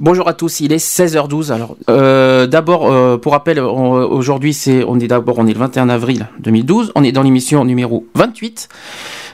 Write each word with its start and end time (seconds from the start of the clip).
Bonjour 0.00 0.28
à 0.28 0.32
tous, 0.32 0.60
il 0.60 0.72
est 0.72 0.82
16h12. 0.82 1.52
Alors, 1.52 1.76
euh, 1.90 2.46
d'abord, 2.46 2.90
euh, 2.90 3.18
pour 3.18 3.32
rappel, 3.32 3.60
aujourd'hui, 3.60 4.54
c'est, 4.54 4.82
on 4.82 4.98
est 4.98 5.08
d'abord, 5.08 5.38
on 5.38 5.46
est 5.46 5.52
le 5.52 5.58
21 5.58 5.90
avril 5.90 6.26
2012. 6.38 6.92
On 6.94 7.04
est 7.04 7.12
dans 7.12 7.22
l'émission 7.22 7.66
numéro 7.66 8.06
28. 8.14 8.70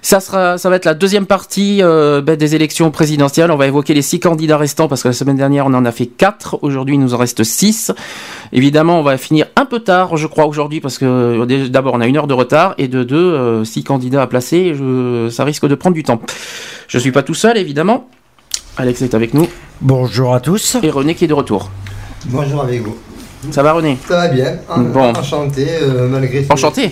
Ça 0.02 0.19
sera, 0.19 0.59
ça 0.59 0.69
va 0.69 0.74
être 0.74 0.84
la 0.84 0.95
deuxième 0.95 1.27
partie 1.27 1.84
euh, 1.84 2.21
ben, 2.21 2.34
des 2.34 2.57
élections 2.57 2.91
présidentielles. 2.91 3.52
On 3.52 3.57
va 3.57 3.69
évoquer 3.69 3.95
les 3.95 4.02
six 4.02 4.19
candidats 4.19 4.57
restants 4.57 4.88
parce 4.88 5.05
que 5.05 5.09
la 5.09 5.15
semaine 5.15 5.37
dernière, 5.37 5.66
on 5.66 5.74
en 5.74 5.84
a 5.84 5.93
fait 5.93 6.07
quatre. 6.07 6.59
Aujourd'hui, 6.62 6.96
il 6.96 7.01
nous 7.01 7.15
en 7.15 7.19
reste 7.19 7.45
six. 7.45 7.93
Évidemment, 8.52 8.99
on 8.99 9.05
va 9.05 9.18
finir 9.18 9.46
un 9.55 9.66
peu 9.66 9.79
tard, 9.79 10.16
je 10.16 10.27
crois, 10.27 10.46
aujourd'hui 10.46 10.80
parce 10.80 10.99
que 10.99 11.45
d'abord, 11.68 11.95
on 11.95 12.01
a 12.01 12.09
une 12.09 12.16
heure 12.16 12.27
de 12.27 12.35
retard 12.35 12.74
et 12.77 12.88
de 12.88 13.05
deux, 13.05 13.65
six 13.65 13.85
candidats 13.85 14.23
à 14.23 14.27
placer. 14.27 14.74
Ça 15.30 15.45
risque 15.45 15.68
de 15.68 15.77
prendre 15.77 15.95
du 15.95 16.02
temps. 16.02 16.21
Je 16.88 16.99
suis 16.99 17.12
pas 17.12 17.23
tout 17.23 17.35
seul, 17.35 17.57
évidemment. 17.57 18.09
Alex 18.79 19.01
est 19.01 19.15
avec 19.15 19.32
nous. 19.32 19.49
Bonjour 19.80 20.35
à 20.35 20.41
tous. 20.41 20.77
Et 20.82 20.91
René 20.91 21.15
qui 21.15 21.24
est 21.24 21.29
de 21.29 21.35
retour. 21.35 21.71
Bonjour 22.27 22.63
avec 22.63 22.83
vous. 22.83 22.96
Ça 23.51 23.63
va 23.63 23.73
René? 23.73 23.96
Ça 24.07 24.16
va 24.16 24.29
bien. 24.29 24.59
Bon. 24.77 25.13
Enchanté 25.15 25.66
euh, 25.80 26.09
malgré. 26.09 26.45
Ces... 26.45 26.52
Enchanté? 26.52 26.91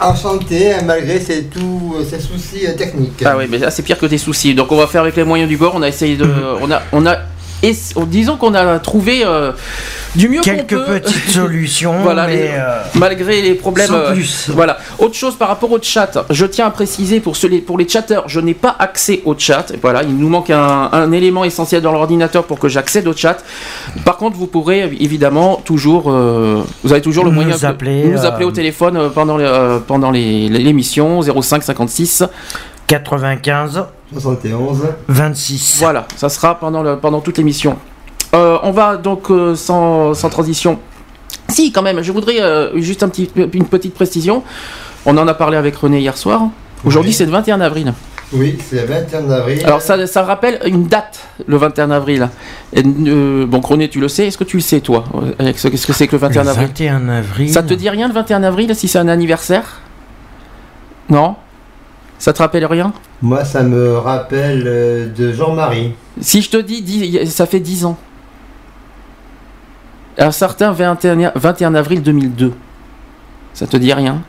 Enchanté 0.00 0.72
malgré 0.86 1.20
ces, 1.20 1.44
tous 1.44 1.96
ces 2.08 2.20
soucis 2.20 2.66
euh, 2.66 2.74
techniques. 2.74 3.22
Ah 3.24 3.36
oui, 3.36 3.44
mais 3.50 3.58
là 3.58 3.70
c'est 3.70 3.82
pire 3.82 3.98
que 3.98 4.06
des 4.06 4.16
soucis. 4.16 4.54
Donc 4.54 4.72
on 4.72 4.76
va 4.76 4.86
faire 4.86 5.02
avec 5.02 5.14
les 5.16 5.24
moyens 5.24 5.48
du 5.48 5.58
bord. 5.58 5.74
On 5.74 5.82
a 5.82 5.88
essayé 5.88 6.16
de, 6.16 6.24
on 6.62 6.70
a, 6.70 6.80
on 6.92 7.04
a 7.04 7.16
et 7.62 7.74
disons 8.06 8.36
qu'on 8.36 8.54
a 8.54 8.78
trouvé 8.78 9.22
euh, 9.24 9.52
du 10.14 10.28
mieux 10.28 10.40
quelques 10.42 10.78
petites 10.78 11.28
solutions 11.30 12.00
voilà, 12.02 12.26
mais 12.26 12.50
euh, 12.54 12.80
malgré 12.94 13.40
les 13.42 13.54
problèmes 13.54 13.86
sans 13.86 14.12
plus. 14.12 14.50
voilà. 14.50 14.78
Autre 14.98 15.14
chose 15.14 15.36
par 15.36 15.48
rapport 15.48 15.72
au 15.72 15.78
chat. 15.80 16.24
Je 16.30 16.44
tiens 16.46 16.66
à 16.66 16.70
préciser 16.70 17.20
pour 17.20 17.36
pour 17.66 17.78
les 17.78 17.88
chatteurs 17.88 18.24
je 18.28 18.40
n'ai 18.40 18.54
pas 18.54 18.76
accès 18.78 19.22
au 19.24 19.34
chat. 19.36 19.72
Voilà 19.80 20.02
il 20.02 20.16
nous 20.16 20.28
manque 20.28 20.50
un, 20.50 20.90
un 20.92 21.12
élément 21.12 21.44
essentiel 21.44 21.82
dans 21.82 21.92
l'ordinateur 21.92 22.44
pour 22.44 22.58
que 22.58 22.68
j'accède 22.68 23.08
au 23.08 23.16
chat. 23.16 23.38
Par 24.04 24.16
contre 24.16 24.36
vous 24.36 24.46
pourrez 24.46 24.82
évidemment 25.00 25.56
toujours 25.64 26.10
euh, 26.10 26.62
vous 26.84 26.92
avez 26.92 27.02
toujours 27.02 27.24
le 27.24 27.30
nous 27.30 27.36
moyen 27.36 27.56
appeler, 27.64 28.04
de 28.04 28.12
nous 28.12 28.26
appeler 28.26 28.44
au 28.44 28.52
téléphone 28.52 29.10
pendant 29.14 29.36
les, 29.38 29.78
pendant 29.86 30.10
l'émission 30.10 31.22
05 31.22 31.62
56 31.62 32.24
95 32.86 33.86
71 34.12 34.82
26. 35.08 35.76
Voilà, 35.78 36.06
ça 36.16 36.28
sera 36.28 36.58
pendant, 36.58 36.82
le, 36.82 36.98
pendant 36.98 37.20
toute 37.20 37.38
l'émission. 37.38 37.76
Euh, 38.34 38.58
on 38.62 38.70
va 38.70 38.96
donc 38.96 39.30
euh, 39.30 39.54
sans, 39.54 40.14
sans, 40.14 40.28
transition. 40.28 40.78
Si, 41.48 41.72
quand 41.72 41.82
même, 41.82 42.02
je 42.02 42.12
voudrais 42.12 42.40
euh, 42.40 42.78
juste 42.80 43.02
un 43.02 43.08
petit, 43.08 43.30
une 43.36 43.66
petite 43.66 43.94
précision. 43.94 44.42
On 45.04 45.16
en 45.16 45.26
a 45.28 45.34
parlé 45.34 45.56
avec 45.56 45.76
René 45.76 46.00
hier 46.00 46.16
soir. 46.16 46.42
Aujourd'hui, 46.84 47.10
oui. 47.10 47.16
c'est 47.16 47.24
le 47.24 47.30
21 47.32 47.60
avril. 47.60 47.92
Oui, 48.32 48.58
c'est 48.60 48.80
le 48.80 48.86
21 48.86 49.30
avril. 49.30 49.60
Alors, 49.64 49.80
ça, 49.80 50.04
ça 50.06 50.22
rappelle 50.24 50.58
une 50.66 50.86
date, 50.86 51.20
le 51.46 51.56
21 51.56 51.92
avril. 51.92 52.28
Et, 52.72 52.82
bon, 52.82 53.60
René, 53.60 53.88
tu 53.88 54.00
le 54.00 54.08
sais. 54.08 54.26
Est-ce 54.26 54.38
que 54.38 54.44
tu 54.44 54.56
le 54.56 54.62
sais, 54.62 54.80
toi? 54.80 55.04
Qu'est-ce 55.38 55.86
que 55.86 55.92
c'est 55.92 56.08
que 56.08 56.16
le 56.16 56.18
21 56.18 56.42
le 56.42 56.48
avril? 56.50 56.66
21 56.66 57.08
avril. 57.08 57.52
Ça 57.52 57.62
te 57.62 57.74
dit 57.74 57.88
rien 57.88 58.08
le 58.08 58.14
21 58.14 58.42
avril 58.42 58.74
si 58.74 58.88
c'est 58.88 58.98
un 58.98 59.08
anniversaire? 59.08 59.80
Non? 61.08 61.36
Ça 62.18 62.32
te 62.32 62.38
rappelle 62.38 62.64
rien? 62.66 62.92
Moi, 63.22 63.44
ça 63.44 63.62
me 63.62 63.98
rappelle 63.98 64.64
euh, 64.66 65.08
de 65.08 65.32
Jean-Marie. 65.32 65.94
Si 66.20 66.42
je 66.42 66.50
te 66.50 66.56
dis, 66.56 66.82
dis, 66.82 67.26
ça 67.26 67.46
fait 67.46 67.60
10 67.60 67.84
ans. 67.86 67.98
Un 70.18 70.30
certain 70.30 70.72
21, 70.72 71.32
21 71.34 71.74
avril 71.74 72.02
2002. 72.02 72.52
Ça 73.52 73.66
te 73.66 73.76
dit 73.76 73.92
rien? 73.92 74.22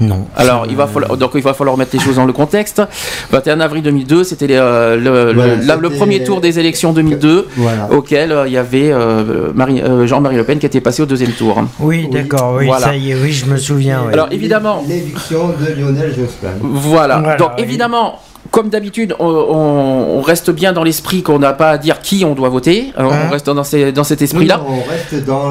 Non. 0.00 0.26
Alors, 0.36 0.66
il 0.68 0.76
va 0.76 0.86
falloir, 0.86 1.16
donc 1.16 1.30
il 1.34 1.42
va 1.42 1.54
falloir 1.54 1.76
mettre 1.76 1.96
les 1.96 2.02
choses 2.02 2.16
dans 2.16 2.26
le 2.26 2.32
contexte. 2.32 2.82
21 3.30 3.60
avril 3.60 3.82
2002, 3.82 4.24
c'était 4.24 4.46
euh, 4.50 4.96
le, 4.96 5.32
voilà, 5.32 5.56
le, 5.56 5.80
le, 5.80 5.90
premier 5.90 6.22
tour 6.22 6.40
des 6.40 6.58
élections 6.58 6.92
2002, 6.92 7.48
voilà. 7.56 7.88
auquel 7.90 8.32
euh, 8.32 8.46
il 8.46 8.52
y 8.52 8.58
avait 8.58 8.92
euh, 8.92 10.06
Jean-Marie 10.06 10.36
Le 10.36 10.44
Pen 10.44 10.58
qui 10.58 10.66
était 10.66 10.80
passé 10.80 11.02
au 11.02 11.06
deuxième 11.06 11.32
tour. 11.32 11.62
Oui, 11.80 12.08
d'accord, 12.10 12.56
oui, 12.58 12.66
voilà. 12.66 12.86
ça 12.86 12.96
y 12.96 13.12
est, 13.12 13.14
oui, 13.14 13.32
je 13.32 13.46
me 13.46 13.56
souviens. 13.56 14.02
Oui. 14.06 14.12
Alors, 14.12 14.28
évidemment. 14.30 14.84
L'éviction 14.86 15.48
de 15.48 15.80
Lionel 15.80 16.14
Jospin. 16.14 16.48
Voilà. 16.60 17.18
voilà 17.18 17.36
donc, 17.36 17.50
oui. 17.56 17.64
évidemment. 17.64 18.20
Comme 18.52 18.68
d'habitude, 18.68 19.12
on, 19.18 19.26
on, 19.26 20.20
reste 20.22 20.52
bien 20.52 20.72
dans 20.72 20.84
l'esprit 20.84 21.24
qu'on 21.24 21.40
n'a 21.40 21.52
pas 21.52 21.70
à 21.70 21.78
dire 21.78 22.00
qui 22.00 22.24
on 22.24 22.34
doit 22.34 22.48
voter. 22.48 22.92
Alors, 22.96 23.12
hein 23.12 23.24
on 23.26 23.30
reste 23.30 23.46
dans, 23.50 23.64
ces, 23.64 23.90
dans 23.90 24.04
cet 24.04 24.22
esprit-là. 24.22 24.62
on 24.66 24.88
reste 24.88 25.26
dans 25.26 25.50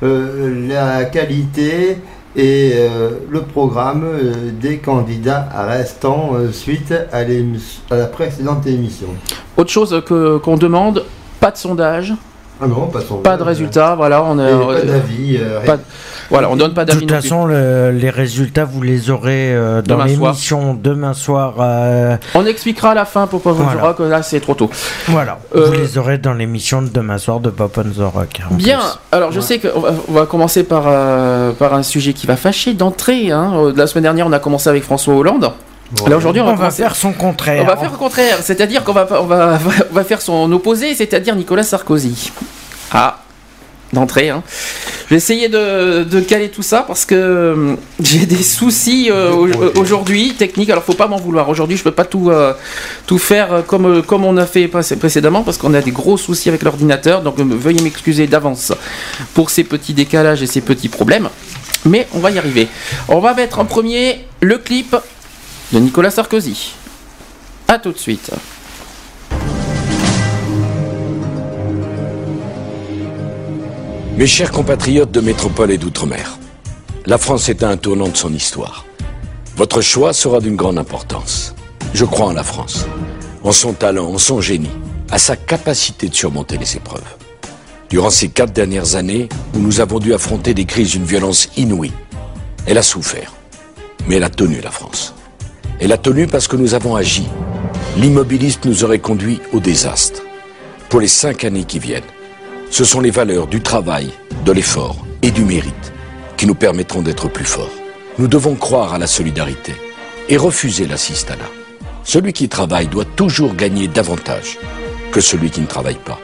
la 0.00 1.04
qualité 1.06 1.98
et 2.36 2.72
euh, 2.74 3.10
le 3.30 3.42
programme 3.42 4.04
euh, 4.04 4.50
des 4.52 4.78
candidats 4.78 5.48
restants 5.54 6.30
euh, 6.34 6.52
suite 6.52 6.92
à, 7.12 7.18
à, 7.18 7.96
la 7.96 8.06
précédente 8.06 8.66
émission. 8.66 9.08
Autre 9.56 9.70
chose 9.70 10.02
qu'on 10.06 10.56
demande, 10.56 11.04
pas 11.40 11.50
de 11.50 11.56
sondage. 11.56 12.14
Ah 12.60 12.66
non, 12.66 12.86
pas 12.86 13.00
de. 13.00 13.04
Pas 13.22 13.36
de 13.36 13.42
résultats, 13.42 13.94
voilà, 13.94 14.22
on 14.24 14.38
a, 14.38 14.50
pas 14.50 14.80
d'avis. 14.82 15.38
voilà, 16.30 16.50
on 16.50 16.56
donne 16.56 16.74
pas 16.74 16.84
d'avis. 16.84 17.00
De 17.00 17.06
toute 17.06 17.22
façon, 17.22 17.46
le, 17.46 17.90
les 17.90 18.10
résultats, 18.10 18.64
vous 18.64 18.82
les 18.82 19.10
aurez 19.10 19.56
dans 19.84 20.02
l'émission 20.04 20.74
demain 20.74 21.14
soir. 21.14 21.54
On 22.34 22.46
expliquera 22.46 22.90
à 22.90 22.94
la 22.94 23.04
fin 23.04 23.26
pour 23.26 23.42
pas 23.42 23.52
vous 23.52 23.64
voilà. 23.64 23.94
que 23.94 24.02
là 24.02 24.22
c'est 24.22 24.40
trop 24.40 24.54
tôt. 24.54 24.70
Voilà, 25.08 25.38
vous 25.54 25.72
les 25.72 25.98
aurez 25.98 26.18
dans 26.18 26.34
l'émission 26.34 26.82
de 26.82 26.88
demain 26.88 27.18
soir 27.18 27.40
de 27.40 27.50
Pop 27.50 27.78
on 27.78 27.82
the 27.82 28.12
Rock. 28.12 28.40
Bien, 28.52 28.78
plus. 28.78 29.16
alors 29.16 29.32
je 29.32 29.40
ouais. 29.40 29.44
sais 29.44 29.58
qu'on 29.58 29.80
va, 29.80 29.94
on 30.08 30.12
va 30.12 30.26
commencer 30.26 30.64
par, 30.64 30.84
euh, 30.86 31.52
par 31.52 31.74
un 31.74 31.82
sujet 31.82 32.12
qui 32.12 32.26
va 32.26 32.36
fâcher 32.36 32.74
d'entrée. 32.74 33.30
Hein. 33.30 33.72
La 33.74 33.86
semaine 33.86 34.04
dernière, 34.04 34.26
on 34.26 34.32
a 34.32 34.38
commencé 34.38 34.68
avec 34.68 34.82
François 34.84 35.14
Hollande. 35.14 35.52
Là 36.06 36.16
aujourd'hui, 36.16 36.42
on, 36.42 36.44
on 36.44 36.50
va, 36.50 36.56
commencer... 36.56 36.82
faire 36.82 36.96
son 36.96 37.12
contraire. 37.12 37.62
On 37.62 37.66
va 37.66 37.76
faire 37.76 37.90
le 37.90 37.96
contraire, 37.96 38.38
c'est-à-dire 38.42 38.84
qu'on 38.84 38.92
va, 38.92 39.06
on 39.22 39.24
va, 39.24 39.58
on 39.90 39.94
va 39.94 40.04
faire 40.04 40.20
son 40.20 40.50
opposé, 40.52 40.94
c'est-à-dire 40.94 41.34
Nicolas 41.34 41.62
Sarkozy. 41.62 42.30
Ah, 42.92 43.20
d'entrée. 43.92 44.28
Hein. 44.28 44.42
Je 45.06 45.14
vais 45.14 45.16
essayer 45.16 45.48
de, 45.48 46.04
de, 46.04 46.20
caler 46.20 46.50
tout 46.50 46.62
ça 46.62 46.84
parce 46.86 47.06
que 47.06 47.14
euh, 47.14 47.74
j'ai 48.02 48.26
des 48.26 48.42
soucis 48.42 49.08
euh, 49.10 49.32
aujourd'hui 49.76 50.34
techniques. 50.34 50.68
Alors 50.68 50.84
faut 50.84 50.92
pas 50.92 51.06
m'en 51.06 51.16
vouloir. 51.16 51.48
Aujourd'hui, 51.48 51.78
je 51.78 51.82
peux 51.82 51.92
pas 51.92 52.04
tout 52.04 52.30
euh, 52.30 52.52
tout 53.06 53.18
faire 53.18 53.62
comme 53.66 54.02
comme 54.02 54.26
on 54.26 54.36
a 54.36 54.44
fait 54.44 54.68
précédemment 54.68 55.42
parce 55.42 55.56
qu'on 55.56 55.72
a 55.72 55.80
des 55.80 55.92
gros 55.92 56.18
soucis 56.18 56.50
avec 56.50 56.62
l'ordinateur. 56.62 57.22
Donc 57.22 57.38
veuillez 57.38 57.80
m'excuser 57.80 58.26
d'avance 58.26 58.74
pour 59.32 59.48
ces 59.48 59.64
petits 59.64 59.94
décalages 59.94 60.42
et 60.42 60.46
ces 60.46 60.60
petits 60.60 60.90
problèmes. 60.90 61.30
Mais 61.86 62.06
on 62.12 62.18
va 62.18 62.30
y 62.30 62.38
arriver. 62.38 62.68
On 63.08 63.20
va 63.20 63.32
mettre 63.32 63.60
en 63.60 63.64
premier 63.64 64.26
le 64.42 64.58
clip 64.58 64.94
de 65.72 65.78
Nicolas 65.78 66.10
Sarkozy. 66.10 66.72
A 67.66 67.78
tout 67.78 67.92
de 67.92 67.98
suite. 67.98 68.30
Mes 74.16 74.26
chers 74.26 74.50
compatriotes 74.50 75.10
de 75.10 75.20
métropole 75.20 75.70
et 75.70 75.78
d'outre-mer, 75.78 76.38
la 77.06 77.18
France 77.18 77.48
est 77.48 77.62
à 77.62 77.68
un 77.68 77.76
tournant 77.76 78.08
de 78.08 78.16
son 78.16 78.32
histoire. 78.32 78.86
Votre 79.56 79.80
choix 79.80 80.12
sera 80.12 80.40
d'une 80.40 80.56
grande 80.56 80.78
importance. 80.78 81.54
Je 81.92 82.04
crois 82.04 82.26
en 82.26 82.32
la 82.32 82.42
France, 82.42 82.86
en 83.44 83.52
son 83.52 83.74
talent, 83.74 84.08
en 84.08 84.18
son 84.18 84.40
génie, 84.40 84.70
à 85.10 85.18
sa 85.18 85.36
capacité 85.36 86.08
de 86.08 86.14
surmonter 86.14 86.56
les 86.56 86.76
épreuves. 86.76 87.16
Durant 87.90 88.10
ces 88.10 88.28
quatre 88.28 88.52
dernières 88.52 88.96
années, 88.96 89.28
où 89.54 89.58
nous 89.58 89.80
avons 89.80 89.98
dû 89.98 90.14
affronter 90.14 90.52
des 90.52 90.64
crises 90.64 90.92
d'une 90.92 91.04
violence 91.04 91.48
inouïe, 91.56 91.92
elle 92.66 92.78
a 92.78 92.82
souffert. 92.82 93.34
Mais 94.06 94.16
elle 94.16 94.24
a 94.24 94.30
tenu 94.30 94.60
la 94.60 94.70
France. 94.70 95.14
Elle 95.80 95.92
a 95.92 95.98
tenu 95.98 96.26
parce 96.26 96.48
que 96.48 96.56
nous 96.56 96.74
avons 96.74 96.96
agi. 96.96 97.26
L'immobilisme 97.96 98.62
nous 98.64 98.84
aurait 98.84 98.98
conduit 98.98 99.40
au 99.52 99.60
désastre. 99.60 100.22
Pour 100.88 101.00
les 101.00 101.08
cinq 101.08 101.44
années 101.44 101.64
qui 101.64 101.78
viennent, 101.78 102.02
ce 102.70 102.84
sont 102.84 103.00
les 103.00 103.10
valeurs 103.10 103.46
du 103.46 103.60
travail, 103.60 104.10
de 104.44 104.52
l'effort 104.52 104.96
et 105.22 105.30
du 105.30 105.44
mérite 105.44 105.92
qui 106.36 106.46
nous 106.46 106.54
permettront 106.54 107.02
d'être 107.02 107.28
plus 107.28 107.44
forts. 107.44 107.70
Nous 108.18 108.28
devons 108.28 108.54
croire 108.54 108.94
à 108.94 108.98
la 108.98 109.06
solidarité 109.06 109.72
et 110.28 110.36
refuser 110.36 110.86
l'assistanat. 110.86 111.50
Celui 112.04 112.32
qui 112.32 112.48
travaille 112.48 112.88
doit 112.88 113.04
toujours 113.04 113.54
gagner 113.54 113.86
davantage. 113.88 114.58
que 115.10 115.20
celui 115.20 115.50
qui 115.50 115.62
ne 115.62 115.66
travaille 115.66 115.98
pas. 116.04 116.20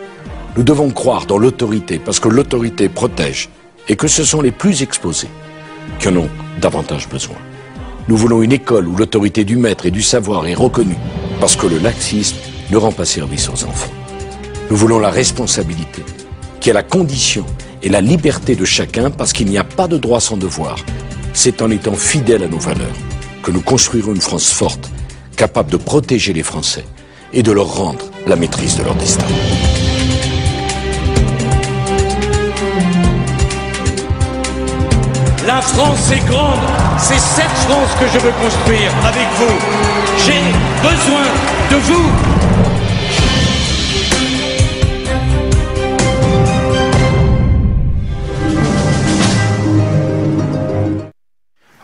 Nous 0.56 0.62
devons 0.62 0.90
croire 0.90 1.24
dans 1.26 1.38
l'autorité 1.38 1.98
parce 1.98 2.20
que 2.20 2.28
l'autorité 2.28 2.88
protège 2.88 3.48
et 3.88 3.96
que 3.96 4.08
ce 4.08 4.24
sont 4.24 4.42
les 4.42 4.52
plus 4.52 4.82
exposés 4.82 5.30
qui 5.98 6.08
en 6.08 6.16
ont 6.16 6.28
davantage 6.60 7.08
besoin. 7.08 7.36
Nous 8.06 8.16
voulons 8.18 8.42
une 8.42 8.52
école 8.52 8.86
où 8.86 8.96
l'autorité 8.96 9.44
du 9.44 9.56
maître 9.56 9.86
et 9.86 9.90
du 9.90 10.02
savoir 10.02 10.46
est 10.46 10.54
reconnue 10.54 10.98
parce 11.40 11.56
que 11.56 11.66
le 11.66 11.78
laxisme 11.78 12.36
ne 12.70 12.76
rend 12.76 12.92
pas 12.92 13.06
service 13.06 13.48
aux 13.48 13.64
enfants. 13.64 13.92
Nous 14.70 14.76
voulons 14.76 14.98
la 14.98 15.10
responsabilité, 15.10 16.02
qui 16.60 16.70
est 16.70 16.74
la 16.74 16.82
condition 16.82 17.46
et 17.82 17.88
la 17.88 18.02
liberté 18.02 18.56
de 18.56 18.64
chacun 18.66 19.10
parce 19.10 19.32
qu'il 19.32 19.48
n'y 19.48 19.58
a 19.58 19.64
pas 19.64 19.88
de 19.88 19.96
droit 19.96 20.20
sans 20.20 20.36
devoir. 20.36 20.76
C'est 21.32 21.62
en 21.62 21.70
étant 21.70 21.94
fidèles 21.94 22.42
à 22.42 22.48
nos 22.48 22.58
valeurs 22.58 22.96
que 23.42 23.50
nous 23.50 23.62
construirons 23.62 24.14
une 24.14 24.20
France 24.20 24.50
forte, 24.50 24.90
capable 25.36 25.70
de 25.70 25.76
protéger 25.78 26.32
les 26.32 26.42
Français 26.42 26.84
et 27.32 27.42
de 27.42 27.52
leur 27.52 27.74
rendre 27.74 28.04
la 28.26 28.36
maîtrise 28.36 28.76
de 28.76 28.82
leur 28.82 28.94
destin. 28.96 29.26
La 35.54 35.60
France 35.60 36.10
est 36.10 36.26
grande, 36.26 36.58
c'est 36.98 37.20
cette 37.20 37.44
France 37.44 37.94
que 38.00 38.08
je 38.08 38.18
veux 38.18 38.32
construire 38.32 38.90
avec 39.06 39.28
vous. 39.36 39.54
J'ai 40.18 40.42
besoin 40.82 41.22
de 41.70 41.76
vous. 41.76 42.10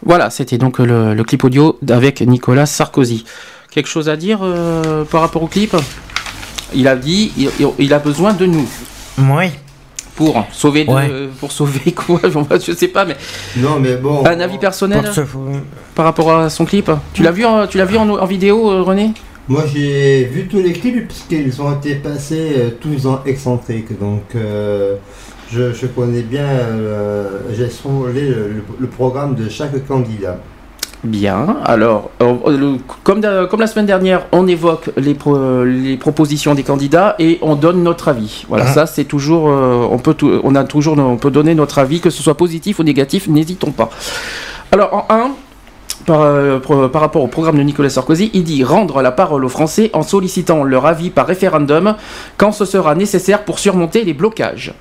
Voilà, 0.03 0.31
c'était 0.31 0.59
donc 0.59 0.81
le, 0.81 1.23
clip 1.23 1.45
audio 1.45 1.79
avec 1.89 2.23
Nicolas 2.23 2.67
Sarkozy. 2.67 3.25
Quelque 3.71 3.89
chose 3.89 4.09
à 4.09 4.17
dire 4.17 4.41
euh, 4.43 5.05
par 5.05 5.21
rapport 5.21 5.45
au 5.45 5.47
clip? 5.47 5.77
Il 6.75 6.89
a 6.89 6.97
dit, 6.97 7.31
il, 7.37 7.51
il 7.79 7.95
a 7.95 8.01
besoin 8.01 8.33
de 8.33 8.47
nous. 8.47 8.69
Oui 9.17 9.53
pour 10.21 10.45
sauver 10.53 10.87
pour 11.39 11.51
sauver 11.51 11.93
quoi 11.97 12.21
je 12.25 12.73
sais 12.73 12.89
pas 12.89 13.07
mais 13.07 13.17
non 13.57 13.81
mais 13.81 13.97
bon 13.97 14.23
un 14.27 14.39
avis 14.39 14.59
personnel 14.59 15.11
par 15.95 16.05
rapport 16.05 16.31
à 16.31 16.51
son 16.51 16.67
clip 16.67 16.91
tu 17.15 17.23
l'as 17.23 17.31
vu 17.31 17.47
en, 17.47 17.67
tu 17.67 17.79
l'as 17.79 17.87
vu 17.87 17.97
en, 17.97 18.27
vidéo 18.27 18.71
euh, 18.71 18.83
René? 18.83 19.13
Moi 19.49 19.65
j'ai 19.73 20.25
vu 20.25 20.47
tous 20.47 20.61
les 20.61 20.73
clips 20.75 21.09
puisqu'ils 21.09 21.63
ont 21.63 21.73
été 21.73 21.95
passés 21.95 22.53
euh, 22.55 22.71
tous 22.79 23.07
en 23.07 23.25
excentrique 23.25 23.99
donc 23.99 24.25
euh, 24.37 24.97
je, 25.51 25.87
connais 25.87 26.21
bien 26.21 26.47
j'ai 27.57 27.69
frôlé 27.69 28.29
le, 28.79 28.87
programme 28.89 29.35
de 29.35 29.49
chaque 29.49 29.87
candidat 29.87 30.39
Bien. 31.03 31.57
Alors, 31.65 32.11
euh, 32.21 32.77
comme, 33.05 33.23
comme 33.49 33.61
la 33.61 33.67
semaine 33.67 33.87
dernière, 33.87 34.27
on 34.33 34.47
évoque 34.47 34.91
les, 34.99 35.17
les 35.65 35.97
propositions 35.97 36.55
des 36.55 36.63
candidats 36.63 37.15
et 37.19 37.39
on 37.41 37.55
donne 37.57 37.83
notre 37.83 38.09
avis. 38.09 38.45
Voilà, 38.49 38.67
ah. 38.69 38.73
ça 38.73 38.87
c'est 38.87 39.05
toujours, 39.05 39.49
euh, 39.49 39.89
on 39.91 39.99
peut, 39.99 40.15
on 40.45 40.55
a 40.55 40.65
toujours, 40.65 40.99
on 40.99 41.17
peut 41.17 41.31
donner 41.31 41.55
notre 41.55 41.79
avis, 41.79 42.01
que 42.01 42.11
ce 42.11 42.23
soit 42.23 42.37
positif 42.37 42.81
ou 42.81 42.83
négatif, 42.83 43.29
n'hésitons 43.29 43.71
pas. 43.71 43.89
Alors, 44.73 44.93
en 44.93 45.07
1, 45.09 45.31
par, 46.05 46.21
euh, 46.21 46.59
par, 46.59 47.01
rapport 47.01 47.23
au 47.23 47.29
programme 47.29 47.57
de 47.57 47.63
Nicolas 47.63 47.89
Sarkozy, 47.89 48.31
il 48.35 48.45
dit 48.45 48.63
rendre 48.63 49.01
la 49.01 49.11
parole 49.11 49.47
aux 49.47 49.51
Français 49.51 49.89
en 49.95 50.03
sollicitant 50.03 50.65
leur 50.65 50.85
avis 50.85 51.09
par 51.09 51.27
référendum 51.27 51.97
quand 52.37 52.53
ce 52.53 52.67
sera 52.67 52.95
nécessaire 52.95 53.45
pour 53.45 53.59
surmonter 53.59 54.05
les 54.05 54.13
blocages. 54.13 54.75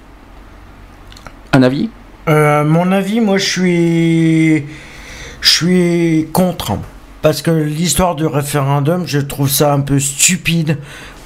Un 1.54 1.64
avis? 1.64 1.90
Mon 2.28 2.92
avis, 2.92 3.22
moi 3.22 3.40
je 3.40 3.50
suis 3.50 4.64
je 5.42 5.50
suis 5.50 6.28
contre. 6.34 6.74
Parce 7.22 7.42
que 7.42 7.52
l'histoire 7.52 8.16
du 8.16 8.26
référendum, 8.26 9.06
je 9.06 9.20
trouve 9.20 9.50
ça 9.50 9.74
un 9.74 9.82
peu 9.82 10.00
stupide 10.00 10.78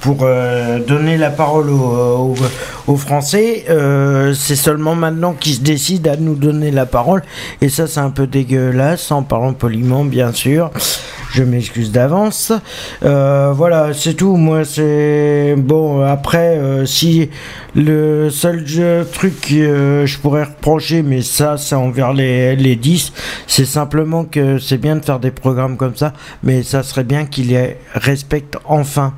pour 0.04 0.18
euh, 0.20 0.80
donner 0.80 1.16
la 1.16 1.30
parole 1.30 1.70
aux, 1.70 2.96
Français. 2.96 3.64
Euh, 3.70 4.34
c'est 4.34 4.54
seulement 4.54 4.94
maintenant 4.94 5.32
qu'ils 5.32 5.54
se 5.54 5.60
décident 5.62 6.12
à 6.12 6.16
nous 6.16 6.34
donner 6.34 6.70
la 6.70 6.84
parole. 6.84 7.22
Et 7.62 7.70
ça, 7.70 7.86
c'est 7.86 8.00
un 8.00 8.10
peu 8.10 8.26
dégueulasse, 8.26 9.10
en 9.10 9.22
parlant 9.22 9.54
poliment, 9.54 10.04
bien 10.04 10.30
sûr. 10.32 10.70
Je 11.32 11.42
m'excuse 11.42 11.90
d'avance. 11.90 12.52
Euh, 13.02 13.52
voilà, 13.56 13.94
c'est 13.94 14.12
tout. 14.12 14.36
Moi, 14.36 14.66
c'est 14.66 15.54
bon. 15.56 16.02
Après, 16.02 16.60
si 16.84 17.30
le 17.74 18.28
seul 18.28 18.62
truc 19.10 19.40
que 19.40 20.04
je 20.04 20.18
pourrais 20.18 20.44
reprocher, 20.44 21.02
mais 21.02 21.22
ça, 21.22 21.56
c'est 21.56 21.74
envers 21.74 22.12
les, 22.12 22.56
les 22.56 22.76
10, 22.76 23.14
c'est 23.46 23.64
simplement 23.64 24.24
que 24.24 24.58
c'est 24.58 24.78
bien 24.78 24.96
de 24.96 25.04
faire 25.04 25.18
des 25.18 25.30
programmes 25.30 25.78
comme 25.78 25.96
ça, 25.96 26.12
mais 26.42 26.62
ça 26.62 26.82
serait 26.82 27.04
bien 27.04 27.24
qu'ils 27.24 27.48
les 27.48 27.78
respectent 27.94 28.58
enfin. 28.66 29.14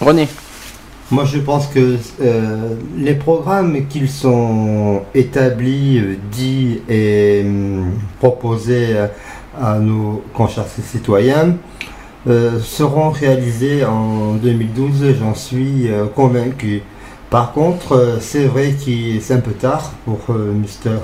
René. 0.00 0.28
Moi, 1.10 1.24
je 1.24 1.38
pense 1.38 1.66
que 1.66 1.96
euh, 2.20 2.74
les 2.96 3.14
programmes 3.14 3.86
qu'ils 3.88 4.08
sont 4.08 5.02
établis, 5.14 6.00
dits 6.30 6.80
et 6.88 7.42
hum, 7.44 7.90
proposés 8.18 8.96
à 9.60 9.78
nos 9.78 10.22
consciences 10.34 10.80
citoyens 10.82 11.56
euh, 12.28 12.60
seront 12.60 13.08
réalisés 13.10 13.82
en 13.84 14.34
2012, 14.34 15.14
j'en 15.18 15.34
suis 15.34 15.90
euh, 15.90 16.04
convaincu. 16.04 16.82
Par 17.30 17.52
contre, 17.52 17.92
euh, 17.92 18.16
c'est 18.20 18.44
vrai 18.44 18.72
que 18.72 19.20
c'est 19.20 19.34
un 19.34 19.40
peu 19.40 19.52
tard 19.52 19.92
pour 20.04 20.18
Mister 20.36 20.98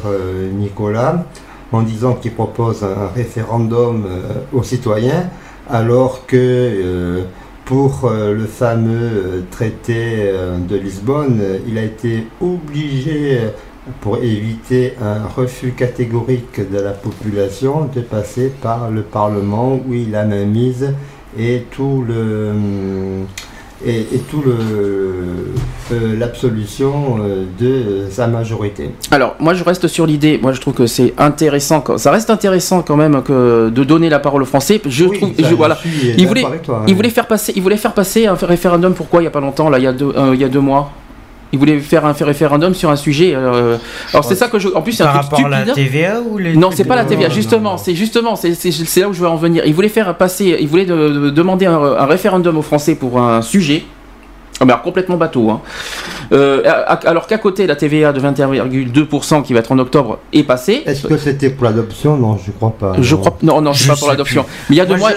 Nicolas 0.52 1.24
en 1.72 1.80
disant 1.80 2.14
qu'il 2.14 2.32
propose 2.32 2.84
un 2.84 3.08
référendum 3.14 4.04
aux 4.52 4.62
citoyens, 4.62 5.30
alors 5.70 6.26
que 6.26 7.24
pour 7.66 8.08
le 8.10 8.46
fameux 8.46 9.44
traité 9.50 10.32
de 10.68 10.76
Lisbonne, 10.76 11.42
il 11.66 11.76
a 11.76 11.82
été 11.82 12.26
obligé 12.40 13.40
pour 14.00 14.18
éviter 14.18 14.94
un 15.02 15.26
refus 15.26 15.72
catégorique 15.72 16.60
de 16.70 16.78
la 16.78 16.92
population 16.92 17.90
de 17.92 18.00
passer 18.00 18.52
par 18.62 18.90
le 18.90 19.02
Parlement 19.02 19.80
où 19.86 19.94
il 19.94 20.14
a 20.14 20.24
main 20.24 20.44
mise 20.44 20.94
et 21.38 21.64
tout 21.70 22.04
le 22.06 22.52
et, 23.84 24.06
tout 24.30 24.42
le 24.42 24.54
euh, 25.92 26.18
l'absolution 26.18 27.18
euh, 27.20 27.44
de 27.60 28.10
sa 28.10 28.26
majorité. 28.26 28.90
Alors 29.10 29.36
moi 29.38 29.54
je 29.54 29.62
reste 29.62 29.86
sur 29.88 30.06
l'idée, 30.06 30.38
moi 30.40 30.52
je 30.52 30.60
trouve 30.60 30.74
que 30.74 30.86
c'est 30.86 31.14
intéressant, 31.18 31.84
ça 31.96 32.10
reste 32.10 32.30
intéressant 32.30 32.82
quand 32.82 32.96
même 32.96 33.22
que 33.22 33.68
de 33.68 33.84
donner 33.84 34.08
la 34.08 34.18
parole 34.18 34.42
aux 34.42 34.46
Français. 34.46 34.80
Je 34.86 35.04
trouve, 35.04 35.30
voilà, 35.56 35.78
il 36.16 36.26
voulait, 36.26 36.44
il 36.86 36.94
voulait 36.94 37.10
faire 37.10 37.26
passer, 37.26 37.52
il 37.54 37.62
voulait 37.62 37.76
faire 37.76 37.94
passer 37.94 38.26
un 38.26 38.34
référendum. 38.34 38.94
Pourquoi 38.94 39.20
il 39.20 39.24
y 39.24 39.28
a 39.28 39.30
pas 39.30 39.40
longtemps 39.40 39.68
là, 39.68 39.78
il 39.78 39.84
y 39.84 39.88
a 39.88 39.92
deux, 39.92 40.12
euh, 40.16 40.34
il 40.34 40.40
y 40.40 40.44
a 40.44 40.48
deux 40.48 40.60
mois? 40.60 40.92
Il 41.52 41.58
voulait 41.58 41.78
faire 41.78 42.04
un 42.04 42.12
référendum 42.12 42.74
sur 42.74 42.90
un 42.90 42.96
sujet. 42.96 43.34
Euh, 43.34 43.76
alors 44.12 44.24
c'est 44.24 44.34
ça 44.34 44.48
que 44.48 44.58
je. 44.58 44.68
En 44.68 44.82
plus, 44.82 44.92
c'est 44.92 45.04
un 45.04 45.12
truc 45.12 45.24
stupide. 45.24 45.48
la 45.48 45.74
TVA 45.74 46.20
ou 46.20 46.38
les 46.38 46.56
Non, 46.56 46.70
c'est 46.72 46.84
pas 46.84 46.96
la 46.96 47.04
TVA. 47.04 47.28
Justement, 47.28 47.78
c'est 47.78 47.94
justement, 47.94 48.36
c'est 48.36 48.96
là 48.96 49.08
où 49.08 49.12
je 49.12 49.20
veux 49.20 49.28
en 49.28 49.36
venir. 49.36 49.62
Il 49.66 49.74
voulait 49.74 49.88
faire 49.88 50.16
passer, 50.16 50.56
il 50.60 50.68
voulait 50.68 50.86
demander 50.86 51.66
un, 51.66 52.06
référendum 52.06 52.56
aux 52.56 52.62
Français 52.62 52.94
pour 52.94 53.20
un 53.20 53.42
sujet 53.42 53.84
ah 54.58 54.64
bah 54.64 54.80
complètement 54.82 55.16
bateau. 55.16 55.50
Hein. 55.50 55.60
Euh, 56.32 56.62
alors 57.04 57.26
qu'à 57.26 57.36
côté, 57.36 57.66
la 57.66 57.76
TVA 57.76 58.12
de 58.12 58.20
21,2% 58.20 59.42
qui 59.42 59.52
va 59.52 59.60
être 59.60 59.70
en 59.70 59.78
octobre 59.78 60.18
est 60.32 60.44
passée. 60.44 60.82
Est-ce 60.86 61.06
que 61.06 61.18
c'était 61.18 61.50
pour 61.50 61.64
l'adoption? 61.64 62.16
Non, 62.16 62.38
je 62.38 62.50
crois 62.52 62.70
pas. 62.70 62.94
Je 62.98 63.16
crois 63.16 63.36
non, 63.42 63.60
non, 63.60 63.74
c'est 63.74 63.88
pas 63.88 63.96
pour 63.96 64.08
l'adoption. 64.08 64.46
Mais 64.70 64.76
il 64.76 64.78
y 64.78 64.80
a 64.80 64.86
deux 64.86 64.96
mois, 64.96 65.10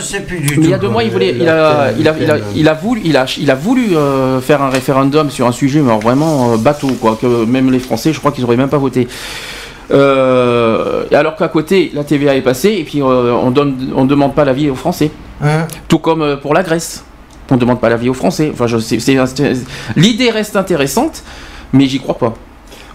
il 0.57 0.69
y 0.69 0.73
a 0.73 0.77
deux 0.77 0.89
mois, 0.89 1.03
il 1.03 1.11
voulait, 1.11 1.35
il 1.39 1.47
a, 1.47 1.91
il 1.97 2.07
a, 2.07 2.15
il 2.53 2.67
a, 2.67 2.73
voulu, 2.73 3.01
il 3.05 3.15
a, 3.15 3.25
il 3.39 3.49
a 3.49 3.55
voulu 3.55 3.95
euh, 3.95 4.41
faire 4.41 4.61
un 4.61 4.69
référendum 4.69 5.29
sur 5.29 5.47
un 5.47 5.53
sujet, 5.53 5.79
mais 5.79 5.97
vraiment 5.99 6.53
euh, 6.53 6.57
bateau, 6.57 6.89
quoi. 6.99 7.17
Que 7.19 7.45
même 7.45 7.71
les 7.71 7.79
Français, 7.79 8.11
je 8.11 8.19
crois 8.19 8.33
qu'ils 8.33 8.43
auraient 8.43 8.57
même 8.57 8.69
pas 8.69 8.77
voté. 8.77 9.07
alors 9.89 11.37
qu'à 11.37 11.47
côté, 11.47 11.91
la 11.93 12.03
TVA 12.03 12.35
est 12.35 12.41
passée 12.41 12.75
et 12.77 12.83
puis 12.83 13.01
on 13.01 13.51
donne, 13.51 13.93
on 13.95 14.03
demande 14.03 14.35
pas 14.35 14.43
l'avis 14.43 14.69
aux 14.69 14.75
Français. 14.75 15.11
Hein? 15.41 15.65
Tout 15.87 15.99
comme 15.99 16.37
pour 16.41 16.53
la 16.53 16.63
Grèce 16.63 17.05
on 17.51 17.55
ne 17.55 17.59
demande 17.59 17.79
pas 17.79 17.89
l'avis 17.89 18.09
aux 18.09 18.13
Français. 18.13 18.51
Enfin, 18.53 18.65
l'idée 19.95 20.29
reste 20.29 20.55
intéressante, 20.55 21.23
mais 21.73 21.85
j'y 21.85 21.99
crois 21.99 22.17
pas. 22.17 22.33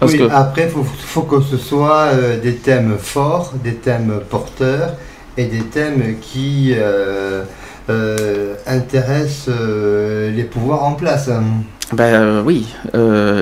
oui, 0.01 0.21
Après, 0.31 0.69
il 0.75 0.83
faut, 1.05 1.21
que 1.23 1.41
ce 1.41 1.57
soit 1.57 2.07
euh, 2.13 2.39
des 2.39 2.55
thèmes 2.55 2.97
forts, 2.99 3.53
des 3.63 3.75
thèmes 3.75 4.19
porteurs 4.29 4.93
et 5.37 5.45
des 5.45 5.63
thèmes 5.63 6.15
qui 6.21 6.73
euh, 6.75 7.43
euh, 7.89 8.55
intéressent 8.67 9.53
les 10.33 10.43
pouvoirs 10.43 10.83
en 10.83 10.93
place. 10.93 11.29
Ben 11.93 12.41
oui, 12.45 12.67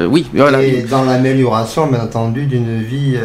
oui. 0.10 0.28
Voilà. 0.34 0.62
Et 0.62 0.82
dans 0.82 1.04
l'amélioration, 1.04 1.88
bien 1.88 2.02
entendu, 2.02 2.46
d'une 2.46 2.82
vie 2.82 3.18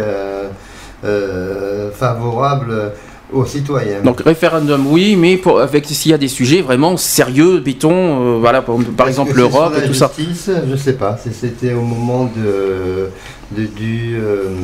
favorable 1.92 2.92
aux 3.32 3.44
citoyens. 3.44 4.00
Donc 4.02 4.20
référendum, 4.20 4.87
oui, 4.87 5.16
mais 5.16 5.37
pour, 5.37 5.61
avec 5.61 5.87
s'il 5.87 6.11
y 6.11 6.14
a 6.14 6.18
des 6.18 6.28
sujets 6.28 6.62
vraiment 6.62 6.97
sérieux, 6.97 7.61
béton, 7.61 7.92
euh, 7.92 8.38
voilà, 8.38 8.62
par, 8.62 9.08
exemple 9.08 9.35
l'Europe 9.35 9.75
et 9.82 9.87
tout 9.87 9.94
ça. 9.94 10.11
Je 10.18 10.76
sais 10.76 10.94
pas, 10.94 11.18
c'était 11.32 11.75
au 11.75 11.82
moment 11.82 12.30
de, 12.37 13.11
du, 13.50 14.16
euh, 14.18 14.54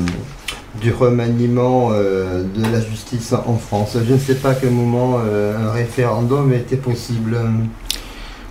du 0.80 0.92
remaniement 0.92 1.90
euh, 1.92 2.42
de 2.42 2.62
la 2.72 2.80
justice 2.80 3.32
en 3.32 3.56
France. 3.56 3.96
Je 4.06 4.12
ne 4.12 4.18
sais 4.18 4.36
pas 4.36 4.50
à 4.50 4.54
quel 4.54 4.70
moment 4.70 5.18
un 5.18 5.70
référendum 5.70 6.52
était 6.52 6.76
possible. 6.76 7.36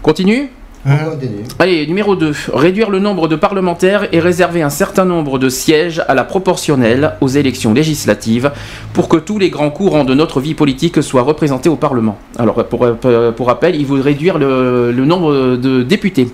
Continue 0.01 0.49
On 0.85 1.11
continue. 1.11 1.43
Allez, 1.59 1.87
numéro 1.87 2.15
2. 2.17 2.33
Réduire 2.53 2.89
le 2.89 2.99
nombre 2.99 3.29
de 3.29 3.37
parlementaires 3.37 4.07
et 4.11 4.19
réserver 4.19 4.61
un 4.61 4.69
certain 4.69 5.05
nombre 5.05 5.39
de 5.39 5.47
sièges 5.47 6.01
à 6.09 6.13
la 6.13 6.25
proportionnelle 6.25 7.13
aux 7.21 7.29
élections 7.29 7.73
législatives 7.73 8.51
pour 8.93 9.07
que 9.07 9.15
tous 9.17 9.39
les 9.39 9.49
grands 9.49 9.69
courants 9.71 10.03
de 10.03 10.13
notre 10.13 10.41
vie 10.41 10.53
politique 10.55 11.01
soient 11.01 11.21
représentés 11.21 11.69
au 11.69 11.77
Parlement. 11.77 12.17
Alors, 12.37 12.65
pour, 12.65 12.83
euh, 12.85 13.31
pour 13.31 13.47
rappel, 13.47 13.75
il 13.75 13.85
veut 13.85 14.01
réduire 14.01 14.37
le, 14.37 14.91
le 14.91 15.05
nombre 15.05 15.55
de 15.55 15.83
députés. 15.83 16.27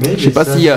Mais 0.00 0.14
Je 0.16 0.24
sais 0.24 0.30
pas 0.30 0.44
ça, 0.46 0.56
si, 0.56 0.70
euh, 0.70 0.76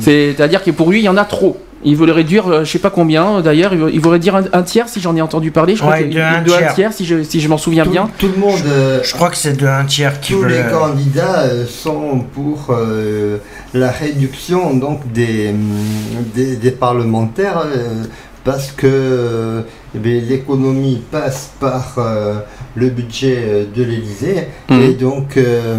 c'est- 0.00 0.32
C'est-à-dire 0.34 0.62
que 0.62 0.70
pour 0.70 0.90
lui, 0.90 1.00
il 1.00 1.04
y 1.04 1.08
en 1.08 1.16
a 1.16 1.24
trop. 1.24 1.60
Il 1.84 1.94
veut 1.96 2.06
le 2.06 2.12
réduire, 2.12 2.48
euh, 2.48 2.64
je 2.64 2.70
sais 2.72 2.80
pas 2.80 2.90
combien 2.90 3.40
d'ailleurs, 3.40 3.72
il 3.72 3.78
veut, 3.78 3.90
il 3.94 4.00
veut 4.00 4.08
réduire 4.10 4.34
un, 4.34 4.42
un 4.52 4.62
tiers 4.62 4.88
si 4.88 5.00
j'en 5.00 5.14
ai 5.14 5.20
entendu 5.22 5.52
parler. 5.52 5.76
Je 5.76 5.80
crois 5.80 5.92
Ouais, 5.94 6.08
que- 6.08 6.14
de 6.14 6.20
un 6.20 6.42
de 6.42 6.50
un 6.52 6.72
tiers. 6.74 6.92
si 6.92 7.04
je, 7.04 7.22
si 7.22 7.40
je 7.40 7.48
m'en 7.48 7.56
souviens 7.58 7.84
tout, 7.84 7.90
bien. 7.90 8.10
tout 8.18 8.28
le 8.28 8.36
monde, 8.36 8.58
euh, 8.66 9.00
Je 9.04 9.14
crois 9.14 9.30
que 9.30 9.36
c'est 9.36 9.56
de 9.56 9.66
un 9.66 9.84
tiers 9.84 10.18
qui 10.20 10.32
tous 10.32 10.40
veut. 10.42 10.48
les 10.48 10.62
le- 10.64 10.70
candidats 10.70 11.42
euh, 11.42 11.66
sont 11.66 12.24
pour 12.34 12.68
euh, 12.70 13.38
la 13.74 13.90
réduction 13.92 14.74
donc 14.74 15.10
des, 15.12 15.50
hum, 15.50 16.24
des, 16.34 16.56
des 16.56 16.70
parlementaires 16.72 17.62
euh, 17.64 18.02
parce 18.44 18.72
que 18.72 18.86
euh, 18.88 19.60
eh 19.94 20.20
l'économie 20.20 21.02
passe 21.12 21.50
par 21.60 21.94
euh, 21.98 22.34
le 22.74 22.88
budget 22.90 23.36
euh, 23.38 23.64
de 23.74 23.82
l'Élysée 23.84 24.48
Mhm. 24.68 24.80
et 24.82 24.92
donc 24.94 25.36
euh, 25.36 25.76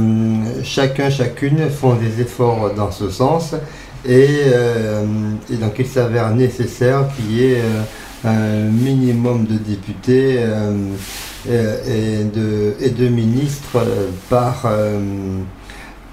chacun 0.64 1.10
chacune 1.10 1.70
font 1.70 1.94
des 1.96 2.22
efforts 2.22 2.72
dans 2.76 2.92
ce 2.92 3.10
sens 3.10 3.56
et, 4.08 4.28
euh, 4.54 5.04
et 5.52 5.56
donc 5.56 5.74
il 5.80 5.88
s'avère 5.88 6.30
nécessaire 6.34 7.06
qu'il 7.16 7.32
y 7.38 7.44
ait 7.52 7.62
euh, 7.62 7.82
un 8.26 8.72
minimum 8.72 9.46
de 9.46 9.58
députés 9.58 10.36
euh, 10.40 10.74
et, 11.48 12.22
et 12.22 12.24
de, 12.26 12.74
et 12.82 12.90
de 12.90 13.08
ministres 13.08 13.80
par, 14.30 14.66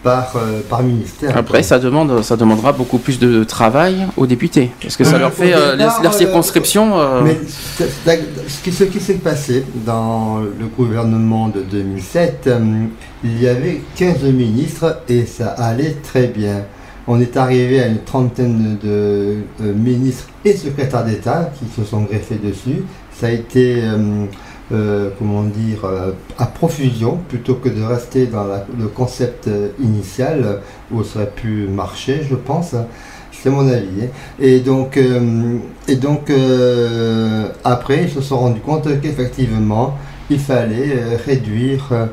par, 0.03 0.35
euh, 0.37 0.61
par 0.71 0.83
ministère. 0.85 1.37
Après, 1.37 1.65
ça, 1.65 1.81
demande, 1.81 2.23
ça 2.23 2.37
demandera 2.37 2.73
beaucoup 2.73 2.99
plus 2.99 3.19
de 3.19 3.43
travail 3.43 4.07
aux 4.17 4.27
députés. 4.27 4.71
Parce 4.81 4.97
que 4.97 5.03
ça 5.03 5.19
leur 5.19 5.33
fait 5.33 5.53
euh, 5.53 5.77
départ, 5.77 6.01
leur 6.03 6.15
circonscription. 6.15 6.97
euh, 7.01 7.23
Mais 7.25 7.37
ce 7.49 8.63
qui, 8.63 8.71
ce 8.73 8.85
qui 8.85 9.01
s'est 9.01 9.15
passé 9.15 9.65
dans 9.85 10.39
le 10.39 10.67
gouvernement 10.77 11.49
de 11.49 11.63
2007, 11.63 12.45
euh, 12.47 12.61
il 13.25 13.43
y 13.43 13.49
avait 13.49 13.81
15 13.97 14.23
ministres 14.25 15.03
et 15.09 15.27
ça 15.27 15.49
allait 15.49 15.97
très 16.05 16.29
bien. 16.29 16.65
On 17.09 17.21
est 17.21 17.37
arrivé 17.37 17.81
à 17.81 17.87
une 17.87 18.03
trentaine 18.03 18.79
de 18.83 19.37
euh, 19.63 19.73
ministres 19.75 20.27
et 20.45 20.57
secrétaires 20.57 21.05
d'État 21.05 21.53
qui 21.57 21.67
se 21.69 21.85
sont 21.85 22.03
greffés 22.03 22.41
dessus. 22.43 22.83
Ça 23.13 23.29
a 23.29 23.31
été, 23.31 23.77
euh, 23.85 24.25
euh, 24.73 25.11
comment 25.17 25.45
dire, 25.45 25.89
à 26.37 26.47
profusion 26.47 27.19
plutôt 27.29 27.55
que 27.55 27.69
de 27.69 27.81
rester 27.83 28.27
dans 28.27 28.45
le 28.45 28.89
concept 28.89 29.49
initial 29.81 30.61
où 30.91 31.05
ça 31.05 31.21
aurait 31.21 31.31
pu 31.31 31.69
marcher, 31.69 32.23
je 32.29 32.35
pense. 32.35 32.75
C'est 33.31 33.51
mon 33.51 33.69
avis. 33.69 34.03
hein. 34.03 34.09
Et 34.41 34.59
donc, 34.59 34.99
après, 37.65 38.03
ils 38.03 38.11
se 38.11 38.21
sont 38.21 38.39
rendus 38.39 38.61
compte 38.61 38.89
qu'effectivement, 39.01 39.97
il 40.29 40.41
fallait 40.41 41.17
réduire 41.25 42.09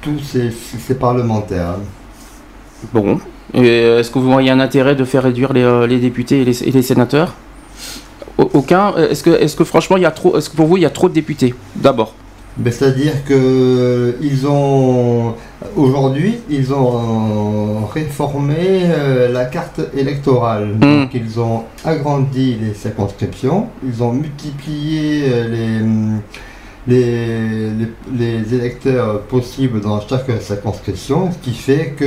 tous 0.00 0.18
ces, 0.24 0.50
ces 0.50 0.94
parlementaires. 0.94 1.76
Bon. 2.92 3.18
Euh, 3.56 4.00
Est-ce 4.00 4.10
que 4.10 4.18
vous 4.18 4.30
voyez 4.30 4.50
un 4.50 4.60
intérêt 4.60 4.94
de 4.94 5.04
faire 5.04 5.22
réduire 5.24 5.52
les, 5.52 5.62
euh, 5.62 5.86
les 5.86 5.98
députés 5.98 6.42
et 6.42 6.44
les, 6.44 6.62
et 6.64 6.70
les 6.70 6.82
sénateurs? 6.82 7.34
Au- 8.38 8.50
Aucun. 8.54 8.94
Euh, 8.96 9.10
Est-ce 9.10 9.56
que, 9.56 9.64
franchement, 9.64 9.96
il 9.96 10.02
y 10.02 10.06
a 10.06 10.10
trop, 10.10 10.36
est-ce 10.36 10.48
que 10.50 10.56
pour 10.56 10.66
vous, 10.66 10.76
il 10.76 10.82
y 10.82 10.86
a 10.86 10.90
trop 10.90 11.08
de 11.08 11.14
députés? 11.14 11.54
D'abord. 11.76 12.14
Ben, 12.56 12.72
C'est-à-dire 12.72 13.24
que 13.26 14.16
ils 14.20 14.46
ont 14.46 15.34
aujourd'hui 15.76 16.34
ils 16.50 16.74
ont 16.74 17.86
réformé 17.86 18.56
euh, 18.58 19.32
la 19.32 19.44
carte 19.44 19.80
électorale. 19.96 20.76
Donc 20.78 21.10
ils 21.14 21.38
ont 21.38 21.62
agrandi 21.84 22.56
les 22.60 22.74
circonscriptions, 22.74 23.68
ils 23.86 24.02
ont 24.02 24.12
multiplié 24.12 25.22
euh, 25.32 25.48
les, 25.48 25.86
les, 26.86 27.70
les, 27.70 28.38
les 28.38 28.54
électeurs 28.54 29.20
possibles 29.22 29.80
dans 29.80 30.00
chaque 30.00 30.30
circonscription, 30.40 31.30
ce 31.32 31.38
qui 31.38 31.54
fait 31.54 31.94
que 31.96 32.04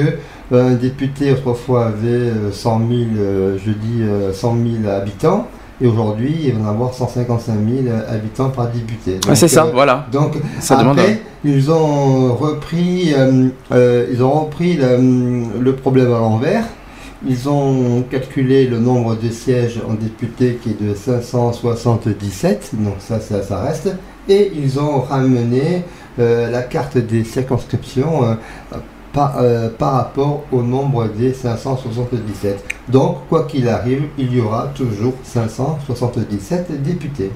euh, 0.52 0.72
un 0.72 0.74
député 0.74 1.32
autrefois 1.32 1.88
avait 1.88 2.08
euh, 2.08 2.52
100 2.52 2.80
000, 2.80 2.90
euh, 3.18 3.58
je 3.64 3.72
dis 3.72 4.02
euh, 4.02 4.34
100 4.34 4.58
000 4.84 4.92
habitants. 4.94 5.48
Et 5.82 5.88
aujourd'hui, 5.88 6.36
il 6.46 6.54
va 6.54 6.70
en 6.70 6.74
avoir 6.74 6.94
155 6.94 7.54
000 7.84 7.96
habitants 8.08 8.50
par 8.50 8.70
député. 8.70 9.20
Ah, 9.28 9.36
c'est 9.36 9.48
ça, 9.48 9.66
euh, 9.66 9.72
voilà. 9.74 10.06
Donc, 10.12 10.36
Ça 10.60 10.76
après, 10.76 10.84
demande 10.84 11.00
ils 11.44 11.72
ont 11.72 12.36
repris, 12.36 13.14
euh, 13.14 13.50
euh, 13.72 14.08
ils 14.12 14.24
ont 14.24 14.46
repris 14.46 14.78
le, 14.78 15.60
le 15.60 15.76
problème 15.76 16.14
à 16.14 16.20
l'envers. 16.20 16.64
Ils 17.28 17.50
ont 17.50 18.04
calculé 18.10 18.68
le 18.68 18.80
nombre 18.80 19.16
de 19.16 19.30
sièges 19.30 19.82
en 19.90 19.94
députés 19.94 20.60
qui 20.62 20.72
est 20.72 20.82
de 20.82 20.94
577, 20.94 22.72
donc 22.80 22.96
ça, 23.00 23.20
ça, 23.20 23.42
ça 23.42 23.62
reste. 23.62 23.90
Et 24.30 24.52
ils 24.56 24.80
ont 24.80 25.02
ramené 25.02 25.84
euh, 26.20 26.52
la 26.52 26.62
carte 26.62 26.98
des 27.00 27.24
circonscriptions 27.24 28.24
euh, 28.24 28.36
par, 29.14 29.38
euh, 29.42 29.70
par 29.70 29.94
rapport 29.94 30.44
au 30.52 30.62
nombre 30.62 31.08
des 31.08 31.34
577. 31.34 32.64
Donc, 32.88 33.28
quoi 33.30 33.46
qu'il 33.46 33.68
arrive, 33.68 34.04
il 34.20 34.36
y 34.36 34.40
aura 34.40 34.68
toujours 34.76 35.14
577 35.24 36.84
députés. 36.84 37.32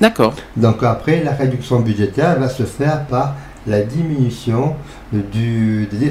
D'accord. 0.00 0.34
Donc 0.56 0.82
après, 0.82 1.22
la 1.22 1.32
réduction 1.32 1.78
budgétaire 1.80 2.36
va 2.40 2.48
se 2.48 2.64
faire 2.64 3.06
par 3.06 3.36
la 3.64 3.82
diminution 3.82 4.74
du, 5.12 5.86
des 5.86 6.10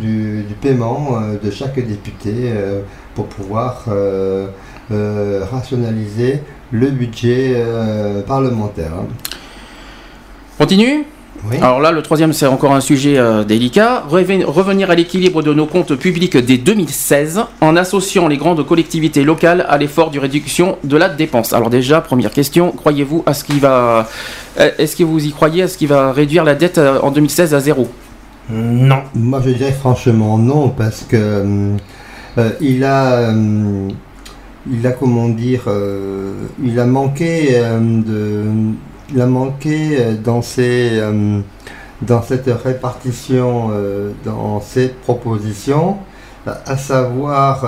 du, 0.00 0.42
du 0.44 0.54
paiement 0.54 1.20
de 1.42 1.50
chaque 1.50 1.74
député 1.74 2.52
pour 3.14 3.26
pouvoir 3.26 3.86
rationaliser 5.50 6.42
le 6.70 6.88
budget 6.90 7.52
euh, 7.56 8.22
parlementaire. 8.22 8.92
hein. 8.98 9.06
Continue 10.58 11.04
Oui. 11.48 11.56
Alors 11.62 11.80
là, 11.80 11.92
le 11.92 12.02
troisième, 12.02 12.32
c'est 12.32 12.46
encore 12.46 12.72
un 12.74 12.80
sujet 12.80 13.16
euh, 13.16 13.44
délicat. 13.44 14.04
Reven- 14.10 14.44
revenir 14.44 14.90
à 14.90 14.94
l'équilibre 14.96 15.40
de 15.42 15.54
nos 15.54 15.66
comptes 15.66 15.94
publics 15.94 16.36
dès 16.36 16.58
2016 16.58 17.42
en 17.60 17.76
associant 17.76 18.26
les 18.26 18.36
grandes 18.36 18.66
collectivités 18.66 19.22
locales 19.22 19.64
à 19.68 19.78
l'effort 19.78 20.10
de 20.10 20.18
réduction 20.18 20.76
de 20.82 20.96
la 20.96 21.08
dépense. 21.08 21.52
Alors 21.52 21.70
déjà, 21.70 22.00
première 22.00 22.32
question, 22.32 22.72
croyez-vous 22.72 23.22
à 23.24 23.34
ce 23.34 23.44
qu'il 23.44 23.60
va... 23.60 24.08
euh, 24.58 24.70
Est-ce 24.78 24.96
que 24.96 25.04
vous 25.04 25.24
y 25.24 25.30
croyez 25.30 25.62
à 25.62 25.68
ce 25.68 25.78
qu'il 25.78 25.88
va 25.88 26.12
réduire 26.12 26.42
la 26.44 26.54
dette 26.56 26.78
en 26.78 27.10
2016 27.12 27.54
à 27.54 27.60
zéro? 27.60 27.88
Non. 28.50 29.02
Moi, 29.14 29.40
je 29.44 29.50
dirais 29.50 29.72
franchement 29.72 30.38
non, 30.38 30.70
parce 30.70 31.02
que 31.08 31.16
euh, 32.38 32.50
il 32.60 32.82
a, 32.82 33.12
euh, 33.30 33.88
il 34.70 34.86
a 34.86 34.92
comment 34.92 35.28
dire, 35.28 35.64
euh, 35.66 36.32
il 36.62 36.78
a 36.78 36.86
manqué 36.86 37.50
euh, 37.52 37.78
de, 37.80 38.44
il 39.14 39.20
a 39.20 39.26
manqué 39.26 39.96
euh, 39.98 40.14
dans 40.22 40.42
ses, 40.42 41.00
dans 42.02 42.22
cette 42.22 42.50
répartition, 42.64 43.70
dans 44.24 44.60
ses 44.60 44.88
propositions, 44.88 45.96
à 46.46 46.76
savoir. 46.76 47.64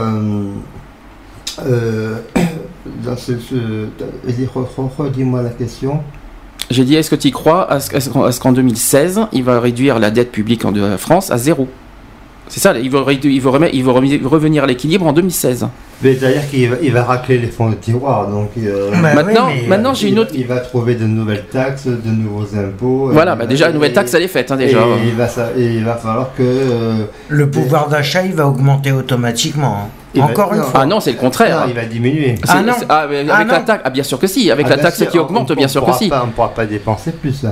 redis-moi 4.99 5.43
la 5.43 5.51
question. 5.51 6.01
J'ai 6.71 6.85
dit, 6.85 6.95
est-ce 6.95 7.11
que 7.11 7.17
tu 7.17 7.31
crois? 7.31 7.71
À 7.71 7.81
ce, 7.81 8.09
qu'en- 8.09 8.25
à 8.25 8.33
ce 8.33 8.41
qu'en 8.41 8.53
2016, 8.53 9.23
il 9.33 9.43
va 9.43 9.59
réduire 9.61 9.99
la 9.99 10.11
dette 10.11 10.31
publique 10.31 10.65
en 10.65 10.73
France 10.99 11.31
à 11.31 11.39
zéro? 11.39 11.69
C'est 12.51 12.59
ça, 12.61 12.77
il 12.77 12.91
veut, 12.91 13.01
il 13.25 13.41
veut 13.41 13.49
remettre- 13.49 13.75
il 13.75 13.85
veut 13.85 13.93
remis- 13.93 14.21
revenir 14.25 14.65
à 14.65 14.67
l'équilibre 14.67 15.07
en 15.07 15.13
2016. 15.13 15.69
Mais 16.03 16.15
C'est-à-dire 16.17 16.49
qu'il 16.51 16.69
va, 16.69 16.77
il 16.83 16.93
va 16.93 17.05
racler 17.05 17.39
les 17.39 17.47
fonds 17.47 17.69
de 17.71 17.75
tiroir, 17.77 18.27
donc 18.29 18.51
euh, 18.59 18.91
Bah 18.91 19.15
Maintenant- 19.15 19.47
oui, 19.49 19.67
maintenant, 19.69 19.95
j'ai 19.95 20.09
il, 20.09 20.15
une 20.15 20.19
autre... 20.19 20.33
il 20.35 20.47
va 20.47 20.59
trouver 20.59 20.95
de 20.97 21.05
nouvelles 21.05 21.45
taxes, 21.45 21.87
de 21.87 22.11
nouveaux 22.11 22.47
impôts. 22.59 23.11
Voilà, 23.13 23.33
euh, 23.33 23.37
bah 23.37 23.47
déjà, 23.47 23.67
la 23.69 23.73
nouvelle 23.73 23.93
taxe, 23.93 24.13
elle 24.15 24.23
est 24.25 24.29
faite, 24.29 24.51
hein, 24.51 24.57
déjà. 24.57 24.79
Et 24.81 25.09
il, 25.09 25.15
va, 25.15 25.27
et 25.57 25.75
il 25.75 25.85
va 25.85 25.95
falloir 25.95 26.31
que. 26.37 26.43
euh, 26.43 27.05
Le 27.29 27.51
pouvoir 27.51 27.89
d'achat, 27.89 28.23
il 28.23 28.33
va 28.35 28.49
augmenter 28.49 28.91
automatiquement. 28.93 29.77
hein. 29.85 29.89
Il 30.15 30.21
va- 30.23 30.27
Encore 30.27 30.53
une 30.55 30.59
non. 30.61 30.65
fois. 30.67 30.81
Ah 30.83 30.87
non, 30.87 30.99
c'est 30.99 31.13
le 31.13 31.19
contraire. 31.19 31.61
non, 31.61 31.67
il 31.69 31.75
va 31.75 31.85
diminuer. 31.85 32.35
Ah 32.49 32.63
non. 32.63 32.73
ah, 32.89 33.07
mais 33.09 33.25
Ah 33.31 33.37
avec 33.37 33.53
la 33.53 33.61
taxe, 33.61 33.83
ah, 33.85 33.91
bien 33.91 34.03
sûr 34.03 34.19
que 34.19 34.27
si. 34.27 34.51
Avec 34.51 34.67
Ah, 34.67 34.71
la 34.71 34.79
taxe 34.79 34.97
sûr, 34.99 35.09
qui 35.09 35.19
augmente, 35.21 35.51
on- 35.51 35.55
bien 35.55 35.69
sûr 35.69 35.85
que 35.87 35.93
si. 35.93 36.09
pas- 36.09 36.23
on 36.25 36.27
ne 36.29 36.33
pourra 36.33 36.49
pas 36.53 36.67
dépenser 36.67 37.13
plus. 37.13 37.45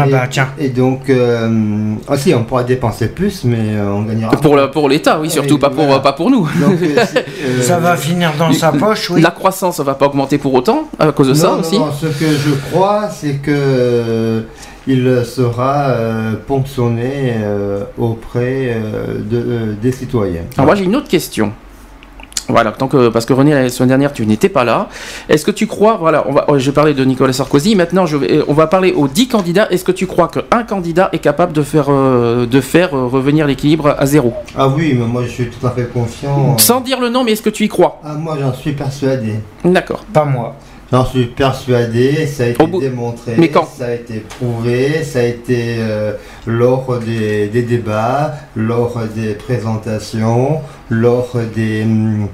Ah 0.00 0.06
et, 0.06 0.10
bah 0.10 0.26
tiens. 0.30 0.48
Et 0.58 0.68
donc, 0.68 1.08
euh, 1.10 1.94
ah 2.08 2.16
si, 2.16 2.34
on 2.34 2.44
pourra 2.44 2.64
dépenser 2.64 3.08
plus, 3.08 3.44
mais 3.44 3.74
euh, 3.76 3.90
on 3.92 4.02
gagnera. 4.02 4.30
Pour 4.36 4.56
le- 4.56 4.70
pour 4.70 4.88
l'État, 4.88 5.18
oui, 5.20 5.30
surtout 5.30 5.58
pas 5.58 5.70
pour 5.70 5.84
voilà. 5.84 6.00
pas 6.00 6.12
pour 6.12 6.30
nous. 6.30 6.48
Donc, 6.60 6.78
euh, 6.82 7.62
Ça 7.62 7.78
va 7.78 7.96
finir 7.96 8.32
dans 8.38 8.52
sa 8.52 8.72
poche, 8.72 9.10
oui. 9.10 9.20
La 9.20 9.30
croissance 9.30 9.80
va 9.80 9.94
pas 9.94 10.06
augmenter 10.06 10.38
pour 10.38 10.54
autant 10.54 10.88
à 10.98 11.10
cause 11.12 11.28
de 11.28 11.32
non, 11.34 11.38
ça 11.38 11.48
non, 11.48 11.60
aussi. 11.60 11.78
non, 11.78 11.92
ce 11.92 12.06
que 12.06 12.26
je 12.30 12.50
crois, 12.70 13.08
c'est 13.10 13.34
que 13.42 14.44
il 14.86 15.22
sera 15.26 15.88
euh, 15.90 16.32
ponctionné 16.46 17.34
euh, 17.42 17.84
auprès 17.98 18.72
euh, 18.74 19.18
de, 19.18 19.36
euh, 19.36 19.74
des 19.80 19.92
citoyens. 19.92 20.42
Alors 20.56 20.66
moi 20.66 20.74
j'ai 20.74 20.84
une 20.84 20.96
autre 20.96 21.08
question. 21.08 21.52
Voilà, 22.48 22.72
tant 22.72 22.88
que, 22.88 23.08
parce 23.08 23.26
que 23.26 23.34
René, 23.34 23.52
la 23.52 23.68
semaine 23.68 23.90
dernière, 23.90 24.12
tu 24.12 24.26
n'étais 24.26 24.48
pas 24.48 24.64
là. 24.64 24.88
Est-ce 25.28 25.44
que 25.44 25.50
tu 25.50 25.66
crois, 25.66 25.96
voilà, 25.96 26.24
on 26.26 26.32
va, 26.32 26.46
je 26.56 26.64
vais 26.70 26.74
parler 26.74 26.94
de 26.94 27.04
Nicolas 27.04 27.34
Sarkozy, 27.34 27.76
maintenant 27.76 28.06
je 28.06 28.16
vais, 28.16 28.40
on 28.48 28.54
va 28.54 28.66
parler 28.66 28.92
aux 28.92 29.06
10 29.06 29.28
candidats. 29.28 29.68
Est-ce 29.70 29.84
que 29.84 29.92
tu 29.92 30.06
crois 30.06 30.28
qu'un 30.28 30.62
candidat 30.64 31.10
est 31.12 31.18
capable 31.18 31.52
de 31.52 31.62
faire, 31.62 31.86
euh, 31.90 32.46
de 32.46 32.60
faire 32.60 32.96
euh, 32.96 33.06
revenir 33.06 33.46
l'équilibre 33.46 33.94
à 33.98 34.06
zéro? 34.06 34.32
Ah 34.56 34.68
oui, 34.68 34.96
mais 34.98 35.06
moi 35.06 35.24
je 35.24 35.28
suis 35.28 35.50
tout 35.50 35.66
à 35.66 35.70
fait 35.70 35.92
confiant. 35.92 36.56
Sans 36.58 36.80
dire 36.80 37.00
le 37.00 37.10
nom, 37.10 37.22
mais 37.22 37.32
est-ce 37.32 37.42
que 37.42 37.50
tu 37.50 37.64
y 37.64 37.68
crois? 37.68 38.00
Ah, 38.02 38.14
moi 38.14 38.36
j'en 38.40 38.54
suis 38.54 38.72
persuadé. 38.72 39.34
D'accord. 39.64 40.04
Pas 40.12 40.24
moi. 40.24 40.54
J'en 40.90 41.04
suis 41.04 41.26
persuadé, 41.26 42.26
ça 42.26 42.44
a 42.44 42.46
été 42.46 42.66
bout- 42.66 42.80
démontré, 42.80 43.34
Mais 43.36 43.48
quand 43.50 43.66
ça 43.66 43.86
a 43.88 43.92
été 43.92 44.20
prouvé, 44.20 45.04
ça 45.04 45.18
a 45.18 45.22
été 45.24 45.76
euh, 45.80 46.12
lors 46.46 46.98
des, 46.98 47.48
des 47.48 47.60
débats, 47.62 48.34
lors 48.56 48.98
des 49.14 49.34
présentations, 49.34 50.60
lors 50.88 51.32
des, 51.54 51.82
hum, 51.82 52.28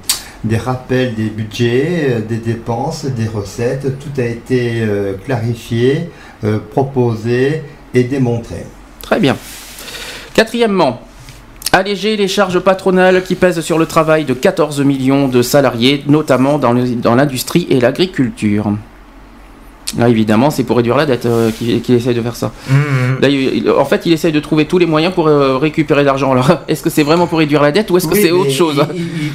des 0.45 0.55
rappels 0.57 1.15
des 1.15 1.25
budgets, 1.25 2.07
euh, 2.11 2.19
des 2.21 2.37
dépenses, 2.37 3.03
des 3.05 3.27
recettes, 3.27 3.99
tout 3.99 4.21
a 4.21 4.23
été 4.25 4.81
euh, 4.81 5.15
clarifié, 5.25 6.09
euh, 6.45 6.59
proposé 6.71 7.61
et 7.93 8.03
démontré. 8.05 8.65
Très 9.01 9.19
bien. 9.19 9.35
Quatrièmement, 10.33 11.01
alléger 11.71 12.15
les 12.17 12.27
charges 12.27 12.59
patronales 12.59 13.23
qui 13.23 13.35
pèsent 13.35 13.61
sur 13.61 13.77
le 13.77 13.85
travail 13.85 14.25
de 14.25 14.33
14 14.33 14.81
millions 14.81 15.27
de 15.27 15.41
salariés, 15.41 16.03
notamment 16.07 16.57
dans 16.57 16.73
l'industrie 17.15 17.67
et 17.69 17.79
l'agriculture. 17.79 18.73
Là, 19.97 20.09
évidemment, 20.09 20.49
c'est 20.49 20.63
pour 20.63 20.77
réduire 20.77 20.97
la 20.97 21.05
dette 21.05 21.25
euh, 21.27 21.51
qu'il 21.51 21.95
essaye 21.95 22.15
de 22.15 22.21
faire 22.21 22.35
ça. 22.35 22.51
Là, 23.21 23.29
il- 23.29 23.57
il- 23.57 23.69
en 23.69 23.85
fait, 23.85 24.01
il 24.05 24.11
essaye 24.13 24.31
de 24.31 24.39
trouver 24.39 24.65
tous 24.65 24.77
les 24.79 24.87
moyens 24.87 25.13
pour 25.13 25.27
euh, 25.27 25.57
récupérer 25.57 26.03
l'argent. 26.03 26.31
Alors, 26.31 26.49
est-ce 26.67 26.81
que 26.83 26.89
c'est 26.89 27.03
vraiment 27.03 27.27
pour 27.27 27.37
réduire 27.39 27.61
la 27.61 27.71
dette 27.71 27.91
ou 27.91 27.97
est-ce 27.97 28.07
que 28.07 28.15
c'est 28.15 28.31
autre 28.31 28.51
chose 28.51 28.83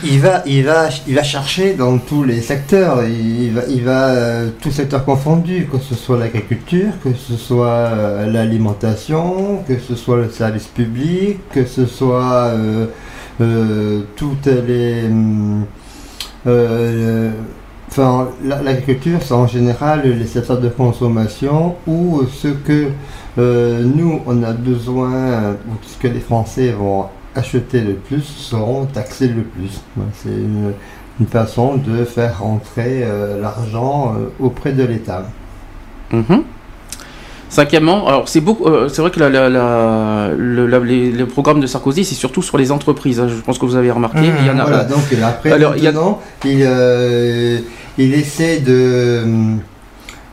il, 0.04 0.18
va, 0.20 0.42
il, 0.46 0.64
va, 0.64 0.88
il 1.06 1.14
va 1.14 1.22
chercher 1.22 1.74
dans 1.74 1.96
tous 1.98 2.24
les 2.24 2.40
secteurs. 2.42 2.98
Il, 3.06 3.52
va, 3.52 3.62
il 3.70 3.84
va 3.84 4.08
euh, 4.08 4.48
tous 4.60 4.70
secteurs 4.72 5.04
confondus, 5.04 5.68
que 5.72 5.78
ce 5.78 5.94
soit 5.94 6.18
l'agriculture, 6.18 6.88
que 7.04 7.10
ce 7.14 7.36
soit 7.36 7.90
l'alimentation, 8.26 9.62
que 9.66 9.74
ce 9.78 9.94
soit 9.94 10.16
le 10.16 10.30
service 10.30 10.66
public, 10.66 11.38
que 11.54 11.64
ce 11.64 11.86
soit 11.86 12.52
toutes 14.16 14.46
les. 14.66 15.04
Enfin, 17.90 18.28
la- 18.44 18.62
l'agriculture, 18.62 19.18
c'est 19.20 19.34
en 19.34 19.48
général 19.48 20.02
les 20.08 20.26
secteurs 20.26 20.60
de 20.60 20.68
consommation 20.68 21.74
où 21.88 22.22
ce 22.32 22.48
que 22.48 22.88
euh, 23.38 23.82
nous, 23.84 24.20
on 24.26 24.42
a 24.44 24.52
besoin, 24.52 25.52
ou 25.68 25.72
ce 25.82 25.98
que 25.98 26.06
les 26.06 26.20
Français 26.20 26.70
vont 26.70 27.06
acheter 27.34 27.80
le 27.80 27.94
plus, 27.94 28.22
seront 28.22 28.86
taxés 28.86 29.28
le 29.28 29.42
plus. 29.42 29.80
C'est 30.14 30.28
une, 30.28 30.72
façon 31.28 31.76
de 31.76 32.04
faire 32.04 32.38
rentrer 32.40 33.02
euh, 33.02 33.40
l'argent 33.42 34.14
euh, 34.16 34.28
auprès 34.46 34.72
de 34.72 34.84
l'État. 34.84 35.24
Mhm. 36.12 36.44
Cinquièmement, 37.50 38.06
alors 38.06 38.28
c'est 38.28 38.40
beaucoup, 38.40 38.66
euh, 38.66 38.88
c'est 38.88 39.02
vrai 39.02 39.10
que 39.10 39.18
la- 39.18 39.28
la- 39.28 39.48
la- 39.48 40.30
le, 40.36 40.66
la- 40.68 40.78
les- 40.78 41.10
le 41.10 41.26
programme 41.26 41.60
de 41.60 41.66
Sarkozy, 41.66 42.04
c'est 42.04 42.14
surtout 42.14 42.42
sur 42.42 42.56
les 42.56 42.70
entreprises. 42.70 43.18
hein, 43.18 43.26
je 43.28 43.34
pense 43.40 43.58
que 43.58 43.66
vous 43.66 43.74
avez 43.74 43.90
remarqué. 43.90 44.20
Mhm. 44.20 44.34
il 44.40 44.46
y 44.46 44.50
en 44.50 44.58
a, 44.60 44.62
Voilà, 44.62 44.84
donc 44.84 45.00
euh, 45.12 45.16
après, 45.26 45.50
Alors, 45.50 45.74
maintenant, 45.74 46.20
il, 46.44 46.62
euh, 46.62 47.58
il 47.98 48.14
essaie 48.14 48.60
de. 48.60 49.22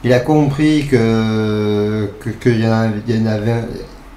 Il 0.04 0.14
a 0.14 0.20
compris 0.20 0.86
que 0.86 2.08
que- 2.24 2.30
qu'il 2.30 2.62
y, 2.64 2.68
en 2.68 2.92
il 3.08 3.28
avait. 3.28 3.64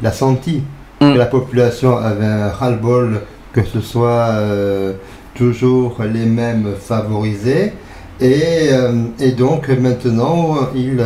Il 0.00 0.07
a 0.07 0.12
senti 0.12 0.62
que 1.00 1.16
la 1.16 1.25
population 1.26 1.97
avait 1.97 2.26
un 2.26 2.49
ras-le-bol, 2.50 3.23
que 3.54 3.62
ce 3.64 3.80
soit 3.80 4.28
euh, 4.28 4.92
toujours 5.35 5.97
les 6.02 6.26
mêmes 6.26 6.69
favorisés. 6.78 7.73
Et, 8.21 8.69
euh, 8.73 8.92
et 9.19 9.33
donc 9.33 9.69
maintenant, 9.71 10.57
il, 10.75 11.00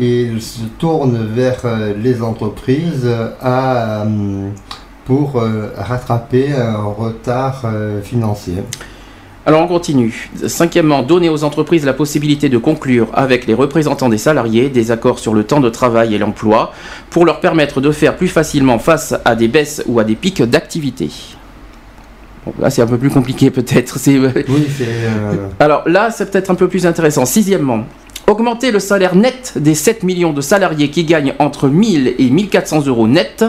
euh, 0.00 0.30
il 0.32 0.42
se 0.42 0.60
tourne 0.78 1.26
vers 1.34 1.60
euh, 1.64 1.94
les 2.02 2.22
entreprises 2.22 3.08
à, 3.40 4.02
euh, 4.02 4.48
pour 5.04 5.36
euh, 5.36 5.70
rattraper 5.76 6.52
un 6.52 6.82
retard 6.82 7.62
euh, 7.64 8.00
financier. 8.02 8.54
Alors 9.46 9.60
on 9.60 9.68
continue. 9.68 10.30
Cinquièmement, 10.46 11.02
donner 11.02 11.28
aux 11.28 11.44
entreprises 11.44 11.84
la 11.84 11.92
possibilité 11.92 12.48
de 12.48 12.56
conclure 12.56 13.08
avec 13.12 13.46
les 13.46 13.52
représentants 13.52 14.08
des 14.08 14.16
salariés 14.16 14.70
des 14.70 14.90
accords 14.90 15.18
sur 15.18 15.34
le 15.34 15.44
temps 15.44 15.60
de 15.60 15.68
travail 15.68 16.14
et 16.14 16.18
l'emploi 16.18 16.72
pour 17.10 17.26
leur 17.26 17.40
permettre 17.40 17.82
de 17.82 17.92
faire 17.92 18.16
plus 18.16 18.28
facilement 18.28 18.78
face 18.78 19.14
à 19.22 19.34
des 19.34 19.48
baisses 19.48 19.82
ou 19.86 20.00
à 20.00 20.04
des 20.04 20.14
pics 20.14 20.42
d'activité. 20.42 21.10
Bon, 22.46 22.54
là 22.58 22.70
c'est 22.70 22.80
un 22.80 22.86
peu 22.86 22.96
plus 22.96 23.10
compliqué 23.10 23.50
peut-être. 23.50 23.98
Oui, 24.06 24.66
c'est. 24.78 24.86
euh, 24.88 25.48
Alors 25.60 25.86
là 25.86 26.10
c'est 26.10 26.30
peut-être 26.30 26.50
un 26.50 26.54
peu 26.54 26.66
plus 26.68 26.86
intéressant. 26.86 27.26
Sixièmement, 27.26 27.84
augmenter 28.26 28.70
le 28.70 28.78
salaire 28.78 29.14
net 29.14 29.54
des 29.56 29.74
7 29.74 30.02
millions 30.02 30.32
de 30.32 30.40
salariés 30.40 30.90
qui 30.90 31.04
gagnent 31.04 31.34
entre 31.38 31.68
1000 31.68 32.14
et 32.18 32.30
1400 32.30 32.86
euros 32.86 33.06
net, 33.06 33.44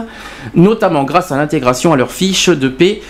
notamment 0.54 1.04
grâce 1.04 1.32
à 1.32 1.36
l'intégration 1.36 1.92
à 1.92 1.96
leur 1.96 2.10
fiche 2.10 2.48
de 2.48 2.68
paie 2.68 3.02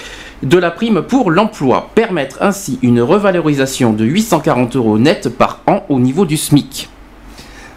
de 0.43 0.59
la 0.59 0.71
prime 0.71 1.03
pour 1.03 1.31
l'emploi. 1.31 1.91
Permettre 1.95 2.39
ainsi 2.43 2.79
une 2.83 3.01
revalorisation 3.01 3.93
de 3.93 4.05
840 4.05 4.77
euros 4.77 4.99
net 4.99 5.29
par 5.29 5.61
an 5.67 5.85
au 5.89 5.99
niveau 5.99 6.25
du 6.25 6.37
SMIC. 6.37 6.89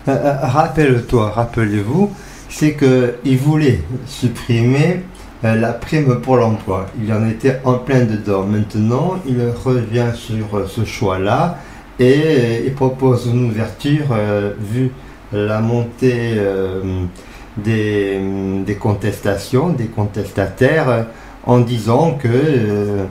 euh, 0.07 0.11
euh, 0.11 0.33
Rappelle-toi, 0.41 1.31
rappelez-vous, 1.31 2.11
c'est 2.49 2.75
qu'il 2.75 3.37
voulait 3.37 3.81
supprimer 4.05 5.03
euh, 5.45 5.55
la 5.55 5.71
prime 5.71 6.19
pour 6.19 6.37
l'emploi. 6.37 6.87
Il 7.01 7.11
en 7.13 7.27
était 7.27 7.59
en 7.63 7.75
plein 7.75 8.03
dedans. 8.03 8.43
Maintenant, 8.43 9.15
il 9.25 9.37
revient 9.63 10.11
sur 10.13 10.67
ce 10.67 10.83
choix-là 10.83 11.57
et 11.99 12.21
euh, 12.25 12.65
il 12.65 12.73
propose 12.73 13.27
une 13.27 13.49
ouverture 13.49 14.07
euh, 14.11 14.53
vu 14.59 14.91
la 15.31 15.59
montée 15.59 16.33
euh, 16.37 16.81
des, 17.57 18.19
des 18.65 18.75
contestations, 18.75 19.69
des 19.69 19.87
contestataires, 19.87 21.05
en 21.45 21.59
disant 21.59 22.17
que 22.21 23.05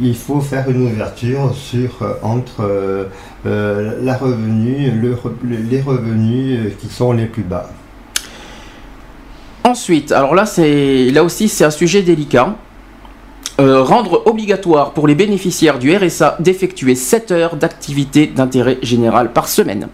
il 0.00 0.16
faut 0.16 0.40
faire 0.40 0.70
une 0.70 0.86
ouverture 0.86 1.54
sur 1.54 1.90
entre 2.22 3.08
la 3.44 4.16
revenu, 4.16 4.90
le 4.90 5.12
re- 5.14 5.30
le- 5.44 5.56
les 5.70 5.80
revenus 5.82 6.72
qui 6.80 6.88
sont 6.88 7.12
les 7.12 7.26
plus 7.26 7.42
bas. 7.42 7.70
Ensuite, 9.64 10.10
alors 10.12 10.34
là, 10.34 10.46
c'est 10.46 11.10
là 11.10 11.22
aussi 11.22 11.48
c'est 11.48 11.64
un 11.64 11.70
sujet 11.70 12.02
délicat. 12.02 12.56
Euh, 13.60 13.82
rendre 13.82 14.22
obligatoire 14.26 14.92
pour 14.92 15.06
les 15.06 15.14
bénéficiaires 15.14 15.78
du 15.78 15.94
RSA 15.94 16.36
d'effectuer 16.40 16.94
7 16.94 17.30
heures 17.32 17.56
d'activité 17.56 18.26
d'intérêt 18.26 18.78
général 18.82 19.30
par 19.32 19.46
semaine. 19.46 19.88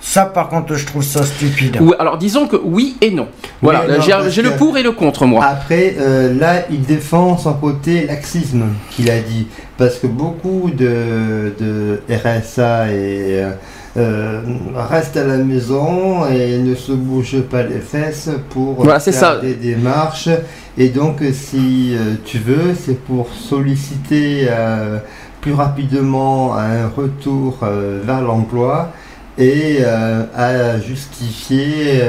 Ça, 0.00 0.24
par 0.24 0.48
contre, 0.48 0.74
je 0.76 0.86
trouve 0.86 1.02
ça 1.02 1.24
stupide. 1.24 1.78
Ou 1.80 1.92
alors 1.98 2.16
disons 2.16 2.46
que 2.46 2.56
oui 2.56 2.96
et 3.00 3.10
non. 3.10 3.28
Voilà, 3.60 3.98
j'ai 4.28 4.40
le 4.42 4.52
pour 4.52 4.78
et 4.78 4.82
le 4.82 4.92
contre 4.92 5.26
moi. 5.26 5.44
Après, 5.44 5.96
euh, 5.98 6.32
là, 6.32 6.62
il 6.70 6.82
défend 6.82 7.36
son 7.36 7.54
côté 7.54 8.06
laxisme 8.06 8.66
qu'il 8.90 9.10
a 9.10 9.18
dit. 9.18 9.46
Parce 9.76 9.96
que 9.96 10.06
beaucoup 10.06 10.70
de, 10.70 11.52
de 11.58 12.00
RSA 12.08 12.92
et, 12.92 13.42
euh, 13.42 13.50
euh, 13.96 14.40
restent 14.76 15.16
à 15.16 15.24
la 15.24 15.38
maison 15.38 16.26
et 16.26 16.58
ne 16.58 16.74
se 16.74 16.92
bougent 16.92 17.42
pas 17.42 17.62
les 17.62 17.78
fesses 17.78 18.28
pour 18.50 18.74
Voilà, 18.74 19.00
faire 19.00 19.14
ça. 19.14 19.36
des 19.40 19.54
démarches. 19.54 20.28
Et 20.76 20.88
donc, 20.90 21.22
si 21.32 21.94
euh, 21.96 22.14
tu 22.24 22.38
veux, 22.38 22.74
c'est 22.78 22.98
pour 23.04 23.28
solliciter 23.30 24.46
euh, 24.50 24.98
plus 25.40 25.54
rapidement 25.54 26.54
un 26.56 26.88
retour 26.88 27.58
vers 28.04 28.20
l'emploi 28.20 28.90
et 29.38 29.84
à 29.84 30.80
justifier 30.80 32.00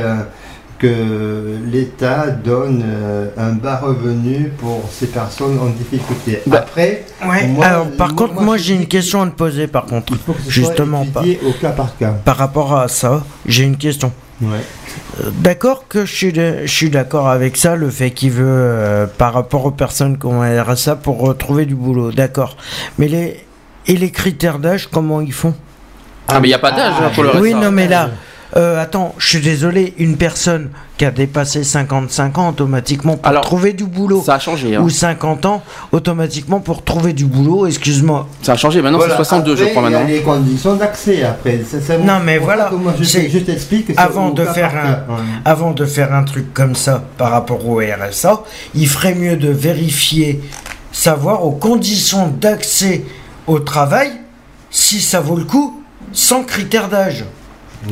que 0.80 1.58
l'État 1.66 2.28
donne 2.28 2.84
euh, 2.86 3.30
un 3.38 3.54
bas 3.54 3.78
revenu 3.84 4.52
pour 4.60 4.84
ces 4.92 5.08
personnes 5.08 5.58
en 5.60 5.68
difficulté. 5.68 6.42
Bah, 6.46 6.60
Après, 6.60 7.06
Ouais, 7.28 7.48
moi, 7.48 7.66
alors 7.66 7.88
par 7.92 8.10
moi, 8.14 8.16
contre, 8.28 8.42
moi, 8.42 8.58
j'ai 8.58 8.76
une 8.76 8.86
question 8.88 9.22
à 9.24 9.26
te 9.28 9.32
poser 9.36 9.68
par 9.68 9.86
contre. 9.86 10.14
il 10.14 10.20
faut 10.20 10.34
que 10.34 10.42
ce 10.44 10.50
Justement 10.52 11.04
soit 11.04 11.14
pas. 11.14 11.28
étudié 11.28 11.40
au 11.50 11.54
cas 11.54 11.72
par 11.72 11.98
cas. 11.98 12.12
Par 12.24 12.38
rapport 12.38 12.78
à 12.78 12.88
ça, 12.88 13.24
j'ai 13.48 13.64
une 13.64 13.78
question. 13.78 14.12
Ouais. 14.42 14.50
Euh, 15.22 15.32
D'accord 15.40 15.88
que 15.88 16.06
je 16.06 16.14
suis, 16.16 16.32
de- 16.32 16.62
je 16.66 16.72
suis 16.72 16.92
d'accord 16.92 17.28
avec 17.28 17.58
ça, 17.58 17.76
le 17.76 17.90
fait 17.90 18.12
qu'il 18.12 18.30
veut, 18.32 18.46
euh, 18.48 19.08
par 19.08 19.34
rapport 19.34 19.66
aux 19.66 19.72
personnes 19.72 20.20
qui 20.20 20.28
ont 20.28 20.44
un 20.44 20.62
RSA, 20.64 20.96
pour 20.96 21.20
retrouver 21.22 21.66
du 21.66 21.74
boulot, 21.74 22.12
d'accord. 22.12 22.56
Mais 23.00 23.08
les, 23.08 23.44
et 23.88 23.98
les 23.98 24.12
critères 24.12 24.60
d'âge, 24.60 24.88
comment 24.92 25.22
ils 25.22 25.34
font? 25.34 25.56
Ah 26.28 26.40
mais 26.40 26.48
il 26.48 26.52
n'y 26.52 26.56
a 26.56 26.60
pas 26.60 26.72
d'âge 26.72 26.94
hein, 27.02 27.10
pour 27.16 27.24
le 27.24 27.32
Oui, 27.42 27.52
RSA. 27.54 27.62
non, 27.62 27.72
mais 27.72 27.88
là, 27.88 28.12
euh, 28.56 28.82
attends, 28.82 29.14
je 29.18 29.28
suis 29.28 29.42
désolé, 29.42 29.94
une 29.98 30.16
personne 30.18 30.70
qui 30.98 31.06
a 31.06 31.12
dépassé 31.12 31.64
55 31.64 32.38
ans, 32.38 32.50
automatiquement, 32.50 33.18
pour 33.18 33.28
Alors, 33.28 33.44
trouver 33.44 33.74
du 33.74 33.84
boulot, 33.86 34.24
Ça 34.26 34.36
a 34.36 34.40
changé. 34.40 34.76
hein. 34.76 34.82
ou 34.82 34.90
50 34.90 35.46
ans, 35.46 35.62
automatiquement, 35.92 36.60
pour 36.60 36.84
trouver 36.84 37.14
du 37.14 37.26
boulot, 37.26 37.68
excuse-moi. 37.68 38.28
Ça 38.42 38.54
a 38.54 38.56
changé. 38.56 38.82
Maintenant 38.82 38.98
Voilà, 39.00 39.14
c'est 39.14 39.18
62 39.24 39.56
je 39.56 39.64
crois 39.66 39.84
il 39.88 39.92
y 39.92 39.96
a 39.96 40.00
maintenant. 40.00 40.08
les 40.08 40.22
conditions 40.22 40.76
d'accès 40.76 41.24
après. 41.24 41.62
C'est- 41.70 41.82
c'est 41.82 42.00
Non, 42.00 42.20
mais 42.24 42.38
voilà, 42.38 42.70
ça 42.72 43.02
je, 43.02 43.38
t'explique. 43.40 43.92
avant 43.98 44.32
de 44.32 44.44
faire 44.46 44.72
un-. 44.76 45.14
Ouais. 45.14 45.22
avant 45.46 45.72
de 45.72 45.86
faire 45.86 46.14
un 46.14 46.24
truc 46.24 46.54
comme 46.54 46.74
ça 46.76 47.04
par 47.18 47.32
rapport 47.32 47.68
au 47.68 47.80
RSA, 47.80 48.42
il 48.74 48.88
ferait 48.88 49.14
mieux 49.16 49.36
de 49.36 49.50
vérifier, 49.50 50.42
savoir 50.92 51.46
aux 51.46 51.52
conditions 51.52 52.28
d'accès 52.30 53.04
au 53.46 53.60
travail 53.60 54.12
si 54.72 55.00
ça 55.02 55.20
vaut 55.20 55.36
le 55.38 55.44
coup 55.46 55.84
sans 56.12 56.44
critère 56.44 56.88
d'âge. 56.90 57.24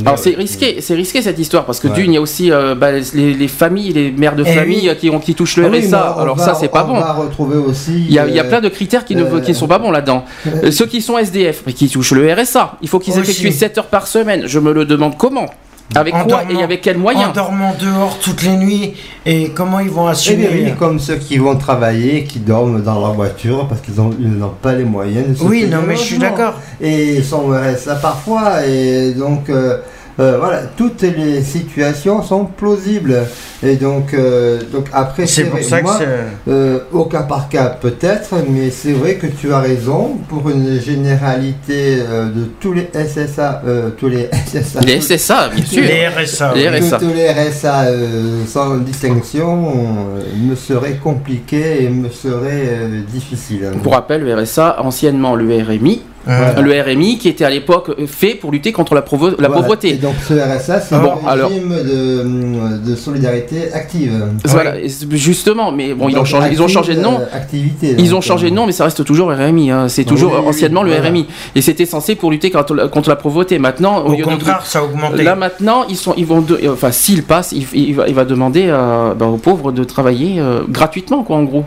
Alors 0.02 0.18
c'est 0.20 0.32
risqué, 0.36 0.82
c'est 0.82 0.96
risqué 0.96 1.22
cette 1.22 1.38
histoire 1.40 1.66
parce 1.66 1.80
que 1.80 1.88
Ouais. 1.88 1.94
d'une 1.94 2.12
il 2.12 2.16
y 2.16 2.18
a 2.18 2.22
aussi 2.22 2.52
euh, 2.52 2.76
bah, 2.76 2.92
les, 2.92 3.34
les 3.34 3.48
familles, 3.48 3.94
les 3.94 4.12
mères 4.12 4.36
de 4.36 4.44
Eh 4.46 4.52
famille 4.54 4.90
oui. 4.90 4.98
qui 4.98 5.10
ont 5.10 5.20
qui 5.20 5.36
touchent 5.36 5.58
le 5.58 5.66
Ah 5.66 5.70
oui, 5.72 5.86
RSA. 5.86 6.16
Alors 6.20 6.36
va- 6.36 6.44
ça 6.46 6.54
c'est 6.56 6.68
pas 6.70 6.84
on 6.84 6.88
bon. 6.94 7.00
va 7.00 7.14
retrouver 7.14 7.58
aussi. 7.58 8.06
Il 8.08 8.12
y, 8.14 8.20
a, 8.20 8.28
il 8.28 8.34
y 8.36 8.40
a 8.40 8.44
euh, 8.44 8.50
plein 8.50 8.62
de 8.62 8.70
critères 8.70 9.06
qui 9.06 9.16
ne 9.16 9.24
euh, 9.24 9.40
qui 9.42 9.54
sont 9.54 9.68
pas 9.68 9.78
bons 9.80 9.92
là-dedans. 9.92 10.26
Euh, 10.64 10.72
Ceux 10.72 10.86
qui 10.88 11.02
sont 11.02 11.18
SDF, 11.18 11.64
mais 11.68 11.74
qui 11.74 11.88
touchent 11.90 12.12
le 12.12 12.32
RSA, 12.34 12.78
il 12.82 12.88
faut 12.90 13.00
qu'ils 13.00 13.14
Aussi. 13.14 13.22
effectuent 13.22 13.52
7 13.52 13.78
heures 13.78 13.86
par 13.88 14.08
semaine. 14.08 14.44
Je 14.48 14.60
me 14.60 14.74
le 14.74 14.86
demande 14.86 15.18
comment 15.18 15.48
Avec 15.94 16.16
En 16.16 16.24
quoi 16.24 16.44
dormant- 16.44 16.60
et 16.60 16.64
avec 16.64 16.82
quels 16.82 16.98
En 16.98 17.02
moyens 17.02 17.32
dormant 17.34 17.76
dehors 17.80 18.18
toutes 18.20 18.42
les 18.42 18.56
nuits 18.58 18.94
et 19.26 19.50
comment 19.50 19.80
ils 19.80 19.90
vont 19.90 20.08
assumer 20.08 20.48
bien, 20.48 20.66
oui, 20.72 20.74
comme 20.78 21.00
ceux 21.00 21.18
qui 21.18 21.38
vont 21.38 21.56
travailler, 21.58 22.24
qui 22.24 22.40
dorment 22.40 22.82
dans 22.82 23.00
leur 23.00 23.14
voiture 23.14 23.68
parce 23.68 23.82
qu'ils 23.82 24.02
ont- 24.02 24.10
ils 24.20 24.28
n'ont 24.32 24.54
pas 24.62 24.74
les 24.74 24.84
moyens 24.84 25.28
de 25.30 25.36
se 25.36 25.44
Oui, 25.44 25.68
non 25.70 25.80
mais 25.88 25.96
je 25.96 26.02
suis 26.02 26.18
d'accord. 26.18 26.56
Et 26.82 27.22
sans 27.22 27.50
RSA 27.52 27.96
parfois, 27.96 28.66
et 28.66 29.14
donc 29.14 29.50
euh, 29.50 29.78
euh, 30.20 30.38
voilà, 30.40 30.62
toutes 30.78 31.02
les 31.02 31.44
situations 31.44 32.24
sont 32.24 32.46
plausibles. 32.46 33.24
Et 33.64 33.76
donc, 33.76 34.14
euh, 34.14 34.62
donc 34.72 34.88
après, 34.94 35.26
C'est 35.26 35.46
pour 35.46 35.62
ça 35.62 35.80
que 35.80 35.84
moi, 35.84 36.00
euh, 36.48 36.80
au 36.92 37.06
cas 37.06 37.24
par 37.24 37.50
cas 37.50 37.68
peut-être, 37.70 38.36
mais 38.50 38.70
c'est 38.70 38.94
vrai 38.94 39.16
que 39.16 39.28
tu 39.28 39.52
as 39.52 39.60
raison 39.60 40.18
pour 40.30 40.50
une 40.50 40.80
généralité 40.80 41.98
euh, 42.00 42.26
de 42.26 42.46
tous 42.60 42.74
les 42.74 42.90
SSA, 42.94 43.62
euh, 43.66 43.90
tous 43.98 44.08
les 44.08 44.30
SSA, 44.48 44.82
Les 44.82 45.02
SSA, 45.02 45.50
bien 45.50 45.66
sûr. 45.66 45.84
Les 45.84 46.08
RSA. 46.08 46.54
Les. 46.56 46.70
RSA. 46.70 46.98
tous 47.00 47.14
les 47.14 47.30
RSA 47.32 47.84
euh, 47.86 48.46
sans 48.48 48.78
distinction 48.78 49.74
euh, 50.18 50.22
me 50.50 50.56
serait 50.56 50.96
compliqué 50.96 51.84
et 51.84 51.90
me 51.90 52.10
serait 52.10 52.68
euh, 52.68 53.02
difficile. 53.12 53.72
Pour 53.84 53.94
rappel, 53.94 54.24
le 54.24 54.36
RSA, 54.36 54.82
anciennement 54.82 55.36
le 55.36 55.46
RMI, 55.64 56.02
Hein. 56.28 56.62
le 56.62 56.82
RMI 56.82 57.18
qui 57.18 57.30
était 57.30 57.46
à 57.46 57.50
l'époque 57.50 57.90
euh, 58.00 58.08
fait 58.08 58.36
pour 58.36 58.52
lutter 58.52 58.72
contre 58.72 58.96
la, 58.96 59.02
provo- 59.02 59.30
la 59.40 59.48
Voilà. 59.48 59.48
Et 59.48 59.62
pauvreté. 59.62 59.94
donc 59.94 60.16
ce 60.28 60.34
RSA, 60.34 60.82
c'est 60.82 60.96
Bon, 61.00 61.14
un 61.26 61.28
alors- 61.28 61.50
régime 61.50 61.70
de, 61.70 62.90
de 62.90 62.96
solidarité 62.96 63.72
active. 63.74 64.12
Voilà, 64.46 64.80
et 64.80 64.90
c'est- 64.90 65.10
justement, 65.16 65.72
mais 65.72 65.94
bon, 65.94 66.10
ils 66.10 66.18
ont 66.18 66.26
changé, 66.26 66.50
ils 66.52 66.62
ont 66.62 66.68
changé 66.68 66.96
de 66.96 67.02
nom. 67.02 67.20
euh, 67.20 67.26
activité. 67.38 67.96
Ils 67.98 68.16
ont 68.16 68.22
changé 68.22 68.48
de 68.50 68.54
euh, 68.54 68.56
nom, 68.56 68.66
mais 68.66 68.72
ça 68.72 68.86
reste 68.86 69.04
toujours 69.06 69.30
RMI. 69.32 69.72
hein. 69.72 69.88
C'est 69.90 70.04
toujours 70.04 70.32
Oui, 70.34 70.40
oui, 70.42 70.48
anciennement 70.50 70.82
oui, 70.82 70.90
le 70.90 70.96
voilà. 70.96 71.10
RMI. 71.10 71.26
Et 71.56 71.62
c'était 71.62 71.86
censé 71.86 72.16
pour 72.16 72.32
lutter 72.32 72.50
contre 72.52 72.74
la, 72.74 72.88
contre 72.88 73.10
la 73.10 73.16
pauvreté. 73.16 73.60
Maintenant, 73.60 74.00
au, 74.04 74.10
Au 74.10 74.12
lieu 74.12 74.18
de- 74.18 74.24
contraire, 74.24 74.66
ça 74.66 74.80
a 74.80 74.84
augmenté. 74.84 75.24
là 75.24 75.36
maintenant, 75.36 75.86
ils 75.90 75.96
sont, 75.98 76.14
ils 76.18 76.26
vont, 76.26 76.42
de- 76.42 76.60
enfin, 76.72 76.92
s'il 76.92 77.24
passe, 77.24 77.52
il, 77.52 77.66
il 77.74 77.96
va, 77.96 78.08
il 78.08 78.16
va 78.16 78.26
demander 78.26 78.66
euh, 78.68 79.14
ben, 79.14 79.28
aux 79.28 79.38
pauvres 79.38 79.72
de 79.72 79.84
travailler 79.84 80.40
euh, 80.40 80.62
gratuitement, 80.68 81.24
quoi, 81.24 81.38
en 81.38 81.44
gros. 81.44 81.66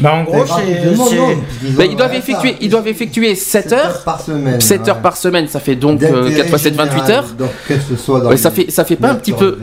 Bah 0.00 0.14
en 0.14 0.24
gros, 0.24 0.44
c'est. 0.46 1.86
ils 1.86 1.96
doivent 1.96 2.14
effectuer, 2.14 2.56
ils 2.60 2.68
doivent 2.70 2.88
effectuer 2.88 3.34
7 3.34 3.62
Sept 3.68 3.72
heures, 3.72 4.02
par 4.04 4.20
semaine. 4.20 4.60
7 4.60 4.88
heures 4.88 4.96
ouais. 4.96 5.02
par 5.02 5.16
semaine. 5.16 5.48
Ça 5.48 5.60
fait 5.60 5.76
donc 5.76 6.02
euh, 6.02 6.22
D'intérêt 6.24 6.36
4 6.42 6.48
fois 6.48 6.58
7, 6.58 6.74
28 6.74 6.90
général, 6.92 7.12
heures. 7.12 7.28
Donc 7.38 7.50
que 7.68 7.74
ce 7.78 7.96
soit 7.96 8.20
dans 8.20 8.30
Ouais, 8.30 8.36
ça 8.36 8.50
fait, 8.50 8.70
ça 8.70 8.84
fait 8.84 8.96
pas 8.96 9.10
un 9.10 9.14
petit 9.16 9.32
peu. 9.32 9.58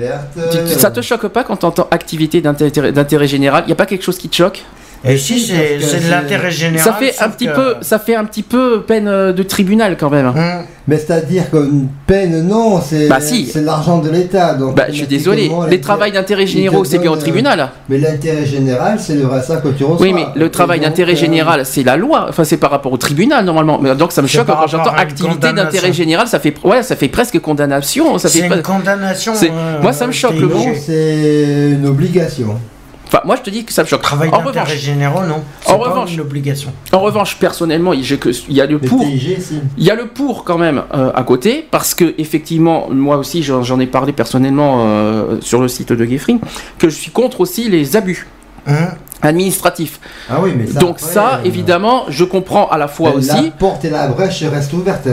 tu- 0.52 0.80
Ça 0.80 0.92
te 0.92 1.02
choque 1.02 1.28
pas 1.28 1.44
quand 1.44 1.58
t'entends 1.58 1.88
activité 1.92 2.42
d'intérêt 2.42 2.92
d'intérêt 2.92 3.28
général? 3.28 3.64
Il 3.66 3.70
y 3.70 3.74
a 3.74 3.76
pas 3.76 3.86
quelque 3.86 4.04
chose 4.04 4.18
qui 4.18 4.30
te 4.30 4.36
choque? 4.36 4.64
Et 5.06 5.18
si, 5.18 5.40
c'est 5.40 5.78
de 6.06 6.10
l'intérêt 6.10 6.52
général. 6.52 6.80
Ça 6.84 6.94
fait 6.94 7.14
un 7.22 7.30
petit 7.30 7.46
que- 7.48 7.54
peu, 7.56 7.76
ça 7.82 8.00
fait 8.00 8.16
un 8.16 8.26
petit 8.26 8.44
peu 8.44 8.82
peine 8.82 9.08
euh, 9.08 9.32
de 9.34 9.44
tribunal 9.44 9.96
quand 10.00 10.10
même. 10.10 10.28
Hum. 10.28 10.64
Mais 10.90 10.98
c'est-à-dire 10.98 11.50
qu'une 11.50 11.88
peine, 12.08 12.48
non, 12.48 12.80
c'est 12.82 13.08
Bah, 13.10 13.20
si. 13.20 13.52
l'argent 13.56 13.98
de 14.00 14.10
l'État. 14.10 14.54
donc 14.54 14.74
Bah, 14.76 14.86
je 14.88 14.94
suis 14.94 15.08
désolé. 15.08 15.44
Les 15.44 15.50
l'intérêt- 15.50 15.78
travails 15.82 16.12
d'intérêt 16.14 16.48
généraux, 16.48 16.86
c'est 16.86 16.98
bien 16.98 17.12
au 17.12 17.16
euh, 17.16 17.20
tribunal. 17.20 17.70
Mais 17.90 17.98
l'intérêt 17.98 18.46
général, 18.46 18.98
c'est 18.98 19.16
le 19.16 19.26
RSA 19.28 19.58
que 19.58 19.68
tu 19.70 19.84
reçois. 19.84 20.06
Oui, 20.06 20.14
mais 20.14 20.26
le 20.36 20.50
travail 20.50 20.80
d'intérêt 20.80 21.12
euh, 21.12 21.16
général, 21.16 21.66
c'est 21.66 21.84
la 21.84 21.98
loi. 21.98 22.28
Enfin, 22.30 22.46
c'est 22.46 22.56
par 22.58 22.72
rapport 22.72 22.94
au 22.94 22.98
tribunal 22.98 23.44
normalement. 23.44 23.80
Mais 23.82 23.94
Donc 23.96 24.14
ça 24.14 24.22
me 24.22 24.28
choque 24.28 24.48
quand 24.48 24.66
j'entends 24.68 24.92
activité 24.96 25.52
d'intérêt 25.52 25.92
général. 25.92 26.28
Ça 26.28 26.40
fait, 26.40 26.54
ouais, 26.64 26.82
ça 26.84 26.96
fait 26.96 27.10
presque 27.10 27.38
condamnation. 27.40 28.18
Ça 28.18 28.30
C'est 28.30 28.48
fait. 28.48 28.56
une 28.56 28.62
condamnation. 28.62 29.34
euh, 29.44 29.82
moi, 29.82 29.92
ça 29.92 30.08
me 30.08 30.14
choque, 30.14 30.36
le. 30.40 30.48
Non, 30.48 30.66
c'est 30.86 31.72
une 31.74 31.86
obligation. 31.86 32.56
Enfin, 33.08 33.22
moi, 33.26 33.36
je 33.38 33.42
te 33.42 33.50
dis 33.50 33.64
que 33.64 33.72
ça 33.74 33.84
me 33.84 33.88
choque. 33.88 34.02
Travail 34.02 34.30
En 34.32 34.40
revanche, 34.40 34.76
généraux, 34.76 35.24
non. 35.26 35.42
En 35.66 35.78
pas 35.80 35.90
revanche- 35.90 36.14
une 36.14 36.22
obligation. 36.22 36.72
en 36.92 37.00
revanche, 37.00 37.38
personnellement, 37.40 37.94
il 37.94 38.02
y 38.50 38.62
a 38.62 38.66
le 38.66 38.80
pour. 38.80 39.02
Si. 39.02 39.42
Il 39.78 39.84
y 39.86 39.90
a 39.92 39.96
le 39.96 40.08
pour 40.08 40.44
quand 40.44 40.58
même 40.58 40.84
euh, 40.94 41.12
à 41.16 41.24
côté, 41.24 41.66
parce 41.72 41.94
que 41.96 42.14
effectivement, 42.18 42.88
moi 42.92 43.18
aussi 43.18 43.44
j'en 43.44 43.80
ai 43.80 43.88
parlé 43.88 44.12
personnellement 44.14 44.86
euh, 44.86 45.38
sur 45.42 45.62
le 45.62 45.68
site 45.68 45.94
de 45.94 46.06
Geoffrey, 46.06 46.36
que 46.78 46.90
je 46.90 46.96
suis 46.96 47.12
contre 47.12 47.42
aussi 47.42 47.70
les 47.70 47.96
abus 47.96 48.28
Hum. 48.68 48.76
administratifs. 49.22 50.00
Ah 50.30 50.40
oui, 50.44 50.52
mais 50.58 50.68
ça, 50.68 50.80
Donc 50.80 51.00
ça, 51.00 51.36
euh, 51.38 51.44
évidemment, 51.46 52.04
je 52.10 52.26
comprends 52.26 52.68
à 52.68 52.78
la 52.78 52.90
fois 52.90 53.12
La 53.12 53.16
aussi. 53.16 53.52
porte 53.58 53.86
et 53.86 53.90
la 53.90 54.08
brèche 54.10 54.44
restent 54.44 54.74
ouvertes. 54.74 55.08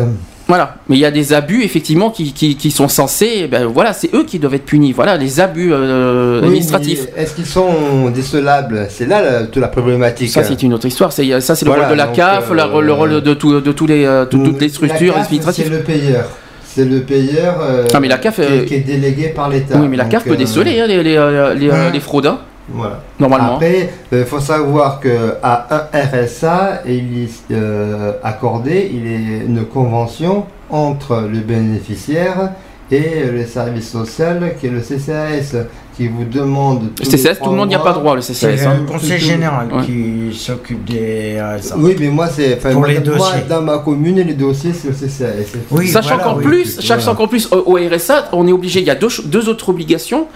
Voilà, 0.47 0.77
mais 0.91 0.97
il 0.97 0.99
y 1.01 1.07
a 1.07 1.11
des 1.11 1.33
abus 1.33 1.63
effectivement 1.63 2.11
qui, 2.11 2.35
qui, 2.35 2.57
qui 2.57 2.71
sont 2.71 2.87
censés, 2.89 3.47
ben 3.51 3.65
voilà, 3.65 3.95
c'est 3.95 4.13
eux 4.15 4.25
qui 4.25 4.39
doivent 4.39 4.53
être 4.55 4.67
punis. 4.67 4.93
Voilà, 4.93 5.17
les 5.17 5.41
abus 5.41 5.73
euh, 5.73 6.41
Oui, 6.41 6.47
administratifs. 6.49 7.07
Est-ce 7.17 7.35
qu'ils 7.35 7.47
sont 7.47 8.11
décelables? 8.15 8.87
C'est 8.91 9.07
là 9.07 9.23
la, 9.23 9.43
toute 9.45 9.63
la 9.63 9.69
problématique. 9.69 10.29
Ça 10.29 10.45
c'est 10.45 10.63
une 10.63 10.75
autre 10.75 10.87
histoire. 10.87 11.13
C'est 11.13 11.41
ça 11.41 11.55
c'est 11.57 11.65
le 11.65 11.71
Voilà, 11.71 11.85
rôle 11.89 11.93
de 11.97 11.99
la 11.99 12.09
CAF, 12.09 12.51
euh, 12.51 12.55
la- 12.55 12.67
le 12.67 12.93
rôle 12.93 13.23
de, 13.23 13.33
tout- 13.35 13.59
de 13.61 13.73
tous 13.73 13.87
les 13.87 14.05
euh, 14.05 14.27
tout- 14.27 14.45
toutes 14.45 14.61
les 14.61 14.69
structures 14.69 15.17
administratives. 15.17 15.65
C'est 15.65 15.71
le 15.71 15.81
payeur. 15.83 16.29
C'est 16.67 16.85
le 16.85 17.01
payeur 17.01 17.55
euh, 17.63 17.85
Ah, 17.95 18.01
mais 18.01 18.09
la 18.09 18.19
CAF, 18.19 18.35
qui, 18.35 18.43
euh, 18.43 18.63
est, 18.63 18.65
qui 18.67 18.75
est 18.75 18.81
délégué 18.81 19.29
par 19.29 19.49
l'État. 19.49 19.79
Oui, 19.79 19.87
mais 19.89 19.97
la 19.97 20.05
CAF 20.07 20.25
peut 20.25 20.33
euh, 20.33 20.37
déceler 20.37 20.79
hein, 20.81 20.87
les, 20.89 21.03
les, 21.03 21.17
euh, 21.17 21.55
les, 21.55 21.69
euh, 21.69 21.73
Ouais. 21.87 21.93
les 21.93 22.01
fraudes, 22.01 22.27
hein, 22.27 22.41
Voilà. 22.69 23.01
normalement. 23.19 23.55
Après, 23.57 23.91
il 24.13 24.25
faut 24.25 24.41
savoir 24.41 25.01
que 25.01 25.35
à 25.43 25.87
un 25.93 26.01
RSA, 26.01 26.83
il 26.87 27.25
est 27.25 27.53
euh, 27.53 28.13
accordé, 28.23 28.91
il 28.93 29.07
est 29.07 29.47
une 29.47 29.65
convention 29.67 30.47
entre 30.71 31.29
le 31.31 31.41
bénéficiaire 31.41 32.53
et 32.91 33.25
le 33.25 33.45
service 33.47 33.91
social 33.91 34.55
qui 34.59 34.67
est 34.67 34.71
le 34.71 34.81
CCAS 34.81 35.57
qui 35.97 36.09
vous 36.09 36.25
demande. 36.25 36.91
les 36.99 37.05
CCS, 37.09 37.39
tout 37.43 37.51
le 37.51 37.57
monde 37.57 37.69
n'y 37.69 37.75
a 37.75 37.79
pas 37.79 37.93
droit, 37.93 38.15
le 38.17 38.21
C'est 38.21 38.35
CCS. 38.35 38.67
hein. 38.67 38.77
le 38.81 38.87
conseil 38.91 39.19
général 39.21 39.69
ouais. 39.73 39.85
qui 39.85 40.37
s'occupe 40.37 40.85
des 40.85 41.41
RSA. 41.41 41.77
Oui, 41.79 41.95
mais 42.01 42.09
moi 42.09 42.27
c'est 42.29 42.57
Pour 42.61 42.73
moi, 42.81 42.89
les 42.89 42.95
moi, 43.01 43.03
dossiers. 43.17 43.43
dans 43.49 43.63
ma 43.63 43.79
commune 43.79 44.17
les 44.17 44.35
dossiers 44.35 44.73
c'est 44.73 44.89
le 44.89 44.95
CCAS. 44.95 45.59
Oui, 45.71 45.89
Sachant 45.89 46.09
voilà, 46.17 46.25
qu'en 46.25 46.37
oui. 46.37 46.45
plus, 46.45 46.75
Voilà. 46.81 47.01
sachant 47.01 47.15
qu'en 47.15 47.29
plus 47.29 47.49
au, 47.53 47.77
RSA, 47.77 48.29
on 48.33 48.47
est 48.49 48.53
obligé. 48.53 48.81
Il 48.81 48.87
y 48.87 48.91
a 48.91 48.95
deux, 48.95 49.09
deux 49.25 49.49
autres 49.49 49.69
obligations. 49.69 50.27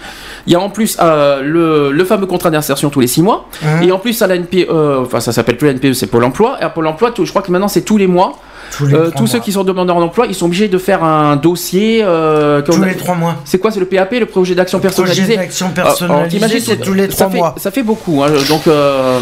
Il 0.46 0.52
y 0.52 0.56
a 0.56 0.60
en 0.60 0.70
plus 0.70 0.96
euh, 1.00 1.42
le, 1.42 1.90
le 1.92 2.04
fameux 2.04 2.26
contrat 2.26 2.50
d'insertion 2.50 2.88
tous 2.90 3.00
les 3.00 3.06
six 3.06 3.22
mois, 3.22 3.46
Hein, 3.64 3.80
et 3.82 3.90
en 3.92 3.98
plus 3.98 4.20
à 4.22 4.26
la 4.26 4.36
NPE, 4.38 4.68
euh, 4.70 5.02
enfin 5.02 5.20
ça 5.20 5.32
s'appelle 5.32 5.56
plus 5.56 5.66
la 5.66 5.74
NPE, 5.74 5.92
c'est 5.94 6.06
Pôle 6.06 6.24
Emploi. 6.24 6.56
Et 6.60 6.64
à 6.64 6.70
Pôle 6.70 6.86
Emploi, 6.86 7.10
tout- 7.10 7.24
je 7.24 7.30
crois 7.30 7.42
que 7.42 7.50
maintenant 7.50 7.68
c'est 7.68 7.82
tous 7.82 7.96
les 7.96 8.06
mois. 8.06 8.38
Tous 8.76 8.92
Euh, 8.92 9.10
tous 9.16 9.26
ceux 9.26 9.38
qui 9.40 9.52
sont 9.52 9.64
demandeurs 9.64 9.98
d'emploi, 9.98 10.26
ils 10.26 10.34
sont 10.34 10.46
obligés 10.46 10.68
de 10.68 10.78
faire 10.78 11.02
un 11.04 11.36
dossier. 11.36 12.00
euh, 12.04 12.60
Tous 12.62 12.80
a- 12.82 12.86
les 12.86 12.96
trois 12.96 13.14
mois. 13.14 13.36
C'est 13.44 13.58
quoi 13.58 13.70
C'est 13.70 13.80
le 13.80 13.86
PAP, 13.86 14.12
le 14.20 14.26
projet 14.26 14.54
d'action 14.54 14.78
Projet 14.78 14.94
personnalisé. 14.96 15.36
d'action 15.36 15.66
Alors, 15.66 15.74
personnalisée, 15.88 16.36
t'imagines, 16.36 16.60
c'est 16.60 16.76
tous 16.80 16.94
les 16.94 17.08
ça 17.10 17.16
trois 17.24 17.30
fait, 17.30 17.36
mois. 17.38 17.54
Ça 17.58 17.70
fait 17.70 17.82
beaucoup, 17.82 18.22
hein, 18.22 18.28
donc. 18.48 18.66
euh, 18.66 19.18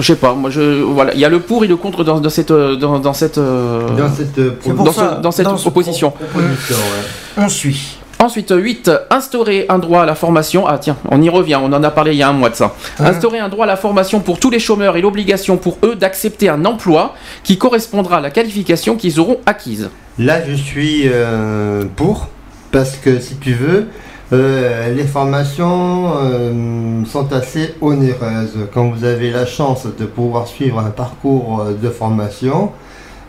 je 0.00 0.06
sais 0.06 0.16
pas, 0.16 0.32
moi 0.32 0.50
je 0.50 0.82
voilà, 0.82 1.12
il 1.14 1.20
y 1.20 1.24
a 1.24 1.28
le 1.28 1.38
pour 1.38 1.64
et 1.64 1.68
le 1.68 1.76
contre 1.76 2.02
dans, 2.02 2.18
dans 2.18 2.30
cette 2.30 2.50
euh, 2.50 2.76
dans, 2.76 2.98
dans 2.98 3.12
cette 3.12 3.38
euh, 3.38 3.86
Dans 3.96 4.12
cette 4.12 4.38
euh, 4.38 4.50
dans, 4.74 4.90
ce- 4.92 5.20
dans 5.20 5.30
cette 5.30 5.46
opposition. 5.46 6.10
proposition, 6.10 6.76
ouais. 6.76 7.44
On 7.44 7.48
suit. 7.48 7.98
Ensuite, 8.22 8.54
8. 8.56 8.88
Instaurer 9.10 9.66
un 9.68 9.80
droit 9.80 10.02
à 10.02 10.06
la 10.06 10.14
formation. 10.14 10.64
Ah 10.68 10.78
tiens, 10.78 10.96
on 11.10 11.20
y 11.20 11.28
revient, 11.28 11.56
on 11.60 11.72
en 11.72 11.82
a 11.82 11.90
parlé 11.90 12.12
il 12.12 12.18
y 12.18 12.22
a 12.22 12.28
un 12.28 12.32
mois 12.32 12.50
de 12.50 12.54
ça. 12.54 12.72
Hein 13.00 13.06
Instaurer 13.06 13.40
un 13.40 13.48
droit 13.48 13.64
à 13.64 13.66
la 13.66 13.76
formation 13.76 14.20
pour 14.20 14.38
tous 14.38 14.48
les 14.48 14.60
chômeurs 14.60 14.96
et 14.96 15.00
l'obligation 15.00 15.56
pour 15.56 15.78
eux 15.82 15.96
d'accepter 15.96 16.48
un 16.48 16.64
emploi 16.64 17.16
qui 17.42 17.58
correspondra 17.58 18.18
à 18.18 18.20
la 18.20 18.30
qualification 18.30 18.94
qu'ils 18.94 19.18
auront 19.18 19.38
acquise. 19.44 19.90
Là, 20.20 20.40
je 20.46 20.54
suis 20.54 21.02
euh, 21.06 21.82
pour, 21.96 22.28
parce 22.70 22.94
que 22.94 23.18
si 23.18 23.34
tu 23.38 23.54
veux, 23.54 23.88
euh, 24.32 24.94
les 24.94 25.02
formations 25.02 26.12
euh, 26.22 27.04
sont 27.04 27.32
assez 27.32 27.74
onéreuses. 27.80 28.56
Quand 28.72 28.88
vous 28.88 29.02
avez 29.02 29.32
la 29.32 29.46
chance 29.46 29.88
de 29.98 30.04
pouvoir 30.04 30.46
suivre 30.46 30.78
un 30.78 30.90
parcours 30.90 31.64
de 31.82 31.88
formation, 31.88 32.70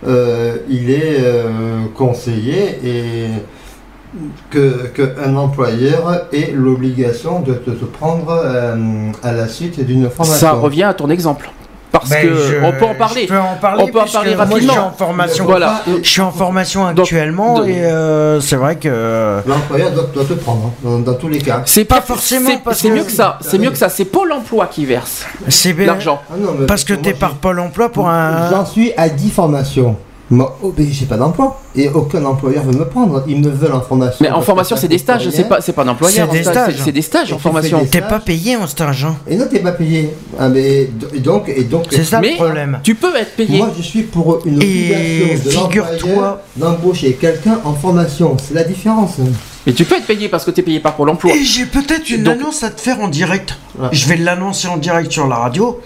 il 0.05 0.91
est 0.91 1.23
conseillé 1.95 2.77
et 2.83 3.27
que 4.49 4.87
qu'un 4.87 5.35
employeur 5.35 6.27
ait 6.31 6.51
l'obligation 6.53 7.39
de 7.41 7.53
te, 7.53 7.71
te 7.71 7.85
prendre 7.85 8.29
euh, 8.43 8.75
à 9.23 9.31
la 9.31 9.47
suite 9.47 9.83
d'une 9.85 10.09
formation. 10.09 10.47
Ça 10.47 10.51
revient 10.53 10.83
à 10.83 10.93
ton 10.93 11.09
exemple. 11.09 11.49
Parce 11.91 12.09
Ben, 12.09 12.27
que 12.27 12.35
je- 12.35 12.55
on 12.63 12.71
peut 12.71 12.85
en 12.85 12.95
parler. 12.95 13.23
Je 13.23 13.27
peux 13.33 13.39
en 13.39 13.55
parler. 13.61 13.83
On 13.83 13.87
peut 13.87 13.99
en 13.99 14.05
parler 14.07 14.35
moi, 14.35 14.45
je 14.47 14.51
suis 14.57 14.65
rapidement. 14.67 14.87
en 14.87 14.91
formation. 14.91 15.45
Voilà. 15.45 15.83
Je 16.01 16.09
suis 16.09 16.21
en 16.21 16.31
formation 16.31 16.87
actuellement 16.87 17.59
donc- 17.59 17.67
et 17.67 17.83
euh, 17.83 18.41
c'est 18.41 18.55
vrai 18.55 18.77
que. 18.77 19.41
L'employeur 19.47 19.91
doit, 19.91 20.07
doit 20.11 20.25
te 20.25 20.33
prendre, 20.33 20.65
hein, 20.65 20.71
dans, 20.83 20.99
dans 20.99 21.13
tous 21.13 21.29
les 21.29 21.37
cas. 21.37 21.61
C'est 21.65 21.85
Pas 21.85 22.01
forcément, 22.01 22.49
c'est- 22.73 22.89
mieux 22.89 23.03
que 23.03 23.11
ça. 23.11 23.37
C'est 23.41 23.59
mieux 23.59 23.69
que 23.69 23.77
ça. 23.77 23.89
C'est 23.89 24.05
Pôle 24.05 24.31
Emploi 24.31 24.65
qui 24.67 24.85
verse 24.87 25.23
l'argent. 25.77 26.19
Ah 26.31 26.35
Parce 26.67 26.83
que 26.83 26.95
t'es 26.95 27.13
par 27.13 27.35
Pôle 27.35 27.59
emploi 27.59 27.89
pour 27.89 28.09
un. 28.09 28.49
J'en 28.49 28.65
suis 28.65 28.91
à 28.97 29.09
10 29.09 29.29
formations. 29.29 29.95
Moi, 30.33 30.57
oh, 30.63 30.73
j'ai 30.77 31.05
pas 31.05 31.17
d'emploi. 31.17 31.59
Et 31.75 31.89
aucun 31.89 32.23
employeur 32.25 32.63
veut 32.63 32.77
me 32.77 32.85
prendre. 32.85 33.23
Ils 33.27 33.39
me 33.39 33.49
veulent 33.49 33.73
en 33.73 33.81
formation. 33.81 34.17
Mais 34.21 34.31
en 34.31 34.41
formation, 34.41 34.75
c'est 34.75 34.87
des 34.87 34.97
stages, 34.97 35.29
c'est 35.29 35.47
pas, 35.47 35.61
c'est 35.61 35.73
pas 35.73 35.83
un 35.83 35.87
employeur. 35.89 36.27
C'est 36.31 36.39
des 36.39 36.47
en 36.47 36.51
stage, 36.51 36.73
stages. 36.73 36.81
C'est 36.83 36.91
des 36.91 37.01
stages 37.01 37.31
Et 37.31 37.33
en 37.33 37.39
formation. 37.39 37.85
T'es 37.85 38.01
pas 38.01 38.19
payé 38.19 38.55
en 38.55 38.67
stage, 38.67 39.05
hein. 39.05 39.15
Et 39.27 39.35
non, 39.35 39.45
t'es 39.49 39.59
pas 39.59 39.71
payé. 39.71 40.13
Ah, 40.39 40.49
mais 40.49 40.89
et 41.13 41.19
donc, 41.19 41.49
et 41.49 41.63
donc. 41.63 41.85
C'est 41.89 42.03
ça 42.03 42.21
le 42.21 42.35
problème. 42.35 42.79
tu 42.83 42.95
peux 42.95 43.15
être 43.15 43.35
payé. 43.35 43.57
Moi, 43.57 43.71
je 43.77 43.81
suis 43.81 44.03
pour 44.03 44.41
une 44.45 44.61
Et 44.61 45.21
obligation 45.25 45.67
de 45.67 45.75
l'employeur 45.75 46.39
d'embaucher 46.55 47.13
quelqu'un 47.13 47.59
en 47.63 47.73
formation. 47.73 48.35
C'est 48.41 48.53
la 48.53 48.63
différence. 48.63 49.17
Mais 49.65 49.71
tu 49.73 49.85
peux 49.85 49.95
être 49.95 50.05
payé 50.05 50.27
parce 50.27 50.43
que 50.43 50.51
tu 50.51 50.59
es 50.59 50.63
payé 50.63 50.79
par 50.81 50.95
Pôle 50.95 51.09
emploi. 51.09 51.33
Et 51.33 51.43
j'ai 51.43 51.65
peut-être 51.65 52.09
une 52.09 52.23
Donc- 52.23 52.37
annonce 52.39 52.63
à 52.63 52.69
te 52.69 52.81
faire 52.81 52.99
en 52.99 53.07
direct. 53.07 53.57
Ouais. 53.79 53.87
Je 53.93 54.07
vais 54.09 54.17
l'annoncer 54.17 54.67
en 54.67 54.75
direct 54.77 55.11
sur 55.11 55.27
la 55.27 55.37
radio. 55.37 55.79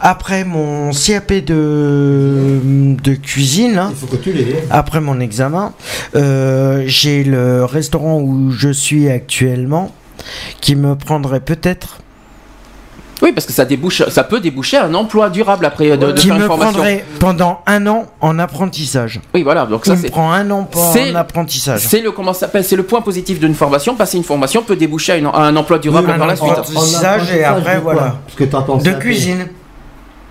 Après 0.00 0.44
mon 0.44 0.90
CAP 0.92 1.32
de, 1.44 2.60
de 3.02 3.14
cuisine, 3.14 3.74
là, 3.74 3.88
Il 3.90 3.96
faut 3.96 4.06
que 4.06 4.16
tu 4.16 4.32
l'aies. 4.32 4.64
après 4.70 5.00
mon 5.00 5.20
examen, 5.20 5.72
euh, 6.16 6.84
j'ai 6.86 7.24
le 7.24 7.64
restaurant 7.64 8.20
où 8.20 8.50
je 8.50 8.70
suis 8.70 9.08
actuellement 9.10 9.92
qui 10.62 10.74
me 10.74 10.94
prendrait 10.96 11.40
peut-être, 11.40 11.98
Oui, 13.22 13.32
parce 13.32 13.46
que 13.46 13.52
ça 13.52 13.64
débouche, 13.64 14.02
ça 14.08 14.24
peut 14.24 14.40
déboucher 14.40 14.76
un 14.76 14.92
emploi 14.94 15.30
durable 15.30 15.64
après 15.64 15.90
euh, 15.92 15.96
de, 15.96 16.06
de 16.08 16.12
qui 16.12 16.26
faire 16.26 16.36
une 16.36 16.42
me 16.42 16.46
formation. 16.46 16.72
prendrait 16.74 17.04
pendant 17.20 17.60
un 17.66 17.86
an 17.86 18.06
en 18.20 18.38
apprentissage. 18.38 19.20
Oui, 19.34 19.42
voilà. 19.42 19.66
Donc 19.66 19.82
Il 19.84 19.88
ça 19.90 19.96
me 19.96 20.00
c'est. 20.02 20.10
prend 20.10 20.32
un 20.32 20.50
an 20.50 20.64
pour 20.64 20.92
c'est- 20.92 21.12
en 21.12 21.14
apprentissage. 21.16 21.80
C'est 21.80 22.00
le 22.00 22.10
comment 22.12 22.32
s'appelle, 22.32 22.64
c'est 22.64 22.76
le 22.76 22.82
point 22.82 23.00
positif 23.02 23.38
d'une 23.40 23.54
formation. 23.54 23.94
Passer 23.94 24.16
une 24.18 24.24
formation 24.24 24.62
peut 24.62 24.76
déboucher 24.76 25.12
à, 25.12 25.16
une- 25.16 25.26
à 25.26 25.38
un 25.38 25.56
emploi 25.56 25.78
durable 25.78 26.08
Oui, 26.12 26.18
par 26.18 26.26
la 26.26 26.36
suite. 26.36 26.50
Apprentissage 26.50 27.32
et 27.32 27.44
après, 27.44 27.78
voilà. 27.78 28.16
Parce 28.26 28.36
que 28.36 28.44
De 28.84 28.92
cuisine. 28.98 29.48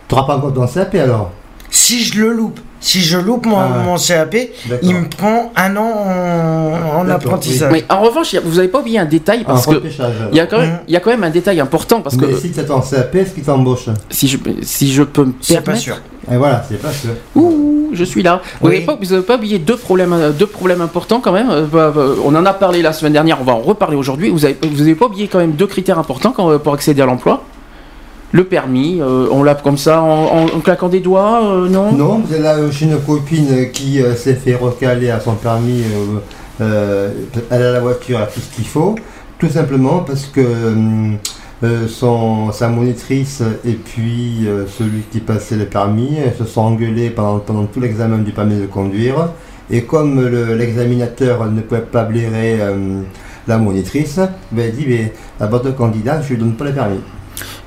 T'auras 0.08 0.24
pas 0.28 0.38
encore 0.38 0.54
ton 0.54 0.68
CAP 0.68 0.96
alors 0.96 1.32
Si 1.70 2.04
je 2.04 2.20
le 2.22 2.34
loupe, 2.34 2.60
si 2.84 3.00
je 3.02 3.18
loupe 3.18 3.46
mon, 3.46 3.58
Ah 3.60 3.68
mon 3.86 3.96
CAP, 3.98 4.36
il 4.82 4.94
me 4.94 5.08
prend 5.08 5.52
un 5.56 5.76
an 5.78 7.00
en, 7.00 7.10
apprentissage. 7.10 7.72
Mais 7.72 7.86
en 7.90 8.02
revanche, 8.02 8.36
vous 8.44 8.58
n'avez 8.58 8.68
pas 8.68 8.80
oublié 8.80 9.00
un 9.00 9.06
détail 9.06 9.44
parce 9.46 9.68
En 9.68 9.72
que 9.72 9.82
il 10.32 10.38
y 10.38 10.40
a 10.42 10.46
quand 10.46 10.60
même, 10.60 10.80
il 10.88 10.94
y 10.94 10.98
a 10.98 11.00
quand 11.00 11.10
même 11.12 11.24
un 11.24 11.30
détail 11.30 11.60
important 11.62 12.02
parce 12.02 12.18
que 12.18 12.26
Mais 12.26 12.36
si 12.36 12.52
t'as 12.52 12.64
ton 12.64 12.82
CAP, 12.82 13.16
est-ce 13.16 13.34
qu'il 13.34 13.44
t'embauche 13.44 13.88
si 14.10 14.28
je 14.28 14.38
si 14.62 14.92
je 14.92 15.04
peux 15.04 15.24
me 15.26 15.34
C'est 15.42 15.56
pas 15.56 15.62
permettre. 15.62 15.82
sûr. 15.84 15.96
Et 16.32 16.38
voilà, 16.38 16.64
c'est 16.68 16.82
pas 16.82 16.92
sûr. 16.92 17.12
Ouh, 17.36 17.90
je 17.94 18.04
suis 18.04 18.24
là. 18.24 18.42
Vous 18.62 18.68
Oui. 18.68 18.74
n'avez 18.76 18.86
pas, 18.86 18.98
vous 19.02 19.14
avez 19.14 19.24
pas 19.24 19.36
oublié 19.36 19.60
deux 19.60 19.76
problèmes, 19.78 20.14
euh, 20.14 20.32
deux 20.32 20.48
problèmes 20.48 20.82
importants 20.82 21.20
quand 21.22 21.34
même. 21.34 21.50
Euh, 21.50 21.66
bah, 21.72 21.92
bah, 21.94 22.06
on 22.24 22.34
en 22.36 22.46
a 22.46 22.54
parlé 22.54 22.82
la 22.82 22.94
semaine 22.94 23.14
dernière, 23.14 23.40
on 23.42 23.44
va 23.44 23.54
en 23.54 23.60
reparler 23.60 23.98
aujourd'hui. 23.98 24.30
Vous 24.30 24.46
avez, 24.46 24.58
vous 24.62 24.82
avez 24.82 24.96
pas 24.96 25.06
oublié 25.06 25.28
quand 25.28 25.40
même 25.40 25.52
deux 25.54 25.68
critères 25.68 26.00
importants 26.00 26.34
euh, 26.40 26.58
pour 26.60 26.74
accéder 26.74 27.02
à 27.02 27.06
l'emploi. 27.06 27.44
Le 28.36 28.44
permis, 28.46 29.00
euh, 29.00 29.28
on 29.32 29.44
l'a 29.44 29.54
comme 29.54 29.78
ça 29.78 30.02
en, 30.02 30.48
claquant 30.64 30.90
des 30.90 31.02
doigts, 31.02 31.46
euh, 31.46 31.70
non? 31.70 31.92
Non, 31.92 32.24
vous 32.26 32.42
là, 32.42 32.56
j'ai 32.72 32.88
une 32.88 32.98
copine 33.00 33.70
qui 33.72 34.02
euh, 34.02 34.16
s'est 34.16 34.34
fait 34.34 34.56
recaler 34.56 35.12
à 35.12 35.20
son 35.20 35.36
permis. 35.36 35.84
elle 36.60 36.66
a 37.52 37.72
la 37.74 37.80
voiture, 37.80 38.18
elle 38.18 38.24
a 38.24 38.26
tout 38.26 38.40
ce 38.40 38.56
qu'il 38.56 38.66
faut. 38.66 38.96
Tout 39.38 39.50
simplement 39.50 40.00
parce 40.00 40.26
que 40.26 40.42
son, 41.88 42.52
sa 42.52 42.70
monitrice 42.70 43.44
et 43.66 43.74
puis 43.74 44.48
celui 44.78 45.02
qui 45.12 45.20
passait 45.20 45.56
le 45.56 45.66
permis 45.66 46.18
se 46.38 46.46
sont 46.46 46.62
engueulés 46.62 47.10
pendant, 47.10 47.40
tout 47.40 47.80
l'examen 47.80 48.18
du 48.20 48.32
permis 48.32 48.60
de 48.60 48.66
conduire. 48.66 49.30
Et 49.70 49.84
comme 49.84 50.22
le- 50.28 50.56
l'examinateur 50.56 51.46
ne 51.52 51.62
pouvait 51.62 51.82
pas 51.82 52.04
blairer 52.04 52.58
la 53.48 53.58
monitrice, 53.58 54.20
ben, 54.52 54.66
elle 54.70 54.76
dit 54.76 54.86
ben, 54.86 55.10
à 55.40 55.48
votre 55.48 55.76
candidat, 55.76 56.22
je 56.22 56.30
lui 56.30 56.38
donne 56.38 56.54
pas 56.54 56.66
le 56.66 56.72
permis. 56.74 57.00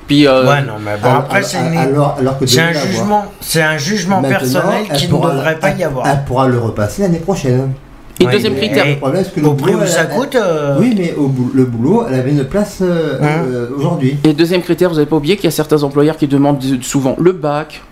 Puis 0.07 0.25
euh, 0.27 0.47
Ouais, 0.47 0.61
non, 0.61 0.73
mais 0.83 0.91
bon, 1.01 1.09
Alors- 1.09 1.19
après, 1.21 1.43
c'est 1.43 1.57
une- 1.57 1.77
alors, 1.77 2.15
alors 2.19 2.39
que 2.39 2.45
c'est 2.45 2.61
un 2.61 2.71
jugement, 2.73 3.25
c'est 3.41 3.61
un 3.61 3.77
jugement 3.77 4.21
Maintenant, 4.21 4.39
personnel 4.39 4.83
qui 4.95 5.07
ne 5.07 5.11
devrait 5.11 5.59
pas 5.59 5.69
elle- 5.69 5.79
y 5.79 5.83
avoir. 5.83 6.07
Elle 6.07 6.23
pourra 6.25 6.47
le 6.47 6.57
repasser 6.59 7.01
l'année 7.03 7.19
prochaine. 7.19 7.73
et 8.19 8.25
Ouais, 8.25 8.31
deuxième 8.31 8.55
critère. 8.55 8.85
Et- 8.87 8.93
Le 8.93 8.97
problème, 8.97 9.23
c'est 9.23 9.35
que 9.35 9.39
le 9.41 9.47
Au 9.47 9.53
prix 9.53 9.73
boulot, 9.73 9.83
où 9.83 9.87
ça 9.87 10.01
elle- 10.09 10.09
coûte, 10.17 10.35
euh, 10.35 10.77
Oui, 10.79 10.95
mais 10.97 11.13
au 11.15 11.31
le 11.53 11.65
boulot, 11.65 12.05
elle 12.09 12.15
avait 12.19 12.31
une 12.31 12.45
place 12.45 12.79
euh, 12.81 13.19
Hein 13.21 13.43
euh, 13.45 13.67
aujourd'hui. 13.77 14.17
Et 14.23 14.33
deuxième 14.33 14.63
critère, 14.63 14.89
vous 14.89 14.95
n'avez 14.95 15.05
pas 15.05 15.17
oublié 15.17 15.35
qu'il 15.35 15.45
y 15.45 15.49
a 15.49 15.51
certains 15.51 15.83
employeurs 15.83 16.17
qui 16.17 16.27
demandent 16.27 16.63
souvent 16.81 17.15
le 17.19 17.31
bac, 17.33 17.83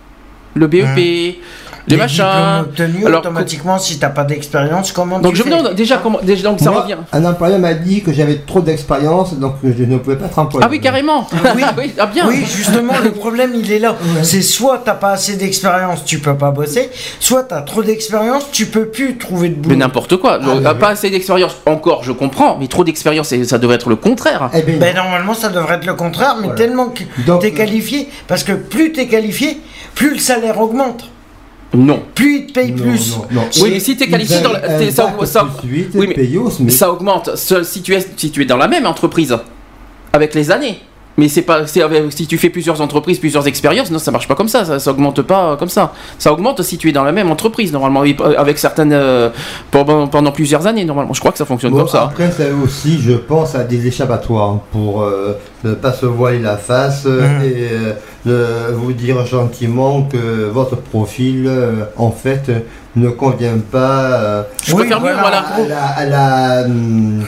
le 0.56 0.65
BEP, 0.67 0.95
les, 0.95 1.39
les 1.87 1.97
machins. 1.97 2.25
obtenus 2.61 3.05
Alors, 3.05 3.19
automatiquement, 3.19 3.77
si 3.79 3.99
t'as 3.99 4.09
pas 4.09 4.23
d'expérience, 4.23 4.91
comment 4.91 5.19
Donc 5.19 5.33
tu 5.33 5.37
je 5.39 5.43
fais 5.43 5.49
non, 5.49 5.73
déjà 5.73 5.97
comment 5.97 6.19
déjà 6.23 6.43
donc 6.43 6.59
ça 6.59 6.71
Moi, 6.71 6.81
revient. 6.81 6.97
Un 7.13 7.25
employeur 7.25 7.59
m'a 7.59 7.73
dit 7.73 8.01
que 8.01 8.11
j'avais 8.13 8.37
trop 8.37 8.61
d'expérience, 8.61 9.35
donc 9.37 9.55
je 9.63 9.83
ne 9.83 9.97
pouvais 9.97 10.15
pas 10.15 10.25
être 10.25 10.39
employé. 10.39 10.65
Ah 10.65 10.69
oui 10.71 10.79
carrément. 10.79 11.27
Oui. 11.55 11.63
ah 11.99 12.05
bien. 12.07 12.27
Oui, 12.27 12.43
justement, 12.45 12.93
le 13.03 13.11
problème, 13.11 13.51
il 13.55 13.71
est 13.71 13.79
là. 13.79 13.95
C'est 14.23 14.41
soit 14.41 14.81
t'as 14.83 14.93
pas 14.93 15.11
assez 15.11 15.35
d'expérience, 15.35 16.03
tu 16.05 16.19
peux 16.19 16.35
pas 16.35 16.51
bosser, 16.51 16.89
soit 17.19 17.43
t'as 17.43 17.61
trop 17.61 17.83
d'expérience, 17.83 18.45
tu 18.51 18.65
peux 18.67 18.85
plus 18.87 19.17
trouver 19.17 19.49
de 19.49 19.55
Mais 19.55 19.61
boulot. 19.61 19.75
n'importe 19.75 20.17
quoi. 20.17 20.39
Ah, 20.41 20.45
Donc, 20.45 20.61
mais 20.63 20.73
pas 20.75 20.89
assez 20.89 21.09
d'expérience. 21.09 21.55
Encore, 21.65 22.03
je 22.03 22.11
comprends, 22.11 22.57
mais 22.59 22.67
trop 22.67 22.83
d'expérience, 22.83 23.31
et 23.31 23.43
ça 23.45 23.57
devrait 23.57 23.75
être 23.75 23.89
le 23.89 23.95
contraire. 23.95 24.49
Eh 24.53 24.61
bien, 24.61 24.77
Ben 24.77 24.95
normalement 24.95 25.33
ça 25.33 25.49
devrait 25.49 25.75
être 25.75 25.85
le 25.85 25.93
contraire, 25.93 26.35
mais 26.37 26.47
Voilà. 26.47 26.55
tellement 26.57 26.87
que 26.87 27.03
t'es 27.39 27.51
qualifié, 27.51 28.09
parce 28.27 28.43
que 28.43 28.53
plus 28.53 28.91
t'es 28.91 29.07
qualifié, 29.07 29.59
plus 29.95 30.13
le 30.13 30.19
salaire 30.19 30.59
augmente, 30.59 31.09
Non. 31.75 32.01
plus 32.15 32.35
il 32.39 32.45
te 32.47 32.53
paye 32.53 32.71
non, 32.71 32.77
plus. 32.83 33.11
non, 33.11 33.25
non. 33.31 33.41
Oui, 33.61 33.69
mais 33.73 33.79
si 33.79 33.95
t'es 33.97 34.07
qualifié 34.07 34.41
dans 34.41 34.51
la- 34.53 34.59
ça- 34.91 35.03
oui, 35.95 36.07
mais. 36.07 36.13
Ça 36.71 36.91
augmente 36.91 37.35
seul 37.35 37.65
si 37.65 37.81
tu 37.81 37.93
es 37.93 38.05
si 38.15 38.31
tu 38.31 38.41
es 38.41 38.45
dans 38.45 38.57
la 38.57 38.67
même 38.67 38.85
entreprise 38.85 39.35
avec 40.13 40.33
les 40.33 40.51
années. 40.51 40.79
Mais 41.17 41.30
c'est 41.30 41.43
pas 41.43 41.65
c'est 41.65 41.82
avec- 41.82 42.12
si 42.12 42.28
tu 42.28 42.38
fais 42.38 42.49
plusieurs 42.49 42.82
entreprises, 42.82 43.19
plusieurs 43.19 43.47
expériences, 43.47 43.89
non, 43.89 43.99
ça 43.99 44.12
marche 44.12 44.28
pas 44.28 44.36
comme 44.36 44.49
ça, 44.49 44.65
ça, 44.65 44.80
ça 44.80 44.91
augmente 44.91 45.21
pas 45.21 45.51
euh, 45.51 45.56
comme 45.56 45.69
ça. 45.69 45.93
Ça 46.19 46.34
augmente 46.34 46.62
si 46.62 46.78
tu 46.78 46.89
es 46.89 46.91
dans 46.91 47.06
la 47.06 47.13
même 47.13 47.32
entreprise 47.32 47.71
normalement 47.71 48.04
euh, 48.04 48.34
avec 48.38 48.58
certaines 48.58 48.91
euh, 48.93 49.30
pendant, 49.71 50.08
pendant 50.08 50.32
plusieurs 50.32 50.67
années 50.67 50.84
normalement. 50.84 51.13
Je 51.13 51.19
crois 51.21 51.32
que 51.32 51.38
ça 51.38 51.45
fonctionne 51.45 51.71
Bon, 51.71 51.80
comme 51.80 51.88
ça. 51.88 52.04
Après, 52.04 52.32
ça 52.32 52.43
aussi, 52.63 52.99
je 53.01 53.13
pense 53.13 53.56
à 53.56 53.63
des 53.63 53.88
échappatoires 53.88 54.60
pour 54.71 55.04
euh, 55.04 55.38
ne 55.63 55.73
pas 55.73 55.93
se 55.93 56.06
voiler 56.06 56.39
la 56.39 56.58
face 56.58 57.04
euh, 57.06 57.21
Mhm. 57.21 57.41
et 57.43 57.67
euh, 57.71 57.93
de 58.25 58.73
vous 58.73 58.91
dire 58.91 59.25
gentiment 59.25 60.04
que 60.04 60.49
votre 60.49 60.75
profil, 60.78 61.45
euh, 61.47 61.86
en 61.97 62.12
fait, 62.12 62.51
ne 62.95 63.10
convient 63.10 63.58
pas 63.71 64.01
euh, 64.01 64.43
Je 64.63 64.75
peux 64.75 64.84
faire 64.86 64.99
mieux, 65.01 65.13
voilà. 65.13 65.39
à, 65.39 65.63
la, 65.65 65.86
à, 65.86 66.06
la, 66.06 66.65
hum, 66.65 67.23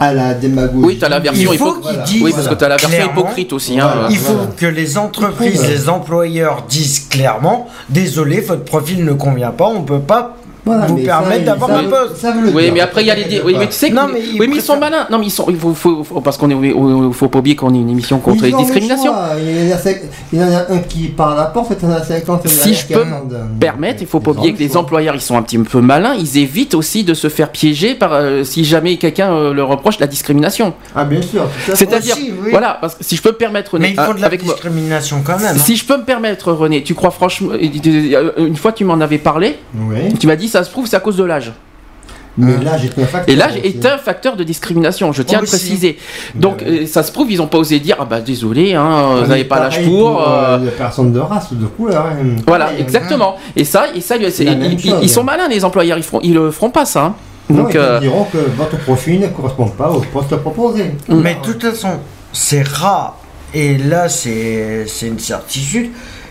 à 0.00 0.12
la 0.14 0.34
démagogie. 0.34 0.84
Oui, 0.84 0.98
t'as 0.98 1.08
la 1.08 1.18
version 1.20 1.52
Il 1.52 1.58
faut 1.58 1.66
hypo- 1.66 1.72
qu'ils 1.74 1.82
Voilà. 1.82 2.02
disent 2.04 2.22
Oui, 2.22 2.32
parce 2.34 2.48
que 2.48 2.54
t'as 2.54 2.68
la 2.68 2.76
version 2.76 2.90
clairement, 2.90 3.12
hypocrite 3.20 3.52
aussi. 3.52 3.78
hein. 3.78 3.90
Voilà. 3.92 4.08
Il 4.10 4.16
faut 4.16 4.32
Voilà. 4.32 4.50
que 4.56 4.66
les 4.66 4.98
entreprises, 4.98 5.56
Voilà. 5.56 5.70
les 5.74 5.88
employeurs 5.88 6.64
disent 6.68 7.06
clairement 7.10 7.68
désolé, 7.88 8.40
votre 8.40 8.64
profil 8.64 9.04
ne 9.04 9.12
convient 9.12 9.50
pas, 9.50 9.66
on 9.66 9.82
peut 9.82 10.00
pas 10.00 10.36
Voilà, 10.68 10.86
vous 10.86 10.96
permettre 10.98 11.44
d'avoir 11.44 11.70
un 11.70 11.84
poste. 11.84 12.16
ça 12.16 12.32
veut 12.32 12.42
le 12.42 12.48
Oui, 12.50 12.64
dire. 12.64 12.72
mais 12.74 12.80
après 12.80 13.02
il 13.02 13.06
y 13.06 13.10
a 13.10 13.14
les. 13.14 13.24
dé- 13.24 13.42
Oui, 13.44 13.54
mais 13.58 13.66
tu 13.66 13.72
sais 13.72 13.90
que. 13.90 13.94
Non, 13.94 14.08
mais 14.12 14.20
ils 14.20 14.40
oui, 14.40 14.46
mais 14.48 14.56
ils 14.56 14.62
sont 14.62 14.78
malins. 14.78 15.06
Non, 15.10 15.18
mais 15.18 15.26
ils 15.26 15.30
sont. 15.30 15.46
Il 15.48 15.56
faut, 15.56 15.74
faut- 15.74 16.04
faut- 16.04 16.20
parce 16.20 16.36
qu'on 16.36 16.50
est. 16.50 16.68
Il 16.68 17.12
faut 17.12 17.28
pas 17.28 17.38
oublier 17.40 17.56
qu'on 17.56 17.74
est 17.74 17.78
une 17.78 17.90
émission 17.90 18.18
contre 18.18 18.44
Ils 18.44 18.52
les 18.52 18.58
discriminations. 18.58 19.12
Il 19.38 19.68
y, 19.68 19.72
en 19.72 19.74
a, 19.74 19.78
cinq- 19.78 20.02
il 20.32 20.38
y 20.38 20.42
en 20.42 20.48
a 20.52 20.72
un 20.72 20.78
qui 20.78 21.08
part 21.08 21.32
à 21.32 21.36
la 21.36 21.44
porte 21.46 21.72
et 21.72 21.76
il 21.82 21.88
y 21.88 21.92
en 21.92 21.94
a 21.94 22.02
50 22.02 22.46
Si 22.48 22.74
je 22.74 22.86
peux 22.86 23.04
me 23.04 23.58
permettre, 23.60 24.02
il 24.02 24.06
faut 24.06 24.20
pas 24.20 24.30
oublier 24.32 24.54
que 24.54 24.58
les 24.58 24.76
employeurs 24.76 25.14
ils 25.14 25.20
sont 25.20 25.36
un 25.36 25.42
petit 25.42 25.58
peu 25.58 25.80
malins, 25.80 26.14
ils 26.18 26.38
évitent 26.38 26.74
aussi 26.74 27.04
de 27.04 27.14
se 27.14 27.28
faire 27.28 27.50
piéger 27.50 27.94
par 27.94 28.12
euh, 28.12 28.44
si 28.44 28.64
jamais 28.64 28.96
quelqu'un 28.96 29.32
euh, 29.32 29.52
leur 29.54 29.68
reproche 29.68 29.98
la 29.98 30.06
discrimination. 30.06 30.74
Ah, 30.94 31.04
bien 31.04 31.22
sûr. 31.22 31.44
C'est-à-dire, 31.74 32.16
oui. 32.18 32.50
voilà, 32.50 32.78
parce 32.80 32.94
que 32.94 33.04
si 33.04 33.16
je 33.16 33.22
peux 33.22 33.30
me 33.30 33.34
permettre, 33.36 33.72
René, 33.74 33.88
Mais 33.96 34.02
il 34.02 34.06
faut 34.06 34.14
de 34.14 34.20
la 34.20 34.26
avec 34.26 34.44
moi, 34.44 34.54
discrimination 34.54 35.22
quand 35.24 35.38
même. 35.38 35.54
hein. 35.56 35.58
si 35.58 35.76
je 35.76 35.84
peux 35.84 35.96
me 35.96 36.04
permettre, 36.04 36.52
René, 36.52 36.82
tu 36.82 36.94
crois 36.94 37.10
franchement, 37.10 37.50
euh, 37.54 38.30
une 38.38 38.56
fois 38.56 38.72
tu 38.72 38.84
m'en 38.84 39.00
avais 39.00 39.18
parlé, 39.18 39.56
Oui. 39.76 40.14
tu 40.18 40.26
m'as 40.26 40.36
dit 40.36 40.48
ça 40.48 40.57
se 40.64 40.70
prouve 40.70 40.86
c'est 40.86 40.96
à 40.96 41.00
cause 41.00 41.16
de 41.16 41.24
l'âge. 41.24 41.52
Mais 42.40 42.56
là, 42.62 42.78
j'ai 42.78 42.88
un 43.02 43.06
facteur. 43.06 43.34
Et 43.34 43.36
l'âge 43.36 43.56
est 43.64 43.84
un 43.84 43.98
facteur 43.98 44.36
de 44.36 44.44
discrimination, 44.44 45.12
je 45.12 45.22
tiens 45.22 45.38
à 45.38 45.40
le 45.40 45.46
préciser. 45.48 45.98
Donc 46.36 46.60
Ouais. 46.60 46.82
euh, 46.82 46.86
ça 46.86 47.02
se 47.02 47.10
prouve, 47.10 47.32
ils 47.32 47.42
ont 47.42 47.48
pas 47.48 47.58
osé 47.58 47.80
dire 47.80 47.96
ah 47.98 48.04
bah 48.04 48.20
désolé, 48.20 48.74
hein, 48.74 48.86
Ah, 48.88 49.20
vous 49.22 49.26
n'avez 49.26 49.42
pas 49.44 49.58
l'âge 49.58 49.82
pour. 49.84 50.20
euh, 50.22 50.56
euh, 50.56 50.58
les 50.64 50.70
personnes 50.70 51.12
de 51.12 51.18
race 51.18 51.50
ou 51.50 51.56
de 51.56 51.66
couleur. 51.66 52.06
hein. 52.06 52.36
Voilà, 52.46 52.66
Pareil, 52.66 52.78
hein. 52.80 52.84
exactement. 52.84 53.36
Et 53.56 53.64
ça, 53.64 53.86
et 53.92 54.00
ça, 54.00 54.14
ils, 54.16 54.22
ils- 54.22 54.80
chose. 54.88 54.98
ils 55.02 55.10
sont 55.10 55.24
malins 55.24 55.48
les 55.48 55.64
employeurs, 55.64 55.98
ils 55.98 56.04
feront, 56.04 56.20
ils 56.22 56.32
le 56.34 56.52
feront 56.52 56.70
pas 56.70 56.84
ça. 56.84 57.06
hein. 57.06 57.14
Non, 57.50 57.62
Donc 57.64 57.70
ils 57.74 57.78
euh, 57.80 57.98
diront 57.98 58.24
que 58.32 58.38
votre 58.56 58.78
profil 58.84 59.18
ne 59.20 59.26
correspond 59.28 59.66
pas 59.70 59.90
au 59.90 60.00
poste 60.00 60.36
proposé. 60.36 60.92
Mais 61.08 61.34
de 61.34 61.40
toute 61.52 61.64
façon, 61.64 61.98
c'est 62.32 62.62
rare, 62.62 63.16
et 63.52 63.78
là 63.78 64.08
c'est 64.08 64.84
c'est 64.86 65.08
une 65.08 65.18
certitude, 65.18 65.90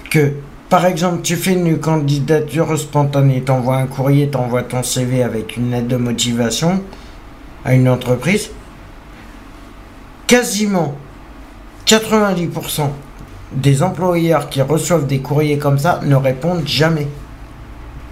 que 0.10 0.32
par 0.69 0.86
exemple 0.86 1.21
tu 1.21 1.36
fais 1.36 1.53
une 1.53 1.80
candidature 1.80 2.77
spontanée, 2.77 3.41
t'envoies 3.41 3.77
un 3.77 3.88
courrier, 3.88 4.30
t'envoies 4.30 4.63
ton 4.63 4.84
CV 4.84 5.23
avec 5.23 5.58
une 5.58 5.71
lettre 5.71 5.88
de 5.88 5.97
motivation 5.97 6.82
à 7.65 7.73
une 7.73 7.88
entreprise, 7.89 8.49
quasiment 10.27 10.95
90% 11.86 12.89
des 13.53 13.82
employeurs 13.82 14.49
qui 14.49 14.62
reçoivent 14.62 15.08
des 15.08 15.19
courriers 15.19 15.58
comme 15.58 15.80
ça 15.80 16.01
ne 16.03 16.15
répondent 16.15 16.65
jamais. 16.67 17.08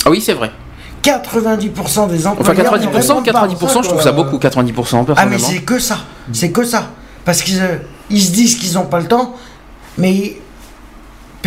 ah 0.06 0.10
oui, 0.10 0.22
c'est 0.22 0.34
vrai. 0.34 0.52
90% 1.04 2.10
des 2.10 2.26
Enfin 2.26 2.32
employeurs 2.52 2.74
90%, 2.78 2.82
ne 2.82 2.88
répondent 2.96 3.32
pas. 3.32 3.48
90%, 3.48 3.84
je 3.84 3.90
trouve 3.90 4.02
ça 4.02 4.12
beaucoup 4.14 4.38
90% 4.38 4.42
Ah 4.48 5.26
mais 5.26 5.38
personnellement. 5.38 5.38
c'est 5.48 5.62
que 5.62 5.78
ça, 5.80 5.98
c'est 6.32 6.52
que 6.52 6.64
ça. 6.64 6.90
Parce 7.26 7.42
qu'ils 7.42 7.62
euh, 7.62 7.78
ils 8.10 8.22
se 8.22 8.32
disent 8.32 8.56
qu'ils 8.56 8.74
n'ont 8.76 8.86
pas 8.86 9.00
le 9.00 9.08
temps, 9.08 9.36
mais 9.98 10.38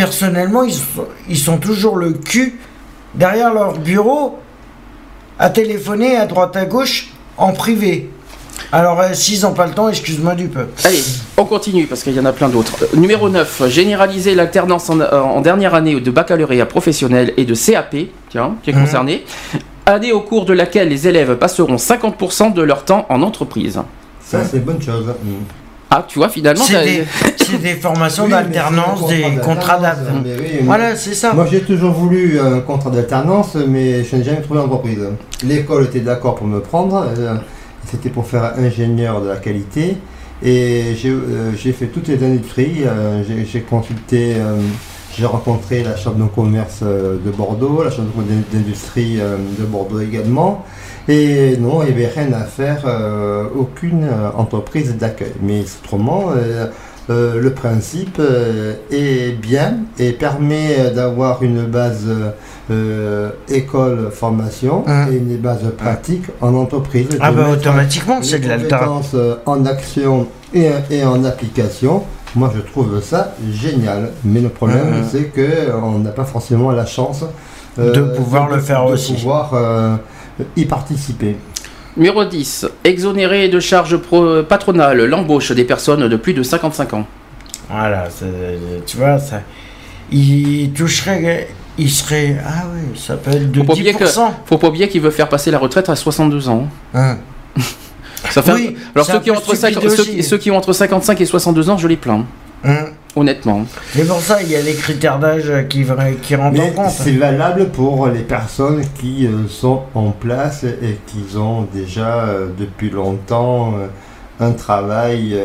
personnellement 0.02 0.62
ils, 0.62 0.72
sont- 0.74 1.08
ils 1.28 1.36
sont 1.36 1.58
toujours 1.58 1.96
le 1.96 2.12
cul 2.12 2.60
derrière 3.16 3.52
leur 3.52 3.76
bureau 3.78 4.38
à 5.40 5.50
téléphoner 5.50 6.16
à 6.16 6.26
droite 6.26 6.54
à 6.56 6.66
gauche 6.66 7.08
en 7.36 7.52
privé. 7.52 8.08
Alors, 8.72 9.00
euh, 9.00 9.12
s'ils 9.12 9.42
n'ont 9.42 9.54
pas 9.54 9.66
le 9.66 9.72
temps, 9.72 9.88
excuse-moi 9.88 10.34
du 10.36 10.46
peu. 10.48 10.66
Allez, 10.84 11.02
on 11.36 11.44
continue 11.44 11.86
parce 11.86 12.02
qu'il 12.04 12.12
y 12.14 12.20
en 12.20 12.24
a 12.26 12.32
plein 12.32 12.48
d'autres. 12.48 12.76
Euh, 12.82 12.96
numéro 12.96 13.28
9, 13.28 13.68
généraliser 13.68 14.34
l'alternance 14.36 14.88
en, 14.90 15.00
euh, 15.00 15.20
en 15.20 15.40
dernière 15.40 15.74
année 15.74 15.98
de 16.00 16.10
baccalauréat 16.12 16.66
professionnel 16.66 17.34
et 17.36 17.44
de 17.44 17.54
CAP, 17.54 17.96
tiens, 18.30 18.54
qui 18.62 18.70
est 18.70 18.74
Mhm. 18.74 18.84
concerné. 18.84 19.24
Année 19.86 20.12
au 20.12 20.20
cours 20.20 20.44
de 20.44 20.52
laquelle 20.52 20.88
les 20.88 21.08
élèves 21.08 21.34
passeront 21.36 21.78
50% 21.78 22.50
de 22.50 22.62
leur 22.62 22.84
temps 22.84 23.04
en 23.08 23.22
entreprise. 23.22 23.80
Ça, 24.24 24.44
c'est 24.44 24.58
une 24.58 24.64
bonne 24.64 24.82
chose. 24.82 25.06
Ah, 25.90 26.04
tu 26.06 26.18
vois, 26.18 26.28
finalement, 26.28 26.64
C'est 26.64 26.84
des, 26.84 27.04
c'est 27.38 27.58
des 27.62 27.74
formations 27.74 28.24
Oui, 28.24 28.30
d'alternance, 28.30 29.08
des 29.08 29.22
contrats 29.42 29.78
d'alternance. 29.78 30.22
oui, 30.26 30.58
Voilà, 30.64 30.88
moi- 30.88 30.96
c'est 30.96 31.14
ça. 31.14 31.32
Moi, 31.32 31.46
j'ai 31.50 31.60
toujours 31.62 31.92
voulu 31.92 32.38
un 32.38 32.60
contrat 32.60 32.90
d'alternance, 32.90 33.56
mais 33.66 34.04
je 34.04 34.16
n'ai 34.16 34.24
jamais 34.24 34.42
trouvé 34.42 34.60
d'entreprise. 34.60 34.98
L'école 35.44 35.84
était 35.84 36.00
d'accord 36.00 36.34
pour 36.34 36.46
me 36.46 36.60
prendre. 36.60 37.06
euh, 37.18 37.36
C'était 37.90 38.10
pour 38.10 38.26
faire 38.26 38.52
ingénieur 38.58 39.22
de 39.22 39.28
la 39.28 39.36
qualité. 39.36 39.96
Et 40.42 40.94
j'ai 40.94 41.08
euh, 41.08 41.52
fait 41.56 41.86
toutes 41.86 42.08
les 42.08 42.22
industries. 42.22 42.82
euh, 42.84 43.22
j'ai- 43.26 43.46
J'ai 43.46 43.60
consulté, 43.62 44.34
euh, 44.36 44.56
j'ai 45.16 45.24
rencontré 45.24 45.82
la 45.84 45.96
Chambre 45.96 46.16
de 46.22 46.28
commerce 46.28 46.80
euh, 46.82 47.16
de 47.24 47.30
Bordeaux, 47.30 47.82
la 47.82 47.90
Chambre 47.90 48.10
d'industrie 48.52 49.18
euh, 49.20 49.36
de 49.58 49.64
Bordeaux 49.64 50.00
également. 50.00 50.66
Et 51.08 51.56
non, 51.58 51.82
il 51.82 51.94
n'y 51.96 52.04
avait 52.04 52.12
rien 52.14 52.32
à 52.34 52.44
faire, 52.44 52.82
euh, 52.86 53.44
aucune 53.56 54.04
euh, 54.04 54.28
entreprise 54.36 54.94
d'accueil. 54.96 55.32
Mais 55.42 55.62
autrement, 55.82 56.24
euh, 56.36 56.66
le 57.40 57.50
principe 57.54 58.20
est 58.90 59.30
bien 59.40 59.78
et 59.98 60.12
permet 60.12 60.90
d'avoir 60.94 61.42
une 61.42 61.62
base 61.64 62.06
euh, 62.70 63.30
école 63.48 64.10
formation 64.12 64.84
Hum. 64.86 65.08
et 65.10 65.16
une 65.16 65.36
base 65.38 65.60
pratique 65.78 66.24
en 66.42 66.52
entreprise. 66.54 67.08
Ah 67.20 67.32
bah 67.32 67.48
automatiquement, 67.50 68.18
c'est 68.22 68.40
de 68.40 68.48
l'alternance. 68.48 69.16
en 69.46 69.64
action 69.64 70.26
et, 70.52 70.68
et 70.90 71.02
en 71.04 71.24
application. 71.24 72.02
Moi, 72.36 72.52
je 72.54 72.60
trouve 72.60 73.02
ça 73.02 73.32
génial. 73.50 74.10
Mais 74.22 74.40
le 74.42 74.50
problème, 74.50 74.88
Hum. 74.98 75.04
c'est 75.10 75.24
que 75.32 75.40
euh, 75.40 75.70
on 75.82 76.00
n'a 76.00 76.10
pas 76.10 76.24
forcément 76.26 76.70
la 76.72 76.84
chance 76.84 77.24
euh, 77.78 77.90
De 77.94 78.02
pouvoir 78.02 78.50
le 78.50 78.58
faire 78.60 78.84
de 78.86 78.92
aussi. 78.92 79.14
pouvoir 79.14 79.52
euh, 79.54 79.96
y 80.56 80.64
participer. 80.64 81.36
Numéro 81.96 82.24
10, 82.24 82.66
exonérer 82.84 83.48
de 83.48 83.58
charges 83.60 83.96
pro- 83.96 84.42
patronales 84.44 85.04
l'embauche 85.04 85.52
des 85.52 85.64
personnes 85.64 86.08
de 86.08 86.16
plus 86.16 86.32
de 86.34 86.42
55 86.42 86.94
ans. 86.94 87.06
Voilà, 87.70 88.08
tu 88.86 88.96
vois, 88.96 89.18
ça. 89.18 89.42
Il 90.12 90.70
toucherait. 90.72 91.48
Il 91.76 91.90
serait. 91.90 92.36
Ah 92.44 92.64
oui, 92.72 92.98
ça 92.98 93.16
peut 93.16 93.30
être 93.30 93.52
de 93.52 93.58
Faut 93.60 93.64
pas 93.66 93.72
oublier 93.74 93.92
10%. 93.92 94.30
Faut 94.46 94.58
pas 94.58 94.68
oublier 94.68 94.88
qu'il 94.88 95.00
veut 95.00 95.10
faire 95.10 95.28
passer 95.28 95.50
la 95.50 95.58
retraite 95.58 95.88
à 95.88 95.94
62 95.96 96.48
ans. 96.48 96.66
Hein. 96.94 97.18
Ça 98.30 98.42
fait 98.42 98.52
Oui, 98.52 98.76
Alors 98.94 99.06
c'est 99.06 99.12
ceux 99.12 99.18
un 99.18 99.20
qui, 99.20 99.30
ont 99.30 99.34
peu 99.34 99.38
entre 99.38 99.54
stupide 99.54 99.74
50 99.74 99.82
ceux, 99.90 100.02
aussi. 100.02 100.16
qui- 100.16 100.22
ceux 100.24 100.38
qui 100.38 100.50
ont 100.50 100.56
entre 100.56 100.72
55 100.72 101.20
et 101.20 101.24
62 101.24 101.70
ans, 101.70 101.78
je 101.78 101.86
les 101.86 101.96
plains. 101.96 102.24
Hein. 102.64 102.86
Honnêtement. 103.18 103.64
C'est 103.92 104.06
pour 104.06 104.20
ça 104.20 104.40
il 104.42 104.50
y 104.50 104.54
a 104.54 104.62
les 104.62 104.74
critères 104.74 105.18
d'âge 105.18 105.52
qui, 105.68 105.84
qui 106.22 106.34
rentrent 106.36 106.60
en 106.60 106.62
Mais 106.64 106.70
compte. 106.70 106.90
c'est 106.90 107.16
valable 107.16 107.70
pour 107.70 108.06
les 108.06 108.20
personnes 108.20 108.82
qui 109.00 109.26
euh, 109.26 109.48
sont 109.48 109.82
en 109.96 110.10
place 110.10 110.62
et 110.64 110.98
qui 111.06 111.36
ont 111.36 111.66
déjà 111.74 112.26
euh, 112.26 112.46
depuis 112.56 112.90
longtemps 112.90 113.74
euh, 113.76 113.86
un 114.40 114.52
travail 114.52 115.36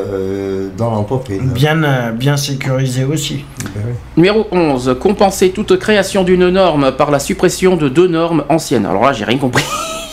dans 0.77 0.91
l'entreprise. 0.91 1.41
Bien, 1.41 2.11
bien 2.11 2.37
sécurisé 2.37 3.03
aussi. 3.03 3.43
Ben 3.73 3.81
oui. 3.87 3.93
Numéro 4.17 4.45
11, 4.51 4.97
compenser 5.01 5.49
toute 5.49 5.79
création 5.79 6.23
d'une 6.23 6.49
norme 6.49 6.91
par 6.91 7.09
la 7.09 7.17
suppression 7.17 7.75
de 7.75 7.89
deux 7.89 8.07
normes 8.07 8.43
anciennes. 8.49 8.85
Alors 8.85 9.03
là, 9.05 9.13
j'ai 9.13 9.25
rien 9.25 9.39
compris. 9.39 9.63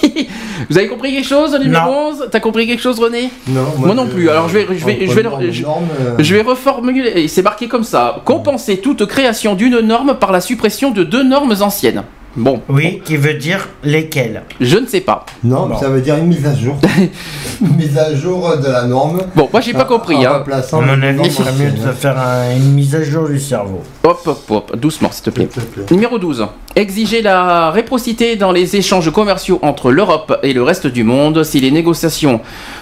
Vous 0.68 0.78
avez 0.78 0.88
compris 0.88 1.12
quelque 1.14 1.26
chose, 1.28 1.58
numéro 1.58 1.90
Non. 1.90 2.08
11 2.10 2.28
T'as 2.30 2.40
compris 2.40 2.66
quelque 2.66 2.82
chose, 2.82 2.98
René 2.98 3.30
Non, 3.48 3.62
Moi 3.78 3.94
non 3.94 4.06
plus. 4.06 4.28
Alors, 4.28 4.48
je 4.48 4.54
vais- 4.58 4.66
je 4.70 4.84
vais- 4.84 5.06
je 5.06 5.12
vais- 5.14 5.52
je- 5.52 5.64
euh, 5.64 6.14
Je 6.18 6.34
vais 6.34 6.42
reformuler, 6.42 7.12
et 7.14 7.28
c'est 7.28 7.42
marqué 7.42 7.68
comme 7.68 7.84
ça. 7.84 8.20
Compenser 8.24 8.78
toute 8.78 9.06
création 9.06 9.54
d'une 9.54 9.80
norme 9.80 10.14
par 10.18 10.32
la 10.32 10.40
suppression 10.40 10.90
de 10.90 11.04
deux 11.04 11.22
normes 11.22 11.54
anciennes. 11.60 12.02
Bon, 12.36 12.62
Oui, 12.68 13.02
qui 13.04 13.16
veut 13.16 13.34
dire 13.34 13.68
lesquels. 13.82 14.42
je 14.60 14.76
ne 14.78 14.86
sais 14.86 15.00
pas. 15.00 15.26
Non, 15.42 15.66
Bon. 15.66 15.76
ça 15.76 15.88
veut 15.88 16.00
dire 16.00 16.16
une 16.16 16.28
mise 16.28 16.46
à 16.46 16.54
jour. 16.54 16.76
une 17.60 17.76
mise 17.76 17.98
à 17.98 18.14
jour 18.14 18.56
de 18.56 18.68
la 18.68 18.84
norme. 18.84 19.22
Bon, 19.34 19.48
moi 19.52 19.60
j'ai 19.60 19.72
pas 19.72 19.84
compris. 19.84 20.14
en 20.26 20.34
Hein. 20.34 20.44
À 20.48 20.76
mon 20.80 21.02
avis, 21.02 21.22
il 21.24 21.32
serait 21.32 21.52
mieux 21.58 21.72
de 21.72 21.90
faire 21.92 22.16
un- 22.16 22.54
une 22.54 22.72
mise 22.72 22.94
à 22.94 23.02
jour 23.02 23.28
du 23.28 23.40
cerveau. 23.40 23.82
Hop, 24.04 24.20
hop, 24.26 24.44
hop, 24.48 24.76
doucement 24.76 25.10
s'il 25.10 25.24
te 25.24 25.30
plaît. 25.30 25.48
s'il 25.52 25.62
te 25.62 25.68
plaît. 25.80 25.84
Numéro 25.90 26.20
12. 26.20 26.46
Exiger 26.76 27.20
la 27.20 27.72
réciprocité 27.72 28.36
dans 28.36 28.52
les 28.52 28.76
échanges 28.76 29.10
commerciaux 29.10 29.58
entre 29.62 29.90
l'Europe 29.90 30.38
et 30.44 30.52
le 30.52 30.62
reste 30.62 30.86
du 30.86 31.02
monde. 31.02 31.42
Si 31.42 31.58
les 31.58 31.72
négociations 31.72 32.40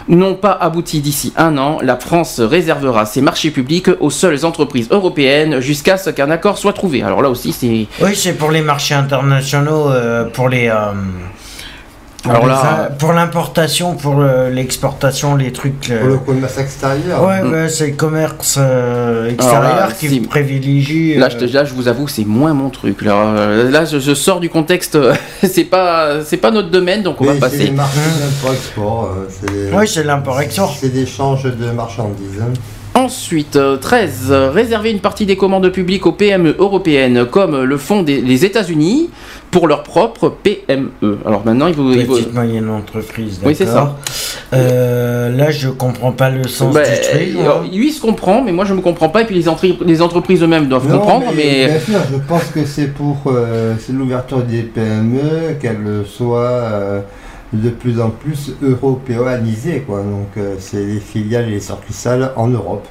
n'ont 0.08 0.34
pas 0.34 0.52
abouti 0.52 1.00
d'ici 1.00 1.32
un 1.36 1.56
an, 1.56 1.78
la 1.82 1.96
France 1.96 2.38
réservera 2.38 3.06
ses 3.06 3.22
marchés 3.22 3.50
publics 3.50 3.88
aux 4.00 4.10
seules 4.10 4.44
entreprises 4.44 4.88
européennes 4.90 5.60
jusqu'à 5.60 5.96
ce 5.96 6.10
qu'un 6.10 6.30
accord 6.30 6.58
soit 6.58 6.74
trouvé. 6.74 7.02
Alors 7.02 7.22
là 7.22 7.30
aussi, 7.30 7.52
c'est. 7.52 7.86
Oui, 8.04 8.14
c'est 8.14 8.34
pour 8.34 8.50
les 8.50 8.60
marchés 8.60 8.94
internationaux, 8.94 9.90
euh, 9.90 10.24
pour 10.24 10.50
les. 10.50 10.68
euh, 10.68 10.92
pour 12.34 12.44
Alors 12.44 12.62
là- 12.64 12.90
pour 12.98 13.12
l'importation, 13.12 13.94
pour 13.94 14.22
l'exportation, 14.52 15.36
les 15.36 15.52
trucs. 15.52 15.88
Pour 16.00 16.08
le 16.08 16.18
commerce 16.18 16.58
extérieur. 16.58 17.24
Ouais, 17.24 17.42
Mm. 17.42 17.52
ouais, 17.52 17.68
c'est 17.68 17.88
le 17.88 17.92
commerce 17.96 18.56
euh, 18.58 19.30
extérieur 19.30 19.62
là, 19.62 19.88
qui 19.98 20.08
si- 20.08 20.20
privilégie. 20.20 21.14
Là, 21.16 21.26
euh, 21.32 21.46
je, 21.46 21.54
là, 21.54 21.64
je 21.64 21.74
vous 21.74 21.88
avoue, 21.88 22.08
c'est 22.08 22.24
moins 22.24 22.54
mon 22.54 22.70
truc. 22.70 23.02
Là, 23.02 23.14
Euh, 23.14 23.70
là 23.70 23.84
je, 23.84 23.98
je 23.98 24.14
sors 24.14 24.40
du 24.40 24.48
contexte. 24.50 24.98
c'est 25.42 25.64
pas, 25.64 26.22
c'est 26.24 26.36
pas 26.36 26.50
notre 26.50 26.70
domaine, 26.70 27.02
donc 27.02 27.20
on 27.20 27.24
Mais 27.24 27.30
va 27.30 27.34
c'est 27.34 27.40
passer. 27.40 27.64
des 27.64 27.70
marchés 27.70 27.98
Mmh. 27.98 28.20
d'import-export. 28.20 29.14
c'est- 29.30 29.76
Oui, 29.76 29.88
c'est 29.88 30.04
l'import-export. 30.04 30.76
C'est 30.80 30.92
d'échange 30.92 31.44
de 31.44 31.70
marchandises. 31.70 32.42
Ensuite, 32.94 33.54
euh, 33.56 33.76
13. 33.76 34.26
euh, 34.30 34.50
Réserver 34.50 34.90
une 34.90 34.98
partie 34.98 35.24
des 35.24 35.36
commandes 35.36 35.68
publiques 35.70 36.04
aux 36.06 36.12
PME 36.12 36.56
européennes, 36.58 37.26
comme 37.26 37.62
le 37.62 37.76
font 37.76 38.02
des- 38.02 38.20
les 38.20 38.44
États-Unis, 38.44 39.10
pour 39.50 39.66
leur 39.66 39.82
propre 39.82 40.28
PME. 40.42 41.18
Alors 41.24 41.44
maintenant, 41.44 41.66
il 41.68 41.74
vous. 41.74 41.92
il 41.92 42.06
vous- 42.06 42.16
Petite 42.16 42.34
moyenne 42.34 42.68
entreprise. 42.68 43.40
Oui, 43.44 43.54
c'est 43.54 43.64
d'accord. 43.66 43.96
Euh, 44.52 45.30
là, 45.36 45.50
je 45.50 45.68
comprends 45.68 46.12
pas 46.12 46.30
le 46.30 46.46
sens 46.48 46.74
Bah, 46.74 46.82
du 46.82 47.00
truc. 47.00 47.36
euh, 47.38 47.62
lui 47.72 47.88
il 47.88 47.92
se 47.92 48.00
comprend, 48.00 48.42
mais 48.42 48.52
moi 48.52 48.64
je 48.64 48.74
me 48.74 48.80
comprends 48.80 49.08
pas. 49.08 49.22
Et 49.22 49.24
puis 49.26 49.34
les, 49.42 49.76
les 49.84 50.02
entreprises 50.02 50.42
eux-mêmes 50.42 50.68
doivent 50.68 50.86
Non, 50.88 50.98
comprendre, 50.98 51.26
mais, 51.36 51.66
Bien 51.66 51.80
sûr, 51.80 51.98
je 52.12 52.16
pense 52.18 52.44
que 52.46 52.64
c'est 52.64 52.88
pour 52.94 53.22
euh, 53.26 53.74
c'est 53.78 53.92
l'ouverture 53.92 54.42
des 54.42 54.62
PME, 54.62 55.54
qu'elles 55.60 56.04
soient 56.06 56.40
euh, 56.40 57.00
de 57.52 57.70
plus 57.70 58.00
en 58.00 58.10
plus 58.10 58.52
européanisées. 58.62 59.80
Quoi. 59.86 59.98
Donc, 60.00 60.28
euh, 60.36 60.54
c'est 60.58 60.84
les 60.84 61.00
filiales 61.00 61.48
et 61.48 61.52
les 61.52 61.60
succursales 61.60 62.32
en 62.36 62.48
Europe. 62.48 62.86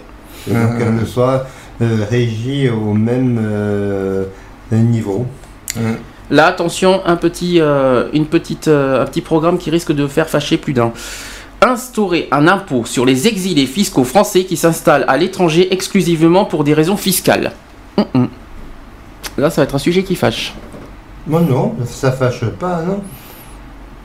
Et 0.49 0.53
donc, 0.53 0.73
Mhm. 0.73 0.77
qu'elles 0.79 1.07
soient 1.07 1.45
euh, 1.81 1.97
régies 2.09 2.69
au 2.69 2.93
même 2.93 3.39
euh, 3.43 4.25
niveau. 4.71 5.25
Là 6.29 6.47
attention, 6.47 7.01
un 7.05 7.15
petit, 7.15 7.59
euh, 7.59 8.05
euh, 8.67 9.01
un 9.01 9.05
petit 9.05 9.21
programme 9.21 9.57
qui 9.57 9.69
risque 9.69 9.91
de 9.91 10.07
faire 10.07 10.29
fâcher 10.29 10.57
plus 10.57 10.73
d'un. 10.73 10.91
Instaurer 11.61 12.27
un 12.31 12.47
impôt 12.47 12.85
sur 12.85 13.05
les 13.05 13.27
exilés 13.27 13.65
fiscaux 13.65 14.03
français 14.03 14.43
qui 14.43 14.57
s'installent 14.57 15.05
à 15.07 15.17
l'étranger 15.17 15.73
exclusivement 15.73 16.45
pour 16.45 16.63
des 16.63 16.73
raisons 16.73 16.97
fiscales. 16.97 17.51
Là, 19.37 19.49
ça 19.49 19.61
va 19.61 19.63
être 19.63 19.75
un 19.75 19.79
sujet 19.79 20.03
qui 20.03 20.15
fâche. 20.15 20.53
Moi, 21.25 21.41
non, 21.41 21.75
ça 21.85 22.11
fâche 22.11 22.45
pas, 22.59 22.81
non 22.81 23.01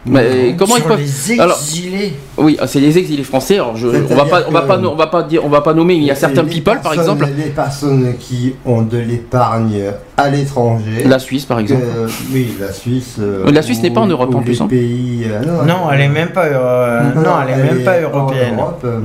Mais 0.05 0.51
Non. 0.51 0.57
comment 0.59 0.77
ils 0.77 0.83
peuvent 0.83 1.01
les 1.29 1.41
Alors, 1.41 1.57
exilés. 1.59 2.15
Oui, 2.37 2.59
c'est 2.67 2.81
les 2.81 2.99
exilés 2.99 3.23
français. 3.23 3.55
Alors 3.57 3.77
je, 3.77 3.87
on 3.87 4.15
va 4.17 4.25
pas, 4.25 4.43
on 4.49 4.51
va 4.51 4.63
pas, 4.63 4.79
on 4.79 4.95
va 4.97 5.07
pas 5.07 5.23
dire, 5.23 5.45
on 5.45 5.49
va 5.49 5.61
pas 5.61 5.75
nommer. 5.75 5.95
mais 5.95 6.01
Il 6.01 6.07
y 6.07 6.11
a 6.11 6.17
certains 6.17 6.45
people, 6.45 6.81
par 6.83 6.93
exemple, 6.95 7.27
Les 7.37 7.51
personnes 7.51 8.15
qui 8.19 8.55
ont 8.67 8.83
de 8.83 8.99
l'épargne 8.99 9.81
à 10.17 10.29
l'étranger. 10.29 11.05
la 11.05 11.19
Suisse, 11.21 11.45
par 11.47 11.61
exemple. 11.61 11.85
oui, 12.33 12.55
la 12.61 12.73
Suisse. 12.73 13.17
euh, 13.21 13.51
La 13.53 13.63
Suisse 13.63 13.81
n'est 13.83 13.91
pas 13.91 14.01
en 14.01 14.07
Europe, 14.07 14.35
en 14.35 14.43
plus, 14.43 14.55
les 14.55 14.63
hein. 14.63 14.67
pays, 14.67 15.25
euh, 15.31 15.65
Non, 15.65 15.89
elle 15.93 16.01
est 16.01 16.09
même 16.09 16.31
pas. 16.31 16.47
euh, 16.47 17.03
non, 17.15 17.31
elle 17.47 17.55
est 17.61 17.63
même 17.75 17.85
pas 17.85 18.01
européenne. 18.01 18.55
Europe, 18.59 18.81
euh, 18.85 19.01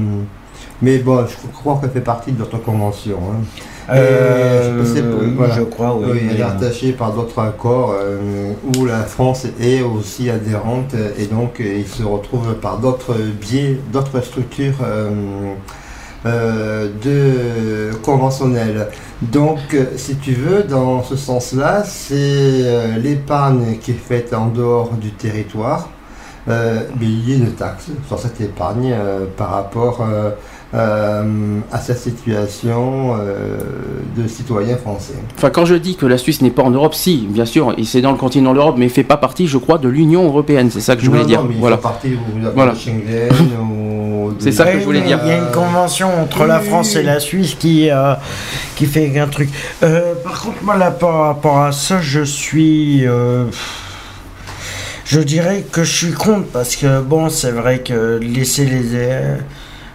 mais 0.82 0.98
bon, 0.98 1.26
je 1.28 1.48
crois 1.60 1.78
qu'elle 1.80 1.92
fait 1.92 2.02
partie 2.02 2.32
de 2.32 2.40
notre 2.40 2.58
convention. 2.58 3.18
hein. 3.34 3.44
Euh, 3.90 4.80
je 4.80 4.86
sais 4.86 5.02
pas, 5.02 5.16
voilà. 5.36 5.56
Je 5.56 5.62
crois, 5.62 5.96
oui. 5.96 6.08
Oui, 6.12 6.20
elle 6.30 6.40
est 6.40 6.44
attachée 6.44 6.92
par 6.92 7.14
d'autres 7.14 7.40
accords 7.40 7.96
euh, 7.98 8.52
où 8.76 8.86
la 8.86 9.04
France 9.04 9.46
est 9.62 9.82
aussi 9.82 10.30
adhérente 10.30 10.94
euh, 10.94 11.12
et 11.18 11.26
donc 11.26 11.62
euh, 11.62 11.78
il 11.80 11.88
se 11.88 12.04
retrouve 12.04 12.56
par 12.56 12.80
d'autres 12.80 13.16
biais, 13.40 13.80
d'autres 13.94 14.22
structures 14.22 14.80
euh, 14.84 15.10
euh, 16.26 16.90
de 17.02 17.96
conventionnelles. 18.04 18.88
Donc, 19.22 19.60
euh, 19.74 19.86
si 19.96 20.16
tu 20.18 20.34
veux, 20.34 20.64
dans 20.64 21.02
ce 21.04 21.16
sens-là, 21.16 21.84
c'est 21.86 22.16
euh, 22.18 22.98
l'épargne 22.98 23.78
qui 23.80 23.92
est 23.92 23.94
faite 23.94 24.34
en 24.34 24.48
dehors 24.48 24.92
du 24.96 25.12
territoire. 25.12 25.90
Euh, 26.50 26.80
mais 27.00 27.06
il 27.08 27.30
y 27.30 27.34
a 27.34 27.38
une 27.38 27.52
taxe 27.54 27.88
sur 28.08 28.18
cette 28.20 28.40
épargne 28.40 28.94
euh, 28.94 29.26
par 29.36 29.50
rapport 29.52 30.02
euh, 30.74 30.78
euh, 30.78 31.60
à 31.72 31.80
sa 31.80 31.96
situation 31.96 33.16
euh, 33.20 33.58
de 34.18 34.28
citoyen 34.28 34.76
français. 34.78 35.14
Enfin, 35.38 35.50
quand 35.50 35.66
je 35.66 35.76
dis 35.76 35.96
que 35.96 36.06
la 36.06 36.18
Suisse 36.18 36.42
n'est 36.42 36.52
pas 36.52 36.64
en 36.64 36.72
Europe, 36.72 36.94
si, 36.94 37.28
bien 37.30 37.46
sûr, 37.46 37.74
et 37.78 37.84
c'est 37.86 38.02
dans 38.02 38.12
le 38.12 38.18
continent 38.18 38.52
de 38.52 38.58
l'Europe, 38.58 38.76
mais 38.78 38.86
il 38.86 38.92
fait 38.92 39.04
pas 39.04 39.18
partie, 39.18 39.48
je 39.48 39.58
crois, 39.58 39.78
de 39.78 39.88
l'Union 39.90 40.26
européenne. 40.26 40.70
C'est 40.72 40.82
ça 40.82 40.96
que 40.96 41.02
je 41.02 41.10
voulais 41.10 41.22
Non, 41.22 41.28
dire. 41.28 41.42
non, 41.44 41.48
mais 41.50 41.56
il 41.56 41.60
voilà. 41.60 41.78
fait 41.78 41.82
partie 41.84 42.12
Voilà. 42.54 42.72
de 42.74 42.78
Schengen 42.78 43.30
ou 43.62 44.32
de- 44.34 44.42
C'est 44.44 44.52
ça 44.52 44.66
que 44.66 44.80
je 44.80 44.84
voulais 44.84 45.02
dire. 45.02 45.20
Il 45.24 45.30
y 45.30 45.32
a 45.32 45.38
une 45.38 45.52
convention 45.52 46.10
entre 46.22 46.46
la 46.46 46.60
France 46.60 46.96
et 46.96 47.04
la 47.04 47.20
Suisse 47.20 47.56
qui, 47.56 47.90
euh, 47.90 48.14
qui 48.76 48.86
fait 48.86 49.18
un 49.20 49.28
truc. 49.28 49.50
Euh, 49.84 50.14
par 50.24 50.42
contre, 50.42 50.64
moi, 50.64 50.76
là, 50.78 50.92
par 50.92 51.20
rapport 51.28 51.60
à 51.62 51.72
ça, 51.72 52.02
je 52.02 52.24
suis. 52.24 53.08
euh, 53.08 53.46
je 55.06 55.22
dirais 55.22 55.64
que 55.72 55.84
je 55.86 55.96
suis 55.96 56.12
contre 56.12 56.48
parce 56.48 56.76
que, 56.76 57.00
bon, 57.02 57.30
c'est 57.30 57.52
vrai 57.52 57.80
que 57.80 58.20
laisser 58.22 58.66
les. 58.66 58.84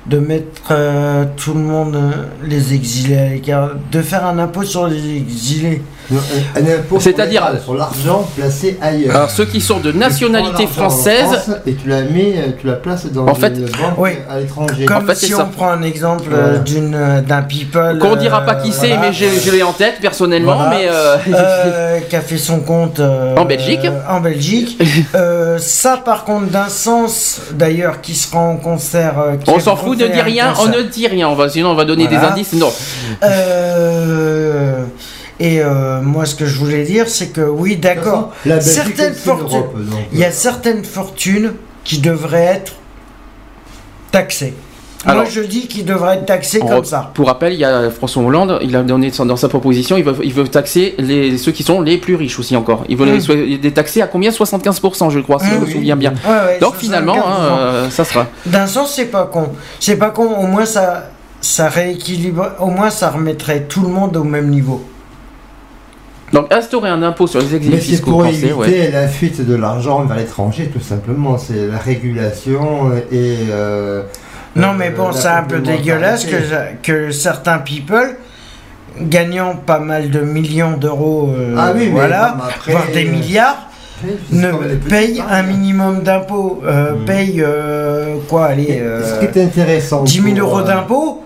De 0.07 0.19
mettre 0.19 0.73
euh, 0.73 1.25
tout 1.37 1.55
le 1.55 1.61
monde, 1.61 1.95
euh, 1.95 2.11
les 2.43 2.75
exilés 2.75 3.19
à 3.19 3.29
l'écart, 3.31 3.71
de 3.91 4.03
faire 4.03 4.27
un 4.27 4.39
impôt 4.39 4.65
sur 4.65 4.87
les 4.87 5.17
exilés. 5.17 5.83
Non, 6.13 6.21
un, 6.57 6.61
un 6.61 6.75
impôt 6.79 7.01
C'est-à-dire- 7.01 7.49
sur 7.63 7.75
l'argent 7.75 8.29
placé 8.37 8.79
ailleurs. 8.83 9.15
Alors, 9.17 9.31
ceux 9.31 9.45
qui 9.47 9.61
sont 9.61 9.81
de 9.81 9.93
nationalité 9.93 10.65
en 10.65 10.69
française, 10.69 11.25
France 11.27 11.51
Et 11.67 11.75
tu 11.75 11.89
la 11.89 12.03
mets, 12.03 12.55
tu 12.61 12.67
la 12.67 12.75
places 12.75 13.07
dans 13.07 13.27
En 13.27 13.35
fait- 13.35 13.59
banque 13.61 13.95
Oui. 13.99 14.11
à 14.31 14.39
l'étranger. 14.39 14.85
Comme 14.85 15.07
fait, 15.07 15.15
si 15.15 15.35
on 15.35 15.39
ça. 15.39 15.45
prend 15.45 15.71
un 15.71 15.83
exemple 15.83 16.25
Voilà. 16.31 16.45
euh, 16.45 16.59
d'une 16.59 16.95
euh, 16.95 17.21
d'un 17.21 17.43
people. 17.43 17.99
qu'on 17.99 18.17
dira 18.17 18.43
pas 18.43 18.57
qui 18.57 18.71
euh, 18.71 18.75
c'est, 18.79 18.87
voilà. 18.89 19.03
mais 19.03 19.13
j'ai- 19.13 19.41
je 19.41 19.51
l'ai 19.51 19.63
en 19.63 19.73
tête 19.73 19.97
personnellement, 20.01 20.55
Voilà. 20.57 20.71
mais. 20.71 20.87
euh, 20.89 21.17
Euh, 21.29 21.99
qui 22.09 22.17
a 22.17 22.21
fait 22.21 22.37
son 22.39 22.61
compte 22.61 23.01
euh, 23.01 23.37
En 23.37 23.45
Belgique. 23.45 23.85
euh, 23.85 24.01
en 24.09 24.21
Belgique. 24.21 24.79
Euh, 25.15 25.59
ça, 25.59 25.99
par 26.03 26.25
contre, 26.25 26.47
d'un 26.47 26.69
sens, 26.69 27.41
d'ailleurs, 27.55 28.01
qui 28.01 28.15
sera 28.15 28.39
en 28.41 28.57
concert. 28.57 29.19
euh, 29.19 29.37
on 29.47 29.61
s'en 29.61 29.77
fout, 29.77 29.99
ne 29.99 30.07
un 30.07 30.23
rien, 30.23 30.53
on 30.61 30.67
ne 30.69 30.83
dit 30.83 31.07
rien, 31.07 31.29
on 31.29 31.35
va, 31.35 31.49
sinon 31.49 31.71
on 31.71 31.75
va 31.75 31.85
donner 31.85 32.07
des 32.07 32.17
indices. 32.17 32.53
Non. 32.55 32.73
Et 35.45 35.61
euh, 35.61 36.01
moi, 36.01 36.25
ce 36.25 36.37
que 36.37 36.47
je 36.47 36.57
voulais 36.57 36.85
dire, 36.85 37.09
c'est 37.09 37.29
que 37.33 37.41
oui, 37.41 37.77
d'accord. 37.77 38.33
Certaines 38.61 39.15
fortunes. 39.15 39.65
Il 40.13 40.19
y 40.21 40.25
a 40.25 40.29
euh, 40.29 40.31
certaines 40.33 40.85
fortunes 40.85 41.55
qui 41.83 41.99
devraient 41.99 42.45
être 42.45 42.75
taxées. 44.11 44.55
Alors- 45.05 45.23
moi, 45.25 45.31
je 45.33 45.41
dis 45.41 45.67
qu'ils 45.67 45.85
devraient 45.85 46.15
être 46.19 46.27
taxés 46.27 46.63
En- 46.63 46.69
comme 46.69 46.85
ça. 46.85 47.11
Pour 47.15 47.27
rappel, 47.27 47.55
il 47.55 47.59
y 47.59 47.65
a 47.65 47.91
François 47.91 48.23
Hollande, 48.23 48.61
il 48.63 48.77
a 48.77 48.85
donné 48.85 49.11
dans 49.11 49.37
sa 49.37 49.49
proposition, 49.49 49.97
il 49.97 50.05
veut, 50.05 50.15
il 50.23 50.33
veut 50.33 50.47
taxer 50.47 50.95
les, 50.99 51.37
ceux 51.39 51.51
qui 51.51 51.65
sont 51.65 51.81
les 51.81 51.99
plus 51.99 52.15
riches 52.15 52.39
aussi 52.39 52.55
encore. 52.55 52.85
Il 52.89 52.97
veut 52.97 53.07
Mm. 53.07 53.13
les, 53.15 53.21
so- 53.21 53.35
les 53.35 53.73
taxer 53.73 54.01
à 54.01 54.07
combien? 54.07 54.31
75% 54.31 55.11
je 55.11 55.19
crois, 55.19 55.41
si 55.41 55.47
Mm, 55.47 55.51
je 55.55 55.59
me 55.59 55.65
oui. 55.65 55.73
souviens 55.73 55.97
bien. 55.97 56.13
Ouais, 56.25 56.31
ouais, 56.31 56.59
Donc 56.61 56.77
finalement, 56.77 57.17
hein, 57.17 57.41
euh, 57.59 57.91
ça 57.91 58.05
sera. 58.05 58.29
D'un 58.47 58.69
sens, 58.69 58.93
c'est 58.95 59.07
pas 59.07 59.25
con. 59.25 59.49
C'est 59.81 59.97
pas 59.97 60.11
con. 60.11 60.37
Au 60.39 60.47
moins, 60.47 60.67
ça, 60.67 61.09
ça 61.41 61.69
rééquilibre. 61.69 62.51
Au 62.61 62.67
moins, 62.69 62.91
ça 62.91 63.11
remettrait 63.11 63.63
tout 63.63 63.83
le 63.83 63.89
monde 63.89 64.17
au 64.17 64.23
même 64.25 64.51
niveau. 64.51 64.85
Donc 66.33 66.53
instaurer 66.53 66.89
un 66.89 67.03
impôt 67.03 67.27
sur 67.27 67.41
les 67.41 67.55
exilés 67.55 67.77
Mais 67.77 67.81
c'est 67.83 67.89
fiscaux 67.91 68.11
pour 68.13 68.23
français, 68.23 68.39
éviter 68.39 68.55
ouais. 68.55 68.91
la 68.91 69.07
fuite 69.09 69.47
de 69.47 69.55
l'argent 69.55 70.03
vers 70.05 70.17
l'étranger, 70.17 70.71
tout 70.73 70.81
simplement. 70.81 71.37
C'est 71.39 71.67
la 71.69 71.79
régulation 71.79 72.91
et. 73.11 73.37
euh, 73.51 74.03
Non, 74.57 74.69
euh, 74.69 74.73
mais 74.79 74.91
bon, 74.91 75.09
la 75.09 75.13
c'est 75.13 75.29
un 75.29 75.43
peu 75.43 75.59
dégueulasse 75.61 76.25
que, 76.25 76.37
que 76.83 77.11
certains 77.11 77.59
people 77.59 78.17
gagnant 79.01 79.57
pas 79.57 79.79
mal 79.79 80.11
de 80.11 80.21
millions 80.21 80.77
d'euros, 80.77 81.31
euh, 81.37 81.55
Ah 81.59 81.73
oui, 81.75 81.89
voilà, 81.89 82.35
bon, 82.39 82.45
après, 82.45 82.73
voire 82.73 82.87
des 82.93 83.07
euh, 83.07 83.11
milliards, 83.11 83.69
ne 84.31 84.51
pains. 84.77 85.25
un 85.31 85.43
minimum 85.43 86.03
d'impôts, 86.03 86.63
euh, 86.67 86.93
Mm. 86.95 87.05
payent 87.07 87.43
euh, 87.45 88.17
quoi, 88.29 88.47
allez, 88.47 88.79
euh, 88.81 89.03
Ce 89.03 89.19
qui 89.21 89.39
est 89.39 89.43
intéressant. 89.45 90.03
10 90.05 90.13
000 90.21 90.29
pour, 90.37 90.39
euros 90.41 90.59
euh, 90.61 90.65
d'impôts 90.65 91.23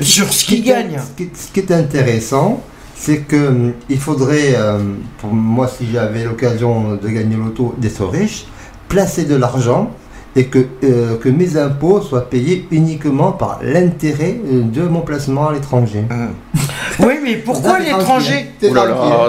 sur 0.00 0.32
ce 0.32 0.44
qu'ils 0.44 0.62
gagnent. 0.64 0.98
Ce 0.98 1.16
qui, 1.22 1.30
ce 1.34 1.52
qui 1.52 1.60
est 1.60 1.72
intéressant, 1.72 2.60
c'est 2.94 3.18
que 3.18 3.48
hum, 3.48 3.72
il 3.88 3.98
faudrait, 3.98 4.54
euh, 4.56 4.78
pour 5.18 5.32
moi, 5.32 5.68
si 5.68 5.86
j'avais 5.92 6.24
l'occasion 6.24 6.96
de 6.96 7.08
gagner 7.08 7.36
l'auto 7.36 7.74
d'être 7.78 8.04
riche, 8.06 8.46
placer 8.88 9.24
de 9.24 9.36
l'argent 9.36 9.90
et 10.36 10.46
que, 10.46 10.66
euh, 10.82 11.16
que 11.18 11.28
mes 11.28 11.56
impôts 11.56 12.00
soient 12.00 12.28
payés 12.28 12.66
uniquement 12.70 13.32
par 13.32 13.60
l'intérêt 13.62 14.36
euh, 14.46 14.62
de 14.62 14.82
mon 14.82 15.00
placement 15.00 15.48
à 15.48 15.52
l'étranger. 15.52 16.04
Oui, 17.00 17.14
mais 17.22 17.36
pourquoi 17.36 17.78
l'étranger. 17.78 18.52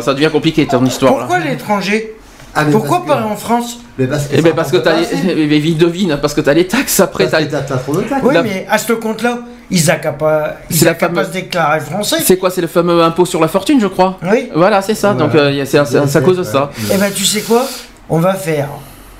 ça 0.02 0.14
devient 0.14 0.30
compliqué 0.32 0.66
ton 0.68 0.86
histoire. 0.86 1.18
Pourquoi 1.18 1.40
l'étranger? 1.40 2.15
Ah, 2.58 2.64
Pourquoi 2.72 3.06
pas 3.06 3.18
que- 3.18 3.24
en 3.24 3.36
France 3.36 3.80
mais 3.98 4.08
parce 4.08 4.28
que 4.28 4.36
Eh 4.38 4.42
ben 4.42 4.54
parce 4.56 4.72
que 4.72 4.78
t'as 4.78 4.96
les, 4.96 5.48
mais 5.48 5.60
vite 5.60 5.78
devine, 5.78 6.18
parce 6.22 6.34
que 6.34 6.42
t'as 6.42 6.54
les 6.54 6.68
taxes 6.68 7.00
après. 7.00 7.28
T'as- 7.28 7.46
trop 7.46 7.96
de 7.96 8.02
taxes. 8.02 8.22
Oui, 8.24 8.34
La- 8.34 8.44
mais 8.44 8.66
à 8.70 8.78
ce 8.78 8.94
compte-là, 8.94 9.40
ils 9.70 9.82
pas, 10.18 10.56
ils 10.70 10.76
C'est 10.78 10.86
la 10.86 10.92
a 10.92 10.94
qu'à 10.96 11.10
pas 11.10 11.26
se 11.26 11.32
déclarer 11.32 11.80
français. 11.82 12.18
C'est 12.24 12.38
quoi 12.38 12.50
C'est 12.50 12.62
le 12.62 12.68
fameux 12.68 13.02
impôt 13.04 13.26
sur 13.26 13.42
la 13.42 13.48
fortune, 13.48 13.80
je 13.82 13.88
crois. 13.88 14.18
Oui. 14.24 14.50
Voilà, 14.56 14.82
c'est 14.82 14.96
ça. 14.96 15.14
Voilà. 15.14 15.28
Donc 15.28 15.36
euh, 15.36 15.66
c'est 15.66 15.78
à 16.18 16.22
cause 16.22 16.38
de 16.38 16.44
ça. 16.44 16.72
Eh 16.94 16.98
ben, 16.98 17.12
tu 17.14 17.26
sais 17.26 17.42
quoi? 17.42 17.66
On 18.10 18.20
va 18.20 18.34
faire. 18.34 18.70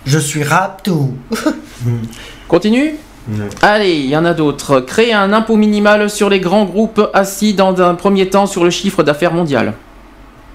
Je 0.06 0.20
suis 0.20 0.44
raptou. 0.44 1.14
Continue. 2.48 2.96
Ouais. 3.28 3.38
Allez, 3.62 3.94
il 3.96 4.06
y 4.06 4.16
en 4.18 4.24
a 4.26 4.34
d'autres. 4.34 4.82
Créer 4.82 5.14
un 5.14 5.34
impôt 5.34 5.56
minimal 5.56 6.10
sur 6.10 6.30
les 6.30 6.40
grands 6.40 6.66
groupes 6.66 7.02
assis 7.14 7.54
dans 7.54 7.82
un 7.82 7.96
premier 7.96 8.30
temps 8.30 8.46
sur 8.46 8.64
le 8.64 8.70
chiffre 8.70 9.02
d'affaires 9.04 9.34
mondial. 9.34 9.74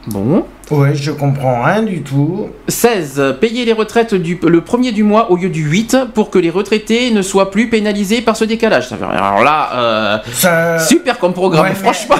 Bon. 0.07 0.46
Ouais, 0.70 0.94
je 0.94 1.11
comprends 1.11 1.62
rien 1.62 1.82
du 1.82 2.03
tout. 2.03 2.48
16. 2.68 3.36
Payer 3.40 3.64
les 3.64 3.72
retraites 3.72 4.14
du, 4.14 4.38
le 4.42 4.61
premier 4.62 4.92
du 4.92 5.03
mois 5.03 5.30
au 5.30 5.36
lieu 5.36 5.51
du 5.51 5.62
8 5.68 5.96
pour 6.14 6.30
que 6.30 6.38
les 6.38 6.48
retraités 6.51 7.11
ne 7.11 7.22
soient 7.22 7.51
plus 7.51 7.68
pénalisés 7.68 8.22
par 8.22 8.36
ce 8.36 8.44
décalage. 8.44 8.88
Ça 8.88 8.96
fait- 8.96 9.05
Alors 9.05 9.42
là, 9.42 9.70
euh, 9.74 10.18
Ça... 10.32 10.78
super 10.78 11.18
comme 11.18 11.34
programme, 11.34 11.64
ouais, 11.64 11.70
mais- 11.70 11.74
franchement. 11.74 12.16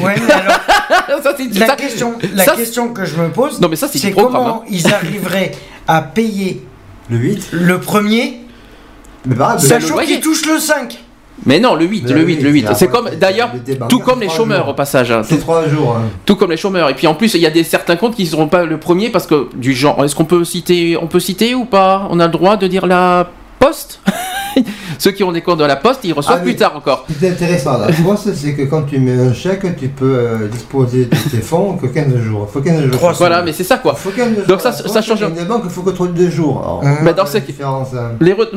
Ouais, 0.00 0.14
mais 0.26 0.32
alors, 1.08 1.22
Ça, 1.22 1.34
c'est- 1.36 1.58
la, 1.58 1.66
ça- 1.66 1.76
question, 1.76 2.14
la 2.34 2.44
ça, 2.44 2.56
question 2.56 2.88
que 2.92 3.04
je 3.04 3.16
me 3.16 3.28
pose, 3.28 3.60
Non, 3.60 3.68
mais 3.68 3.76
ça, 3.76 3.86
c'est 3.88 4.10
comment 4.12 4.64
ils 4.68 4.92
arriveraient 4.92 5.52
à 5.86 6.00
payer 6.02 6.64
Le 7.10 7.16
8 7.18 7.48
le 7.52 7.78
premier, 7.80 8.40
Mais 9.26 9.36
mais- 9.36 9.58
sachant 9.60 9.98
qu'ils 9.98 10.20
touchent 10.20 10.46
le 10.46 10.58
5. 10.58 10.98
Mais 11.44 11.58
non, 11.58 11.74
le 11.74 11.86
8, 11.86 12.04
Mais 12.04 12.12
le 12.12 12.24
oui, 12.24 12.34
8, 12.36 12.42
le 12.42 12.50
8. 12.50 12.66
c'est 12.74 12.88
comme, 12.88 13.10
d'ailleurs, 13.18 13.50
tout 13.88 13.98
comme 13.98 14.20
les 14.20 14.26
trois 14.26 14.36
chômeurs 14.38 14.60
jours. 14.64 14.68
au 14.68 14.74
passage. 14.74 15.10
hein. 15.10 15.22
C'est 15.24 15.38
3 15.38 15.66
jours. 15.68 15.96
hein. 15.96 16.08
Tout 16.24 16.36
comme 16.36 16.50
les 16.52 16.56
chômeurs. 16.56 16.88
Et 16.90 16.94
puis 16.94 17.06
en 17.08 17.14
plus, 17.14 17.34
il 17.34 17.40
y 17.40 17.46
a 17.46 17.50
des 17.50 17.64
certains 17.64 17.96
comptes 17.96 18.14
qui 18.14 18.22
ne 18.24 18.28
seront 18.28 18.46
pas 18.48 18.64
le 18.64 18.78
premier 18.78 19.10
parce 19.10 19.26
que 19.26 19.48
du 19.56 19.72
genre, 19.74 20.04
est-ce 20.04 20.14
qu'on 20.14 20.24
peut 20.24 20.44
citer, 20.44 20.96
on 21.00 21.08
peut 21.08 21.18
citer 21.20 21.54
ou 21.56 21.64
pas? 21.64 22.06
On 22.10 22.20
a 22.20 22.26
le 22.26 22.32
droit 22.32 22.56
de 22.56 22.66
dire 22.68 22.86
la 22.86 23.28
poste? 23.58 24.00
Ceux 24.98 25.10
qui 25.12 25.24
ont 25.24 25.32
des 25.32 25.40
comptes 25.40 25.58
de 25.58 25.64
la 25.64 25.76
poste, 25.76 26.00
ils 26.04 26.12
reçoivent 26.12 26.38
Ah 26.40 26.44
plus 26.44 26.56
tard 26.56 26.76
encore. 26.76 27.04
Ce 27.08 27.18
qui 27.18 27.24
est 27.26 27.30
intéressant 27.30 27.78
la 27.78 27.88
poste, 27.92 28.34
c'est 28.34 28.54
que 28.54 28.62
quand 28.62 28.82
tu 28.82 28.98
mets 28.98 29.18
un 29.20 29.32
chèque, 29.32 29.76
tu 29.78 29.88
peux 29.88 30.04
euh, 30.16 30.48
disposer 30.48 31.06
de 31.06 31.16
tes 31.30 31.38
fonds 31.42 31.76
que 31.76 31.86
15 31.86 32.16
jours. 32.18 32.46
Il 32.48 32.52
faut 32.52 32.60
15 32.60 32.82
jours. 32.82 32.90
Trois 32.92 33.12
Voilà, 33.12 33.42
mais 33.42 33.52
c'est 33.52 33.64
ça 33.64 33.78
quoi. 33.78 33.94
Il 33.96 34.00
faut 34.02 34.10
15 34.10 34.34
jours. 34.36 34.46
Donc 34.46 34.60
ça- 34.60 34.72
ça 34.72 35.02
change- 35.02 35.22
Une 35.22 35.44
banque, 35.46 35.62
il 35.64 35.70
faut 35.70 35.82
que 35.82 35.90
tu 35.90 36.08
2 36.12 36.30
jours. 36.30 36.60
Alors, 36.62 36.82
Hum. 36.84 36.98
Mais 37.02 37.14
dans 37.14 37.26
ce- 37.26 37.38
hein. 37.38 37.42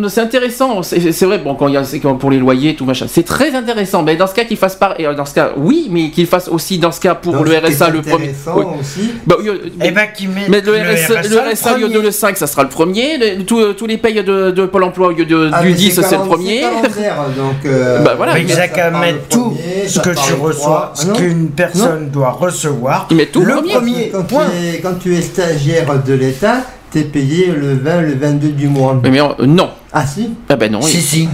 C'est 0.09 0.21
intéressant, 0.21 0.83
c'est 0.83 1.11
c'est 1.11 1.25
vrai, 1.25 1.39
bon, 1.39 1.55
quand 1.55 1.67
il 1.67 1.73
y 1.73 1.77
a, 1.77 1.83
c'est 1.83 1.99
pour 1.99 2.31
les 2.31 2.37
loyers, 2.39 2.75
tout 2.75 2.85
machin, 2.85 3.05
c'est 3.09 3.23
très 3.23 3.55
intéressant. 3.55 4.03
Mais 4.03 4.15
dans 4.15 4.27
ce 4.27 4.33
cas, 4.33 4.43
qu'il 4.45 4.57
fasse 4.57 4.75
pas, 4.75 4.95
et 4.97 5.07
euh, 5.07 5.13
dans 5.13 5.25
ce 5.25 5.33
cas, 5.33 5.51
oui, 5.57 5.87
mais 5.91 6.09
qu'il 6.11 6.27
fasse 6.27 6.47
aussi 6.47 6.77
dans 6.79 6.91
ce 6.91 6.99
cas 6.99 7.15
pour 7.15 7.33
Donc, 7.33 7.47
le 7.47 7.57
RSA 7.57 7.89
le 7.89 8.01
premier. 8.01 8.29
intéressant 8.29 8.57
Oui. 8.57 8.65
aussi, 8.79 9.11
Bah, 9.25 9.35
oui, 9.39 9.49
euh, 9.49 9.69
Eh 9.83 9.91
ben, 9.91 10.07
qui 10.15 10.27
met 10.27 10.47
mais 10.49 10.61
le, 10.61 10.71
RSA, 10.73 11.21
le 11.23 11.39
RSA 11.51 11.75
au 11.75 11.77
lieu 11.77 11.89
de 11.89 11.99
le 11.99 12.11
5, 12.11 12.37
ça 12.37 12.47
sera 12.47 12.63
le 12.63 12.69
premier. 12.69 13.17
Le- 13.17 13.43
tous- 13.43 13.85
les 13.85 13.97
payes 13.97 14.23
de, 14.23 14.51
de 14.51 14.65
Pôle 14.65 14.83
emploi 14.83 15.07
au 15.09 15.11
lieu 15.11 15.25
de, 15.25 15.49
Ah, 15.53 15.61
du 15.61 15.69
mais 15.69 15.73
10, 15.89 16.01
c'est 16.01 16.17
le 16.17 16.23
premier. 16.23 16.61
donc, 17.37 17.65
euh, 17.65 18.03
Bah, 18.03 18.13
voilà, 18.17 18.33
Mais 18.35 18.41
ils 18.43 18.49
ça 18.51 18.67
qu'à 18.67 18.89
mettre 18.91 19.27
tout 19.29 19.51
premier, 19.51 19.87
ce 19.87 19.93
ça 19.95 20.01
que 20.01 20.09
tu 20.11 20.33
reçois, 20.33 20.91
trois. 20.91 20.91
ce 20.95 21.05
Ah 21.11 21.15
qu'une 21.17 21.49
personne 21.49 22.09
doit 22.09 22.31
recevoir. 22.31 23.07
Ils 23.11 23.17
mettent 23.17 23.31
tout 23.31 23.41
le 23.41 23.55
premier. 23.55 23.73
premier. 23.73 24.09
Quand 24.11 24.23
point. 24.23 24.45
tu, 24.49 24.75
es, 24.75 24.79
quand 24.79 24.99
tu 24.99 25.15
es 25.15 25.21
stagiaire 25.21 25.85
de 26.03 26.13
l'État, 26.13 26.57
tu 26.91 26.99
es 26.99 27.03
payé 27.03 27.47
le 27.47 27.73
20, 27.75 28.01
le 28.01 28.15
22 28.15 28.47
du 28.49 28.67
mois. 28.67 28.97
Mais, 29.03 29.09
mais, 29.09 29.19
euh, 29.21 29.45
non. 29.45 29.69
Ah 29.97 30.05
si 30.05 30.29
Ah 30.49 30.55
ben 30.57 30.69
non. 30.71 30.81
Si, 30.81 30.97
oui. 30.97 31.01
si. 31.03 31.29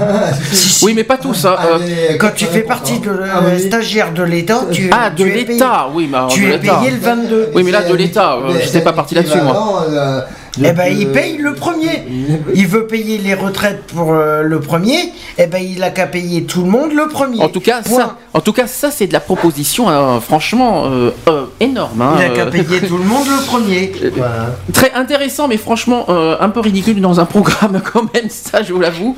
Si, 0.53 0.69
si. 0.69 0.85
Oui, 0.85 0.93
mais 0.95 1.03
pas 1.03 1.17
tous. 1.17 1.45
hein, 1.45 1.55
euh, 1.65 1.75
Allez, 1.75 2.17
Quand 2.19 2.29
tu 2.35 2.45
fais 2.45 2.61
80%. 2.61 2.67
partie 2.67 2.99
de 2.99 3.09
Ah 3.31 3.41
oui. 3.45 3.59
stagiaire 3.59 4.11
de 4.13 4.23
l'État, 4.23 4.61
tu, 4.71 4.89
Ah, 4.91 5.09
de 5.09 5.15
tu 5.23 5.29
es 5.29 5.33
payé- 5.33 5.45
l'État, 5.53 5.87
oui, 5.93 6.07
mais 6.11 6.17
alors, 6.17 6.29
Tu 6.29 6.41
de 6.41 6.45
es 6.47 6.57
l'État. 6.57 6.75
payé 6.75 6.91
le 6.91 6.97
22. 6.99 7.49
Oui, 7.55 7.63
mais 7.63 7.71
là, 7.71 7.81
de 7.83 7.93
l'État, 7.95 8.33
euh, 8.35 8.51
j'étais 8.53 8.67
c'est 8.67 8.81
pas 8.81 8.93
parti 8.93 9.15
là-dessus, 9.15 9.41
moi. 9.41 9.85
Eh 10.59 10.71
ben, 10.73 10.87
il 10.91 11.11
paye 11.11 11.37
le 11.37 11.53
premier. 11.53 12.03
Il 12.53 12.67
veut 12.67 12.85
payer 12.87 13.17
les 13.17 13.33
retraites 13.33 13.83
pour 13.87 14.13
euh, 14.13 14.41
le 14.43 14.59
premier. 14.59 14.97
Eh 15.37 15.47
ben, 15.47 15.59
il 15.63 15.81
a 15.81 15.91
qu'à 15.91 16.07
payer 16.07 16.43
tout 16.43 16.63
le 16.63 16.69
monde 16.69 16.91
le 16.93 17.07
premier. 17.07 17.41
En 17.41 17.47
tout 17.49 17.61
cas, 17.61 17.81
Point. 17.81 17.97
ça, 17.97 18.17
en 18.33 18.41
tout 18.41 18.51
cas, 18.51 18.67
ça 18.67 18.91
c'est 18.91 19.07
de 19.07 19.13
la 19.13 19.21
proposition, 19.21 19.89
euh, 19.89 20.19
franchement, 20.19 20.85
euh, 20.87 21.11
euh, 21.29 21.45
énorme. 21.61 22.01
hein, 22.01 22.15
Il 22.19 22.25
a 22.25 22.29
qu'à 22.29 22.45
payer 22.47 22.81
tout 22.81 22.97
le 22.97 23.03
monde 23.05 23.27
le 23.27 23.45
premier. 23.45 23.91
Voilà. 24.17 24.55
Très 24.73 24.91
intéressant, 24.93 25.47
mais 25.47 25.57
franchement 25.57 26.05
euh, 26.09 26.35
un 26.39 26.49
peu 26.49 26.59
ridicule 26.59 26.99
dans 26.99 27.19
un 27.19 27.25
programme 27.25 27.81
quand 27.93 28.03
même, 28.13 28.29
ça 28.29 28.61
je 28.61 28.73
vous 28.73 28.79
l'avoue. 28.81 29.15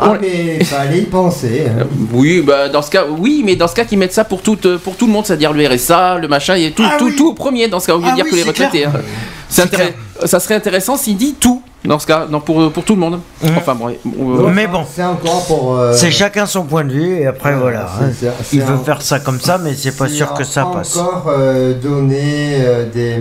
Ah, 0.00 0.12
On- 0.12 0.18
mais 0.20 0.56
il 0.60 0.64
fallait 0.66 1.00
y 1.00 1.04
penser. 1.06 1.64
hein. 1.68 1.84
Oui, 2.12 2.40
bah 2.40 2.68
dans 2.70 2.80
ce 2.82 2.90
cas, 2.90 3.04
oui, 3.10 3.42
mais 3.44 3.56
dans 3.56 3.68
ce 3.68 3.74
cas 3.74 3.84
qu'ils 3.84 3.98
mettent 3.98 4.12
ça 4.14 4.24
pour 4.24 4.40
tout, 4.40 4.56
pour 4.82 4.96
tout 4.96 5.06
le 5.06 5.12
monde, 5.12 5.26
c'est-à-dire 5.26 5.52
le 5.52 5.66
RSA, 5.66 6.16
le 6.18 6.28
machin, 6.28 6.54
et 6.54 6.70
tout, 6.70 6.82
Ah 6.86 6.96
tout, 6.98 7.06
oui. 7.06 7.16
tout 7.16 7.28
au 7.28 7.34
premier 7.34 7.68
dans 7.68 7.78
ce 7.80 7.88
cas, 7.88 7.94
au 7.94 7.98
lieu 7.98 8.04
de 8.04 8.10
Ah 8.10 8.14
dire 8.14 8.24
oui, 8.24 8.30
que 8.30 8.36
les 8.36 8.42
retraités. 8.42 8.84
hein. 8.86 8.92
C'est 9.48 9.56
C'est 9.56 9.62
intéressant. 9.74 9.92
Ça 10.26 10.40
serait 10.40 10.54
intéressant 10.54 10.96
s'il 10.96 11.16
dit 11.16 11.34
tout. 11.38 11.62
dans 11.84 11.98
ce 11.98 12.06
cas, 12.06 12.26
non, 12.28 12.40
pour, 12.40 12.70
pour 12.72 12.84
tout 12.84 12.94
le 12.94 13.00
monde. 13.00 13.20
Enfin, 13.56 13.74
bon, 13.74 13.88
euh, 13.88 14.48
Mais 14.54 14.66
bon. 14.66 14.84
C'est 14.90 15.02
encore 15.04 15.44
pour. 15.46 15.76
euh, 15.76 15.92
C'est 15.94 16.10
chacun 16.10 16.46
son 16.46 16.64
point 16.64 16.84
de 16.84 16.92
vue 16.92 17.18
et 17.20 17.26
après 17.26 17.54
Ouais, 17.54 17.60
voilà. 17.60 17.86
hein. 18.00 18.10
Il 18.52 18.62
veut 18.62 18.74
un- 18.74 18.78
faire 18.84 19.02
ça 19.02 19.18
comme 19.20 19.40
ça, 19.40 19.58
mais 19.58 19.74
c'est 19.74 19.96
pas 19.96 20.08
sûr 20.08 20.32
que 20.34 20.44
ça 20.44 20.64
passe. 20.66 20.96
encore 20.96 21.24
euh, 21.28 21.74
donner 21.74 22.56
euh, 22.60 22.86
des. 22.90 23.16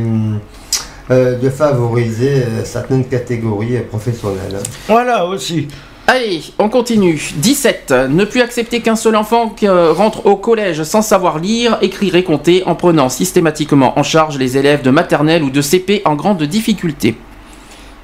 de 1.09 1.49
favoriser 1.49 2.43
euh, 2.43 2.63
certaines 2.63 3.05
catégories 3.05 3.79
professionnelles. 3.89 4.59
Voilà 4.87 5.25
aussi. 5.25 5.67
Allez, 6.07 6.41
on 6.59 6.67
continue. 6.67 7.21
17. 7.37 7.93
Ne 8.09 8.25
plus 8.25 8.41
accepter 8.41 8.81
qu'un 8.81 8.95
seul 8.97 9.15
enfant 9.15 9.49
qui, 9.49 9.67
euh, 9.67 9.93
rentre 9.93 10.25
au 10.25 10.35
collège 10.35 10.83
sans 10.83 11.01
savoir 11.01 11.39
lire, 11.39 11.77
écrire 11.81 12.15
et 12.15 12.23
compter 12.23 12.63
en 12.65 12.75
prenant 12.75 13.07
systématiquement 13.07 13.97
en 13.97 14.03
charge 14.03 14.37
les 14.37 14.57
élèves 14.57 14.81
de 14.81 14.89
maternelle 14.91 15.43
ou 15.43 15.49
de 15.49 15.61
CP 15.61 16.01
en 16.03 16.15
grande 16.15 16.43
difficulté. 16.43 17.15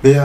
Mais 0.03 0.15
euh, 0.15 0.21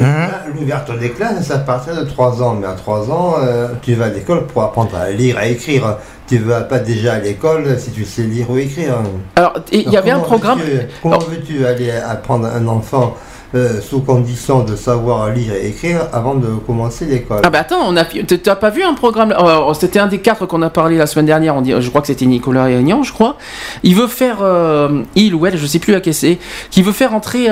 Mhm. 0.00 0.06
là, 0.06 0.44
l'ouverture 0.54 0.96
des 0.96 1.10
classes, 1.10 1.34
c'est 1.48 1.52
à 1.52 1.58
partir 1.58 1.96
de 1.96 2.04
3 2.08 2.40
ans. 2.42 2.54
Mais 2.58 2.68
à 2.68 2.72
3 2.74 3.10
ans, 3.10 3.34
euh, 3.42 3.68
tu 3.82 3.94
vas 3.94 4.06
à 4.06 4.08
l'école 4.08 4.46
pour 4.46 4.62
apprendre 4.62 4.94
à 4.96 5.10
lire, 5.10 5.36
à 5.36 5.46
écrire. 5.46 5.98
Tu 6.28 6.38
vas 6.38 6.60
pas 6.62 6.78
déjà 6.78 7.14
à 7.14 7.18
l'école 7.18 7.76
si 7.78 7.90
tu 7.90 8.04
sais 8.04 8.22
lire 8.22 8.48
ou 8.48 8.56
écrire. 8.56 8.94
Alors, 9.34 9.54
il 9.72 9.90
y 9.90 9.96
avait 9.96 10.12
un 10.12 10.20
programme. 10.20 10.60
veux-tu- 10.60 10.86
Comment 11.02 11.18
veux-tu 11.18 11.66
aller 11.66 11.90
apprendre 11.90 12.46
un 12.46 12.66
enfant 12.68 13.14
euh, 13.54 13.80
sous 13.80 14.00
condition 14.00 14.64
de 14.64 14.74
savoir 14.74 15.30
lire 15.30 15.54
et 15.54 15.68
écrire 15.68 16.08
avant 16.12 16.34
de 16.34 16.48
commencer 16.66 17.04
l'école 17.04 17.42
Ah 17.44 17.50
bah 17.50 17.60
attends, 17.60 17.86
on 17.86 17.96
a, 17.96 18.04
t'as 18.04 18.56
pas 18.56 18.70
vu 18.70 18.82
un 18.82 18.94
programme 18.94 19.32
euh, 19.38 19.72
C'était 19.74 19.98
un 20.00 20.08
des 20.08 20.18
quatre 20.18 20.46
qu'on 20.46 20.62
a 20.62 20.70
parlé 20.70 20.96
la 20.96 21.06
semaine 21.06 21.26
dernière. 21.26 21.62
Je 21.80 21.88
crois 21.88 22.00
que 22.00 22.08
c'était 22.08 22.26
Nicolas 22.26 22.70
Aignan, 22.70 23.02
je 23.02 23.12
crois. 23.12 23.36
Il 23.82 23.94
veut 23.94 24.08
faire, 24.08 24.38
euh, 24.42 25.02
il 25.14 25.34
ou 25.34 25.46
elle, 25.46 25.56
je 25.56 25.66
sais 25.66 25.78
plus 25.78 25.94
à 25.94 26.00
qui 26.00 26.12
c'est, 26.12 26.38
qui 26.70 26.82
veut 26.82 26.92
faire 26.92 27.14
entrer 27.14 27.46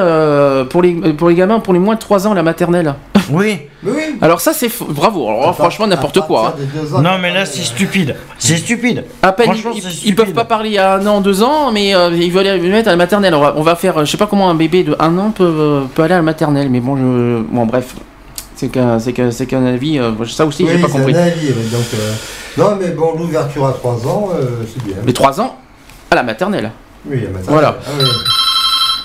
pour 0.71 0.83
les 0.83 0.95
pour 1.15 1.29
les 1.29 1.35
gamins 1.35 1.61
pour 1.61 1.73
les 1.73 1.81
moins 1.81 1.95
de 1.95 2.01
3 2.01 2.27
ans 2.27 2.35
la 2.35 2.43
maternelle. 2.43 2.95
Oui. 3.31 3.59
Mais 3.83 3.91
oui 3.93 4.03
Alors 4.20 4.41
ça 4.41 4.53
c'est 4.53 4.68
f- 4.68 4.85
bravo. 4.89 5.29
Alors, 5.29 5.55
franchement 5.55 5.87
n'importe 5.87 6.20
quoi. 6.20 6.55
hein. 6.59 6.97
ans, 6.97 7.03
Non, 7.03 7.18
mais 7.20 7.33
là 7.33 7.45
c'est 7.47 7.62
stupide. 7.62 8.16
C'est 8.39 8.57
stupide. 8.57 9.05
À 9.22 9.33
peine 9.33 9.51
ils, 10.05 10.14
peuvent 10.14 10.33
pas 10.33 10.45
parler 10.45 10.79
à 10.79 10.95
un 10.95 11.07
an, 11.07 11.20
deux 11.20 11.43
ans, 11.43 11.70
mais 11.72 11.95
euh, 11.95 12.11
ils 12.14 12.31
veulent 12.33 12.47
aller 12.47 12.61
le 12.66 12.72
mettre 12.72 12.89
à 12.89 12.93
la 12.93 12.97
maternelle. 12.97 13.35
On 13.35 13.41
va, 13.41 13.55
on 13.57 13.62
va 13.62 13.77
faire, 13.77 13.99
euh, 13.99 14.05
je 14.05 14.11
sais 14.11 14.16
pas 14.16 14.27
comment 14.27 14.49
un 14.51 14.55
bébé 14.55 14.83
de 14.85 14.97
un 14.99 15.16
an 15.18 15.31
peut, 15.31 15.45
euh, 15.45 15.85
peut 15.95 16.03
aller 16.03 16.14
à 16.14 16.18
la 16.18 16.22
maternelle, 16.22 16.68
mais 16.70 16.81
bon, 16.81 16.97
je, 16.97 17.43
bon 17.43 17.66
bref, 17.66 17.95
c'est 18.57 18.68
qu'un, 18.68 18.99
c'est 18.99 19.12
qu'un, 19.12 19.31
c'est 19.31 19.47
qu'un 19.47 19.64
avis. 19.64 19.99
euh, 19.99 20.12
ça 20.27 20.45
aussi, 20.47 20.64
Oui, 20.64 20.70
j'ai 20.75 20.79
pas 20.81 20.89
c'est 20.89 20.93
compris. 20.99 21.14
un 21.14 21.18
avis, 21.22 21.49
donc, 21.49 21.85
euh, 21.95 22.12
non, 22.59 22.77
mais 22.81 22.91
bon, 22.91 23.14
l'ouverture 23.18 23.66
à 23.66 23.72
3 23.72 24.07
ans, 24.07 24.31
euh, 24.35 24.62
c'est 24.72 24.83
bien. 24.85 24.97
Mais 25.05 25.12
trois 25.12 25.41
ans 25.41 25.57
à 26.11 26.14
la 26.16 26.22
maternelle. 26.22 26.70
Oui, 27.07 27.16
il 27.18 27.25
y 27.25 27.27
a 27.27 27.31
maintenant- 27.31 27.53
Voilà. 27.53 27.77
Ah 27.87 27.91
oui. 27.99 28.05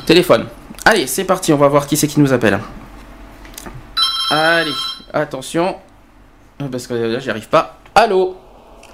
Téléphone. 0.05 0.45
Allez, 0.85 1.07
c'est 1.07 1.23
parti, 1.23 1.51
on 1.53 1.57
va 1.57 1.67
voir 1.67 1.85
qui 1.87 1.97
c'est 1.97 2.07
qui 2.07 2.19
nous 2.19 2.31
appelle. 2.33 2.59
Allez, 4.31 4.71
attention. 5.13 5.75
Parce 6.71 6.87
que 6.87 6.93
là, 6.93 7.19
j'y 7.19 7.29
arrive 7.29 7.49
pas. 7.49 7.75
Allô 7.95 8.35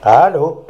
Allô 0.03 0.65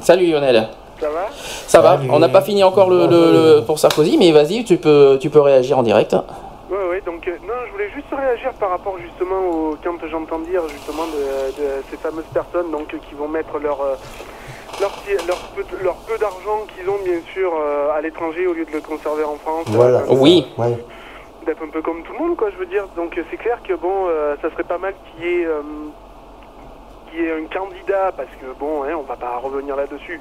Salut 0.00 0.26
Lionel. 0.30 0.68
Ça 1.00 1.08
va 1.08 1.28
Ça 1.66 1.80
va 1.80 1.96
Salut. 1.96 2.08
On 2.12 2.18
n'a 2.18 2.28
pas 2.28 2.42
fini 2.42 2.62
encore 2.64 2.90
le, 2.90 3.06
le- 3.06 3.56
le- 3.58 3.64
pour 3.64 3.78
Sarkozy, 3.78 4.18
mais 4.18 4.32
vas-y, 4.32 4.64
tu 4.64 4.76
peux, 4.76 5.18
tu 5.20 5.30
peux 5.30 5.40
réagir 5.40 5.78
en 5.78 5.82
direct. 5.82 6.14
Ouais, 6.70 6.76
ouais, 6.90 7.00
donc 7.04 7.26
euh, 7.26 7.32
non, 7.46 7.54
je 7.66 7.72
voulais 7.72 7.90
juste 7.94 8.06
réagir 8.12 8.52
par 8.60 8.70
rapport 8.70 8.96
justement 8.98 9.40
au 9.48 9.76
quand 9.82 9.96
j'entends 10.10 10.38
dire 10.40 10.62
justement 10.68 11.04
de, 11.06 11.62
de 11.62 11.68
ces 11.90 11.96
fameuses 11.96 12.24
personnes 12.32 12.70
donc 12.70 12.88
qui 12.88 13.14
vont 13.14 13.26
mettre 13.28 13.58
leur 13.58 13.80
euh, 13.80 13.94
leur, 14.80 14.90
petit- 14.92 15.26
leur 15.26 15.36
peu, 15.54 15.62
leur 15.82 15.96
peu 15.96 16.16
d'argent 16.18 16.60
qu'ils 16.76 16.88
ont 16.88 16.98
bien 17.04 17.18
sûr 17.32 17.50
euh, 17.54 17.90
à 17.96 18.00
l'étranger 18.00 18.46
au 18.46 18.52
lieu 18.52 18.64
de 18.64 18.70
le 18.72 18.80
conserver 18.80 19.24
en 19.24 19.36
France. 19.36 19.64
Voilà. 19.68 19.98
Euh, 19.98 20.04
Oui. 20.10 20.46
Ouais. 20.58 20.76
Un 21.62 21.68
peu 21.68 21.82
comme 21.82 22.02
tout 22.02 22.12
le 22.12 22.18
monde, 22.18 22.36
quoi, 22.36 22.50
je 22.50 22.56
veux 22.56 22.66
dire. 22.66 22.86
Donc 22.96 23.16
euh, 23.16 23.22
c'est 23.30 23.36
clair 23.36 23.58
que 23.62 23.74
bon, 23.74 24.06
euh, 24.08 24.36
ça 24.42 24.50
serait 24.50 24.64
pas 24.64 24.78
mal 24.78 24.94
qu'il 25.04 25.24
y 25.24 25.40
ait, 25.40 25.46
euh, 25.46 25.62
qu'il 27.10 27.20
y 27.20 27.26
ait 27.26 27.32
un 27.32 27.46
candidat, 27.46 28.12
parce 28.16 28.30
que 28.40 28.46
bon, 28.58 28.84
hein, 28.84 28.94
on 28.96 29.02
va 29.02 29.16
pas 29.16 29.36
revenir 29.38 29.76
là-dessus, 29.76 30.20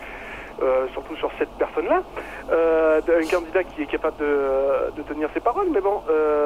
surtout 0.92 1.16
sur 1.16 1.32
cette 1.38 1.52
personne-là, 1.52 2.02
un 2.52 3.26
candidat 3.32 3.64
qui 3.64 3.84
est 3.84 3.86
capable 3.86 4.18
de, 4.18 5.02
tenir 5.04 5.30
ses 5.34 5.40
paroles, 5.40 5.68
mais 5.72 5.80
bon, 5.80 6.04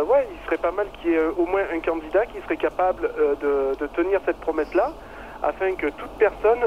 ouais, 0.07 0.27
il 0.31 0.45
serait 0.45 0.57
pas 0.57 0.71
mal 0.71 0.85
qu'il 1.01 1.11
y 1.11 1.13
ait 1.15 1.25
au 1.37 1.47
moins 1.47 1.63
un 1.73 1.79
candidat 1.79 2.27
qui 2.27 2.39
serait 2.41 2.57
capable 2.57 3.09
de, 3.41 3.75
de 3.79 3.87
tenir 3.87 4.19
cette 4.25 4.39
promesse-là, 4.41 4.91
afin 5.41 5.73
que 5.73 5.87
toute 5.87 6.11
personne, 6.19 6.59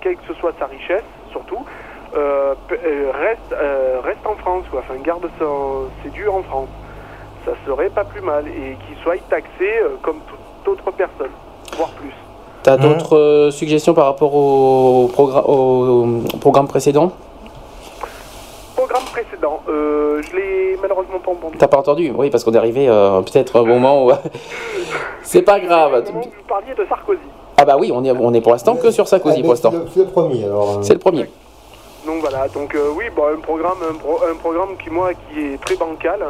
quelle 0.00 0.16
que 0.16 0.26
ce 0.26 0.34
soit 0.34 0.54
sa 0.58 0.66
richesse, 0.66 1.04
surtout, 1.32 1.66
euh, 2.16 2.54
euh, 2.72 3.10
reste, 3.12 3.52
euh, 3.52 4.00
reste 4.04 4.26
en 4.26 4.34
France, 4.36 4.64
quoi. 4.70 4.80
enfin 4.80 4.98
garde 5.04 5.26
son, 5.38 5.84
ses 6.02 6.10
durs 6.10 6.34
en 6.34 6.42
France. 6.42 6.68
Ça 7.44 7.52
serait 7.66 7.90
pas 7.90 8.04
plus 8.04 8.20
mal 8.22 8.46
et 8.48 8.76
qu'il 8.86 8.96
soit 9.02 9.16
taxé 9.28 9.48
euh, 9.62 9.96
comme 10.02 10.16
toute 10.64 10.68
autre 10.72 10.90
personne, 10.96 11.30
voire 11.76 11.90
plus. 11.90 12.12
T'as 12.62 12.74
Hein 12.74 12.76
d'autres 12.78 13.16
euh, 13.16 13.50
suggestions 13.50 13.92
par 13.92 14.06
rapport 14.06 14.34
au, 14.34 15.10
progra- 15.14 15.44
au, 15.46 16.06
au 16.32 16.36
programme 16.38 16.66
précédent? 16.68 17.12
Programme 18.76 19.02
précédent, 19.12 19.60
euh, 19.68 20.20
je 20.22 20.36
l'ai 20.36 20.76
malheureusement 20.80 21.18
pas 21.20 21.30
entendu. 21.32 21.58
T'as 21.58 21.68
pas 21.68 21.76
entendu? 21.78 22.12
Oui, 22.16 22.30
parce 22.30 22.42
qu'on 22.42 22.52
est 22.52 22.56
arrivé 22.58 22.88
euh, 22.88 23.20
peut-être 23.20 23.60
au 23.60 23.64
moment 23.66 24.06
où. 24.06 24.12
C'est 25.22 25.42
pas 25.42 25.60
grave. 25.60 26.02
Vous 26.12 26.22
parliez 26.48 26.74
de 26.76 26.84
Sarkozy. 26.88 27.20
Ah 27.56 27.64
bah 27.64 27.76
oui, 27.78 27.92
on 27.94 28.04
est, 28.04 28.10
on 28.10 28.32
est 28.34 28.40
pour 28.40 28.52
l'instant 28.52 28.74
que 28.76 28.90
sur 28.90 29.06
Sarkozy 29.06 29.36
Ah, 29.38 29.42
pour 29.42 29.50
l'instant. 29.52 29.70
le- 29.72 29.86
C'est 29.92 30.00
le 30.00 30.06
premier, 30.06 30.44
alors. 30.44 30.70
euh, 30.78 30.82
C'est 30.82 30.92
le 30.94 30.98
premier. 30.98 31.26
Donc 32.06 32.20
voilà, 32.20 32.48
donc 32.48 32.74
euh, 32.74 32.90
oui, 32.96 33.04
bon, 33.14 33.22
un 33.34 33.40
programme, 33.40 33.78
un, 33.90 33.94
pro- 33.94 34.20
un 34.30 34.34
programme 34.36 34.76
qui 34.82 34.90
moi 34.90 35.10
qui 35.14 35.40
est 35.40 35.60
très 35.64 35.76
bancal, 35.76 36.20
hein, 36.22 36.26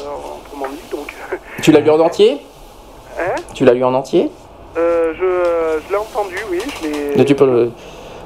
euh, 0.00 0.40
autrement 0.46 0.66
dit. 0.70 0.90
Donc, 0.90 1.14
Tu 1.62 1.70
l'as 1.72 1.80
lu 1.80 1.90
en 1.90 2.00
entier? 2.00 2.38
Hein? 3.18 3.34
Tu 3.54 3.64
l'as 3.64 3.74
lu 3.74 3.84
en 3.84 3.92
entier? 3.94 4.30
Euh, 4.76 5.12
je, 5.14 5.80
je 5.86 5.90
l'ai 5.90 5.96
entendu, 5.98 6.36
oui. 6.50 6.60
Je 6.82 6.88
l'ai. 6.88 7.16
Mais 7.16 7.24
tu 7.24 7.34
peux 7.34 7.46
le. 7.46 7.70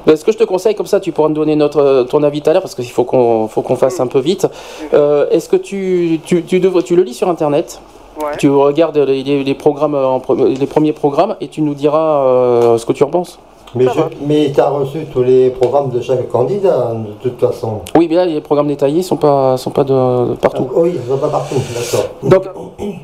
Ben, 0.07 0.17
ce 0.17 0.25
que 0.25 0.33
je 0.33 0.39
te 0.39 0.45
conseille, 0.45 0.75
comme 0.75 0.87
ça, 0.87 0.99
tu 1.01 1.13
pourras 1.13 1.29
me 1.29 1.35
donner 1.35 1.55
notre, 1.57 2.05
ton 2.11 2.23
avis 2.25 2.43
tout 2.43 2.51
à 2.51 2.53
l'heure, 2.53 2.63
parce 2.63 2.75
qu'il 2.75 2.91
faut 2.91 3.05
qu'on 3.05 3.47
faut 3.49 3.63
qu'on 3.63 3.77
fasse 3.77 4.01
un 4.01 4.09
peu 4.09 4.19
vite. 4.19 4.47
Euh, 4.95 5.29
Est-ce 5.31 5.49
que 5.49 5.57
tu, 5.57 6.21
tu, 6.25 6.43
tu, 6.45 6.59
devrais- 6.61 6.83
tu 6.83 6.97
le 6.97 7.03
lis 7.05 7.15
sur 7.15 7.29
Internet? 7.29 7.81
Ouais. 8.21 8.37
Tu 8.39 8.51
regardes 8.51 8.99
les, 8.99 9.23
les- 9.45 9.55
programmes, 9.55 9.97
les 10.39 10.67
premiers 10.67 10.93
programmes, 10.93 11.37
et 11.41 11.49
tu 11.49 11.63
nous 11.63 11.75
diras 11.75 12.77
ce 12.79 12.85
que 12.85 12.93
tu 12.93 13.03
en 13.05 13.09
penses. 13.11 13.39
Mais, 13.75 13.85
je- 13.85 13.99
va. 13.99 14.09
mais 14.27 14.53
tu 14.53 14.61
as 14.61 14.69
reçu 14.69 15.07
tous 15.13 15.23
les 15.23 15.51
programmes 15.51 15.91
de 15.91 16.01
chaque 16.01 16.29
candidat, 16.29 16.89
hein, 16.91 17.05
de 17.07 17.13
toute 17.31 17.41
façon. 17.41 17.81
Oui, 17.97 18.07
mais 18.09 18.17
là, 18.17 18.27
les 18.27 18.41
programmes 18.43 18.69
détaillés 18.69 19.03
sont 19.03 19.17
pas, 19.17 19.57
sont 19.57 19.71
pas 19.71 19.85
de, 19.85 20.31
de 20.31 20.35
partout. 20.35 20.69
Ah, 20.71 20.79
oui, 20.81 20.99
ça 21.09 21.15
va 21.15 21.27
pas 21.27 21.33
partout, 21.39 21.55
d'accord. 21.75 22.11
Donc, 22.23 22.45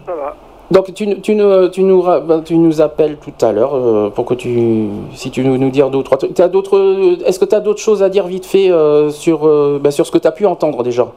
Ça 0.06 0.14
va. 0.14 0.36
donc 0.70 0.92
tu, 0.92 1.20
tu, 1.22 1.34
nous- 1.34 1.68
tu, 1.68 1.82
nous, 1.82 2.02
ra- 2.02 2.20
ben, 2.20 2.42
tu 2.42 2.58
nous 2.58 2.80
appelles 2.82 3.16
tout 3.16 3.44
à 3.46 3.52
l'heure 3.52 3.74
euh, 3.74 4.10
pour 4.10 4.26
que 4.26 4.34
tu, 4.34 4.88
si 5.14 5.30
tu 5.30 5.42
nous, 5.42 5.56
nous 5.56 5.70
dire 5.70 5.88
deux 5.88 5.98
ou 5.98 6.02
trois 6.02 6.18
trucs. 6.18 6.34
D'autres- 6.36 7.16
Est-ce 7.24 7.38
que 7.38 7.46
tu 7.46 7.54
as 7.54 7.60
d'autres 7.60 7.80
choses 7.80 8.02
à 8.02 8.10
dire 8.10 8.26
vite 8.26 8.44
fait 8.44 8.70
euh, 8.70 9.08
sur, 9.10 9.46
euh, 9.48 9.78
ben, 9.82 9.90
sur 9.90 10.04
ce 10.06 10.12
que 10.12 10.18
tu 10.18 10.26
as 10.28 10.32
pu 10.32 10.44
entendre 10.44 10.82
déjà? 10.82 11.08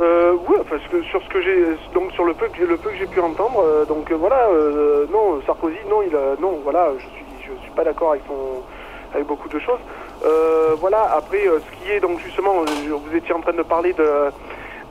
Euh, 0.00 0.32
oui, 0.48 0.56
parce 0.70 0.82
que 0.90 1.02
sur 1.10 1.20
ce 1.22 1.28
que 1.28 1.42
j'ai, 1.42 1.64
donc 1.94 2.12
sur 2.12 2.24
le 2.24 2.32
peu 2.32 2.46
que 2.46 2.56
j'ai, 2.58 2.66
le 2.66 2.76
peu 2.78 2.90
que 2.90 2.96
j'ai 2.98 3.06
pu 3.06 3.20
entendre, 3.20 3.60
euh, 3.62 3.84
donc 3.84 4.10
euh, 4.10 4.16
voilà, 4.18 4.46
euh, 4.54 5.04
non, 5.12 5.40
Sarkozy, 5.46 5.76
non, 5.90 5.96
il, 6.06 6.14
a- 6.16 6.40
non, 6.40 6.52
voilà, 6.64 6.88
je 6.98 7.02
suis, 7.02 7.24
je 7.40 7.62
suis 7.62 7.70
pas 7.76 7.84
d'accord 7.84 8.10
avec 8.10 8.22
son, 8.26 8.60
avec 9.14 9.26
beaucoup 9.26 9.48
de 9.48 9.58
choses. 9.58 9.80
Euh, 10.24 10.74
voilà, 10.80 11.10
après, 11.16 11.46
euh, 11.46 11.58
ce 11.60 11.84
qui 11.84 11.92
est 11.92 12.00
donc 12.00 12.18
justement, 12.24 12.52
vous 12.64 13.16
étiez 13.16 13.34
en 13.34 13.40
train 13.40 13.52
de 13.52 13.62
parler 13.62 13.92
de 13.92 14.04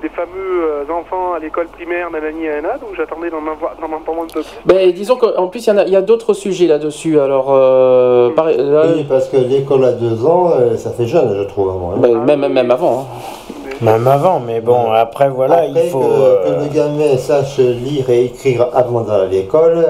des 0.01 0.09
fameux 0.09 0.27
euh, 0.61 0.83
enfants 0.93 1.33
à 1.33 1.39
l'école 1.39 1.67
primaire, 1.67 2.11
nanani, 2.11 2.43
nanana, 2.45 2.77
donc 2.77 2.89
j'attendais 2.97 3.29
d'en 3.29 3.37
avoir- 3.39 3.75
d'en 3.81 3.95
entendre 3.95 4.23
un 4.23 4.27
peu 4.27 4.41
plus? 4.41 4.59
Ben, 4.65 4.91
disons 4.91 5.15
qu'en 5.15 5.47
plus, 5.47 5.65
il 5.65 5.69
y 5.69 5.73
en 5.73 5.77
a- 5.77 5.83
il 5.85 5.89
y 5.89 5.95
a, 5.95 6.01
d'autres 6.01 6.33
sujets 6.33 6.67
là-dessus. 6.67 7.17
Alors, 7.19 7.47
euh, 7.49 8.29
pareil, 8.31 8.57
là, 8.59 8.83
Oui, 8.93 9.05
parce 9.07 9.29
que 9.29 9.37
l'école 9.37 9.85
à 9.85 9.93
deux 9.93 10.25
ans, 10.25 10.51
euh, 10.51 10.75
ça 10.75 10.91
fait 10.91 11.05
jeune, 11.07 11.33
je 11.37 11.43
trouve. 11.47 11.69
hein. 11.69 11.97
ben, 11.97 12.19
même, 12.25 12.45
même 12.51 12.71
avant. 12.71 13.07
hein. 13.09 13.53
Même 13.81 14.07
avant, 14.07 14.39
mais 14.39 14.61
bon, 14.61 14.91
après 14.91 15.29
voilà, 15.29 15.55
Après, 15.57 15.85
il 15.85 15.89
faut. 15.91 15.99
que, 15.99 16.05
euh, 16.05 16.43
que 16.43 16.63
le 16.63 16.73
gamin 16.73 17.17
sache 17.17 17.57
lire 17.57 18.09
et 18.09 18.25
écrire 18.25 18.67
avant 18.73 19.01
d'aller 19.01 19.23
à 19.39 19.41
l'école, 19.41 19.85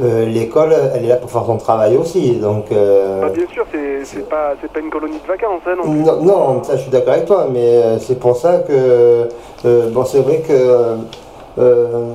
euh, 0.00 0.24
l'école, 0.26 0.74
elle 0.94 1.04
est 1.04 1.08
là 1.08 1.16
pour 1.16 1.30
faire 1.30 1.44
son 1.44 1.58
travail 1.58 1.96
aussi. 1.96 2.36
Donc, 2.36 2.72
euh, 2.72 3.20
Bah, 3.20 3.28
bien 3.34 3.46
sûr, 3.52 3.64
c'est, 4.04 4.28
pas, 4.28 4.54
pas 4.72 4.80
une 4.80 4.90
colonie 4.90 5.18
de 5.22 5.26
vacances, 5.26 5.60
hein, 5.66 5.74
non 5.76 5.82
plus. 5.82 6.00
non, 6.02 6.22
non, 6.22 6.62
ça 6.64 6.76
je 6.76 6.82
suis 6.82 6.90
d'accord 6.90 7.14
avec 7.14 7.26
toi, 7.26 7.46
mais 7.52 7.76
euh, 7.76 7.98
c'est 7.98 8.18
pour 8.18 8.36
ça 8.36 8.58
que, 8.58 9.28
euh, 9.64 9.90
bon, 9.90 10.04
c'est 10.04 10.20
vrai 10.20 10.38
que 10.38 10.96
euh, 11.58 12.12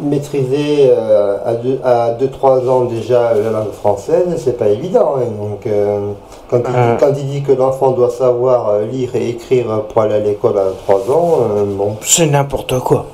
maîtriser 0.00 0.90
euh, 0.90 1.36
à 1.84 2.12
2-3 2.12 2.68
ans 2.68 2.84
déjà 2.84 3.32
la 3.34 3.50
langue 3.50 3.72
française, 3.72 4.26
c'est 4.38 4.56
pas 4.58 4.68
évident. 4.68 5.14
hein. 5.16 5.26
donc, 5.40 5.66
euh, 5.66 6.10
quand, 6.50 6.58
il, 6.58 6.64
Ah. 6.74 6.96
quand 6.98 7.12
il 7.16 7.26
dit 7.26 7.42
que 7.42 7.52
l'enfant 7.52 7.90
doit 7.92 8.10
savoir 8.10 8.68
euh, 8.68 8.86
lire 8.86 9.10
et 9.14 9.28
écrire 9.30 9.82
pour 9.88 10.02
aller 10.02 10.14
à 10.14 10.18
l'école 10.20 10.58
à 10.58 10.66
3 10.86 11.10
ans, 11.10 11.38
euh, 11.42 11.64
bon, 11.66 11.96
C'est 12.02 12.26
n'importe 12.26 12.78
quoi. 12.80 13.06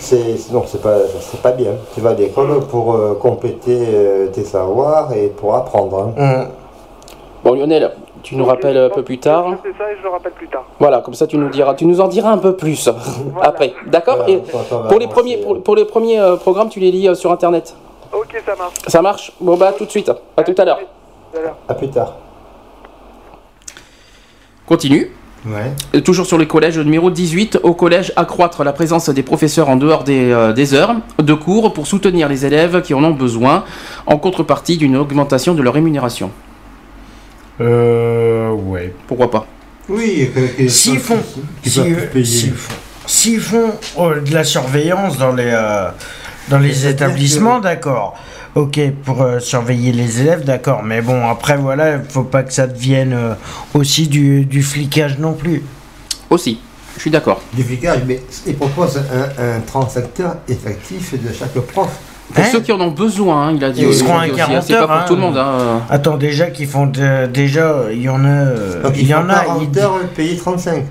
C'est, 0.00 0.36
non, 0.52 0.62
c'est 0.66 0.80
pas, 0.80 0.96
c'est 1.20 1.42
pas 1.42 1.50
bien. 1.52 1.72
Tu 1.94 2.00
vas 2.00 2.10
à 2.10 2.14
l'école 2.14 2.60
pour 2.70 2.94
euh, 2.94 3.18
compléter 3.20 3.78
euh, 3.92 4.26
tes 4.28 4.44
savoirs 4.44 5.12
et 5.12 5.26
pour 5.26 5.54
apprendre. 5.56 6.12
hein. 6.16 6.22
Hum. 6.22 6.46
Bon, 7.44 7.54
Lionel, 7.54 7.90
Tu 8.28 8.36
nous 8.36 8.44
rappelles 8.44 8.76
un 8.76 8.90
peu 8.90 9.02
plus 9.02 9.16
tard. 9.16 9.54
C'est 9.64 9.72
ça 9.78 9.90
et 9.90 9.96
je 9.96 10.02
le 10.02 10.10
rappelle 10.10 10.32
plus 10.32 10.48
tard. 10.48 10.66
Voilà, 10.78 11.00
comme 11.00 11.14
ça 11.14 11.26
tu 11.26 11.38
nous 11.38 11.48
diras, 11.48 11.72
tu 11.74 11.86
nous 11.86 11.98
en 12.02 12.08
diras 12.08 12.30
un 12.30 12.36
peu 12.36 12.54
plus 12.54 12.86
après. 13.40 13.72
D'accord 13.86 14.18
Voilà, 14.26 14.88
pour 14.90 14.98
les 14.98 15.06
premiers, 15.06 15.38
pour, 15.38 15.62
pour 15.62 15.74
les 15.74 15.86
premiers 15.86 16.20
euh, 16.20 16.36
programmes, 16.36 16.68
tu 16.68 16.78
les 16.78 16.90
lis 16.90 17.08
euh, 17.08 17.14
sur 17.14 17.32
internet. 17.32 17.74
Ok, 18.12 18.36
ça 18.44 18.54
marche. 18.54 18.74
Ça 18.86 19.00
marche 19.00 19.32
Bon 19.40 19.56
bah 19.56 19.68
à 19.68 19.72
tout 19.72 19.86
de 19.86 19.90
suite. 19.90 20.12
À 20.36 20.42
tout 20.42 20.54
à 20.58 20.64
l'heure. 20.66 20.78
Tout 21.32 21.38
à 21.38 21.40
l'heure. 21.40 21.56
À 21.68 21.72
plus 21.72 21.88
tard. 21.88 22.16
Continue. 24.66 25.10
Ouais. 25.46 25.72
Euh, 25.94 26.02
Toujours 26.02 26.26
sur 26.26 26.36
les 26.36 26.46
collèges, 26.46 26.78
numéro 26.78 27.10
18, 27.10 27.60
au 27.62 27.72
collège, 27.72 28.12
accroître 28.16 28.62
la 28.62 28.74
présence 28.74 29.08
des 29.08 29.22
professeurs 29.22 29.70
en 29.70 29.76
dehors 29.76 30.04
des, 30.04 30.30
euh, 30.32 30.52
des 30.52 30.74
heures 30.74 30.96
de 31.18 31.32
cours 31.32 31.72
pour 31.72 31.86
soutenir 31.86 32.28
les 32.28 32.44
élèves 32.44 32.82
qui 32.82 32.92
en 32.92 33.02
ont 33.02 33.12
besoin, 33.12 33.64
en 34.06 34.18
contrepartie 34.18 34.76
d'une 34.76 34.98
augmentation 34.98 35.54
de 35.54 35.62
leur 35.62 35.72
rémunération. 35.72 36.30
Euh, 37.60 38.50
ouais. 38.52 38.92
Pourquoi 39.06 39.30
pas 39.30 39.46
Oui, 39.88 40.30
S'ils 40.68 40.98
font, 41.00 41.18
s'ils 41.64 41.72
font, 41.96 42.52
s'ils 43.06 43.40
font, 43.40 43.72
euh, 43.98 44.20
de 44.20 44.32
la 44.32 44.44
surveillance 44.44 45.18
dans 45.18 45.32
les, 45.32 45.50
euh, 45.52 45.88
dans 46.48 46.58
les 46.58 46.86
établissements, 46.86 47.58
d'accord. 47.60 48.16
Ok, 48.54 48.80
pour 49.04 49.22
euh, 49.22 49.38
surveiller 49.40 49.92
les 49.92 50.20
élèves, 50.20 50.44
d'accord. 50.44 50.82
Mais 50.82 51.00
bon, 51.00 51.26
après, 51.28 51.56
voilà, 51.56 51.96
il 51.96 52.00
faut 52.08 52.24
pas 52.24 52.42
que 52.42 52.52
ça 52.52 52.66
devienne 52.66 53.12
euh, 53.12 53.34
aussi 53.74 54.08
du, 54.08 54.44
du 54.44 54.62
flicage 54.62 55.18
non 55.18 55.32
plus. 55.34 55.62
Aussi, 56.30 56.60
je 56.96 57.00
suis 57.02 57.10
d'accord. 57.10 57.40
Du 57.52 57.62
flicage, 57.62 58.00
mais 58.06 58.20
ils 58.46 58.56
proposent 58.56 58.98
un, 59.12 59.56
un 59.56 59.60
35 59.60 60.20
heures 60.20 60.36
effectif 60.48 61.12
de 61.14 61.32
chaque 61.32 61.52
prof? 61.52 61.88
Pour 62.34 62.44
Hein 62.44 62.48
ceux 62.52 62.60
qui 62.60 62.72
en 62.72 62.80
ont 62.80 62.90
besoin, 62.90 63.48
hein, 63.48 63.52
il 63.56 63.64
a 63.64 63.70
dit. 63.70 63.80
Ils 63.82 63.88
il 63.88 63.94
seront 63.94 64.18
à 64.18 64.22
aussi, 64.24 64.32
hein, 64.32 64.36
40 64.36 64.62
C'est 64.62 64.74
pas 64.74 64.82
pour 64.86 64.90
heures, 64.96 65.04
tout 65.06 65.16
le 65.16 65.22
hein. 65.22 65.24
monde. 65.24 65.38
hein. 65.38 65.80
Attends, 65.88 66.16
déjà 66.18 66.46
qu'ils 66.50 66.68
font 66.68 66.86
de- 66.86 67.26
déjà, 67.26 67.74
il 67.90 68.02
y 68.02 68.08
en 68.08 68.22
a, 68.24 68.28
euh, 68.28 68.82
il 68.94 69.06
y 69.06 69.14
en 69.14 69.28
a. 69.30 69.34
40 69.40 69.62
ils- 69.72 69.78
heures 69.78 69.98
payés 70.14 70.36
35. 70.36 70.84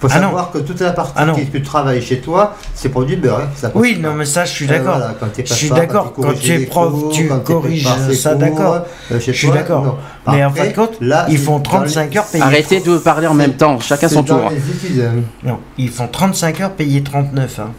faut 0.00 0.08
Ah 0.10 0.18
non. 0.20 0.28
savoir 0.28 0.50
que 0.50 0.56
toute 0.58 0.80
la 0.80 0.92
partie 0.92 1.12
Ah 1.16 1.26
non. 1.26 1.34
que 1.34 1.42
tu 1.42 1.60
travailles 1.60 2.00
chez 2.00 2.20
toi, 2.20 2.56
c'est 2.74 2.88
pour 2.88 3.04
du 3.04 3.16
beurre. 3.16 3.40
hein, 3.40 3.48
ça 3.54 3.70
Oui, 3.74 3.96
pas. 3.96 4.08
non, 4.08 4.14
mais 4.14 4.24
ça, 4.24 4.46
je 4.46 4.52
suis 4.52 4.64
Euh, 4.64 4.68
d'accord. 4.68 4.96
voilà, 4.96 5.14
quand 5.20 5.26
tu 5.34 5.42
je 5.44 5.52
suis 5.52 5.68
d'accord. 5.68 6.14
Quand 6.14 6.32
tu 6.40 6.52
es 6.52 6.58
prof, 6.60 6.90
cours, 6.90 7.12
tu 7.12 7.28
corriges 7.44 7.86
ça, 8.14 8.34
d'accord. 8.34 8.76
euh, 9.12 9.20
Je 9.20 9.32
suis 9.32 9.50
d'accord. 9.50 9.84
non. 9.84 9.96
Mais 10.32 10.42
en 10.42 10.50
fin 10.50 10.66
de 10.68 10.72
compte, 10.72 10.96
là, 11.02 11.26
ils 11.28 11.36
font 11.36 11.56
dans 11.56 11.60
35 11.60 12.12
les- 12.12 12.16
heures 12.18 12.24
payées. 12.24 12.42
Arrêtez 12.42 12.80
de 12.80 12.96
parler 12.96 13.26
en 13.26 13.34
même 13.34 13.52
temps, 13.52 13.78
chacun 13.80 14.08
son 14.08 14.22
tour. 14.22 14.40
hein. 14.46 15.10
Non, 15.44 15.58
ils 15.76 15.90
font 15.90 16.08
35 16.10 16.62
heures 16.62 16.70
payées 16.72 17.02
39, 17.02 17.58
hein. 17.58 17.72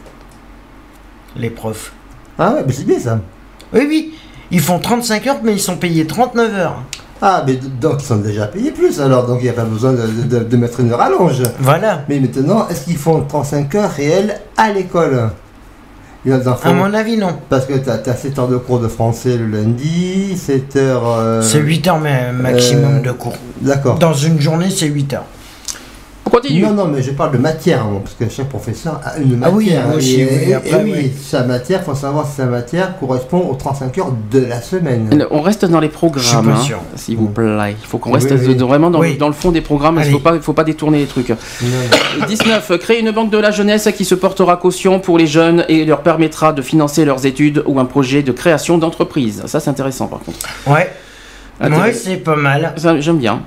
Les 1.36 1.50
profs. 1.50 1.94
Ah 2.40 2.54
ouais, 2.54 2.64
mais 2.66 2.74
c'est 2.74 2.86
bien 2.86 3.00
ça. 3.00 3.20
Oui, 3.74 3.86
oui. 3.88 4.14
Ils 4.52 4.60
font 4.60 4.80
35 4.80 5.28
heures, 5.28 5.38
mais 5.44 5.54
ils 5.54 5.60
sont 5.60 5.78
payés 5.78 6.06
39 6.06 6.54
heures. 6.56 6.84
Ah, 7.22 7.44
mais 7.46 7.54
donc 7.80 7.98
ils 8.02 8.06
sont 8.06 8.18
déjà 8.18 8.48
payés 8.48 8.72
plus 8.72 9.00
alors, 9.00 9.28
donc 9.28 9.38
il 9.42 9.44
n'y 9.44 9.50
a 9.50 9.54
pas 9.54 9.64
besoin 9.64 9.94
de, 9.94 10.08
de- 10.08 10.44
de 10.44 10.58
mettre 10.58 10.80
une 10.80 10.92
rallonge. 10.94 11.44
Voilà. 11.60 12.04
Mais 12.10 12.20
maintenant, 12.20 12.68
est-ce 12.68 12.86
qu'ils 12.86 12.98
font 12.98 13.22
35 13.22 13.76
heures 13.76 13.92
réelles 13.92 14.40
à 14.58 14.72
l'école? 14.72 15.30
Enfants. 16.28 16.70
À 16.70 16.74
mon 16.74 16.94
avis, 16.94 17.18
non. 17.18 17.36
Parce 17.50 17.66
que 17.66 17.74
tu 17.74 17.90
as, 17.90 18.16
7 18.16 18.38
heures 18.38 18.48
de 18.48 18.58
cours 18.58 18.80
de 18.80 18.88
français 18.88 19.38
le 19.38 19.48
lundi, 19.48 20.38
7 20.38 20.76
heures. 20.76 21.04
euh, 21.08 21.42
C'est 21.42 21.58
8 21.60 21.88
heures 21.88 22.00
ma- 22.00 22.32
maximum 22.32 22.98
euh, 22.98 23.02
de 23.02 23.12
cours. 23.12 23.34
D'accord. 23.62 23.98
Dans 23.98 24.14
une 24.14 24.40
journée, 24.40 24.70
c'est 24.70 24.86
8 24.86 25.14
heures. 25.14 25.26
On 26.34 26.38
continue. 26.38 26.62
Non, 26.62 26.72
non, 26.74 26.88
mais 26.88 27.02
je 27.02 27.12
parle 27.12 27.34
de 27.34 27.38
matière, 27.38 27.84
moi, 27.86 28.00
parce 28.02 28.16
que 28.16 28.30
chaque 28.34 28.48
professeur 28.48 29.02
a 29.04 29.18
une 29.18 29.42
Ah 29.44 29.50
oui, 29.52 29.66
matière. 29.66 29.88
moi 29.88 29.96
aussi, 29.98 30.22
et, 30.22 30.26
oui, 30.26 30.50
et- 30.50 30.54
après, 30.54 30.70
et 30.80 30.84
oui, 30.84 30.94
oui. 30.96 31.12
sa 31.22 31.44
matière, 31.44 31.82
il 31.82 31.86
faut 31.86 31.94
savoir 31.96 32.26
si 32.26 32.36
sa 32.38 32.46
matière 32.46 32.98
correspond 33.00 33.40
aux 33.50 33.56
35 33.56 33.98
heures 33.98 34.14
de 34.32 34.40
la 34.40 34.62
semaine. 34.62 35.26
On 35.30 35.42
reste 35.42 35.66
dans 35.66 35.82
les 35.82 35.90
programmes, 35.90 36.24
Je 36.24 36.28
suis 36.30 36.38
pas 36.38 36.54
hein, 36.54 36.62
sûr. 36.62 36.80
s'il 36.96 37.18
vous 37.18 37.28
plaît. 37.28 37.76
Il 37.82 37.86
faut 37.86 37.98
qu'on 37.98 38.12
Oui, 38.14 38.20
reste 38.24 38.32
vraiment 38.34 38.90
dans, 38.90 39.00
Oui. 39.00 39.14
le, 39.14 39.18
dans 39.18 39.28
le 39.28 39.34
fond 39.34 39.52
des 39.52 39.60
programmes. 39.62 40.00
Il 40.02 40.08
ne 40.08 40.12
faut 40.14 40.20
pas, 40.20 40.36
il 40.36 40.42
faut 40.42 40.54
pas 40.54 40.64
détourner 40.64 41.00
les 41.00 41.06
trucs. 41.08 41.30
Non, 41.30 41.36
non. 42.20 42.26
19. 42.28 42.78
Créer 42.80 43.02
une 43.02 43.12
banque 43.12 43.30
de 43.32 43.38
la 43.38 43.52
jeunesse 43.52 43.90
qui 43.98 44.06
se 44.06 44.16
portera 44.16 44.56
caution 44.56 45.00
pour 45.02 45.18
les 45.18 45.28
jeunes 45.28 45.66
et 45.68 45.84
leur 45.84 46.02
permettra 46.02 46.54
de 46.54 46.62
financer 46.62 47.04
leurs 47.04 47.26
études 47.26 47.62
ou 47.68 47.78
un 47.80 47.86
projet 47.86 48.24
de 48.24 48.32
création 48.32 48.78
d'entreprise. 48.78 49.44
Ça, 49.48 49.60
c'est 49.60 49.70
intéressant 49.70 50.08
par 50.08 50.20
contre. 50.20 50.38
Ouais. 50.68 50.90
Intéressant. 51.60 51.84
Ouais, 51.86 51.94
c'est 51.94 52.16
pas 52.18 52.38
mal. 52.38 52.74
J'aime 53.00 53.18
bien. 53.18 53.42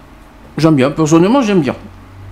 J'aime 0.59 0.75
bien. 0.77 0.91
Personnellement, 0.91 1.41
j'aime 1.41 1.61
bien. 1.63 1.75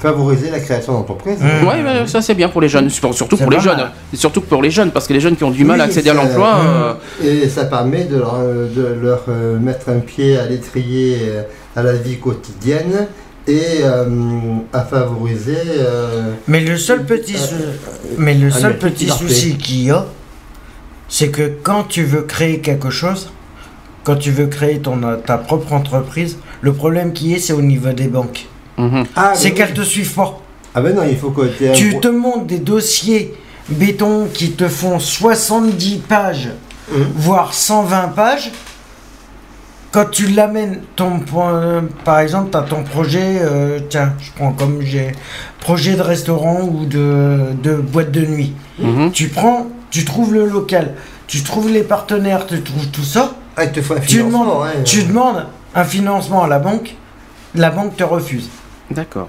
Favoriser 0.02 0.50
la 0.50 0.58
création 0.58 0.92
d'entreprise. 0.94 1.38
Mmh. 1.40 1.66
Ouais, 1.66 1.82
ouais, 1.84 2.06
ça 2.08 2.20
c'est 2.20 2.34
bien 2.34 2.48
pour 2.48 2.60
les 2.60 2.68
jeunes, 2.68 2.90
Sur- 2.90 3.14
surtout 3.14 3.36
pour 3.36 3.50
les 3.50 3.60
jeunes. 3.60 3.84
surtout 4.12 4.40
pour 4.40 4.60
les 4.60 4.70
jeunes, 4.70 4.90
parce 4.90 5.06
que 5.06 5.12
les 5.12 5.20
jeunes 5.20 5.36
qui 5.36 5.44
ont 5.44 5.50
du 5.52 5.64
mal 5.64 5.80
à 5.80 5.84
Oui, 5.84 5.90
accéder 5.90 6.10
à 6.10 6.14
l'emploi. 6.14 6.56
euh, 6.58 6.94
Et 7.22 7.48
ça 7.48 7.64
permet 7.66 8.04
de 8.04 8.16
leur, 8.18 8.36
de 8.42 8.96
leur, 9.00 9.22
euh, 9.28 9.58
mettre 9.60 9.88
un 9.90 10.00
pied 10.00 10.36
à 10.38 10.46
l'étrier 10.46 11.18
euh, 11.22 11.42
à 11.76 11.82
la 11.84 11.92
vie 11.94 12.18
quotidienne 12.18 13.06
et 13.46 13.62
euh, 13.82 14.04
à 14.72 14.80
favoriser. 14.82 15.56
euh, 15.78 16.32
Mais 16.48 16.60
le 16.60 16.76
seul 16.76 17.04
petit, 17.04 17.34
sou- 17.38 17.54
mais 18.18 18.34
le 18.34 18.48
Ah, 18.52 18.58
seul 18.58 18.78
petit 18.78 19.08
souci 19.08 19.56
qu'il 19.56 19.84
y 19.84 19.90
a, 19.92 20.04
c'est 21.08 21.28
que 21.28 21.52
quand 21.62 21.84
tu 21.88 22.02
veux 22.02 22.22
créer 22.22 22.58
quelque 22.60 22.90
chose, 22.90 23.30
quand 24.04 24.16
tu 24.16 24.32
veux 24.32 24.46
créer 24.46 24.80
ton, 24.80 24.98
ta 25.24 25.38
propre 25.38 25.72
entreprise, 25.74 26.38
le 26.60 26.72
problème 26.72 27.12
qui 27.12 27.34
est, 27.34 27.38
c'est 27.38 27.52
au 27.52 27.62
niveau 27.62 27.90
des 27.92 28.08
banques. 28.08 28.46
Mhm. 28.78 29.04
Ah, 29.16 29.32
c'est 29.34 29.48
mais 29.50 29.54
qu'elles 29.54 29.68
oui. 29.70 29.74
te 29.74 29.82
suivent 29.82 30.14
pas. 30.14 30.40
Ah 30.74 30.80
ben 30.80 30.94
non, 30.94 31.02
il 31.08 31.16
faut 31.18 31.30
que 31.30 31.50
tu 31.74 31.98
te 32.00 32.08
montes 32.08 32.46
des 32.46 32.58
dossiers 32.58 33.34
béton 33.68 34.28
qui 34.32 34.52
te 34.52 34.68
font 34.68 34.98
70 34.98 35.98
pages, 36.08 36.48
Mhm. 36.90 37.04
voire 37.14 37.52
120 37.54 38.08
pages. 38.08 38.50
Quand 39.90 40.06
tu 40.10 40.28
l'amènes, 40.28 40.80
ton 40.96 41.18
point- 41.20 41.84
par 42.04 42.20
exemple, 42.20 42.48
tu 42.50 42.56
as 42.56 42.62
ton 42.62 42.82
projet, 42.82 43.40
euh, 43.42 43.78
tiens, 43.90 44.14
je 44.22 44.30
prends 44.34 44.52
comme 44.52 44.80
j'ai 44.80 45.12
projet 45.60 45.94
de 45.96 46.00
restaurant 46.00 46.62
ou 46.62 46.86
de, 46.86 47.48
de 47.62 47.74
boîte 47.74 48.10
de 48.10 48.22
nuit. 48.24 48.54
Mhm. 48.78 49.12
Tu 49.12 49.28
prends, 49.28 49.66
tu 49.90 50.06
trouves 50.06 50.32
le 50.32 50.46
local, 50.46 50.94
tu 51.26 51.42
trouves 51.42 51.68
les 51.70 51.82
partenaires, 51.82 52.46
tu 52.46 52.62
trouves 52.62 52.88
tout 52.88 53.04
ça. 53.04 53.34
Ah, 53.54 53.64
il 53.64 53.72
te 53.72 53.82
faut 53.82 53.92
un 53.92 54.00
ouais. 54.62 54.82
tu 54.84 55.02
demandes 55.04 55.44
un 55.74 55.84
financement 55.84 56.42
à 56.42 56.48
la 56.48 56.58
banque, 56.58 56.94
la 57.54 57.70
banque 57.70 57.94
te 57.94 58.02
refuse. 58.04 58.48
D'accord. 58.94 59.28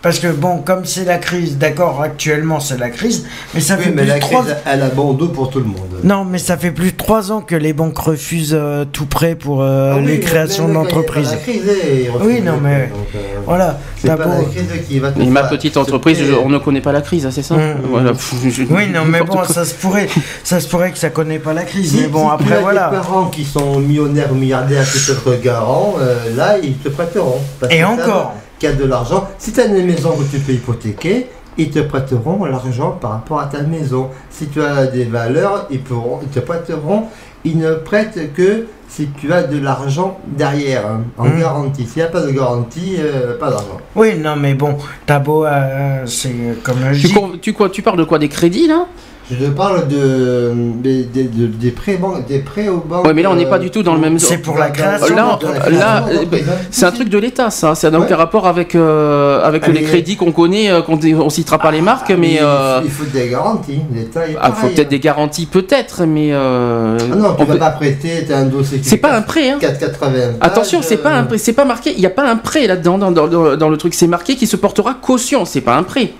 Parce 0.00 0.20
que 0.20 0.28
bon, 0.28 0.58
comme 0.58 0.84
c'est 0.84 1.04
la 1.04 1.18
crise, 1.18 1.58
d'accord, 1.58 2.00
actuellement 2.00 2.60
c'est 2.60 2.78
la 2.78 2.88
crise, 2.88 3.26
mais 3.52 3.60
ça 3.60 3.74
Oui, 3.76 3.82
fait 3.82 3.90
mais 3.90 4.02
plus 4.02 4.08
la 4.08 4.14
de 4.14 4.20
trois 4.20 4.42
crise, 4.44 4.56
elle 4.64 4.82
a 4.82 4.90
bon 4.90 5.12
dos 5.12 5.26
pour 5.26 5.50
tout 5.50 5.58
le 5.58 5.64
monde. 5.64 5.98
Non, 6.04 6.24
mais 6.24 6.38
ça 6.38 6.56
fait 6.56 6.70
plus 6.70 6.92
de 6.92 6.96
trois 6.96 7.32
ans 7.32 7.40
que 7.40 7.56
les 7.56 7.72
banques 7.72 7.98
refusent 7.98 8.54
euh, 8.56 8.84
tout 8.84 9.06
prêt 9.06 9.34
pour 9.34 9.60
euh, 9.60 9.94
Ah 9.94 9.98
oui, 9.98 10.06
les 10.06 10.20
créations 10.20 10.68
d'entreprises. 10.68 11.32
la 11.32 12.24
Oui, 12.24 12.40
non, 12.40 12.54
les 12.54 12.60
mais- 12.60 12.86
donc, 12.86 13.06
euh, 13.16 13.18
Voilà, 13.44 13.80
C'est 14.00 14.06
t'as 14.06 14.16
pas 14.16 14.26
beau- 14.26 14.42
la 14.42 14.44
crise 14.44 14.86
qui 14.86 15.00
va 15.00 15.10
te 15.10 15.20
Et 15.20 15.26
ma 15.26 15.42
petite 15.42 15.76
entreprise, 15.76 16.18
je- 16.24 16.32
on 16.32 16.48
ne 16.48 16.58
connaît 16.58 16.80
pas 16.80 16.92
la 16.92 17.00
crise, 17.00 17.26
hein, 17.26 17.30
c'est 17.32 17.42
ça. 17.42 17.56
Voilà. 17.90 18.12
Pff, 18.12 18.34
je- 18.48 18.62
Oui, 18.72 18.86
non, 18.94 19.04
mais 19.04 19.22
bon, 19.22 19.42
ça 19.42 19.64
se 19.64 19.74
pourrait, 19.74 20.06
ça 20.44 20.60
se 20.60 20.68
pourrait 20.68 20.92
que 20.92 20.98
ça 20.98 21.10
connaît 21.10 21.40
pas 21.40 21.54
la 21.54 21.64
crise. 21.64 21.90
Si, 21.90 22.02
mais 22.02 22.06
bon, 22.06 22.30
si 22.30 22.36
tu 22.36 22.44
après 22.44 22.56
as 22.58 22.60
voilà. 22.60 22.90
des 22.90 22.96
parents 22.98 23.24
qui 23.26 23.44
sont 23.44 23.80
millionnaires 23.80 24.28
ou 24.30 24.36
milliardaires 24.36 24.84
qui 24.88 25.00
te 25.04 25.10
être 25.10 25.42
garants, 25.42 25.96
euh, 25.98 26.36
là 26.36 26.56
ils 26.62 26.74
te 26.76 26.88
prêteront. 26.88 27.40
Et 27.68 27.82
encore. 27.82 28.34
Y 28.62 28.66
a 28.66 28.74
de 28.74 28.84
l'argent. 28.84 29.28
Si 29.38 29.52
tu 29.52 29.60
as 29.60 29.66
une 29.66 29.84
maison 29.86 30.10
que 30.16 30.24
tu 30.24 30.38
peux 30.42 30.52
hypothéquer, 30.52 31.26
ils 31.56 31.70
te 31.70 31.80
prêteront 31.80 32.44
l'argent 32.44 32.92
par 33.00 33.10
rapport 33.12 33.40
à 33.40 33.46
ta 33.46 33.62
maison. 33.62 34.08
Si 34.30 34.46
tu 34.46 34.62
as 34.62 34.86
des 34.86 35.04
valeurs, 35.04 35.66
ils, 35.70 35.80
pourront, 35.80 36.20
ils 36.22 36.28
te 36.28 36.40
prêteront. 36.40 37.04
Ils 37.44 37.58
ne 37.58 37.74
prêtent 37.74 38.32
que 38.34 38.66
si 38.88 39.08
tu 39.20 39.32
as 39.32 39.42
de 39.42 39.58
l'argent 39.58 40.18
derrière, 40.26 40.86
hein, 40.86 41.02
en 41.18 41.26
Mm. 41.26 41.40
garantie. 41.40 41.86
S'il 41.86 42.02
n'y 42.02 42.08
a 42.08 42.10
pas 42.10 42.20
de 42.22 42.30
garantie, 42.30 42.96
euh, 42.98 43.38
pas 43.38 43.50
d'argent. 43.50 43.78
Oui, 43.96 44.16
non, 44.18 44.34
mais 44.36 44.54
bon, 44.54 44.76
t'as 45.06 45.18
beau, 45.18 45.44
euh, 45.44 46.04
c'est 46.06 46.32
comme 46.62 46.78
je 46.92 47.00
Tu, 47.06 47.12
dis. 47.14 47.38
tu, 47.40 47.52
quoi, 47.52 47.68
tu 47.70 47.82
parles 47.82 47.98
de 47.98 48.04
quoi 48.04 48.18
Des 48.18 48.28
crédits 48.28 48.66
là? 48.66 48.86
Je 49.30 49.36
te 49.44 49.50
parle 49.50 49.88
de, 49.88 50.52
des, 50.82 51.02
des- 51.04 51.24
de- 51.24 51.46
des 51.48 51.70
prêts, 51.70 51.98
des 52.26 52.38
prêts 52.38 52.68
aux 52.68 52.78
banques. 52.78 53.04
Ouais, 53.06 53.12
mais 53.12 53.22
là 53.22 53.30
on 53.30 53.34
n'est 53.34 53.44
pas 53.44 53.56
euh, 53.56 53.58
du 53.58 53.70
tout 53.70 53.82
dans 53.82 53.92
le 53.94 54.00
même. 54.00 54.18
C'est 54.18 54.38
pour 54.38 54.56
la 54.56 54.70
création 54.70 55.14
Là, 55.14 55.38
de 55.38 55.46
la 55.74 55.78
là, 55.78 56.04
euh. 56.10 56.24
C'est 56.70 56.86
un 56.86 56.92
truc 56.92 57.10
de 57.10 57.18
l'État, 57.18 57.50
ça. 57.50 57.74
C'est 57.74 57.90
donc 57.90 58.04
Ouais. 58.04 58.12
un 58.12 58.16
rapport 58.16 58.46
avec, 58.46 58.74
euh, 58.74 59.42
avec 59.44 59.64
Ah, 59.66 59.70
les 59.70 59.82
crédits 59.82 60.16
qu'on 60.16 60.32
connaît, 60.32 60.70
euh, 60.70 60.80
qu'on 60.80 60.98
on 61.20 61.28
citera 61.28 61.58
pas 61.58 61.70
les 61.70 61.82
marques, 61.82 62.10
Ah, 62.10 62.16
mais. 62.18 62.34
il- 62.34 62.38
euh, 62.40 62.80
Il 62.84 62.90
faut 62.90 63.04
des 63.04 63.28
garanties. 63.28 63.80
L'État 63.92 64.26
est 64.26 64.36
ah, 64.40 64.50
faut 64.52 64.68
peut-être 64.68 64.88
des 64.88 65.00
garanties, 65.00 65.44
peut-être, 65.46 66.06
mais. 66.06 66.30
euh, 66.32 66.96
Ah 67.00 67.14
non, 67.16 67.34
tu 67.34 67.42
on 67.42 67.44
vas 67.44 67.52
peut- 67.52 67.58
pas 67.58 67.70
prêter, 67.70 68.24
tu 68.26 68.32
as 68.32 68.38
un 68.38 68.46
dossier 68.46 68.78
qui 68.78 68.88
C'est 68.88 68.94
est 68.94 68.98
pas 68.98 69.12
un 69.14 69.20
prêt, 69.22 69.50
hein. 69.50 69.58
4,80. 69.60 70.36
Attention, 70.40 70.80
c'est 70.80 70.96
pas 70.96 71.10
un 71.10 71.18
prêt. 71.24 71.28
prêt, 71.28 71.38
c'est 71.38 71.52
pas 71.52 71.66
marqué, 71.66 71.92
il 71.92 72.00
n'y 72.00 72.06
a 72.06 72.10
pas 72.10 72.26
un 72.26 72.36
prêt 72.36 72.66
là-dedans 72.66 72.96
dans, 72.96 73.10
dans- 73.10 73.28
dans- 73.28 73.56
dans 73.56 73.68
le 73.68 73.76
truc, 73.76 73.92
c'est 73.92 74.06
marqué 74.06 74.36
qui 74.36 74.46
se 74.46 74.56
portera 74.56 74.94
caution, 74.94 75.44
c'est 75.44 75.60
pas 75.60 75.76
un 75.76 75.82
prêt. 75.82 76.12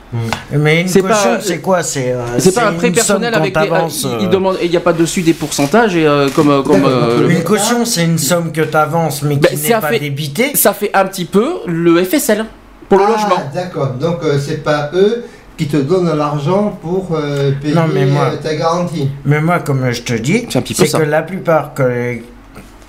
Mais 0.53 0.83
une 0.83 0.89
C'est 0.89 1.01
caution, 1.01 1.35
pas- 1.35 1.41
c'est 1.41 1.59
quoi 1.59 1.83
C'est 1.83 2.13
euh, 2.13 2.39
C'est 2.39 2.55
pas 2.55 2.69
un 2.69 2.73
prêt 2.73 2.91
personnel 2.91 3.35
avec 3.35 3.55
il- 3.55 3.73
euh, 3.73 4.19
il 4.23 4.29
demande, 4.31 4.57
et 4.61 4.65
il 4.65 4.71
n'y 4.71 4.77
a 4.77 4.81
pas 4.81 4.93
dessus 4.95 5.23
des 5.23 5.35
pourcentages 5.35 5.97
et 5.97 6.07
euh, 6.07 6.29
comme 6.35 6.51
euh, 6.51 6.63
comme. 6.63 6.85
Euh, 6.85 7.29
Une 7.29 7.43
caution, 7.45 7.85
c'est 7.85 8.05
une 8.05 8.19
somme 8.19 8.51
que 8.53 8.63
t'avances, 8.63 9.23
mais 9.23 9.37
Ben, 9.37 9.49
qui 9.51 9.57
n'est 9.57 9.71
pas 9.71 9.89
fait- 9.89 9.99
débitée. 10.01 10.57
ça 10.57 10.73
fait 10.73 10.91
un 10.95 11.05
petit 11.07 11.27
peu 11.27 11.47
le 11.67 12.03
FSL 12.03 12.47
pour 12.89 12.99
le 12.99 13.05
Ah, 13.07 13.11
logement. 13.11 13.43
D'accord, 13.55 13.91
donc 14.01 14.19
euh, 14.25 14.39
c'est 14.39 14.63
pas 14.65 14.91
eux 14.95 15.25
qui 15.59 15.67
te 15.67 15.77
donnent 15.77 16.17
l'argent 16.17 16.79
pour 16.81 17.09
euh, 17.15 17.51
payer 17.61 17.75
Non, 17.75 17.87
mais 17.93 18.07
moi- 18.07 18.31
euh, 18.33 18.37
ta 18.43 18.55
garantie. 18.55 19.11
Mais 19.27 19.41
moi, 19.41 19.59
comme 19.59 19.91
je 19.91 20.03
te 20.03 20.15
dis, 20.15 20.47
C'est 20.75 20.91
que 20.93 21.03
la 21.03 21.23
plupart 21.23 21.75
que, 21.75 22.19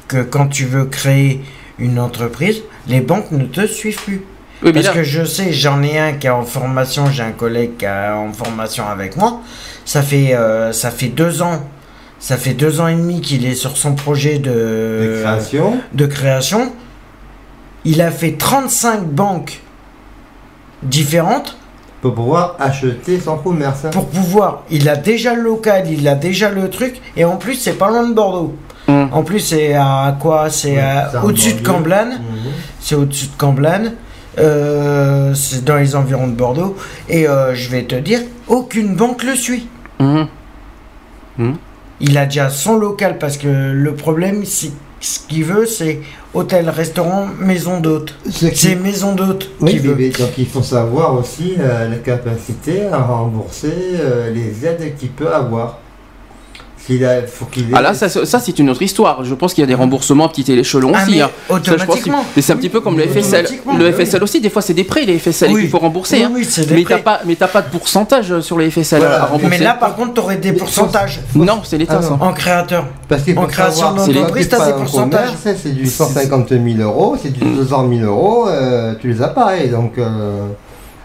que 0.08 0.22
quand 0.24 0.48
tu 0.48 0.66
veux 0.66 0.86
créer 0.86 1.42
une 1.80 2.00
entreprise, 2.00 2.62
les 2.88 3.02
banques 3.02 3.32
ne 3.32 3.46
te 3.46 3.66
suivent 3.68 4.02
plus. 4.04 4.22
Oui, 4.62 4.72
mais 4.74 4.74
Parce 4.74 4.88
là- 4.88 4.94
que 4.94 5.04
je 5.04 5.24
sais, 5.24 5.52
j'en 5.54 5.82
ai 5.84 5.98
un 5.98 6.14
qui 6.14 6.28
est 6.28 6.32
en 6.32 6.44
formation, 6.44 7.06
j'ai 7.10 7.24
un 7.24 7.32
collègue 7.32 7.78
qui 7.78 7.86
est 7.86 8.10
en 8.10 8.34
formation 8.34 8.86
avec 8.88 9.16
moi. 9.16 9.40
Ça 9.86 10.02
fait, 10.02 10.36
euh, 10.36 10.74
ça 10.74 10.92
fait 10.92 11.08
deux 11.08 11.42
ans, 11.42 11.62
ça 12.20 12.36
fait 12.38 12.54
deux 12.54 12.82
ans 12.82 12.88
et 12.88 12.96
demi 12.96 13.22
qu'il 13.22 13.46
est 13.46 13.56
sur 13.56 13.78
son 13.78 13.96
projet 13.96 14.38
de, 14.38 14.50
De 14.52 15.20
création. 15.22 15.78
de 15.94 16.06
création. 16.06 16.74
Il 17.86 18.02
a 18.02 18.12
fait 18.12 18.34
35 18.34 19.06
banques 19.06 19.62
différentes 20.84 21.58
Pour 22.02 22.14
pouvoir 22.16 22.56
acheter 22.60 23.20
son 23.20 23.38
commerce. 23.38 23.86
pour 23.92 24.08
pouvoir. 24.10 24.64
Il 24.70 24.88
a 24.90 24.96
déjà 24.96 25.34
le 25.34 25.42
local, 25.44 25.86
il 25.90 26.08
a 26.08 26.16
déjà 26.16 26.50
le 26.50 26.70
truc, 26.70 27.02
et 27.16 27.26
en 27.26 27.38
plus, 27.38 27.56
c'est 27.56 27.74
pas 27.78 27.90
loin 27.90 28.08
de 28.08 28.14
Bordeaux. 28.14 28.56
Hum. 28.88 29.10
En 29.12 29.24
plus, 29.24 29.40
c'est 29.40 29.74
à 29.76 30.16
quoi? 30.20 30.50
C'est 30.50 30.76
Ouais, 30.78 31.04
au-dessus 31.24 31.54
de. 31.54 31.66
Camblane. 31.66 32.10
Mhm. 32.14 32.52
C'est 32.80 32.96
au-dessus 32.96 33.28
de 33.28 33.36
Camblane. 33.38 33.94
Euh, 34.40 35.34
c'est 35.34 35.64
dans 35.66 35.78
les 35.78 35.96
environs 35.96 36.28
de 36.28 36.34
Bordeaux. 36.34 36.76
Et 37.10 37.28
euh, 37.28 37.54
je 37.56 37.70
vais 37.70 37.84
te 37.84 37.96
dire, 37.96 38.22
aucune 38.48 38.96
banque 38.96 39.24
le 39.24 39.36
suit. 39.36 39.68
Mhm. 40.00 40.28
Il 42.02 42.18
a 42.18 42.26
déjà 42.26 42.50
son 42.50 42.78
local 42.78 43.18
parce 43.18 43.38
que 43.38 43.48
le 43.74 43.94
problème, 43.94 44.46
c'est 44.46 44.72
ce 45.02 45.20
qu'il 45.28 45.44
veut, 45.46 45.66
c'est 45.66 46.00
hôtel, 46.34 46.70
restaurant, 46.70 47.28
maison 47.40 47.80
d'hôte. 47.80 48.16
Ce 48.30 48.46
qui- 48.48 48.56
C'est 48.58 48.76
maison 48.76 49.16
d'hôte 49.16 49.50
Oui, 49.62 49.80
mais- 49.84 49.90
veut. 50.08 50.10
donc 50.10 50.32
il 50.38 50.46
faut 50.48 50.62
savoir 50.62 51.14
aussi 51.16 51.56
euh, 51.60 51.90
la 51.90 51.98
capacité 51.98 52.86
à 52.88 52.98
rembourser 53.00 53.74
euh, 53.96 54.30
les 54.34 54.66
aides 54.66 54.96
qu'il 54.98 55.10
peut 55.10 55.34
avoir. 55.34 55.80
S'il 56.90 57.06
a, 57.06 57.22
faut 57.28 57.46
qu'il 57.46 57.64
ait- 57.66 57.74
Ah 57.76 57.82
là, 57.82 57.94
ça, 57.94 58.10
ça, 58.10 58.40
c'est 58.40 58.58
une 58.58 58.70
autre 58.72 58.82
histoire. 58.82 59.24
Je 59.24 59.36
pense 59.36 59.54
qu'il 59.54 59.62
y 59.62 59.64
a 59.64 59.68
des 59.68 59.76
remboursements 59.76 60.26
à 60.26 60.30
petit 60.30 60.52
échelon 60.52 60.92
Ah, 60.96 61.04
aussi. 61.04 61.12
mais 61.18 61.22
hein. 61.22 61.30
Ça, 61.30 61.42
je 61.48 61.54
pense 61.54 61.72
automatiquement. 61.74 62.26
que- 62.34 62.40
et 62.40 62.42
c'est 62.42 62.54
un 62.54 62.58
petit 62.58 62.70
peu 62.70 62.82
comme 62.82 62.98
le 62.98 63.04
FSL. 63.06 63.46
Automatiquement, 63.46 63.78
Le 63.78 63.86
oui. 63.86 63.92
FSL 63.94 64.24
aussi, 64.24 64.42
des 64.42 64.50
fois, 64.50 64.62
c'est 64.64 64.74
des 64.74 64.84
prêts, 64.84 65.06
les 65.06 65.20
FSL 65.20 65.52
Oui. 65.52 65.62
qu'il 65.62 65.70
faut 65.70 65.78
rembourser. 65.80 66.18
Oui, 66.18 66.24
hein. 66.24 66.32
oui, 66.34 66.46
c'est 66.50 66.66
des 66.68 66.74
mais 66.76 66.82
t'as 66.84 66.96
prêts. 66.96 67.04
pas, 67.04 67.20
mais 67.26 67.36
t'as 67.36 67.48
pas 67.48 67.62
de 67.62 67.70
pourcentage 67.70 68.40
sur 68.42 68.58
les 68.58 68.72
FSL 68.72 69.00
Voilà. 69.02 69.22
à 69.22 69.26
rembourser. 69.28 69.58
Mais 69.60 69.64
là, 69.64 69.76
par 69.76 69.96
contre, 69.96 70.14
tu 70.16 70.20
aurais 70.20 70.38
des 70.38 70.54
pourcentages 70.54 71.20
non, 71.36 71.62
c'est 71.64 71.78
l'État 71.78 71.98
Ah 72.00 72.02
ça. 72.02 72.18
en 72.20 72.34
créateur. 72.34 72.86
Parce 73.08 73.22
qu'il 73.24 73.36
faut 73.36 73.42
en 73.42 73.46
création 73.48 73.94
d'entreprise, 73.94 74.50
t'as 74.50 74.66
des 74.66 74.74
pourcentages. 74.74 75.36
commerce, 75.44 75.60
C'est 75.62 75.76
du 75.76 75.86
150 75.86 76.50
000 76.50 76.64
euros, 76.82 77.16
c'est 77.22 77.32
du 77.32 77.40
200 77.40 77.88
000 77.90 78.02
euros, 78.06 78.48
euh, 78.48 78.96
tu 79.00 79.12
les 79.12 79.22
as 79.22 79.28
pas. 79.30 79.58
Et 79.58 79.68
donc, 79.68 79.98
euh, 79.98 80.48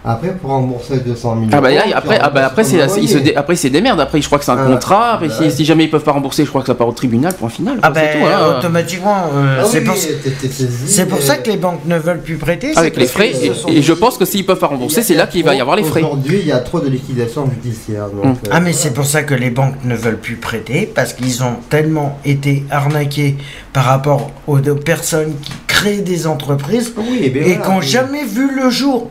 après, 0.04 0.32
pour 0.34 0.50
rembourser 0.50 0.98
200 0.98 1.34
000 1.36 1.46
Ah 1.52 1.60
bah 1.60 1.70
euros. 1.70 1.80
après, 1.94 2.18
ah 2.20 2.30
bah 2.30 2.46
après, 2.46 2.62
c'est, 2.64 2.76
ils 2.76 3.08
se 3.08 3.14
loyer. 3.14 3.30
dé- 3.30 3.34
après, 3.36 3.56
c'est 3.56 3.70
des 3.70 3.80
merdes. 3.80 4.00
Après, 4.00 4.20
je 4.20 4.26
crois 4.26 4.38
que 4.38 4.44
c'est 4.44 4.50
un 4.50 4.58
Ah, 4.58 4.66
contrat. 4.66 5.12
Après, 5.14 5.28
bah 5.28 5.34
si, 5.36 5.44
ouais. 5.44 5.50
si 5.50 5.64
jamais 5.64 5.84
ils 5.84 5.90
peuvent 5.90 6.02
pas 6.04 6.12
rembourser, 6.12 6.44
je 6.44 6.48
crois 6.50 6.60
que 6.60 6.66
ça 6.66 6.74
part 6.74 6.88
au 6.88 6.92
tribunal, 6.92 7.32
point 7.34 7.48
final. 7.48 7.78
Ah 7.82 7.90
ben, 7.90 8.06
tout, 8.12 8.26
hein. 8.26 8.56
automatiquement, 8.58 9.30
euh, 9.34 9.60
Ah 9.62 9.64
c'est 9.64 9.78
oui, 9.80 9.84
pour, 9.86 9.94
c'est 9.96 11.06
pour 11.06 11.18
euh, 11.18 11.20
ça 11.22 11.36
que 11.38 11.50
les 11.50 11.56
banques 11.56 11.80
ne 11.86 11.96
veulent 11.96 12.20
plus 12.20 12.36
prêter. 12.36 12.72
c'est 12.72 12.78
Avec 12.78 12.96
les 12.96 13.06
frais. 13.06 13.30
Et, 13.30 13.48
ce 13.48 13.54
sont- 13.54 13.68
et 13.68 13.82
je 13.82 13.92
pense 13.92 14.18
que 14.18 14.24
s'ils 14.24 14.44
peuvent 14.44 14.58
pas 14.58 14.66
rembourser, 14.66 15.02
c'est 15.02 15.14
là 15.14 15.26
qu'il 15.26 15.44
va 15.44 15.54
y 15.54 15.60
avoir 15.60 15.76
les 15.76 15.84
frais. 15.84 16.00
Aujourd'hui, 16.02 16.38
il 16.40 16.46
y 16.46 16.52
a 16.52 16.58
trop 16.58 16.80
de 16.80 16.88
liquidations 16.88 17.48
judiciaires. 17.50 18.08
donc, 18.08 18.24
Hum. 18.24 18.30
euh, 18.32 18.50
Ah 18.50 18.60
mais 18.60 18.72
c'est 18.72 18.92
pour 18.92 19.04
ça 19.06 19.22
que 19.22 19.34
les 19.34 19.50
banques 19.50 19.76
ne 19.84 19.94
veulent 19.96 20.18
plus 20.20 20.36
prêter 20.36 20.90
parce 20.94 21.12
qu'ils 21.14 21.42
ont 21.42 21.56
tellement 21.70 22.18
été 22.24 22.64
arnaqués 22.70 23.36
par 23.72 23.84
rapport 23.84 24.30
aux 24.46 24.58
aux 24.58 24.74
personnes 24.76 25.34
qui 25.42 25.52
créent 25.74 26.02
des 26.12 26.26
entreprises 26.26 26.92
Oui, 26.96 27.20
eh 27.24 27.30
bien 27.30 27.42
et 27.42 27.44
voilà. 27.46 27.62
qui 27.64 27.70
n'ont 27.70 27.80
jamais 27.80 28.24
vu 28.24 28.46
le 28.60 28.70
jour. 28.70 29.10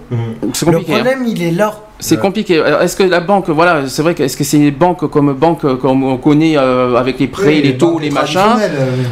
C'est 0.53 0.65
Le 0.65 0.71
compliqué. 0.73 0.93
hein. 0.93 0.95
problème 1.03 1.23
il 1.27 1.41
est 1.43 1.51
là. 1.51 1.69
C'est 1.99 2.19
compliqué. 2.19 2.61
Est-ce 2.81 2.95
que 2.97 3.03
la 3.03 3.21
banque, 3.21 3.49
voilà, 3.49 3.87
c'est 3.87 4.01
vrai 4.01 4.13
que 4.13 4.23
est-ce 4.23 4.35
que 4.35 4.43
c'est 4.43 4.57
les 4.57 4.71
banques 4.71 5.09
comme 5.09 5.31
banque 5.33 5.63
comme 5.79 6.03
on 6.03 6.17
connaît 6.17 6.57
euh, 6.57 6.95
avec 6.97 7.19
les 7.19 7.27
prêts, 7.27 7.47
Oui, 7.47 7.61
les 7.63 7.77
taux, 7.77 7.97
les 7.99 8.09
machins 8.09 8.41
euh, 8.59 8.67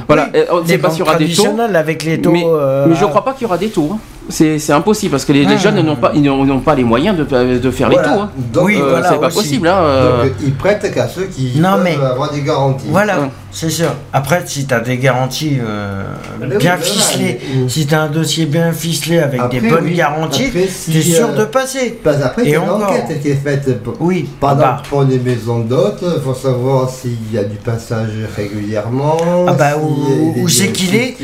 Voilà, 0.08 0.30
Oui, 0.34 0.40
euh, 0.42 0.46
on 0.52 0.62
ne 0.62 0.68
sait 0.68 0.78
pas 0.78 0.90
s'il 0.90 1.00
y 1.00 1.02
aura 1.04 1.16
des 1.16 1.26
taux. 1.30 1.44
traditionnelles 1.44 1.76
avec 1.76 2.04
les 2.04 2.20
taux. 2.22 2.32
Mais, 2.32 2.44
euh, 2.46 2.86
mais 2.90 2.96
je 2.96 3.06
crois 3.06 3.24
pas 3.24 3.32
qu'il 3.34 3.44
y 3.44 3.46
aura 3.46 3.58
des 3.58 3.70
taux. 3.70 3.90
hein. 3.94 4.00
C'est 4.32 4.58
c'est 4.60 4.74
impossible 4.74 5.12
parce 5.12 5.26
que 5.26 5.34
les, 5.34 5.46
les 5.46 5.58
jeunes 5.58 5.80
n'ont 5.82 5.96
pas, 5.96 6.12
ils 6.16 6.22
n'ont 6.24 6.44
n'ont 6.46 6.60
pas 6.60 6.74
les 6.76 6.84
moyens 6.84 7.16
de, 7.18 7.24
de 7.24 7.72
faire 7.72 7.90
Voilà. 7.90 8.08
les 8.08 8.14
taux. 8.16 8.22
hein. 8.22 8.30
Donc, 8.54 8.66
Oui, 8.66 8.78
Euh, 8.82 8.90
voilà, 8.90 9.10
c'est 9.10 9.20
pas 9.20 9.28
aussi. 9.28 9.38
possible. 9.38 9.68
hein, 9.68 9.78
euh. 9.84 10.24
donc, 10.24 10.32
ils 10.44 10.54
prêtent 10.54 10.92
qu'à 10.94 11.08
ceux 11.08 11.26
qui 11.26 11.54
Non, 11.60 11.74
peuvent 11.74 11.84
mais- 11.84 11.96
avoir 11.96 12.32
des 12.32 12.42
garanties. 12.42 12.86
Voilà, 12.90 13.20
Ouais. 13.20 13.28
c'est 13.52 13.70
sûr. 13.70 13.90
Après, 14.14 14.42
si 14.46 14.66
tu 14.66 14.74
as 14.74 14.80
des 14.80 14.98
garanties 14.98 15.58
euh, 15.62 16.04
Ah, 16.08 16.30
ben 16.40 16.50
oui, 16.52 16.58
bien 16.58 16.76
voilà, 16.78 16.92
ficelées, 16.92 17.40
mais- 17.56 17.70
si 17.70 17.86
tu 17.86 17.94
as 17.94 18.02
un 18.02 18.10
dossier 18.10 18.46
bien 18.46 18.72
ficelé 18.72 19.20
avec 19.20 19.42
des 19.50 19.60
bonnes 19.62 19.84
oui. 19.86 19.94
garanties, 19.96 20.50
si, 20.70 20.92
tu 20.92 20.98
es 20.98 21.02
sûr 21.02 21.30
euh, 21.30 21.38
de 21.40 21.46
passer. 21.46 22.00
Parce 22.04 22.22
après, 22.22 22.46
Et 22.48 22.52
c'est 22.52 22.58
encore. 22.58 22.80
l'enquête 22.80 23.22
qui 23.22 23.30
est 23.30 23.36
faite. 23.44 23.84
Pour, 23.84 23.96
Oui, 24.00 24.28
par 24.40 24.56
bah. 24.56 24.62
exemple, 24.64 24.90
pour 24.90 25.04
les 25.04 25.20
maisons 25.20 25.60
d'hôtes, 25.60 26.04
il 26.04 26.22
faut 26.22 26.34
savoir 26.34 26.90
s'il 26.90 27.18
y 27.34 27.38
a 27.38 27.44
du 27.44 27.58
passage 27.58 28.10
régulièrement. 28.36 29.18
Ah 29.48 29.54
bah, 29.54 29.72
où- 29.82 30.48
c'est 30.48 30.70
qu'il 30.72 30.96
est, 30.96 31.16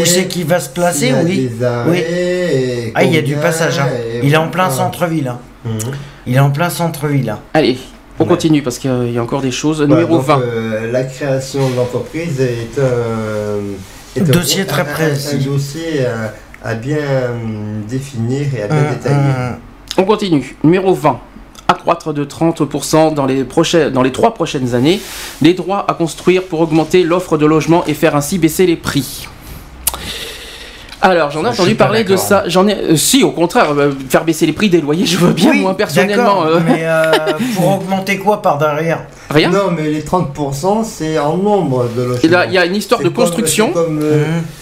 Où 0.00 0.04
c'est 0.04 0.24
qu'il 0.26 0.46
va 0.46 0.60
se 0.60 0.68
placer 0.70 0.94
s'il 1.26 1.60
y 1.60 1.64
a 1.64 1.84
Oui. 1.86 2.00
Et 2.54 2.92
Ah, 2.94 3.04
il 3.04 3.12
y 3.12 3.18
a 3.18 3.22
du 3.22 3.36
passage. 3.36 3.78
hein. 3.78 3.88
et 4.14 4.20
Il 4.26 4.32
est 4.32 4.36
en 4.36 4.48
plein 4.48 4.70
centre-ville. 4.70 5.28
hein. 5.28 5.38
Mhm. 5.64 5.78
Il 6.26 6.34
est 6.36 6.38
en 6.40 6.50
plein 6.50 6.70
centre-ville. 6.70 7.30
hein. 7.30 7.38
Allez, 7.54 7.78
on 8.18 8.22
Ouais. 8.24 8.28
continue 8.28 8.62
parce 8.62 8.78
qu'il 8.78 9.10
y 9.12 9.18
a 9.18 9.22
encore 9.22 9.40
des 9.42 9.50
choses. 9.50 9.80
Numéro 9.82 10.16
donc, 10.18 10.26
20. 10.26 10.40
euh, 10.40 10.92
la 10.92 11.04
création 11.04 11.68
d'entreprise 11.70 12.40
est 12.40 12.78
un, 12.80 14.20
est 14.20 14.20
un- 14.28 14.32
Dossier 14.32 14.64
très 14.66 14.82
un- 14.82 14.84
précis. 14.84 15.36
Un, 15.40 15.50
dossier 15.52 16.06
à, 16.06 16.68
à 16.70 16.74
bien 16.74 16.98
hum, 17.32 17.82
définir 17.88 18.46
et 18.56 18.62
à 18.62 18.66
bien 18.68 18.76
Hum, 18.78 18.94
détailler. 18.94 19.16
hum. 19.16 19.56
On 19.98 20.04
continue. 20.04 20.56
Numéro 20.64 20.94
20. 20.94 21.20
Accroître 21.66 22.12
de 22.12 22.24
30% 22.24 23.10
dans 23.14 23.24
les, 23.24 23.42
prochaines, 23.44 23.90
dans 23.90 24.02
les 24.02 24.12
trois 24.12 24.34
prochaines 24.34 24.74
années 24.74 25.00
les 25.40 25.54
droits 25.54 25.84
à 25.90 25.94
construire 25.94 26.42
pour 26.44 26.60
augmenter 26.60 27.04
l'offre 27.04 27.38
de 27.38 27.46
logement 27.46 27.84
et 27.86 27.94
faire 27.94 28.14
ainsi 28.16 28.38
baisser 28.38 28.66
les 28.66 28.76
prix. 28.76 29.26
Alors, 31.06 31.30
j'en 31.30 31.44
ai 31.44 31.48
entendu 31.48 31.74
parler 31.74 32.02
de 32.02 32.16
ça. 32.16 32.44
J'en 32.46 32.66
ai, 32.66 32.74
euh, 32.76 32.96
si, 32.96 33.22
au 33.22 33.30
contraire, 33.30 33.72
euh, 33.76 33.92
faire 34.08 34.24
baisser 34.24 34.46
les 34.46 34.54
prix 34.54 34.70
des 34.70 34.80
loyers, 34.80 35.04
je 35.04 35.18
veux 35.18 35.34
bien, 35.34 35.50
Oui, 35.50 35.60
moi 35.60 35.76
personnellement. 35.76 36.46
euh, 36.46 36.60
Mais 36.64 36.80
euh, 36.84 37.12
pour 37.56 37.74
augmenter 37.76 38.16
quoi 38.16 38.40
par 38.40 38.56
derrière? 38.56 39.04
Rien. 39.28 39.50
Non, 39.50 39.70
mais 39.76 39.90
les 39.90 40.00
30%, 40.00 40.82
c'est 40.82 41.18
en 41.18 41.36
nombre 41.36 41.88
de 41.94 42.02
logements. 42.04 42.20
Et 42.22 42.28
là, 42.28 42.46
il 42.46 42.52
y 42.54 42.58
a 42.58 42.64
une 42.64 42.74
histoire 42.76 43.00
C'est 43.02 43.04
de 43.10 43.10
comme- 43.10 43.22
construction. 43.24 43.66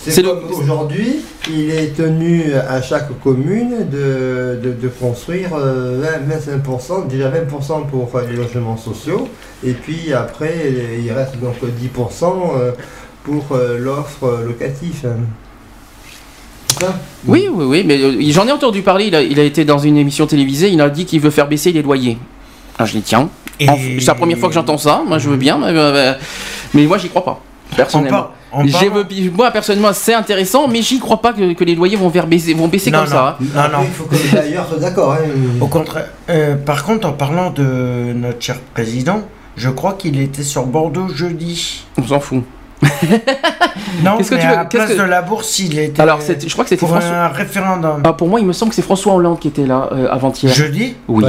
c'est 0.04 0.22
comme, 0.24 0.38
le- 0.48 0.56
aujourd'hui, 0.56 1.20
il 1.48 1.70
est 1.70 1.96
tenu 1.96 2.52
à 2.68 2.82
chaque 2.82 3.08
commune 3.22 3.88
de, 3.88 4.58
de, 4.60 4.72
de 4.72 4.88
construire 4.88 5.50
euh, 5.56 6.02
20 6.26 6.64
25%, 6.64 7.06
déjà 7.06 7.30
20% 7.30 7.86
pour 7.88 8.10
les 8.28 8.36
logements 8.36 8.76
sociaux, 8.76 9.28
et 9.64 9.74
puis 9.74 10.12
après, 10.12 10.54
il 11.04 11.12
reste 11.12 11.36
donc 11.38 11.54
10% 11.62 12.24
euh, 12.56 12.72
pour 13.22 13.56
l'offre 13.78 14.40
locative. 14.44 15.06
C'est 16.78 16.84
ça 16.86 16.94
Oui, 17.26 17.48
oui, 17.52 17.64
oui, 17.66 17.82
mais 17.86 17.98
euh, 18.00 18.16
j'en 18.30 18.46
ai 18.46 18.52
entendu 18.52 18.82
parler. 18.82 19.06
Il 19.06 19.14
a, 19.14 19.22
il 19.22 19.38
a 19.38 19.44
été 19.44 19.64
dans 19.64 19.78
une 19.78 19.96
émission 19.96 20.26
télévisée. 20.26 20.70
Il 20.70 20.80
a 20.80 20.88
dit 20.90 21.04
qu'il 21.04 21.20
veut 21.20 21.30
faire 21.30 21.48
baisser 21.48 21.72
les 21.72 21.82
loyers. 21.82 22.18
Ah, 22.78 22.84
je 22.86 22.92
dis 22.92 23.02
tiens. 23.02 23.28
Et- 23.60 23.66
C'est 24.00 24.06
la 24.06 24.14
première 24.14 24.38
fois 24.38 24.48
que 24.48 24.54
j'entends 24.54 24.78
ça. 24.78 25.02
Moi, 25.06 25.18
je 25.18 25.28
veux 25.28 25.36
bien, 25.36 25.58
mais, 25.58 25.66
euh, 25.68 26.14
mais 26.74 26.84
moi, 26.86 26.98
j'y 26.98 27.08
crois 27.08 27.24
pas. 27.24 27.40
En 27.72 27.76
Personnellement. 27.76 28.28
moi 29.34 29.50
personnellement 29.50 29.94
c'est 29.94 30.12
intéressant 30.12 30.68
mais 30.68 30.82
j'y 30.82 30.98
crois 30.98 31.22
pas 31.22 31.32
que, 31.32 31.54
que 31.54 31.64
les 31.64 31.74
loyers 31.74 31.96
vont, 31.96 32.10
vers 32.10 32.26
baisser, 32.26 32.52
vont 32.52 32.68
baisser 32.68 32.90
Non, 32.90 32.98
comme 32.98 33.08
non. 33.08 33.12
ça. 33.14 33.38
hein. 33.40 33.44
Non, 33.54 33.60
Après, 33.60 33.78
non. 33.78 33.84
Il 33.84 33.90
faut 33.92 34.04
que 34.04 34.14
les 34.14 34.52
soient 34.68 34.78
d'accord. 34.78 35.12
hein. 35.14 35.18
Au 35.58 35.68
contraire. 35.68 36.08
Euh, 36.28 36.54
par 36.56 36.84
contre, 36.84 37.08
en 37.08 37.12
parlant 37.12 37.48
de 37.50 38.12
notre 38.14 38.42
cher 38.42 38.58
président, 38.74 39.22
je 39.56 39.70
crois 39.70 39.94
qu'il 39.94 40.20
était 40.20 40.42
sur 40.42 40.66
Bordeaux 40.66 41.08
jeudi. 41.08 41.84
On 41.96 42.06
s'en 42.06 42.20
fout. 42.20 42.44
Non, 44.04 44.16
Qu'est-ce 44.16 44.30
que 44.30 44.34
mais 44.36 44.40
tu 44.40 44.46
veux- 44.48 44.56
à 44.56 44.64
place 44.64 44.90
que- 44.90 44.98
de 44.98 45.02
la 45.02 45.22
bourse, 45.22 45.58
il 45.60 45.78
était. 45.78 46.00
Alors 46.02 46.20
c'est- 46.22 46.46
je 46.46 46.52
crois 46.52 46.64
que 46.64 46.70
c'était 46.70 46.80
pour 46.80 46.88
François. 46.88 47.10
un 47.14 47.28
référendum. 47.28 48.02
Ah, 48.04 48.12
pour 48.14 48.26
moi 48.28 48.40
il 48.40 48.46
me 48.46 48.52
semble 48.52 48.70
que 48.70 48.74
c'est 48.76 48.82
François 48.82 49.14
Hollande 49.14 49.38
qui 49.38 49.48
était 49.48 49.66
là 49.66 49.88
euh, 49.92 50.08
avant-hier. 50.10 50.52
Jeudi 50.52 50.94
Oui. 51.08 51.24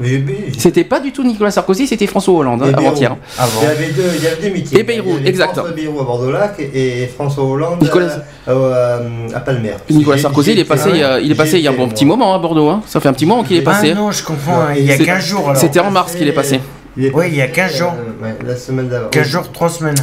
Ouais. 0.00 0.24
C'était 0.58 0.84
pas 0.84 1.00
du 1.00 1.12
tout 1.12 1.24
Nicolas 1.24 1.50
Sarkozy, 1.50 1.86
c'était 1.86 2.06
François 2.06 2.34
Hollande 2.34 2.62
hein, 2.62 2.72
avant-hier. 2.76 3.16
Avant. 3.38 3.60
Il 3.62 3.64
y 3.64 3.70
avait 3.70 3.92
deux, 3.92 4.10
il 4.16 4.22
y 4.22 4.26
avait 4.26 4.42
deux 4.42 4.50
meetings. 4.54 4.78
Et 4.78 4.82
Bayrou, 4.82 5.16
exact. 5.24 5.54
François 5.54 5.72
Bayrou 5.72 6.00
à 6.00 6.04
Bordeaux-Lac 6.04 6.54
et 6.60 7.06
François 7.14 7.44
Hollande 7.44 7.80
Nicolas- 7.82 8.18
à, 8.46 8.50
à- 8.52 8.98
à 9.36 9.40
Palmer. 9.40 9.74
Nicolas 9.90 10.18
Sarkozy 10.18 10.52
il 10.52 10.58
est 10.58 10.64
passé, 10.64 10.90
il 10.92 10.98
y 10.98 11.02
a- 11.04 11.20
il 11.20 11.30
est 11.30 11.34
passé 11.36 11.58
il 11.58 11.64
y 11.64 11.68
a 11.68 11.70
un 11.70 11.74
bon 11.74 11.88
petit 11.88 12.04
moment 12.04 12.34
à 12.34 12.38
Bordeaux. 12.38 12.68
hein. 12.68 12.82
Ça 12.86 13.00
fait 13.00 13.08
un 13.08 13.12
petit 13.12 13.26
moment 13.26 13.44
qu'il 13.44 13.56
est 13.56 13.62
Ah 13.66 13.70
passé. 13.70 13.94
non, 13.94 14.10
je. 14.10 14.22
Non, 14.24 14.34
hein, 14.48 14.68
il 14.76 14.84
y 14.84 14.92
a 14.92 14.96
c'est- 14.96 15.04
15 15.04 15.24
jours 15.24 15.48
alors. 15.48 15.56
C'était 15.56 15.80
en 15.80 15.90
mars 15.90 16.14
qu'il 16.14 16.28
est 16.28 16.32
passé. 16.32 16.60
Oui, 16.96 17.04
il 17.28 17.34
y 17.36 17.40
a 17.42 17.46
passé, 17.46 17.54
15 17.54 17.76
jours. 17.76 17.94
euh, 18.24 18.32
la 18.46 18.56
semaine 18.56 18.88
d'avant. 18.88 19.08
15 19.08 19.26
jours, 19.28 19.50
3 19.52 19.68
semaines. 19.68 19.94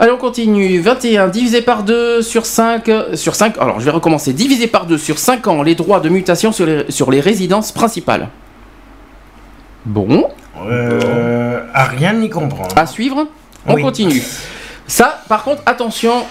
Allez, 0.00 0.12
on 0.12 0.16
continue. 0.16 0.78
21 0.80 1.28
divisé 1.28 1.60
par 1.62 1.82
2 1.82 2.22
sur 2.22 2.46
5. 2.46 2.90
Sur 3.14 3.34
5 3.34 3.56
alors, 3.58 3.80
je 3.80 3.84
vais 3.84 3.90
recommencer. 3.90 4.32
Divisé 4.32 4.66
par 4.68 4.86
2 4.86 4.96
sur 4.96 5.18
5 5.18 5.46
ans, 5.48 5.62
les 5.62 5.74
droits 5.74 5.98
de 6.00 6.08
mutation 6.08 6.52
sur 6.52 6.66
les, 6.66 6.84
sur 6.90 7.10
les 7.10 7.20
résidences 7.20 7.72
principales. 7.72 8.28
Bon, 9.84 10.28
Euh, 10.66 11.60
à 11.72 11.84
rien 11.84 12.12
n'y 12.14 12.28
comprendre. 12.30 12.74
à 12.76 12.86
suivre. 12.86 13.26
On 13.66 13.74
Oui. 13.74 13.82
continue. 13.82 14.22
Ça, 14.86 15.22
par 15.28 15.42
contre, 15.44 15.62
attention. 15.66 16.24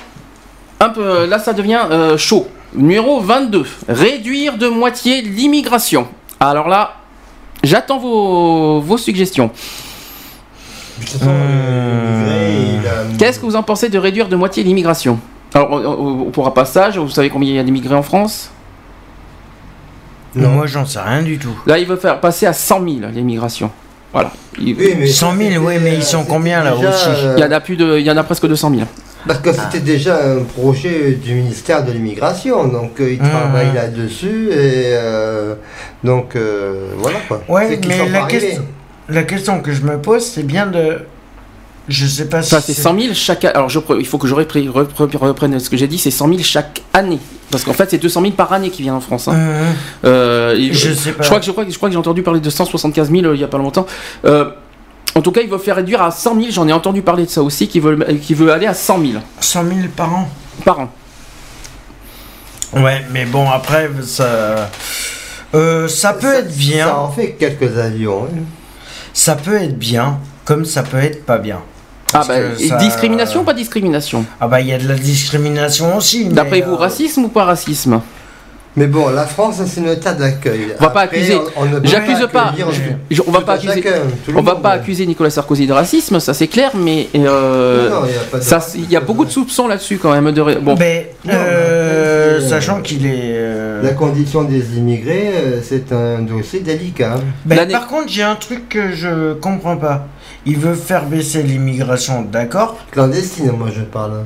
Un 0.80 0.90
peu, 0.90 1.26
là, 1.26 1.40
ça 1.40 1.54
devient 1.54 1.82
euh, 1.90 2.18
chaud. 2.18 2.48
Numéro 2.74 3.20
22. 3.20 3.66
Réduire 3.88 4.58
de 4.58 4.68
moitié 4.68 5.22
l'immigration. 5.22 6.08
Alors 6.40 6.68
là, 6.68 6.94
j'attends 7.64 7.98
vos, 8.00 8.80
vos 8.82 8.98
suggestions. 8.98 9.50
Euh, 11.24 12.80
Qu'est-ce 13.18 13.40
que 13.40 13.46
vous 13.46 13.56
en 13.56 13.64
pensez 13.64 13.90
de 13.90 13.98
réduire 13.98 14.28
de 14.30 14.36
moitié 14.36 14.64
l'immigration 14.64 15.20
Alors, 15.54 15.72
on- 15.72 16.26
on- 16.28 16.32
pour 16.32 16.48
un 16.48 16.52
passage, 16.52 16.98
vous 16.98 17.10
savez 17.10 17.30
combien 17.30 17.50
il 17.50 17.56
y 17.56 17.60
a 17.60 17.64
d'immigrés 17.64 17.96
en 17.96 18.04
France 18.04 18.52
Non, 20.36 20.50
moi 20.50 20.68
j'en 20.68 20.86
sais 20.86 21.00
rien 21.00 21.22
du 21.24 21.38
tout. 21.38 21.56
Là, 21.66 21.80
il 21.80 21.86
veut 21.88 21.96
faire 21.96 22.20
passer 22.20 22.46
à 22.46 22.54
100 22.54 22.80
000 22.84 23.12
l'immigration. 23.14 23.72
Voilà. 24.14 24.32
Il, 24.60 24.76
Oui, 24.78 24.96
mais 24.98 25.08
100 25.08 25.32
000, 25.36 25.42
c'était, 25.50 25.58
oui, 25.58 25.74
mais 25.82 25.94
ils 25.96 26.00
euh, 26.02 26.02
sont 26.02 26.24
combien, 26.24 26.64
là, 26.64 26.76
déjà, 26.76 26.90
aussi 26.90 27.06
euh, 27.10 27.34
il 27.38 27.42
y 27.42 27.46
en 27.46 27.52
a 27.52 27.60
plus 27.60 27.76
de, 27.76 27.98
il 28.00 28.06
y 28.06 28.12
en 28.12 28.18
a 28.18 28.24
presque 28.24 28.48
200 28.48 28.70
000. 28.72 28.82
Parce 29.28 29.40
que 29.40 29.52
c'était 29.52 29.82
déjà 29.82 30.16
un 30.24 30.44
projet 30.44 31.12
du 31.22 31.34
ministère 31.34 31.84
de 31.84 31.92
l'immigration, 31.92 32.68
donc 32.68 33.00
euh, 33.02 33.12
ils 33.12 33.22
Mmh. 33.22 33.30
travaillent 33.30 33.74
là-dessus 33.74 34.50
et 34.52 34.94
euh, 34.94 35.56
donc 36.04 36.36
euh, 36.36 36.88
voilà 36.98 37.18
quoi. 37.28 37.42
Ouais, 37.50 37.68
C'est 37.70 37.80
qu'ils 37.82 37.90
mais 37.90 37.98
sont 37.98 38.10
la 38.10 38.22
question, 38.24 38.64
la 39.10 39.24
question 39.24 39.62
que 39.62 39.72
je 39.74 39.82
me 39.84 39.98
pose, 40.02 40.24
c'est 40.26 40.44
bien 40.44 40.66
de. 40.68 41.00
Je 41.88 42.06
sais 42.06 42.28
pas 42.28 42.42
si. 42.44 42.50
Ça, 42.50 42.60
c'est 42.60 42.74
100 42.74 43.00
000 43.00 43.14
chaque 43.14 43.46
année. 43.46 43.56
Alors, 43.56 43.70
je, 43.70 43.80
pre- 43.80 43.98
il 44.00 44.06
faut 44.06 44.18
que 44.18 44.28
je 44.28 44.36
repre- 44.36 44.68
repre- 44.70 45.16
reprenne 45.18 45.58
ce 45.60 45.70
que 45.70 45.78
j'ai 45.78 45.88
dit, 45.88 45.98
c'est 45.98 46.12
100 46.12 46.28
000 46.28 46.40
chaque 46.44 46.82
année. 46.94 47.20
Parce 47.50 47.64
qu'en 47.64 47.72
fait, 47.72 47.90
c'est 47.90 47.98
200 47.98 48.22
000 48.22 48.34
par 48.34 48.52
année 48.52 48.70
qui 48.70 48.82
viennent 48.82 48.96
en 48.96 49.00
France. 49.02 49.30
hein. 49.30 49.32
Hum, 49.34 49.76
Euh, 50.04 50.56
et- 50.58 50.74
Je 50.74 50.94
sais 50.94 51.14
pas. 51.14 51.24
Je 51.24 51.28
crois 51.30 51.40
que, 51.40 51.46
je 51.46 51.52
crois 51.52 51.64
que, 51.66 51.72
je 51.72 51.78
crois 51.78 51.88
que 51.88 51.94
j'ai 51.94 52.00
entendu 52.00 52.24
parler 52.24 52.42
de 52.42 52.50
175 52.50 53.10
000 53.10 53.26
euh, 53.26 53.36
il 53.36 53.40
y 53.40 53.44
a 53.46 53.48
pas 53.48 53.58
longtemps. 53.58 53.86
Euh, 54.26 54.50
en 55.16 55.22
tout 55.22 55.32
cas, 55.32 55.40
il 55.42 55.50
veut 55.50 55.58
faire 55.58 55.78
réduire 55.78 56.02
à 56.02 56.12
100 56.12 56.36
000. 56.36 56.48
J'en 56.52 56.68
ai 56.68 56.74
entendu 56.74 57.02
parler 57.02 57.24
de 57.26 57.30
ça 57.30 57.42
aussi, 57.42 57.70
qui 57.70 57.80
veut, 57.80 57.98
qui 58.22 58.34
veut 58.34 58.52
aller 58.52 58.68
à 58.68 58.74
100 58.74 59.00
000 59.00 59.14
100 59.40 59.64
000 59.64 59.76
par 59.96 60.14
an? 60.14 60.30
par 60.66 60.80
an. 60.82 60.92
Ouais, 62.76 63.06
mais 63.12 63.26
bon, 63.26 63.50
après, 63.50 63.90
ça. 64.04 64.70
Euh, 65.56 65.88
ça 65.88 66.12
peut 66.14 66.34
être 66.34 66.54
bien. 66.56 66.88
Ça 66.88 67.00
en 67.00 67.10
fait 67.10 67.32
quelques 67.40 67.78
avions. 67.78 68.26
hein. 68.26 68.40
Ça 69.18 69.34
peut 69.34 69.56
être 69.56 69.80
bien, 69.80 70.20
comme 70.46 70.64
ça 70.64 70.84
peut 70.84 71.00
être 71.00 71.26
pas 71.26 71.40
bien. 71.40 71.58
Ah 72.14 72.22
bah, 72.28 72.36
ça- 72.56 72.76
discrimination 72.76 73.42
ou 73.42 73.44
pas 73.44 73.56
discrimination? 73.56 74.24
Ah 74.40 74.48
bah 74.48 74.62
il 74.62 74.68
y 74.68 74.74
a 74.74 74.78
de 74.78 74.88
la 74.88 74.94
discrimination 74.94 75.98
aussi. 75.98 76.26
D'après 76.26 76.62
vous, 76.62 76.74
euh, 76.74 76.76
racisme 76.76 77.24
ou 77.24 77.28
pas 77.28 77.44
racisme? 77.44 78.00
Mais 78.76 78.86
bon, 78.86 79.10
la 79.10 79.26
France, 79.26 79.56
c'est 79.66 79.82
une 79.82 79.88
état 79.90 80.14
d'accueil. 80.14 80.68
On 80.80 80.84
va 80.84 80.90
pas 80.92 81.02
Après, 81.02 81.18
accuser. 81.18 81.40
J'accuse 81.84 82.28
pas. 82.32 82.54
Je- 83.10 83.22
on 83.26 83.32
va 83.32 83.42
pas 83.42 83.54
accuser. 83.54 83.84
On 84.36 84.42
va 84.44 84.56
pas 84.56 84.70
accuser 84.72 85.06
Nicolas 85.08 85.32
Sarkozy 85.32 85.66
de 85.66 85.74
racisme, 85.74 86.20
ça 86.20 86.36
c'est 86.36 86.48
clair, 86.48 86.72
mais 86.76 87.08
euh, 87.16 87.90
Non, 87.90 88.02
non, 88.02 88.06
il 88.08 88.14
y 88.14 88.18
a 88.18 88.20
pas 88.22 88.38
de 88.38 88.44
ça, 88.44 88.58
racisme. 88.60 88.84
il 88.84 88.92
y 88.92 88.96
a 88.96 89.00
beaucoup 89.00 89.26
de 89.26 89.32
soupçons 89.32 89.68
là-dessus 89.68 89.98
quand 89.98 90.12
même. 90.12 90.32
De... 90.32 90.42
Bon, 90.60 90.76
Mais 90.78 91.12
Non, 91.26 91.34
euh, 91.36 92.40
mais 92.40 92.48
sachant 92.48 92.82
qu'il 92.82 93.08
est. 93.08 93.12
euh, 93.34 93.82
La 93.82 93.94
condition 93.94 94.44
des 94.44 94.78
immigrés, 94.78 95.32
euh, 95.34 95.62
c'est 95.64 95.92
un 95.92 96.20
dossier 96.20 96.60
délicat. 96.60 97.16
l'année- 97.50 97.72
par 97.74 97.88
contre, 97.88 98.10
j'ai 98.10 98.22
un 98.24 98.36
truc 98.36 98.70
que 98.70 98.92
je 98.94 99.34
comprends 99.34 99.78
pas. 99.78 100.06
Il 100.46 100.58
veut 100.58 100.76
faire 100.76 101.06
baisser 101.06 101.42
l'immigration, 101.42 102.22
d'accord? 102.22 102.78
Clandestine, 102.92 103.52
moi 103.58 103.70
je 103.76 103.82
parle. 103.82 104.26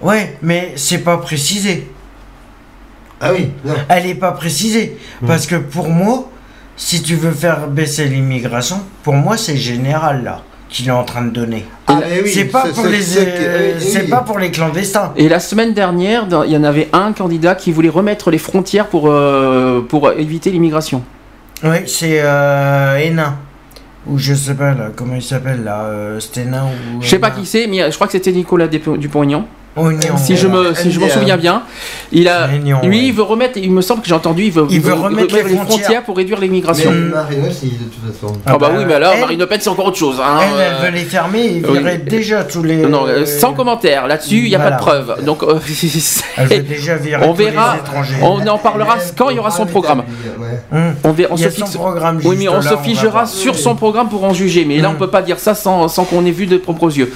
Ouais, 0.00 0.36
mais 0.42 0.72
c'est 0.76 0.98
pas 0.98 1.18
précisé. 1.18 1.88
Ah 3.20 3.30
oui, 3.32 3.50
non. 3.64 3.74
Elle 3.88 4.06
est 4.06 4.14
pas 4.14 4.32
précisée. 4.32 4.96
Hmm. 5.22 5.26
Parce 5.26 5.46
que 5.46 5.56
pour 5.56 5.88
moi, 5.88 6.30
si 6.76 7.02
tu 7.02 7.14
veux 7.16 7.30
faire 7.32 7.68
baisser 7.68 8.06
l'immigration, 8.06 8.80
pour 9.02 9.14
moi, 9.14 9.36
c'est 9.36 9.56
général 9.56 10.24
là 10.24 10.42
qu'il 10.68 10.88
est 10.88 10.92
en 10.92 11.04
train 11.04 11.22
de 11.22 11.30
donner. 11.30 11.64
Ah, 11.86 12.00
oui, 12.24 12.30
c'est 12.30 12.46
pas 12.46 12.66
ce- 12.66 12.74
pour 12.74 12.86
les, 12.86 13.16
euh, 13.18 13.78
oui, 13.80 14.08
pas 14.08 14.18
pour 14.22 14.38
clandestins. 14.50 15.12
Et 15.16 15.28
la 15.28 15.38
semaine 15.40 15.72
dernière, 15.72 16.26
il 16.44 16.50
y 16.52 16.56
en 16.56 16.64
avait 16.64 16.88
un 16.92 17.12
candidat 17.12 17.54
qui 17.54 17.70
voulait 17.72 17.88
remettre 17.88 18.30
les 18.30 18.38
frontières 18.38 18.88
pour, 18.88 19.08
euh, 19.08 19.86
pour 19.88 20.10
éviter 20.12 20.50
l'immigration. 20.50 21.02
Oui, 21.62 21.78
c'est 21.86 22.20
euh, 22.20 22.98
Hénin. 22.98 23.36
Ou 24.08 24.18
je 24.18 24.34
sais 24.34 24.54
pas 24.54 24.74
là, 24.74 24.90
comment 24.94 25.14
il 25.14 25.22
s'appelle 25.22 25.64
là, 25.64 25.84
euh, 25.84 26.20
Hénin 26.36 26.64
ou. 26.64 27.02
Je 27.02 27.08
sais 27.08 27.18
pas 27.18 27.30
qui 27.30 27.46
c'est, 27.46 27.66
mais 27.66 27.88
je 27.90 27.94
crois 27.94 28.06
que 28.08 28.12
c'était 28.12 28.32
Nicolas 28.32 28.66
Dupont-Aignan. 28.68 29.46
Oignon. 29.76 30.16
Si 30.16 30.36
je 30.36 30.46
me, 30.46 30.74
si 30.74 30.90
je 30.90 30.98
m'en 30.98 31.08
souviens 31.08 31.36
bien, 31.36 31.62
il 32.10 32.28
a, 32.28 32.48
Oignon, 32.48 32.80
lui, 32.82 32.98
ouais. 32.98 33.04
il 33.06 33.12
veut 33.12 33.22
remettre. 33.22 33.58
Il 33.58 33.70
me 33.70 33.82
semble 33.82 34.00
que 34.02 34.08
j'ai 34.08 34.14
entendu, 34.14 34.44
il 34.44 34.52
veut, 34.52 34.66
Il 34.70 34.80
veut 34.80 34.94
remettre 34.94 35.34
les 35.34 35.42
frontières. 35.56 36.02
pour 36.02 36.16
réduire 36.16 36.40
l'immigration. 36.40 36.90
Marine 36.92 37.44
aussi, 37.48 37.66
de 37.72 37.84
toute 37.84 38.14
façon. 38.20 38.32
Ah, 38.46 38.52
bah, 38.52 38.58
bah, 38.58 38.70
oui, 38.78 38.84
mais 38.86 38.94
alors 38.94 39.12
elle- 39.14 39.20
Marine 39.20 39.38
Le 39.38 39.46
Pen 39.46 39.58
c'est 39.60 39.68
encore 39.68 39.86
autre 39.86 39.98
chose. 39.98 40.16
Hein, 40.22 40.38
Elle, 40.42 40.60
elle 40.82 40.90
veut 40.92 40.98
les 40.98 41.04
fermer 41.04 41.44
et 41.44 41.62
oui. 41.66 41.78
virer 41.78 41.98
déjà 41.98 42.44
tous 42.44 42.62
les. 42.62 42.76
Non, 42.76 43.06
euh, 43.06 43.26
sans 43.26 43.52
commentaire. 43.52 44.06
Là-dessus, 44.06 44.36
il 44.44 44.48
n'y 44.48 44.54
a 44.54 44.58
Voilà. 44.58 44.76
pas 44.76 44.82
de 44.82 44.86
preuve. 45.04 45.24
Donc, 45.24 45.42
euh, 45.42 45.58
Elle 46.38 46.46
veut 46.48 46.58
déjà 46.62 46.96
virer 46.96 47.24
on 47.26 47.34
tous 47.34 47.40
les 47.40 47.50
verra. 47.50 47.76
étrangers. 47.76 48.16
On 48.22 48.46
en 48.46 48.58
parlera 48.58 48.96
quand 49.16 49.30
il 49.30 49.36
y 49.36 49.38
aura 49.38 49.50
son 49.50 49.66
programme. 49.66 50.04
Ouais. 50.38 50.78
On, 51.04 51.12
verra, 51.12 51.32
on 51.34 51.36
Il 51.36 51.40
y 51.40 51.44
se 51.44 51.48
fixe. 51.50 51.70
programme 51.74 52.20
Oui, 52.24 52.36
mais 52.38 52.48
on 52.48 52.60
là, 52.60 52.62
se 52.62 52.76
figera 52.78 53.26
sur 53.26 53.54
son 53.56 53.74
programme 53.74 54.08
pour 54.08 54.24
en 54.24 54.32
juger. 54.32 54.64
Mais 54.64 54.78
là, 54.78 54.90
on 54.90 54.94
peut 54.94 55.10
pas 55.10 55.22
dire 55.22 55.38
ça 55.38 55.54
sans, 55.54 55.88
sans 55.88 56.04
qu'on 56.04 56.24
ait 56.24 56.30
vu 56.30 56.46
de 56.46 56.56
propres 56.56 56.96
yeux. 56.96 57.12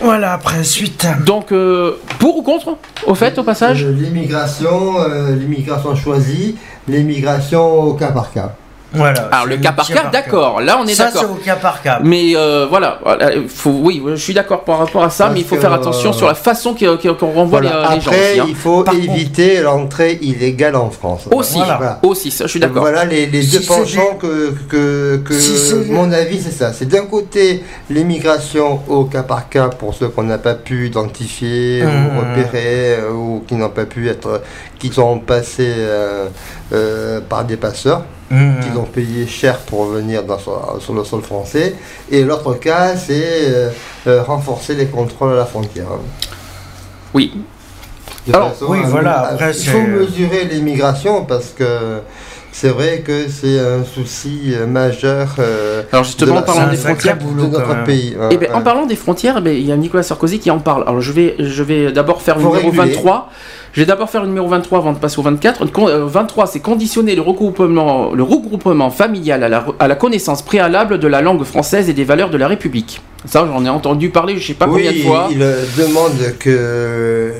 Voilà, 0.00 0.32
après, 0.32 0.64
suite. 0.64 1.06
Donc, 1.26 1.52
euh, 1.52 1.96
pour 2.18 2.38
ou 2.38 2.42
contre, 2.42 2.76
au 3.06 3.14
fait, 3.14 3.38
au 3.38 3.42
passage? 3.42 3.84
Euh, 3.84 3.92
L'immigration, 3.92 4.98
euh, 4.98 5.36
l'immigration 5.36 5.94
choisie, 5.94 6.56
l'immigration 6.88 7.82
au 7.82 7.94
cas 7.94 8.10
par 8.10 8.32
cas. 8.32 8.54
Voilà. 8.92 9.28
Alors, 9.32 9.46
le 9.46 9.56
cas 9.58 9.72
par 9.72 9.86
cas, 9.86 10.04
d'accord. 10.12 10.60
Là, 10.60 10.78
on 10.80 10.86
est 10.86 10.94
Ça, 10.94 11.08
c'est 11.08 11.14
d'accord. 11.20 11.32
au 11.32 11.34
cas 11.36 11.56
par 11.56 11.80
cas. 11.82 12.00
Mais 12.02 12.34
euh, 12.34 12.66
voilà, 12.68 12.98
voilà, 13.04 13.34
il 13.34 13.48
faut, 13.48 13.70
oui, 13.70 14.02
je 14.08 14.16
suis 14.16 14.34
d'accord 14.34 14.64
par 14.64 14.78
rapport 14.78 15.04
à 15.04 15.10
ça, 15.10 15.24
Parce 15.24 15.34
mais 15.34 15.40
il 15.40 15.46
faut 15.46 15.56
faire 15.56 15.72
attention 15.72 16.10
euh, 16.10 16.14
sur 16.14 16.26
la 16.26 16.34
façon 16.34 16.74
qu'on 16.74 17.32
renvoie 17.32 17.60
Voilà. 17.60 17.88
les, 17.90 17.94
les 17.96 18.00
gens 18.00 18.10
Après, 18.10 18.38
hein. 18.40 18.44
il 18.48 18.54
faut 18.56 18.82
Par 18.82 18.94
éviter 18.94 19.60
l'entrée 19.60 20.18
illégale 20.22 20.76
en 20.76 20.90
France. 20.90 21.28
Aussi, 21.30 21.58
Voilà. 21.58 22.00
aussi, 22.02 22.30
ça, 22.30 22.44
je 22.46 22.50
suis 22.50 22.60
d'accord. 22.60 22.82
Voilà 22.82 23.04
les, 23.04 23.26
les 23.26 23.42
Si 23.42 23.58
deux 23.58 23.64
penchants 23.66 24.16
que, 24.20 24.54
que, 24.68 25.16
que 25.24 25.34
Si 25.38 25.74
mon 25.90 26.10
avis 26.12 26.40
c'est 26.42 26.50
ça. 26.50 26.72
C'est 26.72 26.86
d'un 26.88 27.04
côté 27.06 27.62
l'immigration 27.90 28.80
au 28.88 29.04
cas 29.04 29.22
par 29.22 29.48
cas 29.48 29.68
pour 29.68 29.94
ceux 29.94 30.08
qu'on 30.08 30.22
n'a 30.24 30.38
pas 30.38 30.54
pu 30.54 30.86
identifier 30.88 31.50
Mmh. 31.50 32.06
ou 32.16 32.20
repérer 32.20 32.94
euh, 32.98 33.12
ou 33.12 33.44
qui 33.46 33.54
n'ont 33.54 33.68
pas 33.68 33.84
pu 33.84 34.08
être, 34.08 34.42
qui 34.78 34.88
sont 34.92 35.18
passés 35.18 35.72
euh, 35.76 36.26
euh, 36.72 37.20
par 37.20 37.44
des 37.44 37.56
passeurs, 37.56 38.04
Hum. 38.32 38.60
qui 38.60 38.78
ont 38.78 38.84
payé 38.84 39.26
cher 39.26 39.58
pour 39.58 39.86
venir 39.86 40.22
dans, 40.22 40.38
sur, 40.38 40.92
le 40.94 41.02
sol 41.02 41.20
français. 41.22 41.74
Et 42.12 42.22
l'autre 42.22 42.54
cas 42.54 42.94
c'est 42.96 43.24
euh, 43.48 43.70
euh, 44.06 44.22
renforcer 44.22 44.74
les 44.74 44.86
contrôles 44.86 45.32
à 45.32 45.36
la 45.36 45.46
frontière. 45.46 45.86
Oui, 47.12 47.32
De 48.26 48.34
Alors, 48.34 48.52
façon 48.52 48.66
oui, 48.68 48.78
à- 48.84 48.88
voilà, 48.88 49.18
à- 49.20 49.32
après, 49.32 49.50
il 49.56 49.68
faut 49.68 49.80
mesurer 49.80 50.44
l'immigration 50.44 51.24
parce 51.24 51.48
que 51.48 51.98
c'est 52.52 52.68
vrai 52.68 53.00
que 53.00 53.28
c'est 53.28 53.58
un 53.58 53.84
souci 53.84 54.52
euh, 54.54 54.66
majeur 54.66 55.34
euh, 55.38 55.82
alors 55.92 56.04
justement, 56.04 56.32
de 56.34 56.36
en 56.36 56.40
la- 56.40 56.42
parlant 56.46 56.68
des 56.70 56.76
frontières, 56.76 57.16
boulot, 57.16 57.44
de 57.46 57.48
notre 57.48 57.82
pays. 57.84 58.16
Eh 58.30 58.36
ben, 58.36 58.48
Ouais, 58.48 58.54
en 58.54 58.60
parlant 58.62 58.86
des 58.86 58.96
frontières, 58.96 59.40
ben, 59.42 59.52
il 59.56 59.66
y 59.66 59.72
a 59.72 59.76
Nicolas 59.76 60.02
Sarkozy 60.04 60.38
qui 60.38 60.50
en 60.52 60.58
parle. 60.60 60.82
Alors 60.86 61.00
je 61.00 61.10
vais, 61.12 61.34
je 61.38 61.62
vais 61.64 61.90
d'abord 61.92 62.22
faire 62.22 62.36
le 62.38 62.44
numéro 62.44 62.70
réguler. 62.70 62.92
23. 62.94 63.28
Je 63.72 63.80
vais 63.80 63.86
d'abord 63.86 64.10
faire 64.10 64.22
le 64.22 64.26
numéro 64.28 64.48
23 64.48 64.78
avant 64.78 64.92
de 64.92 64.98
passer 64.98 65.18
au 65.20 65.22
24. 65.22 65.66
Con- 65.66 65.86
euh, 65.88 66.04
23, 66.06 66.46
c'est 66.48 66.58
conditionner 66.60 67.14
le 67.14 67.22
regroupement, 67.22 68.12
le 68.12 68.22
regroupement 68.24 68.90
familial 68.90 69.44
à 69.44 69.48
la, 69.48 69.64
à 69.78 69.86
la 69.86 69.94
connaissance 69.94 70.42
préalable 70.42 70.98
de 70.98 71.06
la 71.06 71.22
langue 71.22 71.44
française 71.44 71.88
et 71.88 71.92
des 71.92 72.04
valeurs 72.04 72.30
de 72.30 72.36
la 72.36 72.48
République. 72.48 73.00
Ça, 73.26 73.46
j'en 73.46 73.64
ai 73.64 73.68
entendu 73.68 74.08
parler, 74.08 74.38
je 74.38 74.46
sais 74.48 74.54
pas 74.54 74.66
oui, 74.66 74.82
combien 74.86 74.92
de 74.92 75.06
fois. 75.06 75.28
il 75.30 75.38
demande 75.38 76.36
que, 76.38 76.48
euh, 76.50 77.32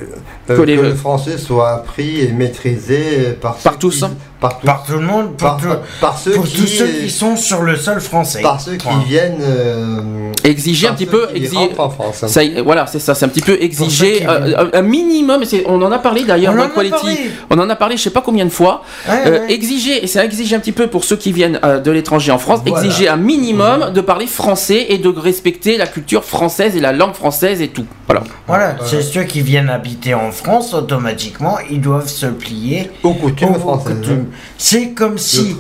Que 0.47 0.53
que 0.55 0.63
les- 0.63 0.77
le 0.77 0.95
français 0.95 1.39
soit 1.39 1.71
appris 1.71 2.21
et 2.21 2.33
maîtrisé 2.33 3.37
par, 3.41 3.57
Par 3.57 3.73
ceux 3.73 3.79
tous, 3.79 3.99
qui- 3.99 4.05
hein. 4.05 4.11
par, 4.41 4.59
tous- 4.61 4.67
Par 4.67 4.85
tout 4.85 4.93
le 4.93 5.01
monde, 5.01 5.29
pour, 5.39 5.49
par- 5.49 5.57
tout- 5.57 5.69
par 6.03 6.19
ceux 6.19 6.33
pour 6.33 6.45
qui, 6.45 6.61
tous 6.61 6.67
ceux 6.67 6.87
qui 6.87 7.09
sont 7.11 7.35
sur 7.35 7.63
le 7.63 7.77
sol 7.77 7.99
français. 8.01 8.43
par 8.43 8.61
ceux 8.61 8.75
qui 8.77 8.89
viennent 9.09 9.39
euh, 9.41 10.01
Exiger 10.45 10.89
un 10.89 10.93
petit 10.95 11.07
peu, 11.07 11.29
qui 11.33 11.41
exi- 11.41 11.55
rentrent 11.57 11.81
en 11.81 11.89
France. 11.91 12.25
hein. 12.25 12.29
Ça, 12.29 12.43
voilà, 12.63 12.87
c'est 12.87 12.99
ça, 12.99 13.15
c'est 13.15 13.25
un 13.25 13.29
petit 13.29 13.41
peu 13.41 13.57
exiger 13.61 14.27
euh, 14.29 14.67
un, 14.75 14.83
minimum. 14.83 15.43
On 15.67 15.81
en 15.81 15.93
a 15.93 15.99
parlé 15.99 16.20
d'ailleurs 16.25 16.53
On 16.55 16.57
dans 16.57 16.63
en 16.63 16.67
a 16.67 16.71
Quality. 16.71 16.91
parlé. 16.97 17.17
On 17.51 17.59
en 17.59 17.71
a 17.71 17.77
parlé, 17.77 17.97
je 17.97 18.03
sais 18.03 18.11
pas 18.11 18.21
combien 18.23 18.45
de 18.45 18.51
fois. 18.51 18.83
Ouais, 19.09 19.15
Euh, 19.27 19.31
ouais. 19.47 19.53
Exiger, 19.53 20.03
et 20.03 20.07
c'est 20.07 20.25
exiger 20.25 20.57
un 20.57 20.61
petit 20.61 20.73
peu 20.73 20.87
pour 20.87 21.05
ceux 21.05 21.17
qui 21.17 21.33
viennent 21.33 21.59
euh, 21.65 21.79
de 21.81 21.91
l'étranger 21.91 22.33
en 22.33 22.39
France, 22.39 22.61
Voilà. 22.67 22.85
exiger 22.87 23.09
un 23.09 23.17
minimum 23.17 23.93
de 23.93 24.01
parler 24.01 24.27
français 24.27 24.87
et 24.91 24.99
de 24.99 25.09
respecter 25.09 25.77
la 25.77 25.87
culture 25.87 26.25
française 26.25 26.77
et 26.77 26.81
la 26.81 26.93
langue 26.93 27.15
française 27.15 27.61
et 27.63 27.69
tout. 27.69 27.87
Voilà. 28.07 28.23
Voilà, 28.47 28.77
c'est 28.87 29.03
ceux 29.03 29.23
qui 29.25 29.41
viennent 29.41 29.69
habiter 29.71 30.15
en 30.15 30.31
France, 30.33 30.75
automatiquement, 30.75 31.59
ils 31.71 31.81
doivent 31.81 32.09
se 32.09 32.27
plier 32.27 32.91
Aux 33.03 33.15
coutumes 33.15 33.51
aux 33.51 33.55
françaises. 33.59 33.97
coutumes. 34.01 34.27
C'est 34.59 34.91
comme 34.91 35.15
hein. 35.15 35.19
si 35.19 35.57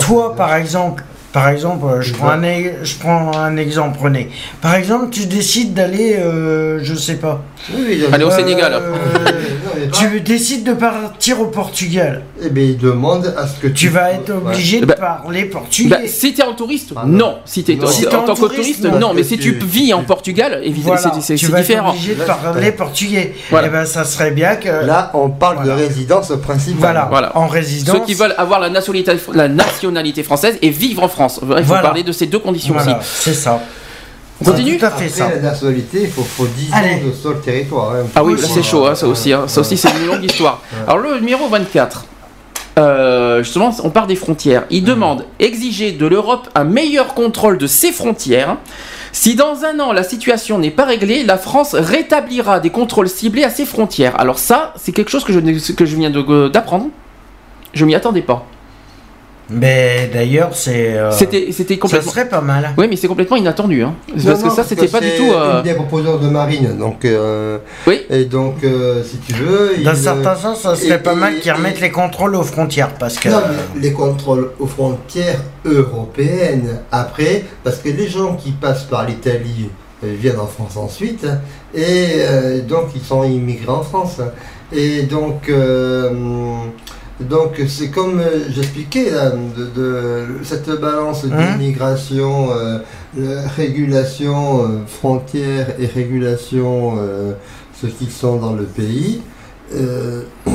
toi, 0.00 0.34
par 0.36 0.54
exemple, 0.54 1.04
par 1.32 1.48
exemple, 1.48 1.86
euh, 1.86 2.00
je 2.00 2.12
Oui, 2.12 2.18
prends, 2.18 2.30
un, 2.30 2.42
e- 2.42 2.74
je 2.82 2.94
prends 2.98 3.36
un 3.36 3.56
exemple, 3.56 3.98
René. 4.02 4.30
Par 4.60 4.74
exemple, 4.74 5.10
tu 5.10 5.26
décides 5.26 5.74
d'aller, 5.74 6.16
euh, 6.18 6.80
je 6.82 6.94
sais 6.96 7.14
pas. 7.16 7.42
Oui, 7.72 7.82
oui, 7.86 8.04
Allez, 8.12 8.24
au 8.24 8.28
Euh, 8.30 8.36
Sénégal. 8.36 8.72
Pas- 8.72 9.80
tu 9.92 10.20
décides 10.20 10.64
de 10.64 10.72
partir 10.72 11.40
au 11.40 11.46
Portugal. 11.46 12.22
Eh 12.42 12.48
bien, 12.48 12.64
il 12.64 12.78
demande 12.78 13.32
à 13.36 13.46
ce 13.46 13.58
que 13.60 13.68
Tu 13.68 13.88
vas 13.88 14.12
être 14.12 14.30
obligé 14.30 14.78
Eh 14.78 14.80
de 14.80 14.86
ben, 14.86 14.94
parler 14.94 15.44
portugais. 15.44 15.88
Bah, 15.90 15.98
si 16.06 16.32
t'es 16.34 16.42
en 16.42 16.54
touriste, 16.54 16.92
Ah, 16.96 17.02
non. 17.06 17.18
non. 17.18 17.38
Si 17.44 17.62
t'es 17.62 17.78
Si 17.86 18.06
en 18.08 18.20
en 18.20 18.24
tant 18.24 18.34
que 18.34 18.54
touriste, 18.54 18.84
non. 18.84 19.12
Mais 19.14 19.22
si 19.22 19.38
tu 19.38 19.58
tu- 19.58 19.64
vis 19.66 19.92
en 19.94 20.02
Portugal, 20.02 20.60
évidemment, 20.64 20.96
Voilà, 20.96 21.12
c'est- 21.14 21.20
c'est 21.20 21.34
tu 21.36 21.46
vas 21.46 21.60
différent. 21.60 21.88
être 21.90 21.94
obligé 21.96 22.14
de 22.14 22.20
Là, 22.20 22.24
parler 22.26 22.72
portugais. 22.72 23.34
Voilà. 23.50 23.66
Et 23.68 23.70
ben, 23.70 23.84
ça 23.84 24.04
serait 24.04 24.30
bien 24.32 24.56
que. 24.56 24.68
Là, 24.68 25.10
on 25.14 25.28
parle 25.30 25.56
Voilà. 25.56 25.76
de 25.76 25.80
résidence 25.86 26.32
principale. 26.42 26.78
voilà, 26.80 27.06
Voilà. 27.10 27.36
en 27.36 27.46
résidence. 27.46 27.96
Ceux 27.96 28.04
qui 28.04 28.14
veulent 28.14 28.34
avoir 28.38 28.58
la 28.60 28.70
nationalité, 28.70 29.12
la 29.34 29.48
nationalité 29.48 30.22
française 30.22 30.56
et 30.62 30.70
vivre 30.70 31.02
en 31.02 31.08
France. 31.08 31.40
Il 31.42 31.48
faut 31.48 31.62
Voilà. 31.64 31.82
parler 31.82 32.02
de 32.02 32.12
ces 32.12 32.26
deux 32.26 32.38
conditions 32.38 32.74
Voilà, 32.74 32.98
aussi. 32.98 33.06
c'est 33.22 33.34
ça. 33.34 33.60
On 34.40 34.44
continue 34.44 34.78
Tout 34.78 34.86
à 34.86 34.90
fait 34.90 34.94
Après, 35.06 35.08
ça. 35.10 35.28
la 35.28 35.38
nationalité, 35.40 36.02
il 36.04 36.10
faut, 36.10 36.22
faut 36.22 36.46
10 36.46 36.70
Allez. 36.72 36.94
ans 36.94 37.06
de 37.08 37.12
sol 37.12 37.40
territoire. 37.40 37.92
hein. 37.92 38.06
Ah 38.14 38.24
oui, 38.24 38.40
là 38.40 38.46
c'est 38.48 38.62
chaud, 38.62 38.86
hein, 38.86 38.94
ça 38.94 39.06
aussi. 39.06 39.32
hein. 39.32 39.44
Ça 39.46 39.60
aussi, 39.60 39.76
c'est 39.76 39.90
une 39.90 40.06
longue 40.06 40.24
histoire. 40.24 40.62
Alors 40.86 40.98
le 40.98 41.18
numéro 41.20 41.46
24. 41.48 42.06
euh, 42.78 43.42
justement, 43.42 43.74
on 43.84 43.90
part 43.90 44.06
des 44.06 44.16
frontières. 44.16 44.64
Il 44.70 44.84
demande 44.84 45.26
exiger 45.38 45.92
de 45.92 46.06
l'Europe 46.06 46.48
un 46.54 46.64
meilleur 46.64 47.12
contrôle 47.14 47.58
de 47.58 47.66
ses 47.66 47.92
frontières. 47.92 48.56
Si 49.12 49.34
dans 49.34 49.64
un 49.64 49.78
an 49.80 49.92
la 49.92 50.04
situation 50.04 50.58
n'est 50.58 50.70
pas 50.70 50.84
réglée, 50.84 51.24
la 51.24 51.36
France 51.36 51.74
rétablira 51.74 52.60
des 52.60 52.70
contrôles 52.70 53.08
ciblés 53.08 53.44
à 53.44 53.50
ses 53.50 53.66
frontières. 53.66 54.18
Alors 54.18 54.38
ça, 54.38 54.72
c'est 54.76 54.92
quelque 54.92 55.10
chose 55.10 55.24
que 55.24 55.32
je, 55.32 55.72
que 55.72 55.84
je 55.84 55.96
viens 55.96 56.10
de- 56.10 56.48
d'apprendre. 56.48 56.86
Je 57.74 57.84
m'y 57.84 57.94
attendais 57.94 58.22
pas. 58.22 58.46
Mais 59.50 60.08
d'ailleurs, 60.12 60.50
c'est. 60.54 60.94
euh, 60.96 61.10
C'était, 61.10 61.48
c'était 61.52 61.74
Ça 61.74 61.80
complètement. 61.80 62.10
serait 62.12 62.28
pas 62.28 62.40
mal. 62.40 62.70
Oui, 62.78 62.86
mais 62.88 62.96
c'est 62.96 63.08
complètement 63.08 63.36
inattendu. 63.36 63.82
Hein. 63.82 63.94
Non, 64.16 64.22
Parce 64.24 64.42
que 64.42 64.50
ça, 64.50 64.64
c'était 64.64 64.86
pas 64.88 65.00
du 65.00 65.10
tout. 65.16 65.32
euh, 65.32 65.58
une 65.58 65.62
des 65.64 65.74
proposeurs 65.74 66.18
de 66.20 66.28
Marine. 66.28 66.76
Donc, 66.78 67.04
euh, 67.04 67.58
Oui. 67.86 68.00
Et 68.10 68.24
donc, 68.26 68.62
euh, 68.64 69.02
si 69.02 69.18
tu 69.18 69.32
veux. 69.34 69.72
Dans 69.84 69.90
il, 69.92 69.96
certains 69.96 70.32
euh, 70.32 70.36
sens, 70.36 70.60
ça 70.60 70.76
serait 70.76 70.94
et- 70.96 70.98
pas 70.98 71.14
mal 71.14 71.38
qu'ils 71.40 71.52
remettent 71.52 71.78
et- 71.78 71.82
les 71.82 71.90
contrôles 71.90 72.34
aux 72.36 72.42
frontières 72.42 72.94
parce 72.94 73.18
que. 73.18 73.28
Non, 73.28 73.40
mais 73.74 73.80
les 73.82 73.92
contrôles 73.92 74.50
aux 74.58 74.66
frontières 74.66 75.40
européennes 75.64 76.78
après, 76.92 77.44
parce 77.64 77.78
que 77.78 77.88
les 77.88 78.08
gens 78.08 78.34
qui 78.36 78.52
passent 78.52 78.84
par 78.84 79.06
l'Italie 79.06 79.68
viennent 80.02 80.38
en 80.40 80.46
France 80.46 80.76
ensuite, 80.76 81.26
et 81.74 82.06
euh, 82.20 82.62
donc 82.62 82.86
ils 82.94 83.02
sont 83.02 83.22
immigrés 83.24 83.68
en 83.72 83.82
France. 83.82 84.20
Et 84.72 85.02
donc, 85.02 85.48
euh, 85.48 86.10
donc 87.28 87.60
c'est 87.68 87.90
comme 87.90 88.20
euh, 88.20 88.48
j'expliquais, 88.50 89.10
là, 89.10 89.30
de, 89.30 89.64
de 89.64 90.26
cette 90.42 90.70
balance 90.80 91.24
Hein 91.24 91.56
d'immigration, 91.56 92.48
euh, 92.52 92.78
régulation 93.56 94.64
euh, 94.64 94.68
frontières 94.86 95.74
et 95.78 95.86
régulation 95.86 96.94
euh, 96.98 97.32
ceux 97.80 97.88
qui 97.88 98.06
sont 98.06 98.36
dans 98.36 98.54
le 98.54 98.64
pays. 98.64 99.22
Euh, 99.74 100.22
eh 100.46 100.52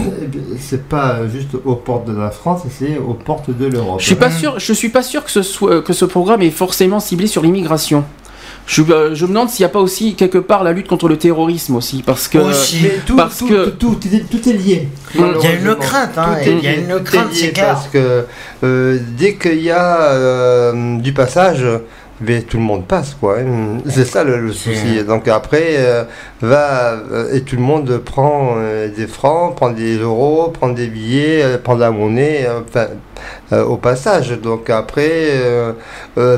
c'est 0.60 0.88
pas 0.88 1.28
juste 1.28 1.56
aux 1.64 1.76
portes 1.76 2.08
de 2.08 2.18
la 2.18 2.32
France, 2.32 2.64
c'est 2.70 2.98
aux 2.98 3.14
portes 3.14 3.56
de 3.56 3.66
l'Europe. 3.66 4.00
Je 4.00 4.06
suis 4.06 4.16
pas 4.16 4.32
sûr. 4.32 4.60
Je 4.60 4.74
suis 4.74 4.90
pas 4.90 5.04
sûr 5.04 5.24
que 5.24 5.32
ce 5.32 5.44
soit 5.44 5.82
que 5.82 5.94
ce 5.94 6.06
programme 6.06 6.42
est 6.42 6.52
forcément 6.52 7.00
ciblé 7.00 7.28
sur 7.28 7.42
l'immigration. 7.42 8.04
Je, 8.68 8.82
euh, 8.82 9.14
je 9.14 9.26
me 9.26 9.30
demande 9.30 9.50
s'il 9.50 9.64
n'y 9.64 9.70
a 9.70 9.74
pas 9.74 9.80
aussi 9.80 10.16
quelque 10.16 10.40
part 10.40 10.64
la 10.64 10.72
lutte 10.74 10.88
contre 10.88 11.08
le 11.08 11.18
terrorisme 11.18 11.76
aussi, 11.76 12.02
parce 12.04 12.28
que 12.28 12.40
Aussi. 12.40 12.80
Tout, 13.06 13.16
parce 13.16 13.38
tout, 13.38 13.48
que- 13.48 13.70
tout, 13.70 13.96
tout 13.96 14.08
est, 14.12 14.22
tout 14.30 14.50
est 14.50 14.54
lié. 14.54 14.88
Il 15.14 15.22
y 15.22 15.24
a 15.48 15.54
une 15.54 15.76
crainte, 15.76 16.18
hein, 16.18 16.38
il 16.46 16.64
y 16.64 16.68
a 16.68 16.74
une 16.76 17.00
crainte, 17.04 17.32
lié 17.32 17.36
c'est 17.40 17.52
clair. 17.52 17.74
Parce 17.74 17.88
que 17.90 18.26
euh, 18.64 18.98
dès 19.18 19.36
qu'il 19.36 19.62
y 19.62 19.70
a 19.70 20.10
euh, 20.12 20.98
du 21.00 21.14
passage, 21.14 21.64
ben, 22.22 22.44
tout 22.44 22.58
le 22.58 22.64
monde 22.64 22.86
passe, 22.88 23.14
quoi. 23.14 23.38
C'est 23.90 24.06
ça 24.06 24.24
le, 24.24 24.52
souci. 24.54 25.04
Donc 25.04 25.28
après, 25.28 25.76
euh, 25.78 26.04
va 26.42 26.92
euh, 26.92 27.34
et 27.34 27.42
tout 27.42 27.58
le 27.58 27.62
monde 27.62 27.98
prend 27.98 28.56
euh, 28.58 28.88
des 28.88 29.08
francs, 29.08 29.56
prend 29.56 29.70
des 29.70 29.98
euros, 29.98 30.50
prend 30.50 30.70
des 30.70 30.88
billets, 30.88 31.44
euh, 31.44 31.58
prend 31.58 31.76
de 31.76 31.82
la 31.82 31.92
monnaie, 31.92 32.48
enfin, 32.66 32.88
au 33.66 33.78
passage. 33.78 34.32
Donc 34.32 34.70
après, 34.70 35.32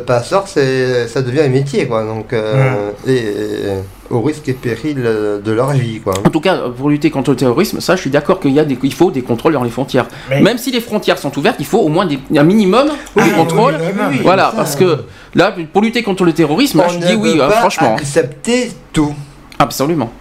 passeur, 0.06 0.48
c'est, 0.48 1.08
ça 1.08 1.22
devient 1.22 1.42
un 1.42 1.50
métier, 1.50 1.88
quoi. 1.88 2.04
Donc 2.04 2.34
et, 2.34 3.14
et, 3.14 3.64
au 4.10 4.22
risque 4.22 4.47
et 4.49 4.53
péril 4.53 4.97
euh, 5.05 5.39
de 5.39 5.51
leur 5.51 5.72
vie, 5.72 5.99
quoi. 6.01 6.14
En 6.26 6.30
tout 6.30 6.39
cas, 6.39 6.58
pour 6.76 6.89
lutter 6.89 7.10
contre 7.12 7.32
le 7.32 7.36
terrorisme, 7.38 7.80
ça, 7.82 7.95
je 7.95 8.01
suis 8.01 8.10
d'accord 8.10 8.39
qu'il 8.39 8.51
y 8.51 8.60
a 8.60 8.66
des, 8.66 8.78
il 8.82 8.93
faut 8.93 9.12
des 9.12 9.22
contrôles 9.22 9.53
dans 9.53 9.64
les 9.64 9.70
frontières. 9.70 10.08
Mais- 10.30 10.41
Même 10.41 10.58
si 10.58 10.72
les 10.72 10.82
frontières 10.82 11.18
sont 11.18 11.38
ouvertes, 11.38 11.58
il 11.60 11.66
faut 11.66 11.80
au 11.80 11.89
moins 11.89 12.05
des- 12.05 12.20
un 12.38 12.43
minimum 12.43 12.88
Oui, 13.16 13.30
de 13.30 13.36
contrôles. 13.36 13.76
oui, 13.80 13.88
oui, 13.93 14.03
oui, 14.12 14.20
voilà, 14.24 14.51
ça, 14.51 14.58
parce 14.58 14.76
que 14.76 15.03
là, 15.36 15.53
pour 15.74 15.82
lutter 15.82 16.03
contre 16.03 16.24
le 16.26 16.34
terrorisme, 16.34 16.78
là, 16.80 16.86
On 16.88 16.93
je 16.93 16.99
dis 16.99 17.16
oui, 17.16 17.34
hein, 17.41 17.47
pas 17.49 17.60
franchement, 17.60 17.95
accepter 17.95 18.72
tout. 18.93 19.14
absolument. 19.60 20.12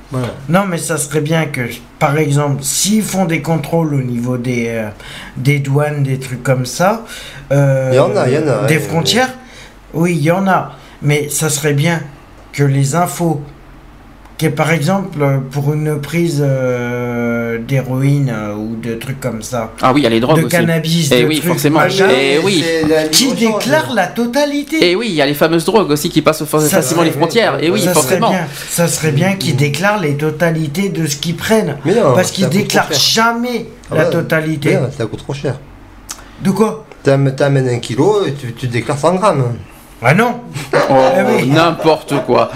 Non, 0.49 0.65
mais 0.69 0.79
ça 0.79 0.97
serait 0.97 1.21
bien 1.21 1.47
que, 1.47 1.61
par 1.99 2.17
exemple, 2.19 2.63
s'ils 2.63 3.03
font 3.03 3.25
des 3.27 3.43
contrôles 3.43 3.95
au 3.95 4.03
niveau 4.03 4.37
des, 4.39 4.67
euh, 4.69 4.89
des 5.37 5.59
douanes, 5.59 6.03
des 6.03 6.19
trucs 6.19 6.43
comme 6.43 6.65
ça, 6.67 7.05
euh, 7.53 7.91
Il 7.93 7.97
y 7.97 7.99
en 7.99 8.17
a, 8.17 8.29
il 8.29 8.35
y 8.35 8.39
en 8.39 8.49
a, 8.49 8.67
des 8.67 8.75
ouais, 8.77 8.81
frontières, 8.81 9.35
oui, 9.95 10.15
il 10.17 10.23
y 10.23 10.31
en 10.31 10.47
a. 10.49 10.73
Mais 11.03 11.29
ça 11.29 11.51
serait 11.51 11.75
bien 11.75 12.01
que 12.53 12.63
les 12.65 12.95
infos, 12.95 13.43
que 14.39 14.49
par 14.49 14.71
exemple, 14.71 15.19
pour 15.51 15.73
une 15.73 15.99
prise 16.01 16.43
euh, 16.45 17.59
d'héroïne 17.59 18.31
euh, 18.35 18.55
ou 18.55 18.77
de 18.77 18.95
trucs 18.95 19.19
comme 19.19 19.41
ça, 19.43 19.73
Ah 19.81 19.93
oui, 19.95 20.01
il 20.01 20.05
y 20.05 20.07
a 20.07 20.11
les 20.11 20.21
drogues 20.21 20.41
de 20.41 20.45
aussi. 20.47 20.57
cannabis, 20.57 21.11
Eh 21.11 21.23
de 21.23 21.27
oui, 21.27 21.39
trucs, 21.39 21.49
forcément. 21.53 21.79
machin, 21.81 22.07
Eh 22.11 22.39
oui. 22.45 22.63
Qui 23.13 23.25
libre-échange. 23.25 23.55
déclarent 23.65 23.95
la 23.95 24.07
totalité. 24.09 24.91
Et 24.91 24.95
oui, 24.95 25.07
il 25.09 25.15
y 25.15 25.23
a 25.23 25.27
les 25.27 25.33
fameuses 25.35 25.65
drogues 25.65 25.91
aussi 25.91 26.11
qui 26.11 26.21
passent 26.21 26.45
facilement 26.45 26.83
serait- 26.83 27.05
les 27.07 27.11
frontières. 27.13 27.63
Et 27.65 27.71
oui, 27.71 27.81
ça 27.81 27.93
forcément. 27.95 28.29
Serait 28.29 28.39
bien, 28.39 28.49
ça 28.69 28.89
serait 28.89 29.13
bien 29.13 29.33
qu'ils 29.37 29.57
déclarent 29.57 30.01
les 30.01 30.17
totalités 30.17 30.91
de 30.91 31.07
ce 31.07 31.17
qu'ils 31.17 31.37
prennent. 31.37 31.77
Mais 31.87 31.95
non, 31.95 32.13
Parce 32.15 32.31
qu'ils 32.31 32.49
déclarent 32.51 32.93
jamais 32.93 33.67
Ah 33.91 33.95
la 33.97 34.05
ouais. 34.05 34.11
totalité. 34.11 34.77
Ça 34.99 35.07
coûte 35.07 35.21
trop 35.21 35.33
cher. 35.35 35.55
De 36.43 36.51
quoi? 36.51 36.85
T'am- 37.03 37.35
T'amènes 37.35 37.69
un 37.71 37.79
kilo 37.79 38.27
et 38.27 38.35
tu, 38.35 38.53
tu 38.53 38.67
déclares 38.67 38.99
100 38.99 39.15
grammes. 39.15 39.55
Ah 40.03 40.13
non 40.13 40.41
Oh, 40.91 40.95
Eh 41.19 41.23
oui. 41.43 41.49
n'importe 41.49 42.13
quoi. 42.27 42.51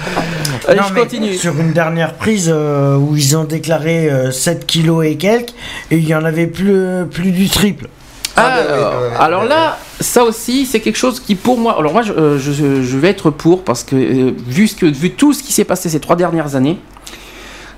Allez, 0.68 0.80
Non, 0.80 0.86
je 0.88 0.94
continue. 0.94 1.34
Sur 1.34 1.58
une 1.58 1.72
dernière 1.72 2.14
prise 2.14 2.50
euh, 2.52 2.96
où 2.96 3.16
ils 3.16 3.36
ont 3.36 3.44
déclaré 3.44 4.08
euh, 4.10 4.30
7 4.30 4.66
kilos 4.66 5.04
et 5.06 5.16
quelques, 5.16 5.50
et 5.90 5.96
il 5.96 6.06
y 6.06 6.14
en 6.14 6.24
avait 6.24 6.46
plus, 6.46 7.06
plus 7.10 7.30
du 7.32 7.48
triple. 7.48 7.88
Ah, 8.36 8.56
bah 8.56 8.62
oui, 8.72 9.16
alors, 9.18 9.44
là, 9.44 9.78
ça 10.00 10.22
aussi, 10.24 10.64
c'est 10.64 10.80
quelque 10.80 10.96
chose 10.96 11.20
qui, 11.20 11.34
pour 11.34 11.58
moi, 11.58 11.76
alors 11.78 11.92
moi, 11.92 12.02
je, 12.02 12.12
euh, 12.12 12.38
je- 12.38 12.82
je 12.82 12.96
vais 12.98 13.08
être 13.08 13.30
pour 13.30 13.64
parce 13.64 13.82
que 13.84 13.96
euh, 13.96 14.32
vu, 14.46 14.68
ce 14.68 14.76
que 14.76 14.86
vu 14.86 15.10
tout 15.10 15.32
ce 15.34 15.42
qui 15.42 15.52
s'est 15.52 15.64
passé 15.64 15.88
ces 15.88 16.00
trois 16.00 16.16
dernières 16.16 16.54
années, 16.54 16.78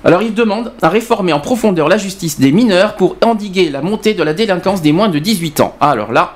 alors 0.05 0.21
il 0.21 0.33
demande 0.33 0.71
à 0.81 0.89
réformer 0.89 1.33
en 1.33 1.39
profondeur 1.39 1.87
la 1.89 1.97
justice 1.97 2.39
des 2.39 2.51
mineurs 2.51 2.95
pour 2.95 3.15
endiguer 3.23 3.69
la 3.69 3.81
montée 3.81 4.13
de 4.13 4.21
la 4.23 4.33
délinquance 4.33 4.81
des 4.81 4.91
moins 4.91 5.09
de 5.09 5.17
18 5.19 5.59
ans. 5.61 5.75
Ah, 5.81 5.91
Alors 5.91 6.11
là, 6.11 6.35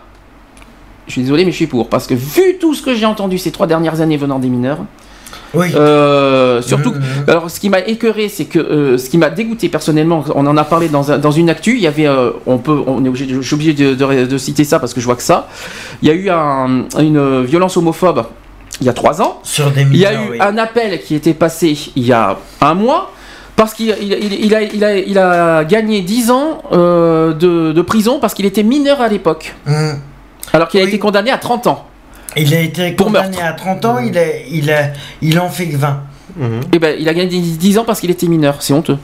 je 1.07 1.13
suis 1.13 1.21
désolé, 1.21 1.45
mais 1.45 1.51
je 1.51 1.57
suis 1.57 1.67
pour 1.67 1.87
parce 1.89 2.07
que 2.07 2.13
vu 2.15 2.57
tout 2.59 2.73
ce 2.73 2.81
que 2.81 2.95
j'ai 2.95 3.05
entendu 3.05 3.37
ces 3.37 3.51
trois 3.51 3.67
dernières 3.67 4.01
années 4.01 4.17
venant 4.17 4.39
des 4.39 4.49
mineurs, 4.49 4.79
Oui. 5.53 5.67
euh, 5.75 6.61
surtout, 6.61 6.91
Mhm. 6.91 7.01
alors, 7.27 7.49
ce 7.49 7.59
qui 7.59 7.69
m'a 7.69 7.79
écœuré, 7.79 8.29
c'est 8.29 8.45
que 8.45 8.59
euh, 8.59 8.97
ce 8.97 9.09
qui 9.09 9.17
m'a 9.17 9.29
dégoûté 9.29 9.69
personnellement, 9.69 10.23
on 10.35 10.45
en 10.45 10.57
a 10.57 10.63
parlé 10.63 10.89
dans, 10.89 11.11
un- 11.11 11.17
dans 11.17 11.31
une 11.31 11.49
actu. 11.49 11.75
Il 11.75 11.81
y 11.81 11.87
avait, 11.87 12.07
euh, 12.07 12.31
on 12.45 12.57
peut, 12.57 12.79
on 12.85 13.03
est 13.05 13.07
obligé, 13.09 13.25
de- 13.25 13.41
je 13.41 13.45
suis 13.47 13.53
obligé 13.55 13.73
de, 13.73 13.93
de- 13.95 14.25
de 14.25 14.37
citer 14.37 14.63
ça 14.63 14.79
parce 14.79 14.93
que 14.93 14.99
je 15.01 15.05
vois 15.05 15.15
que 15.15 15.23
ça. 15.23 15.47
Il 16.01 16.07
y 16.07 16.11
a 16.11 16.15
eu 16.15 16.29
un- 16.29 16.85
une 16.99 17.43
violence 17.43 17.77
homophobe 17.77 18.25
il 18.81 18.85
y 18.85 18.89
a 18.89 18.93
trois 18.93 19.21
ans. 19.21 19.39
Sur 19.43 19.71
des 19.71 19.81
Il 19.81 19.97
y 19.97 20.05
a 20.05 20.13
eu 20.13 20.17
oui. 20.31 20.37
un 20.39 20.57
appel 20.57 21.01
qui 21.01 21.15
était 21.15 21.33
passé 21.33 21.75
il 21.95 22.05
y 22.05 22.13
a 22.13 22.37
un 22.61 22.73
mois. 22.73 23.11
Parce 23.55 23.73
qu'il 23.73 23.95
il, 23.99 24.13
il- 24.13 24.45
il 24.45 24.53
a, 24.53 24.61
il, 24.61 24.83
a, 24.83 24.97
il 24.97 25.17
a 25.17 25.63
gagné 25.63 26.01
10 26.01 26.29
ans 26.29 26.61
euh, 26.73 27.33
de, 27.33 27.71
de 27.71 27.81
prison 27.81 28.19
parce 28.19 28.35
qu'il 28.35 28.45
était 28.45 28.61
mineur 28.61 29.01
à 29.01 29.07
l'époque. 29.07 29.55
Mhm. 29.65 29.99
Alors 30.53 30.67
qu'il 30.67 30.79
a 30.79 30.83
été 30.83 30.99
condamné 30.99 31.31
à 31.31 31.37
30 31.39 31.65
ans. 31.65 31.85
Il 32.35 32.53
a 32.53 32.59
été 32.59 32.91
Pour 32.91 33.07
condamné 33.07 33.37
meurtre. 33.37 33.45
à 33.45 33.53
30 33.53 33.85
ans, 33.85 33.97
il, 33.99 34.17
a, 34.17 34.23
il, 34.51 34.69
a, 34.71 34.89
il 35.21 35.39
en 35.39 35.49
fait 35.49 35.67
que 35.67 35.77
20. 35.77 36.03
Mhm. 36.35 36.61
Et 36.73 36.79
ben, 36.79 36.95
il 36.99 37.07
a 37.09 37.13
gagné 37.13 37.39
10 37.39 37.77
ans 37.79 37.83
parce 37.85 37.99
qu'il 37.99 38.11
était 38.11 38.27
mineur. 38.27 38.57
C'est 38.61 38.73
honteux. 38.73 38.97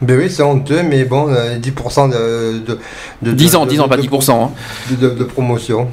Ben 0.00 0.18
oui, 0.18 0.28
c'est 0.30 0.42
honteux, 0.42 0.82
mais 0.82 1.04
bon, 1.04 1.28
euh, 1.28 1.58
10% 1.58 2.08
de, 2.10 2.58
de, 2.66 2.78
de 3.22 3.32
10 3.32 3.54
ans, 3.54 3.64
de- 3.66 3.70
10 3.70 3.80
ans, 3.80 3.84
de- 3.84 3.88
pas 3.88 3.96
de- 3.96 4.02
10%. 4.02 4.44
hein. 4.44 4.50
De, 4.90 4.96
de- 4.96 5.14
de 5.14 5.24
promotion. 5.24 5.88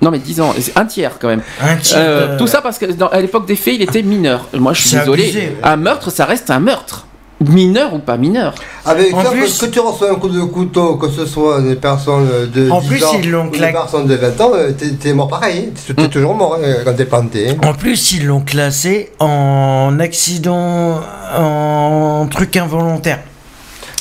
Non, 0.00 0.10
mais 0.10 0.18
10 0.18 0.40
ans, 0.40 0.52
c'est 0.58 0.76
un 0.76 0.84
tiers 0.84 1.12
quand 1.20 1.28
même. 1.28 1.42
Un 1.60 1.76
tiers 1.76 1.98
Euh, 2.00 2.38
Tout 2.38 2.48
ça 2.48 2.60
parce 2.60 2.78
que 2.78 2.86
dans- 2.86 3.06
à 3.08 3.20
l'époque 3.20 3.46
des 3.46 3.54
faits, 3.54 3.74
il 3.76 3.82
était 3.82 4.02
mineur. 4.02 4.48
Moi, 4.54 4.72
je 4.72 4.82
suis 4.88 4.96
désolé. 4.98 5.22
abusé. 5.24 5.56
Un 5.62 5.76
meurtre, 5.76 6.10
ça 6.10 6.24
reste 6.24 6.50
un 6.50 6.58
meurtre. 6.58 7.06
Mineur 7.50 7.94
ou 7.94 7.98
pas 7.98 8.16
mineur. 8.16 8.54
Avec 8.84 9.14
En 9.14 9.22
ça, 9.22 9.30
plus- 9.30 9.58
que, 9.58 9.66
tu 9.66 9.80
reçois 9.80 10.10
un 10.10 10.14
coup 10.16 10.28
de 10.28 10.40
couteau, 10.42 10.96
que 10.96 11.08
ce 11.08 11.26
soit 11.26 11.60
des 11.60 11.76
personnes 11.76 12.28
de 12.54 12.70
En 12.70 12.80
10 12.80 12.88
plus, 12.88 13.04
ans 13.04 13.12
ils 13.22 13.30
l'ont 13.30 13.46
ou 13.46 13.50
des 13.50 13.58
personnes 13.72 14.06
de 14.06 14.14
20 14.14 14.40
ans, 14.40 14.50
euh, 14.54 14.72
t'es 14.72 14.90
t'es 14.90 15.12
mort 15.12 15.28
pareil. 15.28 15.68
hein. 15.70 15.72
T'es 15.86 15.94
t'es 15.94 16.02
Mm. 16.04 16.08
toujours 16.10 16.34
mort 16.34 16.58
hein, 16.62 16.68
quand 16.84 16.94
t'es 16.94 17.04
planté. 17.04 17.50
hein. 17.50 17.54
En 17.66 17.74
plus, 17.74 18.12
ils 18.12 18.26
l'ont 18.26 18.40
classé 18.40 19.10
en 19.20 19.96
accident, 20.00 21.00
en 21.36 22.26
truc 22.30 22.56
involontaire. 22.56 23.20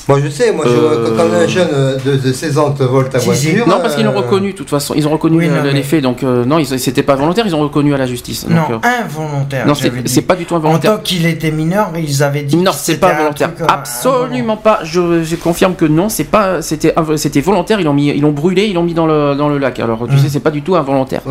Moi 0.07 0.19
je 0.23 0.29
sais, 0.29 0.51
moi 0.51 0.65
je- 0.67 0.71
Euh. 0.71 1.15
quand 1.17 1.33
un 1.33 1.47
jeune 1.47 1.67
de, 2.05 2.15
de 2.17 2.33
16 2.33 2.57
ans 2.57 2.71
te 2.71 2.83
vole 2.83 3.09
ta 3.09 3.19
voiture. 3.19 3.67
Non, 3.67 3.79
parce 3.81 3.95
qu'ils 3.95 4.05
l'ont 4.05 4.11
euh, 4.13 4.17
reconnu, 4.17 4.51
de 4.53 4.57
toute 4.57 4.69
façon. 4.69 4.93
Ils 4.95 5.07
ont 5.07 5.11
reconnu 5.11 5.37
Oui, 5.37 5.47
non, 5.49 5.63
les 5.63 5.73
mais- 5.73 5.83
faits, 5.83 6.01
donc 6.01 6.23
euh, 6.23 6.43
non, 6.45 6.59
ils- 6.59 6.79
c'était 6.79 7.03
pas 7.03 7.15
volontaire, 7.15 7.45
ils 7.47 7.55
ont 7.55 7.59
reconnu 7.61 7.93
à 7.93 7.97
la 7.97 8.05
justice. 8.05 8.45
Donc, 8.45 8.55
Non, 8.69 8.75
euh, 8.83 9.03
involontaire. 9.05 9.67
non, 9.67 9.73
c'est 9.75 10.21
pas 10.21 10.35
du 10.35 10.45
tout 10.45 10.53
En 10.53 10.57
involontaire. 10.57 10.95
tant 10.97 11.01
qu'il 11.01 11.25
était 11.25 11.51
mineur, 11.51 11.91
ils 11.97 12.23
avaient 12.23 12.43
dit. 12.43 12.57
Non, 12.57 12.71
c'est 12.73 12.97
pas 12.97 13.13
volontaire. 13.13 13.51
euh, 13.61 13.65
Absolument 13.69 14.57
pas. 14.57 14.79
Je, 14.83 15.23
je 15.23 15.35
confirme 15.35 15.75
que 15.75 15.85
non, 15.85 16.09
c'est 16.09 16.23
pas. 16.25 16.61
C'était 16.61 16.93
volontaire. 17.41 17.79
Ils 17.79 17.83
l'ont 17.85 17.93
mis, 17.93 18.07
ils 18.09 18.21
l'ont 18.21 18.31
brûlé, 18.31 18.65
ils 18.65 18.73
l'ont 18.73 18.83
mis 18.83 18.93
dans 18.93 19.05
le 19.07 19.35
dans 19.35 19.49
le 19.49 19.57
lac. 19.57 19.79
Alors 19.79 20.07
tu 20.07 20.15
Mm. 20.15 20.17
sais, 20.19 20.29
c'est 20.29 20.39
pas 20.39 20.51
du 20.51 20.61
tout 20.61 20.75
involontaire. 20.75 21.21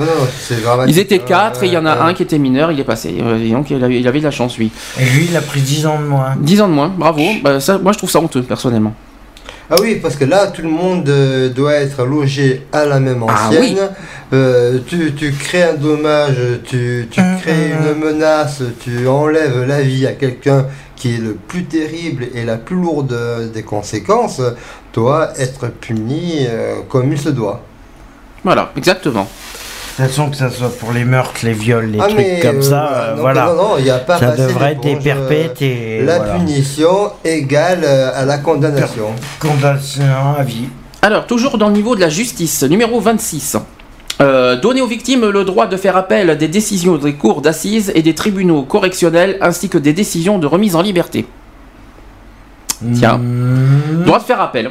Ils 0.86 0.98
étaient 0.98 1.18
quatre 1.18 1.62
et 1.64 1.66
il 1.66 1.72
y 1.72 1.76
en 1.78 1.86
a 1.86 2.02
un 2.04 2.14
qui 2.14 2.22
était 2.22 2.38
mineur, 2.38 2.72
il 2.72 2.80
est 2.80 2.84
passé. 2.84 3.14
Et 3.42 3.50
donc 3.50 3.70
il 3.70 3.82
avait, 3.82 3.98
il 4.00 4.06
avait 4.08 4.18
de 4.20 4.24
la 4.24 4.30
chance 4.30 4.56
lui. 4.58 4.70
Et 4.98 5.04
lui, 5.04 5.26
il 5.30 5.36
a 5.36 5.40
pris 5.40 5.60
10 5.60 5.86
ans 5.86 5.98
de 6.00 6.06
moins. 6.06 6.34
10 6.40 6.60
ans 6.60 6.68
de 6.68 6.72
moins, 6.74 6.92
bravo. 6.96 7.22
Bah, 7.42 7.60
ça, 7.60 7.78
moi 7.78 7.92
je 7.92 7.98
trouve 7.98 8.10
ça 8.10 8.20
honteux 8.20 8.42
personnellement. 8.60 8.94
Ah 9.70 9.76
oui, 9.80 9.98
parce 10.02 10.16
que 10.16 10.24
là, 10.24 10.48
tout 10.48 10.62
le 10.62 10.68
monde 10.68 11.08
euh, 11.08 11.48
doit 11.48 11.74
être 11.74 12.04
logé 12.04 12.66
à 12.72 12.84
la 12.84 13.00
même 13.00 13.24
Ah 13.26 13.46
ancienne. 13.46 13.62
oui. 13.62 13.76
Euh, 14.32 14.78
tu, 14.86 15.14
tu 15.14 15.32
crées 15.32 15.62
un 15.62 15.74
dommage, 15.74 16.36
tu, 16.64 17.08
tu 17.10 17.20
Hum, 17.20 17.38
crées 17.40 17.70
une 17.70 17.98
menace, 17.98 18.62
tu 18.82 19.06
enlèves 19.08 19.64
la 19.66 19.80
vie 19.80 20.06
à 20.06 20.12
quelqu'un 20.12 20.66
qui 20.96 21.14
est 21.14 21.18
le 21.18 21.32
plus 21.34 21.64
terrible 21.64 22.26
et 22.34 22.44
la 22.44 22.56
plus 22.58 22.76
lourde 22.76 23.16
des 23.54 23.62
conséquences, 23.62 24.42
doit 24.92 25.30
être 25.38 25.68
puni 25.68 26.46
euh, 26.46 26.74
comme 26.88 27.10
il 27.12 27.18
se 27.18 27.30
doit. 27.30 27.62
Voilà, 28.44 28.72
exactement. 28.76 29.28
De 29.98 30.04
toute 30.04 30.14
façon, 30.14 30.30
que 30.30 30.36
ça 30.36 30.50
soit 30.50 30.76
pour 30.78 30.92
les 30.92 31.04
meurtres, 31.04 31.40
les 31.42 31.52
viols, 31.52 31.90
les 31.90 31.98
Ah, 32.00 32.06
trucs 32.08 32.40
comme 32.40 32.56
euh, 32.58 32.62
ça, 32.62 32.88
euh, 32.92 33.10
donc, 33.12 33.20
voilà. 33.20 33.46
Non, 33.46 33.54
non, 33.56 33.78
il 33.78 33.84
n'y 33.84 33.90
a 33.90 33.98
pas 33.98 34.18
Ça 34.18 34.34
devrait 34.36 34.72
être 34.72 35.62
et 35.62 36.02
La 36.02 36.18
voilà. 36.18 36.34
punition 36.34 37.10
égale 37.24 37.80
euh, 37.84 38.10
à 38.14 38.24
la 38.24 38.38
condamnation. 38.38 39.08
Condamnation 39.40 40.04
à 40.38 40.42
vie. 40.42 40.68
Alors, 41.02 41.26
toujours 41.26 41.58
dans 41.58 41.68
le 41.68 41.74
niveau 41.74 41.96
de 41.96 42.00
la 42.00 42.08
justice, 42.08 42.62
numéro 42.62 43.00
26. 43.00 43.56
Euh, 44.20 44.56
donner 44.60 44.82
aux 44.82 44.86
victimes 44.86 45.28
le 45.28 45.44
droit 45.44 45.66
de 45.66 45.76
faire 45.76 45.96
appel 45.96 46.36
des 46.36 46.48
décisions 46.48 46.96
des 46.98 47.14
cours 47.14 47.40
d'assises 47.40 47.90
et 47.94 48.02
des 48.02 48.14
tribunaux 48.14 48.62
correctionnels 48.62 49.38
ainsi 49.40 49.70
que 49.70 49.78
des 49.78 49.94
décisions 49.94 50.38
de 50.38 50.46
remise 50.46 50.76
en 50.76 50.82
liberté. 50.82 51.26
Tiens. 52.94 53.18
Mmh. 53.18 54.04
Droit 54.04 54.18
de 54.18 54.24
faire 54.24 54.40
appel. 54.40 54.70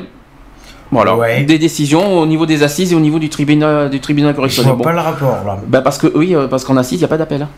Voilà. 0.91 1.15
Ouais. 1.15 1.43
Des 1.43 1.59
décisions 1.59 2.19
au 2.19 2.25
niveau 2.25 2.45
des 2.45 2.63
assises 2.63 2.91
et 2.93 2.95
au 2.95 2.99
niveau 2.99 3.19
du 3.19 3.29
tribunal, 3.29 3.89
du 3.89 3.99
tribunal 3.99 4.31
Je 4.31 4.35
correctionnel. 4.37 4.69
vois 4.73 4.77
Bon. 4.77 4.83
pas 4.83 4.93
le 4.93 4.99
rapport 4.99 5.43
là. 5.45 5.57
Bah 5.67 5.81
parce 5.81 5.97
que 5.97 6.07
oui, 6.15 6.35
euh, 6.35 6.47
parce 6.47 6.63
qu'en 6.63 6.77
assise, 6.77 6.93
il 6.99 7.01
n'y 7.01 7.05
a 7.05 7.07
pas 7.09 7.17
d'appel. 7.17 7.43
hein. 7.43 7.49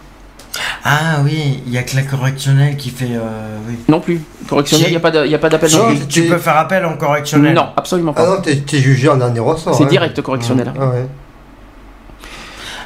Ah 0.83 1.19
oui, 1.23 1.61
il 1.65 1.71
y 1.71 1.77
a 1.77 1.83
que 1.83 1.95
la 1.95 2.01
correctionnelle 2.01 2.75
qui 2.75 2.89
fait. 2.89 3.11
euh, 3.13 3.57
oui. 3.69 3.75
Non 3.87 3.99
plus. 3.99 4.19
Correctionnel, 4.49 4.87
il 4.87 4.91
n'y 4.91 4.97
a 4.97 4.99
pas 4.99 5.11
de- 5.11 5.25
il 5.25 5.31
y 5.31 5.35
a 5.35 5.37
pas 5.39 5.47
d'appel. 5.47 5.71
Non, 5.71 5.77
non 5.77 5.85
plus. 5.89 5.97
c'est- 5.99 6.07
Tu 6.07 6.23
peux 6.23 6.37
faire 6.37 6.57
appel 6.57 6.83
en 6.85 6.97
correctionnel. 6.97 7.53
Non, 7.53 7.67
absolument 7.77 8.13
Ah 8.17 8.21
pas. 8.23 8.27
non, 8.35 8.41
t'es 8.41 8.57
t'es 8.57 8.79
jugé 8.79 9.07
en 9.07 9.15
dernier 9.17 9.39
ressort. 9.39 9.75
C'est 9.75 9.83
hein. 9.83 9.87
direct 9.87 10.19
correctionnel. 10.21 10.73
Ah 10.77 10.85
ouais. 10.87 11.05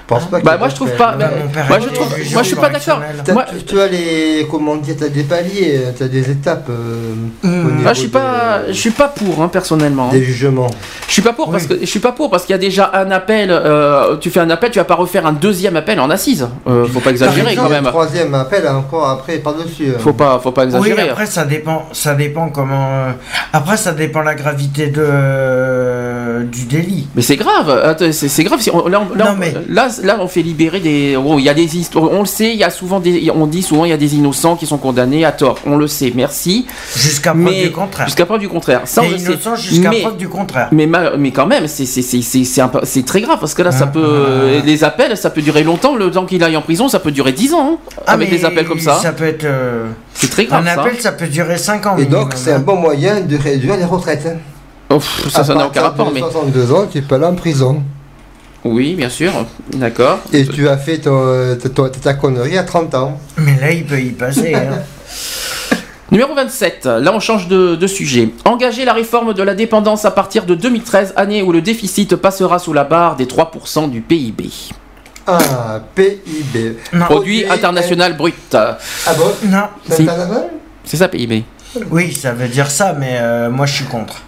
Je 0.07 0.13
pense 0.13 0.25
pas 0.25 0.37
qu'il 0.37 0.45
Bah 0.45 0.51
y 0.51 0.55
a 0.55 0.57
moi 0.59 0.69
je 0.69 0.75
trouve 0.75 0.91
pas. 0.91 1.15
Bah, 1.17 1.31
mon 1.43 1.49
père 1.51 1.65
moi 1.67 1.79
je 1.79 1.89
trouve. 1.89 2.07
Moi 2.33 2.43
je 2.43 2.47
suis 2.47 2.55
pas 2.55 2.69
d'accord. 2.69 3.01
Moi- 3.33 3.45
tu, 3.57 3.63
tu 3.65 3.79
as 3.81 3.87
les 3.87 4.47
comment 4.51 4.75
dire 4.75 4.95
t'as 4.99 5.07
des 5.09 5.23
paliers 5.23 5.81
t'as 5.97 6.07
des 6.07 6.29
étapes 6.29 6.67
euh, 6.69 7.13
Mmh. 7.43 7.49
niveau 7.77 7.87
Ah, 7.87 7.93
je 7.93 7.99
suis 8.01 8.07
pas, 8.09 8.59
des, 8.67 8.73
je 8.73 8.79
suis 8.79 8.91
pas 8.91 9.07
pour 9.07 9.41
hein, 9.41 9.47
personnellement. 9.47 10.09
des 10.09 10.23
jugements 10.23 10.67
Je 11.07 11.13
suis 11.13 11.21
pas 11.23 11.33
pour 11.33 11.51
parce 11.51 11.65
que 11.65 11.79
je 11.81 11.85
suis 11.85 11.99
pas 11.99 12.11
pour 12.11 12.29
parce 12.29 12.43
qu'il 12.45 12.53
y 12.53 12.55
a 12.55 12.59
déjà 12.59 12.91
un 12.93 13.09
appel. 13.09 13.49
euh, 13.51 14.17
tu 14.17 14.29
fais 14.29 14.39
un 14.41 14.49
appel, 14.51 14.69
tu 14.71 14.77
vas 14.79 14.85
pas 14.85 14.93
refaire 14.95 15.25
un 15.25 15.33
deuxième 15.33 15.75
appel 15.75 15.99
en 15.99 16.09
assise. 16.11 16.47
Euh, 16.67 16.85
faut 16.85 16.99
pas 16.99 17.09
exagérer 17.09 17.55
quand 17.55 17.67
même. 17.69 17.85
le 17.85 17.89
troisième 17.89 18.33
appel 18.35 18.67
encore 18.67 19.09
après 19.09 19.37
par 19.39 19.55
dessus 19.55 19.91
Faut 19.99 20.13
pas, 20.13 20.39
faut 20.41 20.51
pas 20.51 20.65
Oui, 20.65 20.75
exagérer. 20.75 21.09
après 21.09 21.25
ça 21.25 21.45
dépend, 21.45 21.87
ça 21.93 22.13
dépend 22.13 22.49
comment. 22.49 22.89
euh, 22.91 23.11
Après 23.53 23.77
ça 23.77 23.91
dépend 23.93 24.21
la 24.21 24.35
gravité 24.35 24.87
de 24.87 26.43
du 26.43 26.65
délit. 26.65 27.07
Mais 27.15 27.21
c'est 27.21 27.37
grave, 27.37 27.95
c'est 28.11 28.43
grave. 28.43 28.59
Si 28.61 28.69
on- 28.71 28.87
là, 28.87 29.01
on- 29.11 29.15
là, 29.15 29.25
Non, 29.25 29.31
on- 29.31 29.37
mais- 29.37 29.53
là, 29.69 29.87
là, 30.03 30.17
on 30.19 30.27
fait 30.27 30.41
libérer 30.41 30.79
des. 30.79 31.15
bon, 31.17 31.37
il 31.39 31.45
y 31.45 31.49
a 31.49 31.53
des 31.53 31.77
histoires. 31.77 32.09
On 32.11 32.19
le 32.21 32.25
sait, 32.25 32.51
il 32.53 32.57
y 32.57 32.63
a 32.63 32.69
souvent 32.69 32.99
des. 32.99 33.31
On 33.33 33.45
dit 33.47 33.61
souvent, 33.61 33.85
il 33.85 33.89
y 33.89 33.93
a 33.93 33.97
des 33.97 34.15
innocents 34.15 34.55
qui 34.55 34.65
sont 34.65 34.77
condamnés 34.77 35.25
à 35.25 35.31
tort. 35.31 35.57
On 35.65 35.77
le 35.77 35.87
sait. 35.87 36.11
Merci. 36.15 36.65
Jusqu'à 36.95 37.31
preuve 37.31 37.43
Mais 37.43 37.63
du 37.63 37.71
contraire. 37.71 38.05
jusqu'à 38.07 38.25
preuve 38.25 38.39
du 38.39 38.49
contraire. 38.49 38.81
Ça, 38.85 39.01
on 39.01 39.05
T'es 39.05 39.11
le 39.11 39.17
sait. 39.17 39.25
innocent 39.33 39.55
jusqu'à 39.55 39.89
Mais- 39.89 40.01
preuve 40.01 40.17
du 40.17 40.27
contraire. 40.29 40.69
Mais, 40.71 40.87
mal- 40.87 41.15
mais 41.17 41.31
quand 41.31 41.45
même, 41.47 41.67
c'est- 41.67 41.85
c'est- 41.85 42.01
c'est 42.01 42.21
c'est- 42.21 42.43
c'est 42.43 42.61
un 42.61 42.67
peu- 42.67 42.79
c'est 42.83 43.05
très 43.05 43.21
grave 43.21 43.39
parce 43.39 43.53
que 43.53 43.61
là, 43.61 43.71
ça 43.71 43.85
Ah, 43.87 43.91
peut. 43.91 44.25
ah. 44.61 44.65
Les 44.65 44.83
appels, 44.83 45.15
ça 45.17 45.29
peut 45.29 45.41
durer 45.41 45.63
longtemps. 45.63 45.95
Le 45.95 46.11
temps 46.11 46.25
qu'il 46.25 46.43
aille 46.43 46.57
en 46.57 46.61
prison, 46.61 46.87
ça 46.89 46.99
peut 46.99 47.11
durer 47.11 47.31
10 47.31 47.53
ans. 47.53 47.73
hein, 47.73 47.77
Ah, 48.07 48.13
avec 48.13 48.29
mais 48.31 48.37
des 48.37 48.45
appels 48.45 48.65
comme 48.67 48.79
ça. 48.79 48.95
Ça 48.95 49.11
peut 49.11 49.25
être. 49.25 49.43
euh, 49.43 49.87
C'est 50.13 50.29
très 50.29 50.45
grave. 50.45 50.65
un 50.65 50.75
ça. 50.75 50.81
appel, 50.81 50.99
ça 50.99 51.11
peut 51.11 51.27
durer 51.27 51.57
5 51.57 51.85
ans. 51.85 51.97
et 51.97 52.05
donc 52.05 52.33
c'est 52.35 52.51
un 52.53 52.57
hein. 52.57 52.59
bon 52.59 52.75
moyen 52.75 53.21
de 53.21 53.37
réduire 53.37 53.75
les 53.77 53.85
retraites 53.85 54.25
hein. 54.27 54.37
Oh, 54.89 54.99
ça, 55.29 55.41
n'a 55.41 55.65
aucun 55.65 55.81
partir 55.81 55.81
rapport. 55.83 56.09
de 56.09 56.13
Mais 56.13 56.19
62 56.19 56.71
ans 56.71 56.85
tu 56.91 57.01
peux 57.01 57.15
aller 57.15 57.25
en 57.25 57.33
prison 57.33 57.81
oui, 58.65 58.95
bien 58.95 59.09
sûr. 59.09 59.31
D'accord. 59.73 60.19
et 60.33 60.45
tu 60.45 60.67
as 60.67 60.77
fait 60.77 60.97
ton- 60.99 61.55
ton- 61.73 61.89
ta 61.89 62.13
connerie 62.13 62.57
à 62.57 62.63
30 62.63 62.93
ans 62.95 63.19
Mais 63.37 63.57
là, 63.59 63.71
il 63.71 63.85
peut 63.85 63.99
y 63.99 64.09
passer. 64.11 64.53
hein. 64.55 64.79
Numéro 66.11 66.35
27, 66.35 66.85
là 66.85 67.11
on 67.13 67.19
change 67.19 67.47
de, 67.47 67.75
de 67.75 67.87
sujet. 67.87 68.29
Engager 68.45 68.85
la 68.85 68.93
réforme 68.93 69.33
de 69.33 69.41
la 69.41 69.55
dépendance 69.55 70.05
à 70.05 70.11
partir 70.11 70.45
de 70.45 70.53
2013, 70.53 71.13
année 71.15 71.41
où 71.41 71.51
le 71.51 71.61
déficit 71.61 72.15
passera 72.15 72.59
sous 72.59 72.73
la 72.73 72.83
barre 72.83 73.15
des 73.15 73.25
3% 73.25 73.89
du 73.89 74.01
PIB. 74.01 74.49
ah 75.25 75.79
PIB 75.95 76.77
Non. 76.93 77.05
Produit 77.05 77.45
international 77.49 78.15
brut. 78.15 78.35
ah 78.53 78.77
bon? 79.17 79.31
Non. 79.49 79.63
c'est 79.89 79.95
Si. 80.03 80.09
C'est 80.83 80.97
ça 80.97 81.07
PIB. 81.07 81.43
Oui, 81.89 82.13
ça 82.13 82.31
veut 82.33 82.47
dire 82.47 82.69
ça, 82.69 82.93
mais 82.97 83.17
euh, 83.19 83.49
moi 83.49 83.65
je 83.65 83.73
suis 83.73 83.85
contre. 83.85 84.21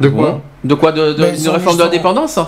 de 0.00 0.08
Bon. 0.08 0.40
De 0.64 0.74
quoi? 0.74 0.90
De, 0.92 1.12
de- 1.12 1.24
une 1.38 1.48
réforme 1.48 1.78
de 1.78 1.84
la 1.84 1.88
dépendance? 1.88 2.38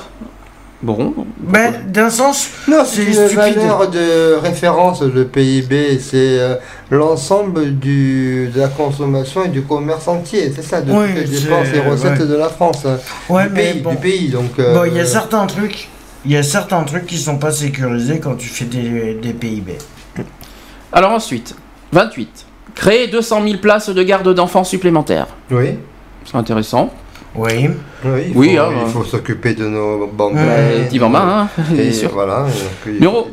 Bon. 0.82 1.14
Ben, 1.38 1.74
d'un 1.88 2.10
sens, 2.10 2.48
Non, 2.66 2.78
c'est 2.84 3.04
une 3.04 3.12
stupide. 3.12 3.36
valeur 3.36 3.88
de 3.88 4.34
référence, 4.42 5.00
le 5.02 5.24
PIB, 5.26 6.00
c'est 6.00 6.40
euh, 6.40 6.56
l'ensemble 6.90 7.78
du, 7.78 8.50
de 8.52 8.58
la 8.60 8.66
consommation 8.68 9.44
et 9.44 9.48
du 9.48 9.62
commerce 9.62 10.08
entier, 10.08 10.52
c'est 10.54 10.62
ça, 10.62 10.80
de 10.80 10.90
Oui, 10.92 11.06
toutes 11.06 11.16
les 11.18 11.26
c'est- 11.26 11.44
dépenses 11.44 11.66
et 11.72 11.80
recettes 11.88 12.18
ouais. 12.20 12.26
de 12.26 12.34
la 12.34 12.48
France, 12.48 12.84
hein, 12.84 12.98
ouais, 13.28 13.44
du, 13.46 13.52
mais 13.54 13.72
pays, 13.72 13.80
bon. 13.80 13.90
du 13.90 13.96
pays, 13.98 14.28
donc... 14.28 14.56
Bon, 14.56 14.84
il 14.84 14.94
y 14.94 14.98
a 14.98 15.02
euh, 15.02 15.06
certains 15.06 15.46
trucs, 15.46 15.88
il 16.24 16.32
y 16.32 16.36
a 16.36 16.42
certains 16.42 16.82
trucs 16.82 17.06
qui 17.06 17.18
sont 17.18 17.38
pas 17.38 17.52
sécurisés 17.52 18.18
quand 18.18 18.34
tu 18.34 18.48
fais 18.48 18.64
des, 18.64 19.14
des 19.14 19.32
PIB. 19.34 19.78
Alors 20.92 21.12
ensuite, 21.12 21.54
28. 21.92 22.46
Créer 22.74 23.06
200 23.08 23.42
000 23.44 23.58
places 23.58 23.88
de 23.90 24.02
garde 24.02 24.32
d'enfants 24.34 24.64
supplémentaires. 24.64 25.28
Oui, 25.50 25.78
C'est 26.24 26.36
intéressant. 26.36 26.92
Oui. 27.34 27.68
oui, 28.04 28.10
il 28.28 28.36
Oui, 28.36 28.54
faut, 28.56 28.60
hein, 28.62 28.68
il 28.72 28.84
ouais. 28.84 28.90
faut 28.92 29.04
s'occuper 29.04 29.54
de 29.54 29.66
nos 29.66 30.06
banques. 30.06 30.34
Ouais, 30.34 30.86
Petit 30.88 31.00
en 31.02 31.08
main, 31.08 31.48
hein, 31.58 31.62
bien 31.70 31.92
sûr. 31.92 32.10
voilà. 32.12 32.44
il- 32.86 32.92
Numéro, 32.94 33.28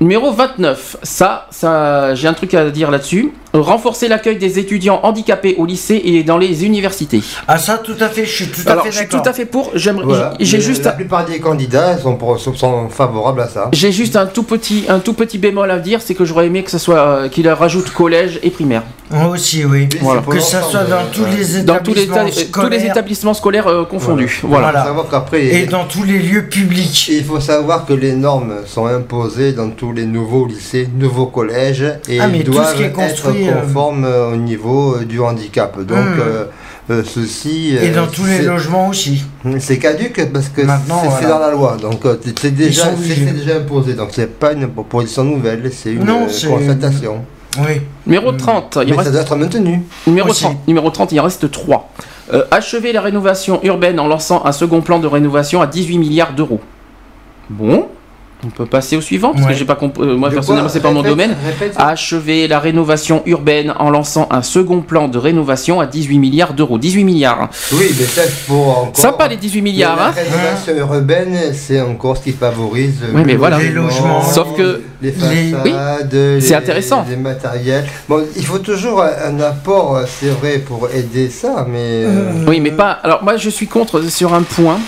numéro 0.00 0.32
29, 0.32 0.96
ça, 1.02 1.46
ça 1.50 2.14
j'ai 2.14 2.28
un 2.28 2.32
truc 2.32 2.54
à 2.54 2.70
dire 2.70 2.90
là-dessus. 2.90 3.32
Renforcer 3.52 4.06
l'accueil 4.06 4.36
des 4.38 4.60
étudiants 4.60 5.00
handicapés 5.02 5.56
au 5.58 5.66
lycée 5.66 6.00
et 6.04 6.22
dans 6.22 6.38
les 6.38 6.64
universités. 6.64 7.20
Ah 7.48 7.58
ça, 7.58 7.78
tout 7.78 7.96
à 8.00 8.08
fait, 8.08 8.24
je 8.24 8.44
suis 8.44 8.46
tout 8.46 8.60
à 8.70 8.80
fait 8.82 8.92
je 8.92 8.96
suis 8.98 9.08
tout 9.08 9.22
à 9.24 9.32
fait 9.32 9.44
pour. 9.46 9.72
J'aimerais, 9.74 10.04
Voilà. 10.04 10.34
j'ai 10.38 10.60
juste, 10.60 10.84
La 10.84 10.92
plupart 10.92 11.24
des 11.24 11.40
candidats 11.40 11.98
sont, 11.98 12.14
pour- 12.14 12.38
sont 12.38 12.88
favorables 12.88 13.40
à 13.40 13.48
ça. 13.48 13.68
j'ai 13.72 13.90
juste 13.90 14.14
un 14.14 14.26
tout 14.26 14.44
petit, 14.44 14.84
un 14.88 15.00
tout 15.00 15.12
petit 15.14 15.38
bémol 15.38 15.68
à 15.70 15.78
dire, 15.80 16.00
c'est 16.00 16.14
que 16.14 16.24
j'aurais 16.24 16.46
aimé 16.46 16.62
que 16.62 16.70
ça 16.70 16.78
soit, 16.78 16.98
euh, 17.00 17.28
qu'il 17.28 17.48
rajoute 17.48 17.90
collège 17.90 18.38
et 18.44 18.50
primaire. 18.50 18.84
Moi 19.10 19.26
aussi, 19.28 19.64
oui. 19.64 19.88
Voilà. 20.00 20.22
Que 20.22 20.38
ça 20.38 20.62
soit 20.62 20.84
dans 20.84 20.96
euh, 20.96 21.00
tous 21.12 21.24
les 21.24 21.62
Dans 21.62 21.78
tous 21.80 21.94
les, 21.94 22.02
établissements 22.02 22.24
éta- 22.26 22.30
tous 22.30 22.38
les 22.38 22.44
scolaires 22.78 22.90
établissements 22.90 23.34
scolaires 23.34 23.66
euh, 23.66 23.84
confondus. 23.84 24.40
Voilà. 24.44 24.68
Il 24.68 24.70
Voilà. 24.72 24.80
faut 24.82 24.86
savoir 24.88 25.08
qu'après, 25.10 25.44
et 25.46 25.66
dans 25.66 25.84
tous 25.84 26.04
les 26.04 26.18
lieux 26.20 26.46
publics. 26.48 27.08
il 27.08 27.24
faut 27.24 27.40
savoir 27.40 27.86
que 27.86 27.92
les 27.92 28.12
normes 28.12 28.54
sont 28.66 28.86
imposées 28.86 29.52
dans 29.52 29.70
tous 29.70 29.92
les 29.92 30.06
nouveaux 30.06 30.46
lycées, 30.46 30.88
nouveaux 30.96 31.26
collèges, 31.26 31.84
et 32.08 32.20
Ah, 32.20 32.28
mais 32.28 32.38
ils 32.38 32.44
tout 32.44 32.52
ce 32.52 32.58
doivent 32.58 32.76
qui 32.76 32.82
est 32.84 32.92
construit, 32.92 33.44
être 33.46 33.56
euh, 33.56 33.60
conformes 33.62 34.04
euh, 34.04 34.32
au 34.32 34.36
niveau 34.36 34.98
du 34.98 35.20
handicap. 35.20 35.76
Donc, 35.80 35.98
Hmm. 35.98 36.20
euh, 36.90 37.02
ceci... 37.04 37.74
Et 37.80 37.90
euh, 37.90 37.94
dans 37.94 38.06
tous 38.06 38.24
les 38.26 38.42
logements 38.42 38.88
aussi. 38.88 39.24
C'est 39.58 39.78
caduque 39.78 40.24
parce 40.32 40.48
que 40.48 40.62
c'est 40.62 40.66
voilà. 40.66 41.28
dans 41.28 41.38
la 41.38 41.50
loi, 41.52 41.76
donc 41.80 42.00
c'est 42.40 42.50
déjà, 42.54 42.86
imposé, 43.56 43.94
donc 43.94 44.08
c'est 44.12 44.38
pas 44.38 44.52
une 44.52 44.68
proposition 44.68 45.24
nouvelle, 45.24 45.70
c'est 45.72 45.92
une 45.92 46.04
Non, 46.04 46.26
c'est- 46.28 46.48
constatation. 46.48 47.24
Oui. 47.58 47.80
Numéro 48.06 48.32
30, 48.32 48.78
il 48.82 48.86
Hmm. 48.86 48.90
Mais 48.90 48.96
reste 48.96 49.06
ça 49.06 49.12
doit 49.12 49.20
être 49.22 49.36
maintenu. 49.36 49.82
Numéro 50.06 50.28
Aussi. 50.30 50.44
30, 50.44 50.68
numéro 50.68 50.90
30, 50.90 51.12
il 51.12 51.20
en 51.20 51.24
reste 51.24 51.50
3. 51.50 51.90
achever 52.50 52.92
la 52.92 53.00
rénovation 53.00 53.60
urbaine 53.64 53.98
en 53.98 54.06
lançant 54.06 54.44
un 54.46 54.52
second 54.52 54.80
plan 54.82 55.00
de 55.00 55.06
rénovation 55.08 55.60
à 55.60 55.66
18 55.66 55.98
milliards 55.98 56.32
d'euros. 56.32 56.60
Bon, 57.48 57.88
on 58.44 58.48
peut 58.50 58.66
passer 58.66 58.96
au 58.96 59.00
suivant, 59.00 59.32
parce 59.32 59.44
Ouais. 59.46 59.52
que 59.52 59.58
j'ai 59.58 59.64
pas 59.64 59.74
compris. 59.74 60.02
euh, 60.08 60.16
moi, 60.16 60.28
De 60.28 60.34
personnellement, 60.34 60.68
c'est 60.68 60.80
pas 60.80 60.90
mon 60.90 61.02
domaine. 61.02 61.34
répète. 61.44 61.74
Achever 61.76 62.48
la 62.48 62.58
rénovation 62.58 63.22
urbaine 63.26 63.72
en 63.78 63.90
lançant 63.90 64.28
un 64.30 64.42
second 64.42 64.80
plan 64.80 65.08
de 65.08 65.18
rénovation 65.18 65.80
à 65.80 65.86
18 65.86 66.18
milliards 66.18 66.54
d'euros. 66.54 66.78
18 66.78 67.04
milliards. 67.04 67.48
Oui, 67.72 67.86
mais 67.98 68.04
ça 68.04 68.22
pour 68.46 68.68
encore. 68.78 68.96
Sympa 68.96 69.28
les 69.28 69.36
18 69.36 69.62
milliards, 69.62 69.96
La 69.96 70.06
hein 70.08 70.12
rénovation 70.14 70.76
urbaine, 70.76 71.36
c'est 71.54 71.80
encore 71.80 72.16
ce 72.16 72.22
qui 72.24 72.32
favorise 72.32 72.94
Oui, 73.14 73.22
mais 73.24 73.36
voilà. 73.36 73.58
Les 73.58 73.70
logements. 73.70 74.22
Sauf 74.22 74.56
que 74.56 74.82
les 75.02 75.12
façades, 75.12 76.08
c'est 76.10 76.38
les- 76.40 76.54
intéressant. 76.54 77.04
les 77.08 77.16
matériels. 77.16 77.84
Bon, 78.08 78.22
il 78.36 78.44
faut 78.44 78.58
toujours 78.58 79.02
un 79.02 79.10
un 79.30 79.40
apport, 79.40 80.00
c'est 80.08 80.30
vrai, 80.30 80.58
pour 80.58 80.88
aider 80.94 81.28
ça, 81.30 81.66
mais 81.68 82.04
euh, 82.04 82.32
Oui, 82.48 82.58
mais 82.60 82.70
pas. 82.72 82.90
Alors, 83.02 83.22
moi, 83.22 83.36
je 83.36 83.48
suis 83.50 83.66
contre 83.68 84.02
sur 84.10 84.34
un 84.34 84.42
point. 84.42 84.78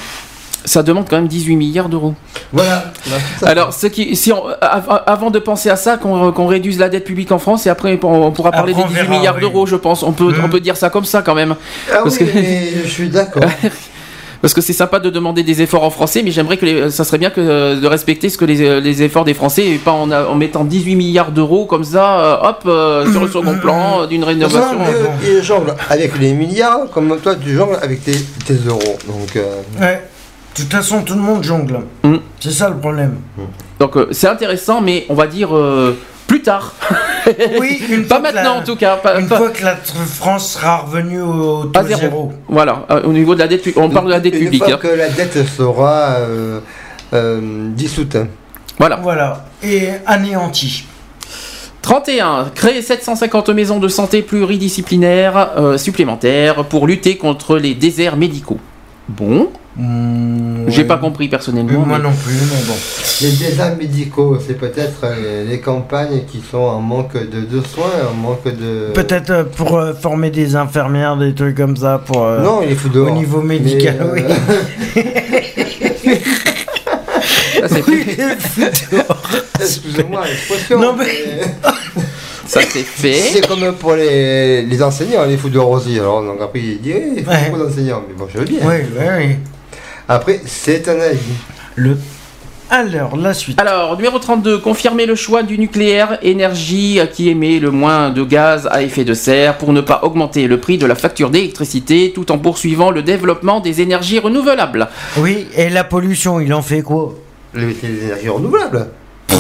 Ça 0.65 0.83
demande 0.85 1.07
quand 1.09 1.17
même 1.17 1.27
18 1.29 1.57
milliards 1.57 1.89
d'euros. 1.89 2.15
voilà. 2.53 2.93
Bah, 3.11 3.17
Alors, 3.49 3.73
ce 3.75 3.87
qui, 3.89 4.15
si 4.15 4.33
on- 4.33 4.45
av- 4.61 5.03
avant 5.07 5.31
de 5.31 5.39
penser 5.41 5.71
à 5.71 5.77
ça, 5.77 5.97
qu'on 5.97 6.47
réduise 6.47 6.79
la 6.79 6.89
dette 6.89 7.05
publique 7.05 7.33
en 7.33 7.39
France, 7.39 7.67
et 7.67 7.71
après 7.71 7.99
on, 8.03 8.27
on 8.27 8.31
pourra 8.31 8.53
parler 8.53 8.73
Après, 8.73 8.85
des 8.85 8.89
on 8.89 8.93
18 8.93 9.03
verra, 9.07 9.17
milliards 9.19 9.35
oui. 9.37 9.41
d'euros, 9.41 9.67
je 9.67 9.77
pense. 9.77 10.03
On 10.05 10.13
peut, 10.13 10.31
Mm. 10.33 10.45
on 10.45 10.49
peut 10.49 10.61
dire 10.61 10.77
ça 10.77 10.89
comme 10.91 11.05
ça 11.05 11.23
quand 11.23 11.35
même. 11.35 11.57
Ah 11.91 11.99
parce 12.05 12.17
oui, 12.19 12.27
que- 12.27 12.35
mais 12.35 12.69
je 12.85 12.89
suis 12.89 13.09
d'accord. 13.09 13.43
Parce 14.41 14.55
que 14.55 14.61
c'est 14.61 14.73
sympa 14.73 14.99
de 14.99 15.09
demander 15.09 15.45
des 15.45 15.63
efforts 15.63 15.85
en 15.85 15.91
français, 15.91 16.21
mais 16.25 16.33
j'aimerais 16.33 16.57
que 16.57 16.65
les- 16.67 16.91
ça 16.91 17.05
serait 17.05 17.19
bien 17.19 17.31
que 17.31 17.41
euh, 17.41 17.81
de 17.81 17.87
respecter 17.87 18.29
ce 18.29 18.37
que 18.37 18.45
les, 18.45 18.61
euh, 18.61 18.81
les 18.81 19.01
efforts 19.05 19.25
des 19.25 19.35
Français 19.35 19.65
et 19.69 19.77
pas 19.77 19.93
en, 19.93 20.11
a- 20.11 20.25
en 20.27 20.35
mettant 20.35 20.65
18 20.65 20.97
milliards 20.97 21.31
d'euros 21.31 21.65
comme 21.65 21.85
ça, 21.85 22.19
euh, 22.43 22.49
hop, 22.49 22.63
euh, 22.67 23.09
sur 23.13 23.21
le 23.21 23.29
second 23.29 23.57
plan 23.61 24.03
euh, 24.03 24.07
d'une 24.09 24.25
rénovation. 24.25 24.79
Ils 25.25 25.45
jonglent 25.45 25.77
avec 25.89 26.19
les 26.19 26.33
milliards, 26.33 26.91
comme 26.93 27.17
toi 27.23 27.37
tu 27.37 27.55
jongles 27.55 27.79
avec 27.81 28.03
tes, 28.03 28.17
tes 28.45 28.57
euros. 28.67 28.99
Donc, 29.07 29.37
euh, 29.37 29.45
Ouais. 29.81 30.03
De 30.57 30.63
toute 30.63 30.73
façon, 30.73 31.03
tout 31.03 31.15
le 31.15 31.21
monde 31.21 31.43
jongle. 31.43 31.81
Mm. 32.03 32.17
C'est 32.41 32.51
ça 32.51 32.69
le 32.69 32.77
problème. 32.77 33.17
Donc 33.79 33.97
euh, 33.97 34.09
c'est 34.11 34.29
intéressant, 34.29 34.81
mais 34.81 35.07
on 35.09 35.15
va 35.15 35.27
dire 35.27 35.57
euh, 35.57 35.97
plus 36.27 36.43
tard. 36.43 36.75
Oui, 37.59 37.83
une 37.89 38.05
pas 38.09 38.19
maintenant 38.21 38.55
la- 38.55 38.61
en 38.61 38.63
tout 38.63 38.77
cas. 38.77 38.97
Pas, 38.97 39.19
Une 39.21 39.29
pas- 39.29 39.39
fois 39.39 39.51
que 39.51 39.65
la 39.65 39.77
France 39.77 40.53
sera 40.53 40.79
revenue 40.79 41.23
au 41.23 41.65
taux 41.65 41.79
à 41.81 41.85
zéro. 41.85 42.01
zéro. 42.01 42.33
Voilà, 42.49 42.85
euh, 42.91 43.03
au 43.05 43.13
niveau 43.13 43.35
de 43.35 43.41
la 43.41 43.49
dette, 43.49 43.67
on 43.77 43.89
parle 43.89 44.07
de 44.07 44.11
la 44.13 44.21
dette 44.21 44.35
une 44.35 44.41
publique. 44.45 44.65
fois 44.65 44.75
hein. 44.75 44.79
que 44.81 44.89
la 44.89 45.09
dette 45.09 45.47
sera 45.47 46.17
euh, 46.19 46.61
euh, 47.15 47.69
dissoute. 47.71 48.17
Voilà. 48.79 48.97
Voilà. 49.03 49.47
Et 49.63 49.89
anéanti. 50.07 50.85
31. 51.83 52.51
Créer 52.55 52.81
750 52.83 53.49
maisons 53.51 53.79
de 53.81 53.89
santé 53.89 54.23
pluridisciplinaires 54.23 55.51
euh, 55.57 55.79
supplémentaires 55.79 56.65
pour 56.67 56.87
lutter 56.87 57.17
contre 57.17 57.57
les 57.57 57.75
déserts 57.75 58.17
médicaux. 58.17 58.59
Bon, 59.09 59.51
Mm, 59.75 60.65
j'ai 60.69 60.83
ouais. 60.83 60.87
pas 60.87 60.99
compris 60.99 61.27
Euh, 61.27 61.31
personnellement. 61.31 61.81
Moi 61.87 61.97
mais- 61.99 62.05
non 62.05 62.13
plus, 62.13 62.35
mais 62.35 62.63
bon. 62.67 62.75
Les 63.23 63.31
déserts 63.31 63.77
médicaux, 63.77 64.37
c'est 64.47 64.59
peut-être 64.59 65.01
euh, 65.05 65.45
les 65.49 65.61
campagnes 65.61 66.25
qui 66.31 66.41
sont 66.43 66.59
en 66.59 66.81
manque 66.81 67.15
de, 67.15 67.41
de 67.41 67.63
soins, 67.65 67.91
en 68.11 68.15
manque 68.15 68.45
de... 68.45 68.93
Peut-être 68.93 69.31
euh, 69.31 69.45
pour 69.45 69.79
euh, 69.79 69.95
former 69.95 70.31
des 70.31 70.57
infirmières, 70.57 71.17
des 71.17 71.35
trucs 71.35 71.57
comme 71.57 71.77
ça, 71.77 72.03
pour. 72.05 72.23
euh, 72.23 72.43
Non, 72.43 72.61
il 72.69 72.77
dehors. 72.91 73.11
Au 73.11 73.15
niveau 73.15 73.41
médical, 73.41 73.97
Mais, 74.15 74.23
euh, 74.23 74.27
oui. 74.95 75.03
Ça, 77.61 77.69
c'est 77.69 77.83
fait. 77.83 78.73
Excusez-moi 79.61 80.25
l'expression. 80.27 80.81
Non, 80.81 80.95
mais- 80.99 81.41
Ça, 82.47 82.61
c'est 82.69 82.83
fait. 82.83 83.13
C'est 83.15 83.47
comme 83.47 83.73
pour 83.77 83.95
les, 83.95 84.63
les 84.63 84.83
enseignants, 84.83 85.25
les 85.25 85.37
fous 85.39 85.49
dehors 85.49 85.71
aussi. 85.71 85.99
Alors, 85.99 86.23
donc 86.23 86.39
après, 86.43 86.61
il 86.61 86.81
dit, 86.81 86.93
oui, 86.95 87.13
il 87.19 87.25
faut 87.25 87.31
Ouais. 87.31 87.49
beaucoup 87.51 87.63
d'enseignants. 87.65 88.03
Mais 88.07 88.15
bon, 88.15 88.27
je 88.33 88.39
veux 88.39 88.45
bien. 88.45 88.59
Oui, 88.65 88.75
oui, 88.95 89.07
oui. 89.19 89.37
Après, 90.13 90.43
c'est 90.45 90.89
un 90.89 91.01
avis. 91.01 91.19
Le... 91.75 91.97
Alors, 92.69 93.17
la 93.17 93.33
suite. 93.33 93.59
Alors, 93.59 93.97
numéro 93.97 94.19
32, 94.19 94.59
confirmer 94.59 95.07
le 95.07 95.15
choix 95.15 95.43
du 95.43 95.59
nucléaire, 95.59 96.19
énergie 96.21 97.01
qui 97.15 97.31
émet 97.31 97.59
le 97.59 97.71
moins 97.71 98.11
de 98.11 98.23
gaz 98.23 98.69
à 98.71 98.83
effet 98.83 99.05
de 99.05 99.15
serre 99.15 99.57
pour 99.57 99.73
ne 99.73 99.81
pas 99.81 100.01
augmenter 100.03 100.47
le 100.49 100.61
prix 100.61 100.77
de 100.77 100.85
la 100.85 100.97
facture 100.97 101.31
d'électricité 101.31 102.13
tout 102.15 102.31
en 102.31 102.37
poursuivant 102.37 102.91
le 102.91 103.03
développement 103.03 103.61
des 103.61 103.81
énergies 103.81 104.19
renouvelables. 104.19 104.89
Oui, 105.17 105.47
et 105.57 105.71
la 105.71 105.83
pollution, 105.83 106.41
il 106.41 106.53
en 106.53 106.61
fait 106.61 106.83
quoi? 106.83 107.15
Les, 107.55 107.75
les 107.83 108.05
énergies 108.05 108.29
renouvelables. 108.29 108.89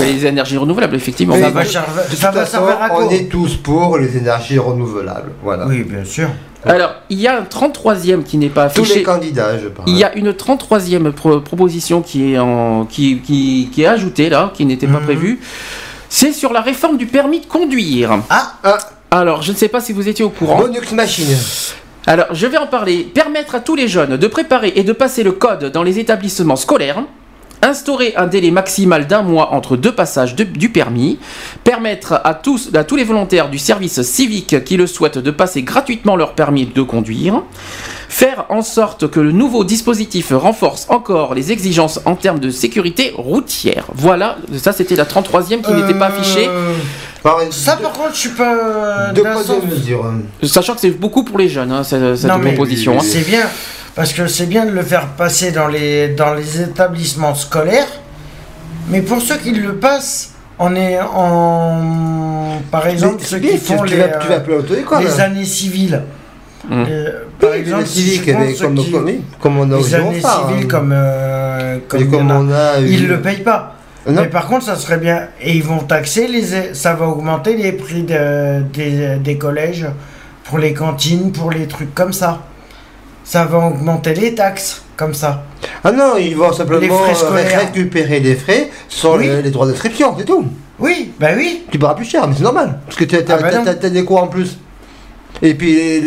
Les 0.01 0.27
énergies 0.27 0.56
renouvelables, 0.56 0.94
effectivement. 0.97 1.35
Ça 1.39 1.51
va 1.51 1.64
servir- 1.64 1.82
de 2.10 2.16
ça 2.16 2.28
toute 2.28 2.36
va 2.36 2.44
façon, 2.47 2.66
servir 2.66 2.82
à 2.82 2.89
quoi 2.89 3.05
on 3.06 3.10
est 3.10 3.28
tous 3.28 3.56
pour 3.56 3.98
les 3.98 4.16
énergies 4.16 4.59
renouvelables. 4.59 5.32
Voilà. 5.43 5.66
Oui, 5.66 5.82
bien 5.85 6.05
sûr. 6.05 6.28
Alors, 6.64 6.94
il 7.10 7.20
y 7.20 7.27
a 7.27 7.36
un 7.39 7.43
33e 7.43 8.23
qui 8.23 8.39
n'est 8.39 8.48
pas 8.48 8.69
Tous 8.70 8.82
affiché. 8.82 8.98
les 9.01 9.02
candidats, 9.02 9.59
je 9.59 9.69
parle. 9.69 9.89
Il 9.89 9.97
y 9.97 10.05
a 10.05 10.14
une 10.14 10.32
33e 10.32 11.10
pro- 11.12 11.40
proposition 11.40 12.02
qui 12.02 12.32
est, 12.35 12.39
en, 12.39 12.85
qui, 12.85 13.19
qui, 13.20 13.69
qui 13.73 13.82
est 13.82 13.86
ajoutée 13.86 14.28
là, 14.31 14.52
qui 14.55 14.64
n'était 14.64 14.86
pas 14.86 14.98
Mhm. 15.01 15.05
prévue. 15.05 15.40
C'est 16.09 16.32
sur 16.32 16.52
la 16.52 16.60
réforme 16.60 16.98
du 16.98 17.06
permis 17.06 17.40
de 17.40 17.47
conduire. 17.47 18.12
Ah, 18.31 18.52
Ah, 18.62 18.78
Alors, 19.10 19.43
je 19.43 19.52
ne 19.52 19.56
sais 19.56 19.69
pas 19.69 19.81
si 19.81 19.93
vous 19.93 20.09
étiez 20.09 20.24
au 20.24 20.31
courant. 20.31 20.59
Bonux 20.59 20.81
Machine. 20.94 21.27
Alors, 22.06 22.27
je 22.32 22.47
vais 22.47 22.59
en 22.59 22.66
parler. 22.66 23.05
Permettre 23.12 23.55
à 23.56 23.60
tous 23.60 23.74
les 23.74 23.89
jeunes 23.89 24.16
de 24.16 24.27
préparer 24.27 24.73
et 24.77 24.85
de 24.85 24.93
passer 24.93 25.23
le 25.23 25.32
code 25.32 25.70
dans 25.73 25.82
les 25.82 25.98
établissements 25.98 26.56
scolaires. 26.56 27.02
Instaurer 27.62 28.14
un 28.16 28.26
délai 28.26 28.51
maximal 28.51 29.06
d'un 29.06 29.22
mois 29.22 29.52
entre 29.52 29.76
deux 29.76 29.93
passages 29.93 30.34
de- 30.34 30.44
du 30.44 30.70
permis. 30.70 31.18
Permettre 31.64 32.20
à 32.24 32.34
tous, 32.34 32.70
à 32.74 32.82
tous 32.84 32.97
les 32.97 33.05
volontaires 33.05 33.48
du 33.51 33.59
service 33.59 34.02
civique 34.02 34.64
qui 34.64 34.76
le 34.76 34.86
souhaitent 34.86 35.18
de 35.18 35.30
passer 35.30 35.62
gratuitement 35.62 36.16
leur 36.16 36.34
permis 36.34 36.66
de 36.66 36.82
conduire. 36.82 37.43
Faire 38.09 38.44
en 38.51 38.62
sorte 38.62 39.09
que 39.10 39.20
le 39.20 39.32
nouveau 39.32 39.64
dispositif 39.64 40.32
renforce 40.34 40.86
encore 40.90 41.34
les 41.34 41.51
exigences 41.52 42.01
en 42.05 42.14
termes 42.14 42.40
de 42.40 42.51
sécurité 42.51 43.12
routière. 43.16 43.86
Voilà, 43.94 44.36
ça 44.59 44.72
c'était 44.72 44.97
la 44.97 45.05
33e 45.06 45.62
qui 45.62 45.72
n'était 45.72 45.94
pas 45.98 46.06
affichée. 46.06 46.47
Euh, 46.48 46.74
Par 47.22 47.39
Ça, 47.52 47.76
par 47.76 47.93
contre, 47.93 48.14
je 48.14 48.18
suis 48.18 48.28
pas. 48.30 49.12
deux 49.14 49.22
d'un 49.22 49.32
poids, 49.32 49.44
sens- 49.44 49.64
deux 49.64 49.74
mesures. 49.76 50.05
Sachant 50.43 50.74
que 50.74 50.80
c'est 50.80 50.90
beaucoup 50.90 51.22
pour 51.22 51.39
les 51.39 51.48
jeunes, 51.48 51.70
hein, 51.70 51.84
cette, 51.84 52.16
cette 52.16 52.28
Non, 52.28 52.39
mais 52.39 52.52
proposition. 52.52 52.97
hein. 52.98 53.02
C'est 53.02 53.24
bien, 53.26 53.47
parce 53.94 54.12
que 54.12 54.27
c'est 54.27 54.47
bien 54.47 54.64
de 54.66 54.70
le 54.70 54.82
faire 54.82 55.09
passer 55.09 55.52
dans 55.52 55.69
les, 55.69 56.09
dans 56.09 56.35
les 56.35 56.60
établissements 56.62 57.35
scolaires, 57.35 57.89
mais 58.89 59.02
pour 59.02 59.20
ceux 59.20 59.36
qui 59.36 59.52
le 59.52 59.74
passent, 59.77 60.32
on 60.59 60.74
est 60.74 60.98
en. 61.01 62.60
Par 62.70 62.86
exemple, 62.86 63.16
Mais 63.20 63.24
ceux 63.27 63.39
qui 63.39 63.59
font 63.59 63.82
les, 63.82 63.97
vas- 63.97 64.05
euh, 64.05 64.62
les 65.01 65.20
hein. 65.20 65.24
années 65.24 65.44
civiles. 65.44 66.02
Hum. 66.70 66.86
Euh, 66.89 67.10
par 67.40 67.51
Oui, 67.51 67.56
exemple, 67.59 67.86
si 67.86 68.20
comme, 68.20 68.44
qui- 68.77 68.90
comme, 68.93 69.06
comme 69.40 69.59
on 69.59 69.73
a 69.73 69.77
les 69.78 69.94
années 69.94 70.05
Girofard, 70.14 70.48
civiles 70.48 70.64
hein. 70.64 70.69
comme, 70.70 70.93
euh, 70.94 71.78
comme, 71.89 72.09
comme 72.10 72.31
a, 72.31 72.35
on 72.39 72.52
a 72.52 72.81
eu- 72.81 72.86
ils 72.89 73.09
le 73.09 73.20
payent 73.20 73.43
pas. 73.43 73.74
Non. 74.06 74.23
Mais 74.23 74.28
par 74.28 74.47
contre, 74.47 74.64
ça 74.64 74.77
serait 74.77 74.98
bien. 74.98 75.23
Et 75.40 75.52
ils 75.56 75.62
vont 75.64 75.78
taxer, 75.78 76.28
les, 76.28 76.73
ça 76.74 76.94
va 76.94 77.06
augmenter 77.06 77.56
les 77.56 77.73
prix 77.73 78.02
de- 78.05 78.62
des, 78.73 79.16
des 79.16 79.39
collèges 79.39 79.86
pour 80.44 80.59
les 80.59 80.73
cantines, 80.73 81.32
pour 81.32 81.51
les 81.51 81.66
trucs 81.66 81.94
comme 81.94 82.12
ça. 82.12 82.40
Ça 83.24 83.44
va 83.44 83.58
augmenter 83.68 84.14
les 84.14 84.34
taxes, 84.34 84.82
comme 84.96 85.14
ça. 85.14 85.44
Ah 85.84 85.92
non, 85.92 86.16
ils 86.18 86.36
vont 86.36 86.52
simplement 86.52 86.80
Les 86.80 86.88
frais 86.88 87.14
scolaires. 87.14 87.60
récupérer 87.60 88.20
les 88.20 88.34
frais 88.34 88.68
sur 88.88 89.12
Oui. 89.14 89.26
les, 89.28 89.42
les 89.42 89.50
droits 89.50 89.66
d'inscription, 89.66 90.14
c'est 90.18 90.24
tout. 90.24 90.44
Oui, 90.78 91.12
bah 91.20 91.28
oui. 91.36 91.62
Tu 91.70 91.78
paieras 91.78 91.94
plus 91.94 92.04
cher, 92.04 92.26
mais 92.26 92.34
c'est 92.36 92.42
normal. 92.42 92.80
Parce 92.86 92.96
que 92.98 93.04
tu 93.04 93.16
as, 93.16 93.20
Ah 93.28 93.36
bah 93.38 93.50
non. 93.52 93.90
des 93.90 94.04
cours 94.04 94.22
en 94.22 94.26
plus. 94.26 94.58
Et 95.40 95.54
puis 95.54 95.72
les. 95.74 96.00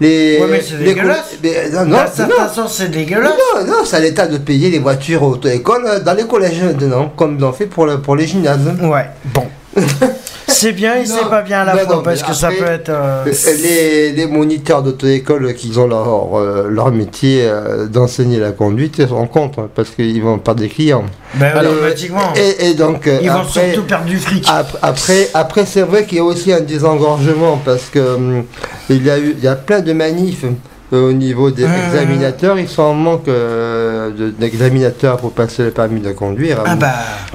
les, 0.00 0.38
Ouais, 0.40 0.46
mais 0.50 0.60
c'est 0.60 0.76
dégueulasse. 0.82 1.36
mais, 1.42 1.70
non, 1.70 1.84
non, 1.86 1.98
non. 1.98 2.34
façon, 2.36 2.68
c'est 2.68 2.90
dégueulasse. 2.90 3.32
Non, 3.56 3.66
non, 3.66 3.84
c'est 3.84 3.96
à 3.96 4.00
l'État 4.00 4.26
de 4.26 4.38
payer 4.38 4.70
les 4.70 4.78
voitures 4.78 5.22
auto-école 5.22 5.84
euh, 5.86 6.00
dans 6.00 6.14
les 6.14 6.26
collèges 6.26 6.60
maintenant, 6.62 7.12
comme 7.16 7.36
ils 7.38 7.44
ont 7.44 7.52
fait 7.52 7.66
pour, 7.66 7.86
le- 7.86 8.00
pour 8.00 8.16
les 8.16 8.26
gymnases. 8.26 8.60
Ouais, 8.82 9.06
bon. 9.34 9.46
c'est 10.48 10.72
bien 10.72 10.94
et 10.96 11.06
c'est 11.06 11.28
pas 11.28 11.42
bien 11.42 11.60
à 11.60 11.64
la 11.64 11.76
fois, 11.76 12.02
parce 12.02 12.22
que 12.22 12.32
ça 12.32 12.48
peut 12.48 12.64
être. 12.64 12.88
euh, 12.88 13.24
Euh, 13.26 13.32
Les, 13.62 14.12
les 14.12 14.26
moniteurs 14.26 14.82
d'auto-école 14.82 15.52
qui 15.54 15.76
ont 15.76 15.86
leur, 15.86 16.38
euh, 16.38 16.68
leur 16.70 16.90
métier 16.92 17.50
d'enseigner 17.90 18.38
la 18.38 18.52
conduite 18.52 18.96
ils 18.98 19.08
sont 19.08 19.26
contre 19.26 19.60
hein, 19.60 19.68
parce 19.74 19.90
qu'ils 19.90 20.22
vont 20.22 20.38
perdre 20.38 20.60
des 20.60 20.68
clients. 20.68 21.04
ben, 21.34 21.52
automatiquement. 21.58 22.32
et, 22.36 22.70
et 22.70 22.74
donc 22.74 23.08
Ils 23.22 23.30
vont 23.30 23.44
surtout 23.44 23.82
perdre 23.82 24.06
du 24.06 24.18
fric. 24.18 24.46
ap- 24.48 24.78
après, 24.82 25.28
après 25.34 25.66
c'est 25.66 25.82
vrai 25.82 26.04
qu'il 26.06 26.18
y 26.18 26.20
a 26.20 26.24
aussi 26.24 26.52
un 26.52 26.60
désengorgement 26.60 27.60
parce 27.64 27.86
que 27.92 27.98
hum, 28.14 28.44
il 28.88 29.04
y 29.04 29.10
a 29.10 29.18
eu 29.18 29.34
il 29.36 29.44
y 29.44 29.48
a 29.48 29.56
plein 29.56 29.80
de 29.80 29.92
manifs 29.92 30.44
au 30.92 31.12
niveau 31.12 31.50
des 31.50 31.64
Mmh. 31.66 31.72
examinateurs. 31.88 32.58
Ils 32.60 32.68
sont 32.68 32.82
en 32.82 32.94
manque 32.94 33.26
euh, 33.28 34.10
de- 34.10 34.30
d'examinateurs 34.30 35.16
pour 35.16 35.32
passer 35.32 35.64
le 35.64 35.70
permis 35.72 36.00
de 36.00 36.12
conduire. 36.12 36.62
Ah 36.64 36.76
bah. 36.76 36.92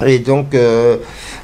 Et 0.08 0.20
donc, 0.20 0.56
euh, 0.56 0.96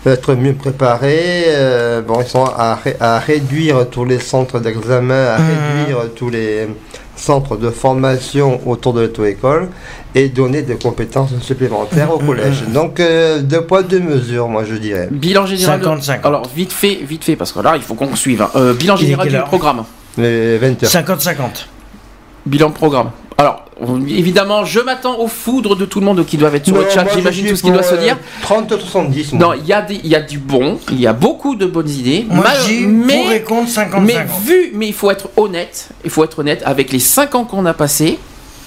être 0.10 0.34
mieux 0.36 0.54
préparé, 0.54 1.44
euh, 1.48 2.02
bon, 2.02 2.22
ils 2.22 2.28
sont 2.28 2.46
à, 2.46 2.76
ré- 2.76 2.96
à 3.00 3.20
réduire 3.20 3.90
tous 3.90 4.06
les 4.06 4.20
centres 4.20 4.60
d'examen, 4.60 5.26
à 5.36 5.38
Mhm. 5.40 5.46
réduire 5.80 5.98
tous 6.16 6.30
les 6.30 6.68
centres 7.16 7.58
de 7.58 7.70
formation 7.72 8.60
autour 8.68 8.94
de 8.94 9.02
l'auto-école 9.02 9.70
et 10.14 10.30
donner 10.30 10.62
des 10.62 10.76
compétences 10.76 11.32
supplémentaires 11.42 12.14
au 12.14 12.20
Mhm. 12.20 12.28
collège. 12.28 12.64
Donc, 12.74 13.00
euh, 13.00 13.40
deux 13.42 13.62
poids, 13.62 13.82
deux 13.84 14.00
mesures, 14.00 14.48
moi 14.48 14.64
je 14.66 14.76
dirais. 14.76 15.08
Bilan 15.12 15.46
général. 15.46 15.80
de- 15.80 15.86
50-50. 15.86 16.26
Alors, 16.26 16.44
vite 16.56 16.72
fait, 16.72 16.96
vite 17.04 17.24
fait, 17.24 17.36
parce 17.36 17.52
que 17.52 17.60
là, 17.60 17.74
il 17.76 17.82
faut 17.82 17.96
qu'on 17.96 18.16
suive. 18.16 18.42
hein. 18.44 18.50
Euh, 18.56 18.74
bilan 18.74 18.96
général 18.98 19.28
du 19.28 19.38
programme. 19.42 19.84
Les 20.18 20.58
20 20.58 20.82
heures. 20.84 20.90
50-50. 20.90 21.68
Bilan 22.46 22.70
de 22.70 22.74
programme. 22.76 23.10
Évidemment, 24.08 24.66
je 24.66 24.80
m'attends 24.80 25.20
aux 25.20 25.28
foudres 25.28 25.76
de 25.76 25.86
tout 25.86 26.00
le 26.00 26.06
monde 26.06 26.26
qui 26.26 26.38
doivent 26.38 26.56
être 26.56 26.66
sur 26.66 26.76
Non, 26.76 26.82
le 26.82 26.90
chat. 26.90 27.06
J'imagine 27.14 27.48
tout 27.48 27.56
ce 27.56 27.64
qui 27.64 27.72
doit 27.72 27.84
se 27.84 27.94
euh, 27.96 27.98
dire. 27.98 28.18
30-70. 28.44 29.36
moi. 29.36 29.48
Non, 29.48 29.54
il 29.62 29.68
y, 29.68 29.74
a 29.74 29.82
des- 29.82 30.00
il 30.04 30.10
y 30.10 30.16
a 30.16 30.22
du 30.22 30.38
bon, 30.40 30.80
il 30.92 31.00
y 31.00 31.08
a 31.08 31.14
beaucoup 31.14 31.56
de 31.56 31.66
bonnes 31.66 31.90
idées. 31.90 32.26
Moi, 32.30 32.46
mais, 32.88 33.24
pour 33.24 33.32
et 33.32 33.42
contre 33.44 33.70
50-50. 33.72 34.00
mais 34.02 34.26
vu, 34.44 34.72
mais 34.74 34.88
il 34.88 34.94
faut 34.94 35.12
être 35.12 35.30
honnête. 35.38 35.90
Il 36.04 36.10
faut 36.10 36.24
être 36.24 36.40
honnête 36.40 36.62
avec 36.66 36.92
les 36.92 37.00
5 37.00 37.36
ans 37.36 37.44
qu'on 37.46 37.66
a 37.66 37.74
passés. 37.74 38.18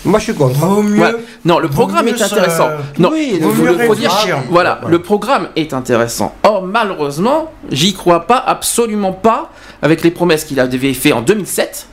Moi 0.04 0.18
je 0.18 0.24
suis 0.24 0.34
contre. 0.34 0.54
Vaut 0.58 0.82
mieux. 0.82 0.96
Voilà. 0.96 1.18
Non, 1.44 1.58
le 1.58 1.66
vaut 1.66 1.74
programme 1.74 2.08
est 2.08 2.22
intéressant. 2.22 2.68
Non, 2.98 3.10
Oui, 3.12 3.32
il 3.34 3.40
vaut 3.42 3.50
faut 3.50 3.62
mieux 3.64 3.76
le- 3.76 3.94
dire-. 3.96 4.10
Voilà, 4.48 4.78
Voilà. 4.80 4.88
le 4.96 5.02
programme 5.02 5.48
est 5.56 5.74
intéressant. 5.74 6.34
Or, 6.42 6.62
malheureusement, 6.62 7.52
j'y 7.70 7.92
crois 7.92 8.20
pas, 8.26 8.38
absolument 8.38 9.12
pas, 9.12 9.50
avec 9.82 10.02
les 10.02 10.10
promesses 10.10 10.44
qu'il 10.44 10.58
avait 10.58 10.94
fait 10.94 11.12
en 11.12 11.20
2007. 11.20 11.86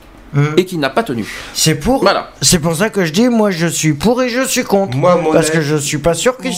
Et 0.56 0.64
qui 0.64 0.78
n'a 0.78 0.90
pas 0.90 1.02
tenu. 1.02 1.24
C'est 1.54 1.74
pour. 1.74 2.00
Voilà. 2.02 2.30
C'est 2.42 2.58
pour 2.58 2.74
ça 2.76 2.90
que 2.90 3.04
je 3.04 3.12
dis, 3.12 3.28
moi, 3.28 3.50
je 3.50 3.66
suis 3.66 3.94
pour 3.94 4.22
et 4.22 4.28
je 4.28 4.42
suis 4.46 4.64
contre. 4.64 4.96
Moi, 4.96 5.16
mon 5.16 5.32
parce 5.32 5.48
avis- 5.48 5.58
que 5.58 5.62
je 5.62 5.76
suis 5.76 5.98
pas 5.98 6.14
sûr 6.14 6.36
que 6.36 6.48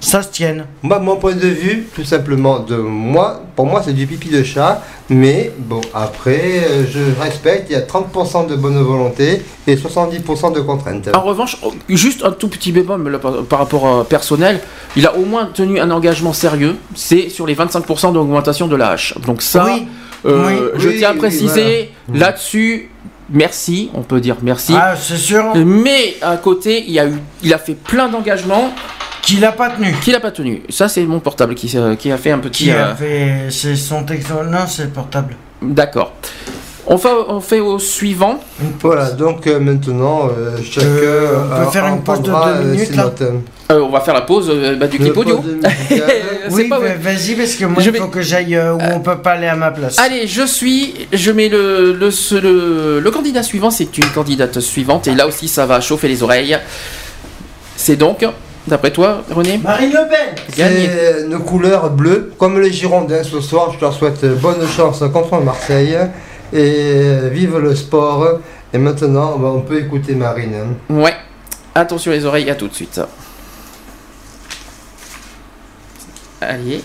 ça 0.00 0.22
se 0.22 0.28
tienne. 0.28 0.66
Moi, 0.82 0.98
mon 1.00 1.16
point 1.16 1.34
de 1.34 1.46
vue, 1.48 1.86
tout 1.94 2.04
simplement, 2.04 2.60
de 2.60 2.76
moi, 2.76 3.42
pour 3.56 3.66
moi, 3.66 3.82
c'est 3.84 3.92
du 3.92 4.06
pipi 4.06 4.28
de 4.28 4.42
chat. 4.44 4.82
Mais 5.10 5.52
bon, 5.58 5.80
après, 5.94 6.40
euh, 6.68 6.84
je 6.90 7.00
respecte, 7.20 7.66
il 7.70 7.72
y 7.72 7.76
a 7.76 7.80
30% 7.80 8.46
de 8.46 8.54
bonne 8.56 8.78
volonté 8.80 9.42
et 9.66 9.74
70% 9.76 10.52
de 10.54 10.60
contraintes. 10.60 11.08
En 11.14 11.20
revanche, 11.22 11.56
oh, 11.64 11.72
juste 11.88 12.22
un 12.24 12.30
tout 12.32 12.48
petit 12.48 12.72
bémol 12.72 13.00
mais 13.02 13.10
là, 13.10 13.18
par, 13.18 13.42
par 13.44 13.58
rapport 13.60 13.86
à 14.00 14.04
personnel, 14.04 14.60
il 14.96 15.06
a 15.06 15.16
au 15.16 15.24
moins 15.24 15.46
tenu 15.52 15.80
un 15.80 15.90
engagement 15.90 16.32
sérieux, 16.32 16.76
c'est 16.94 17.28
sur 17.30 17.46
les 17.46 17.54
25% 17.54 18.12
d'augmentation 18.12 18.68
de 18.68 18.76
la 18.76 18.90
hache. 18.90 19.14
Donc 19.26 19.40
ça, 19.42 19.64
Oui. 19.64 19.88
Euh, 20.26 20.46
Oui. 20.74 20.80
je 20.80 20.88
Oui, 20.88 20.96
tiens 20.98 21.10
à 21.10 21.14
préciser, 21.14 21.90
voilà. 22.06 22.26
là-dessus, 22.26 22.90
merci, 23.30 23.90
on 23.94 24.02
peut 24.02 24.20
dire 24.20 24.36
merci. 24.42 24.74
Ah, 24.76 24.94
c'est 24.96 25.16
sûr 25.16 25.54
Mais 25.56 26.16
à 26.22 26.36
côté, 26.36 26.84
il, 26.86 26.92
y 26.92 26.98
a 26.98 27.06
eu, 27.06 27.18
il 27.42 27.52
a 27.54 27.58
fait 27.58 27.74
plein 27.74 28.08
d'engagements 28.08 28.72
qu'il 29.22 29.40
n'a 29.40 29.52
pas 29.52 29.70
tenu. 29.70 29.92
qu'il 30.02 30.12
n'a 30.12 30.20
pas 30.20 30.30
tenu. 30.30 30.62
Ça, 30.70 30.88
c'est 30.88 31.04
mon 31.04 31.20
portable 31.20 31.54
qui, 31.54 31.70
euh, 31.76 31.96
qui 31.96 32.10
a 32.10 32.16
fait 32.16 32.30
un 32.30 32.38
petit... 32.38 32.64
Qui 32.64 32.70
euh, 32.70 32.92
a 32.92 32.94
fait. 32.94 33.48
C'est 33.50 33.76
son 33.76 34.04
texte. 34.04 34.30
Non, 34.30 34.66
c'est 34.66 34.84
le 34.84 34.90
portable. 34.90 35.36
D'accord. 35.60 36.14
On 36.90 36.96
fait, 36.96 37.08
on 37.28 37.40
fait 37.40 37.60
au 37.60 37.78
suivant. 37.78 38.40
Voilà, 38.80 39.10
donc 39.10 39.46
euh, 39.46 39.60
maintenant, 39.60 40.28
euh, 40.28 40.56
chacun. 40.64 40.86
Euh, 40.86 41.36
on 41.44 41.48
peut 41.48 41.54
euh, 41.62 41.70
faire 41.70 41.86
une 41.86 42.02
pause 42.02 42.22
de 42.22 42.30
deux 42.30 42.32
euh, 42.32 42.64
minutes, 42.64 42.96
là. 42.96 43.12
Euh, 43.70 43.80
on 43.80 43.90
va 43.90 44.00
faire 44.00 44.14
la 44.14 44.22
pause 44.22 44.48
euh, 44.50 44.76
bah, 44.76 44.86
du 44.86 44.98
clip 44.98 45.14
audio. 45.16 45.42
Oui, 46.50 46.68
pas 46.70 46.78
vas-y, 46.78 47.34
parce 47.34 47.54
que 47.54 47.66
moi, 47.66 47.82
Je 47.82 47.90
il 47.90 47.92
vais- 47.92 47.98
faut 47.98 48.06
que 48.08 48.22
j'aille 48.22 48.56
euh, 48.56 48.72
où 48.74 48.78
on 48.94 49.00
peut 49.00 49.18
pas 49.18 49.32
aller 49.32 49.46
à 49.46 49.54
ma 49.56 49.70
place. 49.70 49.98
Allez, 49.98 50.26
je 50.26 50.46
suis. 50.46 51.06
Je 51.12 51.30
mets 51.30 51.50
le, 51.50 51.92
le, 51.92 52.10
ce- 52.10 52.34
le, 52.36 53.00
le 53.00 53.10
candidat 53.10 53.42
suivant. 53.42 53.70
C'est 53.70 53.98
une 53.98 54.06
candidate 54.06 54.58
suivante. 54.60 55.06
Et 55.08 55.14
là 55.14 55.26
aussi, 55.26 55.48
ça 55.48 55.66
va 55.66 55.82
chauffer 55.82 56.08
les 56.08 56.22
oreilles. 56.22 56.56
C'est 57.76 57.96
donc, 57.96 58.24
d'après 58.66 58.90
toi, 58.90 59.22
René 59.30 59.58
Marine 59.58 59.90
Le 59.90 60.08
Pen. 60.08 60.34
C'est 60.50 61.24
une 61.26 61.38
couleur 61.40 61.90
bleue, 61.90 62.32
comme 62.38 62.58
les 62.58 62.72
Girondins 62.72 63.22
ce 63.22 63.40
soir. 63.42 63.72
Je 63.76 63.80
leur 63.82 63.92
souhaite 63.92 64.24
bonne 64.40 64.66
chance 64.74 65.04
contre 65.12 65.38
Marseille 65.42 65.98
et 66.54 67.28
vive 67.30 67.58
le 67.58 67.74
sport. 67.74 68.26
Et 68.72 68.78
maintenant, 68.78 69.36
bah, 69.38 69.52
on 69.54 69.60
peut 69.60 69.78
écouter 69.78 70.14
Marine. 70.14 70.54
hein. 70.54 70.94
Ouais. 70.94 71.14
Attention 71.74 72.10
les 72.10 72.24
oreilles, 72.24 72.48
à 72.50 72.54
tout 72.54 72.68
de 72.68 72.74
suite. 72.74 73.00
Allez. 76.40 76.84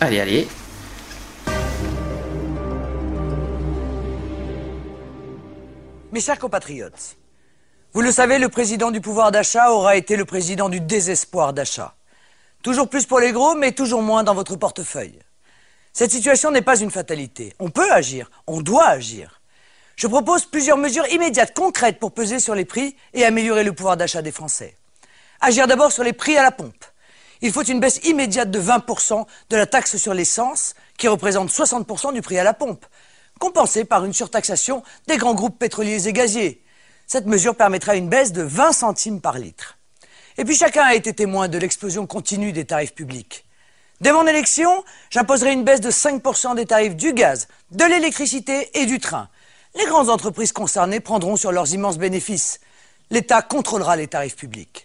Allez, 0.00 0.20
allez. 0.20 0.48
Mes 6.12 6.20
chers 6.20 6.38
compatriotes, 6.38 7.16
vous 7.94 8.02
le 8.02 8.12
savez, 8.12 8.38
le 8.38 8.48
président 8.48 8.90
du 8.90 9.00
pouvoir 9.00 9.32
d'achat 9.32 9.72
aura 9.72 9.96
été 9.96 10.16
le 10.16 10.24
président 10.24 10.68
du 10.68 10.80
désespoir 10.80 11.52
d'achat. 11.52 11.94
Toujours 12.62 12.88
plus 12.88 13.06
pour 13.06 13.20
les 13.20 13.32
gros, 13.32 13.54
mais 13.54 13.72
toujours 13.72 14.02
moins 14.02 14.22
dans 14.22 14.34
votre 14.34 14.56
portefeuille. 14.56 15.18
Cette 15.92 16.10
situation 16.10 16.50
n'est 16.50 16.62
pas 16.62 16.78
une 16.78 16.90
fatalité. 16.90 17.54
On 17.58 17.70
peut 17.70 17.90
agir, 17.90 18.30
on 18.46 18.60
doit 18.60 18.86
agir. 18.86 19.40
Je 19.96 20.08
propose 20.08 20.44
plusieurs 20.44 20.76
mesures 20.76 21.06
immédiates, 21.08 21.54
concrètes 21.54 21.98
pour 21.98 22.12
peser 22.12 22.38
sur 22.38 22.54
les 22.54 22.64
prix 22.64 22.96
et 23.14 23.24
améliorer 23.24 23.64
le 23.64 23.72
pouvoir 23.72 23.96
d'achat 23.96 24.22
des 24.22 24.32
Français. 24.32 24.76
Agir 25.40 25.66
d'abord 25.66 25.90
sur 25.92 26.04
les 26.04 26.12
prix 26.12 26.36
à 26.36 26.42
la 26.42 26.50
pompe. 26.50 26.84
Il 27.44 27.52
faut 27.52 27.62
une 27.62 27.78
baisse 27.78 28.00
immédiate 28.04 28.50
de 28.50 28.58
20% 28.58 29.26
de 29.50 29.56
la 29.58 29.66
taxe 29.66 29.98
sur 29.98 30.14
l'essence, 30.14 30.74
qui 30.96 31.08
représente 31.08 31.50
60% 31.50 32.14
du 32.14 32.22
prix 32.22 32.38
à 32.38 32.42
la 32.42 32.54
pompe, 32.54 32.86
compensée 33.38 33.84
par 33.84 34.06
une 34.06 34.14
surtaxation 34.14 34.82
des 35.08 35.18
grands 35.18 35.34
groupes 35.34 35.58
pétroliers 35.58 36.08
et 36.08 36.14
gaziers. 36.14 36.64
Cette 37.06 37.26
mesure 37.26 37.54
permettra 37.54 37.96
une 37.96 38.08
baisse 38.08 38.32
de 38.32 38.40
20 38.40 38.72
centimes 38.72 39.20
par 39.20 39.36
litre. 39.36 39.76
Et 40.38 40.46
puis 40.46 40.56
chacun 40.56 40.84
a 40.84 40.94
été 40.94 41.12
témoin 41.12 41.48
de 41.48 41.58
l'explosion 41.58 42.06
continue 42.06 42.52
des 42.52 42.64
tarifs 42.64 42.94
publics. 42.94 43.44
Dès 44.00 44.12
mon 44.12 44.26
élection, 44.26 44.82
j'imposerai 45.10 45.52
une 45.52 45.64
baisse 45.64 45.82
de 45.82 45.90
5% 45.90 46.54
des 46.54 46.64
tarifs 46.64 46.96
du 46.96 47.12
gaz, 47.12 47.48
de 47.72 47.84
l'électricité 47.84 48.70
et 48.72 48.86
du 48.86 49.00
train. 49.00 49.28
Les 49.74 49.84
grandes 49.84 50.08
entreprises 50.08 50.52
concernées 50.52 51.00
prendront 51.00 51.36
sur 51.36 51.52
leurs 51.52 51.74
immenses 51.74 51.98
bénéfices. 51.98 52.60
L'État 53.10 53.42
contrôlera 53.42 53.96
les 53.96 54.08
tarifs 54.08 54.36
publics. 54.36 54.83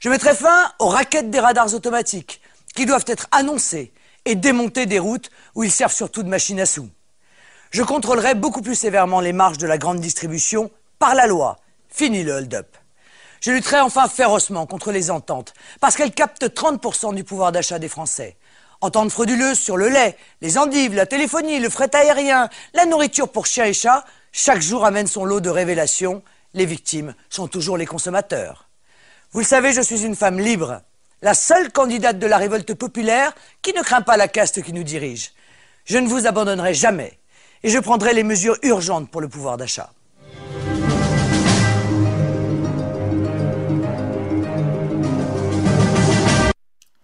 Je 0.00 0.08
mettrai 0.10 0.34
fin 0.34 0.70
aux 0.78 0.88
raquettes 0.88 1.30
des 1.30 1.40
radars 1.40 1.74
automatiques, 1.74 2.40
qui 2.76 2.86
doivent 2.86 3.04
être 3.08 3.26
annoncés 3.32 3.92
et 4.24 4.36
démonter 4.36 4.86
des 4.86 5.00
routes 5.00 5.30
où 5.56 5.64
ils 5.64 5.72
servent 5.72 5.92
surtout 5.92 6.22
de 6.22 6.28
machines 6.28 6.60
à 6.60 6.66
sous. 6.66 6.88
Je 7.72 7.82
contrôlerai 7.82 8.34
beaucoup 8.34 8.62
plus 8.62 8.76
sévèrement 8.76 9.20
les 9.20 9.32
marges 9.32 9.58
de 9.58 9.66
la 9.66 9.76
grande 9.76 10.00
distribution 10.00 10.70
par 11.00 11.16
la 11.16 11.26
loi. 11.26 11.58
Fini 11.88 12.22
le 12.22 12.32
hold-up. 12.32 12.76
Je 13.40 13.50
lutterai 13.50 13.80
enfin 13.80 14.08
férocement 14.08 14.66
contre 14.66 14.92
les 14.92 15.10
ententes, 15.10 15.52
parce 15.80 15.96
qu'elles 15.96 16.12
captent 16.12 16.46
30% 16.46 17.14
du 17.14 17.24
pouvoir 17.24 17.50
d'achat 17.50 17.80
des 17.80 17.88
Français. 17.88 18.36
Ententes 18.80 19.10
frauduleuses 19.10 19.58
sur 19.58 19.76
le 19.76 19.88
lait, 19.88 20.16
les 20.40 20.58
endives, 20.58 20.94
la 20.94 21.06
téléphonie, 21.06 21.58
le 21.58 21.68
fret 21.70 21.94
aérien, 21.96 22.48
la 22.72 22.86
nourriture 22.86 23.28
pour 23.28 23.46
chiens 23.46 23.64
et 23.64 23.72
chats, 23.72 24.04
chaque 24.30 24.60
jour 24.60 24.84
amène 24.84 25.08
son 25.08 25.24
lot 25.24 25.40
de 25.40 25.50
révélations. 25.50 26.22
Les 26.54 26.66
victimes 26.66 27.14
sont 27.28 27.48
toujours 27.48 27.76
les 27.76 27.86
consommateurs. 27.86 28.67
Vous 29.32 29.40
le 29.40 29.44
savez, 29.44 29.72
je 29.72 29.82
suis 29.82 30.06
une 30.06 30.16
femme 30.16 30.40
libre, 30.40 30.80
la 31.20 31.34
seule 31.34 31.70
candidate 31.70 32.18
de 32.18 32.26
la 32.26 32.38
révolte 32.38 32.72
populaire 32.72 33.34
qui 33.60 33.74
ne 33.74 33.82
craint 33.82 34.00
pas 34.00 34.16
la 34.16 34.26
caste 34.26 34.62
qui 34.62 34.72
nous 34.72 34.84
dirige. 34.84 35.32
Je 35.84 35.98
ne 35.98 36.08
vous 36.08 36.26
abandonnerai 36.26 36.72
jamais 36.72 37.18
et 37.62 37.68
je 37.68 37.78
prendrai 37.78 38.14
les 38.14 38.22
mesures 38.22 38.56
urgentes 38.62 39.10
pour 39.10 39.20
le 39.20 39.28
pouvoir 39.28 39.58
d'achat. 39.58 39.90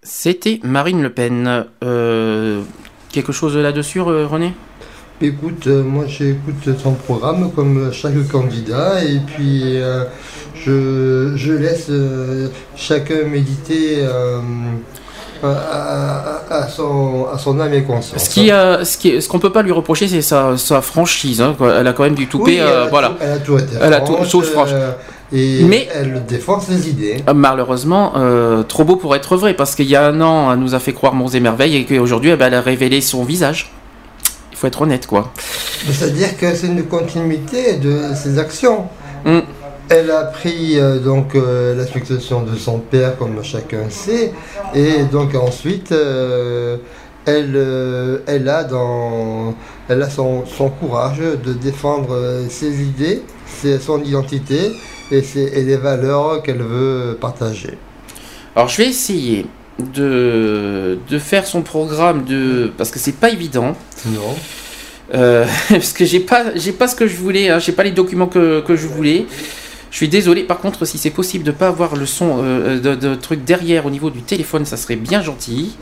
C'était 0.02 0.60
Marine 0.62 1.02
Le 1.02 1.12
Pen. 1.12 1.66
Euh, 1.82 2.62
quelque 3.10 3.32
chose 3.32 3.54
là-dessus, 3.54 4.00
euh, 4.00 4.26
René? 4.26 4.54
Écoute, 5.20 5.68
euh, 5.68 5.84
moi 5.84 6.06
j'écoute 6.06 6.76
son 6.76 6.94
programme 6.94 7.52
comme 7.52 7.92
chaque 7.92 8.26
candidat 8.28 9.04
et 9.04 9.20
puis 9.20 9.76
euh, 9.76 10.04
je, 10.64 11.32
je 11.36 11.52
laisse 11.52 11.86
euh, 11.90 12.48
chacun 12.76 13.24
méditer 13.30 13.98
euh, 14.00 14.38
à, 15.42 15.48
à- 15.48 16.54
à 16.62 16.68
son, 16.68 17.26
à 17.32 17.38
son 17.38 17.60
âme 17.60 17.74
et 17.74 17.82
conscience. 17.82 18.24
Ce 18.24 18.30
qui, 18.30 18.50
euh, 18.50 18.84
ce 18.84 18.96
qui, 18.96 19.20
ce 19.20 19.28
qu'on 19.28 19.38
peut 19.38 19.52
pas 19.52 19.62
lui 19.62 19.72
reprocher, 19.72 20.08
c'est 20.08 20.22
sa, 20.22 20.56
sa 20.56 20.80
franchise. 20.80 21.40
hein. 21.42 21.54
Elle 21.78 21.86
a 21.86 21.92
quand 21.92 22.04
même 22.04 22.14
du 22.14 22.26
toupet. 22.28 22.52
Oui, 22.52 22.58
euh, 22.60 22.86
voilà. 22.90 23.08
tout, 23.10 23.16
elle 23.20 23.30
a 23.32 23.38
tout 23.38 23.58
été 23.58 23.76
Elle 23.80 23.92
a 23.92 24.00
tout- 24.00 24.24
chose 24.24 24.48
franche. 24.50 24.70
euh, 24.72 24.92
et 25.32 25.64
Mais- 25.64 25.88
elle 25.94 26.24
défend 26.26 26.60
ses 26.60 26.88
idées. 26.88 27.16
Malheureusement, 27.34 28.12
trop 28.68 28.84
beau 28.84 28.96
pour 28.96 29.14
être 29.16 29.36
vrai, 29.36 29.54
parce 29.54 29.74
qu'il 29.74 29.86
y 29.88 29.96
a 29.96 30.06
un 30.06 30.20
an, 30.20 30.52
elle 30.52 30.58
nous 30.60 30.74
a 30.74 30.78
fait 30.78 30.92
croire 30.92 31.14
monts 31.14 31.28
et 31.28 31.40
merveilles, 31.40 31.76
et 31.76 31.84
qu'aujourd'hui, 31.84 32.30
eh 32.30 32.36
ben, 32.36 32.46
elle 32.46 32.54
a 32.54 32.60
révélé 32.60 33.00
son 33.00 33.24
visage. 33.24 33.72
Il 34.52 34.56
faut 34.56 34.66
être 34.68 34.82
honnête, 34.82 35.06
quoi. 35.06 35.32
C'est-à-dire 35.90 36.36
que 36.38 36.54
c'est 36.54 36.68
une 36.68 36.84
continuité 36.84 37.74
de 37.76 38.14
ses 38.14 38.38
actions. 38.38 38.84
Mm. 39.24 39.40
Elle 39.90 40.10
a 40.10 40.24
pris 40.24 40.78
euh, 40.78 40.98
donc 40.98 41.34
euh, 41.34 41.74
la 41.76 41.86
succession 41.86 42.42
de 42.42 42.56
son 42.56 42.78
père, 42.78 43.16
comme 43.18 43.42
chacun 43.44 43.90
sait, 43.90 44.32
et 44.74 45.02
donc 45.12 45.34
ensuite 45.34 45.92
euh, 45.92 46.78
elle, 47.26 47.52
euh, 47.54 48.18
elle 48.26 48.48
a 48.48 48.64
dans, 48.64 49.54
elle 49.88 50.02
a 50.02 50.08
son, 50.08 50.46
son 50.46 50.70
courage 50.70 51.18
de 51.18 51.52
défendre 51.52 52.18
ses 52.48 52.82
idées, 52.82 53.22
ses- 53.46 53.78
son 53.78 54.02
identité 54.02 54.72
et, 55.10 55.22
ses- 55.22 55.52
et 55.54 55.62
les 55.62 55.76
valeurs 55.76 56.42
qu'elle 56.42 56.62
veut 56.62 57.16
partager. 57.20 57.76
Alors, 58.56 58.68
je 58.68 58.78
vais 58.78 58.88
essayer 58.88 59.46
de, 59.94 60.98
de 61.10 61.18
faire 61.18 61.46
son 61.46 61.62
programme 61.62 62.24
de. 62.24 62.72
Parce 62.78 62.90
que 62.90 62.98
c'est 62.98 63.16
pas 63.16 63.30
évident. 63.30 63.74
Non. 64.06 64.34
Parce 65.68 65.92
que 65.92 66.04
j'ai 66.04 66.20
pas, 66.20 66.54
j'ai 66.56 66.72
pas 66.72 66.88
ce 66.88 66.96
que 66.96 67.06
je 67.06 67.16
voulais, 67.16 67.48
hein, 67.50 67.58
j'ai 67.58 67.72
pas 67.72 67.82
les 67.84 67.90
documents 67.90 68.26
que, 68.26 68.60
que 68.62 68.74
je 68.74 68.86
voulais. 68.86 69.26
Je 69.94 69.98
suis 69.98 70.08
désolé. 70.08 70.42
Par 70.42 70.58
contre, 70.58 70.84
si 70.86 70.98
c'est 70.98 71.10
possible 71.10 71.44
de 71.44 71.52
pas 71.52 71.68
avoir 71.68 71.94
le 71.94 72.04
son 72.04 72.40
euh, 72.42 72.80
de, 72.80 72.96
de 72.96 73.14
truc 73.14 73.44
derrière 73.44 73.86
au 73.86 73.90
niveau 73.90 74.10
du 74.10 74.22
téléphone, 74.22 74.64
ça 74.64 74.76
serait 74.76 74.96
bien 74.96 75.22
gentil. 75.22 75.76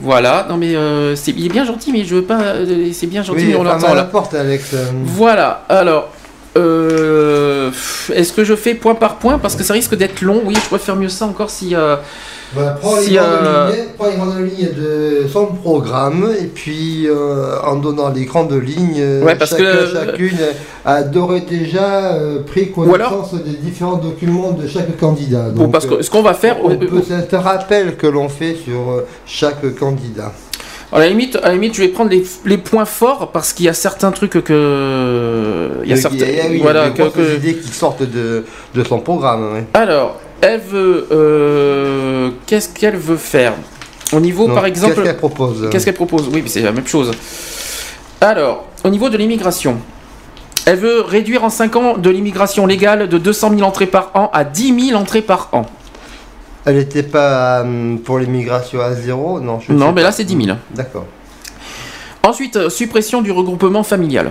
Voilà. 0.00 0.44
Non 0.48 0.56
mais 0.56 0.74
euh, 0.74 1.14
c'est, 1.14 1.30
il 1.30 1.46
est 1.46 1.48
bien 1.48 1.64
gentil, 1.64 1.92
mais 1.92 2.04
je 2.04 2.16
veux 2.16 2.24
pas. 2.24 2.40
euh, 2.42 2.90
c'est 2.92 3.06
bien 3.06 3.22
gentil, 3.22 3.44
mais 3.44 3.54
on 3.54 3.62
l'entend 3.62 3.90
la 3.90 3.94
là. 3.94 4.04
porte, 4.06 4.34
Alex. 4.34 4.74
Voilà. 5.04 5.64
Alors, 5.68 6.08
euh, 6.56 7.70
est-ce 8.12 8.32
que 8.32 8.42
je 8.42 8.56
fais 8.56 8.74
point 8.74 8.96
par 8.96 9.14
point? 9.18 9.38
Parce 9.38 9.54
que 9.54 9.62
ça 9.62 9.72
risque 9.74 9.94
d'être 9.94 10.20
long 10.20 10.42
Oui, 10.44 10.54
je 10.56 10.60
pourrais 10.68 10.80
faire 10.80 10.96
mieux 10.96 11.08
ça 11.08 11.24
encore 11.26 11.50
si. 11.50 11.76
euh, 11.76 11.94
Voilà, 12.54 12.70
prends, 12.72 12.96
les 12.96 13.02
Si, 13.02 13.14
grandes 13.14 13.26
euh, 13.44 13.70
lignes, 13.72 13.84
prends 13.96 14.08
les 14.08 14.16
grandes 14.16 14.36
lignes 14.46 14.68
de 14.76 15.26
son 15.32 15.46
programme 15.46 16.28
et 16.38 16.46
puis 16.46 17.06
euh, 17.08 17.56
en 17.64 17.76
donnant 17.76 18.10
les 18.10 18.24
grandes 18.26 18.52
lignes, 18.52 18.96
euh, 19.00 19.22
Ouais, 19.24 19.34
parce 19.36 19.50
chacun, 19.52 19.64
que- 19.64 19.92
chacune 19.92 20.38
a 20.84 21.02
d'ores 21.02 21.40
déjà 21.48 22.14
pris 22.46 22.70
alors- 22.76 23.10
connaissance 23.10 23.34
des 23.42 23.56
différents 23.56 23.96
documents 23.96 24.50
de 24.52 24.66
chaque 24.68 24.96
candidat. 24.98 25.48
Bon, 25.54 25.62
Donc, 25.64 25.72
parce 25.72 25.86
que 25.86 26.02
ce 26.02 26.10
qu'on 26.10 26.22
va 26.22 26.34
faire, 26.34 26.56
on 26.62 26.76
peut- 26.76 27.02
c'est 27.06 27.34
un 27.34 27.40
rappel 27.40 27.96
que 27.96 28.06
l'on 28.06 28.28
fait 28.28 28.54
sur 28.56 29.02
chaque 29.26 29.74
candidat. 29.78 30.32
À 30.94 30.98
la 30.98 31.08
limite, 31.08 31.36
à 31.42 31.48
la 31.48 31.54
limite, 31.54 31.74
je 31.74 31.80
vais 31.80 31.88
prendre 31.88 32.10
les, 32.10 32.22
les 32.44 32.58
points 32.58 32.84
forts 32.84 33.30
parce 33.32 33.54
qu'il 33.54 33.64
y 33.64 33.68
a 33.70 33.72
certains 33.72 34.10
trucs 34.10 34.42
que. 34.44 35.70
Il 35.84 35.90
y 35.90 35.92
a 35.94 35.96
certains. 35.96 36.26
oui, 36.50 36.58
voilà, 36.60 36.90
des 36.90 36.94
que- 36.96 37.02
grosses 37.02 37.14
que- 37.14 37.36
idées 37.36 37.54
qui 37.54 37.68
sortent 37.68 38.02
de, 38.02 38.44
de 38.74 38.84
son 38.84 38.98
programme. 39.00 39.54
ouais. 39.54 39.64
Alors, 39.72 40.20
elle 40.42 40.60
veut. 40.60 41.08
euh, 41.10 42.30
Qu'est-ce 42.46 42.68
qu'elle 42.68 42.96
veut 42.96 43.16
faire 43.16 43.54
Au 44.12 44.20
niveau, 44.20 44.46
Donc, 44.46 44.54
par 44.56 44.66
exemple. 44.66 44.94
Qu'est-ce 44.96 45.04
qu'elle 45.06 45.16
propose 45.16 45.68
Qu'est-ce 45.70 45.84
qu'elle 45.86 45.94
propose 45.94 46.28
Oui, 46.28 46.40
mais 46.42 46.48
c'est 46.50 46.60
la 46.60 46.72
même 46.72 46.86
chose. 46.86 47.10
Alors, 48.20 48.66
au 48.84 48.88
niveau 48.90 49.08
de 49.08 49.16
l'immigration, 49.16 49.78
elle 50.66 50.76
veut 50.76 51.00
réduire 51.00 51.42
en 51.44 51.50
5 51.50 51.76
ans 51.76 51.96
de 51.96 52.10
l'immigration 52.10 52.66
légale 52.66 53.08
de 53.08 53.18
200 53.18 53.50
000 53.56 53.62
entrées 53.62 53.86
par 53.86 54.10
an 54.14 54.30
à 54.32 54.44
10 54.44 54.88
000 54.90 55.00
entrées 55.00 55.22
par 55.22 55.48
an. 55.52 55.64
Elle 56.64 56.76
n'était 56.76 57.02
pas 57.02 57.62
euh, 57.64 57.96
pour 57.96 58.18
l'immigration 58.20 58.80
à 58.80 58.94
zéro 58.94 59.40
Non, 59.40 59.58
je 59.58 59.72
Non, 59.72 59.88
mais 59.88 60.02
pas. 60.02 60.08
là, 60.08 60.12
c'est 60.12 60.22
10 60.24 60.44
000. 60.44 60.56
D'accord. 60.72 61.06
Ensuite, 62.22 62.54
euh, 62.56 62.70
suppression 62.70 63.20
du 63.22 63.32
regroupement 63.32 63.82
familial. 63.82 64.30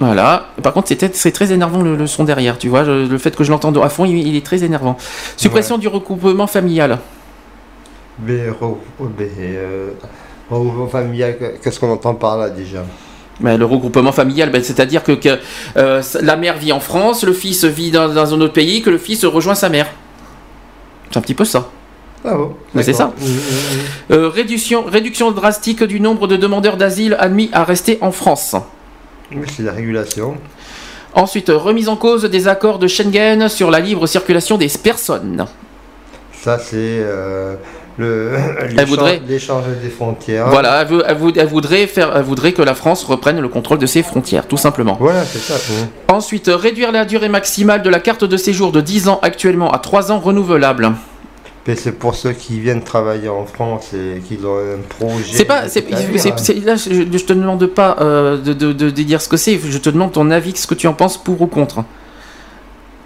Voilà. 0.00 0.46
Par 0.62 0.72
contre, 0.72 0.88
c'est 1.12 1.30
très 1.32 1.52
énervant 1.52 1.82
le, 1.82 1.94
le 1.94 2.06
son 2.06 2.24
derrière, 2.24 2.56
tu 2.58 2.68
vois. 2.68 2.84
je- 2.84 3.06
le 3.06 3.18
fait 3.18 3.36
que 3.36 3.44
je 3.44 3.50
l'entende 3.50 3.78
à 3.78 3.88
fond, 3.90 4.06
il, 4.06 4.16
il 4.26 4.34
est 4.34 4.44
très 4.44 4.64
énervant. 4.64 4.96
Suppression 5.36 5.76
du 5.78 5.88
regroupement 5.88 6.46
familial. 6.46 6.98
Mais, 8.26 8.46
mais, 9.18 9.28
euh, 9.40 9.90
regroupement 10.50 10.88
familial, 10.88 11.36
qu'est-ce 11.62 11.78
qu'on 11.78 11.92
entend 11.92 12.14
par 12.14 12.38
là 12.38 12.48
déjà? 12.50 12.82
Ben, 13.40 13.56
le 13.58 13.64
regroupement 13.64 14.12
familial, 14.12 14.50
ben, 14.50 14.62
c'est-à-dire 14.62 15.02
que, 15.02 15.12
que, 15.12 15.38
euh, 15.76 16.02
la 16.22 16.36
mère 16.36 16.56
vit 16.58 16.72
en 16.72 16.80
France, 16.80 17.22
le 17.24 17.32
fils 17.32 17.64
vit 17.64 17.90
dans, 17.90 18.08
dans 18.12 18.34
un 18.34 18.40
autre 18.40 18.52
pays, 18.54 18.82
que 18.82 18.90
le 18.90 18.98
fils 18.98 19.24
rejoint 19.24 19.54
sa 19.54 19.68
mère. 19.68 19.86
C'est 21.10 21.18
un 21.18 21.22
petit 21.22 21.34
peu 21.34 21.44
ça. 21.44 21.68
Ah 22.24 22.34
bon? 22.34 22.54
Mais 22.74 22.82
c'est 22.82 22.92
ça. 22.92 23.12
Euh, 24.10 24.28
réduction, 24.28 24.84
réduction 24.84 25.30
drastique 25.32 25.82
du 25.84 26.00
nombre 26.00 26.26
de 26.26 26.36
demandeurs 26.36 26.76
d'asile 26.76 27.16
admis 27.18 27.48
à 27.52 27.64
rester 27.64 27.96
en 28.02 28.12
France. 28.12 28.54
Oui, 29.32 29.46
c'est 29.56 29.62
la 29.62 29.72
régulation. 29.72 30.36
Ensuite, 31.14 31.48
remise 31.54 31.88
en 31.88 31.96
cause 31.96 32.24
des 32.24 32.46
accords 32.48 32.78
de 32.78 32.86
Schengen 32.86 33.48
sur 33.48 33.70
la 33.70 33.80
libre 33.80 34.06
circulation 34.06 34.56
des 34.56 34.68
personnes. 34.82 35.44
Ça, 36.32 36.58
c'est 36.58 36.70
euh, 36.76 37.54
le 37.98 38.32
l'échange- 39.28 39.64
des 39.82 39.90
frontières. 39.90 40.48
Voilà, 40.48 40.82
elle, 40.82 41.02
elle 41.06 41.16
vou- 41.16 41.32
elle 41.36 41.46
voudrait 41.48 41.86
faire, 41.86 42.12
elle 42.16 42.22
voudrait 42.22 42.52
que 42.52 42.62
la 42.62 42.74
France 42.74 43.04
reprenne 43.04 43.40
le 43.40 43.48
contrôle 43.48 43.78
de 43.78 43.86
ses 43.86 44.02
frontières, 44.02 44.46
tout 44.46 44.56
simplement. 44.56 44.96
Voilà, 45.00 45.24
c'est 45.24 45.38
ça. 45.40 45.54
Ensuite, 46.08 46.48
réduire 46.52 46.92
la 46.92 47.04
durée 47.04 47.28
maximale 47.28 47.82
de 47.82 47.90
la 47.90 47.98
carte 48.00 48.24
de 48.24 48.36
séjour 48.36 48.72
de 48.72 48.80
10 48.80 49.08
ans 49.08 49.18
actuellement 49.22 49.70
à 49.72 49.78
3 49.78 50.12
ans 50.12 50.18
renouvelable. 50.20 50.92
Mais 51.66 51.76
c'est 51.76 51.92
pour 51.92 52.14
ceux 52.14 52.32
qui 52.32 52.58
viennent 52.58 52.82
travailler 52.82 53.28
en 53.28 53.44
France 53.44 53.92
et 53.92 54.20
qui 54.20 54.38
ont 54.44 54.56
un 54.58 54.78
projet. 54.88 55.24
C'est 55.36 55.44
pas, 55.44 55.68
c'est- 55.68 56.64
là, 56.64 56.76
je, 56.76 56.90
je 56.90 57.24
te 57.24 57.32
demande 57.34 57.66
pas 57.66 57.96
euh, 58.00 58.38
de, 58.38 58.52
de- 58.54 58.72
de- 58.72 58.90
de 58.90 59.02
dire 59.02 59.20
ce 59.20 59.28
que 59.28 59.36
c'est. 59.36 59.58
Je 59.62 59.78
te 59.78 59.90
demande 59.90 60.12
ton 60.12 60.30
avis, 60.30 60.56
ce 60.56 60.66
que 60.66 60.74
tu 60.74 60.86
en 60.86 60.94
penses 60.94 61.22
pour 61.22 61.40
ou 61.42 61.46
contre. 61.46 61.84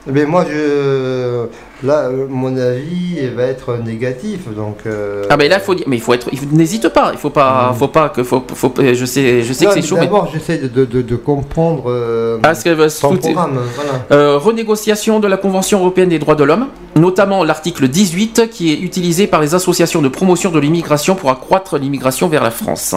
Mais 0.07 0.25
moi, 0.27 0.45
je, 0.49 1.47
là, 1.83 2.09
euh, 2.09 2.27
mon 2.29 2.57
avis 2.57 3.19
va 3.37 3.43
être 3.45 3.77
négatif, 3.77 4.49
donc. 4.55 4.79
euh, 4.87 5.25
Ah 5.29 5.37
mais 5.37 5.49
là, 5.49 5.57
il 5.59 5.63
faut 5.63 5.75
dire, 5.75 5.87
mais 5.89 5.97
il 5.97 6.03
faut 6.03 6.15
être, 6.15 6.29
n'hésite 6.53 6.89
pas. 6.89 7.11
Il 7.13 7.19
faut 7.19 7.31
pas, 7.31 7.75
faut 7.79 7.89
pas 7.89 8.09
que, 8.09 8.23
faut, 8.23 8.43
faut- 8.55 8.73
je 8.79 9.05
sais, 9.05 9.43
je 9.43 9.53
sais 9.53 9.65
non, 9.65 9.71
que 9.73 9.81
c'est 9.81 9.87
chaud, 9.87 9.97
mais 9.97 10.03
D'abord, 10.03 10.31
j'essaie 10.33 10.59
de, 10.59 10.69
de, 10.69 10.85
de, 10.85 11.03
de 11.03 11.17
comprendre 11.17 11.85
euh, 11.91 12.39
parce 12.41 12.63
qu'elle 12.63 12.77
va 12.77 12.89
se 12.89 13.01
programme. 13.01 13.59
Voilà. 13.75 13.91
Euh, 14.13 14.39
renégociation 14.39 15.21
de 15.21 15.27
la 15.29 15.37
Convention 15.37 15.81
européenne 15.81 16.09
des 16.09 16.19
droits 16.19 16.35
de 16.37 16.45
l'homme, 16.45 16.69
notamment 16.97 17.45
l'article 17.45 17.89
18 17.89 18.49
qui 18.51 18.73
est 18.73 18.79
utilisé 18.81 19.27
par 19.27 19.41
les 19.41 19.55
associations 19.55 20.01
de 20.03 20.09
promotion 20.09 20.51
de 20.51 20.59
l'immigration 20.59 21.15
pour 21.17 21.31
accroître 21.31 21.77
l'immigration 21.79 22.29
vers 22.29 22.43
la 22.43 22.51
France. 22.51 22.95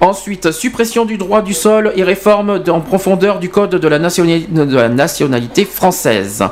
Ensuite, 0.00 0.52
suppression 0.52 1.04
du 1.04 1.16
droit 1.18 1.42
du 1.42 1.54
sol 1.54 1.92
et 1.96 2.02
réforme 2.04 2.62
en 2.68 2.80
profondeur 2.80 3.38
du 3.38 3.48
code 3.48 3.70
de 3.70 3.88
la, 3.88 3.98
nationali- 3.98 4.46
de 4.48 4.76
la 4.76 4.88
nationalité 4.88 5.64
française. 5.64 6.44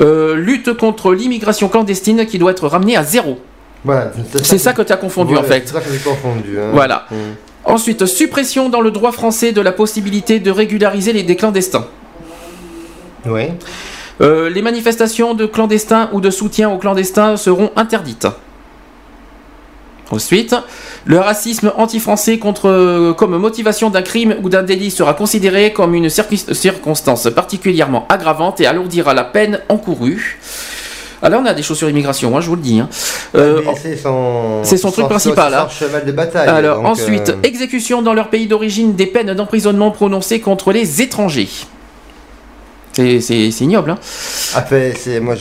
Euh, 0.00 0.34
lutte 0.34 0.72
contre 0.76 1.12
l'immigration 1.12 1.68
clandestine 1.68 2.24
qui 2.26 2.38
doit 2.38 2.52
être 2.52 2.66
ramenée 2.66 2.96
à 2.96 3.04
zéro. 3.04 3.38
Voilà, 3.84 4.12
C'est 4.42 4.58
ça 4.58 4.72
que 4.72 4.82
tu 4.82 4.92
as 4.92 4.96
confondu 4.96 5.36
en 5.36 5.42
fait. 5.42 5.62
C'est 5.66 5.74
ça 5.74 5.80
que 5.80 5.90
j'ai 5.92 5.98
confondu. 5.98 6.58
hein. 6.58 6.70
Voilà. 6.72 7.06
Mhm. 7.10 7.16
Ensuite, 7.64 8.06
suppression 8.06 8.68
dans 8.68 8.80
le 8.80 8.90
droit 8.90 9.12
français 9.12 9.52
de 9.52 9.60
la 9.60 9.72
possibilité 9.72 10.40
de 10.40 10.50
régulariser 10.50 11.12
les 11.12 11.22
des 11.24 11.36
clandestins. 11.36 11.86
Oui. 13.26 13.42
Euh, 14.20 14.50
les 14.50 14.62
manifestations 14.62 15.34
de 15.34 15.46
clandestins 15.46 16.08
ou 16.12 16.20
de 16.20 16.30
soutien 16.30 16.70
aux 16.70 16.78
clandestins 16.78 17.36
seront 17.36 17.70
interdites. 17.76 18.26
Ensuite, 20.12 20.54
le 21.06 21.18
racisme 21.18 21.72
anti-français 21.76 22.38
contre, 22.38 22.68
euh, 22.68 23.14
comme 23.14 23.34
motivation 23.38 23.88
d'un 23.88 24.02
crime 24.02 24.36
ou 24.42 24.50
d'un 24.50 24.62
délit 24.62 24.90
sera 24.90 25.14
considéré 25.14 25.72
comme 25.72 25.94
une 25.94 26.10
circonstance 26.10 27.28
particulièrement 27.34 28.06
aggravante 28.10 28.60
et 28.60 28.66
alourdira 28.66 29.14
la 29.14 29.24
peine 29.24 29.60
encourue. 29.70 30.38
Alors 31.22 31.40
on 31.40 31.46
a 31.46 31.54
des 31.54 31.62
choses 31.62 31.78
sur 31.78 31.86
l'immigration, 31.86 32.36
hein, 32.36 32.40
je 32.42 32.48
vous 32.48 32.56
le 32.56 32.62
dis. 32.62 32.78
hein. 32.80 32.88
Euh, 33.36 33.60
Mais 33.64 33.74
c'est 33.76 34.76
son, 34.76 34.90
truc 34.90 35.06
principal, 35.06 35.54
hein. 35.54 35.66
son 35.70 35.86
cheval 35.86 36.04
de 36.04 36.12
bataille. 36.12 36.48
alors 36.48 36.78
donc, 36.82 36.86
ensuite, 36.88 37.30
euh, 37.30 37.36
exécution 37.44 38.02
dans 38.02 38.12
leur 38.12 38.28
pays 38.28 38.46
d'origine 38.48 38.94
des 38.94 39.06
peines 39.06 39.32
d'emprisonnement 39.32 39.92
prononcées 39.92 40.40
contre 40.40 40.72
les 40.72 41.00
étrangers. 41.00 41.48
C'est 42.92 43.60
ignoble. 43.60 43.92
Hein. 43.92 43.98
Après, 44.54 44.92
c'est 44.98 45.18
moi, 45.20 45.34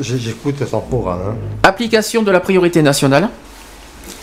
j'écoute 0.00 0.56
son 0.68 0.80
programme. 0.80 1.20
hein. 1.28 1.34
Application 1.62 2.22
de 2.24 2.30
la 2.32 2.40
priorité 2.40 2.82
nationale. 2.82 3.28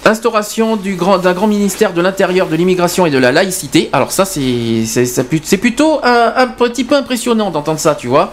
Instauration 0.06 0.76
du 0.76 0.96
grand- 0.96 1.18
d'un 1.20 1.34
grand 1.34 1.48
ministère 1.48 1.94
de 1.94 2.02
l'Intérieur, 2.02 2.48
de 2.48 2.56
l'immigration 2.56 3.06
et 3.06 3.12
de 3.12 3.18
la 3.18 3.32
laïcité. 3.32 3.90
Alors 3.94 4.12
ça, 4.12 4.26
c'est 4.26 5.58
plutôt 5.60 6.00
un, 6.04 6.34
un 6.36 6.48
petit 6.48 6.84
peu 6.84 6.96
impressionnant 6.96 7.52
d'entendre 7.52 7.80
ça, 7.80 7.96
tu 7.96 8.08
vois. 8.08 8.32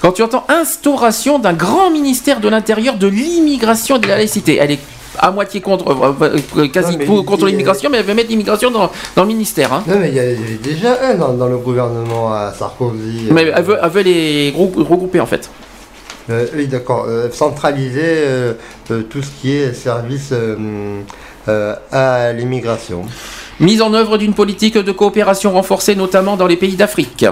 Quand 0.00 0.12
tu 0.12 0.22
entends 0.22 0.44
instauration 0.48 1.38
d'un 1.40 1.54
grand 1.54 1.90
ministère 1.90 2.40
de 2.40 2.48
l'Intérieur, 2.48 2.96
de 2.96 3.08
l'immigration 3.08 3.96
et 3.96 3.98
de 3.98 4.06
la 4.06 4.16
laïcité, 4.16 4.58
elle 4.60 4.72
est 4.72 4.78
à 5.20 5.32
moitié 5.32 5.60
contre, 5.60 5.88
euh, 5.90 6.38
euh, 6.58 6.68
quasi 6.68 6.96
Non, 6.96 7.04
pour- 7.04 7.24
contre 7.24 7.46
l'immigration, 7.46 7.90
mais 7.90 7.98
elle 7.98 8.04
veut 8.04 8.14
mettre 8.14 8.28
l'immigration 8.30 8.70
dans, 8.70 8.88
dans 9.16 9.22
le 9.22 9.28
ministère. 9.28 9.72
hein. 9.72 9.82
Non, 9.88 9.96
mais 9.98 10.10
il 10.10 10.14
y, 10.14 10.20
avait 10.20 10.36
déjà 10.62 10.96
un 11.02 11.14
dans, 11.14 11.32
dans 11.32 11.48
le 11.48 11.58
gouvernement 11.58 12.32
à 12.32 12.52
Sarkozy. 12.56 13.26
Mais 13.32 13.46
euh, 13.46 13.52
elle 13.56 13.64
veut, 13.64 13.78
elle 13.82 13.90
veut 13.90 14.02
les 14.02 14.52
grou- 14.52 14.72
regrouper 14.88 15.18
en 15.18 15.26
fait. 15.26 15.50
Euh, 16.30 16.46
oui, 16.54 16.66
d'accord. 16.66 17.06
euh, 17.08 17.30
centraliser 17.30 18.02
euh, 18.04 18.54
tout 18.88 19.22
ce 19.22 19.30
qui 19.40 19.52
est 19.52 19.72
service 19.72 20.32
à 21.46 22.32
l'immigration. 22.32 23.04
Mise 23.60 23.82
en 23.82 23.92
œuvre 23.94 24.18
d'une 24.18 24.34
politique 24.34 24.78
de 24.78 24.92
coopération 24.92 25.52
renforcée, 25.52 25.96
notamment 25.96 26.36
dans 26.36 26.46
les 26.46 26.56
pays 26.56 26.76
d'Afrique. 26.76 27.26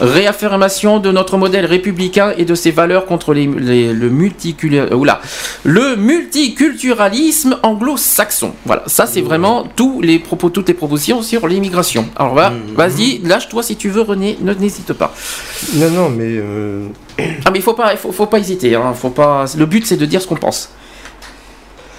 Réaffirmation 0.00 0.98
de 0.98 1.10
notre 1.12 1.36
modèle 1.36 1.66
républicain 1.66 2.32
et 2.36 2.44
de 2.44 2.54
ses 2.54 2.70
valeurs 2.72 3.06
contre 3.06 3.32
les- 3.32 3.46
les- 3.46 3.92
le, 3.92 4.10
multicul- 4.10 4.92
oula, 4.92 5.20
le 5.62 5.94
multiculturalisme 5.96 7.58
anglo-saxon. 7.62 8.52
Voilà, 8.66 8.82
ça 8.86 9.06
c'est 9.06 9.20
vraiment 9.20 9.64
tous 9.76 10.00
les 10.00 10.18
propos, 10.18 10.50
toutes 10.50 10.66
les 10.68 10.74
propositions 10.74 11.22
sur 11.22 11.46
l'immigration. 11.46 12.08
Alors 12.16 12.34
va, 12.34 12.52
vas-y, 12.74 13.18
lâche-toi 13.24 13.62
si 13.62 13.76
tu 13.76 13.88
veux, 13.88 14.02
René, 14.02 14.36
ne- 14.40 14.54
n'hésite 14.54 14.92
pas. 14.94 15.14
Non, 15.74 15.90
non, 15.90 16.08
mais. 16.08 16.24
euh, 16.26 16.86
Ah 17.44 17.50
mais 17.52 17.58
il 17.60 17.62
faut 17.62 17.74
pas, 17.74 17.94
faut 17.96 18.26
pas 18.26 18.38
hésiter. 18.40 18.74
Hein, 18.74 18.94
faut 18.94 19.10
pas. 19.10 19.44
Le 19.56 19.66
but 19.66 19.86
c'est 19.86 19.96
de 19.96 20.06
dire 20.06 20.20
ce 20.20 20.26
qu'on 20.26 20.34
pense. 20.36 20.70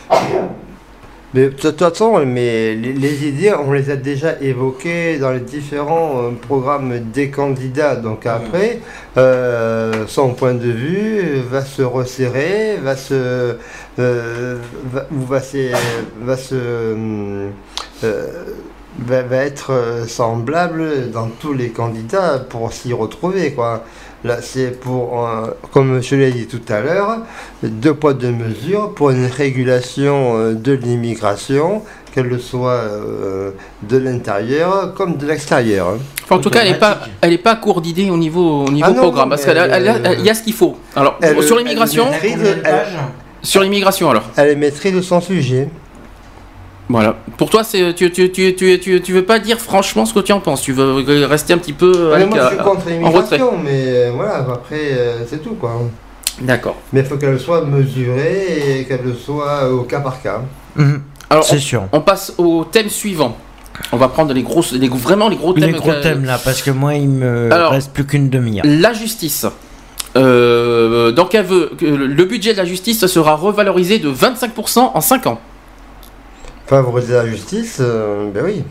Mais 1.35 1.47
de 1.47 1.49
toute 1.49 1.77
façon, 1.77 2.25
mais 2.25 2.75
les, 2.75 2.93
les 2.93 3.27
idées, 3.27 3.53
on 3.53 3.73
les 3.73 3.89
a 3.89 3.97
déjà 3.97 4.39
évoquées 4.39 5.17
dans 5.17 5.31
les 5.31 5.41
différents 5.41 6.21
euh, 6.21 6.31
programmes 6.31 6.97
des 7.11 7.29
candidats. 7.29 7.97
Donc 7.97 8.25
après, 8.25 8.79
euh, 9.17 10.05
son 10.07 10.33
point 10.33 10.53
de 10.53 10.69
vue 10.69 11.41
va 11.51 11.65
se 11.65 11.81
resserrer, 11.81 12.77
va 12.81 12.95
se, 12.95 13.57
euh, 13.99 14.57
va, 15.11 15.41
se, 15.41 15.73
va 16.21 16.37
se, 16.37 17.49
va, 18.99 19.35
être 19.35 19.73
semblable 20.07 21.11
dans 21.11 21.27
tous 21.27 21.51
les 21.51 21.67
candidats 21.67 22.39
pour 22.39 22.71
s'y 22.71 22.93
retrouver, 22.93 23.51
quoi. 23.51 23.83
Là, 24.25 24.37
c'est 24.41 24.71
pour, 24.79 25.23
euh, 25.23 25.51
comme 25.71 26.01
je 26.01 26.15
l'ai 26.15 26.31
dit 26.31 26.47
tout 26.47 26.61
à 26.73 26.81
l'heure, 26.81 27.19
deux 27.61 27.93
poids, 27.93 28.15
deux 28.15 28.31
mesures 28.31 28.91
pour 28.95 29.11
une 29.11 29.27
régulation 29.27 30.35
euh, 30.35 30.53
de 30.55 30.71
l'immigration, 30.71 31.83
qu'elle 32.11 32.39
soit 32.39 32.71
euh, 32.71 33.51
de 33.83 33.97
l'intérieur 33.97 34.95
comme 34.95 35.17
de 35.17 35.27
l'extérieur. 35.27 35.89
hein. 35.89 35.97
Enfin, 36.23 36.37
en 36.37 36.39
tout 36.39 36.49
cas, 36.49 36.61
elle 36.63 36.71
n'est 36.71 36.79
pas, 36.79 37.01
elle 37.21 37.33
est 37.33 37.37
pas 37.37 37.51
à 37.51 37.55
court 37.57 37.81
d'idées 37.81 38.09
au 38.09 38.17
niveau, 38.17 38.65
au 38.65 38.71
niveau 38.71 38.87
Ah 38.89 38.93
non, 38.93 39.01
programme, 39.03 39.29
parce 39.29 39.43
qu'il 39.45 39.51
euh, 39.55 40.15
y 40.23 40.29
a 40.29 40.33
ce 40.33 40.41
qu'il 40.41 40.53
faut. 40.53 40.75
Alors, 40.95 41.19
elle- 41.21 41.43
sur 41.43 41.55
l'immigration, 41.57 42.07
sur 43.43 43.61
l'immigration 43.61 44.09
alors. 44.09 44.23
Elle 44.37 44.57
maîtrise 44.57 44.99
son 45.01 45.21
sujet. 45.21 45.69
Voilà. 46.89 47.15
Pour 47.37 47.49
toi, 47.49 47.63
c'est, 47.63 47.93
tu, 47.95 48.11
tu, 48.11 48.31
tu, 48.31 48.55
tu, 48.55 48.79
tu, 48.79 49.01
tu 49.01 49.13
veux 49.13 49.25
pas 49.25 49.39
dire 49.39 49.59
franchement 49.59 50.05
ce 50.05 50.13
que 50.13 50.19
tu 50.19 50.31
en 50.31 50.39
penses. 50.39 50.61
Tu 50.61 50.71
veux 50.71 51.25
rester 51.25 51.53
un 51.53 51.57
petit 51.57 51.73
peu 51.73 52.13
avec, 52.13 52.29
moi, 52.29 52.37
je 52.41 52.47
suis 52.47 52.59
euh, 52.59 52.63
contre 52.63 52.85
en 53.03 53.11
retrait. 53.11 53.39
mais 53.63 53.83
euh, 53.87 54.11
voilà, 54.15 54.35
après, 54.37 54.91
euh, 54.91 55.23
c'est 55.27 55.41
tout, 55.43 55.55
quoi. 55.55 55.81
D'accord. 56.41 56.75
Mais 56.93 56.99
il 56.99 57.05
faut 57.05 57.17
qu'elle 57.17 57.39
soit 57.39 57.63
mesurée 57.65 58.79
et 58.79 58.83
qu'elle 58.85 59.15
soit 59.15 59.69
au 59.71 59.81
cas 59.83 60.01
par 60.01 60.21
cas. 60.21 60.41
Mhm. 60.75 61.01
Alors, 61.29 61.43
C'est 61.43 61.55
on, 61.55 61.59
sûr. 61.59 61.83
on 61.91 62.01
passe 62.01 62.33
au 62.37 62.65
thème 62.65 62.89
suivant. 62.89 63.35
On 63.91 63.97
va 63.97 64.07
prendre 64.07 64.33
les 64.33 64.43
grosses, 64.43 64.71
les, 64.71 64.87
vraiment 64.87 65.27
les 65.27 65.35
gros 65.35 65.53
thèmes. 65.53 65.63
Les 65.71 65.73
gros 65.73 65.91
thèmes 65.93 66.23
là, 66.23 66.37
parce 66.43 66.61
que 66.61 66.71
moi 66.71 66.93
il 66.93 67.09
me 67.09 67.51
Alors, 67.51 67.71
reste 67.71 67.91
plus 67.91 68.05
qu'une 68.05 68.29
demi-heure. 68.29 68.63
La 68.65 68.93
justice. 68.93 69.45
Euh, 70.15 71.11
donc 71.11 71.35
elle 71.35 71.45
veut 71.45 71.71
que 71.77 71.85
le 71.85 72.23
budget 72.25 72.53
de 72.53 72.57
la 72.57 72.63
justice 72.65 73.05
sera 73.05 73.35
revalorisé 73.35 73.99
de 73.99 74.09
25% 74.09 74.91
en 74.93 75.01
5 75.01 75.27
ans? 75.27 75.41
Favoriser 76.67 77.13
la 77.13 77.25
justice, 77.27 77.77
euh, 77.79 78.29
ben 78.33 78.43
oui. 78.43 78.63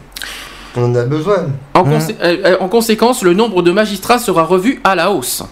On 0.77 0.85
en 0.91 0.95
a 0.97 1.05
besoin. 1.05 1.47
En, 1.75 1.85
Mmh. 1.85 1.93
consé- 1.93 2.17
euh, 2.23 2.37
euh, 2.45 2.57
en 2.61 2.69
conséquence, 2.69 3.23
le 3.23 3.33
nombre 3.35 3.63
de 3.63 3.71
magistrats 3.71 4.19
sera 4.19 4.43
revu 4.45 4.81
à 4.83 4.95
la 4.97 5.11
hausse. 5.13 5.45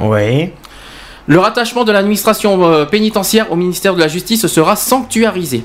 Oui. 0.00 0.50
Le 1.28 1.38
rattachement 1.38 1.84
de 1.84 1.92
l'administration 1.92 2.86
pénitentiaire 2.86 3.52
au 3.52 3.56
ministère 3.56 3.94
de 3.94 4.00
la 4.00 4.08
Justice 4.08 4.46
sera 4.48 4.74
sanctuarisé. 4.74 5.62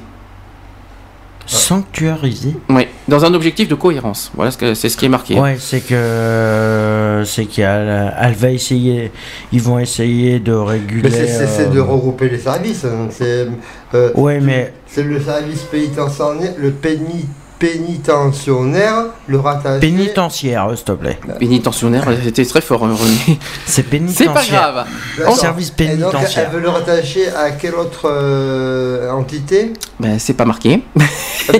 Sanctuarisé. 1.46 2.56
Oui, 2.70 2.88
dans 3.08 3.24
un 3.26 3.34
objectif 3.34 3.68
de 3.68 3.76
cohérence. 3.76 4.32
Voilà, 4.36 4.52
ce 4.52 4.58
que- 4.58 4.74
c'est 4.74 4.90
ce 4.90 4.98
qui 4.98 5.06
est 5.06 5.10
marqué. 5.10 5.40
Ouais, 5.40 5.58
c'est 5.60 5.82
que 5.82 7.24
c'est 7.26 7.46
qu'elle 7.46 8.14
elle 8.20 8.34
va 8.34 8.52
essayer, 8.52 9.12
ils 9.52 9.62
vont 9.62 9.80
essayer 9.80 10.40
de 10.40 10.54
réguler. 10.54 11.10
Mais 11.10 11.28
c'est- 11.28 11.48
c'est 11.48 11.70
de 11.72 11.80
euh, 11.80 11.84
regrouper 11.84 12.30
les 12.30 12.40
services. 12.40 12.86
hein. 12.86 13.08
C'est 13.10 13.48
euh, 13.94 14.12
Ouais, 14.16 14.40
mais 14.40 14.74
c'est 14.88 15.04
le 15.04 15.20
service 15.22 15.64
pénitentiaire, 15.64 16.54
le 16.58 16.72
péni- 16.72 17.26
pénitentiaire, 17.70 19.06
le 19.28 19.40
rattaché. 19.40 19.80
pénitentiaire, 19.80 20.68
s'il 20.76 20.84
te 20.86 20.92
plaît. 20.94 21.20
Pénitentiaire, 21.40 22.04
c'était 22.24 22.46
très 22.46 22.62
fort, 22.62 22.86
hein, 22.86 22.96
René. 23.00 23.40
C'est 23.66 23.76
C'est 23.76 23.84
pénitentiaire. 23.84 24.34
pas 24.34 24.44
grave. 24.46 24.86
D'accord. 25.18 25.36
service 25.38 25.74
Et 25.80 25.86
donc, 25.88 26.12
pénitentiaire. 26.12 26.48
elle 26.50 26.56
veut 26.56 26.62
le 26.62 26.70
rattacher 26.70 27.28
à 27.30 27.52
quelle 27.52 27.76
autre 27.76 28.10
euh, 28.12 29.12
entité 29.12 29.74
Ben, 30.00 30.18
c'est 30.20 30.34
pas 30.34 30.46
marqué. 30.46 30.82
Ah, 31.00 31.54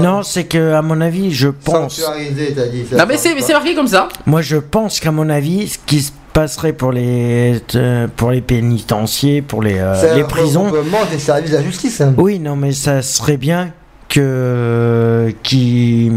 Non, 0.00 0.22
c'est 0.22 0.44
que 0.44 0.72
à 0.72 0.82
mon 0.82 1.00
avis, 1.00 1.32
je 1.32 1.48
pense. 1.48 1.96
Sanctuarisé, 1.96 2.54
t'as 2.54 2.66
dit. 2.66 2.84
ça 2.90 2.96
Non, 2.96 3.04
mais 3.08 3.16
c'est 3.16 3.38
c'est 3.40 3.52
marqué 3.52 3.74
comme 3.74 3.88
ça. 3.88 4.08
Moi, 4.26 4.42
je 4.42 4.56
pense 4.56 5.00
qu'à 5.00 5.10
mon 5.12 5.28
avis, 5.28 5.68
ce 5.68 5.78
qui 5.86 6.00
se 6.00 6.12
passerait 6.32 6.72
pour 6.72 6.92
les 6.92 7.60
euh, 7.74 8.06
pour 8.16 8.30
les 8.30 8.40
pénitenciers, 8.40 9.42
pour 9.42 9.62
les 9.62 9.78
euh, 9.78 9.94
C'est 10.00 10.14
les 10.14 10.24
prisons. 10.24 10.64
regroupement 10.64 10.98
des 11.10 11.18
services 11.18 11.50
de 11.50 11.56
la 11.56 11.62
justice. 11.62 12.00
hein. 12.00 12.14
Oui, 12.16 12.38
non, 12.38 12.54
mais 12.56 12.72
ça 12.72 13.02
serait 13.02 13.36
bien 13.36 13.72
que 14.08 15.34
qui 15.42 16.10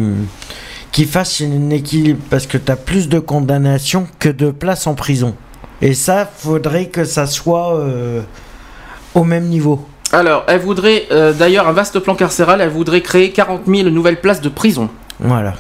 qui 0.92 1.06
fasse 1.06 1.40
une 1.40 1.72
équilibre 1.72 2.22
parce 2.30 2.48
que 2.48 2.58
tu 2.58 2.72
as 2.72 2.76
plus 2.76 3.08
de 3.08 3.20
condamnations 3.20 4.08
que 4.20 4.30
de 4.30 4.52
places 4.52 4.88
en 4.88 4.96
prison. 4.96 5.36
Et 5.82 5.94
ça, 5.94 6.30
faudrait 6.32 6.88
que 6.88 7.06
ça 7.06 7.26
soit 7.26 7.76
euh, 7.76 8.22
au 9.16 9.24
même 9.24 9.46
niveau. 9.46 9.88
Alors, 10.12 10.44
elle 10.48 10.60
voudrait 10.60 11.06
euh, 11.12 11.34
d'ailleurs 11.34 11.68
un 11.68 11.72
vaste 11.72 12.00
plan 12.00 12.16
carcéral. 12.16 12.62
Elle 12.62 12.70
voudrait 12.70 13.02
créer 13.02 13.32
40 13.32 13.62
000 13.66 13.90
nouvelles 13.90 14.20
places 14.20 14.42
de 14.42 14.50
prison. 14.50 14.90
Voilà. 15.20 15.54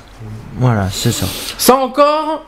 Voilà, 0.58 0.90
c'est 0.92 1.12
ça. 1.12 1.26
Ça 1.58 1.76
encore, 1.76 2.46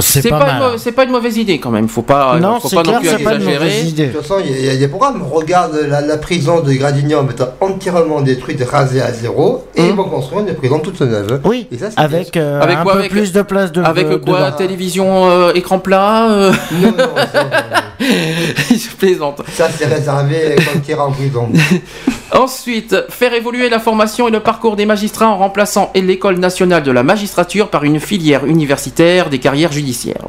C'est 0.00 0.28
pas, 0.28 0.70
une 0.86 0.92
pas 0.94 1.04
une 1.04 1.10
mauvaise 1.10 1.36
idée 1.36 1.58
quand 1.58 1.70
même. 1.70 1.88
Faut 1.88 2.02
pas, 2.02 2.38
Non, 2.38 2.60
faut 2.60 2.68
c'est 2.68 2.76
pas 2.76 2.82
clair, 2.82 2.94
non 2.94 3.00
plus 3.00 3.08
c'est 3.10 3.18
pas 3.24 3.34
une 3.34 3.40
exagérer. 3.42 3.64
mauvaise 3.64 3.88
idée. 3.88 4.06
De 4.06 4.12
toute 4.12 4.22
façon, 4.22 4.40
il 4.44 4.50
y, 4.50 4.54
a- 4.54 4.58
il 4.58 4.64
y 4.66 4.70
a 4.70 4.76
des 4.76 4.88
programmes. 4.88 5.22
Regarde 5.30 5.78
la, 5.88 6.00
la 6.00 6.16
prison 6.18 6.60
de 6.60 6.72
Gradignan 6.72 7.26
étant 7.28 7.48
entièrement 7.60 8.20
détruite, 8.20 8.62
rasée 8.68 9.00
à 9.02 9.12
zéro, 9.12 9.64
et 9.74 9.80
Hum. 9.82 9.86
ils 9.90 9.94
vont 9.94 10.04
construire 10.04 10.46
une 10.46 10.54
prison 10.54 10.78
toute 10.78 11.00
neuve. 11.00 11.40
Oui, 11.44 11.66
Et 11.72 11.78
ça, 11.78 11.90
c'est 11.90 11.98
avec, 11.98 12.36
euh, 12.36 12.60
Avec 12.60 12.78
un 12.78 12.82
quoi, 12.82 12.92
peu 12.94 12.98
avec- 13.00 13.10
plus 13.10 13.32
de 13.32 13.42
place 13.42 13.72
de 13.72 13.82
Avec 13.82 14.08
de- 14.08 14.16
quoi. 14.16 14.52
Télévision, 14.52 15.28
euh, 15.30 15.52
écran 15.54 15.78
plat 15.78 16.30
euh, 16.30 16.52
Non, 16.72 16.88
non, 16.96 17.04
Je 18.00 18.94
plaisante. 18.98 19.42
ça, 19.54 19.68
c'est 19.76 19.86
réservé 19.86 20.56
quand 20.56 20.88
ira 20.88 21.06
en 21.06 21.12
prison. 21.12 21.48
Ensuite, 22.32 22.94
faire 23.08 23.32
évoluer 23.34 23.68
la 23.68 23.78
formation 23.80 24.28
et 24.28 24.30
le 24.30 24.40
parcours 24.40 24.76
des 24.76 24.86
magistrats 24.86 25.28
en 25.28 25.38
remplaçant 25.38 25.90
l'école 25.94 26.38
nationale 26.38 26.82
de 26.82 26.90
la 26.90 27.02
magistrature 27.02 27.68
par 27.70 27.84
une 27.84 28.00
filière 28.00 28.44
universitaire 28.44 29.30
des 29.30 29.38
carrières 29.38 29.72
judiciaires. 29.72 30.26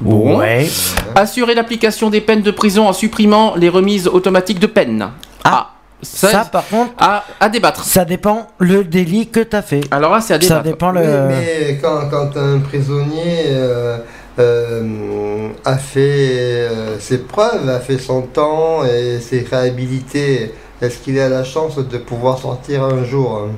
Bon. 0.00 0.38
Ouais. 0.38 0.68
Assurer 1.14 1.54
l'application 1.54 2.10
des 2.10 2.20
peines 2.20 2.42
de 2.42 2.50
prison 2.50 2.88
en 2.88 2.92
supprimant 2.92 3.54
les 3.56 3.68
remises 3.68 4.08
automatiques 4.08 4.58
de 4.58 4.66
peine. 4.66 5.10
Ah, 5.44 5.70
ça, 6.02 6.28
Ça, 6.30 6.44
par 6.44 6.66
contre, 6.66 6.90
à, 6.98 7.24
à 7.38 7.48
débattre. 7.48 7.84
ça 7.84 8.04
dépend 8.04 8.48
le 8.58 8.82
délit 8.84 9.28
que 9.28 9.38
tu 9.40 9.54
as 9.54 9.62
fait. 9.62 9.82
Alors 9.92 10.12
là, 10.12 10.20
c'est 10.20 10.34
à 10.34 10.40
Ça 10.40 10.60
débattre. 10.60 10.64
dépend 10.64 10.90
le. 10.90 11.00
Oui, 11.00 11.34
mais 11.68 11.78
quand, 11.80 12.08
quand 12.10 12.36
un 12.36 12.58
prisonnier 12.58 13.44
euh, 13.48 13.98
euh, 14.38 15.48
a 15.64 15.76
fait 15.76 16.68
euh, 16.68 16.98
ses 16.98 17.18
preuves, 17.18 17.68
a 17.68 17.80
fait 17.80 17.98
son 17.98 18.22
temps 18.22 18.84
et 18.84 19.20
s'est 19.20 19.44
réhabilité, 19.50 20.52
est-ce 20.80 20.98
qu'il 20.98 21.18
a 21.20 21.28
la 21.28 21.44
chance 21.44 21.76
de 21.76 21.98
pouvoir 21.98 22.38
sortir 22.38 22.84
un 22.84 23.04
jour 23.04 23.36
hein? 23.36 23.50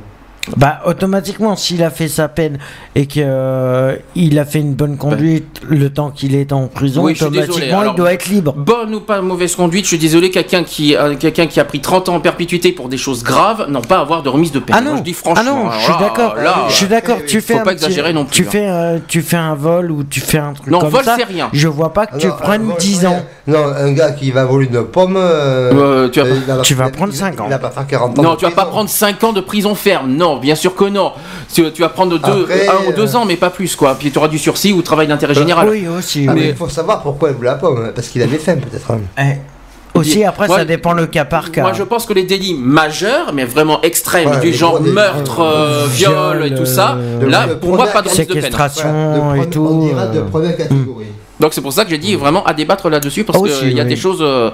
Bah 0.59 0.81
automatiquement, 0.85 1.57
s'il 1.57 1.83
a 1.83 1.89
fait 1.91 2.07
sa 2.09 2.29
peine 2.29 2.59
et 2.95 3.07
que 3.07 3.15
euh, 3.21 3.97
il 4.15 4.39
a 4.39 4.45
fait 4.45 4.59
une 4.61 4.75
bonne 4.75 4.99
conduite 4.99 5.61
le 5.67 5.89
temps 5.91 6.11
qu'il 6.11 6.35
est 6.35 6.53
en 6.53 6.67
prison, 6.67 7.03
Oui, 7.03 7.15
je 7.15 7.25
suis 7.25 7.31
désolé. 7.31 7.49
automatiquement 7.49 7.81
Alors, 7.81 7.95
il 7.95 7.97
doit 7.97 8.13
être 8.13 8.27
libre. 8.27 8.53
Bonne 8.55 8.95
ou 8.95 9.01
pas 9.01 9.23
mauvaise 9.23 9.57
conduite, 9.57 9.85
je 9.85 9.89
suis 9.89 9.99
désolé, 9.99 10.31
quelqu'un 10.31 10.63
qui, 10.63 10.95
euh, 10.97 11.15
quelqu'un 11.17 11.47
qui 11.47 11.61
a 11.61 11.65
pris 11.65 11.81
30 11.81 12.11
ans 12.11 12.17
en 12.17 12.21
perpétuité 12.21 12.73
pour 12.73 12.89
des 12.91 12.99
choses 12.99 13.23
graves, 13.25 13.67
n'ont 13.71 13.81
pas 13.81 13.97
à 13.97 14.01
avoir 14.03 14.23
de 14.23 14.29
remise 14.29 14.53
de 14.53 14.59
peine. 14.59 14.77
Ah 14.79 14.83
Moi, 14.83 14.93
non, 14.93 14.99
je 14.99 15.03
dis 15.03 15.15
franchement. 15.15 15.43
ah 15.47 15.65
non, 15.65 15.71
je 15.71 15.79
suis 15.85 15.93
d'accord. 15.99 16.35
je 16.69 16.75
suis 16.75 16.87
d'accord. 16.89 17.19
Tu 17.27 17.41
faut 17.41 17.55
fais 17.55 17.63
pas 17.63 17.73
exagérer 17.73 18.13
non 18.13 18.27
plus, 18.27 18.35
Tu 18.43 18.47
hein. 18.47 18.51
fais, 18.51 18.69
euh, 18.69 18.99
tu 19.09 19.23
fais 19.23 19.37
un 19.39 19.55
vol 19.55 19.91
ou 19.91 20.05
tu 20.05 20.21
fais 20.21 20.39
un 20.39 20.53
truc 20.53 20.67
Non, 20.71 20.79
comme 20.81 20.91
vol, 20.91 21.05
ça. 21.05 21.17
c'est 21.19 21.25
rien. 21.25 21.49
Je 21.55 21.69
vois 21.69 21.93
pas 21.95 22.07
que 22.07 22.19
tu 22.19 22.29
prennes 22.29 22.71
un- 22.71 22.77
10 22.79 23.07
ans. 23.07 23.25
Non, 23.47 23.65
un 23.75 23.93
gars 23.93 24.13
qui 24.13 24.31
va 24.31 24.45
voler 24.45 24.67
une 24.71 24.85
pomme, 24.85 25.17
euh, 25.17 25.73
Euh, 25.75 26.09
tu 26.11 26.21
vas 26.21 26.27
euh, 26.27 26.61
Tu 26.63 26.75
vas 26.75 26.91
prendre 26.91 27.13
il- 27.13 27.17
cinq 27.17 27.41
ans. 27.41 27.45
Il 27.47 27.51
va 27.51 27.59
pas 27.59 27.71
faire 27.71 27.87
40 27.87 28.19
ans. 28.19 28.23
Non, 28.23 28.37
tu 28.37 28.45
vas 28.45 28.51
pas 28.51 28.67
prendre 28.67 28.91
5 28.91 29.25
ans 29.25 29.33
de 29.33 29.41
prison 29.41 29.75
ferme. 29.75 30.13
Non, 30.13 30.34
bien 30.37 30.55
sûr 30.55 30.75
que 30.75 30.85
non. 30.85 31.13
Tu, 31.53 31.71
tu 31.73 31.83
vas 31.83 31.89
prendre 31.89 32.19
deux, 32.19 32.43
Après, 32.45 32.69
un 32.69 32.89
ou 32.89 32.93
deux 32.93 33.15
euh, 33.15 33.19
ans, 33.19 33.25
mais 33.25 33.37
pas 33.37 33.51
plus, 33.51 33.75
quoi. 33.77 33.95
Puis 33.99 34.11
tu 34.11 34.19
auras 34.19 34.29
du 34.29 34.39
sursis 34.39 34.73
ou 34.73 34.83
travail 34.83 35.07
d'intérêt 35.07 35.35
général. 35.35 35.69
Oui, 35.69 35.87
aussi. 35.89 36.27
Ah, 36.29 36.33
oui. 36.35 36.41
mais 36.43 36.49
il 36.51 36.55
faut 36.57 36.69
savoir 36.69 37.03
pourquoi 37.03 37.31
il 37.31 37.37
voulait 37.37 37.49
la 37.51 37.55
pomme, 37.57 37.93
parce 37.95 38.09
qu'il 38.09 38.23
avait 38.23 38.39
faim 38.39 38.57
peut-être. 38.57 38.91
hein. 38.91 39.01
Eh, 39.19 39.99
Aussi, 39.99 40.25
après, 40.25 40.49
ça 40.49 40.65
dépend 40.65 40.93
le 40.93 41.07
cas 41.07 41.25
par 41.25 41.53
cas. 41.53 41.63
Moi, 41.63 41.73
je 41.73 41.83
pense 41.85 42.05
que 42.07 42.13
les 42.13 42.25
délits 42.25 42.55
majeurs, 42.59 43.33
mais 43.33 43.45
vraiment 43.45 43.81
extrêmes, 43.83 44.29
Ouais, 44.31 44.41
du 44.41 44.53
genre 44.53 44.81
meurtre, 44.83 45.41
euh, 45.41 45.87
viol, 45.89 46.39
Viol, 46.39 46.47
et 46.47 46.55
tout 46.57 46.67
ça, 46.67 46.97
euh, 46.99 47.29
là, 47.31 47.47
pour 47.61 47.77
moi, 47.77 47.87
pas 47.87 48.03
de 48.03 48.09
remise 48.09 48.27
de 48.27 48.33
peine. 48.35 48.43
Séquestration 48.43 48.89
Ouais, 48.89 49.15
de 49.15 49.19
et 49.19 49.21
première- 49.21 49.51
tout. 49.51 49.67
On 49.71 49.87
dira 49.87 50.07
de 50.07 50.21
première 50.23 50.57
catégorie. 50.57 51.07
Donc 51.41 51.53
c'est 51.53 51.61
pour 51.61 51.73
ça 51.73 51.85
que 51.85 51.91
j'ai 51.91 51.99
dit 51.99 52.15
vraiment 52.15 52.45
à 52.45 52.55
débattre 52.55 52.89
là-dessus, 52.89 53.25
parce 53.25 53.39
Ah, 53.43 53.49
qu'il 53.61 53.73
y 53.77 53.81
a 53.81 53.83
oui. 53.83 53.89
des 53.89 53.97
choses 53.97 54.19
euh, 54.21 54.51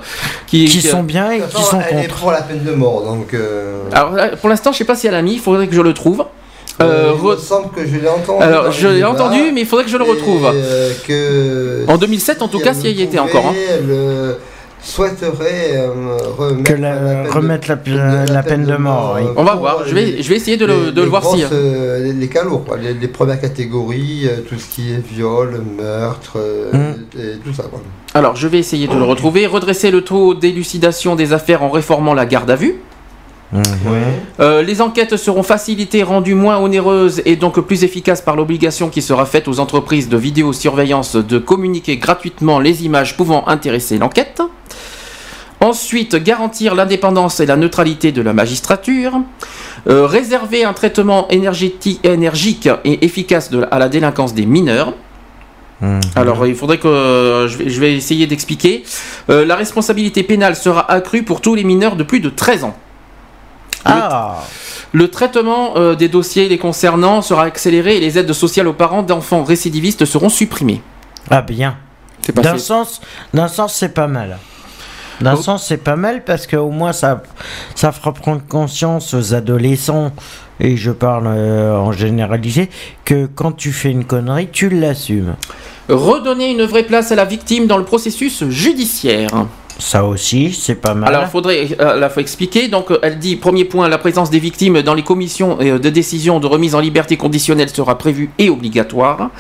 qui, 0.47 0.65
qui 0.65 0.79
qui- 0.81 0.87
sont 0.87 1.03
bien 1.03 1.31
et 1.31 1.41
qui 1.41 1.63
sont 1.63 1.79
elle 1.91 1.99
est 1.99 2.03
contre. 2.07 2.17
pour 2.21 2.33
la 2.33 2.41
peine 2.43 2.65
de 2.65 2.73
mort, 2.73 3.03
donc. 3.05 3.35
euh, 3.35 3.83
Alors 3.93 4.13
là, 4.13 4.29
pour 4.37 4.49
l'instant, 4.49 4.73
je 4.73 4.79
sais 4.79 4.85
pas 4.85 4.95
si 4.95 5.07
elle 5.07 5.15
a 5.15 5.23
mis, 5.23 5.35
il 5.35 5.41
faudrait 5.41 5.67
que 5.69 5.75
je 5.75 5.83
le 5.83 5.93
trouve. 5.93 6.25
Euh, 6.81 6.85
euh, 6.85 7.13
il 7.15 7.21
re- 7.23 7.33
me 7.33 7.37
semble 7.37 7.71
que 7.75 7.87
je 7.87 7.97
l'ai 7.97 8.09
entendu. 8.09 8.43
Alors, 8.43 8.73
je 8.73 8.89
l'ai 8.89 9.05
entendu, 9.05 9.53
mais 9.53 9.61
il 9.61 9.67
faudrait 9.67 9.85
que 9.85 9.91
je 9.91 9.99
le 9.99 10.07
et, 10.07 10.11
retrouve. 10.11 10.51
euh, 10.55 10.93
que 11.07 11.85
En 11.87 11.99
2007, 11.99 12.41
en 12.41 12.49
tout 12.49 12.59
cas, 12.61 12.71
elle 12.71 12.77
si 12.77 12.87
elle 12.87 12.99
y 12.99 13.03
était 13.03 13.19
encore, 13.19 13.45
hein. 13.49 13.55
Elle 13.55 13.85
euh, 13.91 14.33
souhaiterait 14.83 15.75
euh, 15.77 16.17
remettre, 16.39 16.63
Que 16.65 16.73
la- 16.75 16.93
peine 16.93 17.25
de- 17.25 17.31
remettre 17.31 17.69
la- 17.69 18.25
la 18.27 18.43
peine 18.43 18.65
de 18.65 18.77
mort, 18.77 19.17
oui. 19.21 19.27
On 19.37 19.45
va 19.45 19.55
voir, 19.55 19.87
je 19.87 19.95
vais, 19.95 20.23
je 20.23 20.29
vais 20.29 20.37
essayer 20.37 20.57
de 20.57 20.67
le, 20.67 20.91
les- 20.95 21.07
voir 21.07 21.25
si. 21.25 21.45
euh, 21.53 21.99
les, 22.05 22.13
les 22.13 22.29
cas 22.29 22.45
lourds, 22.45 22.65
quoi, 22.65 22.77
les, 22.77 22.95
les 22.95 23.09
premières 23.09 23.41
catégories, 23.41 24.23
euh, 24.27 24.41
tout 24.49 24.59
ce 24.59 24.69
qui 24.69 24.93
est 24.93 25.03
viol, 25.07 25.61
meurtre, 25.79 26.39
Mm. 26.73 27.19
et 27.19 27.39
tout 27.45 27.53
ça. 27.53 27.65
Quoi. 27.65 27.81
Alors, 28.15 28.37
je 28.37 28.49
vais 28.49 28.59
essayer 28.59 28.89
de 28.89 28.95
le 28.95 29.05
retrouver. 29.05 29.47
Redresser 29.47 29.91
le 29.91 30.03
taux 30.03 30.35
d'élucidation 30.35 31.15
des 31.17 31.33
affaires 31.33 31.63
en 31.63 31.71
réformant 31.71 32.15
la 32.15 32.27
garde 32.27 32.51
à 32.51 32.57
vue. 32.57 32.77
Euh, 34.39 34.63
les 34.63 34.81
enquêtes 34.81 35.17
seront 35.17 35.43
facilitées, 35.43 36.03
rendues 36.03 36.35
moins 36.35 36.59
onéreuses 36.59 37.21
et 37.25 37.37
donc 37.37 37.59
plus 37.61 37.83
efficaces 37.85 38.21
par 38.23 38.37
l'obligation 38.37 38.89
qui 38.89 39.03
sera 39.03 39.27
faite 39.27 39.49
aux 39.49 39.59
entreprises 39.61 40.09
de 40.09 40.17
vidéosurveillance 40.17 41.17
de 41.17 41.39
communiquer 41.39 41.97
gratuitement 41.97 42.61
les 42.61 42.85
images 42.85 43.17
pouvant 43.17 43.47
intéresser 43.49 43.99
l'enquête. 43.99 44.41
Ensuite, 45.61 46.17
garantir 46.17 46.75
l'indépendance 46.75 47.41
et 47.41 47.47
la 47.47 47.57
neutralité 47.57 48.13
de 48.13 48.23
la 48.23 48.33
magistrature. 48.33 49.21
Euh, 49.89 50.07
réserver 50.07 50.65
un 50.65 50.73
traitement 50.73 51.27
énergétique, 51.29 52.01
énergique 52.05 52.69
et 52.85 53.05
efficace 53.05 53.51
de- 53.51 53.67
à 53.71 53.79
la 53.79 53.89
délinquance 53.89 54.33
des 54.35 54.47
mineurs. 54.47 54.95
Alors, 56.15 56.47
il 56.47 56.55
faudrait 56.55 56.77
que 56.79 56.89
euh, 56.89 57.49
je, 57.49 57.57
vais, 57.59 57.71
je 57.71 57.81
vais 57.81 57.95
essayer 57.95 58.27
d'expliquer. 58.27 58.85
Euh, 59.31 59.45
la 59.47 59.57
responsabilité 59.57 60.23
pénale 60.23 60.55
sera 60.55 60.91
accrue 60.91 61.23
pour 61.23 61.41
tous 61.41 61.55
les 61.55 61.65
mineurs 61.65 61.97
de 61.97 62.03
plus 62.05 62.21
de 62.21 62.29
13 62.29 62.65
ans. 62.65 62.77
Ah 63.85 64.45
Le 64.93 65.09
traitement 65.09 65.77
euh, 65.77 65.95
des 65.95 66.09
dossiers 66.09 66.49
les 66.49 66.59
concernant 66.59 67.23
sera 67.23 67.45
accéléré 67.45 67.97
et 67.97 68.01
les 68.01 68.19
aides 68.19 68.33
sociales 68.33 68.69
aux 68.69 68.73
parents 68.73 69.03
d'enfants 69.03 69.45
récidivistes 69.45 70.05
seront 70.05 70.29
supprimées. 70.29 70.83
Ah 71.31 71.43
bien. 71.43 71.77
D'un 72.35 72.59
sens, 72.59 73.01
d'un 73.33 73.49
sens, 73.49 73.75
c'est 73.75 73.95
pas 73.95 74.07
mal. 74.07 74.39
D'un 75.21 75.37
sens, 75.37 75.67
c'est 75.67 75.77
pas 75.77 75.97
mal 75.97 76.25
parce 76.25 76.47
que 76.47 76.57
au 76.57 76.71
moins 76.71 76.93
ça, 76.93 77.23
ça 77.75 77.93
fera 77.93 78.13
prendre 78.13 78.43
conscience 78.47 79.13
aux 79.13 79.35
adolescents, 79.35 80.13
et 80.61 80.77
je 80.77 80.91
parle 80.91 81.25
euh, 81.27 81.77
en 81.77 81.93
généralisé, 81.93 82.71
que 83.05 83.27
quand 83.27 83.53
tu 83.53 83.73
fais 83.73 83.91
une 83.91 84.05
connerie, 84.05 84.49
tu 84.51 84.71
l'assumes. 84.71 85.35
Redonner 85.89 86.51
une 86.51 86.65
vraie 86.65 86.85
place 86.85 87.13
à 87.13 87.17
la 87.17 87.25
victime 87.27 87.67
dans 87.67 87.77
le 87.77 87.85
processus 87.85 88.45
judiciaire. 88.49 89.29
Ça 89.81 90.05
aussi, 90.05 90.53
c'est 90.53 90.75
pas 90.75 90.95
mal. 90.95 91.09
Alors, 91.09 91.29
faudrait, 91.29 91.69
euh, 91.81 91.97
là, 91.97 92.09
faut 92.11 92.21
expliquer. 92.21 92.69
Donc, 92.69 92.91
euh, 92.91 92.99
elle 93.03 93.19
dit 93.19 93.37
premier 93.37 93.65
point, 93.65 93.89
la 93.89 93.99
présence 93.99 94.31
des 94.31 94.39
victimes 94.39 94.83
dans 94.83 94.95
les 94.95 95.03
commissions 95.03 95.59
euh, 95.61 95.79
de 95.79 95.91
décision 95.91 96.39
de 96.39 96.47
remise 96.47 96.75
en 96.75 96.81
liberté 96.81 97.17
conditionnelle 97.17 97.71
sera 97.71 97.97
prévue 97.97 98.31
et 98.39 98.51
obligatoire. 98.51 99.31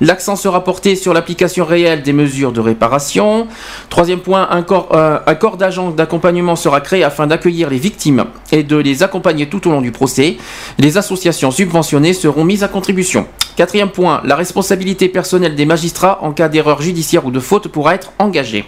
L'accent 0.00 0.36
sera 0.36 0.62
porté 0.62 0.94
sur 0.94 1.14
l'application 1.14 1.64
réelle 1.64 2.02
des 2.02 2.12
mesures 2.12 2.52
de 2.52 2.60
réparation. 2.60 3.46
Troisième 3.88 4.20
point, 4.20 4.48
un 4.50 4.62
corps, 4.62 4.88
euh, 4.92 5.18
corps 5.34 5.56
d'agents 5.56 5.90
d'accompagnement 5.90 6.56
sera 6.56 6.80
créé 6.80 7.02
afin 7.02 7.26
d'accueillir 7.26 7.70
les 7.70 7.78
victimes 7.78 8.24
et 8.52 8.62
de 8.62 8.76
les 8.76 9.02
accompagner 9.02 9.48
tout 9.48 9.66
au 9.68 9.70
long 9.70 9.80
du 9.80 9.92
procès. 9.92 10.36
Les 10.78 10.98
associations 10.98 11.50
subventionnées 11.50 12.12
seront 12.12 12.44
mises 12.44 12.62
à 12.62 12.68
contribution. 12.68 13.26
Quatrième 13.56 13.88
point, 13.88 14.20
la 14.24 14.36
responsabilité 14.36 15.08
personnelle 15.08 15.54
des 15.54 15.64
magistrats 15.64 16.18
en 16.22 16.32
cas 16.32 16.48
d'erreur 16.48 16.82
judiciaire 16.82 17.24
ou 17.24 17.30
de 17.30 17.40
faute 17.40 17.68
pourra 17.68 17.94
être 17.94 18.12
engagée. 18.18 18.66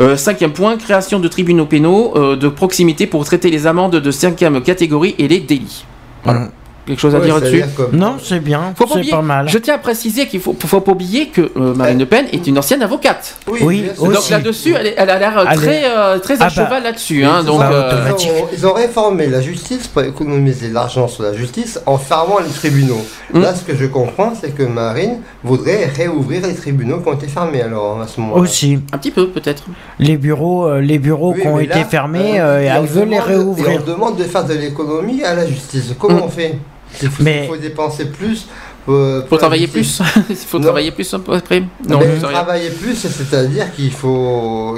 Euh, 0.00 0.16
cinquième 0.16 0.52
point, 0.52 0.76
création 0.76 1.20
de 1.20 1.28
tribunaux 1.28 1.66
pénaux 1.66 2.12
euh, 2.16 2.36
de 2.36 2.48
proximité 2.48 3.06
pour 3.06 3.24
traiter 3.24 3.50
les 3.50 3.66
amendes 3.66 3.96
de 3.96 4.10
cinquième 4.10 4.60
catégorie 4.60 5.14
et 5.18 5.28
les 5.28 5.40
délits. 5.40 5.84
Voilà. 6.24 6.48
Quelque 6.86 7.00
chose 7.00 7.14
à 7.14 7.18
Ouais, 7.18 7.26
dire 7.50 7.66
comme- 7.74 7.92
Non, 7.96 8.16
c'est 8.22 8.40
bien, 8.40 8.74
Faut 8.76 8.84
pas 8.84 8.90
c'est 8.92 8.98
oublier- 8.98 9.10
pas 9.12 9.22
mal. 9.22 9.48
Je 9.48 9.56
tiens 9.56 9.74
à 9.76 9.78
préciser 9.78 10.26
qu'il 10.26 10.40
faut, 10.40 10.54
faut 10.66 10.80
pas 10.80 10.92
oublier 10.92 11.28
que 11.28 11.40
euh, 11.56 11.74
Marine 11.74 11.98
Le 11.98 12.04
Pen 12.06 12.26
est 12.32 12.46
une 12.46 12.58
ancienne 12.58 12.82
avocate. 12.82 13.36
Oui, 13.48 13.84
Donc 13.98 14.08
aussi. 14.10 14.30
là-dessus, 14.32 14.74
elle, 14.78 14.92
elle 14.96 15.08
a 15.10 15.18
l'air 15.18 15.44
très, 15.54 15.84
euh, 15.86 16.18
très 16.18 16.34
Ah 16.40 16.44
à 16.44 16.48
bah, 16.48 16.48
cheval 16.50 16.82
là-dessus. 16.82 17.20
Ils 17.20 17.24
Hein, 17.24 17.40
ont- 17.40 17.44
donc, 17.44 17.62
euh, 17.62 17.92
ils, 18.18 18.24
ont, 18.30 18.46
ils 18.52 18.66
ont 18.66 18.72
réformé 18.74 19.28
la 19.28 19.40
justice 19.40 19.86
pour 19.86 20.02
économiser 20.02 20.68
l'argent 20.68 21.08
sur 21.08 21.22
la 21.22 21.32
justice 21.32 21.80
en 21.86 21.96
fermant 21.96 22.38
les 22.40 22.50
tribunaux. 22.52 23.00
Mm. 23.32 23.40
Là, 23.40 23.54
ce 23.54 23.62
que 23.64 23.74
je 23.74 23.86
comprends, 23.86 24.34
c'est 24.38 24.54
que 24.54 24.62
Marine 24.64 25.20
voudrait 25.42 25.86
réouvrir 25.86 26.46
les 26.46 26.54
tribunaux 26.54 26.98
qui 27.00 27.08
ont 27.08 27.14
été 27.14 27.28
fermés 27.28 27.62
alors 27.62 28.00
à 28.02 28.06
ce 28.08 28.20
moment-là. 28.20 28.42
Aussi. 28.42 28.78
Un 28.92 28.98
petit 28.98 29.10
peu, 29.10 29.28
peut-être. 29.28 29.64
Les 29.98 30.18
bureaux, 30.18 30.66
euh, 30.66 30.80
les 30.80 30.98
bureaux 30.98 31.32
Oui, 31.34 31.40
qui 31.40 31.46
ont 31.48 31.58
été 31.58 31.78
là, 31.78 31.84
fermés, 31.86 32.38
euh, 32.40 32.44
euh, 32.44 32.60
et 32.60 32.64
elle 32.66 32.78
on 32.78 32.82
veut 32.82 33.04
les 33.04 33.10
demande- 33.12 33.20
réouvrir. 33.26 33.68
Et 33.70 33.78
on 33.78 33.90
demande 33.92 34.16
de 34.18 34.24
faire 34.24 34.44
de 34.44 34.52
l'économie 34.52 35.22
à 35.24 35.34
la 35.34 35.46
justice. 35.46 35.94
Comment 35.98 36.18
Mm. 36.18 36.22
on 36.24 36.28
fait? 36.28 36.58
Il 37.02 37.10
faut, 37.10 37.22
Mais- 37.22 37.44
il 37.44 37.48
faut 37.48 37.56
dépenser 37.56 38.06
plus. 38.06 38.46
euh, 38.88 39.22
Faut 39.22 39.26
pour 39.28 39.38
travailler 39.38 39.66
plus. 39.66 40.00
Il 40.30 40.36
faut 40.36 40.58
Non. 40.58 40.64
travailler 40.64 40.90
plus 40.92 41.12
après. 41.14 41.60
Non, 41.88 41.98
Mais 42.00 42.18
travailler 42.20 42.70
plus, 42.70 42.94
c'est-à-dire 42.94 43.72
qu'il 43.74 43.90
faut 43.90 44.76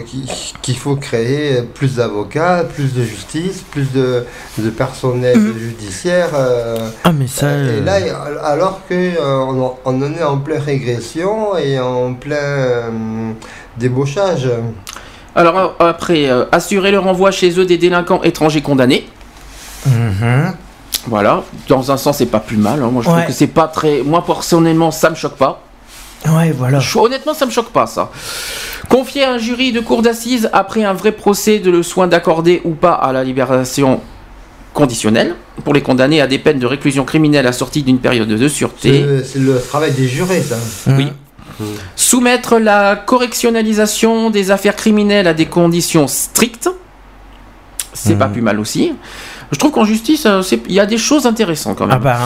qu'il 0.62 0.76
faut 0.78 0.94
créer 0.96 1.62
plus 1.74 1.96
d'avocats, 1.96 2.64
plus 2.72 2.94
de 2.94 3.02
justice, 3.02 3.62
plus 3.70 3.90
de, 3.92 4.24
de 4.58 4.70
personnel 4.70 5.36
judiciaire. 5.58 6.28
euh, 6.34 6.88
Ah, 7.04 7.12
mais 7.12 7.26
ça. 7.26 7.48
et 7.50 7.54
euh, 7.80 7.84
là, 7.84 7.94
alors 8.44 8.80
que 8.88 8.94
euh, 8.94 9.38
on, 9.48 9.60
en- 9.64 9.78
on 9.84 10.02
en 10.02 10.14
est 10.14 10.22
en 10.22 10.38
pleine 10.38 10.62
régression 10.62 11.56
et 11.58 11.78
en 11.80 12.14
plein 12.14 12.36
euh, 12.36 12.90
débauchage. 13.76 14.48
Alors 15.34 15.74
après, 15.80 16.30
euh, 16.30 16.44
assurer 16.52 16.90
le 16.92 16.98
renvoi 16.98 17.30
chez 17.30 17.58
eux 17.58 17.66
des 17.66 17.76
délinquants 17.76 18.22
étrangers 18.22 18.62
condamnés. 18.62 19.06
mhm. 19.84 20.52
Voilà, 21.08 21.42
dans 21.68 21.90
un 21.92 21.96
sens, 21.96 22.18
c'est 22.18 22.26
pas 22.26 22.40
plus 22.40 22.56
mal. 22.56 22.82
hein. 22.82 22.88
Moi, 22.92 23.02
je 23.02 23.08
trouve 23.08 23.20
que 23.26 23.32
c'est 23.32 23.46
pas 23.46 23.68
très. 23.68 24.02
Moi, 24.02 24.24
personnellement, 24.24 24.90
ça 24.90 25.08
me 25.10 25.14
choque 25.14 25.36
pas. 25.36 25.62
Ouais, 26.28 26.50
voilà. 26.50 26.80
Je- 26.80 26.98
Honnêtement, 26.98 27.34
ça 27.34 27.46
me 27.46 27.50
choque 27.50 27.70
pas, 27.70 27.86
ça. 27.86 28.10
Confier 28.88 29.24
à 29.24 29.32
un 29.32 29.38
jury 29.38 29.70
de 29.72 29.80
cour 29.80 30.02
d'assises 30.02 30.48
après 30.52 30.82
un 30.84 30.92
vrai 30.94 31.12
procès 31.12 31.58
de 31.60 31.70
le 31.70 31.82
soin 31.82 32.08
d'accorder 32.08 32.60
ou 32.64 32.70
pas 32.72 32.92
à 32.94 33.12
la 33.12 33.22
libération 33.22 34.00
conditionnelle 34.74 35.36
pour 35.64 35.72
les 35.74 35.80
condamner 35.82 36.20
à 36.20 36.26
des 36.26 36.38
peines 36.38 36.58
de 36.58 36.66
réclusion 36.66 37.04
criminelle 37.04 37.46
assorties 37.46 37.82
d'une 37.82 37.98
période 37.98 38.28
de 38.28 38.48
sûreté. 38.48 39.04
C'est 39.24 39.38
le 39.38 39.60
travail 39.60 39.92
des 39.92 40.06
jurés, 40.08 40.42
ça. 40.42 40.56
Oui. 40.88 41.08
Soumettre 41.94 42.58
la 42.58 42.96
correctionnalisation 42.96 44.28
des 44.30 44.50
affaires 44.50 44.76
criminelles 44.76 45.26
à 45.26 45.34
des 45.34 45.46
conditions 45.46 46.06
strictes. 46.08 46.68
C'est 47.94 48.16
pas 48.18 48.26
plus 48.28 48.42
mal 48.42 48.60
aussi. 48.60 48.92
Je 49.52 49.58
trouve 49.58 49.70
qu'en 49.70 49.84
justice, 49.84 50.26
euh, 50.26 50.42
il 50.68 50.72
y 50.74 50.80
a 50.80 50.86
des 50.86 50.98
choses 50.98 51.24
intéressantes 51.26 51.78
quand 51.78 51.86
même. 51.86 51.96
Ah 52.00 52.02
bah, 52.04 52.18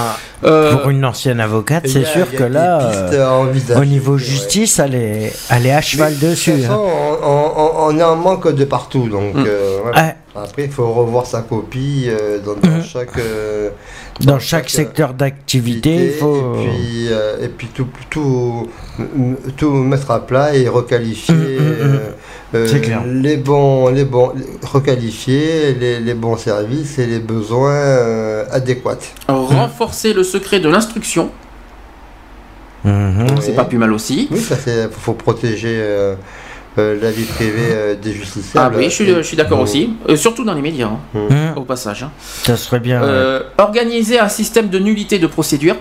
Euh, 0.43 0.75
pour 0.77 0.89
une 0.89 1.05
ancienne 1.05 1.39
avocate, 1.39 1.87
c'est 1.87 2.05
a- 2.05 2.09
sûr 2.09 2.31
que 2.31 2.45
là, 2.45 2.81
euh, 3.13 3.79
au 3.79 3.85
niveau 3.85 4.17
justice, 4.17 4.79
elle 4.79 4.95
est, 4.95 5.33
elle 5.51 5.67
est 5.67 5.73
à 5.73 5.83
cheval 5.83 6.15
Mais 6.21 6.29
dessus. 6.29 6.53
De 6.53 6.57
toute 6.57 6.67
façon, 6.67 6.87
hein. 6.89 7.17
on, 7.23 7.51
on- 7.63 7.73
on 7.89 7.99
est 7.99 8.03
en 8.03 8.17
manque 8.17 8.51
de 8.55 8.65
partout, 8.65 9.09
donc 9.11 9.35
Mm. 9.35 9.45
euh, 9.47 9.81
ouais. 9.85 9.91
Ouais. 10.01 10.15
après 10.35 10.65
il 10.65 10.71
faut 10.71 10.91
revoir 10.93 11.27
sa 11.27 11.43
copie 11.43 12.05
euh, 12.09 12.39
dans, 12.39 12.55
dans 12.55 12.83
chaque 12.83 13.19
euh, 13.19 13.69
Dans 14.21 14.39
chaque 14.39 14.71
secteur 14.71 15.13
d'activité, 15.13 16.13
il 16.15 16.19
faut. 16.19 16.55
et 16.55 16.63
puis 16.63 17.09
euh, 17.11 17.45
et 17.45 17.49
puis 17.49 17.67
tout 17.75 17.89
tout 18.09 18.69
tout 19.59 19.71
mettre 19.73 20.11
à 20.11 20.21
plat 20.27 20.55
et 20.55 20.69
requalifier 20.69 21.35
Mm, 21.35 21.85
mm, 21.85 21.93
mm. 21.95 22.01
Euh, 22.55 22.66
C'est 22.66 22.81
clair. 22.81 23.02
les 23.06 23.36
bons 23.36 23.89
les 23.89 24.05
bons 24.05 24.32
requalifier 24.62 25.74
les, 25.74 26.01
les 26.01 26.14
bons 26.14 26.36
services 26.36 26.98
et 26.98 27.06
les 27.06 27.20
besoins 27.20 27.72
euh, 27.74 28.44
adéquats. 28.51 28.98
renforcer 29.28 30.12
le 30.12 30.24
secret 30.24 30.59
de 30.60 30.68
l'instruction, 30.68 31.31
Mhm. 32.85 33.27
c'est 33.40 33.51
Oui. 33.51 33.56
pas 33.56 33.64
plus 33.64 33.78
mal 33.78 33.93
aussi. 33.93 34.28
Oui, 34.31 34.40
ça 34.40 34.56
c'est 34.56 34.90
faut, 34.90 35.12
protéger 35.12 35.77
euh, 35.81 36.14
euh, 36.78 36.98
la 37.01 37.10
vie 37.10 37.24
privée 37.24 37.68
euh, 37.72 37.94
des 37.94 38.10
Ah 38.10 38.14
justiciables. 38.14 38.77
oui, 38.78 38.85
je 38.85 38.89
suis, 38.90 39.06
je 39.06 39.20
suis 39.22 39.36
d'accord 39.36 39.60
aussi. 39.60 39.94
Euh, 40.09 40.16
surtout 40.16 40.44
dans 40.44 40.55
les 40.55 40.62
médias, 40.62 40.86
hein, 40.89 40.98
Mhm. 41.14 41.56
au 41.56 41.62
passage. 41.62 42.02
hein. 42.05 42.10
Ça 42.43 42.56
serait 42.56 42.81
bien. 42.81 43.02
ouais. 43.02 43.40
Organiser 43.59 44.18
un 44.18 44.28
système 44.31 44.68
de 44.70 44.78
nullité 44.78 45.18
de 45.18 45.27
procédure. 45.27 45.77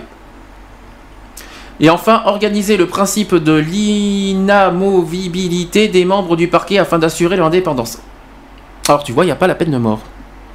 Et 1.80 1.88
enfin, 1.88 2.22
organiser 2.26 2.76
le 2.76 2.86
principe 2.86 3.34
de 3.34 3.54
l'inamovibilité 3.54 5.88
des 5.88 6.04
membres 6.04 6.36
du 6.36 6.46
parquet 6.46 6.76
afin 6.76 6.98
d'assurer 6.98 7.36
leur 7.36 7.46
indépendance. 7.46 8.02
Alors 8.86 9.02
tu 9.02 9.12
vois, 9.12 9.24
il 9.24 9.28
n'y 9.28 9.32
a 9.32 9.36
pas 9.36 9.46
la 9.46 9.54
peine 9.54 9.70
de 9.70 9.78
mort. 9.78 10.00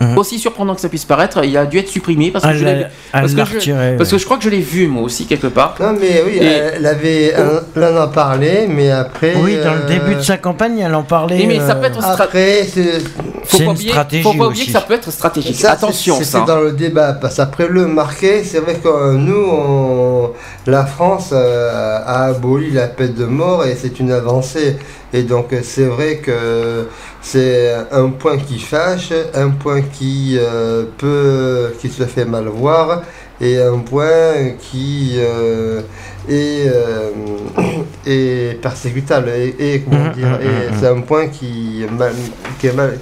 Mhm. 0.02 0.18
Aussi 0.18 0.40
surprenant 0.40 0.76
que 0.76 0.82
ça 0.82 0.90
puisse 0.90 1.06
paraître, 1.06 1.44
il 1.46 1.56
a 1.58 1.66
dû 1.66 1.78
être 1.78 1.88
supprimé 1.88 2.30
parce 2.32 2.44
que, 2.44 2.50
Elle 2.50 2.58
je, 2.58 2.66
l'ai 2.66 2.86
parce 3.14 3.34
que 3.34 3.46
je- 3.46 3.54
retiré, 3.54 3.96
parce 3.98 4.10
ouais. 4.10 4.16
que 4.18 4.20
je 4.22 4.26
crois 4.26 4.38
que 4.38 4.44
je 4.44 4.50
l'ai 4.50 4.60
vu 4.60 4.88
moi 4.88 5.04
aussi 5.04 5.26
quelque 5.26 5.48
part. 5.48 5.76
Non 5.80 5.94
mais 5.94 6.22
oui, 6.26 6.38
Et- 6.42 6.46
elle 6.46 6.86
avait, 6.86 7.34
elle 7.76 7.84
en 7.84 7.96
a 8.02 8.08
parlé, 8.08 8.68
mais 8.68 8.92
après. 8.92 9.36
Oui, 9.38 9.56
dans 9.64 9.74
le 9.74 9.82
euh, 9.84 9.88
début 9.88 10.16
de 10.16 10.22
sa 10.22 10.38
campagne, 10.38 10.80
elle 10.80 10.94
en 10.96 11.04
parlait. 11.04 11.38
Oui, 11.38 11.48
mais 11.48 11.60
ça 11.60 11.72
euh, 11.72 11.76
peut 11.76 11.86
être 11.88 12.02
stra- 12.02 12.22
Après, 12.24 12.68
c'est 12.72 13.00
Faut 13.46 13.58
C'est 13.58 13.58
pas 13.60 13.64
une 13.66 13.70
oublier, 13.72 13.90
stratégie 13.92 14.24
faut 14.24 14.34
pas 14.34 14.46
oublier 14.48 14.64
aussi. 14.64 14.66
que 14.74 14.78
ça 14.80 14.82
peut 14.82 14.94
être 14.96 15.12
stratégique. 15.12 15.56
ça, 15.56 15.72
Attention, 15.74 16.18
c'est- 16.22 16.46
dans 16.46 16.60
le 16.60 16.72
débat, 16.72 17.14
parce 17.14 17.36
qu'après 17.36 17.68
le 17.70 17.86
marqué, 17.86 18.44
c'est 18.44 18.60
vrai 18.60 18.74
que 18.76 18.88
euh, 18.88 19.14
nous, 19.14 19.46
on- 19.52 20.32
la 20.66 20.86
France 20.86 21.30
euh, 21.32 22.02
a 22.06 22.26
aboli 22.26 22.72
la 22.72 22.88
peine 22.88 23.14
de 23.14 23.26
mort 23.26 23.64
et 23.66 23.78
c'est 23.80 24.00
une 24.00 24.12
avancée. 24.12 24.78
Et 25.14 25.24
donc 25.24 25.48
c'est 25.64 25.86
vrai 25.86 26.18
que 26.18 26.88
c'est 27.22 27.74
un 27.92 28.10
point 28.10 28.38
qui 28.38 28.60
fâche, 28.60 29.12
un 29.34 29.50
point 29.52 29.82
qui 29.82 30.38
euh, 30.40 30.84
peut, 30.98 31.74
qui 31.80 31.90
se 31.90 32.04
fait 32.04 32.26
mal 32.26 32.46
voir 32.48 33.04
et 33.42 33.60
un 33.62 33.80
point 33.80 34.52
qui 34.60 35.14
euh, 35.18 35.82
est, 36.30 36.68
euh, 36.68 37.10
est 38.06 38.62
persécutable 38.62 39.30
et, 39.30 39.56
et 39.60 39.82
comment 39.82 40.06
Mhm, 40.06 40.12
dire 40.14 40.40
et 40.42 40.70
mhm. 40.72 40.78
c'est 40.80 40.88
un 40.88 41.02
point 41.02 41.28
qui 41.28 41.84
est 41.84 41.92
mal- 41.92 42.14
qui 42.60 42.68
est 42.68 42.74
mal- 42.74 42.98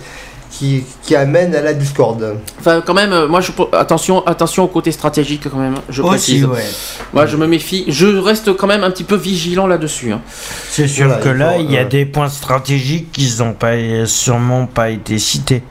qui, 0.58 0.84
qui 1.02 1.16
amène 1.16 1.56
à 1.56 1.62
la 1.62 1.74
discorde. 1.74 2.38
Enfin, 2.60 2.82
quand 2.86 2.94
même, 2.94 3.12
euh, 3.12 3.28
moi, 3.28 3.42
je, 3.42 3.52
attention, 3.74 4.26
attention 4.28 4.64
au 4.64 4.68
côté 4.68 4.92
stratégique 4.92 5.50
quand 5.50 5.58
même. 5.58 5.76
Je 5.90 6.02
Aussi, 6.04 6.10
précise. 6.42 6.46
ouais. 6.46 6.64
Moi, 7.12 7.26
je 7.26 7.38
me 7.38 7.48
méfie. 7.48 7.86
Je 7.88 8.06
reste 8.06 8.56
quand 8.56 8.68
même 8.68 8.84
un 8.84 8.92
petit 8.92 9.04
peu 9.04 9.16
vigilant 9.16 9.66
là-dessus. 9.66 10.12
hein. 10.12 10.22
C'est 10.70 10.88
sûr 10.88 11.08
Voilà, 11.08 11.22
que 11.24 11.30
il 11.30 11.36
là, 11.36 11.52
faut, 11.54 11.60
il 11.62 11.72
y 11.72 11.78
a 11.78 11.82
euh, 11.82 11.86
des 11.86 12.06
points 12.06 12.30
stratégiques 12.30 13.12
qui 13.12 13.34
n'ont 13.40 13.54
pas, 13.54 13.74
sûrement 14.06 14.68
pas 14.68 14.92
été 14.92 15.18
cités. 15.18 15.64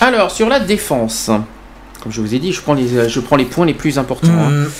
Alors, 0.00 0.30
sur 0.32 0.48
la 0.48 0.58
défense, 0.60 1.30
comme 2.02 2.10
je 2.12 2.20
vous 2.20 2.34
ai 2.34 2.38
dit, 2.40 2.52
je 2.52 2.60
prends 2.60 2.74
les, 2.74 2.96
euh, 2.96 3.08
je 3.08 3.20
prends 3.20 3.36
les 3.36 3.44
points 3.44 3.66
les 3.66 3.74
plus 3.74 3.96
importants. 3.98 4.28
hein. 4.32 4.50
Mhm. 4.50 4.70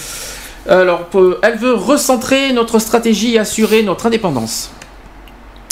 Alors, 0.68 1.08
elle 1.42 1.56
veut 1.58 1.74
recentrer 1.74 2.52
notre 2.52 2.80
stratégie 2.80 3.34
et 3.34 3.38
assurer 3.38 3.84
notre 3.84 4.06
indépendance. 4.06 4.72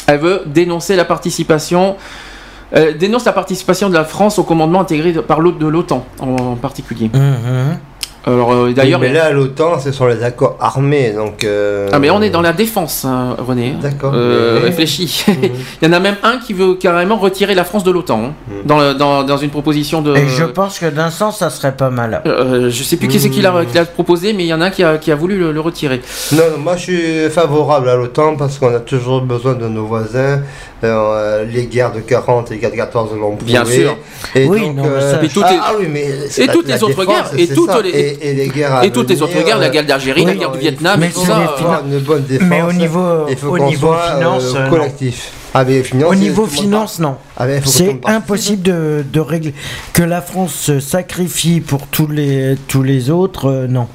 Elle 0.07 0.21
veut 0.21 0.43
dénoncer 0.47 0.95
la 0.95 1.05
participation, 1.05 1.97
euh, 2.77 2.93
dénonce 2.93 3.25
la 3.25 3.33
participation 3.33 3.89
de 3.89 3.95
la 3.95 4.05
France 4.05 4.39
au 4.39 4.43
commandement 4.45 4.81
intégré 4.81 5.13
de- 5.13 5.21
par 5.21 5.41
l'autre 5.41 5.59
de 5.59 5.67
l'OTAN 5.67 6.05
en, 6.21 6.57
particulier. 6.57 7.11
Mhm. 7.13 7.79
Alors, 8.27 8.55
euh, 8.55 8.73
d'ailleurs, 8.73 9.01
mais 9.01 9.13
là, 9.13 9.31
l'OTAN, 9.33 9.79
ce 9.79 9.93
sont 9.93 10.07
les 10.07 10.23
accords 10.25 10.57
armés, 10.59 11.11
donc. 11.13 11.45
euh, 11.45 11.91
ah 11.93 11.99
mais 11.99 12.09
on 12.09 12.23
est 12.23 12.31
dans 12.31 12.41
la 12.41 12.55
défense, 12.55 13.05
hein, 13.05 13.37
René. 13.47 13.75
D'accord. 13.83 14.13
Euh, 14.15 14.61
mais- 14.61 14.69
réfléchis. 14.69 15.23
Mhm. 15.29 15.35
Il 15.83 15.87
y 15.87 15.91
en 15.91 15.93
a 15.93 16.01
même 16.01 16.17
un 16.23 16.39
qui 16.39 16.55
veut 16.55 16.75
carrément 16.77 17.17
retirer 17.17 17.55
la 17.55 17.65
France 17.65 17.85
de 17.85 17.91
l'OTAN 17.91 18.21
hein, 18.25 18.33
Mhm. 18.49 18.55
dans, 18.65 18.95
dans, 18.95 19.25
dans 19.25 19.37
une 19.37 19.51
proposition 19.51 20.01
de. 20.01 20.17
Et 20.17 20.27
je 20.27 20.45
pense 20.45 20.79
que 20.79 20.87
d'un 20.87 21.11
sens, 21.11 21.41
ça 21.41 21.51
serait 21.51 21.77
pas 21.77 21.91
mal. 21.91 22.23
Euh, 22.25 22.71
je 22.71 22.83
sais 22.83 22.97
plus 22.97 23.09
qui 23.09 23.21
c'est 23.21 23.29
qui 23.29 23.43
l'a 23.43 23.53
qui 23.71 23.75
l'a 23.77 23.85
proposé, 23.85 24.33
mais 24.33 24.45
il 24.45 24.49
y 24.49 24.55
en 24.55 24.63
a 24.63 24.67
un 24.67 24.71
qui 24.71 24.83
a, 24.83 24.97
qui 24.97 25.13
a 25.13 25.17
voulu 25.17 25.37
le, 25.39 25.53
le 25.53 25.61
retirer. 25.61 26.01
Non, 26.33 26.39
non, 26.53 26.63
moi 26.63 26.77
je 26.79 26.83
suis 26.83 27.29
favorable 27.31 27.91
à 27.91 27.97
l'OTAN 27.97 28.37
parce 28.37 28.59
qu'on 28.59 28.75
a 28.75 28.81
toujours 28.81 29.21
besoin 29.21 29.53
de 29.53 29.69
nos 29.69 29.85
voisins 29.85 30.41
euh, 30.87 31.45
les 31.45 31.67
guerres 31.67 31.93
de 31.93 32.01
40 32.01 32.51
et 32.53 32.59
14 32.59 33.11
l'ont 33.19 33.37
prouvé. 33.37 33.53
Bien 33.53 33.65
sûr. 33.65 33.97
Et 34.35 34.47
Oui, 34.47 34.61
donc, 34.61 34.77
non, 34.77 34.83
mais 34.85 34.89
euh, 34.89 35.13
ça- 35.13 35.23
Et 35.25 35.29
toutes 35.29 35.45
ah, 35.47 35.53
les- 35.53 35.59
ah 35.63 35.73
oui, 35.79 35.87
mais 35.91 36.07
c'est 36.29 36.43
et 36.43 36.47
la- 36.47 36.53
toutes 36.53 36.69
la 36.69 36.77
les 36.77 36.83
autres 36.83 37.05
guerres, 37.05 37.31
et 37.37 37.47
toutes 37.49 37.71
ça. 37.71 37.83
les- 37.83 37.91
et, 37.91 38.29
et 38.31 38.35
les 38.35 38.49
guerres 38.49 38.83
Et 38.83 38.91
toutes 38.91 39.11
les 39.11 39.23
autres 39.23 39.43
guerres, 39.45 39.59
la 39.59 39.67
euh, 39.67 39.71
guerre 39.71 39.87
d'Algérie, 39.87 40.25
la 40.25 40.33
oui, 40.33 40.39
guerre 40.39 40.51
du 40.53 40.59
Vietnam, 40.59 41.01
mais 41.01 41.07
et 41.07 41.11
tout 41.11 41.21
c'est 41.21 41.27
ça. 41.27 41.39
les 41.39 41.65
euh, 41.95 41.99
une 41.99 42.05
bonne 42.05 42.25
défense. 42.25 42.49
Mais 42.49 42.63
au 42.63 42.73
niveau- 42.73 43.27
il 43.29 43.37
faut 43.37 43.49
au 43.49 43.59
niveau 43.59 43.89
soit, 43.89 44.17
finance, 44.17 44.43
euh, 44.55 44.59
euh, 44.59 44.65
non. 44.65 44.71
collectif. 44.71 45.31
Ah, 45.57 45.65
mais 45.65 45.83
finance, 45.85 46.09
Au 46.11 46.13
c'est 46.15 46.19
niveau 46.19 46.47
finance, 46.47 46.99
non. 46.99 47.17
Ah, 47.37 47.47
C'est 47.65 47.97
impossible 48.07 48.63
de, 48.63 49.05
de 49.13 49.21
régler. 49.21 49.55
Que 49.93 50.03
la 50.03 50.21
France 50.21 50.53
se 50.53 50.81
sacrifie 50.81 51.61
pour 51.61 51.87
tous 51.87 52.09
les, 52.09 52.57
tous 52.67 52.83
les 52.83 53.09
autres, 53.11 53.49
euh, 53.49 53.67
non. 53.69 53.87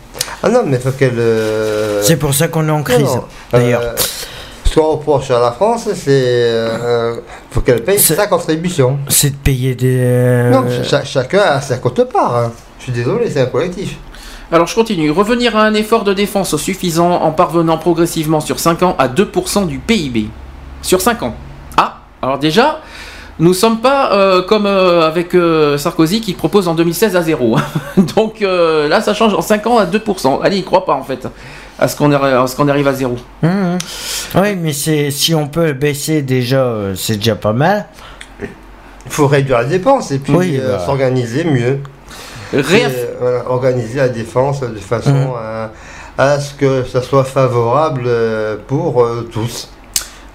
Ah 0.41 0.47
non, 0.49 0.61
mais 0.65 0.77
il 0.77 0.81
faut 0.81 0.91
qu'elle. 0.97 1.19
euh, 1.19 2.01
C'est 2.01 2.15
pour 2.15 2.33
ça 2.33 2.47
qu'on 2.47 2.65
est 2.69 2.71
en 2.71 2.81
crise, 2.83 3.09
d'ailleurs. 3.51 3.81
Euh, 4.69 4.71
ce 4.71 4.75
qu'on 4.79 4.87
reproche 4.91 5.31
à 5.31 5.39
la 5.39 5.51
France, 5.51 5.87
c'est. 5.93 6.07
euh, 6.09 7.15
faut 7.51 7.61
qu'elle 7.61 7.83
paye 7.83 7.99
sa 7.99 8.27
contribution. 8.27 8.99
C'est 9.07 9.31
de 9.31 9.35
payer 9.35 9.75
des. 9.75 9.97
euh, 9.99 10.51
Non, 10.51 10.65
cha- 10.83 11.03
chacun 11.03 11.41
a 11.41 11.61
sa 11.61 11.77
cote-part. 11.77 12.35
hein. 12.35 12.51
Je 12.77 12.83
suis 12.83 12.91
désolé, 12.91 13.29
c'est 13.29 13.41
un 13.41 13.45
collectif. 13.47 13.97
Alors 14.51 14.65
je 14.67 14.73
continue. 14.75 15.11
Revenir 15.11 15.55
à 15.55 15.63
un 15.63 15.73
effort 15.73 16.03
de 16.03 16.13
défense 16.13 16.55
suffisant 16.57 17.11
en 17.11 17.31
parvenant 17.31 17.77
progressivement 17.77 18.39
sur 18.39 18.59
5 18.59 18.81
ans 18.83 18.95
à 18.97 19.07
2% 19.07 19.67
du 19.67 19.77
PIB. 19.79 20.27
Sur 20.81 21.01
5 21.01 21.21
ans. 21.23 21.35
Ah, 21.77 21.99
alors 22.21 22.39
déjà, 22.39 22.79
nous 23.37 23.53
sommes 23.53 23.79
pas 23.79 24.11
euh, 24.13 24.41
comme 24.41 24.65
euh, 24.65 25.05
avec 25.05 25.35
euh, 25.35 25.77
Sarkozy 25.77 26.21
qui 26.21 26.33
propose 26.33 26.67
en 26.67 26.73
2016 26.73 27.15
à 27.15 27.21
0. 27.21 27.57
Donc 28.15 28.41
euh, 28.41 28.87
là, 28.87 29.01
ça 29.01 29.13
change 29.13 29.33
en 29.35 29.41
5 29.41 29.67
ans 29.67 29.77
à 29.77 29.85
2%. 29.85 30.39
Allez, 30.41 30.57
il 30.57 30.65
croit 30.65 30.85
pas 30.85 30.93
en 30.93 31.03
fait 31.03 31.27
à 31.79 31.87
ce 31.87 31.95
qu'on 31.95 32.09
arri- 32.11 32.33
à 32.43 32.45
ce 32.47 32.55
qu'on 32.55 32.67
arrive 32.67 32.87
à 32.87 32.93
0. 32.93 33.15
hum, 33.43 33.49
hum. 33.49 33.77
Oui, 34.35 34.55
mais 34.55 34.73
c'est 34.73 35.11
si 35.11 35.33
on 35.33 35.47
peut 35.47 35.73
baisser 35.73 36.21
déjà, 36.21 36.63
euh, 36.63 36.95
c'est 36.95 37.15
déjà 37.17 37.35
pas 37.35 37.53
mal. 37.53 37.87
Il 38.41 39.11
faut 39.11 39.27
réduire 39.27 39.59
les 39.61 39.69
dépenses 39.69 40.11
et 40.11 40.19
puis 40.19 40.33
Oui, 40.33 40.59
euh, 40.61 40.77
bah. 40.77 40.83
s'organiser 40.85 41.43
mieux. 41.43 41.79
Réaff- 42.53 42.89
Et, 42.91 43.09
voilà, 43.19 43.49
organiser 43.49 43.97
la 43.97 44.09
défense 44.09 44.61
de 44.61 44.75
façon 44.77 45.11
Mhm. 45.13 45.33
à, 45.37 45.71
à 46.17 46.39
ce 46.39 46.53
que 46.53 46.83
ça 46.83 47.01
soit 47.01 47.23
favorable 47.23 48.03
euh, 48.05 48.57
pour 48.67 49.01
euh, 49.03 49.27
tous. 49.31 49.69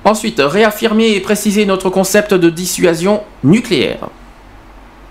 Ensuite, 0.05 0.41
réaffirmer 0.45 1.11
et 1.13 1.21
préciser 1.21 1.67
notre 1.67 1.91
concept 1.91 2.35
de 2.35 2.51
dissuasion 2.51 3.23
nucléaire. 3.43 4.09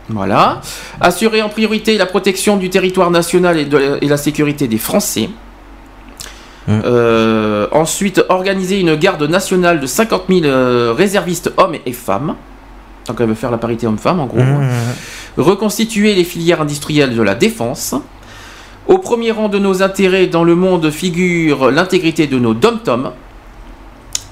Voilà. 0.09 0.61
Assurer 0.99 1.41
en 1.41 1.49
priorité 1.49 1.97
la 1.97 2.05
protection 2.05 2.57
du 2.57 2.69
territoire 2.69 3.09
national 3.11 3.57
et, 3.57 3.65
de- 3.65 3.97
et 4.01 4.07
la 4.07 4.17
sécurité 4.17 4.67
des 4.67 4.77
Français. 4.77 5.29
Mm. 6.67 6.81
Euh, 6.85 7.67
ensuite, 7.71 8.23
organiser 8.29 8.79
une 8.79 8.95
garde 8.95 9.23
nationale 9.23 9.79
de 9.79 9.87
50 9.87 10.23
000 10.29 10.41
euh, 10.45 10.93
réservistes 10.95 11.51
hommes 11.57 11.75
et 11.85 11.93
femmes. 11.93 12.35
Donc, 13.07 13.17
elle 13.19 13.27
veut 13.27 13.33
faire 13.35 13.51
la 13.51 13.57
parité 13.57 13.85
homme-femme, 13.85 14.19
en 14.19 14.27
gros. 14.27 14.39
Hum, 14.39 14.61
hum. 14.61 14.69
Reconstituer 15.37 16.15
les 16.15 16.23
filières 16.23 16.61
industrielles 16.61 17.15
de 17.15 17.21
la 17.21 17.35
défense. 17.35 17.95
Au 18.87 18.97
premier 18.97 19.31
rang 19.31 19.49
de 19.49 19.59
nos 19.59 19.81
intérêts 19.81 20.27
dans 20.27 20.43
le 20.43 20.55
monde 20.55 20.89
figure 20.91 21.71
l'intégrité 21.71 22.27
de 22.27 22.37
nos 22.37 22.53
dom-toms, 22.53 23.11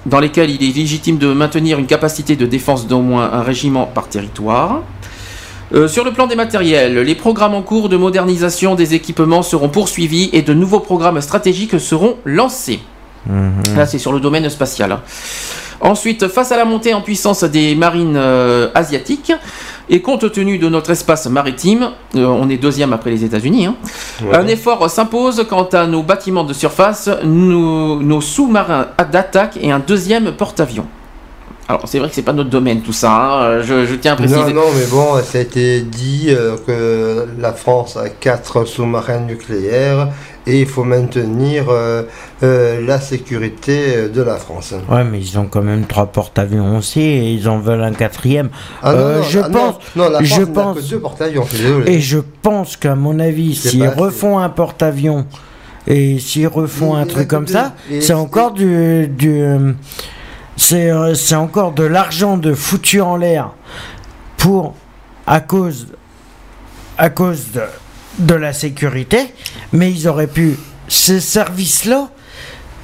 dans 0.06 0.20
lesquels 0.20 0.50
il 0.50 0.64
est 0.64 0.76
légitime 0.76 1.18
de 1.18 1.34
maintenir 1.34 1.80
une 1.80 1.86
capacité 1.86 2.36
de 2.36 2.46
défense 2.46 2.88
d'au 2.88 3.02
moins 3.02 3.32
un 3.32 3.44
régiment 3.44 3.86
par 3.86 4.08
territoire. 4.08 4.82
Euh, 5.74 5.88
sur 5.88 6.04
le 6.04 6.12
plan 6.12 6.28
des 6.28 6.36
matériels, 6.36 6.98
les 7.00 7.16
programmes 7.16 7.54
en 7.54 7.62
cours 7.62 7.88
de 7.88 7.96
modernisation 7.96 8.76
des 8.76 8.94
équipements 8.94 9.42
seront 9.42 9.70
poursuivis 9.70 10.30
et 10.34 10.42
de 10.42 10.54
nouveaux 10.54 10.82
programmes 10.82 11.22
stratégiques 11.22 11.80
seront 11.80 12.18
lancés. 12.26 12.80
Hum, 13.30 13.54
Là, 13.78 13.86
c'est 13.86 14.00
sur 14.00 14.12
le 14.12 14.20
domaine 14.20 14.50
spatial. 14.50 14.92
hein. 14.92 15.02
Ensuite, 15.80 16.28
face 16.28 16.52
à 16.52 16.58
la 16.58 16.66
montée 16.66 16.94
en 16.94 17.02
puissance 17.02 17.44
des 17.44 17.74
marines 17.74 18.16
euh, 18.18 18.68
asiatiques, 18.76 19.32
et 19.90 20.00
compte 20.02 20.32
tenu 20.32 20.58
de 20.58 20.70
notre 20.70 20.92
espace 20.92 21.26
maritime, 21.28 21.90
euh, 22.16 22.26
on 22.26 22.50
est 22.50 22.58
deuxième 22.58 22.94
après 22.94 23.10
les 23.10 23.24
États-Unis, 23.26 23.66
hein, 23.66 23.76
un 24.32 24.48
effort 24.48 24.90
s'impose 24.90 25.46
quant 25.50 25.64
à 25.74 25.88
nos 25.88 26.04
bâtiments 26.04 26.44
de 26.44 26.54
surface, 26.54 27.10
nos, 27.24 28.00
nos 28.02 28.22
sous-marins 28.22 28.88
d'attaque 29.12 29.58
et 29.62 29.72
un 29.72 29.80
deuxième 29.80 30.34
porte-avions. 30.34 30.86
Alors, 31.72 31.88
c'est 31.88 32.00
vrai 32.00 32.10
que 32.10 32.16
c'est 32.16 32.22
pas 32.22 32.34
notre 32.34 32.50
domaine 32.50 32.82
tout 32.82 32.92
ça, 32.92 33.12
hein, 33.14 33.62
je, 33.62 33.86
je 33.86 33.96
tiens 33.96 34.12
à 34.12 34.16
préciser. 34.18 34.40
Non, 34.52 34.54
non, 34.54 34.62
mais 34.78 34.86
bon, 34.88 35.16
ça 35.24 35.38
a 35.38 35.42
été 35.42 35.80
dit 35.82 36.26
euh, 36.28 36.58
que 36.68 37.26
la 37.40 37.54
France 37.54 37.96
a 37.96 38.10
quatre 38.10 38.66
sous-marins 38.66 39.22
nucléaires 39.22 40.10
et 40.46 40.60
il 40.60 40.66
faut 40.66 40.84
maintenir 40.84 41.68
euh, 41.70 42.04
euh, 42.44 42.86
la 42.86 43.00
sécurité 43.00 44.10
de 44.14 44.22
la 44.22 44.36
France. 44.36 44.74
Ouais, 44.90 45.06
mais 45.06 45.20
ils 45.22 45.40
ont 45.40 45.46
quand 45.46 45.62
même 45.62 45.86
trois 45.86 46.08
porte-avions 46.08 46.78
aussi 46.78 47.00
et 47.00 47.32
ils 47.32 47.48
en 47.48 47.60
veulent 47.60 47.84
un 47.84 47.94
quatrième. 47.94 48.50
Ah 48.84 48.92
non, 48.94 49.00
Euh, 49.00 49.18
non, 49.20 49.24
je 49.24 49.40
ah 49.40 49.48
non, 49.48 49.60
pense, 49.60 49.76
non, 49.96 50.10
la 50.10 50.24
je 50.24 50.34
France 50.34 50.40
n'a 50.50 50.54
pense- 50.54 50.78
que 50.82 50.90
deux 50.90 51.00
porte-avions, 51.00 51.44
je 51.50 51.56
suis 51.56 51.64
désolé. 51.64 51.94
et 51.94 52.00
je 52.02 52.18
pense 52.42 52.76
qu'à 52.76 52.96
mon 52.96 53.18
avis, 53.18 53.56
s'ils 53.56 53.88
refont 53.88 54.40
un 54.40 54.50
porte-avions 54.50 55.26
et 55.88 56.20
s'ils 56.20 56.48
refont 56.50 56.96
un 56.96 57.06
truc 57.06 57.30
comme 57.30 57.48
ça, 57.48 57.76
c'est 58.02 58.14
encore 58.14 58.52
du, 58.52 59.08
du 59.08 59.42
euh, 59.42 59.72
c'est 60.62 60.92
euh, 60.92 61.16
c'est 61.16 61.34
encore 61.34 61.72
de 61.72 61.84
l'argent 61.84 62.38
de 62.38 62.54
foutu 62.54 63.02
en 63.02 63.18
l'air 63.18 63.50
pour 64.38 64.76
à 65.26 65.40
cause 65.40 65.88
à 67.00 67.10
cause 67.10 67.52
de, 67.52 67.64
de 68.20 68.36
la 68.36 68.54
sécurité, 68.54 69.34
mais 69.74 69.92
ils 69.92 70.08
auraient 70.08 70.28
pu 70.28 70.56
ces 70.88 71.20
services-là 71.20 72.10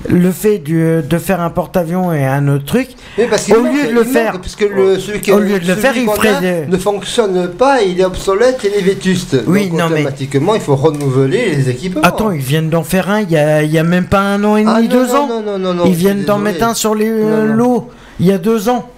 le 0.07 0.31
fait 0.31 0.59
du- 0.59 1.01
de 1.01 1.17
faire 1.17 1.41
un 1.41 1.49
porte-avions 1.49 2.13
et 2.13 2.23
un 2.25 2.47
autre 2.47 2.65
truc, 2.65 2.89
parce 3.29 3.49
Au 3.49 3.61
manque- 3.63 3.73
lieu 3.73 3.93
de 3.99 4.03
faire- 4.03 4.33
manque, 4.33 4.41
parce 4.41 4.55
que 4.55 4.65
le, 4.65 4.99
celui 4.99 5.21
qui 5.21 5.31
au 5.31 5.39
lieu 5.39 5.59
de 5.59 5.67
le 5.67 5.75
faire, 5.75 5.97
il 5.97 6.07
ferait 6.07 6.67
ne 6.67 6.77
fonctionne 6.77 7.47
pas, 7.49 7.81
il 7.81 7.99
est 7.99 8.05
obsolète, 8.05 8.59
il 8.63 8.77
est 8.79 8.83
vétuste. 8.83 9.37
Oui, 9.47 9.69
Donc 9.69 9.79
non, 9.79 9.85
mais- 9.89 9.95
automatiquement, 10.01 10.55
il 10.55 10.61
faut 10.61 10.75
renouveler 10.75 11.55
les 11.55 11.69
équipements. 11.69 12.01
Attends, 12.03 12.31
ils 12.31 12.39
viennent 12.41 12.69
d'en 12.69 12.83
faire 12.83 13.09
un 13.09 13.21
il 13.21 13.31
y 13.31 13.37
a, 13.37 13.63
y 13.63 13.77
a 13.77 13.83
même 13.83 14.05
pas 14.05 14.19
un 14.21 14.43
an 14.43 14.55
et 14.55 14.63
demi, 14.63 14.73
Ah, 14.75 14.81
non, 14.81 14.87
deux 14.87 15.07
non, 15.07 15.15
ans. 15.15 15.27
non, 15.27 15.41
non, 15.41 15.57
non, 15.59 15.73
non, 15.73 15.85
ils 15.85 15.93
viennent 15.95 16.23
d'en 16.23 16.37
mettre 16.37 16.63
un 16.63 16.73
sur 16.73 16.93
les 16.95 17.09
euh, 17.09 17.45
lots 17.45 17.89
il 18.19 18.25
y 18.27 18.31
a 18.31 18.37
deux 18.37 18.69
ans. 18.69 18.89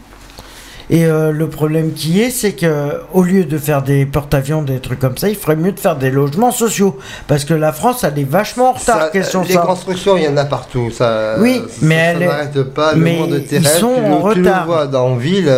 Et 0.91 1.05
euh, 1.05 1.31
le 1.31 1.47
problème 1.47 1.93
qui 1.93 2.19
est, 2.21 2.31
c'est 2.31 2.53
que 2.53 3.01
au 3.13 3.21
lieu 3.23 3.43
de 3.43 3.57
faire 3.59 3.83
des 3.83 4.07
porte-avions, 4.07 4.63
des 4.63 4.79
trucs 4.79 4.99
comme 4.99 5.17
ça, 5.17 5.29
il 5.29 5.35
ferait 5.35 5.55
mieux 5.55 5.71
de 5.71 5.79
faire 5.79 5.95
des 5.95 6.09
logements 6.09 6.51
sociaux. 6.51 6.97
Parce 7.27 7.45
que 7.45 7.53
la 7.53 7.71
France, 7.73 8.03
elle 8.03 8.17
est 8.17 8.23
vachement 8.29 8.69
en 8.71 8.73
retard, 8.73 9.01
Ça, 9.03 9.09
question 9.09 9.43
les 9.43 9.53
ça. 9.53 9.61
constructions, 9.61 10.17
il 10.17 10.23
y 10.23 10.27
en 10.27 10.35
a 10.37 10.45
partout. 10.45 10.89
Ça, 10.91 11.35
Oui, 11.39 11.61
ça- 11.67 11.75
mais 11.83 11.95
ça 11.95 12.01
elle 12.11 12.21
est- 12.23 12.27
n'arrête 12.27 12.63
pas. 12.73 12.95
mais 12.95 13.13
le 13.13 13.19
monde 13.19 13.41
ils 13.51 13.67
sont 13.67 13.93
tu, 13.95 14.01
le- 14.01 14.07
en 14.13 14.33
tu 14.33 14.39
le 14.41 14.47
retard. 14.49 14.65
vois 14.65 14.87
dans 14.87 15.15
ville, 15.15 15.49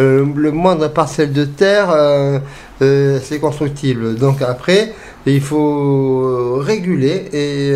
euh, 0.00 0.26
le 0.34 0.50
moindre 0.50 0.88
parcelle 0.88 1.32
de 1.32 1.44
terre, 1.44 1.90
euh, 1.94 2.40
c'est 3.22 3.38
constructible. 3.38 4.16
Donc 4.16 4.42
après, 4.42 4.92
il 5.26 5.40
faut 5.40 6.56
réguler 6.60 7.28
et 7.32 7.72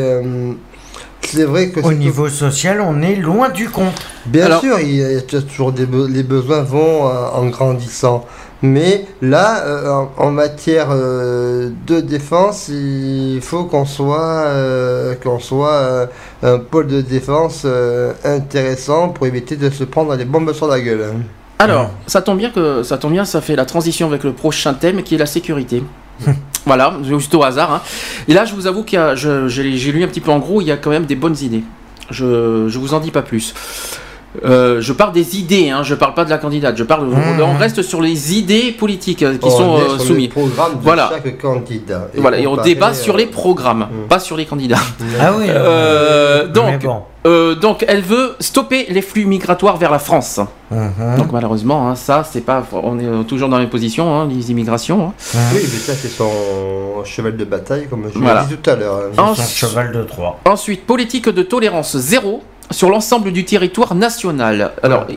c'est 1.27 1.45
vrai 1.45 1.69
que 1.71 1.81
Au 1.81 1.93
niveau 1.93 2.29
social, 2.29 2.81
on 2.81 3.03
est 3.03 3.17
loin 3.17 3.49
du 3.49 3.69
compte. 3.69 3.95
Bien 4.27 4.47
Alors- 4.47 4.61
sûr, 4.61 4.79
il 4.81 4.97
y 4.97 5.03
a 5.05 5.21
toujours 5.43 5.73
des 5.73 5.87
be- 5.87 6.09
les 6.11 6.23
besoins 6.23 6.63
vont 6.63 7.09
euh, 7.09 7.29
en 7.35 7.47
grandissant. 7.47 8.25
Mais 8.63 9.05
là, 9.21 9.65
euh, 9.67 9.91
en, 9.91 10.11
en 10.17 10.31
matière 10.31 10.89
euh, 10.91 11.69
de 11.87 12.01
défense, 12.01 12.69
il 12.69 13.41
faut 13.43 13.65
qu'on 13.65 13.85
soit, 13.85 14.45
euh, 14.47 15.15
qu'on 15.23 15.39
soit 15.39 15.73
euh, 15.73 16.07
un 16.43 16.59
pôle 16.59 16.87
de 16.87 17.03
défense 17.03 17.63
euh, 17.67 18.13
intéressant 18.25 19.11
pour 19.11 19.27
éviter 19.27 19.57
de 19.57 19.69
se 19.69 19.85
prendre 19.85 20.15
les 20.15 20.25
bombes 20.25 20.53
sur 20.55 20.69
la 20.69 20.81
gueule. 20.81 21.05
hein. 21.05 21.21
Alors, 21.59 21.91
ça 22.07 22.21
tombe 22.23 22.39
bien 22.39 22.51
que 22.51 22.83
ça 22.83 22.97
tombe 22.99 23.13
bien, 23.13 23.25
ça 23.25 23.41
fait 23.41 23.57
la 23.57 23.65
transition 23.67 24.07
avec 24.09 24.25
le 24.25 24.33
prochain 24.33 24.75
thème 24.75 25.03
qui 25.03 25.15
est 25.15 25.19
la 25.19 25.27
sécurité. 25.27 25.83
voilà, 26.67 26.99
juste 27.05 27.35
au 27.35 27.43
hasard. 27.45 27.73
hein. 27.73 27.83
Et 28.29 28.35
là, 28.35 28.45
je 28.45 28.55
vous 28.55 28.67
avoue 28.67 28.83
j'ai 29.15 29.77
j'ai 29.77 29.93
lu 29.93 30.05
un 30.05 30.09
petit 30.09 30.21
peu 30.21 30.31
en 30.31 30.39
gros, 30.39 30.61
il 30.61 30.67
y 30.67 30.73
a 30.73 30.77
quand 30.77 30.91
même 30.91 31.07
des 31.07 31.17
bonnes 31.17 31.37
idées. 31.41 31.63
Je, 32.11 32.69
je 32.69 32.79
vous 32.79 32.93
en 32.95 33.01
dis 33.01 33.11
pas 33.11 33.23
plus. 33.23 33.55
Euh, 34.45 34.81
je 34.81 34.93
parle 34.93 35.13
des 35.13 35.37
idées, 35.39 35.71
hein, 35.71 35.83
je 35.83 35.95
parle 35.95 36.15
pas 36.15 36.25
de 36.25 36.31
la 36.31 36.39
candidate. 36.39 36.77
Je 36.77 36.85
parle, 36.85 37.07
Mmh. 37.07 37.41
on 37.43 37.57
reste 37.59 37.83
sur 37.83 38.01
les 38.01 38.35
idées 38.35 38.73
politiques 38.73 39.23
euh, 39.23 39.37
qui 39.39 39.47
On 39.49 39.51
sont 39.51 39.77
euh, 39.79 39.99
soumises. 39.99 40.29
programme 40.29 40.73
de 40.79 40.83
Voilà. 40.83 41.11
chaque 41.13 41.39
candidat. 41.41 42.09
Et 42.15 42.21
voilà, 42.21 42.39
et 42.39 42.47
on 42.47 42.57
débat 42.57 42.91
euh, 42.91 42.95
sur 42.95 43.17
les 43.17 43.27
programmes, 43.27 43.87
Mm. 43.91 44.09
pas 44.09 44.19
sur 44.19 44.37
les 44.37 44.45
candidats. 44.47 44.77
Ah 45.21 45.33
oui. 45.39 45.47
Euh, 45.49 46.47
donc, 46.49 46.83
bon. 46.85 47.03
euh, 47.27 47.55
donc, 47.55 47.85
elle 47.89 48.03
veut 48.03 48.35
stopper 48.41 48.87
les 48.91 49.03
flux 49.03 49.25
migratoires 49.27 49.77
vers 49.77 49.91
la 49.91 49.99
France. 49.99 50.41
Donc 50.71 51.31
malheureusement, 51.33 51.89
hein, 51.89 51.95
ça 51.95 52.25
c'est 52.29 52.41
pas, 52.41 52.65
on 52.73 52.99
est 52.99 53.05
euh, 53.05 53.23
toujours 53.23 53.49
dans 53.49 53.59
les 53.59 53.69
positions, 53.69 54.13
hein, 54.21 54.29
les 54.29 54.51
immigrations. 54.51 55.09
hein. 55.09 55.13
Oui, 55.55 55.61
mais 55.63 55.79
ça 55.79 55.93
c'est 55.95 56.09
son 56.09 57.05
cheval 57.05 57.37
de 57.37 57.45
bataille, 57.45 57.87
comme 57.89 58.05
je 58.13 58.19
Voilà. 58.19 58.41
l'ai 58.43 58.49
dit 58.49 58.57
tout 58.57 58.71
à 58.71 58.75
l'heure. 58.75 58.97
hein. 58.97 59.11
C'est 59.15 59.21
En- 59.21 59.35
son 59.37 59.43
cheval 59.69 59.93
de 59.93 60.03
Troie. 60.03 60.41
Ensuite, 60.45 60.85
politique 60.85 61.29
de 61.29 61.43
tolérance 61.43 61.97
zéro 61.97 62.43
sur 62.71 62.91
l'ensemble 62.91 63.33
du 63.33 63.45
territoire 63.45 63.95
national. 63.95 64.73
Alors, 64.83 65.07
Ouais, 65.09 65.17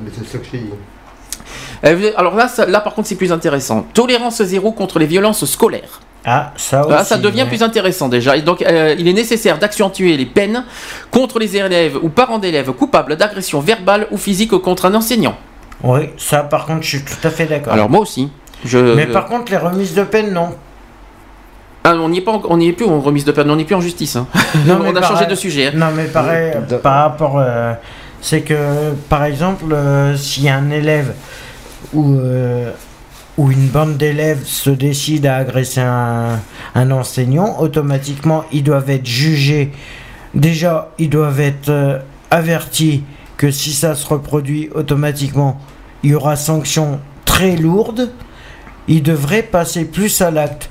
elle 1.82 1.96
veut- 1.96 2.20
alors 2.20 2.36
là, 2.36 2.48
ça- 2.48 2.66
là 2.66 2.82
par 2.82 2.94
contre 2.94 3.08
c'est 3.08 3.16
plus 3.16 3.32
intéressant. 3.32 3.86
Tolérance 3.94 4.42
zéro 4.44 4.72
contre 4.72 5.00
les 5.00 5.06
violences 5.06 5.46
scolaires. 5.46 6.02
Ah, 6.26 6.52
ça 6.58 6.82
aussi. 6.82 6.90
Là, 6.92 7.04
ça 7.06 7.18
devient 7.18 7.44
ouais. 7.44 7.48
plus 7.48 7.64
intéressant 7.64 8.10
déjà. 8.10 8.36
Et 8.36 8.42
donc, 8.42 8.62
euh, 8.62 8.94
il 9.00 9.08
est 9.08 9.14
nécessaire 9.14 9.58
d'accentuer 9.58 10.18
les 10.18 10.26
peines 10.26 10.66
contre 11.12 11.40
les 11.40 11.56
élèves 11.56 11.98
ou 12.02 12.10
parents 12.10 12.40
d'élèves 12.40 12.72
coupables 12.74 13.16
d'agression 13.16 13.62
verbale 13.62 14.06
ou 14.12 14.18
physique 14.18 14.52
contre 14.58 14.86
un 14.86 14.96
enseignant. 14.96 15.36
Oui, 15.82 16.10
ça 16.18 16.44
par 16.44 16.66
contre, 16.66 16.84
je 16.84 16.98
suis 16.98 17.06
tout 17.06 17.26
à 17.26 17.30
fait 17.30 17.46
d'accord. 17.46 17.72
Alors 17.72 17.90
moi 17.90 18.02
aussi. 18.02 18.30
Je... 18.66 18.78
Mais 18.96 19.08
par 19.08 19.28
contre, 19.28 19.50
les 19.52 19.58
remises 19.58 19.96
de 19.96 20.04
peine, 20.04 20.34
non. 20.34 20.50
Ah, 21.84 21.94
on 21.96 22.10
n'y 22.10 22.18
est 22.20 22.22
pas, 22.22 22.34
en- 22.34 22.42
on 22.50 22.58
n'y 22.58 22.68
est 22.68 22.74
plus 22.74 22.86
en 22.86 23.00
remise 23.00 23.26
de 23.26 23.32
peine, 23.32 23.50
on 23.50 23.56
n'est 23.56 23.64
plus 23.66 23.76
en 23.76 23.82
justice. 23.82 24.16
hein. 24.16 24.28
Non, 24.66 24.80
on 24.86 24.96
a 24.96 25.02
changé 25.02 25.26
de 25.26 25.36
sujet. 25.36 25.68
hein. 25.68 25.72
Non, 25.76 25.88
mais 25.96 26.06
pareil, 26.06 26.54
Oui, 26.70 26.78
par 26.84 27.04
rapport. 27.04 27.38
euh, 27.40 27.74
c'est 28.22 28.42
que, 28.42 28.92
par 29.08 29.24
exemple, 29.24 29.66
euh, 29.72 30.16
s'il 30.18 30.44
y 30.44 30.50
a 30.50 30.56
un 30.58 30.70
élève 30.72 31.14
ou, 31.94 32.16
euh, 32.20 32.72
ou 33.38 33.50
une 33.52 33.68
bande 33.68 33.96
d'élèves 33.96 34.44
se 34.46 34.70
décide 34.70 35.26
à 35.26 35.38
agresser 35.38 35.80
un, 35.82 36.40
un 36.76 36.92
enseignant, 36.92 37.58
automatiquement, 37.60 38.44
ils 38.52 38.64
doivent 38.64 38.90
être 38.90 39.06
jugés. 39.06 39.72
Déjà, 40.34 40.90
ils 41.00 41.10
doivent 41.10 41.40
être 41.40 41.70
euh, 41.70 42.00
avertis 42.30 43.04
que 43.38 43.52
si 43.52 43.72
ça 43.72 43.96
se 43.96 44.06
reproduit, 44.06 44.70
automatiquement, 44.76 45.58
il 46.04 46.10
y 46.12 46.14
aura 46.16 46.36
sanction 46.36 47.00
très 47.24 47.56
lourde. 47.56 48.12
Ils 48.90 49.02
devraient 49.02 49.44
passer 49.44 49.86
plus 49.86 50.22
à 50.22 50.30
l'acte. 50.30 50.70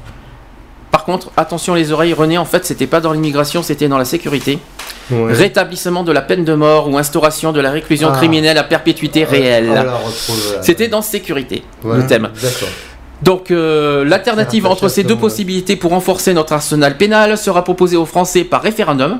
Par 0.91 1.05
contre, 1.05 1.31
attention 1.37 1.75
les 1.75 1.93
oreilles, 1.93 2.15
René, 2.15 2.39
en 2.39 2.45
fait, 2.47 2.65
c'était 2.65 2.87
pas 2.87 3.01
dans 3.01 3.13
l'immigration, 3.13 3.63
c'était 3.63 3.89
dans 3.89 3.99
la 3.99 4.05
sécurité. 4.07 4.59
Ouais. 5.11 5.33
Rétablissement 5.33 6.03
de 6.03 6.13
la 6.13 6.21
peine 6.23 6.45
de 6.45 6.55
mort 6.55 6.89
ou 6.89 6.97
instauration 6.99 7.53
de 7.53 7.61
la 7.61 7.71
réclusion 7.71 8.11
Ah. 8.13 8.17
criminelle 8.17 8.57
à 8.59 8.65
perpétuité 8.65 9.25
réelle. 9.25 9.69
Là. 9.73 9.85
C'était 10.63 10.89
dans 10.89 11.03
sécurité, 11.03 11.63
Ouais, 11.85 11.97
le 11.99 12.07
thème. 12.07 12.29
D'accord. 12.43 12.69
Donc, 13.23 13.51
euh, 13.51 14.05
l'alternative 14.05 14.65
ça, 14.65 14.71
entre 14.71 14.89
ces 14.89 15.03
deux 15.03 15.15
ouais. 15.15 15.21
possibilités 15.21 15.77
pour 15.77 15.91
renforcer 15.91 16.33
notre 16.35 16.53
arsenal 16.53 16.97
pénal 16.97 17.37
sera 17.37 17.65
proposée 17.65 17.97
aux 17.97 18.07
Français 18.07 18.45
par 18.45 18.63
référendum. 18.63 19.19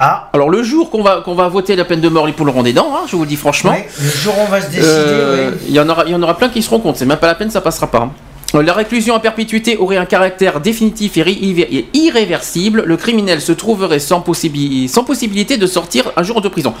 Ah, 0.00 0.28
Alors, 0.32 0.48
le 0.50 0.62
jour 0.62 0.90
qu'on 0.90 1.02
va, 1.02 1.22
qu'on 1.24 1.34
va 1.34 1.48
voter 1.48 1.74
la 1.76 1.84
peine 1.84 2.00
de 2.00 2.08
mort, 2.08 2.26
les 2.26 2.32
poules 2.32 2.48
auront 2.50 2.62
des 2.62 2.72
dents, 2.72 2.88
hein, 2.94 3.04
je 3.08 3.16
vous 3.16 3.22
le 3.22 3.28
dis 3.28 3.36
franchement. 3.36 3.72
ouais, 3.72 3.88
le 4.00 4.10
jour 4.10 4.34
où 4.38 4.42
on 4.42 4.50
va 4.50 4.60
se 4.60 4.66
décider, 4.66 4.84
Euh, 4.86 5.50
ouais. 5.50 5.56
Il 5.68 5.74
y, 5.74 5.80
en 5.80 5.88
aura- 5.88 6.04
il 6.06 6.12
y 6.12 6.14
en 6.14 6.22
aura 6.22 6.36
plein 6.36 6.48
qui 6.48 6.62
seront 6.62 6.78
contre, 6.80 6.98
c'est 6.98 7.06
même 7.06 7.18
pas 7.18 7.26
la 7.26 7.34
peine, 7.34 7.50
ça 7.50 7.60
passera 7.60 7.86
pas. 7.88 7.98
hein. 7.98 8.10
Euh, 8.54 8.62
La 8.62 8.72
réclusion 8.72 9.14
à 9.14 9.20
perpétuité 9.20 9.76
aurait 9.76 9.96
un 9.98 10.06
caractère 10.06 10.60
définitif 10.60 11.16
et, 11.18 11.86
irréversible. 11.94 12.82
Le 12.86 12.96
criminel 12.96 13.40
se 13.40 13.52
trouverait 13.52 13.98
sans, 13.98 14.20
possibi- 14.20 14.88
sans 14.88 15.04
possibilité 15.04 15.56
de 15.56 15.66
sortir 15.66 16.12
un 16.16 16.22
jour 16.22 16.40
de 16.40 16.48
prison. 16.48 16.74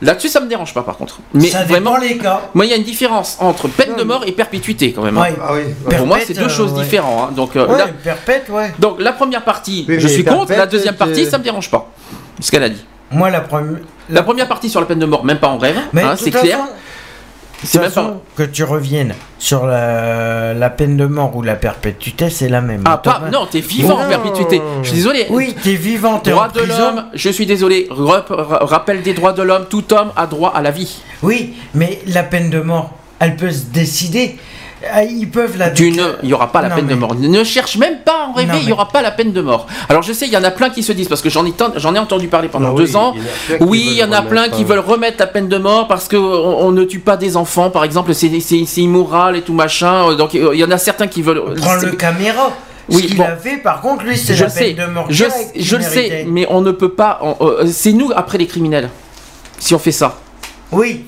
Là-dessus, 0.00 0.28
ça 0.28 0.40
me 0.40 0.48
dérange 0.48 0.74
pas 0.74 0.82
par 0.82 0.96
contre. 0.96 1.20
Mais 1.32 1.46
ça 1.48 1.62
vraiment, 1.64 1.96
les 1.96 2.18
cas. 2.18 2.42
moi, 2.54 2.66
il 2.66 2.70
y 2.70 2.74
a 2.74 2.76
une 2.76 2.82
différence 2.82 3.36
entre 3.40 3.68
peine 3.68 3.94
de 3.96 4.02
mort 4.02 4.24
et 4.26 4.32
perpétuité 4.32 4.92
quand 4.92 5.02
même. 5.02 5.16
hein. 5.16 5.22
Ouais. 5.22 5.34
Ah 5.40 5.52
oui. 5.54 5.96
Pour 5.96 6.06
moi, 6.08 6.18
c'est 6.26 6.34
deux 6.34 6.42
euh, 6.46 6.48
choses 6.48 6.72
ouais. 6.72 6.82
différentes. 6.82 7.28
hein. 7.30 7.32
Donc, 7.36 7.54
euh, 7.54 7.66
Ouais, 7.68 7.78
la, 7.78 7.86
perpète, 7.86 8.48
ouais. 8.48 8.74
donc, 8.80 9.00
la 9.00 9.12
première 9.12 9.42
partie, 9.44 9.84
Oui, 9.88 10.00
je 10.00 10.08
suis 10.08 10.24
contre. 10.24 10.50
La 10.52 10.66
deuxième 10.66 10.96
partie, 10.96 11.24
ça 11.26 11.38
me 11.38 11.44
dérange 11.44 11.70
pas. 11.70 11.88
Ce 12.40 12.50
qu'elle 12.50 12.64
a 12.64 12.68
dit. 12.68 12.84
Moi, 13.12 13.30
la 13.30 13.42
première. 13.42 13.78
La 14.10 14.22
première 14.24 14.48
partie 14.48 14.68
sur 14.68 14.80
la 14.80 14.86
peine 14.86 14.98
de 14.98 15.06
mort, 15.06 15.24
même 15.24 15.38
pas 15.38 15.48
en 15.48 15.58
rêve. 15.58 15.78
Hein, 15.96 16.14
c'est 16.16 16.30
clair. 16.32 16.58
façon- 16.58 16.72
C'est 17.64 17.80
même 17.80 17.92
pas. 17.92 18.16
que 18.36 18.42
tu 18.42 18.64
reviennes 18.64 19.14
sur 19.38 19.66
la, 19.66 20.54
la 20.54 20.70
peine 20.70 20.96
de 20.96 21.06
mort 21.06 21.34
ou 21.36 21.42
la 21.42 21.54
perpétuité, 21.54 22.28
c'est 22.30 22.48
la 22.48 22.60
même. 22.60 22.82
Ah, 22.84 22.98
pas, 22.98 23.22
non, 23.32 23.46
t'es 23.46 23.60
vivant 23.60 23.98
en 24.00 24.08
perpétuité. 24.08 24.60
Je 24.82 24.88
suis 24.88 24.96
désolé. 24.96 25.26
Oui, 25.30 25.54
t'es 25.62 25.74
vivant, 25.74 26.18
t'es 26.18 26.30
Droits 26.32 26.48
en 26.48 26.60
de 26.60 26.66
l'homme, 26.66 27.04
je 27.14 27.28
suis 27.30 27.46
désolé, 27.46 27.88
rappel 27.90 29.02
des 29.02 29.14
droits 29.14 29.32
de 29.32 29.42
l'homme, 29.42 29.66
tout 29.68 29.92
homme 29.92 30.12
a 30.16 30.26
droit 30.26 30.52
à 30.54 30.60
la 30.62 30.70
vie. 30.70 31.00
Oui, 31.22 31.54
mais 31.74 32.00
la 32.06 32.22
peine 32.22 32.50
de 32.50 32.60
mort, 32.60 32.90
elle 33.20 33.36
peut 33.36 33.50
se 33.50 33.64
décider. 33.66 34.36
Ah, 34.90 35.04
Ils 35.04 35.28
peuvent 35.28 35.56
la 35.58 35.70
Tu 35.70 35.90
ne- 35.92 36.02
Il 36.22 36.28
n'y 36.28 36.32
aura 36.34 36.50
pas 36.50 36.62
la 36.62 36.68
Non, 36.70 36.76
peine 36.76 36.86
de 36.86 36.94
mort. 36.94 37.14
Ne 37.14 37.44
cherche 37.44 37.76
même 37.76 37.98
pas 38.04 38.24
à 38.24 38.28
en 38.28 38.32
rêver, 38.32 38.52
il 38.54 38.60
n'y 38.60 38.66
mais- 38.66 38.72
aura 38.72 38.88
pas 38.88 39.02
la 39.02 39.10
peine 39.10 39.32
de 39.32 39.40
mort. 39.40 39.66
Alors 39.88 40.02
je 40.02 40.12
sais, 40.12 40.26
il 40.26 40.32
y 40.32 40.36
en 40.36 40.44
a 40.44 40.50
plein 40.50 40.70
qui 40.70 40.82
se 40.82 40.92
disent, 40.92 41.08
parce 41.08 41.20
que 41.22 41.30
j'en 41.30 41.44
ai, 41.46 41.52
tant- 41.52 41.72
j'en 41.76 41.94
ai 41.94 41.98
entendu 41.98 42.28
parler 42.28 42.48
pendant 42.48 42.72
Ah 42.74 42.76
deux 42.76 42.90
oui, 42.90 42.96
ans. 42.96 43.14
il 43.48 43.56
Oui, 43.62 43.84
il 43.90 43.96
y 43.96 44.04
en 44.04 44.12
a 44.12 44.22
plein 44.22 44.48
qui 44.48 44.62
euh, 44.62 44.66
veulent 44.66 44.78
remettre 44.80 45.16
la 45.20 45.26
peine 45.26 45.48
de 45.48 45.58
mort 45.58 45.86
parce 45.88 46.08
qu'on 46.08 46.16
on 46.18 46.70
ne 46.72 46.84
tue 46.84 46.98
pas 47.00 47.16
des 47.16 47.36
enfants, 47.36 47.70
par 47.70 47.84
exemple, 47.84 48.12
c'est 48.14 48.26
immoral 48.78 49.36
et 49.36 49.42
tout 49.42 49.52
machin. 49.54 50.10
euh, 50.10 50.14
Donc 50.16 50.34
euh, 50.34 50.50
il 50.54 50.60
y 50.60 50.64
en 50.64 50.70
a 50.70 50.78
certains 50.78 51.06
qui 51.06 51.22
veulent. 51.22 51.42
Prends 51.56 51.74
le 51.74 51.92
caméra. 51.92 52.50
Ce 52.88 52.96
Oui, 52.96 53.06
qu'il 53.06 53.16
bon. 53.16 53.22
a 53.24 53.36
fait, 53.36 53.58
par 53.58 53.80
contre, 53.80 54.04
lui, 54.04 54.18
c'est 54.18 54.34
Je 54.34 54.42
la 54.44 54.50
sais, 54.50 54.72
peine 54.74 54.86
de 54.88 54.92
mort. 54.92 55.06
je, 55.08 55.24
le 55.76 55.82
sais, 55.82 56.26
mais 56.28 56.46
on 56.50 56.60
ne 56.60 56.72
peut 56.72 56.88
pas. 56.90 57.20
euh, 57.40 57.64
c'est 57.70 57.92
nous 57.92 58.10
après 58.14 58.38
les 58.38 58.46
criminels. 58.46 58.90
Si 59.58 59.72
on 59.74 59.78
fait 59.78 59.92
ça. 59.92 60.18
Oui, 60.72 61.04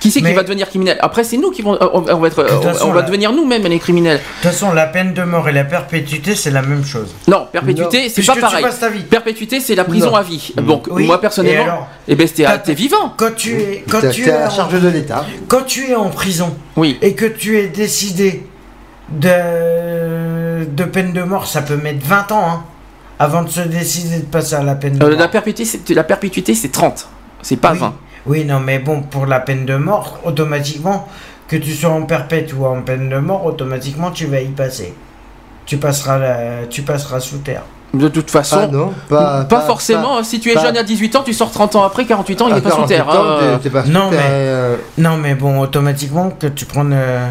Qui 0.00 0.10
c'est 0.10 0.22
qui 0.22 0.32
va 0.32 0.42
devenir 0.42 0.66
criminel 0.68 0.96
Après, 1.00 1.24
c'est 1.24 1.36
nous 1.36 1.50
qui 1.50 1.60
vont, 1.62 1.76
on, 1.80 2.04
on 2.10 2.16
va 2.18 2.26
être, 2.28 2.42
toute 2.42 2.52
on- 2.58 2.62
façon, 2.62 2.86
on 2.88 2.92
va 2.92 3.02
la- 3.02 3.06
devenir 3.06 3.32
nous-mêmes 3.32 3.64
les 3.64 3.78
criminels. 3.78 4.16
de 4.16 4.22
toute 4.42 4.50
façon, 4.52 4.72
la 4.72 4.86
peine 4.86 5.12
de 5.12 5.22
mort 5.22 5.46
et 5.48 5.52
la 5.52 5.64
perpétuité, 5.64 6.34
c'est 6.34 6.50
la 6.50 6.62
même 6.62 6.84
chose. 6.84 7.14
Non, 7.28 7.46
perpétuité, 7.52 8.08
c'est 8.08 8.24
pas 8.24 8.32
tu 8.34 8.40
pareil. 8.40 8.62
passes 8.64 8.80
ta 8.80 8.88
vie. 8.88 9.02
Perpétuité, 9.02 9.60
c'est 9.60 9.74
la 9.74 9.84
prison 9.84 10.10
Non. 10.10 10.16
à 10.16 10.22
vie. 10.22 10.54
Donc, 10.56 10.86
Oui, 10.90 11.04
moi 11.06 11.16
et 11.16 11.20
personnellement, 11.20 11.62
alors 11.64 11.88
eh 12.08 12.14
ben, 12.16 12.26
t'es 12.64 12.72
vivant. 12.74 13.12
Quand 13.18 13.34
tu 13.36 13.60
es, 13.60 13.84
quand 13.90 14.00
tu 14.10 14.26
es 14.26 14.30
à 14.30 14.40
la 14.40 14.46
en- 14.46 14.50
charge 14.50 14.80
de 14.80 14.88
l'État. 14.88 15.24
quand 15.48 15.64
tu 15.66 15.90
es 15.90 15.94
en 15.94 16.08
prison 16.08 16.56
Oui. 16.76 16.98
et 17.02 17.14
que 17.14 17.26
tu 17.26 17.58
es 17.58 17.66
décidé 17.68 18.46
de, 19.10 20.64
de 20.64 20.84
peine 20.84 21.12
de 21.12 21.22
mort, 21.22 21.46
ça 21.46 21.62
peut 21.62 21.76
mettre 21.76 22.06
20 22.06 22.32
ans 22.32 22.44
hein, 22.48 22.64
avant 23.18 23.42
de 23.42 23.48
se 23.50 23.60
décider 23.60 24.18
de 24.18 24.24
passer 24.24 24.54
à 24.54 24.62
la 24.62 24.74
peine 24.74 24.96
de 24.96 25.04
Euh, 25.04 25.10
mort. 25.10 25.18
la 25.18 25.28
perpétuité, 25.28 25.64
c'est 25.86 25.94
la 25.94 26.04
perpétuité, 26.04 26.54
c'est 26.54 26.68
30. 26.70 27.06
C'est 27.42 27.56
pas 27.56 27.72
oui. 27.72 27.78
20. 27.78 27.94
Oui, 28.26 28.44
non, 28.44 28.60
mais 28.60 28.78
bon, 28.78 29.02
pour 29.02 29.26
la 29.26 29.40
peine 29.40 29.64
de 29.66 29.76
mort, 29.76 30.18
automatiquement, 30.24 31.08
que 31.48 31.56
tu 31.56 31.72
sois 31.72 31.90
en 31.90 32.02
perpète 32.02 32.52
ou 32.52 32.64
en 32.66 32.82
peine 32.82 33.08
de 33.08 33.18
mort, 33.18 33.44
automatiquement, 33.46 34.10
tu 34.10 34.26
vas 34.26 34.40
y 34.40 34.48
passer. 34.48 34.94
Tu 35.66 35.76
passeras, 35.78 36.18
la- 36.18 36.66
tu 36.68 36.82
passeras 36.82 37.20
sous 37.20 37.38
terre. 37.38 37.62
De 37.92 38.06
toute 38.08 38.30
façon, 38.30 38.58
Ah 38.62 38.66
non, 38.68 38.92
pas, 39.08 39.44
pas, 39.44 39.62
forcément. 39.62 40.22
si 40.22 40.38
tu 40.38 40.50
es 40.50 40.54
pas- 40.54 40.62
jeune 40.62 40.76
à 40.76 40.84
18 40.84 41.16
ans, 41.16 41.22
tu 41.24 41.32
sors 41.32 41.50
30 41.50 41.74
ans 41.74 41.82
après, 41.82 42.04
48 42.04 42.40
ans, 42.40 42.46
il 42.48 42.54
à 42.54 42.58
est 42.58 42.60
pas 42.60 42.70
sous 42.70 42.76
48 42.76 42.94
terre. 42.94 43.08
ans, 43.08 43.12
hein. 43.40 43.58
sous 43.84 43.90
Non, 43.90 44.10
terre, 44.10 44.20
mais- 44.20 44.28
euh, 44.30 44.76
Non, 44.98 45.16
mais 45.16 45.34
bon, 45.34 45.58
automatiquement, 45.60 46.30
que 46.30 46.46
tu 46.46 46.66
prennes. 46.66 46.92
euh, 46.94 47.28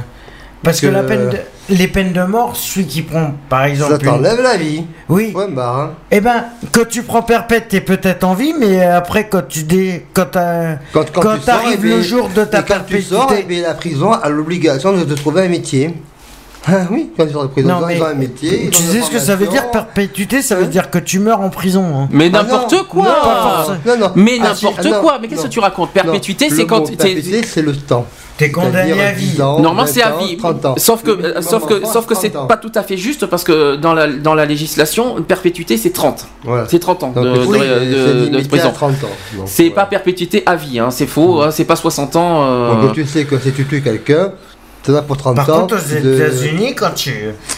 Parce 0.62 0.82
que, 0.82 0.88
Que- 0.88 0.92
la 0.92 1.04
peine 1.04 1.30
de- 1.30 1.38
les 1.70 1.88
peines 1.88 2.14
de 2.14 2.24
mort, 2.24 2.56
celui 2.56 2.86
qui 2.88 3.02
prend, 3.02 3.34
par 3.50 3.64
exemple. 3.66 3.92
Ça 3.94 3.98
une- 4.00 4.06
t'enlève 4.06 4.42
la 4.42 4.58
vie. 4.58 4.84
Oui. 5.08 5.32
Ouais, 5.36 5.48
bah, 5.50 5.76
hein. 5.78 5.92
Eh 6.12 6.20
ben, 6.22 6.46
quand 6.72 6.88
tu 6.88 7.04
prends 7.04 7.22
perpète, 7.22 7.68
t'es 7.70 7.82
peut-être 7.82 8.24
en 8.24 8.34
vie, 8.34 8.54
mais 8.60 8.82
après, 8.84 9.28
quand 9.28 9.48
tu 9.48 9.64
dé... 9.64 10.06
quand 10.14 10.26
t'as- 10.32 10.76
Quand, 10.94 11.06
quand, 11.12 11.22
Quand 11.22 11.36
tu 11.38 11.42
sors, 11.44 11.62
eh 11.74 11.78
bien- 11.78 11.96
le 11.98 12.02
jour 12.02 12.30
de 12.30 12.44
ta 12.46 12.60
et 12.60 12.64
quand 12.64 12.76
tu 12.88 13.02
sors, 13.02 13.28
perpétuité. 13.28 13.46
eh 13.46 13.48
bien, 13.62 13.68
la 13.68 13.74
prison 13.76 14.12
a 14.12 14.30
l'obligation 14.30 14.94
de 14.94 15.04
te 15.04 15.14
trouver 15.14 15.44
un 15.44 15.50
métier. 15.50 15.94
Ah 16.68 16.88
oui, 16.92 17.10
quand 17.18 17.26
prison, 17.26 17.50
Non, 17.80 17.90
ils 17.90 18.02
ont 18.02 18.06
un 18.06 18.14
métier. 18.14 18.70
tu 18.70 18.82
sais 18.84 19.02
ce 19.02 19.10
que 19.10 19.20
ça 19.20 19.36
veut 19.36 19.48
dire 19.48 19.72
perpétuité 19.72 20.42
Ça 20.42 20.56
veut 20.56 20.66
Hein 20.66 20.68
dire 20.68 20.90
que 20.92 21.00
tu 21.00 21.20
meurs 21.20 21.42
en 21.42 21.50
prison. 21.50 21.84
hein. 21.96 22.08
Mais 22.12 22.30
Ah 22.34 22.44
n'importe 22.44 22.84
quoi 22.88 23.04
non, 23.04 23.10
Pas 23.10 23.42
forcément. 23.66 23.78
non, 23.86 23.98
non. 24.08 24.12
Mais 24.16 24.38
Ah, 24.42 24.50
n'importe 24.50 24.86
ah, 24.94 25.00
quoi 25.02 25.20
Mais 25.22 25.28
qu'est-ce 25.28 25.44
que 25.44 25.48
tu 25.48 25.60
racontes? 25.60 25.92
Perpétuité, 25.92 26.50
c'est 26.50 26.58
le 26.58 26.66
quand. 26.66 26.82
Perpétuité, 26.86 27.44
c'est 27.44 27.62
le 27.62 27.76
temps. 27.76 28.06
T'es 28.38 28.52
condamné 28.52 29.02
à 29.02 29.12
vie. 29.12 29.32
10 29.32 29.42
ans, 29.42 29.60
Normalement, 29.60 29.84
20 29.84 29.88
c'est 29.88 30.02
à 30.02 30.12
vie. 30.18 30.38
30 30.38 30.66
ans. 30.66 30.76
Sauf 30.78 31.04
que, 31.04 31.12
euh, 31.12 31.42
sauf 31.42 31.64
que, 31.66 31.74
normalement, 31.74 31.92
sauf 31.92 32.06
que 32.06 32.16
c'est 32.16 32.30
30 32.30 32.44
ans. 32.44 32.48
pas 32.48 32.56
tout 32.56 32.72
à 32.74 32.84
fait 32.84 32.96
juste 32.96 33.26
parce 33.26 33.44
que 33.44 33.76
dans 33.76 33.94
la, 33.94 34.08
dans 34.08 34.34
la 34.34 34.46
législation, 34.46 35.18
une 35.18 35.26
perpétuité 35.26 35.76
c'est 35.76 35.90
30. 35.90 36.26
Voilà. 36.46 36.66
C'est 36.70 36.80
30 36.80 37.04
ans 37.04 37.10
de, 37.12 37.16
Donc, 37.22 37.36
de- 37.36 37.46
oui, 37.48 37.60
de- 37.60 37.66
c'est 37.66 38.14
de 38.14 38.26
limité 38.32 38.48
prison. 38.48 38.70
à 38.70 38.72
30 38.72 38.92
ans. 39.04 39.08
Donc, 39.38 39.44
C'est 39.48 39.64
voilà. 39.70 39.76
pas 39.76 39.86
perpétuité 39.88 40.44
à 40.46 40.56
vie, 40.56 40.80
hein, 40.80 40.90
c'est 40.90 41.06
faux, 41.08 41.42
hein, 41.42 41.52
c'est 41.52 41.66
pas 41.66 41.76
60 41.76 42.16
ans. 42.16 42.44
euh, 42.44 42.82
Donc, 42.82 42.94
tu 42.94 43.06
sais 43.06 43.26
que 43.26 43.38
si 43.40 43.52
tu 43.52 43.66
tues 43.66 43.82
quelqu'un, 43.82 44.32
tu 44.84 44.96
as 44.96 45.02
pour 45.02 45.18
30 45.18 45.36
Par 45.36 45.50
ans. 45.50 45.62
contre, 45.62 45.76
aux 45.76 46.02
de- 46.02 46.14
États-Unis, 46.16 46.74
quand 46.76 46.92
tu. 46.96 47.14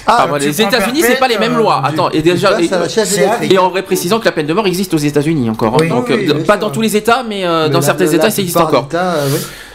Ah, 0.08 0.28
bah, 0.30 0.38
tu 0.40 0.48
les 0.48 0.54
prends 0.54 0.68
États-Unis, 0.70 1.02
c'est 1.06 1.20
pas 1.20 1.28
les 1.28 1.38
mêmes 1.38 1.56
lois. 1.58 1.82
euh, 1.84 1.88
Attends, 1.90 2.10
et 2.10 2.18
tu 2.18 2.22
déjà, 2.24 2.52
passes 2.52 2.66
et, 2.70 2.74
à 2.74 2.80
la 2.80 2.90
chaise 2.90 3.10
c'est 3.10 3.22
électrique. 3.24 3.54
et 3.54 3.58
en 3.58 3.70
précisant 3.72 4.20
que 4.20 4.26
la 4.26 4.32
peine 4.32 4.48
de 4.48 4.54
mort 4.54 4.68
existe 4.68 4.94
aux 4.94 4.98
États-Unis 4.98 5.50
encore. 5.50 5.74
hein. 5.76 5.78
Oui, 5.82 5.90
donc, 5.90 6.06
oui, 6.10 6.28
euh, 6.30 6.34
bien 6.34 6.44
pas 6.46 6.54
sûr. 6.54 6.60
dans 6.62 6.70
tous 6.72 6.82
les 6.82 6.96
États, 6.98 7.24
mais 7.28 7.46
euh, 7.46 7.64
Mais 7.68 7.70
dans 7.70 7.80
la- 7.80 7.86
certains 7.86 8.06
la 8.06 8.14
États, 8.14 8.30
ça 8.32 8.42
existe 8.42 8.58
encore. 8.58 8.88
euh. 8.94 9.28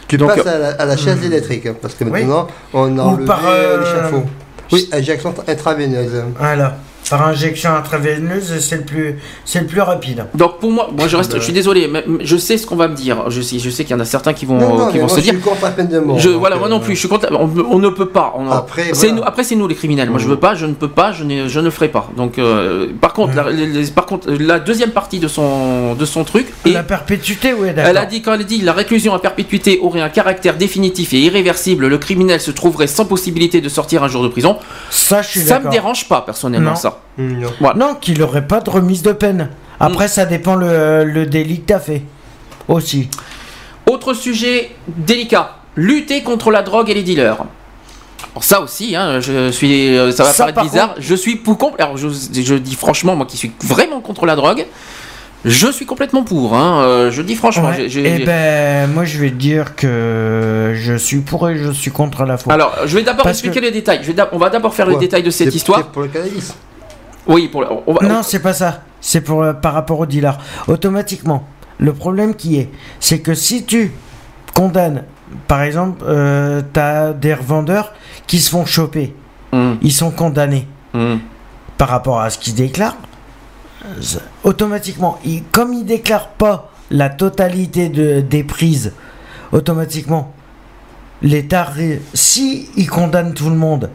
Tu 0.07 0.17
Donc, 0.17 0.33
passes 0.35 0.47
à 0.47 0.57
la, 0.57 0.69
à 0.71 0.85
la 0.85 0.95
chaise 0.97 1.23
électrique, 1.23 1.65
hein, 1.65 1.75
parce 1.81 1.93
que 1.93 2.03
Oui. 2.05 2.11
maintenant, 2.21 2.47
on 2.73 2.97
a 2.97 3.01
Ou 3.03 3.07
enlevé 3.07 3.25
par, 3.25 3.41
euh, 3.45 3.49
euh, 3.49 3.79
l'échafaud. 3.79 4.23
Oui, 4.71 4.89
injection 4.93 5.33
intraveineuse. 5.47 6.23
Voilà. 6.39 6.77
Par 7.09 7.25
injection 7.27 7.73
intraveineuse, 7.73 8.59
c'est 8.59 8.77
le 8.77 8.81
plus, 8.83 9.19
c'est 9.45 9.61
le 9.61 9.67
plus 9.67 9.79
rapide. 9.81 10.25
Donc 10.35 10.59
pour 10.59 10.71
moi, 10.71 10.89
moi 10.95 11.07
je 11.07 11.15
reste, 11.15 11.35
je 11.35 11.41
suis 11.41 11.53
désolé, 11.53 11.87
mais 11.87 12.03
je 12.21 12.35
sais 12.37 12.57
ce 12.57 12.67
qu'on 12.67 12.75
va 12.75 12.87
me 12.87 12.95
dire. 12.95 13.29
Je 13.29 13.41
sais, 13.41 13.59
je 13.59 13.69
sais 13.69 13.83
qu'il 13.85 13.95
y 13.95 13.97
en 13.97 14.01
a 14.01 14.05
certains 14.05 14.33
qui 14.33 14.45
vont, 14.45 14.57
Non, 14.57 14.77
non, 14.77 14.87
qui 14.87 14.95
mais 14.95 14.99
vont 15.01 15.07
moi, 15.07 15.15
se 15.15 15.21
je 15.21 15.21
dire. 15.23 15.33
suis 15.33 15.41
contre 15.41 15.63
la 15.63 15.71
peine 15.71 15.87
de 15.87 15.99
mort. 15.99 16.19
Je, 16.19 16.29
voilà, 16.29 16.57
moi 16.57 16.67
non 16.67 16.77
euh, 16.77 16.83
plus, 16.83 16.95
je 16.95 16.99
suis 16.99 17.07
contre. 17.07 17.27
On, 17.31 17.49
on 17.71 17.79
ne 17.79 17.89
peut 17.89 18.09
pas. 18.09 18.33
on- 18.37 18.49
Après, 18.51 18.89
c'est 18.93 19.07
voilà. 19.07 19.13
nous, 19.13 19.23
après, 19.23 19.43
c'est 19.43 19.55
nous 19.55 19.67
les 19.67 19.75
criminels. 19.75 20.09
Moi, 20.09 20.19
je 20.19 20.25
Mm. 20.25 20.29
veux 20.31 20.39
pas, 20.39 20.55
je 20.55 20.65
ne 20.65 20.73
peux 20.73 20.89
pas, 20.89 21.11
je, 21.13 21.23
n'ai- 21.23 21.47
je 21.47 21.59
ne 21.59 21.69
ferai 21.69 21.87
pas. 21.87 22.09
Donc, 22.17 22.37
euh, 22.39 22.87
par 22.99 23.13
contre, 23.13 23.35
la, 23.35 23.49
les- 23.51 23.67
les- 23.67 23.87
par 23.91 24.05
contre, 24.05 24.29
la 24.31 24.59
deuxième 24.59 24.91
partie 24.91 25.19
de 25.19 25.27
son, 25.29 25.93
de 25.95 26.05
son 26.05 26.23
truc, 26.25 26.47
et 26.65 26.71
La 26.73 26.83
perpétuité, 26.83 27.53
oui, 27.53 27.67
d'accord. 27.73 27.89
elle 27.89 27.97
a 27.97 28.05
dit 28.05 28.21
quand 28.21 28.33
elle 28.33 28.45
dit 28.45 28.61
la 28.61 28.73
réclusion 28.73 29.13
à 29.13 29.19
perpétuité 29.19 29.79
aurait 29.81 30.01
un 30.01 30.09
caractère 30.09 30.57
définitif 30.57 31.13
et 31.13 31.19
irréversible, 31.19 31.87
le 31.87 31.97
criminel 31.97 32.41
se 32.41 32.51
trouverait 32.51 32.87
sans 32.87 33.05
possibilité 33.05 33.61
de 33.61 33.69
sortir 33.69 34.03
un 34.03 34.07
jour 34.09 34.23
de 34.23 34.27
prison. 34.27 34.57
Ça, 34.89 35.21
je 35.21 35.29
suis 35.29 35.39
Ça 35.39 35.59
me 35.59 35.69
dérange 35.69 36.07
pas 36.09 36.21
personnellement 36.21 36.71
Non. 36.71 36.75
ça. 36.75 36.96
Mm, 37.17 37.39
non. 37.41 37.49
Voilà. 37.59 37.77
Non, 37.79 37.95
qu'il 37.95 38.19
n'aurait 38.19 38.47
pas 38.47 38.59
de 38.61 38.69
remise 38.69 39.01
de 39.03 39.11
peine. 39.11 39.49
Après, 39.79 40.05
Mm. 40.05 40.09
ça 40.09 40.25
dépend 40.25 40.55
le, 40.55 41.03
le 41.03 41.25
délit 41.25 41.61
que 41.61 41.67
t'as 41.67 41.79
fait. 41.79 42.01
Aussi. 42.67 43.09
Autre 43.89 44.13
sujet 44.13 44.71
délicat, 44.87 45.55
lutter 45.75 46.21
contre 46.23 46.51
la 46.51 46.61
drogue 46.61 46.89
et 46.89 46.93
les 46.93 47.03
dealers. 47.03 47.37
Alors 48.33 48.43
ça 48.43 48.61
aussi, 48.61 48.95
hein, 48.95 49.19
je 49.21 49.51
suis, 49.51 49.97
euh, 49.97 50.11
ça 50.11 50.23
va 50.23 50.29
Ça, 50.31 50.43
paraître 50.43 50.55
par 50.55 50.63
bizarre. 50.65 50.95
Je 50.99 51.15
suis 51.15 51.37
pour. 51.37 51.57
Alors 51.79 51.95
je, 51.97 52.07
je 52.09 52.55
dis 52.55 52.75
franchement, 52.75 53.15
moi 53.15 53.25
qui 53.25 53.37
suis 53.37 53.51
vraiment 53.63 54.01
contre 54.01 54.25
la 54.25 54.35
drogue, 54.35 54.65
Je 55.45 55.71
suis 55.71 55.85
complètement 55.85 56.23
pour. 56.23 56.55
Hein. 56.55 56.81
euh, 56.81 57.11
je 57.11 57.21
dis 57.21 57.35
franchement. 57.35 57.69
Ouais. 57.69 57.87
Eh 57.95 58.25
ben, 58.25 58.89
moi, 58.91 59.05
je 59.05 59.17
vais 59.19 59.29
dire 59.29 59.75
que 59.75 60.73
je 60.75 60.95
suis 60.97 61.19
pour 61.19 61.47
et 61.49 61.57
je 61.57 61.71
suis 61.71 61.91
contre 61.91 62.21
à 62.21 62.25
la 62.25 62.37
fois. 62.37 62.51
Alors, 62.53 62.75
je 62.85 62.97
vais 62.97 63.03
d'abord 63.03 63.29
expliquer 63.29 63.59
que- 63.61 63.65
les 63.65 63.71
détails. 63.71 63.99
Je 64.03 64.11
vais 64.11 64.21
on 64.33 64.37
va 64.39 64.49
d'abord 64.49 64.73
faire 64.73 64.87
les 64.87 64.95
Ouais. 64.95 64.99
détails 64.99 65.23
de 65.23 65.29
cette 65.29 65.53
histoire. 65.55 65.85
pour 65.87 66.01
le 66.01 66.07
cannabis. 66.09 66.53
Oui, 67.27 67.47
pour 67.49 67.61
le- 67.61 67.67
on 67.85 67.93
va- 67.93 68.07
Non, 68.07 68.23
c'est 68.23 68.39
pas 68.39 68.53
ça. 68.53 68.81
C'est 69.01 69.21
pour 69.21 69.43
euh, 69.43 69.53
par 69.53 69.73
rapport 69.73 69.99
au 69.99 70.05
dealer. 70.05 70.37
Automatiquement, 70.67 71.43
le 71.79 71.93
problème 71.93 72.35
qui 72.35 72.57
est, 72.57 72.69
c'est 72.99 73.19
que 73.19 73.33
si 73.33 73.65
tu 73.65 73.91
condamnes, 74.53 75.03
par 75.47 75.61
exemple, 75.61 76.03
euh, 76.07 76.61
t'as 76.73 77.13
des 77.13 77.33
revendeurs 77.33 77.93
qui 78.27 78.39
se 78.39 78.49
font 78.49 78.65
choper, 78.65 79.13
Hum, 79.53 79.77
ils 79.81 79.91
sont 79.93 80.11
condamnés 80.11 80.67
hum. 80.93 81.19
par 81.77 81.87
rapport 81.89 82.19
à 82.21 82.29
ce 82.29 82.37
qu'ils 82.37 82.55
déclarent. 82.55 82.97
euh, 83.85 84.01
Automatiquement, 84.43 85.19
ils- 85.23 85.43
comme 85.51 85.73
ils 85.73 85.85
déclarent 85.85 86.29
pas 86.29 86.71
la 86.91 87.09
totalité 87.09 87.89
de, 87.89 88.19
des 88.21 88.43
prises, 88.43 88.93
automatiquement, 89.51 90.33
l'État, 91.21 91.67
si 92.13 92.69
il 92.75 92.89
condamne 92.89 93.33
tout 93.33 93.49
le 93.49 93.55
monde 93.55 93.89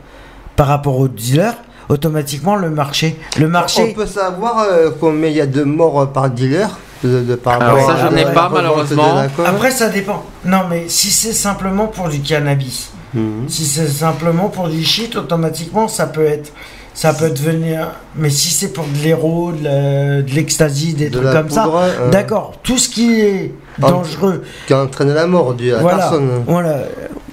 par 0.56 0.66
rapport 0.68 0.98
au 0.98 1.08
dealer, 1.08 1.54
automatiquement 1.92 2.56
le 2.56 2.70
marché, 2.70 3.16
le 3.38 3.46
On 3.46 3.50
marché, 3.50 3.92
peut 3.94 4.06
savoir 4.06 4.64
euh, 4.70 4.90
combien 4.98 5.28
il 5.28 5.36
y 5.36 5.40
a 5.40 5.46
de 5.46 5.62
morts 5.62 6.10
par 6.12 6.30
dealer 6.30 6.68
de, 7.04 7.20
de- 7.22 7.34
par 7.34 7.60
Alors, 7.60 7.76
rapport 7.78 7.90
ça, 7.98 8.06
à 8.06 8.10
je 8.10 8.14
n'ai 8.14 8.24
pas, 8.24 8.48
malheureusement. 8.52 9.16
Après, 9.44 9.70
ça 9.70 9.88
dépend. 9.88 10.24
Non, 10.44 10.60
mais 10.70 10.84
si 10.88 11.10
c'est 11.10 11.32
simplement 11.32 11.86
pour 11.86 12.08
du 12.08 12.20
cannabis, 12.20 12.90
Mhm. 13.14 13.46
si 13.48 13.66
c'est 13.66 13.88
simplement 13.88 14.48
pour 14.48 14.68
du 14.68 14.82
shit, 14.84 15.16
automatiquement, 15.16 15.86
ça 15.88 16.06
peut 16.06 16.24
être. 16.24 16.50
Ça 16.94 17.12
peut 17.14 17.30
devenir. 17.30 17.88
Mais 18.16 18.28
si 18.30 18.50
c'est 18.50 18.68
pour 18.72 18.84
de 18.84 19.02
l'héros, 19.02 19.52
de 19.52 20.34
l'ecstasy, 20.34 20.92
des 20.94 21.08
De 21.10 21.18
trucs 21.18 21.32
comme 21.32 21.48
ça, 21.50 21.66
euh, 21.66 22.10
d'accord. 22.10 22.52
Tout 22.62 22.76
ce 22.78 22.88
qui 22.88 23.20
est 23.20 23.54
Ah, 23.82 23.90
dangereux, 23.90 24.42
qui 24.66 24.74
entraîne 24.74 25.12
la 25.12 25.26
mort 25.26 25.54
de 25.54 25.70
la 25.72 25.78
voilà, 25.78 25.96
personne. 25.98 26.28
voilà, 26.46 26.76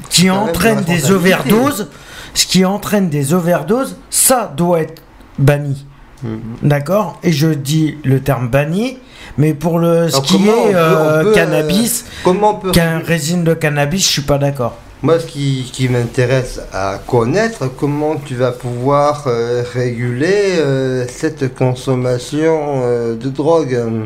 qui 0.10 0.30
entraîne 0.30 0.81
des 0.84 1.11
overdoses, 1.11 1.88
ce 2.34 2.45
qui 2.45 2.65
entraîne 2.65 3.10
des 3.10 3.34
overdoses, 3.34 3.97
ça 4.10 4.51
doit 4.56 4.81
être 4.81 5.01
banni. 5.38 5.85
Mhm. 6.23 6.39
D'accord? 6.64 7.19
Et 7.23 7.31
je 7.31 7.47
dis 7.47 7.97
le 8.03 8.19
terme 8.19 8.49
banni, 8.49 8.97
mais 9.38 9.53
pour 9.53 9.80
le 9.80 10.10
ce 10.10 10.19
qui 10.22 10.47
est 10.47 10.76
euh, 10.76 11.23
euh, 11.23 11.34
cannabis, 11.34 12.06
Comment 12.23 12.51
on 12.51 12.56
peut 12.56 12.72
qu'un 12.72 12.99
résine 12.99 13.43
de 13.43 13.53
cannabis, 13.53 14.03
je 14.03 14.10
suis 14.10 14.22
pas 14.23 14.38
d'accord. 14.38 14.76
Moi, 15.01 15.18
ce 15.18 15.27
qui, 15.27 15.69
qui 15.72 15.88
m'intéresse 15.88 16.60
à 16.73 16.99
connaître, 17.07 17.69
comment 17.80 18.18
tu 18.18 18.35
vas 18.35 18.51
pouvoir 18.51 19.23
euh, 19.27 19.64
réguler 19.73 20.57
euh, 20.57 21.06
cette 21.07 21.56
consommation 21.56 22.81
euh, 22.84 23.15
de 23.15 23.30
drogue? 23.30 23.73
euh. 23.76 24.06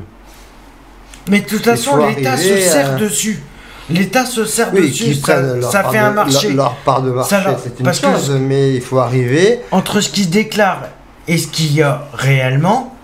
Mais 1.29 1.41
de 1.41 1.47
toute 1.47 1.63
façon, 1.63 1.97
l'État 2.05 2.37
se 2.37 2.57
sert 2.57 2.97
dessus. 2.97 3.41
L'État 3.89 4.25
se 4.25 4.45
sert 4.45 4.69
Oui, 4.73 4.89
dessus. 4.89 5.03
qu'ils 5.03 5.15
Ça, 5.17 5.61
ça 5.61 5.81
part 5.83 5.91
fait 5.91 5.99
de- 5.99 6.03
un 6.03 6.11
marché. 6.11 6.47
Leur, 6.49 6.55
leur 6.65 6.75
part 6.77 7.01
de 7.01 7.11
marché, 7.11 7.35
c'est 7.63 7.79
une 7.79 7.85
parce 7.85 7.99
que- 7.99 8.07
chose, 8.07 8.31
mais 8.39 8.73
il 8.75 8.81
faut 8.81 8.99
arriver. 8.99 9.59
Entre 9.71 9.99
ce 10.01 10.09
qu'ils 10.09 10.29
déclarent 10.29 10.83
et 11.27 11.37
ce 11.37 11.47
qu'il 11.47 11.73
y 11.73 11.81
a 11.81 12.03
réellement, 12.13 12.95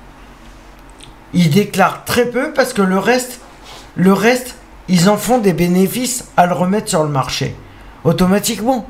ils 1.33 1.49
déclarent 1.49 2.05
très 2.05 2.25
peu 2.25 2.53
parce 2.53 2.73
que 2.73 2.81
le 2.81 2.97
reste, 2.97 3.39
le 3.95 4.13
reste, 4.13 4.55
ils 4.87 5.09
en 5.09 5.17
font 5.17 5.37
des 5.37 5.53
bénéfices 5.53 6.25
à 6.37 6.47
le 6.47 6.53
remettre 6.53 6.89
sur 6.89 7.03
le 7.03 7.09
marché. 7.09 7.55
Automatiquement. 8.03 8.87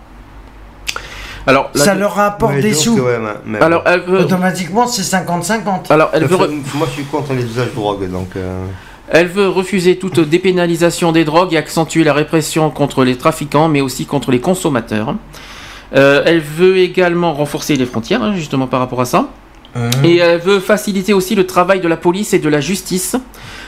Alors, 1.47 1.71
la- 1.73 1.83
ça 1.83 1.95
leur 1.95 2.13
rapporte 2.15 2.53
Mais 2.53 2.61
des 2.61 2.73
sous. 2.75 2.99
ouais, 2.99 3.17
mais- 3.19 3.29
mais- 3.57 3.61
alors, 3.61 3.81
elle 3.85 4.01
veut, 4.01 4.19
Automatiquement, 4.19 4.85
c'est 4.87 5.03
50-50. 5.03 5.89
alors, 5.89 6.11
elle 6.13 6.25
veut, 6.25 6.37
moi, 6.37 6.85
je 6.87 6.91
suis 6.91 7.03
contre 7.05 7.33
les 7.33 7.43
usages 7.43 7.69
de 7.71 7.75
drogue, 7.75 8.07
donc. 8.09 8.29
euh, 8.35 8.65
elle 9.11 9.27
veut 9.27 9.47
refuser 9.47 9.97
toute 9.97 10.19
dépénalisation 10.19 11.11
des 11.11 11.25
drogues 11.25 11.53
et 11.53 11.57
accentuer 11.57 12.03
la 12.03 12.13
répression 12.13 12.69
contre 12.69 13.03
les 13.03 13.15
trafiquants, 13.17 13.67
mais 13.67 13.81
aussi 13.81 14.05
contre 14.05 14.31
les 14.31 14.39
consommateurs. 14.39 15.15
Euh, 15.95 16.21
elle 16.25 16.39
veut 16.41 16.77
également 16.77 17.33
renforcer 17.33 17.75
les 17.75 17.85
frontières, 17.85 18.21
hein, 18.21 18.33
justement 18.35 18.67
par 18.67 18.79
rapport 18.79 19.01
à 19.01 19.05
ça. 19.05 19.29
Hein. 19.75 19.89
Et 20.03 20.17
elle 20.17 20.39
veut 20.39 20.59
faciliter 20.59 21.13
aussi 21.13 21.35
le 21.35 21.45
travail 21.47 21.79
de 21.79 21.87
la 21.87 21.97
police 21.97 22.33
et 22.33 22.39
de 22.39 22.49
la 22.49 22.59
justice, 22.61 23.15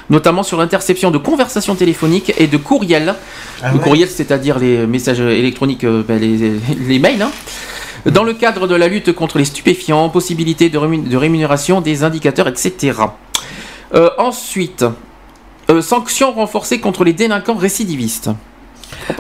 notamment 0.09 0.43
sur 0.43 0.57
l'interception 0.57 1.09
de 1.11 1.17
conversations 1.17 1.75
téléphoniques 1.75 2.33
et 2.37 2.47
de 2.47 2.57
courriels. 2.57 3.15
Ah 3.63 3.71
le 3.71 3.77
ouais. 3.77 3.83
courriel, 3.83 4.09
c'est-à-dire 4.09 4.59
les 4.59 4.85
messages 4.87 5.19
électroniques, 5.19 5.83
euh, 5.83 6.03
ben, 6.07 6.19
les, 6.19 6.53
les 6.87 6.99
mails. 6.99 7.21
hein. 7.21 7.31
Dans 8.05 8.23
le 8.23 8.33
cadre 8.33 8.67
de 8.67 8.73
la 8.75 8.87
lutte 8.87 9.13
contre 9.13 9.37
les 9.37 9.45
stupéfiants, 9.45 10.09
possibilité 10.09 10.69
de, 10.69 10.77
rémun- 10.79 11.07
de 11.07 11.17
rémunération 11.17 11.81
des 11.81 12.03
indicateurs, 12.03 12.47
etc. 12.47 12.93
Euh, 13.93 14.09
ensuite, 14.17 14.83
euh, 15.71 15.81
sanctions 15.81 16.31
renforcées 16.31 16.79
contre 16.79 17.03
les 17.03 17.13
délinquants 17.13 17.55
récidivistes. 17.55 18.29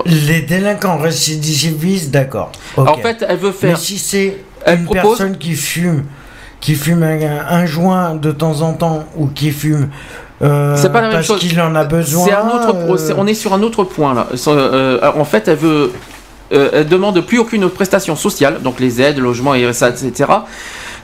Les 0.05 0.41
délinquants 0.41 0.97
récidivistes, 0.97 2.11
d'accord. 2.11 2.51
En 2.77 2.97
fait, 2.97 3.25
elle 3.27 3.37
veut 3.37 3.53
Mais 3.61 3.69
faire. 3.69 3.77
si 3.77 3.97
c'est 3.97 4.37
une 4.67 4.83
propose- 4.85 5.01
personne 5.17 5.37
qui 5.37 5.53
fume, 5.55 6.03
qui 6.59 6.75
fume 6.75 7.03
un, 7.03 7.45
un 7.49 7.65
joint 7.65 8.15
de 8.15 8.31
temps 8.31 8.61
en 8.61 8.73
temps 8.73 9.05
ou 9.15 9.27
qui 9.27 9.51
fume 9.51 9.89
euh, 10.41 10.75
C'est 10.75 10.91
pas 10.91 11.01
la 11.01 11.07
même 11.07 11.15
parce 11.17 11.27
chose. 11.27 11.39
qu'il 11.39 11.59
en 11.61 11.73
a 11.75 11.83
besoin. 11.85 12.25
C'est 12.25 12.33
un 12.33 12.47
autre. 12.47 12.75
euh, 12.75 13.13
On 13.17 13.25
est 13.27 13.33
sur 13.33 13.53
un 13.53 13.61
autre 13.63 13.83
point 13.83 14.13
là. 14.13 14.27
Sur- 14.35 14.51
euh, 14.55 14.99
en 15.15 15.25
fait, 15.25 15.47
elle 15.47 15.57
veut. 15.57 15.91
euh, 16.51 16.69
elle 16.73 16.87
demande 16.87 17.21
plus 17.21 17.39
aucune 17.39 17.69
prestation 17.69 18.15
sociale, 18.15 18.61
donc 18.61 18.79
les 18.79 19.01
aides, 19.01 19.17
logement, 19.19 19.51
RSA, 19.51 19.89
etc., 19.89 20.29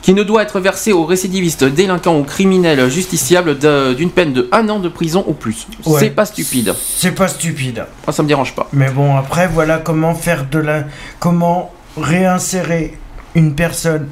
qui 0.02 0.14
ne 0.14 0.22
doit 0.22 0.42
être 0.42 0.60
versée 0.60 0.92
aux 0.92 1.04
récidivistes, 1.04 1.64
délinquants 1.64 2.18
ou 2.18 2.24
criminels 2.24 2.88
justiciables 2.88 3.58
d'une 3.96 4.10
peine 4.10 4.32
de 4.32 4.48
un 4.52 4.68
an 4.68 4.78
de 4.78 4.88
prison 4.88 5.24
ou 5.26 5.32
plus. 5.32 5.66
Ouais. 5.84 6.00
C'est 6.00 6.10
pas 6.10 6.24
stupide. 6.24 6.74
C'est 6.78 7.12
pas 7.12 7.28
stupide. 7.28 7.84
Moi, 8.06 8.12
ça 8.12 8.22
me 8.22 8.28
dérange 8.28 8.54
pas. 8.54 8.68
Mais 8.72 8.90
bon, 8.90 9.16
après, 9.16 9.48
voilà 9.48 9.78
comment 9.78 10.14
faire 10.14 10.46
de 10.50 10.58
la. 10.58 10.84
Comment 11.18 11.72
réinsérer 11.96 12.96
une 13.34 13.54
personne 13.54 14.08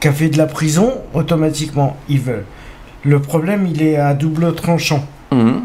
qui 0.00 0.08
a 0.08 0.12
fait 0.12 0.28
de 0.28 0.38
la 0.38 0.46
prison, 0.46 0.94
automatiquement, 1.14 1.96
ils 2.08 2.20
veulent. 2.20 2.44
Le 3.04 3.20
problème, 3.20 3.66
il 3.66 3.82
est 3.82 3.96
à 3.96 4.14
double 4.14 4.54
tranchant. 4.54 5.06
Mhm. 5.32 5.62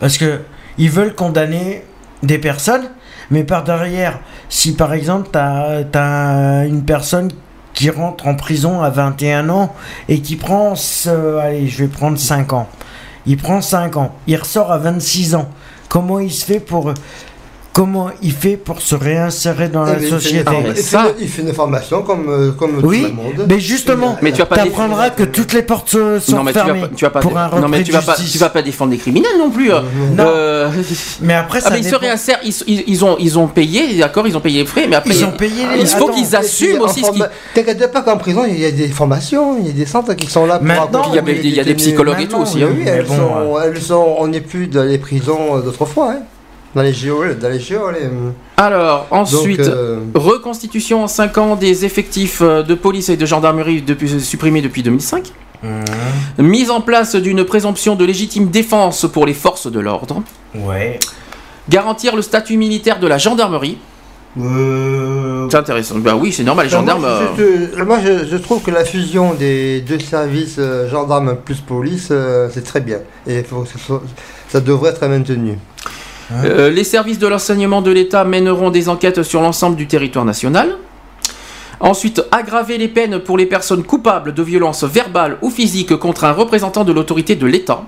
Parce 0.00 0.18
que 0.18 0.40
ils 0.76 0.90
veulent 0.90 1.14
condamner 1.14 1.84
des 2.22 2.38
personnes, 2.38 2.90
mais 3.30 3.44
par 3.44 3.64
derrière, 3.64 4.20
si 4.48 4.74
par 4.74 4.92
exemple, 4.92 5.28
tu 5.32 5.38
as, 5.38 6.64
une 6.66 6.84
personne 6.84 7.30
qui 7.74 7.90
rentre 7.90 8.26
en 8.26 8.34
prison 8.34 8.82
à 8.82 8.90
21 8.90 9.48
ans 9.50 9.74
et 10.08 10.20
qui 10.20 10.36
prend, 10.36 10.74
allez, 11.40 11.68
je 11.68 11.84
vais 11.84 11.88
prendre 11.88 12.18
5 12.18 12.52
ans. 12.52 12.68
Il 13.26 13.36
prend 13.36 13.60
5 13.60 13.96
ans, 13.96 14.14
il 14.26 14.36
ressort 14.36 14.72
à 14.72 14.78
26 14.78 15.34
ans. 15.34 15.48
Comment 15.88 16.18
il 16.18 16.30
se 16.30 16.44
fait 16.44 16.60
pour 16.60 16.92
comment 17.78 18.10
il 18.22 18.32
fait 18.32 18.56
pour 18.56 18.80
se 18.82 18.94
réinsérer 18.96 19.68
dans 19.68 19.86
eh, 19.86 19.90
la 19.90 19.96
mais 19.96 20.02
il 20.02 20.08
fait 20.08 20.14
une- 20.14 20.20
société 20.20 20.50
mais 20.50 20.64
il, 20.70 20.74
fait 20.74 20.82
ça- 20.82 21.06
une, 21.16 21.22
il 21.24 21.28
fait 21.28 21.42
une 21.42 21.52
formation 21.54 22.02
comme, 22.02 22.26
euh, 22.28 22.50
comme 22.52 22.80
tout 22.80 22.86
Oui, 22.88 23.02
le 23.02 23.12
monde. 23.12 23.46
mais 23.48 23.60
justement, 23.60 24.18
Mais 24.20 24.32
tu 24.32 24.38
t'apprendras 24.44 25.10
que 25.10 25.22
toutes 25.22 25.52
les 25.52 25.62
portes 25.62 25.90
sont 25.90 26.36
Non 26.36 26.42
mais 26.42 26.52
tu 26.52 26.58
vas 26.58 26.64
fermées 26.64 26.80
pas, 26.80 26.88
tu 26.96 27.04
vas 27.04 27.10
pas, 27.10 27.20
pour 27.20 27.38
un 27.38 27.60
non 27.60 27.68
mais 27.68 27.82
tu 27.84 27.90
de 27.90 27.96
vas 27.96 28.02
pas, 28.02 28.14
justice. 28.16 28.32
tu 28.32 28.38
vas 28.38 28.48
pas 28.48 28.62
défendre 28.62 28.90
des 28.90 28.96
criminels 28.98 29.38
non 29.38 29.50
plus. 29.50 29.72
euh. 29.72 29.80
Non. 30.16 30.24
Euh, 30.26 30.70
Mais 31.22 31.34
après, 31.34 31.60
ah, 31.62 31.68
ça 31.68 31.70
mais 31.70 31.78
ils 31.80 31.84
se 31.88 31.94
réinsèrent, 31.94 32.40
ils, 32.44 32.54
ils- 32.66 32.84
ils 32.88 33.04
ont, 33.04 33.16
ils 33.20 33.38
ont 33.38 33.46
payé, 33.46 33.96
d'accord, 33.98 34.26
ils 34.26 34.36
ont 34.36 34.40
payé 34.40 34.60
les 34.60 34.66
frais, 34.66 34.86
mais 34.88 34.96
après 34.96 35.14
Ils 35.14 35.24
ont 35.24 35.30
payé 35.32 35.62
les- 35.74 35.80
il 35.82 35.86
faut 35.86 36.08
qu'ils 36.08 36.34
assument 36.34 36.80
aussi 36.82 37.02
ce 37.04 37.10
qu'ils. 37.12 37.28
T'inquiète 37.54 37.92
pas 37.92 38.02
qu'en 38.02 38.16
prison, 38.16 38.42
il 38.48 38.58
y 38.58 38.64
a 38.64 38.70
des 38.72 38.88
formations, 38.88 39.56
il 39.60 39.66
y 39.68 39.70
a 39.70 39.72
des 39.72 39.86
centres 39.86 40.14
qui 40.14 40.26
sont 40.26 40.46
là 40.46 40.58
pour 40.58 40.66
Maintenant, 40.66 41.02
accompagner 41.12 41.12
il 41.12 41.14
y 41.14 41.18
a 41.18 41.22
des- 41.22 41.32
les 41.42 41.48
il 41.48 41.54
y 41.56 41.60
a 41.60 41.64
des 41.64 41.70
détenus. 41.74 41.86
psychologues 41.88 42.20
et 42.22 42.26
tout 42.28 42.38
aussi, 42.38 42.62
hein. 42.62 42.68
Oui, 42.74 42.82
elles, 42.86 43.06
sont, 43.06 43.60
elles 43.64 43.80
sont, 43.80 44.16
on 44.18 44.26
n'est 44.28 44.40
plus 44.40 44.66
dans 44.66 44.82
les 44.82 44.98
prisons 44.98 45.58
d'autrefois, 45.64 46.12
hein. 46.12 46.22
Dans 46.78 46.84
les 46.84 46.92
géoles, 46.92 47.36
dans 47.40 47.48
les 47.48 47.58
géoles. 47.58 47.96
Alors 48.56 49.08
ensuite. 49.10 49.58
Donc, 49.58 49.68
euh, 49.68 49.98
Reconstitution 50.14 51.02
en 51.02 51.08
5 51.08 51.36
ans 51.38 51.56
des 51.56 51.84
effectifs 51.84 52.40
euh, 52.40 52.62
de 52.62 52.76
police 52.76 53.08
et 53.08 53.16
de 53.16 53.26
gendarmerie 53.26 53.82
depuis, 53.82 54.20
supprimés 54.20 54.62
depuis 54.62 54.84
2005. 54.84 55.24
Mmh. 55.64 55.68
Mise 56.38 56.70
en 56.70 56.80
place 56.80 57.16
d'une 57.16 57.42
présomption 57.44 57.96
de 57.96 58.04
légitime 58.04 58.46
défense 58.48 59.06
pour 59.12 59.26
les 59.26 59.34
forces 59.34 59.66
de 59.70 59.80
l'ordre. 59.80 60.22
Ouais. 60.54 61.00
Garantir 61.68 62.14
le 62.14 62.22
statut 62.22 62.56
militaire 62.56 63.00
de 63.00 63.08
la 63.08 63.18
gendarmerie. 63.18 63.78
Euh, 64.40 65.48
C'est 65.50 65.56
intéressant. 65.56 65.96
Bah 65.98 66.14
oui, 66.14 66.32
c'est 66.32 66.44
normal, 66.44 66.66
les 66.66 66.70
ben, 66.72 66.78
gendarmes. 66.78 67.00
Moi, 67.00 67.10
euh, 67.10 67.26
je, 67.72 67.76
je- 67.78 67.82
moi, 67.82 67.98
je- 68.04 68.24
je 68.30 68.36
trouve 68.36 68.62
que 68.62 68.70
la 68.70 68.84
fusion 68.84 69.34
des 69.34 69.80
deux 69.80 69.98
services 69.98 70.56
euh, 70.60 70.88
gendarmes 70.88 71.34
plus 71.44 71.60
police, 71.60 72.08
euh, 72.12 72.48
c'est 72.52 72.62
très 72.62 72.80
bien. 72.80 72.98
Et 73.26 73.42
faut 73.42 73.64
ça 74.48 74.60
devrait 74.60 74.90
être 74.90 75.06
maintenu. 75.08 75.58
Euh, 76.32 76.70
les 76.70 76.84
services 76.84 77.18
de 77.18 77.26
l'enseignement 77.26 77.82
de 77.82 77.90
l'État 77.90 78.24
mèneront 78.24 78.70
des 78.70 78.88
enquêtes 78.88 79.22
sur 79.22 79.40
l'ensemble 79.40 79.76
du 79.76 79.86
territoire 79.86 80.24
national. 80.24 80.76
Ensuite, 81.80 82.22
aggraver 82.32 82.76
les 82.76 82.88
peines 82.88 83.20
pour 83.20 83.38
les 83.38 83.46
personnes 83.46 83.84
coupables 83.84 84.34
de 84.34 84.42
violences 84.42 84.84
verbales 84.84 85.38
ou 85.42 85.50
physiques 85.50 85.96
contre 85.96 86.24
un 86.24 86.32
représentant 86.32 86.84
de 86.84 86.92
l'autorité 86.92 87.36
de 87.36 87.46
l'État. 87.46 87.84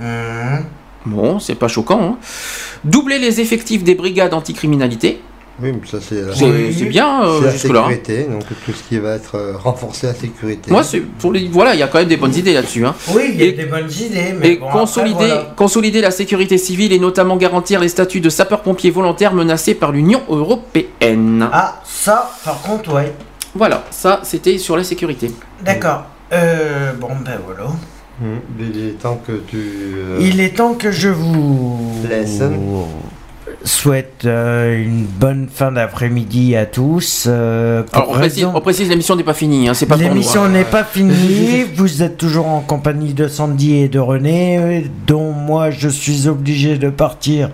mmh. 0.00 0.04
Bon, 1.04 1.38
c'est 1.40 1.54
pas 1.56 1.68
choquant. 1.68 2.00
hein. 2.02 2.16
Doubler 2.84 3.18
les 3.18 3.40
effectifs 3.40 3.82
des 3.82 3.94
brigades 3.94 4.34
anticriminalité. 4.34 5.20
Oui, 5.60 5.70
mais 5.72 5.86
ça 5.86 5.98
c'est 6.00 6.22
la, 6.22 6.34
C'est 6.34 6.72
c'est 6.72 6.84
bien 6.86 7.24
euh, 7.24 7.38
c'est 7.40 7.44
la 7.46 7.52
jusque-là. 7.52 7.80
sécurité, 7.82 8.24
donc 8.24 8.42
tout 8.64 8.72
ce 8.72 8.82
qui 8.88 8.98
va 8.98 9.14
être 9.16 9.34
euh, 9.36 9.56
renforcer 9.56 10.06
la 10.06 10.14
sécurité. 10.14 10.70
Moi, 10.70 10.82
c'est 10.82 11.00
pour 11.00 11.30
les 11.32 11.46
voilà, 11.48 11.74
il 11.74 11.78
y 11.78 11.82
a 11.82 11.88
quand 11.88 11.98
même 11.98 12.08
des 12.08 12.16
bonnes 12.16 12.34
idées 12.34 12.54
là-dessus. 12.54 12.84
Hein. 12.86 12.94
Oui, 13.14 13.30
il 13.34 13.38
y 13.40 13.42
a 13.42 13.46
Et- 13.46 13.52
des 13.52 13.66
bonnes 13.66 13.90
idées, 13.90 14.34
mais 14.38 14.48
Et 14.52 14.56
bon, 14.56 14.66
après, 14.68 14.78
consolider, 14.80 15.14
voilà. 15.14 15.52
consolider 15.54 16.00
la 16.00 16.10
sécurité 16.10 16.56
civile 16.58 16.92
et 16.92 16.98
notamment 16.98 17.36
garantir 17.36 17.80
les 17.80 17.88
statuts 17.88 18.20
de 18.22 18.30
sapeurs-pompiers 18.30 18.90
volontaires 18.90 19.34
menacés 19.34 19.74
par 19.74 19.92
l'Union 19.92 20.22
européenne. 20.28 21.48
Ah, 21.52 21.80
ça, 21.84 22.30
par 22.44 22.62
contre, 22.62 22.94
ouais. 22.94 23.12
Voilà, 23.54 23.84
ça 23.90 24.20
c'était 24.22 24.56
sur 24.56 24.76
la 24.78 24.84
sécurité. 24.84 25.30
D'accord. 25.62 26.04
Euh, 26.32 26.92
bon, 26.94 27.08
ben 27.22 27.38
voilà. 27.46 27.66
Hum, 28.22 28.38
Il 28.58 28.86
est 28.88 28.92
temps 28.92 29.20
que 29.26 29.32
tu. 29.48 29.56
euh, 29.96 30.18
Il 30.20 30.40
est 30.40 30.56
temps 30.56 30.72
que 30.74 30.90
je 30.90 31.08
vous 31.10 31.78
Laisse. 32.08 32.40
Souhaite 33.64 34.24
euh, 34.24 34.82
une 34.82 35.04
bonne 35.04 35.48
fin 35.52 35.72
d'après-midi 35.72 36.56
à 36.56 36.66
tous. 36.66 37.26
euh, 37.28 37.82
pour 37.82 37.94
Alors 37.94 38.10
on 38.10 38.12
précise, 38.14 38.44
raison- 38.44 38.52
on 38.56 38.60
précise, 38.60 38.88
l'émission 38.88 39.16
n'est 39.16 39.22
pas 39.24 39.34
finie, 39.34 39.68
hein, 39.68 39.74
c'est 39.74 39.86
pas 39.86 39.96
L'émission 39.96 40.48
n'est 40.48 40.64
pas 40.64 40.84
finie. 40.84 41.64
Vous 41.74 42.02
êtes 42.02 42.16
toujours 42.16 42.46
en 42.48 42.60
compagnie 42.60 43.14
de 43.14 43.28
Sandy 43.28 43.76
et 43.76 43.88
de 43.88 43.98
René, 43.98 44.86
dont 45.06 45.32
moi 45.32 45.70
je 45.70 45.88
suis 45.88 46.28
obligé 46.28 46.78
de 46.78 46.90
partir, 46.90 47.50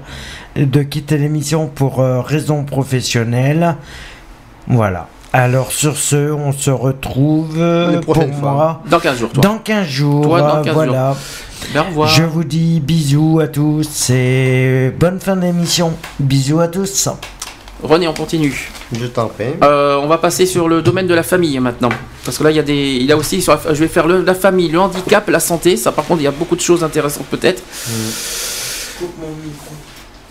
de 0.56 0.82
quitter 0.82 1.19
l'émission 1.19 1.66
pour 1.66 2.01
euh, 2.01 2.20
raisons 2.20 2.65
professionnelles. 2.65 3.77
Voilà. 4.66 5.09
Alors 5.33 5.73
sur 5.73 5.97
ce, 5.97 6.33
on 6.33 6.53
se 6.53 6.71
retrouve 6.71 7.57
euh, 7.59 7.93
Les 7.93 8.01
pour 8.01 8.15
prochaines 8.15 8.33
fois. 8.33 8.53
moi 8.53 8.83
Dans 8.91 8.99
15 9.01 9.19
jours, 9.19 9.31
toi. 9.31 9.43
dans 9.43 9.59
15 9.59 9.87
jours. 9.87 10.23
Toi, 10.23 10.41
dans 10.41 10.57
euh, 10.59 10.65
15 10.65 10.75
voilà. 10.75 11.17
Ben, 11.75 11.81
au 11.83 11.85
revoir. 11.85 12.09
Je 12.09 12.23
vous 12.23 12.45
dis 12.45 12.81
bisous 12.81 13.41
à 13.43 13.49
tous 13.49 14.11
et 14.11 14.91
bonne 14.99 15.21
fin 15.21 15.37
d'émission. 15.37 15.93
Bisous 16.19 16.61
à 16.61 16.69
tous. 16.69 17.09
René, 17.83 18.09
on 18.09 18.15
continue. 18.15 18.71
Je 18.93 19.07
t'en 19.07 19.27
prie. 19.29 19.45
Euh, 19.63 20.01
on 20.03 20.07
va 20.09 20.19
passer 20.19 20.47
sur 20.47 20.67
le 20.69 20.83
domaine 20.83 21.07
de 21.07 21.15
la 21.15 21.23
famille 21.23 21.59
maintenant. 21.61 21.91
Parce 22.25 22.39
que 22.39 22.45
là, 22.45 22.51
il 22.51 22.57
y 22.57 22.61
a 22.61 22.63
des, 22.63 22.95
il 22.97 23.05
y 23.05 23.13
a 23.13 23.17
aussi, 23.17 23.41
sur 23.43 23.53
la- 23.55 23.75
je 23.75 23.79
vais 23.81 23.89
faire 23.89 24.07
le- 24.07 24.23
la 24.25 24.35
famille, 24.35 24.69
le 24.69 24.81
handicap, 24.81 25.29
la 25.29 25.41
santé. 25.41 25.77
Ça, 25.77 25.93
par 25.93 26.05
contre, 26.07 26.21
il 26.21 26.25
y 26.25 26.29
a 26.29 26.33
beaucoup 26.33 26.57
de 26.57 26.61
choses 26.61 26.83
intéressantes 26.83 27.27
peut-être. 27.27 27.63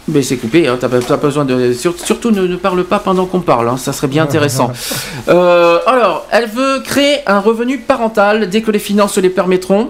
Mais 0.09 0.21
c'est 0.21 0.37
coupé, 0.37 0.67
hein, 0.67 0.77
t'as 0.79 0.87
pas, 0.87 1.17
besoin 1.17 1.43
de. 1.43 1.73
sur- 1.73 1.99
surtout 1.99 2.31
ne, 2.31 2.47
ne 2.47 2.55
parle 2.55 2.83
pas 2.85 2.99
pendant 2.99 3.25
qu'on 3.25 3.41
parle, 3.41 3.67
hein, 3.67 3.75
ça 3.77 3.91
serait 3.91 4.07
bien 4.07 4.23
intéressant. 4.23 4.71
Euh, 5.29 5.79
alors, 5.85 6.25
elle 6.31 6.47
veut 6.47 6.79
créer 6.81 7.17
un 7.27 7.41
revenu 7.41 7.79
parental 7.79 8.47
dès 8.49 8.61
que 8.61 8.71
les 8.71 8.79
finances 8.79 9.17
le 9.17 9.29
permettront. 9.29 9.89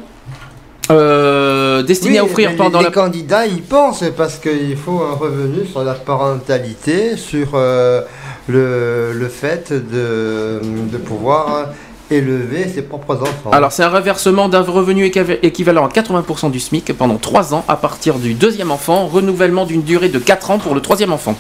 Euh, 0.90 1.84
destiné 1.84 2.14
Oui, 2.14 2.18
à 2.20 2.24
offrir 2.24 2.56
pendant 2.56 2.80
les, 2.80 2.86
la. 2.86 2.90
les 2.90 2.94
candidats 2.96 3.46
y 3.46 3.60
pensent 3.62 4.06
parce 4.16 4.38
qu'il 4.40 4.76
faut 4.78 5.02
un 5.02 5.14
revenu 5.16 5.68
sur 5.68 5.84
la 5.84 5.94
parentalité, 5.94 7.18
sur 7.18 7.50
euh, 7.56 8.02
le, 8.48 9.12
le 9.14 9.28
fait 9.28 9.72
de, 9.74 10.60
de 10.64 10.98
pouvoir 10.98 11.68
élever 12.10 12.68
ses 12.68 12.82
propres 12.82 13.16
enfants. 13.22 13.52
Alors, 13.52 13.72
c'est 13.72 13.84
un 13.84 13.90
reversement 13.90 14.50
d'un 14.50 14.62
revenu 14.62 15.06
équiva- 15.06 15.38
équivalent 15.44 15.86
à 15.86 15.90
80% 15.90 16.50
du 16.50 16.60
SMIC 16.60 16.94
pendant 16.98 17.18
3 17.18 17.54
ans 17.54 17.66
à 17.68 17.76
partir 17.76 18.16
du 18.16 18.34
deuxième 18.34 18.72
enfant, 18.72 19.08
renouvellement 19.08 19.66
d'une 19.66 19.82
durée 19.84 20.10
de 20.10 20.20
4 20.20 20.52
ans 20.52 20.60
pour 20.60 20.74
le 20.76 20.82
troisième 20.82 21.12
enfant. 21.12 21.36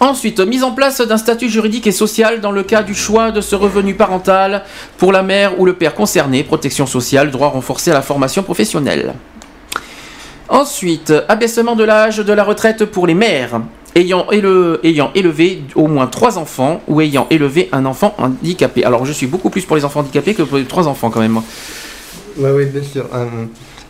Ensuite, 0.00 0.40
mise 0.40 0.64
en 0.64 0.72
place 0.72 1.00
d'un 1.02 1.18
statut 1.18 1.50
juridique 1.50 1.86
et 1.86 1.92
social 1.92 2.40
dans 2.40 2.52
le 2.52 2.62
cas 2.62 2.82
du 2.82 2.94
choix 2.94 3.32
de 3.32 3.42
ce 3.42 3.54
revenu 3.54 3.94
parental 3.94 4.64
pour 4.96 5.12
la 5.12 5.22
mère 5.22 5.60
ou 5.60 5.66
le 5.66 5.74
père 5.74 5.94
concerné, 5.94 6.42
protection 6.42 6.86
sociale, 6.86 7.30
droit 7.30 7.48
renforcé 7.48 7.90
à 7.90 7.94
la 7.94 8.00
formation 8.02 8.42
professionnelle. 8.42 9.12
Ensuite, 10.48 11.12
abaissement 11.28 11.76
de 11.76 11.84
l'âge 11.84 12.16
de 12.18 12.32
la 12.32 12.44
retraite 12.44 12.86
pour 12.86 13.06
les 13.06 13.14
mères 13.14 13.60
ayant, 13.94 14.26
éle- 14.30 14.78
ayant 14.84 15.10
élevé 15.14 15.62
au 15.74 15.86
moins 15.86 16.06
trois 16.06 16.38
enfants 16.38 16.80
ou 16.88 17.00
ayant 17.00 17.26
élevé 17.30 17.68
un 17.72 17.84
enfant 17.86 18.14
handicapé. 18.18 18.84
Alors, 18.84 19.04
je 19.06 19.12
suis 19.12 19.26
beaucoup 19.26 19.50
plus 19.50 19.64
pour 19.64 19.76
les 19.76 19.84
enfants 19.84 20.00
handicapés 20.00 20.34
que 20.34 20.42
pour 20.42 20.58
les 20.58 20.64
trois 20.64 20.86
enfants 20.88 21.10
quand 21.10 21.20
même. 21.20 21.32
moi. 21.32 21.44
Oui, 22.36 22.50
oui, 22.54 22.64
bien 22.66 22.82
sûr. 22.82 23.06
Euh, 23.12 23.26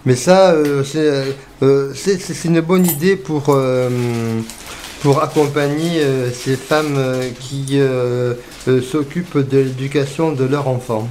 mais 0.06 0.16
ça, 0.16 0.52
euh, 0.52 0.82
c'est 0.84 1.34
euh, 1.62 1.92
c'est- 1.94 2.44
une 2.46 2.60
bonne 2.60 2.86
idée 2.86 3.16
pour, 3.16 3.44
euh, 3.50 3.88
pour 5.02 5.22
accompagner 5.22 6.02
ces 6.32 6.56
femmes 6.56 6.98
qui 7.38 7.78
s'occupent 8.90 9.38
de 9.38 9.58
l'éducation 9.58 10.32
de 10.32 10.44
leurs 10.44 10.68
enfants. 10.68 11.08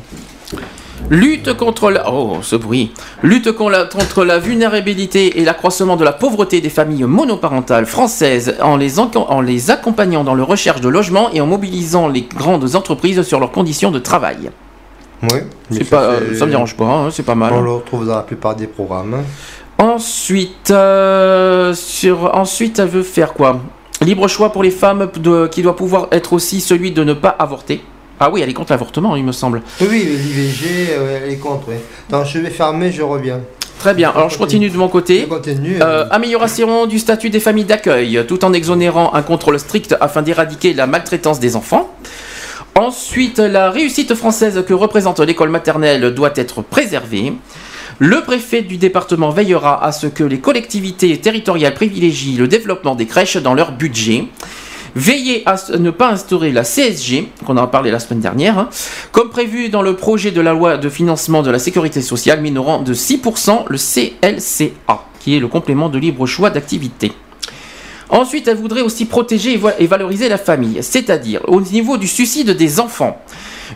Lutte 1.10 1.54
contre 1.54 1.92
la... 1.92 2.12
Oh, 2.12 2.38
ce 2.42 2.56
bruit. 2.56 2.92
Lutte 3.24 3.52
contre 3.54 4.24
la 4.24 4.40
vulnérabilité 4.40 5.40
et 5.40 5.44
l'accroissement 5.44 5.96
de 5.96 6.04
la 6.04 6.14
pauvreté 6.14 6.62
des 6.62 6.70
familles 6.70 7.04
monoparentales 7.04 7.86
françaises 7.86 8.56
en 8.62 8.78
les, 8.78 9.00
en 9.00 9.42
les 9.42 9.72
accompagnant 9.72 10.24
dans 10.24 10.36
leur 10.36 10.48
recherche 10.48 10.82
de 10.82 10.90
logement 10.90 11.30
et 11.34 11.42
en 11.42 11.48
mobilisant 11.48 12.08
les 12.08 12.22
grandes 12.22 12.76
entreprises 12.76 13.22
sur 13.24 13.40
leurs 13.40 13.52
conditions 13.52 13.92
de 13.92 14.00
travail. 14.00 14.52
Oui. 15.24 15.40
mais 15.72 15.84
ça, 15.84 15.98
pas, 15.98 16.14
ça 16.38 16.46
me 16.46 16.52
dérange 16.52 16.76
pas, 16.76 16.86
hein, 16.86 17.10
c'est 17.12 17.24
pas 17.24 17.36
mal. 17.36 17.52
On 17.54 17.62
le 17.62 17.72
retrouve 17.72 18.06
dans 18.06 18.16
la 18.16 18.22
plupart 18.22 18.56
des 18.56 18.68
programmes. 18.68 19.24
Ensuite, 19.78 20.72
euh, 20.72 21.74
sur, 21.74 22.36
ensuite, 22.36 22.80
elle 22.80 22.88
veut 22.88 23.04
faire 23.04 23.34
quoi? 23.34 23.60
Libre 24.02 24.28
choix 24.28 24.52
pour 24.52 24.64
les 24.64 24.72
femmes 24.72 25.10
de, 25.18 25.48
qui 25.48 25.62
doit 25.62 25.76
pouvoir 25.76 26.08
être 26.12 26.34
aussi 26.34 26.62
celui 26.62 26.92
de 26.92 27.04
ne 27.04 27.14
pas 27.14 27.30
avorter. 27.30 27.82
Ah 28.20 28.30
oui, 28.30 28.42
elle 28.42 28.50
est 28.50 28.54
contre 28.54 28.72
l'avortement, 28.72 29.16
il 29.16 29.24
me 29.24 29.32
semble. 29.32 29.62
Oui, 29.80 29.88
oui, 29.90 30.04
l'IVG, 30.06 30.90
euh, 30.92 31.20
elle 31.24 31.32
est 31.32 31.38
contre. 31.38 31.70
oui. 31.70 31.76
Je 32.26 32.40
vais 32.40 32.50
fermer, 32.50 32.92
je 32.92 33.02
reviens. 33.02 33.40
Très 33.80 33.94
bien, 33.94 34.10
alors 34.10 34.30
je 34.30 34.38
continue 34.38 34.70
de 34.70 34.78
mon 34.78 34.90
côté. 34.90 35.26
Continue. 35.26 35.80
Euh, 35.82 36.06
amélioration 36.12 36.86
du 36.86 37.00
statut 37.00 37.30
des 37.30 37.40
familles 37.40 37.64
d'accueil, 37.64 38.26
tout 38.28 38.44
en 38.44 38.52
exonérant 38.52 39.14
un 39.14 39.22
contrôle 39.22 39.58
strict 39.58 39.96
afin 40.02 40.22
d'éradiquer 40.22 40.74
la 40.74 40.86
maltraitance 40.86 41.40
des 41.40 41.56
enfants. 41.56 41.90
Ensuite, 42.76 43.40
la 43.40 43.72
réussite 43.72 44.16
française 44.16 44.64
que 44.68 44.74
représente 44.74 45.22
l'école 45.22 45.50
maternelle 45.50 46.14
doit 46.14 46.34
être 46.36 46.62
préservée. 46.62 47.34
Le 48.00 48.22
préfet 48.22 48.62
du 48.62 48.78
département 48.78 49.30
veillera 49.30 49.84
à 49.84 49.92
ce 49.94 50.08
que 50.08 50.24
les 50.24 50.40
collectivités 50.40 51.18
territoriales 51.18 51.74
privilégient 51.74 52.38
le 52.38 52.48
développement 52.50 52.96
des 52.96 53.06
crèches 53.06 53.38
dans 53.38 53.54
leur 53.54 53.72
budget. 53.72 54.26
Veillez 54.96 55.44
à 55.46 55.56
ne 55.78 55.92
pas 55.92 56.10
instaurer 56.10 56.52
la 56.52 56.64
CSG, 56.64 57.30
qu'on 57.46 57.58
a 57.58 57.68
parlé 57.68 57.92
la 57.92 58.00
semaine 58.00 58.20
dernière, 58.20 58.58
hein, 58.58 58.70
comme 59.12 59.30
prévu 59.30 59.70
dans 59.70 59.82
le 59.82 59.96
projet 59.96 60.32
de 60.32 60.42
la 60.42 60.54
loi 60.54 60.78
de 60.78 60.90
financement 60.90 61.42
de 61.42 61.52
la 61.52 61.60
sécurité 61.60 62.02
sociale, 62.02 62.42
minorant 62.42 62.82
de 62.82 62.94
6% 62.94 63.66
le 63.68 63.78
CLCA, 63.78 65.04
qui 65.20 65.36
est 65.36 65.40
le 65.40 65.48
complément 65.48 65.90
de 65.90 65.98
libre 65.98 66.26
choix 66.26 66.50
d'activité. 66.50 67.12
Ensuite, 68.10 68.48
elle 68.48 68.58
voudrait 68.58 68.82
aussi 68.82 69.06
protéger 69.06 69.60
et 69.78 69.88
valoriser 69.88 70.30
la 70.30 70.40
famille, 70.40 70.80
c'est-à-dire 70.82 71.42
au 71.48 71.62
niveau 71.62 71.98
du 71.98 72.08
suicide 72.08 72.50
des 72.52 72.80
enfants. 72.80 73.22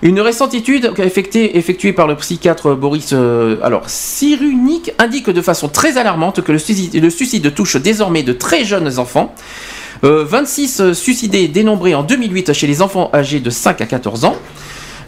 Une 0.01 0.19
récente 0.19 0.55
étude 0.55 0.91
effectuée, 0.97 1.93
par 1.93 2.07
le 2.07 2.15
psychiatre 2.15 2.73
Boris 2.73 3.11
euh, 3.13 3.57
alors, 3.61 3.85
indique 4.97 5.29
de 5.29 5.41
façon 5.41 5.69
très 5.69 5.97
alarmante 5.97 6.41
que 6.41 6.51
le 6.51 6.57
suicide 6.57 7.53
touche 7.53 7.77
désormais 7.77 8.23
de 8.23 8.33
très 8.33 8.65
jeunes 8.65 8.97
enfants. 8.97 9.35
Euh, 10.03 10.25
26 10.25 10.91
suicidés 10.93 11.47
dénombrés 11.47 11.95
en 11.95 12.03
2008 12.03 12.53
chez 12.53 12.67
les 12.67 12.81
enfants 12.81 13.09
âgés 13.13 13.39
de 13.39 13.49
5 13.49 13.79
à 13.81 13.85
14 13.85 14.25
ans. 14.25 14.35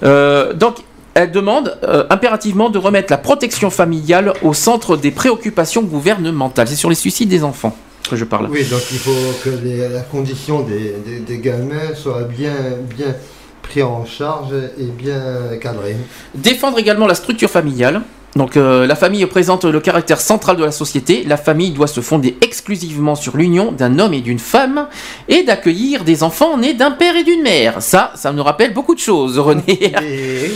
Euh, 0.04 0.54
donc, 0.54 0.78
elle 1.14 1.32
demande 1.32 1.78
euh, 1.84 2.06
impérativement 2.10 2.70
de 2.70 2.78
remettre 2.78 3.12
la 3.12 3.18
protection 3.18 3.70
familiale 3.70 4.34
au 4.42 4.54
centre 4.54 4.98
des 4.98 5.12
préoccupations 5.12 5.82
gouvernementales. 5.84 6.68
C'est 6.68 6.76
sur 6.76 6.90
les 6.90 6.96
suicides 6.96 7.30
des 7.30 7.44
enfants 7.44 7.76
que 8.10 8.16
je 8.16 8.24
parle. 8.26 8.48
Oui, 8.52 8.64
donc 8.66 8.82
il 8.92 8.98
faut 9.00 9.12
que 9.44 9.50
les- 9.50 9.90
la 9.90 10.02
condition 10.02 10.62
des, 10.62 10.96
des- 11.06 11.20
des 11.20 11.38
gamins 11.40 11.94
soit 11.96 12.24
bien, 12.24 12.54
bien 12.96 13.16
pris 13.64 13.82
en 13.82 14.06
charge 14.06 14.54
et 14.80 14.84
bien 14.86 15.58
cadrée. 15.60 15.96
Défendre 16.36 16.78
également 16.80 17.08
la 17.08 17.16
structure 17.16 17.50
familiale. 17.50 18.02
Donc 18.36 18.58
euh, 18.58 18.86
la 18.86 18.96
famille 18.96 19.26
présente 19.28 19.64
le 19.64 19.80
caractère 19.80 20.20
central 20.20 20.58
de 20.58 20.66
la 20.66 20.72
société. 20.72 21.24
La 21.26 21.38
famille 21.38 21.72
doit 21.72 21.88
se 21.88 22.02
fonder 22.02 22.36
exclusivement 22.42 23.16
sur 23.16 23.38
l'union 23.38 23.72
d'un 23.72 23.98
homme 23.98 24.14
et 24.14 24.20
d'une 24.20 24.40
femme 24.40 24.88
et 25.30 25.44
d'accueillir 25.44 26.04
des 26.04 26.22
enfants 26.22 26.58
nés 26.58 26.74
d'un 26.74 26.92
père 26.92 27.16
et 27.16 27.24
d'une 27.24 27.42
mère. 27.44 27.82
Ça, 27.82 28.12
ça 28.16 28.34
me 28.34 28.42
rappelle 28.42 28.74
beaucoup 28.74 28.94
de 28.94 29.00
choses, 29.00 29.40
René. 29.40 29.64
Et, 29.68 30.46
et- 30.46 30.50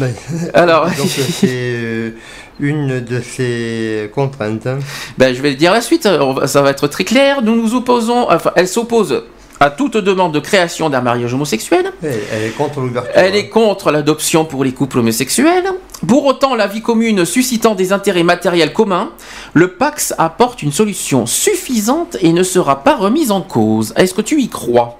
Alors- 0.54 0.86
donc 0.86 1.06
c'est 1.06 1.46
euh, 1.48 2.10
une 2.58 2.98
de 3.00 3.20
ces 3.20 4.10
contraintes. 4.12 4.66
hein. 4.66 4.80
Ben, 5.16 5.32
je 5.32 5.40
vais 5.40 5.50
le 5.50 5.56
dire 5.56 5.72
la 5.72 5.82
suite, 5.82 6.08
ça 6.46 6.62
va 6.62 6.70
être 6.70 6.88
très 6.88 7.04
clair. 7.04 7.42
Nous 7.42 7.54
nous 7.54 7.74
opposons, 7.76 8.26
enfin, 8.28 8.50
elle 8.56 8.66
s'oppose 8.68 9.22
à 9.60 9.68
toute 9.68 9.98
demande 9.98 10.32
de 10.32 10.40
création 10.40 10.88
d'un 10.88 11.02
mariage 11.02 11.34
homosexuel. 11.34 11.92
Elle, 12.02 12.18
elle 12.32 12.44
est 12.44 12.56
contre 12.56 12.80
l'ouverture. 12.80 13.12
Elle 13.14 13.36
est 13.36 13.50
contre 13.50 13.90
l'adoption 13.90 14.46
pour 14.46 14.64
les 14.64 14.72
couples 14.72 14.98
homosexuels. 14.98 15.70
Pour 16.08 16.24
autant, 16.24 16.54
la 16.54 16.66
vie 16.66 16.80
commune 16.80 17.26
suscitant 17.26 17.74
des 17.74 17.92
intérêts 17.92 18.22
matériels 18.22 18.72
communs, 18.72 19.10
le 19.52 19.72
Pax 19.72 20.14
apporte 20.16 20.62
une 20.62 20.72
solution 20.72 21.26
suffisante 21.26 22.16
et 22.22 22.32
ne 22.32 22.42
sera 22.42 22.82
pas 22.82 22.96
remise 22.96 23.30
en 23.30 23.42
cause. 23.42 23.92
Est-ce 23.96 24.14
que 24.14 24.22
tu 24.22 24.40
y 24.40 24.48
crois? 24.48 24.98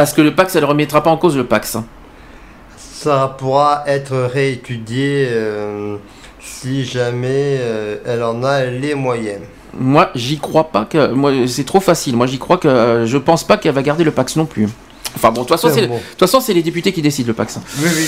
Est-ce 0.00 0.12
que 0.12 0.22
le 0.22 0.34
Pax, 0.34 0.56
elle 0.56 0.62
ne 0.62 0.68
remettra 0.68 1.02
pas 1.04 1.10
en 1.10 1.16
cause 1.16 1.36
le 1.36 1.44
Pax? 1.44 1.76
Ça 2.76 3.36
pourra 3.38 3.84
être 3.86 4.16
réétudié 4.16 5.28
euh, 5.30 5.98
si 6.40 6.84
jamais 6.84 7.58
euh, 7.60 7.98
elle 8.04 8.24
en 8.24 8.42
a 8.42 8.64
les 8.64 8.96
moyens. 8.96 9.42
Moi, 9.78 10.10
j'y 10.14 10.38
crois 10.38 10.64
pas 10.70 10.84
que. 10.84 11.12
Moi, 11.12 11.32
c'est 11.46 11.64
trop 11.64 11.80
facile. 11.80 12.16
Moi, 12.16 12.26
j'y 12.26 12.38
crois 12.38 12.58
que. 12.58 12.68
euh, 12.68 13.06
Je 13.06 13.18
pense 13.18 13.44
pas 13.44 13.56
qu'elle 13.56 13.74
va 13.74 13.82
garder 13.82 14.04
le 14.04 14.10
Pax 14.12 14.36
non 14.36 14.46
plus. 14.46 14.68
Enfin 15.16 15.28
bon, 15.30 15.42
de 15.42 15.46
toute 15.48 15.58
façon, 15.58 15.70
C'est 15.74 15.86
bon. 15.86 16.54
les 16.54 16.62
députés 16.62 16.92
qui 16.92 17.00
décident 17.02 17.28
le 17.28 17.32
Pax. 17.34 17.58
Oui, 17.78 17.88
oui, 17.88 18.06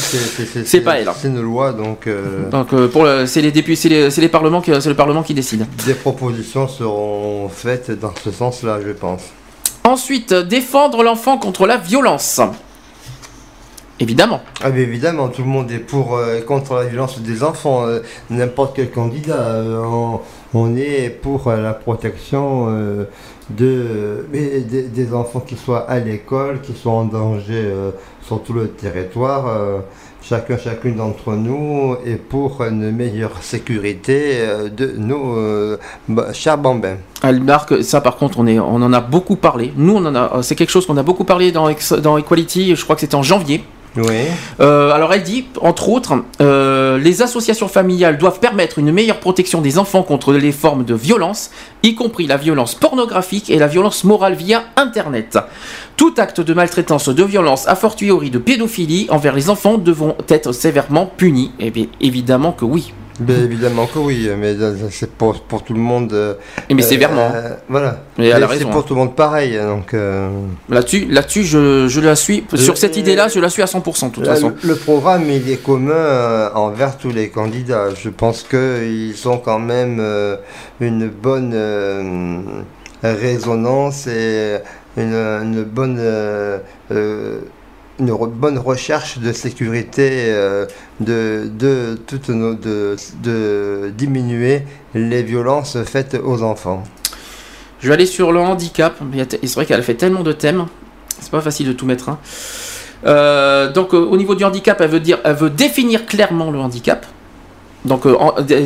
c'est- 0.65 0.81
pas 0.83 0.99
elle, 1.01 1.09
hein. 1.09 1.15
C'est 1.19 1.29
une 1.29 1.41
loi, 1.41 1.73
donc 1.73 2.07
euh, 2.07 2.49
Donc 2.51 2.73
euh, 2.73 2.89
pour 2.89 3.05
le- 3.05 3.27
c'est 3.27 3.41
les 3.41 3.51
députés, 3.51 3.75
c'est 3.77 3.89
les, 3.89 4.11
c'est 4.11 4.21
les 4.21 4.29
parlements 4.29 4.61
qui, 4.61 4.71
c'est 4.81 4.89
le 4.89 4.95
parlement 4.95 5.23
qui 5.23 5.35
décide. 5.35 5.67
des 5.87 5.95
propositions 5.95 6.69
seront 6.69 7.49
faites 7.49 7.91
dans 7.99 8.13
ce 8.23 8.31
sens-là, 8.31 8.79
je 8.87 8.93
pense. 8.93 9.23
Ensuite, 9.83 10.33
défendre 10.35 11.03
l'enfant 11.03 11.39
contre 11.39 11.67
la 11.67 11.79
violence. 11.79 12.41
Évidemment. 13.99 14.41
Ah, 14.63 14.71
mais 14.71 14.81
évidemment, 14.81 15.29
tout 15.29 15.43
le 15.43 15.49
monde 15.49 15.71
est 15.71 15.79
pour 15.79 16.17
euh, 16.17 16.41
contre 16.41 16.75
la 16.75 16.85
violence 16.85 17.19
des 17.21 17.43
enfants. 17.43 17.85
N'importe 18.31 18.75
quel 18.77 18.91
candidat, 18.91 19.35
on, 20.55 20.77
est 20.77 21.11
pour 21.11 21.49
euh, 21.49 21.61
la 21.61 21.75
protection 21.75 22.67
euh, 22.69 23.05
de, 23.51 24.27
des, 24.33 25.15
enfants 25.15 25.41
qui 25.41 25.57
soient 25.57 25.89
à 25.89 25.99
l'école, 25.99 26.61
qui 26.61 26.73
soient 26.73 26.93
en 26.93 27.05
danger 27.05 27.55
euh, 27.55 27.91
sur 28.23 28.43
tout 28.43 28.53
le 28.53 28.69
territoire. 28.69 29.83
chacun, 30.23 30.57
chacune 30.57 30.97
d'entre 30.97 31.33
nous 31.33 31.97
est 32.05 32.17
pour 32.17 32.63
une 32.63 32.93
meilleure 32.93 33.43
sécurité 33.43 34.39
de 34.71 34.95
nos 34.97 35.37
bah, 36.09 36.33
chers 36.33 36.59
bambins. 36.59 36.99
Elle 37.23 37.43
marque 37.43 37.83
ça 37.83 38.01
par 38.01 38.17
contre 38.17 38.39
on 38.39 38.47
est 38.47 38.61
on 38.61 38.77
en 38.83 38.93
a 38.93 39.01
beaucoup 39.01 39.37
parlé. 39.37 39.73
Nous 39.77 39.97
on 39.97 40.05
en 40.05 40.15
a 40.15 40.43
c'est 40.43 40.55
quelque 40.55 40.71
chose 40.71 40.87
qu'on 40.87 40.97
a 40.97 41.03
beaucoup 41.03 41.25
parlé 41.25 41.51
dans 41.51 41.69
dans 42.03 42.19
Equality, 42.19 42.77
je 42.77 42.85
crois 42.85 42.95
que 42.95 43.01
c'était 43.01 43.17
en 43.17 43.25
janvier. 43.25 43.65
Oui. 43.97 44.27
Euh, 44.61 44.93
alors 44.93 45.13
elle 45.13 45.25
dit, 45.25 45.47
entre 45.61 45.89
autres, 45.89 46.15
euh, 46.41 46.99
les 46.99 47.23
associations 47.23 47.67
familiales 47.67 48.19
doivent 48.19 48.39
permettre 48.39 48.79
une 48.79 48.93
meilleure 48.93 49.19
protection 49.19 49.61
des 49.61 49.79
enfants 49.79 50.03
contre 50.03 50.33
les 50.33 50.53
formes 50.53 50.85
de 50.85 50.95
violence, 50.95 51.51
y 51.83 51.95
compris 51.95 52.27
la 52.27 52.37
violence 52.37 52.75
pornographique 52.75 53.51
et 53.51 53.59
la 53.59 53.67
violence 53.67 54.05
morale 54.05 54.35
via 54.35 54.65
Internet. 54.77 55.39
Tout 55.97 56.15
acte 56.19 56.41
de 56.41 56.55
maltraitance, 56.55 57.09
de 57.09 57.25
violence, 57.25 57.67
a 57.67 57.75
fortiori 57.75 58.31
de 58.31 58.39
pédophilie 58.39 59.07
envers 59.11 59.35
les 59.35 59.51
enfants 59.51 59.77
devront 59.77 60.17
être 60.29 60.53
sévèrement 60.53 61.07
punis. 61.07 61.53
Et 61.59 61.71
bien 61.71 61.87
évidemment 62.01 62.53
que 62.53 62.65
oui. 62.65 62.93
Bien 63.21 63.37
évidemment 63.45 63.87
que 63.87 63.99
oui, 63.99 64.29
mais 64.39 64.55
euh, 64.59 64.75
c'est 64.91 65.11
pour, 65.11 65.39
pour 65.43 65.63
tout 65.63 65.75
le 65.75 65.81
monde. 65.81 66.13
euh, 66.15 66.35
mais 66.75 66.83
sévèrement. 66.83 67.31
euh, 67.35 67.51
voilà. 67.69 68.01
Et 68.19 68.29
elle 68.29 68.43
a 68.43 68.47
c'est 68.47 68.55
raison, 68.55 68.71
pour 68.71 68.81
hein. 68.81 68.85
tout 68.87 68.95
le 68.95 69.01
monde 69.01 69.15
pareil, 69.15 69.59
donc. 69.59 69.93
euh, 69.95 70.31
Là-dessus, 70.71 71.07
là-dessus, 71.09 71.45
je, 71.45 71.87
je 71.89 72.01
la 72.01 72.17
suis. 72.17 72.45
Sur 72.55 72.79
cette 72.79 72.97
idée-là, 72.97 73.29
je 73.29 73.39
la 73.39 73.51
suis 73.51 73.63
à 73.63 73.67
100% 73.67 74.09
de 74.09 74.15
toute 74.15 74.25
Là, 74.27 74.35
façon. 74.35 74.53
le, 74.63 74.75
programme 74.75 75.25
il 75.31 75.51
est 75.51 75.63
commun 75.63 76.51
envers 76.55 76.97
tous 76.97 77.11
les 77.11 77.29
candidats. 77.29 77.89
Je 77.95 78.09
pense 78.09 78.43
qu'ils 78.43 79.29
ont 79.29 79.39
quand 79.39 79.59
même 79.59 80.03
une 80.81 81.09
bonne 81.09 82.65
résonance 83.03 84.07
et 84.07 84.57
une, 84.97 85.15
une 85.15 85.63
bonne 85.65 86.01
une 88.01 88.17
bonne 88.27 88.59
recherche 88.59 89.19
de 89.19 89.33
sécurité 89.33 90.09
euh, 90.29 90.67
de 91.01 91.51
de 91.59 92.33
nos 92.33 92.55
de, 92.55 93.93
diminuer 93.97 94.63
les 94.95 95.23
violences 95.23 95.77
faites 95.85 96.17
aux 96.23 96.43
enfants. 96.43 96.83
Je 97.81 97.89
vais 97.89 97.95
aller 97.95 98.07
sur 98.07 98.33
le 98.33 98.41
handicap. 98.41 98.97
C'est 99.31 99.55
vrai 99.55 99.67
qu'elle 99.67 99.83
fait 99.83 99.95
tellement 99.95 100.23
de 100.23 100.33
thèmes. 100.33 100.67
C'est 101.21 101.31
pas 101.31 101.41
facile 101.41 101.69
de 101.69 101.73
tout 101.73 101.87
mettre. 101.87 102.09
hein. 102.09 102.19
Euh, 103.07 103.73
donc, 103.73 103.95
euh, 103.95 103.99
au 103.99 104.17
niveau 104.19 104.35
du 104.35 104.45
handicap, 104.45 104.79
elle 104.81 104.91
veut, 104.91 105.01
dire, 105.01 105.19
elle 105.25 105.35
veut 105.35 105.49
définir 105.49 106.05
clairement 106.05 106.51
le 106.51 106.59
handicap. 106.59 107.07
Donc, 107.87 108.07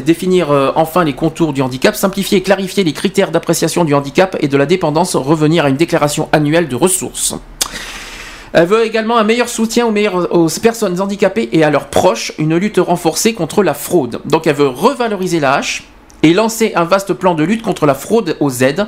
définir 0.05 0.51
enfin 0.75 1.05
les 1.05 1.13
contours 1.13 1.53
du 1.53 1.63
handicap, 1.63 1.95
simplifier 1.95 2.39
et 2.39 2.43
clarifier 2.43 2.83
les 2.83 2.93
critères 2.93 3.31
d'appréciation 3.31 3.85
du 3.85 3.95
handicap 3.95 4.37
et 4.41 4.49
de 4.49 4.57
la 4.57 4.67
dépendance, 4.67 5.15
revenir 5.15 5.67
à 5.67 5.69
une 5.69 5.77
déclaration 5.77 6.29
annuelle 6.33 6.67
de 6.67 6.75
ressources. 6.75 7.37
Elle 8.55 8.67
veut 8.67 8.85
également 8.85 9.19
un 9.19 9.25
meilleur 9.25 9.49
soutien 9.49 9.85
aux, 9.85 9.91
meilleures- 9.91 10.33
aux 10.33 10.49
personnes 10.63 11.01
handicapées 11.01 11.49
et 11.53 11.65
à 11.65 11.71
leurs 11.71 11.89
proches, 11.89 12.33
une 12.39 12.57
lutte 12.57 12.79
renforcée 12.79 13.35
contre 13.35 13.63
la 13.65 13.75
fraude. 13.75 14.21
Donc 14.27 14.47
elle 14.47 14.55
veut 14.55 14.69
revaloriser 14.69 15.41
la 15.41 15.55
hache 15.55 15.83
et 16.23 16.33
lancer 16.33 16.73
un 16.75 16.85
vaste 16.85 17.13
plan 17.13 17.35
de 17.35 17.43
lutte 17.45 17.63
contre 17.63 17.85
la 17.85 17.95
fraude 17.95 18.37
aux 18.41 18.51
aides 18.51 18.87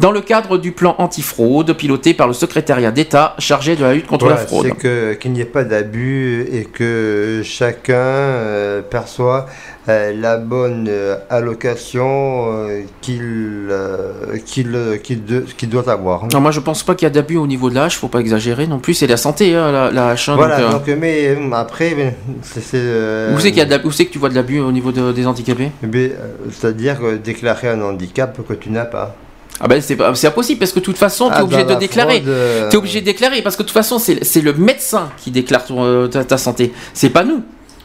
dans 0.00 0.10
le 0.10 0.20
cadre 0.20 0.58
du 0.58 0.72
plan 0.72 0.96
antifraude 0.98 1.74
piloté 1.74 2.12
par 2.14 2.26
le 2.26 2.32
secrétariat 2.32 2.90
d'État 2.90 3.36
chargé 3.38 3.76
de 3.76 3.82
la 3.84 3.92
lutte 3.94 4.06
contre 4.06 4.24
Voilà, 4.24 4.40
la 4.40 4.46
fraude. 4.46 4.72
C'est 4.80 5.18
qu'il 5.20 5.30
n'y 5.32 5.40
ait 5.40 5.44
pas 5.44 5.62
d'abus 5.62 6.48
et 6.50 6.64
que 6.64 7.42
chacun 7.44 7.92
euh, 7.94 8.82
perçoit 8.82 9.46
la 9.86 10.36
bonne 10.36 10.86
euh, 10.88 11.16
allocation 11.28 12.52
euh, 12.68 12.82
qu'il 13.00 13.66
euh, 13.70 14.36
qu'il 14.46 14.74
euh, 14.74 14.96
qu'il 14.96 15.68
doit 15.68 15.88
avoir. 15.90 16.26
Non, 16.32 16.40
moi 16.40 16.50
je 16.52 16.60
pense 16.60 16.82
pas 16.82 16.94
qu'il 16.94 17.06
y 17.06 17.10
a 17.10 17.10
d'abus 17.10 17.36
au 17.36 17.46
niveau 17.46 17.68
de 17.70 17.74
la 17.74 17.84
hache, 17.84 17.96
faut 17.96 18.08
pas 18.08 18.20
exagérer 18.20 18.66
non 18.66 18.78
plus, 18.78 18.94
c'est 18.94 19.06
la 19.06 19.16
santé 19.16 19.54
hein, 19.54 19.72
la, 19.72 19.90
la 19.90 20.14
Voilà, 20.34 20.60
donc, 20.60 20.88
euh, 20.88 20.92
donc, 20.92 21.00
mais 21.00 21.28
euh, 21.28 21.52
après, 21.52 21.94
mais 21.96 22.14
c'est. 22.42 22.62
euh, 22.74 23.34
Où 23.34 23.40
c'est 23.40 23.48
qu'il 23.50 23.58
y 23.58 23.62
a 23.62 23.64
de 23.64 23.70
l'ab- 23.70 23.84
où 23.84 23.90
c'est 23.90 24.06
que 24.06 24.12
tu 24.12 24.18
vois 24.18 24.28
de 24.28 24.34
l'abus 24.34 24.60
au 24.60 24.70
niveau 24.72 24.92
de- 24.92 25.12
des 25.12 25.26
handicapés? 25.26 25.70
Mais, 25.82 26.06
euh, 26.12 26.12
C'est-à-dire 26.52 26.98
euh, 27.02 27.16
déclarer 27.18 27.68
un 27.68 27.80
handicap 27.82 28.38
que 28.46 28.54
tu 28.54 28.70
n'as 28.70 28.84
pas. 28.84 29.16
Ah 29.60 29.68
ben 29.68 29.80
c'est 29.80 30.26
impossible 30.26 30.58
parce 30.58 30.72
que 30.72 30.80
de 30.80 30.84
toute 30.84 30.96
façon 30.96 31.26
tu 31.28 31.34
es 31.34 31.36
Ah, 31.38 31.44
obligé 31.44 31.62
de 31.64 31.68
la 31.68 31.74
déclarer. 31.76 32.16
fraude, 32.20 32.28
euh, 32.28 32.68
Tu 32.68 32.74
es 32.74 32.78
obligé 32.78 33.00
de 33.00 33.04
déclarer 33.06 33.42
parce 33.42 33.54
que 33.56 33.62
de 33.62 33.68
toute 33.68 33.74
façon 33.74 33.98
c'est 33.98 34.40
le 34.40 34.52
médecin 34.54 35.08
qui 35.18 35.30
déclare 35.30 35.64
ton, 35.64 35.84
euh, 35.84 36.08
ta, 36.08 36.24
ta 36.24 36.38
santé, 36.38 36.72
c'est 36.94 37.10
pas 37.10 37.22
nous. 37.24 37.42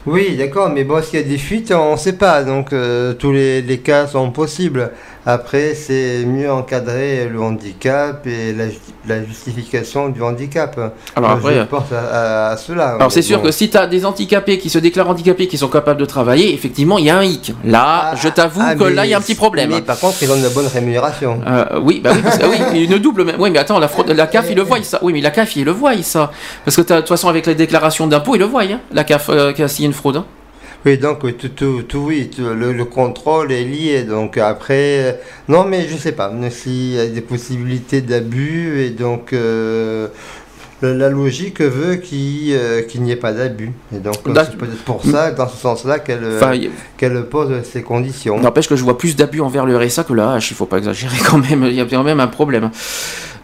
Oui, 0.07 0.37
d'accord, 0.37 0.69
mais 0.69 0.85
bon, 0.85 1.03
s'il 1.03 1.19
y 1.19 1.21
a 1.21 1.25
des 1.25 1.37
fuites, 1.37 1.69
on 1.73 1.91
ne 1.91 1.97
sait 1.97 2.13
pas, 2.13 2.41
donc 2.45 2.71
euh, 2.71 3.13
tous 3.13 3.33
les, 3.33 3.61
les 3.61 3.79
cas 3.79 4.07
sont 4.07 4.31
possibles. 4.31 4.91
Après, 5.29 5.73
c'est 5.75 6.23
mieux 6.25 6.49
encadrer 6.49 7.27
le 7.27 7.41
handicap 7.41 8.25
et 8.25 8.53
la, 8.53 8.65
la 9.07 9.25
justification 9.25 10.07
du 10.07 10.21
handicap. 10.23 10.79
Alors 11.17 11.31
après, 11.31 11.55
je 11.55 11.63
pense 11.63 11.91
à, 11.91 12.47
à- 12.47 12.51
à 12.51 12.57
cela. 12.57 12.91
Alors 12.95 13.11
c'est 13.11 13.21
sûr 13.21 13.39
Bon. 13.39 13.43
que 13.47 13.51
si 13.51 13.69
tu 13.69 13.75
as 13.75 13.87
des 13.87 14.05
handicapés 14.05 14.57
qui 14.57 14.69
se 14.69 14.79
déclarent 14.79 15.09
handicapés 15.09 15.47
qui 15.47 15.57
sont 15.57 15.67
capables 15.67 15.99
de 15.99 16.05
travailler, 16.05 16.53
effectivement 16.53 16.97
il 16.97 17.05
y 17.05 17.09
a 17.09 17.17
un 17.17 17.23
hic. 17.25 17.51
Là, 17.65 18.13
je 18.15 18.29
t'avoue 18.29 18.61
Ah, 18.63 18.75
que 18.75 18.85
là 18.85 19.05
il 19.05 19.09
y 19.09 19.13
a 19.13 19.17
un 19.17 19.21
petit 19.21 19.35
problème. 19.35 19.69
Mais 19.71 19.81
par 19.81 19.99
contre, 19.99 20.15
ils 20.23 20.31
ont 20.31 20.35
une 20.37 20.47
bonne 20.49 20.67
rémunération. 20.67 21.41
Euh, 21.45 21.79
oui, 21.83 21.99
bah 22.01 22.11
oui, 22.15 22.21
parce 22.23 22.39
ah 22.41 22.47
oui, 22.71 22.83
une 22.85 22.97
double. 22.97 23.25
mais- 23.25 23.35
Oui, 23.37 23.51
mais 23.51 23.59
attends, 23.59 23.79
la, 23.79 23.89
fraude, 23.89 24.09
la 24.09 24.27
CAF, 24.27 24.45
ils 24.49 24.55
le 24.55 24.61
voient, 24.63 24.81
ça. 24.81 24.99
Oui, 25.01 25.11
mais 25.11 25.19
la 25.19 25.31
CAF, 25.31 25.57
ils 25.57 25.65
le 25.65 25.71
voient, 25.71 25.91
ça. 26.03 26.31
Parce 26.63 26.77
que 26.77 26.81
de 26.81 26.95
toute 26.99 27.09
façon, 27.09 27.27
avec 27.27 27.45
les 27.47 27.55
déclarations 27.55 28.07
d'impôts, 28.07 28.35
ils 28.35 28.39
le 28.39 28.45
voient, 28.45 28.63
hein, 28.63 28.79
la 28.93 29.03
CAF, 29.03 29.29
euh, 29.29 29.51
qui 29.51 29.61
a 29.61 29.67
signé 29.67 29.87
une 29.87 29.93
fraude. 29.93 30.15
hein. 30.17 30.25
Oui, 30.85 30.97
donc 30.97 31.25
euh, 31.25 31.33
tout, 31.33 31.49
tout, 31.49 31.83
tout, 31.83 31.97
oui, 32.07 32.29
tout, 32.33 32.43
le, 32.43 32.71
le 32.71 32.85
contrôle 32.85 33.51
est 33.51 33.63
lié. 33.63 34.03
Donc 34.03 34.37
après, 34.37 34.99
euh, 34.99 35.11
non, 35.49 35.65
mais 35.65 35.87
je 35.87 35.97
sais 35.97 36.11
pas 36.13 36.31
s'il 36.49 36.93
y 36.93 36.99
a 36.99 37.07
des 37.07 37.21
possibilités 37.21 38.01
d'abus 38.01 38.79
et 38.79 38.91
donc 38.91 39.33
euh, 39.33 40.07
la, 40.81 41.09
logique 41.09 41.59
veut 41.61 41.95
qu'il 41.95 42.53
euh, 42.53 42.83
n'y 42.99 43.11
ait 43.11 43.15
pas 43.17 43.33
d'abus. 43.33 43.71
Et 43.93 43.97
donc 43.99 44.31
D'ac- 44.31 44.49
c'est 44.51 44.57
peut-être 44.57 44.83
pour 44.83 45.03
ça, 45.03 45.31
dans 45.31 45.49
ce 45.49 45.57
sens-là, 45.57 45.99
qu'elle 45.99 46.23
Enfin, 46.37 46.53
y- 46.53 46.69
qu'elle 46.97 47.21
pose 47.25 47.51
ces 47.63 47.81
conditions. 47.81 48.39
N'empêche 48.39 48.69
que 48.69 48.75
je 48.75 48.83
vois 48.83 48.97
plus 48.97 49.15
d'abus 49.15 49.41
envers 49.41 49.65
le 49.65 49.75
RSA 49.77 50.03
que 50.03 50.13
la 50.13 50.37
H, 50.37 50.47
il 50.51 50.55
faut 50.55 50.67
pas 50.67 50.77
exagérer 50.77 51.17
quand 51.29 51.39
même, 51.39 51.65
il 51.65 51.73
y 51.73 51.81
a 51.81 51.85
quand 51.85 52.03
même 52.03 52.19
un 52.19 52.27
problème. 52.27 52.69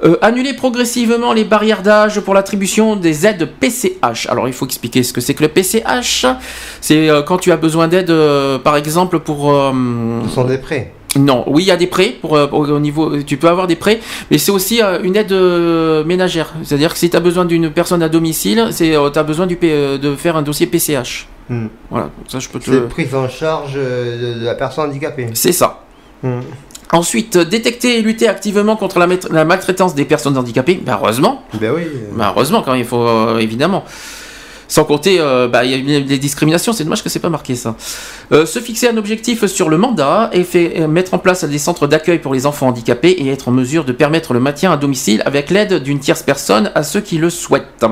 Euh, 0.04 0.18
annuler 0.22 0.54
progressivement 0.54 1.34
les 1.34 1.46
barrières 1.46 1.82
d'âge 1.82 2.20
pour 2.20 2.34
l'attribution 2.34 2.96
des 2.96 3.26
aides 3.26 3.50
PCH. 3.60 4.28
Alors 4.30 4.48
il 4.48 4.54
faut 4.54 4.66
expliquer 4.66 5.04
ce 5.04 5.14
que 5.14 5.22
c'est 5.22 5.34
que 5.34 5.44
le 5.44 5.50
PCH. 5.50 6.26
C'est 6.82 7.10
euh, 7.10 7.22
quand 7.22 7.38
tu 7.38 7.52
as 7.52 7.58
besoin 7.58 7.88
d'aide, 7.88 8.10
euh, 8.10 8.60
par 8.60 8.76
exemple 8.76 9.20
pour... 9.20 9.52
Ce 10.28 10.36
sont 10.36 10.44
des 10.44 10.58
prêts. 10.58 10.92
Non, 11.20 11.44
oui, 11.48 11.64
il 11.64 11.68
y 11.68 11.72
a 11.72 11.78
des 11.78 11.88
prêts 11.88 12.16
pour, 12.22 12.36
euh, 12.36 12.48
au 12.52 12.66
au 12.66 12.80
niveau. 12.80 13.22
Tu 13.22 13.38
peux 13.38 13.48
avoir 13.48 13.68
des 13.68 13.76
prêts, 13.76 14.00
mais 14.32 14.38
c'est 14.38 14.52
aussi 14.52 14.82
euh, 14.82 15.00
une 15.04 15.16
aide 15.16 15.32
euh, 15.32 16.04
ménagère. 16.04 16.54
C'est-à-dire 16.64 16.94
que 16.94 17.00
si 17.00 17.10
tu 17.10 17.18
as 17.18 17.20
besoin 17.20 17.46
d'une 17.46 17.70
personne 17.70 18.02
à 18.02 18.10
domicile, 18.10 18.68
c'est 18.72 18.96
tu 19.14 19.20
as 19.20 19.24
besoin 19.24 19.46
du, 19.46 19.56
de 19.56 20.16
faire 20.16 20.36
un 20.36 20.42
dossier 20.42 20.66
PCH. 20.66 21.28
Hmm. 21.50 21.68
Voilà, 21.90 22.10
ça 22.28 22.40
je 22.40 22.50
peux 22.50 22.60
te. 22.60 22.72
C'est 22.72 22.88
prise 22.88 23.14
en 23.14 23.28
charge 23.28 23.76
de, 23.76 24.40
de 24.40 24.46
la 24.46 24.56
personne 24.56 24.90
handicapée. 24.90 25.28
C'est 25.34 25.52
ça. 25.52 25.82
Hmm. 26.24 26.40
Ensuite, 26.92 27.38
euh, 27.38 27.46
détecter 27.46 27.98
et 27.98 28.02
lutter 28.02 28.28
activement 28.28 28.76
contre 28.76 29.00
la, 29.00 29.46
maltraitance 29.46 29.96
des 29.96 30.06
personnes 30.06 30.38
handicapées. 30.38 30.80
Ben, 30.84 30.98
heureusement. 31.02 31.44
Ben 31.60 31.72
oui. 31.76 31.84
Ben, 32.14 32.32
heureusement, 32.36 32.62
quand 32.62 32.74
il 32.74 32.86
faut 32.86 33.08
euh, 33.08 33.40
évidemment. 33.40 33.84
Sans 34.74 34.86
compter, 34.86 35.18
euh, 35.20 35.48
bah, 35.48 35.66
il 35.66 35.88
y 35.88 35.96
a 35.96 36.00
des 36.00 36.18
discriminations, 36.18 36.74
c'est 36.74 36.84
dommage 36.84 37.04
que 37.04 37.10
c'est 37.10 37.20
pas 37.20 37.30
marqué 37.30 37.54
ça. 37.54 37.76
Euh, 38.32 38.48
se 38.48 38.58
fixer 38.58 38.88
un 38.88 38.98
objectif 38.98 39.46
sur 39.46 39.70
le 39.70 39.78
mandat 39.78 40.32
et 40.34 40.44
fait, 40.44 40.80
euh, 40.80 40.88
mettre 40.88 41.14
en 41.14 41.20
place 41.20 41.44
des 41.44 41.60
centres 41.60 41.86
d'accueil 41.86 42.18
pour 42.18 42.34
les 42.34 42.48
enfants 42.48 42.70
handicapés 42.70 43.12
et 43.12 43.30
être 43.30 43.50
en 43.50 43.52
mesure 43.52 43.86
de 43.86 43.92
permettre 43.92 44.34
le 44.34 44.40
maintien 44.40 44.72
à 44.72 44.78
domicile 44.78 45.22
avec 45.28 45.52
l'aide 45.52 45.84
d'une 45.84 46.00
tierce 46.00 46.24
personne 46.24 46.72
à 46.74 46.82
ceux 46.82 47.02
qui 47.02 47.20
le 47.20 47.30
souhaitent. 47.30 47.86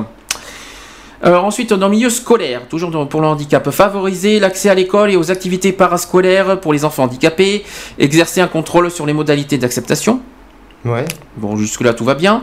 Euh, 1.24 1.36
ensuite, 1.36 1.72
dans 1.72 1.86
le 1.86 1.92
milieu 1.94 2.10
scolaire, 2.10 2.62
toujours 2.68 2.90
pour 3.08 3.20
le 3.20 3.26
handicap, 3.28 3.70
favoriser 3.70 4.40
l'accès 4.40 4.68
à 4.68 4.74
l'école 4.74 5.10
et 5.12 5.16
aux 5.16 5.30
activités 5.30 5.72
parascolaires 5.72 6.58
pour 6.60 6.72
les 6.72 6.84
enfants 6.84 7.04
handicapés, 7.04 7.64
exercer 7.98 8.40
un 8.40 8.48
contrôle 8.48 8.90
sur 8.90 9.06
les 9.06 9.12
modalités 9.12 9.56
d'acceptation. 9.56 10.20
Ouais. 10.84 11.04
Bon, 11.36 11.56
jusque-là, 11.56 11.94
tout 11.94 12.04
va 12.04 12.14
bien. 12.14 12.42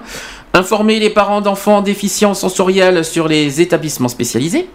Informer 0.53 0.99
les 0.99 1.09
parents 1.09 1.41
d'enfants 1.41 1.81
déficients 1.81 2.33
sensoriels 2.33 3.03
sur 3.03 3.27
les 3.27 3.59
établissements 3.59 4.07
spécialisés. 4.07 4.69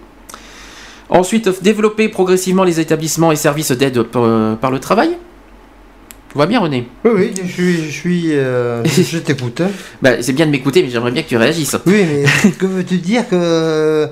Ensuite, 1.09 1.63
développer 1.63 2.09
progressivement 2.09 2.65
les 2.65 2.81
établissements 2.81 3.33
et 3.33 3.37
services 3.37 3.73
d'aide 3.73 4.03
par, 4.03 4.57
par 4.59 4.71
le 4.71 4.81
travail. 4.81 5.17
Tout 6.35 6.41
va 6.41 6.47
bien, 6.47 6.59
René 6.59 6.89
Oui, 7.05 7.11
oui, 7.15 7.33
je 7.45 7.49
suis. 7.53 7.77
Je, 7.85 7.91
suis, 7.93 8.33
euh, 8.33 8.83
je, 8.85 9.19
t'écoute. 9.19 9.61
hein. 9.61 9.71
bah, 10.03 10.21
C'est 10.21 10.33
bien 10.33 10.47
de 10.47 10.51
m'écouter, 10.51 10.83
mais 10.83 10.91
j'aimerais 10.91 11.13
bien 11.13 11.23
que 11.23 11.29
tu 11.29 11.37
réagisses. 11.37 11.77
Oui, 11.87 12.05
mais 12.45 12.51
que 12.51 12.67
veux-tu 12.67 12.97
dire 12.99 13.29
que 13.29 13.37
euh, 13.37 14.09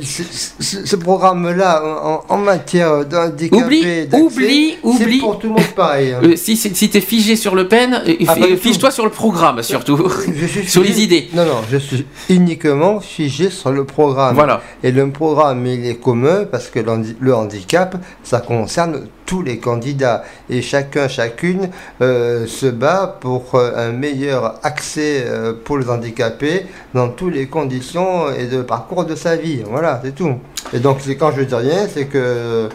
ce, 0.00 0.22
ce- 0.60 0.86
ce 0.86 0.96
programme-là, 0.96 1.82
en, 2.04 2.24
en 2.28 2.38
matière 2.38 3.04
d'handicapés, 3.04 3.64
Oublie, 3.64 4.06
d'accès, 4.06 4.22
oublie, 4.22 4.74
c'est 4.80 4.86
oublie. 5.04 5.18
pour 5.18 5.40
tout 5.40 5.48
le 5.48 5.54
monde 5.54 5.62
pareil. 5.74 6.12
hein. 6.12 6.20
Euh, 6.24 6.36
si 6.36 6.56
si, 6.56 6.88
t'es 6.88 7.00
figé 7.00 7.34
sur 7.34 7.56
Le 7.56 7.66
Pen, 7.66 8.00
euh, 8.06 8.12
Ah, 8.28 8.36
fiche-toi 8.56 8.92
sur 8.92 9.04
le 9.04 9.10
programme 9.10 9.60
surtout. 9.64 10.08
Je 10.32 10.46
suis 10.46 10.68
sur 10.68 10.84
les 10.84 11.02
idées. 11.02 11.30
Non, 11.34 11.44
non, 11.44 11.62
je 11.68 11.78
suis 11.78 12.06
uniquement 12.28 13.00
figé 13.00 13.50
sur 13.50 13.72
le 13.72 13.84
programme. 13.84 14.36
Voilà. 14.36 14.62
Et 14.84 14.92
le 14.92 15.10
programme, 15.10 15.66
il 15.66 15.84
est 15.84 15.96
commun 15.96 16.44
parce 16.48 16.68
que 16.68 16.78
le 17.18 17.34
handicap, 17.34 17.96
ça 18.22 18.38
concerne 18.40 19.08
tous 19.30 19.42
les 19.42 19.58
candidats. 19.58 20.24
Et 20.50 20.60
chacun, 20.60 21.06
chacune 21.06 21.70
euh, 22.02 22.48
se 22.48 22.66
bat 22.66 23.16
pour 23.20 23.54
euh, 23.54 23.70
un 23.76 23.92
meilleur 23.92 24.56
accès 24.64 25.22
euh, 25.24 25.52
pour 25.64 25.78
les 25.78 25.88
handicapés 25.88 26.66
dans 26.94 27.10
toutes 27.10 27.34
les 27.34 27.46
conditions 27.46 28.28
et 28.32 28.46
de 28.46 28.62
parcours 28.62 29.04
de 29.04 29.14
sa 29.14 29.36
vie. 29.36 29.62
Voilà, 29.64 30.00
c'est 30.02 30.16
tout. 30.16 30.34
Et 30.72 30.80
donc, 30.80 30.96
c'est 31.00 31.14
quand 31.14 31.30
je 31.30 31.42
dis 31.42 31.54
rien, 31.54 31.86
c'est 31.86 32.06
que 32.06 32.68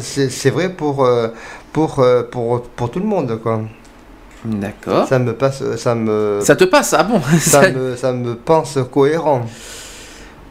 c'est 0.00 0.50
vrai 0.50 0.70
pour, 0.70 1.08
pour, 1.72 2.04
pour, 2.32 2.62
pour 2.62 2.90
tout 2.90 2.98
le 2.98 3.06
monde, 3.06 3.38
quoi. 3.40 3.60
D'accord. 4.44 5.06
Ça 5.06 5.20
me 5.20 5.34
passe, 5.34 5.76
ça 5.76 5.94
me, 5.94 6.40
Ça 6.42 6.56
te 6.56 6.64
passe, 6.64 6.94
ah 6.98 7.04
bon? 7.04 7.20
Ça 7.38 7.70
me, 7.70 7.94
ça 7.94 8.12
me 8.12 8.34
pense 8.34 8.76
cohérent. 8.90 9.46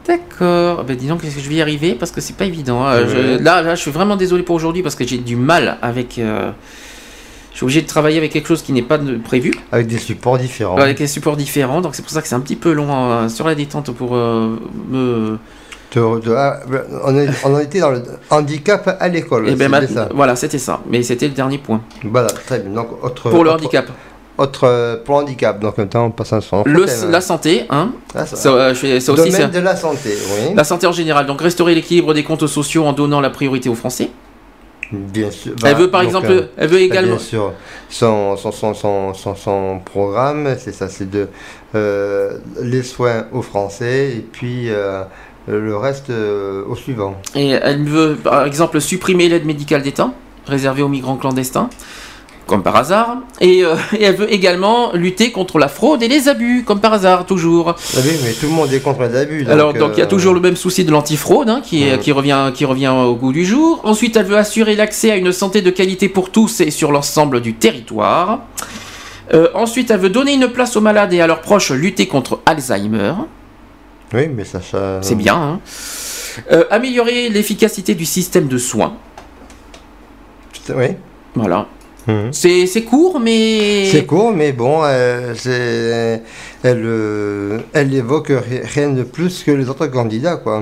D'accord. 0.06 0.84
Ben 0.84 0.96
dis 0.96 1.06
donc, 1.06 1.24
est-ce 1.24 1.36
que 1.36 1.40
je 1.40 1.48
vais 1.48 1.56
y 1.56 1.62
arriver? 1.62 1.94
Parce 1.94 2.10
que 2.10 2.20
c'est 2.20 2.36
pas 2.36 2.44
évident. 2.44 2.84
hein. 2.84 3.02
Ouais. 3.02 3.08
Je- 3.38 3.42
là, 3.42 3.62
là, 3.62 3.74
je 3.74 3.80
suis 3.80 3.90
vraiment 3.90 4.16
désolé 4.16 4.42
pour 4.42 4.56
aujourd'hui 4.56 4.82
parce 4.82 4.94
que 4.94 5.06
j'ai 5.06 5.18
du 5.18 5.36
mal 5.36 5.78
avec. 5.82 6.18
euh, 6.18 6.50
Je 7.52 7.58
suis 7.58 7.64
obligé 7.64 7.82
de 7.82 7.86
travailler 7.86 8.16
avec 8.16 8.32
quelque 8.32 8.48
chose 8.48 8.62
qui 8.62 8.72
n'est 8.72 8.80
pas 8.82 8.96
de- 8.96 9.18
prévu, 9.18 9.52
Avec 9.72 9.86
des 9.86 9.98
supports 9.98 10.38
différents. 10.38 10.76
avec 10.78 10.96
des 10.96 11.06
supports 11.06 11.36
différents. 11.36 11.82
Donc 11.82 11.94
c'est 11.94 12.00
pour 12.02 12.10
ça 12.10 12.22
que 12.22 12.28
c'est 12.28 12.34
un 12.34 12.40
petit 12.40 12.56
peu 12.56 12.72
long 12.72 12.88
euh, 12.90 13.28
sur 13.28 13.46
la 13.46 13.54
détente 13.54 13.90
pour 13.92 14.16
euh, 14.16 14.56
me. 14.90 15.38
De- 15.94 16.20
de- 16.20 16.32
ah, 16.34 16.60
on, 17.04 17.14
est- 17.18 17.28
on 17.44 17.58
été 17.60 17.80
dans 17.80 17.90
le 17.90 18.02
handicap 18.30 18.96
à 18.98 19.08
l'école. 19.08 19.44
Eh 19.50 19.54
ben, 19.54 19.70
voilà, 20.14 20.34
c'était 20.34 20.56
ça. 20.58 20.80
Mais 20.88 21.02
c'était 21.02 21.28
le 21.28 21.34
dernier 21.34 21.58
point 21.58 21.82
Voilà, 22.02 22.28
très 22.28 22.60
bien. 22.60 22.70
Donc, 22.72 23.04
autre, 23.04 23.28
pour 23.28 23.44
le 23.44 23.50
autre- 23.50 23.58
handicap. 23.58 23.84
Autre, 24.38 24.64
euh, 24.64 24.96
pour 25.04 25.16
handicap. 25.16 25.60
Donc, 25.60 25.76
maintenant, 25.76 26.06
on 26.06 26.10
passe 26.10 26.32
à 26.32 26.40
son 26.40 26.62
Le, 26.64 26.86
la 27.10 27.20
santé, 27.20 27.64
hein. 27.68 27.92
Ah, 28.14 28.24
ça- 28.24 28.48
euh, 28.48 28.74
je 28.74 28.98
ça 28.98 29.12
aussi, 29.12 29.30
Domaine 29.30 29.50
de 29.50 29.58
la 29.60 29.76
santé, 29.76 30.10
oui. 30.16 30.54
La 30.54 30.64
santé 30.64 30.86
en 30.86 30.92
général. 30.92 31.26
Donc 31.26 31.40
restaurer 31.42 31.74
l'équilibre 31.74 32.14
des 32.14 32.24
comptes 32.24 32.46
sociaux 32.46 32.84
en 32.84 32.92
donnant 32.94 33.20
la 33.20 33.28
priorité 33.30 33.68
aux 33.68 33.74
Français. 33.74 34.08
Bien 34.90 35.30
sûr. 35.30 35.52
Elle 35.64 35.76
veut, 35.76 35.90
par 35.90 36.00
donc, 36.00 36.08
exemple, 36.08 36.30
euh, 36.30 36.46
elle 36.56 36.68
veut 36.68 36.78
bah, 36.78 36.82
également- 36.84 37.16
Bien 37.16 37.18
sûr. 37.24 37.52
Son, 37.88 38.36
son, 38.36 38.52
son, 38.52 38.74
son, 38.74 39.14
son- 39.14 39.34
son 39.34 39.80
programme, 39.84 40.54
c'est 40.58 40.72
ça, 40.72 40.88
c'est 40.88 41.10
de 41.10 41.28
euh, 41.74 42.38
les 42.60 42.82
soins 42.82 43.26
aux 43.32 43.42
Français 43.42 44.12
et 44.16 44.20
puis 44.32 44.68
le 45.46 45.76
reste 45.76 46.10
au 46.10 46.74
suivant. 46.74 47.16
Et 47.34 47.50
elle 47.50 47.84
veut, 47.84 48.16
par 48.16 48.44
exemple, 48.46 48.80
supprimer 48.80 49.28
l'aide 49.28 49.44
médicale 49.44 49.82
d'État, 49.82 50.10
réservée 50.46 50.82
aux 50.82 50.88
migrants 50.88 51.16
clandestins, 51.16 51.68
comme 52.46 52.62
par 52.62 52.76
hasard. 52.76 53.18
Et, 53.40 53.64
euh, 53.64 53.76
et 53.98 54.02
elle 54.04 54.16
veut 54.16 54.32
également 54.32 54.92
lutter 54.92 55.30
contre 55.32 55.58
la 55.58 55.68
fraude 55.68 56.02
et 56.02 56.08
les 56.08 56.28
abus, 56.28 56.64
comme 56.64 56.80
par 56.80 56.92
hasard, 56.92 57.24
toujours. 57.26 57.70
Ah 57.76 58.00
oui, 58.04 58.10
mais 58.24 58.32
tout 58.32 58.46
le 58.46 58.52
monde 58.52 58.72
est 58.72 58.80
contre 58.80 59.02
les 59.02 59.16
abus. 59.16 59.46
Alors, 59.48 59.72
donc 59.72 59.92
il 59.94 59.98
y 59.98 60.02
a 60.02 60.06
euh, 60.06 60.08
toujours 60.08 60.34
le 60.34 60.40
même 60.40 60.56
souci 60.56 60.84
de 60.84 60.90
l'antifraude 60.90 61.48
hein, 61.48 61.60
qui, 61.62 61.84
revient, 62.12 62.50
qui 62.54 62.64
revient 62.64 62.88
au 62.88 63.14
goût 63.14 63.32
du 63.32 63.44
jour. 63.44 63.80
Ensuite, 63.84 64.16
elle 64.16 64.26
veut 64.26 64.36
assurer 64.36 64.76
l'accès 64.76 65.10
à 65.10 65.16
une 65.16 65.32
santé 65.32 65.62
de 65.62 65.70
qualité 65.70 66.08
pour 66.08 66.30
tous 66.30 66.60
et 66.60 66.70
sur 66.70 66.92
l'ensemble 66.92 67.40
du 67.40 67.54
territoire. 67.54 68.40
Euh, 69.32 69.48
ensuite, 69.54 69.90
elle 69.90 70.00
veut 70.00 70.10
donner 70.10 70.34
une 70.34 70.48
place 70.48 70.76
aux 70.76 70.80
malades 70.80 71.12
et 71.12 71.20
à 71.20 71.26
leurs 71.26 71.40
proches, 71.40 71.70
lutter 71.70 72.06
contre 72.06 72.40
Alzheimer. 72.44 73.14
Oui, 74.12 74.28
mais 74.28 74.44
ça. 74.44 74.60
ça- 74.60 74.98
C'est 75.00 75.14
bien. 75.14 75.34
hein. 75.36 75.60
Améliorer 76.70 77.28
l'efficacité 77.28 77.94
du 77.94 78.04
système 78.04 78.48
de 78.48 78.58
soins. 78.58 78.94
Oui. 80.74 80.86
Voilà. 81.34 81.66
Mhm. 82.06 82.32
C'est 82.32 82.82
court, 82.82 83.20
mais. 83.20 83.86
C'est 83.90 84.04
court, 84.06 84.32
mais 84.32 84.52
bon, 84.52 84.80
euh, 84.84 85.34
elle, 86.64 86.82
euh, 86.84 87.58
elle 87.72 87.94
évoque 87.94 88.28
ri- 88.28 88.60
rien 88.64 88.90
de 88.90 89.02
plus 89.04 89.42
que 89.44 89.50
les 89.52 89.68
autres 89.68 89.86
candidats, 89.86 90.36
quoi. 90.36 90.60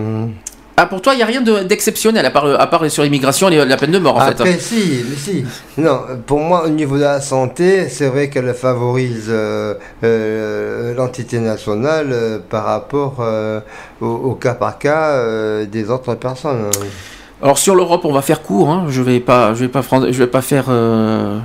Ah, 0.77 0.87
pour 0.87 1.03
toi, 1.03 1.13
il 1.13 1.19
n'y 1.19 1.23
a 1.23 1.27
rien 1.27 1.43
de- 1.43 1.63
d'exceptionnel, 1.65 2.25
à 2.25 2.31
part, 2.31 2.47
à 2.59 2.67
part 2.67 2.91
sur 2.91 3.03
l'immigration 3.03 3.51
et 3.51 3.63
la 3.65 3.77
peine 3.77 3.91
de 3.91 3.99
mort, 3.99 4.17
en 4.17 4.21
Après, 4.21 4.53
fait. 4.55 4.59
si, 4.61 5.03
si. 5.19 5.45
Non, 5.77 6.01
pour 6.27 6.39
moi, 6.41 6.65
au 6.65 6.71
niveau 6.71 6.97
de 6.97 7.03
la 7.03 7.21
santé, 7.21 7.89
c'est 7.91 8.07
vrai 8.09 8.31
qu'elle 8.31 8.55
favorise 8.55 9.27
euh, 9.29 9.75
euh, 10.05 10.95
l'entité 10.95 11.39
nationale 11.39 12.09
euh, 12.13 12.39
par 12.39 12.65
rapport 12.65 13.23
au, 14.01 14.07
au 14.07 14.35
cas 14.37 14.55
par 14.55 14.79
cas 14.79 15.23
des 15.67 15.91
autres 15.91 16.15
personnes. 16.15 16.71
Alors, 17.43 17.59
sur 17.59 17.75
l'Europe, 17.75 18.05
on 18.05 18.13
va 18.13 18.23
faire 18.23 18.43
court. 18.43 18.69
Hein. 18.71 18.87
Je 18.89 19.03
vais 19.03 19.21
pas, 19.21 19.55
je 19.55 19.61
vais 19.61 19.69
pas, 19.69 19.83
je 20.11 20.19
vais 20.19 20.27
pas 20.27 20.43
faire, 20.43 20.67
euh, 20.69 21.39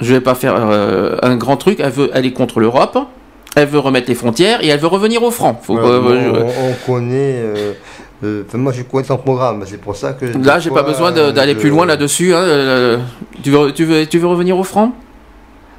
je 0.00 0.14
vais 0.14 0.20
pas 0.20 0.34
faire 0.34 0.54
euh, 0.56 1.16
un 1.22 1.36
grand 1.36 1.56
truc. 1.56 1.80
Elle 1.80 1.90
veut, 1.90 2.10
est 2.16 2.32
contre 2.32 2.60
l'Europe. 2.60 2.98
Elle 3.56 3.68
veut 3.68 3.78
remettre 3.78 4.08
les 4.08 4.14
frontières 4.14 4.62
et 4.62 4.68
elle 4.68 4.78
veut 4.80 4.86
revenir 4.86 5.22
au 5.22 5.30
franc. 5.30 5.60
Faut, 5.62 5.76
euh, 5.78 6.32
on, 6.34 6.70
on 6.70 6.74
connaît. 6.86 7.36
euh, 7.42 7.72
euh, 8.24 8.42
moi, 8.54 8.72
je 8.72 8.82
connais 8.82 9.04
son 9.04 9.16
programme, 9.16 9.64
c'est 9.66 9.80
pour 9.80 9.96
ça 9.96 10.12
que. 10.12 10.26
Là, 10.44 10.58
j'ai 10.60 10.70
pas 10.70 10.82
besoin 10.82 11.12
d'aller 11.12 11.54
plus 11.54 11.70
loin 11.70 11.84
là-dessus. 11.86 12.34
hein. 12.34 12.98
Tu 13.42 13.50
veux, 13.50 13.72
tu 13.72 13.84
veux, 13.84 14.06
tu 14.06 14.18
veux 14.18 14.26
revenir 14.28 14.56
au 14.58 14.64
franc 14.64 14.92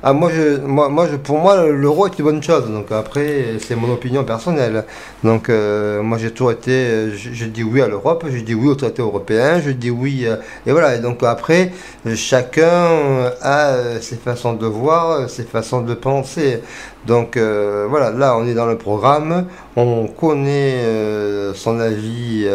Ah, 0.01 0.13
moi, 0.13 0.29
je, 0.33 0.57
moi, 0.61 0.87
moi 0.87 1.07
je, 1.11 1.17
pour 1.17 1.39
moi, 1.39 1.65
l'euro 1.67 2.07
est 2.07 2.17
une 2.17 2.23
bonne 2.23 2.41
chose. 2.41 2.69
Donc 2.71 2.89
après, 2.89 3.57
c'est 3.59 3.75
mon 3.75 3.91
opinion 3.91 4.23
personnelle. 4.23 4.85
Donc 5.25 5.49
euh, 5.49 6.01
moi, 6.01 6.17
j'ai 6.17 6.31
toujours 6.31 6.51
été, 6.51 7.11
je, 7.11 7.45
dis 7.45 7.63
oui 7.63 7.81
à 7.81 7.87
l'Europe, 7.89 8.23
je 8.29 8.39
dis 8.39 8.53
oui 8.55 8.69
au 8.69 8.75
traité 8.75 9.01
européen, 9.01 9.59
je 9.59 9.71
dis 9.71 9.89
oui. 9.91 10.23
euh, 10.25 10.37
et 10.65 10.71
voilà. 10.71 10.95
Et 10.95 10.99
donc 10.99 11.21
après, 11.23 11.73
chacun 12.15 12.63
euh, 12.63 13.29
a 13.41 13.71
euh, 13.71 13.99
ses 13.99 14.15
façons 14.15 14.53
de 14.53 14.65
voir, 14.65 15.11
euh, 15.11 15.27
ses 15.27 15.43
façons 15.43 15.81
de 15.81 15.93
penser. 15.93 16.61
Donc 17.05 17.35
euh, 17.35 17.85
voilà, 17.89 18.11
là, 18.11 18.37
on 18.37 18.47
est 18.47 18.53
dans 18.53 18.67
le 18.67 18.77
programme, 18.77 19.47
on 19.75 20.07
connaît 20.07 20.77
son 21.55 21.79
avis, 21.79 22.47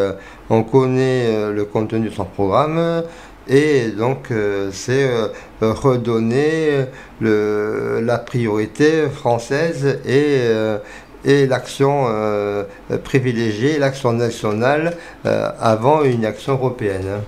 on 0.51 0.63
connaît 0.63 1.51
le 1.51 1.65
contenu 1.65 2.09
de 2.09 2.15
son 2.15 2.25
programme. 2.25 3.03
Et 3.49 3.89
donc, 3.89 4.31
euh, 4.31 4.71
c'est 4.73 5.05
euh, 5.11 5.29
redonner 5.61 6.87
le, 7.21 8.01
la 8.03 8.19
priorité 8.19 9.09
française 9.15 9.99
et, 10.07 10.39
euh, 10.41 10.79
et 11.27 11.47
l'action 11.47 12.07
euh, 12.09 12.65
privilégiée, 13.03 13.79
l'action 13.79 14.13
nationale 14.13 14.97
euh, 15.27 15.51
avant 15.61 16.05
une 16.05 16.25
action 16.25 16.55
européenne. 16.55 17.21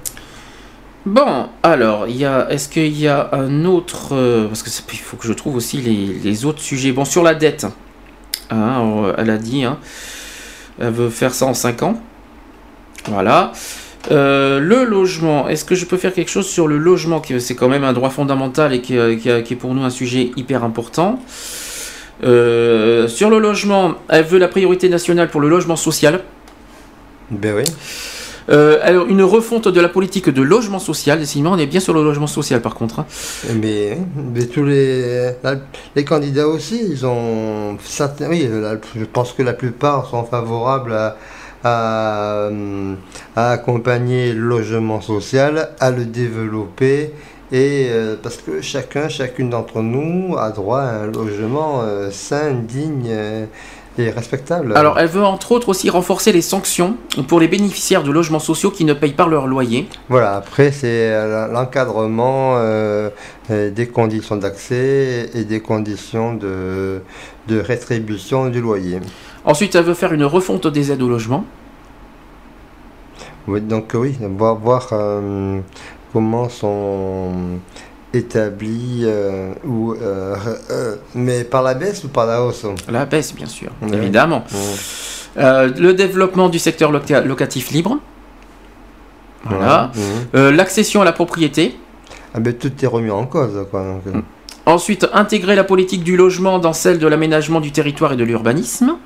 Bon, 1.05 1.47
alors, 1.62 2.06
est-ce 2.06 2.68
qu'il 2.68 2.98
y 2.98 3.06
a 3.09 3.28
un 3.32 3.64
autre, 3.64 4.09
euh, 4.14 4.48
parce 4.48 4.62
que 4.62 4.70
ça- 4.70 4.82
il 4.93 4.98
faut 4.98 5.16
que 5.16 5.26
je 5.28 5.32
trouve 5.34 5.55
aussi 5.56 5.78
les, 5.80 6.44
autres 6.47 6.60
sujets. 6.60 6.93
Bon, 6.93 7.05
sur 7.05 7.22
la 7.22 7.34
dette, 7.34 7.66
hein, 8.51 9.12
elle 9.16 9.30
a 9.30 9.38
dit, 9.38 9.64
hein, 9.64 9.78
elle 10.80 10.90
veut 10.93 11.10
faire 11.10 11.32
ça 11.32 11.47
en 11.47 11.55
5 11.55 11.82
ans. 11.82 12.01
Voilà. 13.09 13.52
Euh, 14.10 14.60
le 14.60 14.84
logement, 14.84 15.48
est-ce 15.48 15.64
que 15.64 15.74
je 15.74 15.84
peux 15.84 15.96
faire 15.96 16.12
quelque 16.14 16.30
chose 16.30 16.46
sur 16.46 16.68
le 16.68 16.78
logement, 16.78 17.20
qui 17.20 17.40
c'est 17.40 17.54
quand 17.56 17.68
même 17.68 17.84
un 17.84 17.92
droit 17.92 18.10
fondamental 18.10 18.72
et 18.72 18.80
qui, 18.80 18.94
qui- 19.18 19.42
qui 19.42 19.52
est 19.54 19.56
pour 19.56 19.74
nous 19.74 19.82
un 19.82 19.90
sujet 19.90 20.30
hyper 20.36 20.62
important. 20.64 21.20
Euh, 22.24 23.08
sur 23.08 23.30
le 23.30 23.38
logement, 23.38 23.94
elle 24.08 24.24
veut 24.24 24.38
la 24.38 24.48
priorité 24.48 24.88
nationale 24.88 25.28
pour 25.28 25.40
le 25.40 25.48
logement 25.48 25.76
social. 25.76 26.20
Ben 27.30 27.54
oui. 27.56 27.64
Euh, 28.48 28.78
alors, 28.82 29.06
une 29.08 29.22
refonte 29.24 29.66
de 29.66 29.80
la 29.80 29.88
politique 29.88 30.30
de 30.30 30.40
logement 30.40 30.78
social. 30.78 31.18
Décidément, 31.18 31.52
on 31.52 31.58
est 31.58 31.66
bien 31.66 31.80
sur 31.80 31.92
le 31.92 32.04
logement 32.04 32.28
social 32.28 32.62
par 32.62 32.76
contre. 32.76 33.00
hein. 33.00 33.06
Mais, 33.60 33.98
mais 34.32 34.46
tous 34.46 34.64
les, 34.64 35.32
la- 35.42 35.56
les 35.96 36.04
candidats 36.04 36.46
aussi, 36.46 36.80
ils 36.88 37.04
ont 37.04 37.76
certains, 37.82 38.28
oui, 38.28 38.48
la- 38.48 38.76
je 38.96 39.04
pense 39.04 39.32
que 39.32 39.42
la 39.42 39.52
plupart 39.52 40.06
sont 40.08 40.22
favorables 40.24 40.92
à, 40.92 41.16
à, 41.66 42.48
hum, 42.48 42.97
à 43.34 43.51
accompagner 43.51 44.32
le 44.32 44.40
logement 44.40 45.01
social, 45.01 45.70
à 45.80 45.90
le 45.90 46.05
développer. 46.05 47.12
Et 47.52 47.86
euh, 47.90 48.16
parce 48.20 48.38
que 48.38 48.60
chacun, 48.60 49.09
chacune 49.09 49.51
d'entre 49.51 49.80
nous 49.80 50.36
a 50.36 50.51
droit 50.51 50.80
à 50.80 51.02
un 51.02 51.06
logement 51.06 51.82
euh, 51.82 52.10
sain, 52.10 52.52
digne 52.52 53.06
euh, 53.09 53.47
et 53.98 54.10
respectable. 54.10 54.76
Alors, 54.76 54.98
elle 54.98 55.09
veut 55.09 55.24
entre 55.24 55.52
autres 55.52 55.68
aussi 55.68 55.88
renforcer 55.90 56.32
les 56.32 56.43
sanctions 56.43 56.97
pour 57.28 57.40
les 57.40 57.48
bénéficiaires 57.48 58.02
de 58.02 58.10
logements 58.10 58.38
sociaux 58.38 58.70
qui 58.70 58.84
ne 58.84 58.93
payent 58.93 59.14
pas 59.14 59.26
leur 59.26 59.47
loyer. 59.47 59.88
Voilà, 60.09 60.34
après 60.34 60.70
c'est 60.70 61.10
euh, 61.12 61.47
l'encadrement 61.48 62.56
euh, 62.56 63.10
euh, 63.51 63.70
des 63.70 63.86
conditions 63.86 64.36
d'accès 64.36 65.30
et 65.34 65.44
des 65.44 65.60
conditions 65.60 66.34
de, 66.34 67.01
de 67.48 67.60
rétribution 67.60 68.48
du 68.48 68.60
loyer. 68.60 69.01
Ensuite, 69.44 69.74
elle 69.76 69.84
veut 69.84 69.94
faire 69.94 70.12
une 70.12 70.24
refonte 70.24 70.66
des 70.66 70.90
aides 70.90 71.02
au 71.02 71.09
logement. 71.09 71.44
Oui, 73.48 73.60
donc 73.60 73.93
oui, 73.94 74.16
voir, 74.20 74.56
voir 74.56 74.89
euh, 74.93 75.60
comment 76.12 76.48
sont 76.48 77.32
établi 78.12 79.02
euh, 79.05 79.52
ou 79.64 79.93
euh, 79.94 80.35
euh, 80.70 80.97
mais 81.14 81.44
par 81.44 81.62
la 81.62 81.74
baisse 81.74 82.02
ou 82.05 82.09
par 82.09 82.27
la 82.27 82.43
hausse? 82.43 82.66
La 82.89 83.05
baisse, 83.05 83.35
bien 83.35 83.47
sûr, 83.47 83.70
évidemment. 83.93 84.44
Le 85.36 85.93
développement 85.93 86.48
du 86.48 86.59
secteur 86.59 86.90
loca- 86.93 87.20
locatif 87.24 87.70
libre. 87.70 87.98
Voilà. 89.44 89.90
L'accession 90.32 91.02
à 91.02 91.05
la 91.05 91.12
propriété. 91.12 91.77
Ah 92.35 92.40
ben 92.40 92.52
tout 92.52 92.73
est 92.82 92.86
remis 92.86 93.10
en 93.10 93.27
cause 93.27 93.66
quoi. 93.70 93.82
donc. 93.82 94.24
Ensuite, 94.66 95.06
intégrer 95.12 95.55
la 95.55 95.62
politique 95.64 96.02
du 96.02 96.16
logement 96.16 96.59
dans 96.59 96.73
celle 96.73 96.98
de 96.98 97.06
l'aménagement 97.06 97.60
du 97.60 97.70
territoire 97.70 98.12
et 98.12 98.16
de 98.16 98.24
l'urbanisme. 98.24 98.97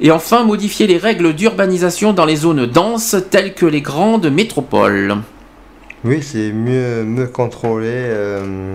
Et 0.00 0.10
enfin, 0.10 0.44
modifier 0.44 0.86
les 0.86 0.98
règles 0.98 1.32
d'urbanisation 1.32 2.12
dans 2.12 2.24
les 2.24 2.36
zones 2.36 2.66
denses 2.66 3.16
telles 3.30 3.54
que 3.54 3.66
les 3.66 3.80
grandes 3.80 4.30
métropoles. 4.30 5.16
Oui, 6.04 6.22
c'est 6.22 6.52
mieux, 6.52 7.02
mieux 7.04 7.26
contrôler 7.26 7.88
euh, 7.88 8.74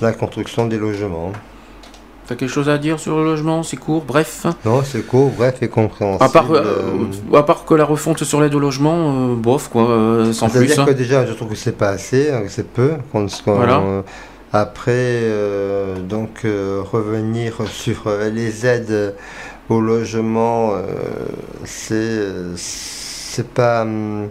la 0.00 0.12
construction 0.12 0.66
des 0.66 0.78
logements. 0.78 1.32
T'as 2.26 2.36
quelque 2.36 2.50
chose 2.50 2.68
à 2.68 2.78
dire 2.78 3.00
sur 3.00 3.18
le 3.18 3.24
logement? 3.24 3.64
C'est 3.64 3.76
court, 3.76 4.04
bref. 4.06 4.46
Non, 4.64 4.82
c'est 4.84 5.04
court, 5.04 5.32
bref 5.36 5.56
et 5.60 5.68
compréhensible. 5.68 6.24
À 6.24 6.28
part, 6.28 6.52
euh, 6.52 6.62
euh, 7.32 7.36
à 7.36 7.42
part 7.42 7.64
que 7.64 7.74
la 7.74 7.84
refonte 7.84 8.22
sur 8.22 8.40
l'aide 8.40 8.54
au 8.54 8.60
logement, 8.60 9.32
euh, 9.32 9.34
bof, 9.34 9.68
quoi, 9.68 9.82
sans 10.32 10.48
plus. 10.48 10.68
C'est-à-dire 10.68 10.80
hein. 10.80 10.86
que 10.86 10.92
déjà, 10.92 11.26
je 11.26 11.32
trouve 11.32 11.48
que 11.48 11.56
c'est 11.56 11.76
pas 11.76 11.88
assez, 11.88 12.30
hein, 12.30 12.42
que 12.42 12.48
c'est 12.48 12.68
peu. 12.68 12.92
Voilà. 13.44 13.82
après, 14.52 15.22
donc, 16.08 16.42
revenir 16.44 17.54
sur 17.68 18.08
les 18.32 18.66
aides 18.66 19.14
au 19.72 19.80
logement, 19.80 20.72
euh, 20.74 20.82
c'est 21.64 21.94
euh, 21.94 22.52
c'est 22.56 23.48
pas. 23.48 23.82
hum, 23.82 24.28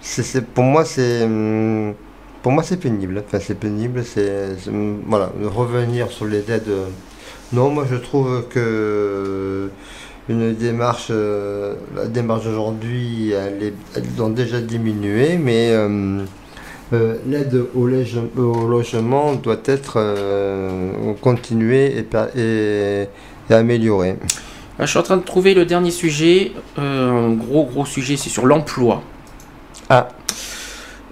c'est 0.00 0.44
pour 0.46 0.64
moi, 0.64 0.84
c'est. 0.84 1.22
hum, 1.24 1.94
Pour 2.42 2.52
moi, 2.52 2.62
c'est 2.64 2.76
pénible. 2.78 3.22
Enfin, 3.26 3.38
c'est 3.40 3.54
pénible. 3.58 4.04
C'est 4.04 4.56
hum, 4.68 5.02
voilà, 5.06 5.30
revenir 5.44 6.10
sur 6.10 6.26
les 6.26 6.50
aides. 6.50 6.68
euh, 6.68 6.86
Non, 7.52 7.70
moi, 7.70 7.84
je 7.90 7.96
trouve 7.96 8.44
que 8.48 9.70
une 10.28 10.54
démarche, 10.54 11.10
la 11.10 12.06
démarche 12.06 12.44
d'aujourd'hui, 12.44 13.32
elle 13.32 13.62
est- 13.62 13.74
elles 13.96 14.22
ont 14.22 14.30
déjà 14.30 14.60
diminué, 14.60 15.36
mais 15.38 15.72
l'aide 17.26 17.54
au, 17.74 17.80
au 18.42 18.68
logement 18.68 19.32
doit 19.34 19.60
être 19.64 19.98
continuée 21.22 21.98
et, 21.98 22.06
et, 22.38 23.08
et 23.50 23.54
améliorée. 23.54 24.18
Ah, 24.78 24.86
je 24.86 24.90
suis 24.90 24.98
en 24.98 25.02
train 25.02 25.16
de 25.16 25.22
trouver 25.22 25.54
le 25.54 25.64
dernier 25.64 25.90
sujet. 25.90 26.52
Euh, 26.78 27.28
un 27.28 27.32
gros, 27.32 27.64
gros 27.64 27.84
sujet, 27.84 28.16
c'est 28.16 28.30
sur 28.30 28.46
l'emploi. 28.46 29.02
Ah. 29.88 30.08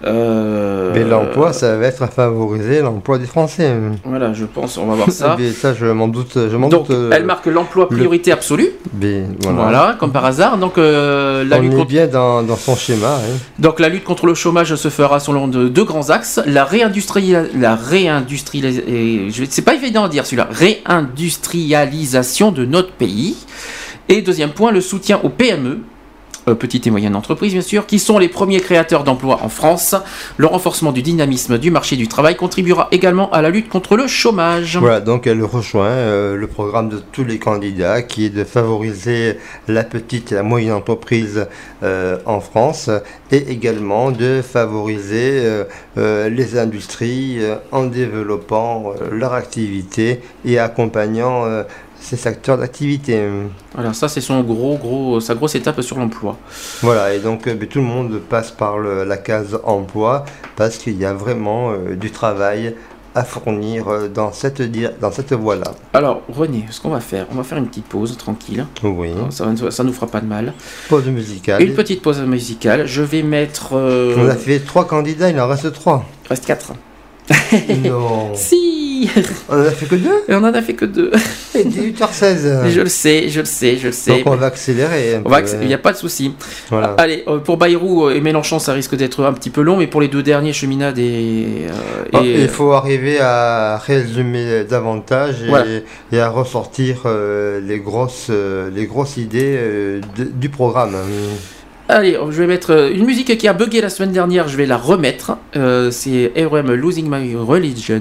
Euh, 0.03 0.93
Mais 0.95 1.05
l'emploi, 1.05 1.53
ça 1.53 1.77
va 1.77 1.87
être 1.87 2.03
à 2.03 2.07
favoriser 2.09 2.81
l'emploi 2.81 3.19
des 3.19 3.27
Français. 3.27 3.71
Voilà, 4.05 4.33
je 4.33 4.47
pense, 4.47 4.79
on 4.79 4.87
va 4.87 4.95
voir 4.95 5.11
ça. 5.11 5.37
Mais 5.39 5.51
ça, 5.53 5.75
je 5.75 5.85
m'en 5.87 6.09
doute. 6.09 6.39
Je 6.51 6.57
m'en 6.57 6.69
Donc, 6.71 6.87
doute, 6.89 6.97
euh, 6.97 7.11
elle 7.13 7.25
marque 7.27 7.45
l'emploi 7.47 7.87
le- 7.91 7.97
priorité 7.97 8.33
absolue. 8.33 8.71
mais 8.99 9.25
Voilà. 9.43 9.59
voilà. 9.63 9.97
comme 10.01 10.11
par 10.13 10.25
hasard. 10.25 10.57
Donc, 10.57 10.79
euh, 10.79 11.45
la 11.45 11.59
On 11.59 11.61
lutte 11.61 11.73
est 11.73 11.77
contre... 11.77 11.89
bien 11.89 12.07
dans, 12.07 12.43
dans 12.43 12.57
son 12.57 12.77
schéma. 12.77 13.17
hein. 13.17 13.37
Donc, 13.59 13.79
la 13.79 13.91
lutte 13.91 14.05
contre 14.05 14.25
le 14.27 14.33
chômage 14.35 14.75
se 14.75 14.89
fera 14.89 15.21
selon 15.21 15.49
de- 15.49 15.69
deux 15.69 15.85
grands 15.85 16.09
axes. 16.09 16.41
La 16.47 16.65
réindustrialisation, 16.65 17.59
la 17.61 17.75
réindustrialisation, 17.77 19.45
c'est 19.51 19.63
pas 19.63 19.75
évident 19.75 20.05
à 20.05 20.09
dire 20.09 20.25
celui-là, 20.25 20.49
réindustrialisation 20.51 22.53
de 22.53 22.65
notre 22.65 22.93
pays. 22.93 23.37
Et 24.09 24.23
deuxième 24.23 24.51
point, 24.51 24.73
le 24.73 24.81
soutien 24.81 25.21
aux 25.23 25.29
PME, 25.29 25.81
petites 26.55 26.87
et 26.87 26.91
moyennes 26.91 27.17
entreprises 27.17 27.53
bien 27.53 27.63
sûr, 27.63 27.87
qui 27.87 27.99
sont 27.99 28.19
les 28.19 28.29
premiers 28.29 28.61
créateurs 28.61 29.05
d'emplois 29.05 29.41
en 29.43 29.49
France. 29.49 29.95
Le 30.37 30.47
renforcement 30.47 30.93
du 30.93 31.03
dynamisme 31.03 31.59
du 31.59 31.71
marché 31.71 31.97
du 31.97 32.09
travail 32.09 32.37
contribuera 32.37 32.89
également 32.91 33.31
à 33.31 33.43
la 33.43 33.51
lutte 33.51 33.69
contre 33.69 33.97
le 33.97 34.07
chômage. 34.07 34.77
Voilà, 34.77 35.01
donc 35.01 35.27
elle 35.27 35.43
rejoint 35.43 35.87
euh, 35.87 36.37
le 36.37 36.47
programme 36.47 36.89
de 36.89 36.99
tous 37.13 37.25
les 37.25 37.39
candidats 37.39 38.03
qui 38.03 38.27
est 38.27 38.31
de 38.31 38.45
favoriser 38.45 39.39
la 39.69 39.85
petite 39.85 40.33
et 40.33 40.35
la 40.35 40.43
moyenne 40.43 40.75
entreprise 40.75 41.47
euh, 41.83 42.19
en 42.27 42.41
France 42.41 42.91
et 43.31 43.51
également 43.51 44.11
de 44.11 44.43
favoriser 44.43 45.41
euh, 45.45 45.65
euh, 45.99 46.29
les 46.29 46.59
industries 46.59 47.39
euh, 47.41 47.57
en 47.73 47.85
développant 47.85 48.93
euh, 49.01 49.11
leur 49.13 49.35
activité 49.35 50.21
et 50.45 50.59
accompagnant 50.59 51.45
euh, 52.01 52.03
ces 52.03 52.17
secteurs 52.17 52.59
d'activité. 52.59 53.21
Voilà, 53.75 53.93
ça 53.93 54.09
c'est 54.09 54.21
son 54.21 54.41
gros, 54.43 54.77
gros, 54.77 55.21
sa 55.21 55.35
grosse 55.35 55.55
étape 55.55 55.81
sur 55.83 55.99
l'emploi. 55.99 56.37
Voilà, 56.83 57.15
et 57.15 57.19
donc 57.21 57.47
euh, 57.47 57.55
tout 57.69 57.79
le 57.81 57.85
monde 57.85 58.21
passe 58.29 58.51
par 58.51 58.79
le- 58.79 59.05
la 59.05 59.17
case 59.19 59.59
emploi 59.65 60.25
parce 60.57 60.79
qu'il 60.79 60.97
y 60.99 61.05
a 61.05 61.13
vraiment 61.15 61.73
euh, 61.73 61.95
du 61.97 62.11
travail 62.11 62.75
à 63.13 63.25
fournir 63.25 63.89
euh, 63.89 64.09
dans 64.09 64.31
cette, 64.33 64.63
dans 65.01 65.11
cette 65.11 65.33
voie-là. 65.33 65.73
Alors 65.95 66.23
René, 66.29 66.65
ce 66.71 66.81
qu'on 66.81 66.91
va 66.91 67.01
faire, 67.01 67.27
on 67.33 67.35
va 67.35 67.43
faire 67.43 67.59
une 67.59 67.67
petite 67.67 67.87
pause 67.87 68.17
tranquille. 68.17 68.65
Oui. 68.85 69.11
Ça, 69.31 69.47
ça 69.71 69.83
nous 69.85 69.93
fera 69.93 70.07
pas 70.07 70.21
de 70.21 70.27
mal. 70.27 70.55
Pause 70.89 71.09
musicale. 71.09 71.61
Une 71.63 71.75
petite 71.75 72.03
pause 72.03 72.21
musicale. 72.21 72.87
Je 72.87 73.03
vais 73.03 73.23
mettre. 73.25 73.71
euh, 73.75 74.15
On 74.17 74.29
a 74.29 74.37
fait 74.37 74.61
trois 74.61 74.87
candidats, 74.87 75.29
il 75.29 75.41
en 75.41 75.49
reste 75.49 75.73
trois. 75.73 76.05
Il 76.25 76.29
reste 76.29 76.47
quatre. 76.47 76.73
Non. 77.85 78.33
Si 78.35 79.09
On 79.49 79.55
en 79.57 79.61
a 79.65 79.71
fait 79.71 79.87
que 79.87 79.95
deux? 79.95 80.11
On 80.29 80.45
en 80.45 80.53
a 80.55 80.61
fait 80.63 80.75
que 80.75 80.85
deux. 80.85 81.11
Et 81.55 81.65
18h16. 81.65 82.69
Je 82.69 82.81
le 82.83 82.89
sais, 82.89 83.29
je 83.31 83.41
le 83.41 83.47
sais, 83.47 83.79
je 83.79 83.87
le 83.87 83.93
sais. 83.93 84.11
Donc 84.19 84.27
on 84.27 84.37
va 84.37 84.47
accélérer. 84.47 85.15
un 85.17 85.23
On 85.25 85.31
va 85.31 85.41
peu, 85.41 85.47
acc- 85.47 85.55
hein. 85.55 85.59
Il 85.63 85.69
n'y 85.69 85.75
a 85.75 85.79
pas 85.79 85.93
de 85.93 85.97
souci. 85.97 86.35
Voilà. 86.69 86.95
Allez, 86.99 87.25
euh, 87.27 87.39
pour 87.39 87.57
Bayrou 87.57 88.11
et 88.11 88.21
Mélenchon, 88.21 88.59
ça 88.59 88.75
risque 88.75 88.95
d'être 88.97 89.25
un 89.25 89.33
petit 89.33 89.49
peu 89.49 89.63
long, 89.63 89.79
mais 89.79 89.87
pour 89.87 90.03
les 90.03 90.09
deux 90.09 90.23
derniers, 90.23 90.53
Cheminade 90.53 90.99
et. 90.99 91.67
euh, 91.71 92.05
Ah, 92.13 92.21
et- 92.23 92.43
Il 92.43 92.49
faut 92.49 92.73
arriver 92.73 93.19
à 93.21 93.79
résumer 93.79 94.65
davantage 94.65 95.37
et, 95.45 95.49
Voilà. 95.49 95.65
et 96.13 96.21
à 96.21 96.29
ressortir 96.29 97.03
euh, 97.07 97.61
les, 97.67 97.79
grosses, 97.79 98.27
euh, 98.29 98.69
les 98.75 98.85
grosses 98.87 99.17
idées 99.17 99.57
euh, 99.59 100.01
de- 100.19 100.25
du 100.25 100.51
programme. 100.51 100.95
Allez, 101.93 102.17
je 102.31 102.41
vais 102.41 102.47
mettre 102.47 102.71
euh, 102.73 102.93
une 102.95 103.05
musique 103.05 103.37
qui 103.37 103.49
a 103.49 103.53
bugué 103.53 103.81
la 103.81 103.89
semaine 103.89 104.13
dernière, 104.13 104.47
je 104.47 104.57
vais 104.57 104.65
la 104.67 104.77
remettre. 104.77 105.33
Euh, 105.57 105.91
c'est 105.91 106.31
RM 106.37 106.73
Losing 106.73 107.09
My 107.11 107.35
Religion. 107.35 108.01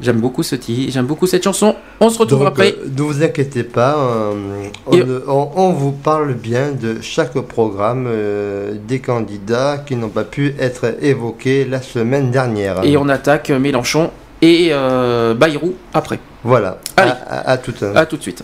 J'aime 0.00 0.20
beaucoup 0.20 0.44
ce 0.44 0.54
titre, 0.54 0.92
j'aime 0.92 1.06
beaucoup 1.06 1.26
cette 1.26 1.42
chanson. 1.42 1.74
On 1.98 2.08
se 2.08 2.18
retrouve 2.20 2.38
Donc, 2.38 2.48
après. 2.48 2.72
euh, 2.72 2.88
ne 2.96 3.02
vous 3.02 3.22
inquiétez 3.24 3.64
pas, 3.64 3.96
euh, 3.98 4.32
on, 4.86 4.92
Et- 4.92 5.02
ne- 5.04 5.22
on- 5.26 5.50
on 5.56 5.72
vous 5.72 5.90
parle 5.90 6.34
bien 6.34 6.70
de 6.70 7.00
chaque 7.02 7.38
programme 7.40 8.06
euh, 8.08 8.74
des 8.86 9.00
candidats 9.00 9.82
qui 9.84 9.96
n'ont 9.96 10.08
pas 10.08 10.24
pu 10.24 10.54
être 10.60 10.94
évoqués 11.02 11.64
la 11.64 11.82
semaine 11.82 12.30
dernière. 12.30 12.84
Et 12.84 12.96
on 12.96 13.08
attaque 13.08 13.50
Mélenchon 13.50 14.10
et 14.40 14.70
Bayrou 15.36 15.74
après. 15.92 16.20
Voilà, 16.44 16.78
Allez. 16.96 17.10
à, 17.10 17.40
à- 17.40 17.50
à 17.50 17.58
tout. 17.58 17.74
À 17.94 18.06
tout 18.06 18.16
de 18.16 18.22
suite. 18.22 18.42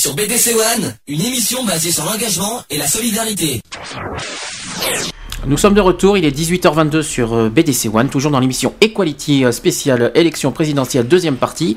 Sur 0.00 0.14
BDC 0.14 0.54
One, 0.54 0.96
une 1.08 1.20
émission 1.20 1.62
basée 1.62 1.92
sur 1.92 2.06
l'engagement 2.06 2.62
et 2.70 2.78
la 2.78 2.88
solidarité. 2.88 3.60
Nous 5.50 5.56
sommes 5.56 5.74
de 5.74 5.80
retour, 5.80 6.16
il 6.16 6.24
est 6.24 6.30
18h22 6.30 7.02
sur 7.02 7.34
euh, 7.34 7.48
BDC 7.48 7.92
One, 7.92 8.08
toujours 8.08 8.30
dans 8.30 8.38
l'émission 8.38 8.72
Equality 8.80 9.44
euh, 9.44 9.50
spéciale 9.50 10.12
élection 10.14 10.52
présidentielle 10.52 11.08
deuxième 11.08 11.34
partie. 11.34 11.76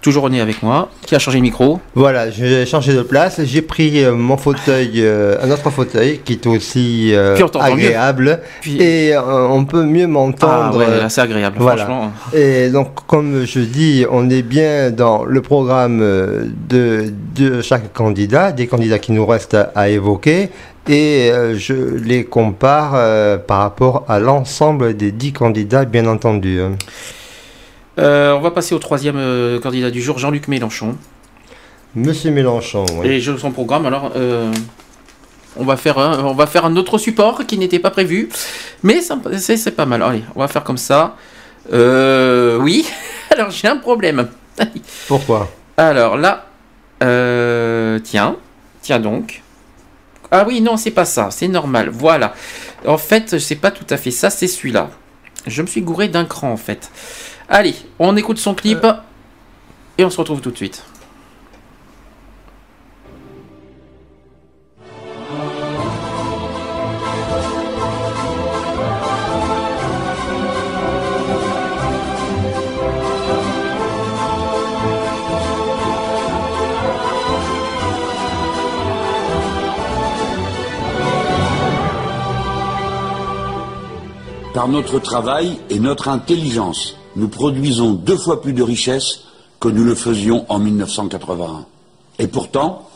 Toujours 0.00 0.22
René 0.22 0.40
avec 0.40 0.62
moi, 0.62 0.88
qui 1.04 1.16
a 1.16 1.18
changé 1.18 1.38
de 1.38 1.42
micro? 1.42 1.80
Voilà, 1.96 2.30
j'ai 2.30 2.64
changé 2.64 2.94
de 2.94 3.02
place. 3.02 3.40
J'ai 3.42 3.60
pris 3.62 4.04
euh, 4.04 4.14
mon 4.14 4.36
fauteuil, 4.36 5.04
un 5.04 5.50
autre 5.50 5.68
fauteuil 5.70 6.20
qui 6.24 6.34
est 6.34 6.46
aussi 6.46 7.12
euh, 7.12 7.36
agréable. 7.58 8.38
Puis- 8.60 8.80
Et 8.80 9.16
on 9.18 9.64
peut 9.64 9.82
mieux 9.82 10.06
m'entendre. 10.06 10.70
Ah 10.74 10.76
ouais, 11.02 11.08
c'est 11.08 11.20
agréable, 11.20 11.56
Voilà. 11.58 11.86
franchement. 11.86 12.12
Et 12.32 12.68
donc, 12.68 13.04
comme 13.08 13.44
je 13.44 13.58
dis, 13.58 14.06
on 14.08 14.30
est 14.30 14.42
bien 14.42 14.92
dans 14.92 15.24
le 15.24 15.42
programme 15.42 15.98
de, 16.68 17.12
de 17.34 17.62
chaque 17.62 17.92
candidat, 17.92 18.52
des 18.52 18.68
candidats 18.68 19.00
qui 19.00 19.10
nous 19.10 19.26
restent 19.26 19.58
à 19.74 19.88
évoquer. 19.88 20.50
Et 20.88 21.30
euh, 21.30 21.56
je 21.56 21.74
les 21.74 22.24
compare 22.24 22.92
euh, 22.94 23.36
par 23.36 23.58
rapport 23.58 24.04
à 24.08 24.18
l'ensemble 24.18 24.96
des 24.96 25.12
dix 25.12 25.32
candidats, 25.32 25.84
bien 25.84 26.06
entendu. 26.06 26.60
hein. 26.60 26.76
Euh, 27.98 28.32
on 28.32 28.40
va 28.40 28.50
passer 28.52 28.74
au 28.74 28.78
troisième 28.78 29.18
candidat 29.60 29.90
du 29.90 30.00
jour, 30.00 30.18
Jean-Luc 30.18 30.48
Mélenchon. 30.48 30.96
Monsieur 31.94 32.30
Mélenchon, 32.30 32.84
oui. 32.96 33.08
Et 33.08 33.20
je 33.20 33.36
son 33.36 33.50
programme, 33.50 33.86
alors 33.86 34.12
euh, 34.14 34.52
on, 35.56 35.64
va 35.64 35.76
faire 35.76 35.98
un, 35.98 36.24
on 36.24 36.34
va 36.34 36.46
faire 36.46 36.64
un 36.64 36.76
autre 36.76 36.98
support 36.98 37.46
qui 37.46 37.58
n'était 37.58 37.78
pas 37.78 37.90
prévu, 37.90 38.28
mais 38.82 39.00
c'est 39.00 39.56
c'est 39.56 39.70
pas 39.72 39.86
mal. 39.86 40.02
Allez, 40.02 40.22
on 40.36 40.40
va 40.40 40.48
faire 40.48 40.64
comme 40.64 40.76
ça. 40.76 41.16
Euh, 41.72 42.58
oui, 42.58 42.86
alors 43.30 43.50
j'ai 43.50 43.68
un 43.68 43.78
problème. 43.78 44.28
Pourquoi? 45.08 45.50
Alors 45.76 46.16
là, 46.16 46.46
euh, 47.02 47.98
tiens, 48.04 48.36
tiens 48.82 49.00
donc. 49.00 49.42
Ah 50.30 50.44
oui, 50.46 50.60
non, 50.60 50.76
c'est 50.76 50.90
pas 50.90 51.04
ça, 51.04 51.30
c'est 51.30 51.48
normal, 51.48 51.88
voilà. 51.88 52.34
En 52.86 52.98
fait, 52.98 53.38
c'est 53.38 53.56
pas 53.56 53.70
tout 53.70 53.86
à 53.90 53.96
fait 53.96 54.10
ça, 54.10 54.30
c'est 54.30 54.48
celui-là. 54.48 54.90
Je 55.46 55.62
me 55.62 55.66
suis 55.66 55.80
gouré 55.80 56.08
d'un 56.08 56.24
cran 56.24 56.50
en 56.50 56.56
fait. 56.56 56.90
Allez, 57.48 57.74
on 57.98 58.16
écoute 58.16 58.38
son 58.38 58.54
clip 58.54 58.86
et 59.96 60.04
on 60.04 60.10
se 60.10 60.18
retrouve 60.18 60.40
tout 60.40 60.50
de 60.50 60.56
suite. 60.56 60.84
Par 84.58 84.66
notre 84.66 84.98
travail 84.98 85.56
et 85.70 85.78
notre 85.78 86.08
intelligence, 86.08 86.96
nous 87.14 87.28
produisons 87.28 87.92
deux 87.92 88.16
fois 88.16 88.42
plus 88.42 88.52
de 88.52 88.64
richesses 88.64 89.20
que 89.60 89.68
nous 89.68 89.84
le 89.84 89.94
faisions 89.94 90.46
en 90.48 90.58
1981. 90.58 91.64
Et 92.18 92.26
pourtant, 92.26 92.88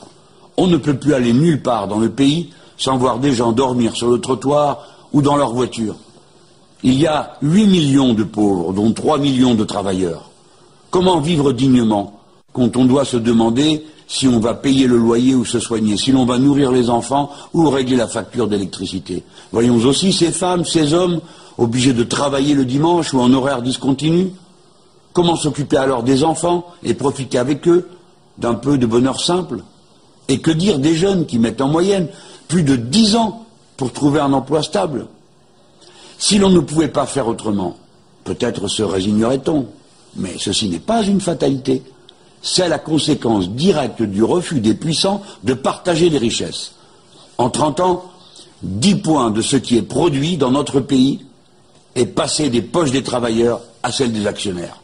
on 0.56 0.66
ne 0.66 0.76
peut 0.76 0.96
plus 0.96 1.14
aller 1.14 1.32
nulle 1.32 1.62
part 1.62 1.86
dans 1.86 2.00
le 2.00 2.10
pays 2.10 2.50
sans 2.76 2.96
voir 2.96 3.20
des 3.20 3.32
gens 3.32 3.52
dormir 3.52 3.94
sur 3.94 4.10
le 4.10 4.20
trottoir 4.20 4.88
ou 5.12 5.22
dans 5.22 5.36
leur 5.36 5.52
voiture. 5.52 5.94
Il 6.82 6.94
y 6.94 7.06
a 7.06 7.34
8 7.42 7.68
millions 7.68 8.12
de 8.12 8.24
pauvres, 8.24 8.72
dont 8.72 8.92
3 8.92 9.18
millions 9.18 9.54
de 9.54 9.62
travailleurs. 9.62 10.30
Comment 10.90 11.20
vivre 11.20 11.52
dignement 11.52 12.18
quand 12.52 12.76
on 12.76 12.86
doit 12.86 13.04
se 13.04 13.18
demander 13.18 13.86
si 14.08 14.26
on 14.26 14.40
va 14.40 14.54
payer 14.54 14.88
le 14.88 14.96
loyer 14.96 15.36
ou 15.36 15.44
se 15.44 15.60
soigner, 15.60 15.96
si 15.96 16.10
l'on 16.10 16.26
va 16.26 16.38
nourrir 16.38 16.72
les 16.72 16.90
enfants 16.90 17.30
ou 17.54 17.70
régler 17.70 17.94
la 17.94 18.08
facture 18.08 18.48
d'électricité? 18.48 19.22
Voyons 19.52 19.76
aussi 19.76 20.12
ces 20.12 20.32
femmes, 20.32 20.64
ces 20.64 20.92
hommes 20.92 21.20
obligés 21.58 21.92
de 21.92 22.02
travailler 22.02 22.54
le 22.54 22.64
dimanche 22.64 23.12
ou 23.14 23.20
en 23.20 23.32
horaire 23.32 23.62
discontinu. 23.62 24.32
Comment 25.12 25.36
s'occuper 25.36 25.76
alors 25.76 26.02
des 26.02 26.24
enfants 26.24 26.66
et 26.82 26.94
profiter 26.94 27.38
avec 27.38 27.68
eux 27.68 27.88
d'un 28.38 28.54
peu 28.54 28.78
de 28.78 28.86
bonheur 28.86 29.20
simple 29.20 29.62
Et 30.28 30.40
que 30.40 30.50
dire 30.50 30.78
des 30.78 30.94
jeunes 30.94 31.26
qui 31.26 31.38
mettent 31.38 31.60
en 31.60 31.68
moyenne 31.68 32.08
plus 32.48 32.62
de 32.62 32.76
dix 32.76 33.16
ans 33.16 33.46
pour 33.76 33.92
trouver 33.92 34.20
un 34.20 34.32
emploi 34.32 34.62
stable 34.62 35.06
Si 36.18 36.38
l'on 36.38 36.50
ne 36.50 36.60
pouvait 36.60 36.88
pas 36.88 37.06
faire 37.06 37.28
autrement, 37.28 37.76
peut-être 38.24 38.68
se 38.68 38.82
résignerait-on, 38.82 39.66
mais 40.16 40.36
ceci 40.38 40.68
n'est 40.68 40.78
pas 40.78 41.02
une 41.02 41.20
fatalité. 41.20 41.82
C'est 42.40 42.68
la 42.68 42.78
conséquence 42.78 43.50
directe 43.50 44.02
du 44.02 44.22
refus 44.22 44.60
des 44.60 44.74
puissants 44.74 45.22
de 45.44 45.54
partager 45.54 46.08
les 46.08 46.18
richesses. 46.18 46.72
En 47.38 47.50
30 47.50 47.80
ans, 47.80 48.04
10 48.62 48.96
points 48.96 49.30
de 49.30 49.42
ce 49.42 49.56
qui 49.56 49.76
est 49.76 49.82
produit 49.82 50.36
dans 50.36 50.50
notre 50.50 50.80
pays 50.80 51.24
est 51.94 52.06
passé 52.06 52.50
des 52.50 52.62
poches 52.62 52.90
des 52.90 53.02
travailleurs 53.02 53.60
à 53.82 53.92
celles 53.92 54.12
des 54.12 54.26
actionnaires. 54.26 54.80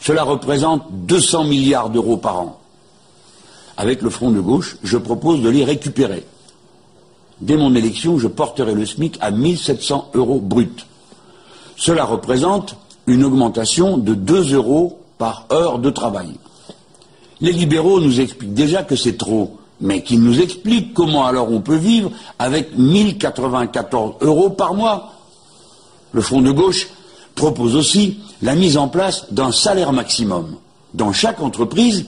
Cela 0.00 0.24
représente 0.24 0.84
200 0.90 1.44
milliards 1.44 1.90
d'euros 1.90 2.16
par 2.16 2.40
an. 2.40 2.60
Avec 3.76 4.02
le 4.02 4.10
Front 4.10 4.30
de 4.30 4.40
gauche, 4.40 4.76
je 4.82 4.96
propose 4.96 5.42
de 5.42 5.48
les 5.48 5.64
récupérer. 5.64 6.26
Dès 7.40 7.56
mon 7.56 7.74
élection, 7.74 8.18
je 8.18 8.28
porterai 8.28 8.74
le 8.74 8.84
SMIC 8.84 9.16
à 9.20 9.30
1700 9.30 10.10
euros 10.14 10.40
brut. 10.40 10.86
Cela 11.76 12.04
représente 12.04 12.76
une 13.06 13.24
augmentation 13.24 13.96
de 13.96 14.14
2 14.14 14.54
euros 14.54 14.98
par 15.16 15.46
heure 15.52 15.78
de 15.78 15.90
travail. 15.90 16.30
Les 17.40 17.52
libéraux 17.52 18.00
nous 18.00 18.20
expliquent 18.20 18.54
déjà 18.54 18.82
que 18.82 18.96
c'est 18.96 19.16
trop, 19.16 19.56
mais 19.80 20.02
qu'ils 20.02 20.22
nous 20.22 20.40
expliquent 20.40 20.92
comment 20.92 21.24
alors 21.24 21.50
on 21.50 21.62
peut 21.62 21.76
vivre 21.76 22.10
avec 22.38 22.76
1094 22.76 24.16
euros 24.20 24.50
par 24.50 24.74
mois. 24.74 25.12
Le 26.12 26.20
Front 26.20 26.42
de 26.42 26.50
gauche 26.50 26.88
propose 27.34 27.76
aussi 27.76 28.18
la 28.42 28.54
mise 28.54 28.76
en 28.76 28.88
place 28.88 29.26
d'un 29.30 29.52
salaire 29.52 29.92
maximum. 29.92 30.56
Dans 30.94 31.12
chaque 31.12 31.40
entreprise, 31.40 32.06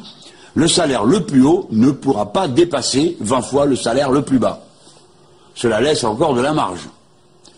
le 0.54 0.68
salaire 0.68 1.04
le 1.04 1.24
plus 1.24 1.44
haut 1.44 1.68
ne 1.70 1.90
pourra 1.90 2.32
pas 2.32 2.48
dépasser 2.48 3.16
20 3.20 3.42
fois 3.42 3.66
le 3.66 3.76
salaire 3.76 4.10
le 4.10 4.22
plus 4.22 4.38
bas. 4.38 4.60
Cela 5.54 5.80
laisse 5.80 6.04
encore 6.04 6.34
de 6.34 6.40
la 6.40 6.52
marge. 6.52 6.88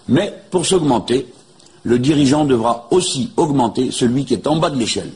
Mais 0.08 0.34
pour 0.50 0.66
s'augmenter, 0.66 1.26
le 1.82 1.98
dirigeant 1.98 2.44
devra 2.44 2.88
aussi 2.90 3.30
augmenter 3.36 3.90
celui 3.90 4.24
qui 4.24 4.34
est 4.34 4.46
en 4.46 4.56
bas 4.56 4.70
de 4.70 4.78
l'échelle. 4.78 5.12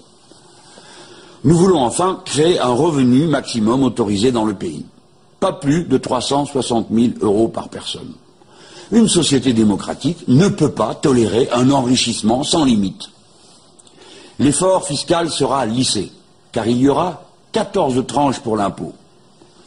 Nous 1.44 1.56
voulons 1.56 1.80
enfin 1.80 2.20
créer 2.24 2.58
un 2.58 2.72
revenu 2.72 3.26
maximum 3.26 3.82
autorisé 3.82 4.32
dans 4.32 4.44
le 4.44 4.54
pays. 4.54 4.84
Pas 5.40 5.52
plus 5.52 5.84
de 5.84 5.96
360 5.96 6.88
000 6.90 7.06
euros 7.20 7.48
par 7.48 7.68
personne. 7.68 8.12
Une 8.90 9.08
société 9.08 9.52
démocratique 9.52 10.26
ne 10.28 10.48
peut 10.48 10.70
pas 10.70 10.94
tolérer 10.94 11.48
un 11.52 11.70
enrichissement 11.70 12.42
sans 12.42 12.64
limite. 12.64 13.10
L'effort 14.38 14.86
fiscal 14.86 15.30
sera 15.30 15.66
lissé, 15.66 16.12
car 16.52 16.66
il 16.66 16.78
y 16.78 16.88
aura 16.88 17.24
14 17.52 18.06
tranches 18.06 18.40
pour 18.40 18.56
l'impôt. 18.56 18.92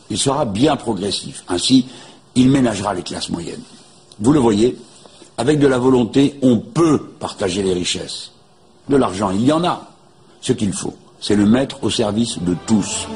Il 0.09 0.17
sera 0.17 0.45
bien 0.45 0.75
progressif. 0.75 1.43
Ainsi, 1.47 1.85
il 2.35 2.49
ménagera 2.49 2.93
les 2.93 3.03
classes 3.03 3.29
moyennes. 3.29 3.61
Vous 4.19 4.31
le 4.31 4.39
voyez, 4.39 4.77
avec 5.37 5.59
de 5.59 5.67
la 5.67 5.77
volonté, 5.77 6.37
on 6.41 6.57
peut 6.57 6.99
partager 7.19 7.63
les 7.63 7.73
richesses. 7.73 8.31
De 8.89 8.95
l'argent, 8.95 9.31
il 9.31 9.45
y 9.45 9.51
en 9.51 9.63
a. 9.63 9.87
Ce 10.41 10.53
qu'il 10.53 10.73
faut, 10.73 10.95
c'est 11.19 11.35
le 11.35 11.45
mettre 11.45 11.83
au 11.83 11.89
service 11.89 12.39
de 12.39 12.55
tous. 12.65 13.07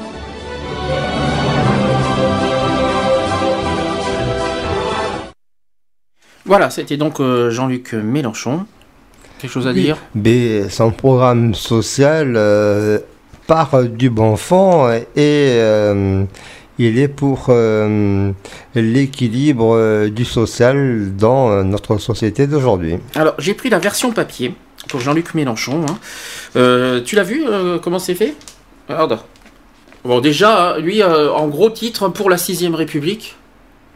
Voilà, 6.46 6.70
c'était 6.70 6.96
donc 6.96 7.20
euh, 7.20 7.50
Jean-Luc 7.50 7.92
Mélenchon. 7.92 8.66
Quelque 9.38 9.50
chose 9.52 9.66
à 9.66 9.72
dire? 9.72 9.98
Mais 10.14 10.68
son 10.70 10.90
programme 10.92 11.54
social 11.54 12.34
euh, 12.36 12.98
part 13.46 13.82
du 13.84 14.08
bon 14.10 14.36
fond 14.36 14.88
et 14.90 15.02
euh, 15.16 16.24
il 16.78 16.98
est 16.98 17.08
pour 17.08 17.46
euh, 17.50 18.30
l'équilibre 18.74 19.74
euh, 19.76 20.08
du 20.08 20.24
social 20.24 21.14
dans 21.16 21.50
euh, 21.50 21.62
notre 21.64 21.98
société 21.98 22.46
d'aujourd'hui. 22.46 22.96
Alors, 23.14 23.34
j'ai 23.38 23.54
pris 23.54 23.68
la 23.68 23.78
version 23.78 24.12
papier 24.12 24.54
pour 24.88 25.00
Jean-Luc 25.00 25.34
Mélenchon. 25.34 25.84
hein. 25.88 25.98
Euh, 26.56 27.00
tu 27.04 27.16
l'as 27.16 27.22
vu 27.24 27.44
euh, 27.46 27.78
comment 27.78 27.98
c'est 27.98 28.14
fait? 28.14 28.34
Regarde. 28.88 29.18
Bon, 30.04 30.20
déjà, 30.20 30.78
lui, 30.78 31.02
euh, 31.02 31.32
en 31.32 31.48
gros 31.48 31.70
titre 31.70 32.08
pour 32.08 32.30
la 32.30 32.36
6ème 32.36 32.74
République. 32.74 33.34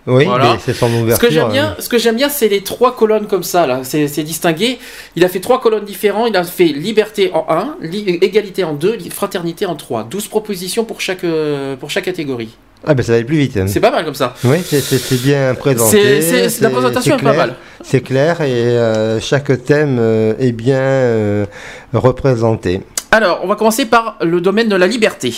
Oui, 0.07 0.25
Voilà. 0.25 0.57
c'est 0.65 0.73
son 0.73 0.89
Ce 0.89 0.95
ouverture. 1.03 1.29
que 1.29 1.35
j'aime 1.35 1.51
bien, 1.51 1.67
hein. 1.67 1.77
ce 1.79 1.89
que 1.89 1.99
j'aime 1.99 2.17
bien, 2.17 2.29
c'est 2.31 2.49
les 2.49 2.63
trois 2.63 2.97
colonnes 2.97 3.27
comme 3.27 3.43
ça 3.43 3.67
là. 3.67 3.81
C'est 3.85 4.07
distingué. 4.23 4.79
Il 5.15 5.25
a 5.25 5.29
fait 5.29 5.41
trois 5.41 5.61
colonnes 5.61 5.85
différentes. 5.85 6.29
Il 6.31 6.37
a 6.37 6.45
fait 6.45 6.65
liberté 6.65 7.31
en 7.35 7.47
1, 7.49 7.77
égalité 8.23 8.65
en 8.65 8.73
2, 8.73 8.97
fraternité 9.11 9.67
en 9.67 9.75
3. 9.77 10.05
12 10.05 10.29
propositions 10.29 10.85
pour 10.85 11.01
chaque 11.01 11.25
euh, 11.25 11.77
pour 11.77 11.91
chaque 11.91 12.05
catégorie. 12.05 12.57
Ah 12.87 12.95
ben 12.95 13.03
ça 13.03 13.13
va 13.13 13.17
aller 13.17 13.27
plus 13.27 13.37
vite. 13.37 13.59
hein. 13.59 13.67
C'est 13.69 13.79
pas 13.81 13.91
mal 13.91 14.07
comme 14.07 14.15
ça. 14.15 14.35
Oui, 14.43 14.57
c'est- 14.65 15.23
bien 15.23 15.55
présenté. 15.55 16.23
C'est- 16.23 16.61
la 16.63 16.71
présentation 16.71 17.19
est 17.19 17.23
pas 17.23 17.35
mal. 17.35 17.55
C'est 17.85 18.01
clair 18.01 18.41
et 18.41 18.51
euh, 18.53 19.21
chaque 19.21 19.65
thème 19.65 19.99
euh, 20.01 20.33
est 20.39 20.53
bien 20.53 20.81
euh, 20.81 21.45
représenté. 21.93 22.81
Alors, 23.13 23.41
on 23.43 23.49
va 23.49 23.57
commencer 23.57 23.87
par 23.87 24.17
le 24.23 24.41
domaine 24.41 24.69
de 24.69 24.77
la 24.77 24.87
liberté. 24.87 25.35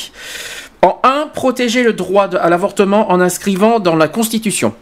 En 0.82 0.98
1, 1.04 1.28
protéger 1.32 1.82
le 1.84 1.92
droit 1.92 2.28
à 2.34 2.50
l'avortement 2.50 3.10
en 3.12 3.20
inscrivant 3.20 3.78
dans 3.78 3.94
la 3.94 4.08
Constitution. 4.08 4.74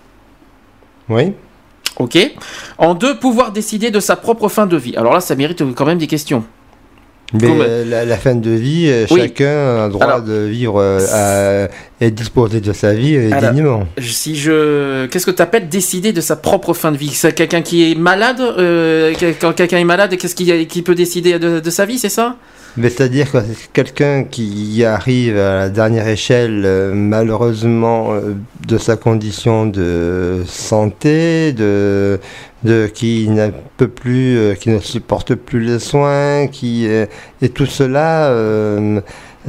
Oui. 1.09 1.33
Ok. 1.99 2.17
En 2.79 2.95
2, 2.95 3.19
pouvoir 3.19 3.53
décider 3.53 3.91
de 3.91 4.01
sa 4.01 4.17
propre 4.17 4.49
fin 4.49 4.67
de 4.67 4.77
vie. 4.77 4.97
Alors 4.97 5.13
là, 5.13 5.21
ça 5.21 5.35
mérite 5.35 5.63
quand 5.75 5.85
même 5.85 5.99
des 5.99 6.07
questions. 6.07 6.45
Mais 7.35 7.47
euh, 7.47 7.85
la, 7.85 8.05
la 8.05 8.17
fin 8.17 8.35
de 8.35 8.51
vie, 8.51 8.87
euh, 8.89 9.07
Oui. 9.11 9.21
chacun 9.21 9.83
a 9.85 9.87
le 9.87 9.93
droit 9.93 10.05
Alors- 10.07 10.23
de 10.23 10.47
vivre 10.47 10.81
euh, 10.81 11.67
à- 11.69 11.69
et 12.05 12.11
disposer 12.11 12.61
de 12.61 12.73
sa 12.73 12.93
vie 12.93 13.15
euh, 13.15 13.31
Alors, 13.33 13.53
dignement. 13.53 13.87
Si 14.01 14.35
je, 14.35 15.07
qu'est-ce 15.07 15.27
que 15.27 15.31
tu 15.31 15.41
appelles 15.43 15.69
décider 15.69 16.13
de 16.13 16.21
sa 16.21 16.35
propre 16.35 16.75
fin 16.75 16.91
de 16.91 16.97
vie? 16.97 17.11
C'est 17.11 17.33
quelqu'un 17.33 17.63
qui 17.63 17.93
est 17.93 17.95
malade 17.95 18.41
euh, 18.41 19.13
Quand 19.41 19.53
quelqu'un 19.53 19.79
est 19.79 19.85
malade, 19.85 20.17
qu'est-ce 20.17 20.35
qui, 20.35 20.67
qui 20.67 20.83
peut 20.83 20.97
décider 20.97 21.39
de, 21.39 21.61
de 21.61 21.71
sa 21.71 21.85
vie, 21.85 21.99
c'est 21.99 22.09
ça? 22.09 22.35
Mais 22.77 22.89
c'est-à-dire 22.89 23.33
que 23.33 23.39
quelqu'un 23.73 24.25
qui 24.25 24.85
arrive 24.85 25.37
à 25.37 25.57
la 25.57 25.69
dernière 25.71 26.07
échelle, 26.07 26.63
euh, 26.65 26.93
malheureusement, 26.95 28.13
euh, 28.13 28.35
de 28.67 28.79
sa 28.79 28.97
condition 28.97 29.67
de 29.67 30.43
santé, 30.47 31.53
de, 31.53 32.21
de 32.63 32.87
qui 32.87 33.29
ne 33.29 33.51
peut 33.77 33.89
plus, 33.89 34.39
euh, 34.39 34.55
qui 34.55 34.71
ne 34.71 34.79
supporte 34.79 35.35
plus 35.35 35.61
les 35.61 35.81
soins, 35.81 36.47
qui 36.47 36.87
et 36.87 37.49
tout 37.49 37.67
cela. 37.67 38.33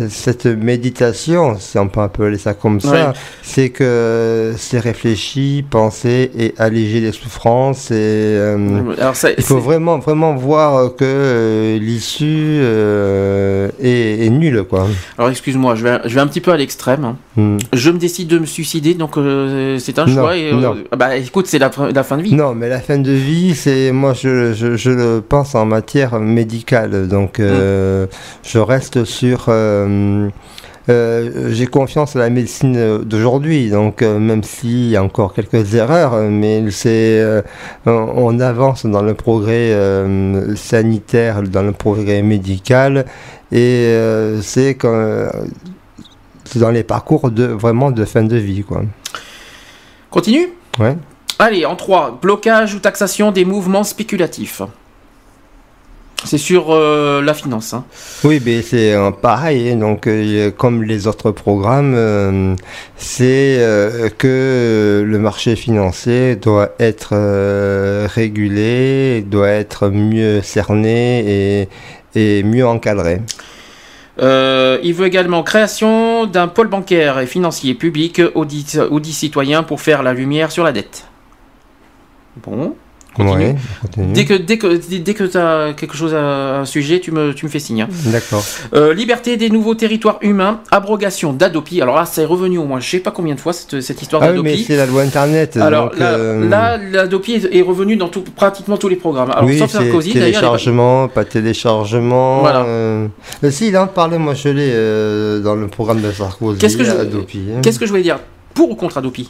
Cette 0.09 0.45
méditation, 0.45 1.57
si 1.59 1.77
on 1.77 1.88
peut 1.89 1.99
appeler 2.01 2.38
ça 2.38 2.53
comme 2.53 2.80
ça, 2.80 2.91
Ouais. 2.91 3.13
c'est 3.43 3.69
que 3.69 4.53
c'est 4.57 4.80
réfléchi, 4.80 5.65
penser 5.69 6.32
et 6.38 6.53
alléger 6.57 7.01
les 7.01 7.11
souffrances. 7.11 7.91
Et 7.91 7.95
euh, 7.95 8.93
Alors, 8.98 9.15
ça- 9.15 9.32
il 9.38 9.43
faut 9.43 9.59
vraiment, 9.59 9.99
vraiment 9.99 10.33
voir 10.35 10.95
que 10.95 11.03
euh, 11.03 11.77
l'issue 11.80 12.59
euh, 12.61 13.69
est, 13.82 14.25
est 14.25 14.30
nulle, 14.30 14.64
quoi. 14.64 14.88
Alors 15.17 15.30
excuse-moi, 15.30 15.75
je 15.75 15.83
vais, 15.83 15.98
je 16.06 16.15
vais 16.15 16.22
un 16.22 16.27
petit 16.27 16.41
peu 16.41 16.51
à 16.51 16.57
l'extrême. 16.57 17.03
hein. 17.03 17.17
Hmm. 17.35 17.57
Je 17.74 17.91
me 17.91 17.98
décide 17.98 18.27
de 18.27 18.40
me 18.40 18.45
suicider, 18.45 18.93
donc 18.93 19.11
c'est 19.80 19.99
un 19.99 20.06
Non, 20.06 20.14
choix. 20.14 20.38
Et, 20.38 20.53
non. 20.53 20.75
ah 20.91 20.95
bah 20.95 21.17
écoute, 21.17 21.48
c'est 21.48 21.59
la, 21.59 21.69
fin- 21.69 21.91
la 21.91 22.03
fin 22.03 22.17
de 22.17 22.24
vie. 22.24 22.33
Non, 22.33 22.53
mais 22.56 22.69
la 22.69 22.80
fin 22.80 22.98
de 22.98 23.11
vie, 23.11 23.56
c'est 23.56 23.91
moi, 23.91 24.14
je, 24.14 24.53
je, 24.53 24.75
je 24.77 24.90
le 24.91 25.22
pense 25.27 25.53
en 25.56 25.65
matière 25.65 26.19
médicale, 26.19 27.07
donc 27.07 27.40
euh, 27.40 28.06
je 28.43 28.57
reste 28.59 29.03
sur. 29.03 29.45
Euh, 29.88 30.30
euh, 30.90 31.50
j'ai 31.51 31.68
confiance 31.68 32.16
à 32.16 32.19
la 32.19 32.30
médecine 32.30 33.00
d'aujourd'hui, 33.03 33.69
donc 33.69 34.01
euh, 34.01 34.18
même 34.18 34.43
s'il 34.43 34.90
y 34.90 34.95
a 34.95 35.03
encore 35.03 35.34
quelques 35.34 35.76
erreurs, 35.76 36.14
mais 36.30 36.72
c'est 36.72 37.19
euh, 37.19 37.42
on, 37.85 37.92
on 37.92 38.40
avance 38.40 38.85
dans 38.85 39.03
le 39.03 39.14
progrès 39.14 39.76
sanitaire, 40.56 41.43
dans 41.43 41.61
le 41.61 41.72
progrès 41.72 42.22
médical, 42.22 43.06
et 43.51 43.95
c'est 44.42 44.77
dans 44.84 46.72
les 46.72 46.84
parcours 46.84 47.30
de 47.30 47.45
vraiment 47.45 47.92
de 47.92 48.03
fin 48.06 48.24
de 48.24 48.38
vie, 48.38 48.64
quoi. 48.64 48.82
Continue? 50.10 50.50
Ouais. 50.80 50.98
Allez, 51.40 51.66
en 51.66 51.76
3, 51.76 52.19
blocage 52.22 52.76
ou 52.76 52.80
taxation 52.80 53.32
des 53.32 53.45
mouvements 53.45 53.84
spéculatifs. 53.84 54.61
C'est 56.24 56.38
sur 56.38 56.67
euh, 56.69 57.22
la 57.22 57.33
finance. 57.33 57.74
hein. 57.74 57.83
Oui, 58.24 58.40
mais 58.45 58.61
c'est 58.61 58.93
euh, 58.93 59.09
pareil, 59.09 59.72
hein, 59.72 59.75
donc 59.77 60.06
euh, 60.06 60.51
comme 60.51 60.83
les 60.83 61.08
autres 61.08 61.32
programmes, 61.32 61.93
euh, 61.95 62.56
c'est 62.95 63.58
que 64.17 65.03
le 65.06 65.19
marché 65.19 65.56
financier 65.56 66.35
doit 66.35 66.69
être 66.80 67.16
régulé, 68.08 69.22
doit 69.25 69.50
être 69.50 69.90
mieux 69.90 70.41
cerné 70.43 71.61
et, 71.64 71.69
et 72.16 72.43
mieux 72.43 72.67
encadré. 72.67 73.22
Il 74.19 74.93
veut 74.93 75.08
également 75.08 75.41
création 75.41 76.27
d'un 76.27 76.48
pôle 76.48 76.67
bancaire 76.67 77.19
et 77.19 77.25
financier 77.25 77.74
public 77.74 78.22
audit, 78.35 78.77
audit 78.91 79.14
citoyen 79.14 79.64
pour 79.64 79.82
faire 79.82 80.03
la 80.03 80.14
lumière 80.14 80.51
sur 80.51 80.64
la 80.64 80.72
dette. 80.72 81.06
Bon. 82.43 82.75
Continue. 83.14 83.33
Ouais, 83.48 83.56
continue. 83.81 84.14
Dès 84.14 84.23
que, 84.25 84.33
dès 84.35 84.57
que, 84.57 84.98
dès 84.98 85.14
que 85.14 85.25
tu 85.25 85.38
as 85.38 85.73
quelque 85.75 85.98
chose 85.98 86.14
à 86.15 86.59
un 86.61 86.65
sujet, 86.65 87.01
tu 87.01 87.11
me, 87.11 87.33
tu 87.33 87.45
me 87.45 87.51
fais 87.51 87.59
signe. 87.59 87.81
hein. 87.81 87.88
D'accord. 88.06 88.41
Euh, 88.73 88.93
liberté 88.93 89.35
des 89.35 89.49
nouveaux 89.49 89.75
territoires 89.75 90.17
humains, 90.22 90.61
abrogation 90.72 91.33
d'Adopi. 91.33 91.81
Alors 91.81 91.98
là, 91.98 92.06
c'est 92.06 92.23
revenu 92.23 92.57
au 92.57 92.64
moins, 92.64 92.80
je 92.80 92.90
sais 92.90 92.99
pas 92.99 93.11
combien 93.11 93.35
de 93.35 93.40
fois 93.41 93.51
cette, 93.51 93.81
cette 93.81 94.01
histoire 94.01 94.22
Ah 94.23 94.27
oui, 94.31 94.38
mais 94.41 94.51
d'Adopi. 94.51 94.64
c'est 94.64 94.77
la 94.77 94.85
loi 94.85 95.01
Internet. 95.01 95.57
Alors 95.57 95.90
donc, 95.90 95.99
là, 95.99 96.11
euh, 96.14 96.48
là, 96.49 96.77
l'Adopi 96.77 97.33
est, 97.51 97.61
revenu 97.61 97.98
dans 97.98 98.07
tout, 98.07 98.22
pratiquement 98.22 98.77
tous 98.77 98.88
les 98.88 98.95
programmes. 98.95 99.31
Alors 99.31 99.43
oui, 99.43 99.59
sauf 99.59 99.72
Sarkozy, 99.72 100.11
est 100.11 100.14
pas- 100.14 100.19
téléchargement, 100.19 101.07
pas 101.09 101.25
téléchargement. 101.25 102.40
Voilà. 102.40 102.64
euh, 102.64 103.07
si, 103.49 103.67
il 103.67 103.77
en 103.77 103.88
parlait, 103.88 104.17
moi 104.19 104.33
je 104.35 104.48
l'ai 104.49 104.72
euh, 104.73 105.40
dans 105.41 105.56
le 105.56 105.67
programme 105.67 106.01
de 106.01 106.11
Sarkozy. 106.11 106.59
Qu'est-ce 106.59 106.77
que 106.77 106.83
je- 106.85 106.91
Adopi, 106.91 107.41
hein. 107.51 107.59
Qu'est-ce 107.61 107.77
que 107.80 107.85
je 107.85 107.91
voulais 107.91 108.03
dire? 108.03 108.19
Pour 108.53 108.69
ou 108.72 108.75
contre 108.75 108.98
Adopi? 108.98 109.30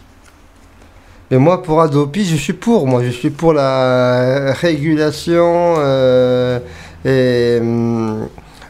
Et 1.31 1.37
moi, 1.37 1.63
pour 1.63 1.81
Adopi, 1.81 2.25
je 2.25 2.35
suis 2.35 2.53
pour. 2.53 2.87
Moi, 2.87 3.03
je 3.05 3.09
suis 3.11 3.29
pour 3.29 3.53
la 3.53 4.51
régulation 4.53 5.75
euh, 5.77 6.59
et, 7.05 7.57
hum, 7.61 8.27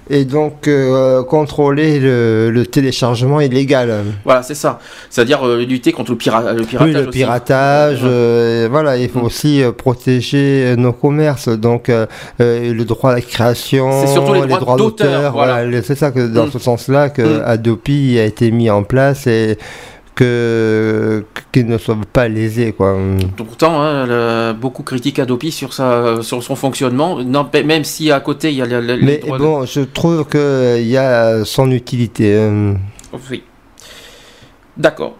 et 0.10 0.26
donc 0.26 0.68
euh, 0.68 1.24
contrôler 1.24 2.00
le, 2.00 2.52
le 2.52 2.66
téléchargement 2.68 3.40
illégal. 3.42 4.04
Voilà, 4.26 4.44
c'est 4.44 4.54
ça. 4.56 4.78
C'est-à-dire 5.10 5.44
euh, 5.48 5.64
lutter 5.66 5.92
contre 5.92 6.12
le, 6.12 6.18
pira- 6.18 6.54
le 6.54 6.64
piratage. 6.64 6.88
Oui, 6.88 6.94
le 6.94 7.00
aussi. 7.08 7.10
piratage, 7.18 8.00
euh, 8.04 8.68
voilà, 8.70 8.98
il 8.98 9.10
faut 9.10 9.22
aussi 9.22 9.64
euh, 9.64 9.72
protéger 9.72 10.66
euh, 10.66 10.76
nos 10.76 10.92
commerces, 10.94 11.48
donc 11.50 11.90
euh, 11.90 12.06
euh, 12.42 12.74
le 12.74 12.86
droit 12.86 13.12
à 13.12 13.16
la 13.16 13.22
création, 13.22 14.06
surtout 14.06 14.34
les 14.34 14.46
droits 14.48 14.76
d'auteur, 14.76 15.32
voilà. 15.32 15.64
voilà, 15.64 15.82
c'est 15.82 15.96
ça 15.96 16.12
que 16.12 16.28
dans 16.28 16.46
Mm. 16.48 16.52
ce 16.52 16.60
sens-là 16.60 17.10
que 17.10 17.22
Mm. 17.22 17.44
Adopi 17.46 18.20
a 18.20 18.26
été 18.26 18.52
mis 18.52 18.70
en 18.70 18.84
place 18.84 19.26
et 19.28 19.58
que 20.16 21.26
qu'ils 21.52 21.68
ne 21.68 21.78
soient 21.78 21.98
pas 22.14 22.28
lésés, 22.28 22.74
quoi. 22.74 22.98
Pourtant, 23.38 23.82
hein, 23.82 24.54
beaucoup 24.54 24.84
critiqué 24.84 25.22
Adopi 25.22 25.52
sur, 25.52 25.74
sa, 25.74 26.22
sur 26.22 26.42
son 26.44 26.56
fonctionnement, 26.56 27.22
non, 27.24 27.50
même 27.66 27.84
si 27.84 28.12
à 28.12 28.20
côté 28.20 28.52
il 28.52 28.58
y 28.58 28.62
a 28.62 28.66
le- 28.66 28.82
le- 28.82 28.96
les 28.96 29.06
Mais 29.06 29.18
de- 29.18 29.38
bon, 29.38 29.66
je 29.66 29.82
trouve 29.82 30.26
qu'il 30.28 30.88
y 30.88 30.98
a 30.98 31.44
son 31.46 31.72
utilité. 31.72 32.38
hein. 32.40 32.76
Oui. 33.30 33.44
D'accord. 34.78 35.16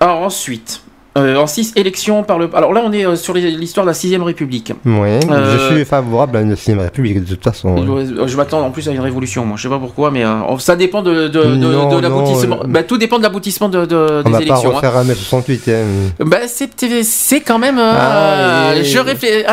Alors 0.00 0.22
ensuite, 0.22 0.82
euh, 1.16 1.36
en 1.36 1.46
6 1.46 1.74
élections 1.76 2.22
par 2.24 2.38
le... 2.38 2.48
Alors 2.54 2.72
là, 2.72 2.82
on 2.84 2.92
est 2.92 3.06
euh, 3.06 3.14
sur 3.16 3.34
l'histoire 3.34 3.86
de 3.86 3.90
la 3.90 3.94
6ème 3.94 4.22
République. 4.22 4.72
Ouais, 4.84 5.20
Euh, 5.30 5.58
je 5.70 5.74
suis 5.76 5.84
favorable 5.84 6.36
à 6.38 6.40
une 6.40 6.56
6 6.56 6.74
République 6.74 7.24
de 7.24 7.28
toute 7.34 7.44
façon. 7.44 7.76
ouais. 7.76 8.26
Je, 8.26 8.36
m'attends 8.36 8.60
en 8.62 8.70
plus 8.70 8.88
à 8.88 8.92
une 8.92 9.00
révolution, 9.00 9.44
moi. 9.44 9.56
Je 9.56 9.62
sais 9.62 9.68
pas 9.68 9.78
pourquoi, 9.78 10.10
mais 10.10 10.24
euh, 10.24 10.58
ça 10.58 10.74
dépend 10.76 11.02
de, 11.02 11.28
de, 11.28 11.42
de- 11.44 11.44
Non, 11.54 11.88
de 11.94 12.00
l'aboutissement. 12.00 12.60
euh, 12.62 12.66
Bah, 12.66 12.82
tout 12.82 12.98
dépend 12.98 13.18
de 13.18 13.22
l'aboutissement 13.22 13.68
de, 13.68 13.86
de- 13.86 14.22
On 14.24 14.28
des 14.28 14.30
va 14.32 14.38
pas 14.38 14.42
élections. 14.44 14.70
hein. 14.70 14.74
refaire 14.74 14.96
un 14.96 15.04
mai 15.04 15.14
68. 15.14 15.68
Hein. 15.68 15.72
Bah, 16.20 16.38
c'est, 16.48 17.40
quand 17.40 17.58
même. 17.58 17.78
euh, 17.78 17.92
Ah, 17.96 18.72
Je 18.82 18.98
réfléchis. 18.98 19.44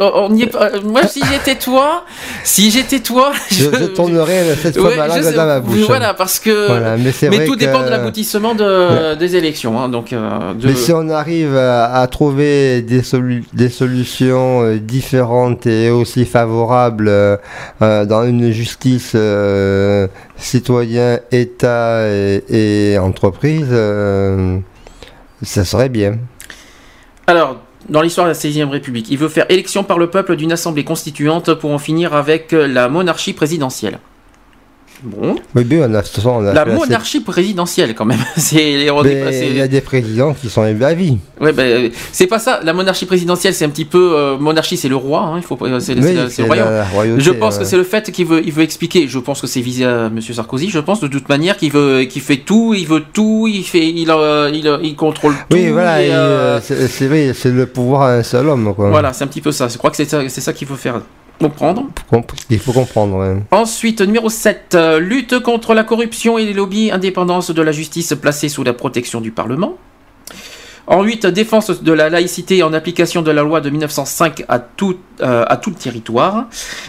on 0.00 0.34
y 0.34 0.42
est 0.42 0.46
pas- 0.46 0.70
euh, 0.74 0.80
moi, 0.84 1.02
si 1.06 1.20
j'étais 1.30 1.56
toi, 1.56 2.04
si 2.44 2.70
j'étais 2.70 3.00
toi, 3.00 3.32
Je, 3.50 3.64
je 3.64 3.84
tournerai 3.86 4.54
cette 4.62 4.78
fois 4.78 4.90
Ouais, 4.90 4.96
ma 4.96 5.08
je 5.08 5.14
langue 5.14 5.22
sais- 5.22 5.32
dans 5.32 5.46
ma 5.46 5.60
bouche. 5.60 5.78
Voilà, 5.86 6.14
parce 6.14 6.38
que. 6.38 6.68
Voilà, 6.68 6.96
mais 6.96 7.12
mais 7.30 7.44
tout 7.46 7.54
que- 7.54 7.58
dépend 7.58 7.82
de 7.82 7.88
l'aboutissement 7.90 8.54
de, 8.54 9.14
des 9.14 9.36
élections. 9.36 9.80
hein, 9.80 9.88
donc, 9.88 10.12
euh, 10.12 10.54
de- 10.54 10.66
Mais 10.68 10.74
si 10.74 10.92
on 10.92 11.07
arrive 11.10 11.56
à, 11.56 12.06
trouver 12.10 12.82
des, 12.82 13.02
solu- 13.02 13.44
des 13.52 13.68
solutions 13.68 14.62
euh, 14.62 14.78
différentes 14.78 15.66
et 15.66 15.90
aussi 15.90 16.24
favorables 16.24 17.08
euh, 17.08 17.36
euh, 17.82 18.04
dans 18.04 18.24
une 18.24 18.50
justice 18.50 19.16
citoyen, 20.36 21.20
État 21.32 22.08
et, 22.08 22.92
et 22.92 22.98
entreprise, 22.98 23.74
ça 25.42 25.64
serait 25.64 25.88
bien. 25.88 26.18
Alors, 27.26 27.56
dans 27.88 28.02
l'histoire 28.02 28.26
de 28.26 28.32
la 28.32 28.38
16e 28.38 28.68
République, 28.68 29.10
il 29.10 29.18
veut 29.18 29.28
faire 29.28 29.46
élection 29.48 29.84
par 29.84 29.98
le 29.98 30.08
peuple 30.10 30.36
d'une 30.36 30.52
assemblée 30.52 30.84
constituante 30.84 31.54
pour 31.54 31.70
en 31.72 31.78
finir 31.78 32.14
avec 32.14 32.52
la 32.52 32.88
monarchie 32.88 33.32
présidentielle. 33.32 33.98
Bon. 35.02 35.36
Bien, 35.54 35.88
façon, 36.02 36.40
La 36.40 36.64
monarchie 36.64 37.20
présidentielle, 37.20 37.94
quand 37.94 38.04
même. 38.04 38.18
il 38.52 38.82
y 39.56 39.60
a 39.60 39.68
des 39.68 39.80
présidents 39.80 40.34
qui 40.34 40.48
sont 40.48 40.64
élus 40.66 40.84
à 40.84 40.94
vie. 40.94 41.18
Ouais, 41.40 41.52
ben, 41.52 41.62
euh, 41.62 41.88
c'est 42.12 42.26
pas 42.26 42.38
ça. 42.38 42.60
La 42.64 42.72
monarchie 42.72 43.06
présidentielle, 43.06 43.54
c'est 43.54 43.64
un 43.64 43.68
petit 43.70 43.84
peu. 43.84 44.12
euh, 44.16 44.36
monarchie, 44.38 44.76
c'est 44.76 44.88
le 44.88 44.96
roi. 44.96 45.20
hein, 45.20 45.34
il 45.36 45.42
faut, 45.42 45.56
pas- 45.56 45.80
c'est, 45.80 45.94
Oui, 45.94 46.14
le 46.14 46.92
royaume. 46.92 47.20
je 47.20 47.30
pense 47.30 47.56
que 47.56 47.60
ouais. 47.62 47.68
c'est 47.68 47.76
le 47.76 47.84
fait 47.84 48.10
qu'il 48.10 48.26
veut, 48.26 48.42
il 48.44 48.52
veut 48.52 48.62
expliquer. 48.62 49.06
Je 49.08 49.18
pense 49.18 49.40
que 49.40 49.46
c'est 49.46 49.60
visé 49.60 49.84
à 49.84 50.08
Monsieur 50.08 50.34
Sarkozy. 50.34 50.68
Je 50.70 50.80
pense 50.80 51.00
de 51.00 51.08
toute 51.08 51.28
manière 51.28 51.56
qu'il 51.56 51.72
veut, 51.72 52.02
qu'il 52.04 52.22
fait 52.22 52.38
tout. 52.38 52.74
Il 52.76 52.86
veut 52.86 53.02
tout. 53.12 53.46
Il 53.48 53.62
fait, 53.64 53.88
il, 53.88 54.10
euh, 54.10 54.50
il, 54.52 54.66
euh, 54.66 54.78
il 54.82 54.96
contrôle 54.96 55.34
tout. 55.48 55.56
Oui, 55.56 55.68
voilà, 55.68 56.02
et, 56.02 56.08
euh, 56.10 56.58
euh, 56.70 57.32
c'est 57.34 57.50
le 57.50 57.66
pouvoir 57.66 58.02
à 58.02 58.12
un 58.14 58.22
seul 58.22 58.48
homme. 58.48 58.74
Quoi. 58.74 58.90
voilà, 58.90 59.12
c'est 59.12 59.24
un 59.24 59.28
petit 59.28 59.40
peu 59.40 59.52
ça. 59.52 59.68
Je 59.68 59.78
crois 59.78 59.90
que 59.90 59.96
c'est 59.96 60.04
ça, 60.06 60.28
c'est 60.28 60.40
ça 60.40 60.52
qu'il 60.52 60.66
faut 60.66 60.76
faire 60.76 61.00
comprendre. 61.38 61.84
Comp- 62.10 62.32
Il 62.50 62.58
faut 62.58 62.72
comprendre. 62.72 63.16
ouais. 63.16 63.36
Ensuite, 63.50 64.00
numéro 64.00 64.28
7, 64.28 64.74
euh, 64.74 64.98
lutte 64.98 65.38
contre 65.40 65.74
la 65.74 65.84
corruption 65.84 66.38
et 66.38 66.44
les 66.44 66.52
lobbies, 66.52 66.90
indépendance 66.90 67.50
de 67.50 67.62
la 67.62 67.72
justice 67.72 68.14
placée 68.20 68.48
sous 68.48 68.64
la 68.64 68.72
protection 68.72 69.20
du 69.20 69.30
Parlement. 69.30 69.74
En 70.86 71.02
8, 71.02 71.26
défense 71.26 71.82
de 71.82 71.92
la 71.92 72.08
laïcité 72.08 72.62
en 72.62 72.72
application 72.72 73.20
de 73.20 73.30
la 73.30 73.42
loi 73.42 73.60
de 73.60 73.68
1905 73.68 74.44
à 74.48 74.58
tout, 74.58 74.96
euh, 75.20 75.44
à 75.46 75.58
tout 75.58 75.68
le 75.68 75.76
territoire. 75.76 76.46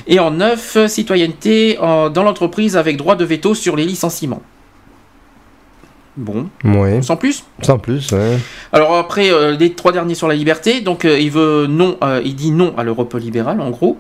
Et 0.08 0.19
en 0.19 0.32
9, 0.32 0.88
citoyenneté 0.88 1.78
en- 1.80 2.10
dans 2.10 2.24
l'entreprise 2.24 2.78
avec 2.78 2.95
droit 2.95 3.16
de 3.18 3.26
veto 3.26 3.53
sur 3.53 3.76
les 3.76 3.84
licenciements. 3.86 4.42
Bon, 6.18 6.50
Ouais. 6.66 7.02
sans 7.02 7.16
plus? 7.16 7.44
Sans 7.61 7.78
plus, 7.78 8.11
ouais. 8.11 8.38
alors 8.74 8.95
après 8.98 9.32
euh, 9.32 9.56
les 9.56 9.72
trois 9.74 9.94
derniers 9.94 10.16
sur 10.16 10.28
la 10.28 10.36
liberté, 10.36 10.82
donc 10.82 11.06
euh, 11.06 11.18
il 11.18 11.32
veut 11.32 11.66
non, 11.69 11.98
euh, 12.03 12.22
il 12.26 12.36
dit 12.36 12.52
non 12.52 12.74
à 12.78 12.84
l'Europe 12.84 13.14
libérale 13.14 13.61
en 13.61 13.69
gros. 13.69 13.98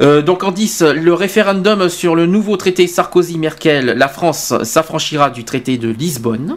Euh, 0.00 0.22
donc 0.22 0.42
en 0.42 0.52
10, 0.52 0.82
le 0.82 1.12
référendum 1.14 1.88
sur 1.88 2.14
le 2.14 2.26
nouveau 2.26 2.56
traité 2.56 2.86
Sarkozy-Merkel, 2.86 3.94
la 3.96 4.08
France 4.08 4.54
s'affranchira 4.62 5.30
du 5.30 5.44
traité 5.44 5.76
de 5.78 5.88
Lisbonne. 5.90 6.56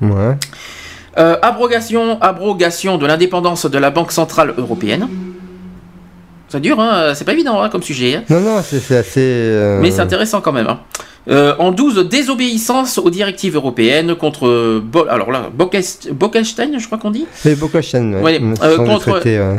Ouais. 0.00 0.36
Euh, 1.18 1.36
abrogation, 1.42 2.20
abrogation 2.20 2.98
de 2.98 3.06
l'indépendance 3.06 3.66
de 3.66 3.78
la 3.78 3.90
Banque 3.90 4.12
Centrale 4.12 4.54
Européenne. 4.58 5.08
Ça 6.48 6.60
dure, 6.60 6.80
hein, 6.80 7.12
c'est 7.14 7.24
pas 7.24 7.32
évident 7.32 7.60
hein, 7.60 7.68
comme 7.68 7.82
sujet. 7.82 8.16
hein. 8.16 8.22
Non, 8.30 8.40
non, 8.40 8.62
c'est 8.62 8.96
assez. 8.96 9.20
euh, 9.20 9.80
Mais 9.80 9.90
c'est 9.90 10.00
intéressant 10.00 10.40
quand 10.40 10.52
même. 10.52 10.66
hein. 10.68 10.80
Euh, 11.28 11.54
en 11.58 11.72
12, 11.72 12.08
désobéissance 12.08 12.96
aux 12.96 13.10
directives 13.10 13.54
européennes 13.56 14.14
contre. 14.14 14.78
Bo- 14.82 15.04
alors 15.10 15.30
là, 15.30 15.50
Bockelstein, 15.52 16.78
je 16.78 16.86
crois 16.86 16.96
qu'on 16.96 17.10
dit? 17.10 17.26
C'est 17.34 17.58
chaînes, 17.82 18.14
ouais. 18.14 18.22
Ouais, 18.22 18.40
contre- 18.76 19.20
ouais. 19.26 19.56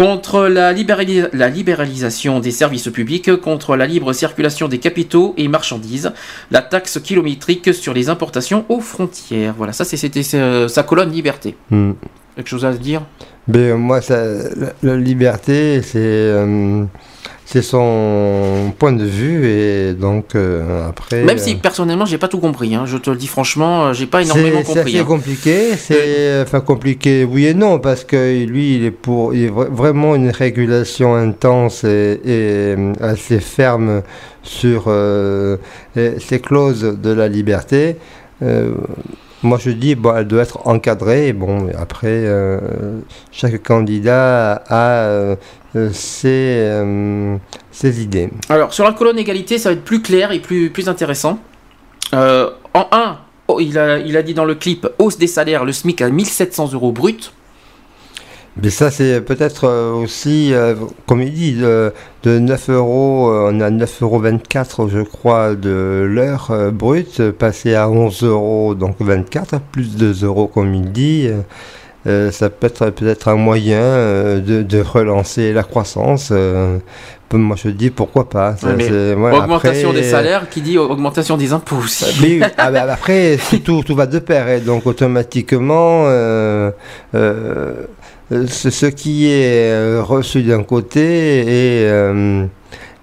Contre 0.00 0.46
la, 0.48 0.72
libérali- 0.72 1.28
la 1.34 1.50
libéralisation 1.50 2.40
des 2.40 2.52
services 2.52 2.88
publics, 2.88 3.36
contre 3.36 3.76
la 3.76 3.86
libre 3.86 4.14
circulation 4.14 4.66
des 4.66 4.78
capitaux 4.78 5.34
et 5.36 5.46
marchandises, 5.46 6.12
la 6.50 6.62
taxe 6.62 6.98
kilométrique 7.00 7.74
sur 7.74 7.92
les 7.92 8.08
importations 8.08 8.64
aux 8.70 8.80
frontières. 8.80 9.52
Voilà, 9.58 9.74
ça 9.74 9.84
c'était 9.84 10.22
euh, 10.32 10.68
sa 10.68 10.84
colonne 10.84 11.12
liberté. 11.12 11.54
Mm. 11.68 11.92
Quelque 12.34 12.48
chose 12.48 12.64
à 12.64 12.72
se 12.72 12.78
dire? 12.78 13.02
Mais 13.46 13.58
euh, 13.72 13.76
moi, 13.76 14.00
ça, 14.00 14.24
la, 14.56 14.72
la 14.82 14.96
liberté, 14.96 15.82
c'est 15.82 15.98
euh, 15.98 16.84
c'est 17.52 17.62
son 17.62 18.72
point 18.78 18.92
de 18.92 19.04
vue 19.04 19.44
et 19.48 19.92
donc 19.92 20.36
euh, 20.36 20.88
après. 20.88 21.24
Même 21.24 21.38
si 21.38 21.54
euh, 21.54 21.58
personnellement 21.60 22.04
j'ai 22.04 22.16
pas 22.16 22.28
tout 22.28 22.38
compris, 22.38 22.76
hein, 22.76 22.84
je 22.86 22.96
te 22.96 23.10
le 23.10 23.16
dis 23.16 23.26
franchement, 23.26 23.86
euh, 23.86 23.92
j'ai 23.92 24.06
pas 24.06 24.22
énormément 24.22 24.60
c'est 24.60 24.74
compris. 24.74 24.92
assez 24.92 24.98
hein. 25.00 25.04
compliqué, 25.04 25.76
c'est 25.76 26.42
enfin 26.42 26.60
compliqué, 26.60 27.24
oui 27.24 27.46
et 27.46 27.54
non, 27.54 27.80
parce 27.80 28.04
que 28.04 28.44
lui, 28.44 28.76
il 28.76 28.84
est 28.84 28.92
pour, 28.92 29.34
il 29.34 29.46
est 29.46 29.48
vraiment 29.50 30.14
une 30.14 30.30
régulation 30.30 31.16
intense 31.16 31.82
et, 31.82 32.20
et, 32.24 32.76
assez 33.00 33.40
ferme 33.40 34.02
sur 34.44 34.84
euh, 34.86 35.56
ces 35.96 36.38
clauses 36.38 36.98
de 37.02 37.10
la 37.10 37.26
liberté. 37.26 37.96
Euh, 38.42 38.74
moi, 39.42 39.58
je 39.58 39.70
dis, 39.70 39.94
bon, 39.94 40.14
elle 40.14 40.26
doit 40.26 40.42
être 40.42 40.66
encadrée. 40.66 41.32
Bon, 41.32 41.68
après, 41.78 42.08
euh, 42.08 43.00
chaque 43.32 43.62
candidat 43.62 44.62
a 44.68 44.90
euh, 45.04 45.36
ses, 45.74 46.28
euh, 46.28 47.36
ses 47.70 48.02
idées. 48.02 48.30
Alors 48.48 48.72
sur 48.72 48.84
la 48.84 48.92
colonne 48.92 49.18
égalité, 49.18 49.58
ça 49.58 49.70
va 49.70 49.74
être 49.74 49.84
plus 49.84 50.02
clair 50.02 50.32
et 50.32 50.40
plus, 50.40 50.70
plus 50.70 50.88
intéressant. 50.88 51.38
Euh, 52.12 52.50
en 52.74 52.88
1, 52.90 53.18
il, 53.60 53.78
a, 53.78 53.98
il 53.98 54.16
a 54.16 54.22
dit 54.22 54.34
dans 54.34 54.44
le 54.44 54.54
clip 54.54 54.88
hausse 54.98 55.18
des 55.18 55.26
salaires, 55.26 55.64
le 55.64 55.72
SMIC 55.72 56.02
à 56.02 56.10
1700 56.10 56.72
euros 56.72 56.92
brut. 56.92 57.32
Mais 58.62 58.70
ça, 58.70 58.90
c'est 58.90 59.20
peut-être 59.20 59.64
euh, 59.64 59.92
aussi, 59.92 60.52
euh, 60.52 60.74
comme 61.06 61.22
il 61.22 61.32
dit, 61.32 61.52
de, 61.54 61.92
de 62.24 62.38
9 62.38 62.70
euros, 62.70 63.30
euh, 63.30 63.50
on 63.52 63.60
a 63.60 63.70
9,24 63.70 64.02
euros, 64.02 64.88
je 64.88 65.00
crois, 65.00 65.54
de 65.54 66.04
l'heure 66.08 66.48
euh, 66.50 66.70
brute, 66.70 67.30
passer 67.30 67.74
à 67.74 67.88
11 67.88 68.24
euros, 68.24 68.74
donc 68.74 68.96
24, 68.98 69.60
plus 69.60 69.96
2 69.96 70.24
euros, 70.24 70.48
comme 70.48 70.74
il 70.74 70.90
dit. 70.90 71.30
Euh, 72.06 72.30
ça 72.30 72.48
peut 72.48 72.66
être 72.66 72.90
peut-être 72.90 73.28
un 73.28 73.36
moyen 73.36 73.78
euh, 73.80 74.40
de, 74.40 74.62
de 74.62 74.80
relancer 74.80 75.52
la 75.52 75.62
croissance. 75.62 76.30
euh, 76.32 76.78
moi, 77.32 77.56
je 77.62 77.68
dis 77.68 77.90
pourquoi 77.90 78.28
pas. 78.28 78.56
Ça, 78.56 78.70
augmentation 78.72 79.90
après- 79.90 80.00
des 80.00 80.02
salaires 80.02 80.48
qui 80.48 80.62
dit 80.62 80.78
augmentation 80.78 81.36
des 81.36 81.52
impôts 81.52 81.76
aussi. 81.76 82.04
mais 82.20 82.40
ah 82.58 82.70
bah, 82.72 82.86
après, 82.90 83.38
tout, 83.64 83.82
tout 83.84 83.94
va 83.94 84.06
de 84.06 84.18
pair. 84.18 84.48
Et 84.48 84.60
donc, 84.60 84.84
automatiquement, 84.86 86.06
ce 87.12 88.86
qui 88.86 89.30
est 89.30 90.00
reçu 90.00 90.42
d'un 90.42 90.62
côté 90.64 91.84
et, 91.86 91.86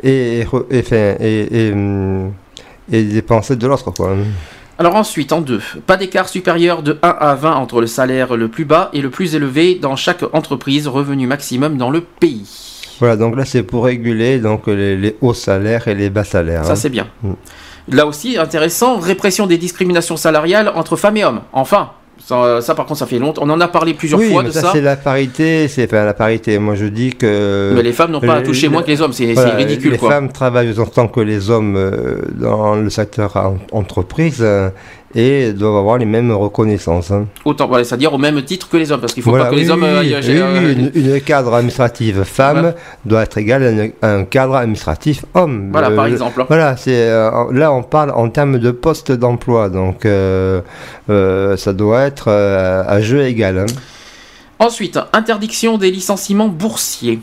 et, 0.03 0.45
et, 2.91 3.03
dépensé 3.03 3.55
de 3.55 3.67
l'autre. 3.67 3.91
quoi. 3.91 4.15
Alors 4.79 4.95
ensuite, 4.95 5.31
en 5.31 5.41
deux, 5.41 5.61
pas 5.87 5.97
d'écart 5.97 6.29
supérieur 6.29 6.83
de 6.83 6.99
1 7.01 7.07
à 7.07 7.33
20 7.33 7.55
entre 7.55 7.81
le 7.81 7.87
salaire 7.87 8.37
le 8.37 8.47
plus 8.47 8.65
bas 8.65 8.89
et 8.93 9.01
le 9.01 9.09
plus 9.09 9.33
élevé 9.33 9.75
dans 9.75 9.95
chaque 9.95 10.23
entreprise, 10.33 10.87
revenu 10.87 11.25
maximum 11.25 11.77
dans 11.77 11.89
le 11.89 12.01
pays. 12.01 12.47
Voilà, 12.99 13.15
donc 13.15 13.35
là, 13.35 13.45
c'est 13.45 13.63
pour 13.63 13.85
réguler 13.85 14.39
donc, 14.39 14.67
les, 14.67 14.95
les 14.95 15.15
hauts 15.21 15.33
salaires 15.33 15.87
et 15.87 15.95
les 15.95 16.09
bas 16.09 16.23
salaires. 16.23 16.63
Ça, 16.65 16.73
hein. 16.73 16.75
c'est 16.75 16.89
bien. 16.89 17.07
Mm. 17.23 17.33
Là 17.89 18.05
aussi, 18.05 18.37
intéressant, 18.37 18.97
répression 18.97 19.47
des 19.47 19.57
discriminations 19.57 20.17
salariales 20.17 20.71
entre 20.75 20.95
femmes 20.95 21.17
et 21.17 21.23
hommes. 21.23 21.41
Enfin, 21.53 21.91
ça, 22.25 22.61
ça, 22.61 22.75
par 22.75 22.85
contre, 22.85 22.99
ça 22.99 23.05
fait 23.05 23.19
longtemps. 23.19 23.41
On 23.45 23.49
en 23.49 23.59
a 23.61 23.67
parlé 23.67 23.93
plusieurs 23.93 24.19
oui, 24.19 24.31
fois 24.31 24.43
mais 24.43 24.49
de 24.49 24.53
ça, 24.53 24.61
ça. 24.61 24.69
c'est 24.73 24.81
la 24.81 24.95
parité, 24.95 25.67
c'est 25.67 25.85
enfin, 25.85 26.03
la 26.05 26.13
parité. 26.13 26.57
Moi, 26.59 26.75
je 26.75 26.85
dis 26.85 27.11
que. 27.15 27.73
Mais 27.75 27.83
les 27.83 27.93
femmes 27.93 28.11
n'ont 28.11 28.19
pas 28.21 28.35
à 28.35 28.41
toucher 28.41 28.67
moins 28.69 28.81
que 28.83 28.87
les 28.87 29.01
hommes, 29.01 29.13
c'est 29.13 29.33
ridicule, 29.33 29.91
Les 29.91 29.97
quoi. 29.97 30.11
femmes 30.11 30.31
travaillent 30.31 30.77
autant 30.79 31.07
que 31.07 31.19
les 31.21 31.49
hommes 31.49 31.75
euh, 31.75 32.21
dans 32.33 32.75
le 32.75 32.89
secteur 32.89 33.35
en- 33.37 33.57
entreprise 33.71 34.39
euh, 34.41 34.69
et 35.15 35.53
doivent 35.53 35.77
avoir 35.77 35.97
les 35.97 36.05
mêmes 36.05 36.31
reconnaissances. 36.31 37.11
hein. 37.11 37.27
Autant, 37.45 37.67
voilà, 37.67 37.83
c'est-à-dire 37.83 38.13
au 38.13 38.17
même 38.17 38.41
titre 38.43 38.67
que 38.69 38.77
les 38.77 38.91
hommes, 38.91 38.99
parce 39.01 39.13
qu'il 39.13 39.23
faut 39.23 39.29
Voilà, 39.29 39.45
pas 39.45 39.51
que 39.51 39.55
les 39.55 39.69
hommes. 39.69 39.83
oui, 39.83 39.87
euh, 39.89 39.99
aillent- 39.99 40.15
oui, 40.27 40.37
euh, 40.37 40.73
oui, 40.75 40.91
une, 40.95 41.13
une 41.13 41.21
cadre 41.21 41.53
administrative 41.53 42.23
femme 42.23 42.57
Voilà. 42.59 42.75
doit 43.05 43.23
être 43.23 43.37
égale 43.37 43.91
à 44.01 44.07
un, 44.13 44.23
cadre 44.25 44.55
administratif 44.55 45.23
homme. 45.33 45.69
Voilà, 45.71 45.91
par 45.91 46.05
exemple. 46.07 46.43
Voilà, 46.47 46.75
c'est 46.77 47.09
euh, 47.09 47.29
là 47.51 47.71
on 47.71 47.83
parle 47.83 48.11
en 48.11 48.29
termes 48.29 48.59
de 48.59 48.71
poste 48.71 49.11
d'emploi, 49.11 49.69
donc 49.69 50.05
euh, 50.05 50.61
euh, 51.09 51.55
ça 51.57 51.73
doit 51.73 52.01
être 52.01 52.25
euh, 52.27 52.83
à 52.87 52.99
jeu 53.01 53.23
égal. 53.25 53.59
hein. 53.59 53.65
Ensuite, 54.59 54.99
interdiction 55.13 55.77
des 55.77 55.91
licenciements 55.91 56.47
boursiers. 56.47 57.19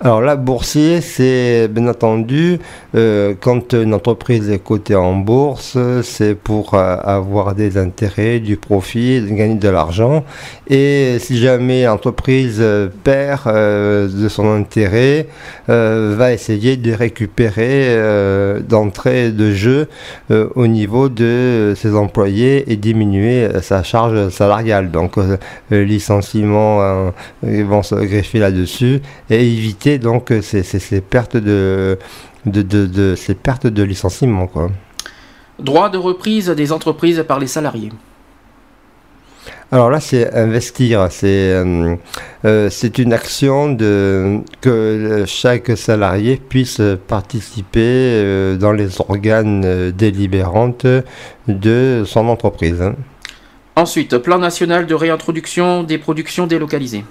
Alors 0.00 0.20
là, 0.20 0.34
boursier, 0.34 1.00
c'est 1.00 1.68
bien 1.68 1.86
entendu, 1.86 2.58
euh, 2.96 3.34
quand 3.40 3.74
une 3.74 3.94
entreprise 3.94 4.50
est 4.50 4.58
cotée 4.58 4.96
en 4.96 5.14
bourse, 5.14 5.78
c'est 6.02 6.34
pour 6.34 6.74
euh, 6.74 6.96
avoir 7.04 7.54
des 7.54 7.78
intérêts, 7.78 8.40
du 8.40 8.56
profit, 8.56 9.22
gagner 9.30 9.54
de 9.54 9.68
l'argent. 9.68 10.24
Et 10.68 11.18
si 11.20 11.38
jamais 11.38 11.84
l'entreprise 11.84 12.62
perd 13.04 13.42
euh, 13.46 14.08
de 14.08 14.28
son 14.28 14.52
intérêt, 14.52 15.28
va 15.68 16.32
essayer 16.32 16.76
de 16.76 16.92
récupérer 16.92 17.96
d'entrée 18.68 19.30
de 19.30 19.52
jeu 19.52 19.88
au 20.30 20.66
niveau 20.66 21.08
de 21.08 21.74
ses 21.76 21.94
employés 21.94 22.70
et 22.70 22.76
diminuer 22.76 23.48
sa 23.62 23.82
charge 23.82 24.28
salariale. 24.30 24.90
Donc, 24.90 25.14
licenciement 25.70 27.12
ils 27.46 27.64
vont 27.64 27.82
se 27.82 27.94
greffer 27.94 28.38
là-dessus 28.38 29.00
et 29.30 29.46
éviter 29.46 29.83
donc 29.98 30.30
euh, 30.30 30.42
ces, 30.42 30.62
ces- 30.62 30.78
ces 30.78 31.00
pertes 31.00 31.36
de, 31.36 31.98
de, 32.46 32.62
de- 32.62 32.86
de- 32.86 33.14
ces 33.16 33.34
pertes 33.34 33.66
de 33.66 33.82
licenciement. 33.82 34.46
Quoi. 34.46 34.70
Droit 35.58 35.88
de 35.90 35.98
reprise 35.98 36.48
des 36.48 36.72
entreprises 36.72 37.24
par 37.26 37.38
les 37.38 37.46
salariés. 37.46 37.92
Alors 39.70 39.90
là, 39.90 39.98
c'est 40.00 40.32
investir. 40.34 41.08
C'est 41.10 41.26
euh, 41.52 41.96
euh, 42.44 42.70
une 42.98 43.12
action 43.12 43.72
de, 43.72 44.40
que 44.60 44.68
euh, 44.70 45.26
chaque 45.26 45.76
salarié 45.76 46.36
puisse 46.36 46.80
participer 47.08 47.80
euh, 47.80 48.56
dans 48.56 48.72
les 48.72 49.00
organes 49.00 49.90
délibérantes 49.90 50.86
de 51.48 52.04
son 52.06 52.28
entreprise. 52.28 52.80
hein. 52.82 52.94
Ensuite, 53.76 54.18
plan 54.18 54.38
national 54.38 54.86
de 54.86 54.94
réintroduction 54.94 55.82
des 55.82 55.98
productions 55.98 56.46
délocalisées. 56.46 57.04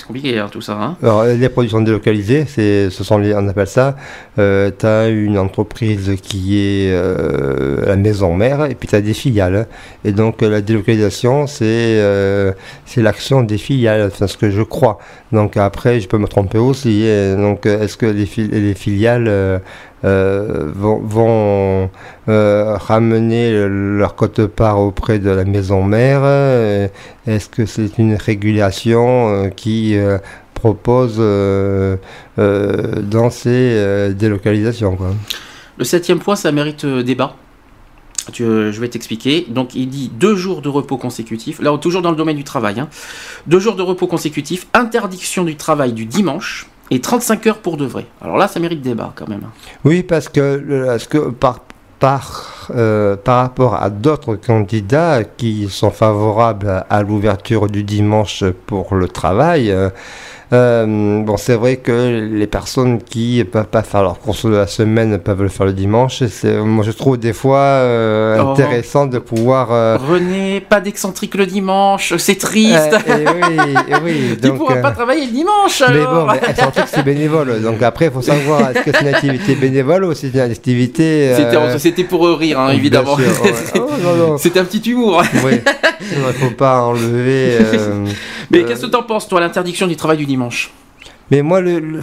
C'est 0.00 0.06
compliqué 0.06 0.38
hein, 0.38 0.48
tout 0.50 0.62
ça. 0.62 0.78
Hein 0.80 0.96
Alors, 1.02 1.24
les 1.24 1.48
productions 1.50 1.82
délocalisées, 1.82 2.46
c'est, 2.48 2.88
ce 2.88 3.04
sont 3.04 3.18
les, 3.18 3.34
on 3.34 3.46
appelle 3.48 3.66
ça, 3.66 3.96
euh, 4.38 4.70
tu 4.76 4.86
as 4.86 5.08
une 5.08 5.36
entreprise 5.36 6.12
qui 6.22 6.56
est 6.58 6.90
euh, 6.90 7.84
la 7.86 7.96
maison 7.96 8.34
mère 8.34 8.64
et 8.64 8.74
puis 8.74 8.88
tu 8.88 8.94
as 8.96 9.02
des 9.02 9.12
filiales. 9.12 9.66
Et 10.06 10.12
donc, 10.12 10.42
euh, 10.42 10.48
la 10.48 10.62
délocalisation, 10.62 11.46
c'est, 11.46 11.64
euh, 11.66 12.52
c'est 12.86 13.02
l'action 13.02 13.42
des 13.42 13.58
filiales, 13.58 14.08
enfin, 14.10 14.26
ce 14.26 14.38
que 14.38 14.50
je 14.50 14.62
crois. 14.62 14.98
Donc, 15.32 15.58
après, 15.58 16.00
je 16.00 16.08
peux 16.08 16.18
me 16.18 16.26
tromper 16.26 16.58
aussi. 16.58 17.02
Donc, 17.36 17.66
euh, 17.66 17.82
est-ce 17.82 17.96
que 17.98 18.06
les, 18.06 18.26
fil- 18.26 18.50
les 18.50 18.74
filiales 18.74 19.60
euh, 20.04 20.70
vont, 20.74 20.98
vont 20.98 21.90
euh, 22.28 22.76
ramener 22.76 23.52
le- 23.52 23.98
leur 23.98 24.14
cote-part 24.14 24.80
auprès 24.80 25.18
de 25.18 25.30
la 25.30 25.44
maison 25.44 25.82
mère 25.82 26.20
euh, 26.24 26.88
Est-ce 27.26 27.48
que 27.48 27.66
c'est 27.66 27.98
une 27.98 28.14
régulation 28.14 29.50
qui 29.56 29.96
propose 30.54 31.18
dans 32.36 33.30
ces 33.30 34.12
délocalisations 34.14 34.96
quoi? 34.96 35.10
Le 35.78 35.84
septième 35.84 36.18
point, 36.18 36.36
ça 36.36 36.52
mérite 36.52 36.84
débat. 36.86 37.36
Je 38.32 38.78
vais 38.80 38.88
t'expliquer. 38.88 39.46
Donc, 39.48 39.74
il 39.74 39.88
dit 39.88 40.10
deux 40.14 40.36
jours 40.36 40.62
de 40.62 40.68
repos 40.68 40.96
consécutifs. 40.98 41.60
Là, 41.60 41.76
toujours 41.78 42.02
dans 42.02 42.10
le 42.10 42.16
domaine 42.16 42.36
du 42.36 42.44
travail. 42.44 42.78
hein. 42.78 42.88
Deux 43.46 43.58
jours 43.58 43.74
de 43.76 43.82
repos 43.82 44.06
consécutifs, 44.06 44.66
interdiction 44.74 45.42
du 45.44 45.56
travail 45.56 45.92
du 45.92 46.04
dimanche 46.06 46.68
et 46.90 47.00
35 47.00 47.46
heures 47.46 47.58
pour 47.58 47.76
de 47.76 47.84
vrai. 47.86 48.06
Alors 48.20 48.36
là, 48.36 48.48
ça 48.48 48.58
mérite 48.60 48.82
débat 48.82 49.12
quand 49.14 49.28
même. 49.28 49.42
Oui, 49.84 50.02
parce 50.02 50.28
que, 50.28 50.62
le- 50.64 50.86
parce 50.86 51.06
que 51.06 51.18
par, 51.30 51.60
par, 51.98 52.68
euh, 52.74 53.16
par 53.16 53.42
rapport 53.42 53.74
à 53.74 53.90
d'autres 53.90 54.34
candidats 54.36 55.22
qui 55.24 55.68
sont 55.68 55.90
favorables 55.90 56.68
à, 56.68 56.78
à 56.90 57.02
l'ouverture 57.02 57.68
du 57.68 57.84
dimanche 57.84 58.44
pour 58.66 58.94
le 58.94 59.06
travail, 59.08 59.70
euh, 60.52 60.56
euh, 60.86 61.22
bon, 61.22 61.36
c'est 61.36 61.54
vrai 61.54 61.76
que 61.76 62.28
les 62.32 62.46
personnes 62.46 63.00
qui 63.02 63.38
ne 63.38 63.44
peuvent 63.44 63.66
pas 63.66 63.82
faire 63.82 64.02
leurs 64.02 64.18
courses 64.18 64.44
de 64.46 64.50
la 64.56 64.66
semaine 64.66 65.18
peuvent 65.18 65.42
le 65.42 65.48
faire 65.48 65.66
le 65.66 65.72
dimanche. 65.72 66.22
C'est, 66.28 66.58
moi, 66.60 66.84
je 66.84 66.90
trouve 66.90 67.18
des 67.18 67.32
fois 67.32 67.58
euh, 67.58 68.38
Oh. 68.42 68.50
intéressant 68.50 69.06
de 69.06 69.18
pouvoir. 69.18 69.68
euh, 69.72 69.96
René, 69.96 70.60
pas 70.60 70.80
d'excentrique 70.80 71.34
le 71.34 71.46
dimanche, 71.46 72.14
c'est 72.18 72.36
triste. 72.36 72.94
Euh, 73.08 73.16
et 73.18 73.26
oui, 73.26 73.74
et 73.88 73.94
oui, 74.04 74.12
tu 74.42 74.48
donc, 74.48 74.56
pourras 74.58 74.76
euh, 74.76 74.82
pas 74.82 74.90
travailler 74.92 75.26
le 75.26 75.32
dimanche 75.32 75.82
Mais 75.88 76.04
bon, 76.04 76.26
mais 76.26 76.40
excentrique, 76.48 76.84
c'est 76.92 77.04
bénévole. 77.04 77.60
Donc 77.62 77.82
après, 77.82 78.06
il 78.06 78.10
faut 78.12 78.22
savoir 78.22 78.70
est-ce 78.70 78.80
que 78.84 78.90
c'est 78.92 79.02
une 79.02 79.08
activité 79.14 79.54
bénévole 79.54 80.04
ou 80.04 80.14
c'est 80.14 80.28
une 80.32 80.40
activité. 80.40 81.30
euh, 81.30 81.36
C'était 81.36 81.78
c'était 81.78 82.04
pour 82.04 82.26
euh, 82.26 82.34
rire, 82.34 82.58
hein, 82.60 82.70
évidemment. 82.70 83.16
sûr, 83.16 83.24
ouais. 83.44 83.52
Oh, 83.76 83.88
non, 84.02 84.14
non. 84.16 84.38
C'était 84.38 84.60
un 84.60 84.64
petit 84.64 84.90
humour. 84.90 85.22
Oui, 85.44 85.60
il 86.12 86.18
ne 86.18 86.32
faut 86.32 86.54
pas 86.54 86.80
enlever. 86.82 87.56
euh, 87.60 88.04
Mais 88.50 88.58
euh, 88.60 88.64
qu'est-ce 88.66 88.82
que 88.82 88.86
t'en 88.86 89.02
penses, 89.04 89.28
toi, 89.28 89.40
l'interdiction 89.40 89.86
du 89.86 89.96
travail 89.96 90.16
du 90.18 90.26
dimanche 90.26 90.39
Mais 91.30 91.42
moi, 91.42 91.60
le, 91.60 91.78
le- 91.78 92.00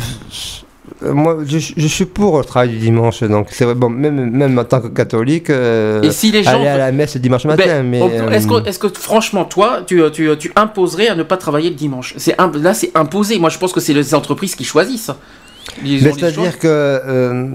euh, 1.04 1.14
moi 1.14 1.38
je, 1.46 1.58
je 1.76 1.88
suis 1.88 2.06
pour 2.06 2.38
le 2.40 2.46
travail 2.46 2.70
du 2.70 2.78
dimanche. 2.78 3.22
Donc 3.24 3.48
c'est 3.52 3.66
vrai, 3.66 3.76
bon, 3.76 3.90
même, 3.90 4.30
même 4.32 4.58
en 4.58 4.64
tant 4.64 4.80
que 4.82 4.88
catholique, 4.88 5.50
euh, 5.50 6.02
Et 6.02 6.12
si 6.12 6.32
les 6.32 6.44
gens- 6.44 6.52
aller 6.52 6.68
à 6.68 6.78
la 6.78 6.92
messe 6.92 7.16
le 7.16 7.20
dimanche 7.20 7.46
matin. 7.46 7.64
Ben, 7.66 7.84
mais, 7.90 8.02
on- 8.02 8.10
euh, 8.10 8.30
Est-ce 8.32 8.48
que, 8.48 8.68
est-ce 8.68 8.80
que, 8.80 8.88
franchement, 8.88 9.46
toi, 9.46 9.82
tu, 9.86 10.02
tu, 10.14 10.30
tu 10.40 10.52
imposerais 10.56 11.10
à 11.10 11.16
ne 11.16 11.24
pas 11.24 11.38
travailler 11.38 11.70
le 11.70 11.76
dimanche? 11.76 12.14
C'est 12.18 12.36
Là, 12.38 12.74
c'est 12.74 12.92
imposé. 12.96 13.38
Moi, 13.38 13.50
je 13.50 13.58
pense 13.58 13.74
que 13.74 13.80
c'est 13.82 13.94
les 13.94 14.16
entreprises 14.16 14.56
qui 14.56 14.64
choisissent. 14.64 15.12
Mais 15.84 16.00
c'est-à-dire 16.00 16.58
que 16.58 16.68
euh, 16.68 17.50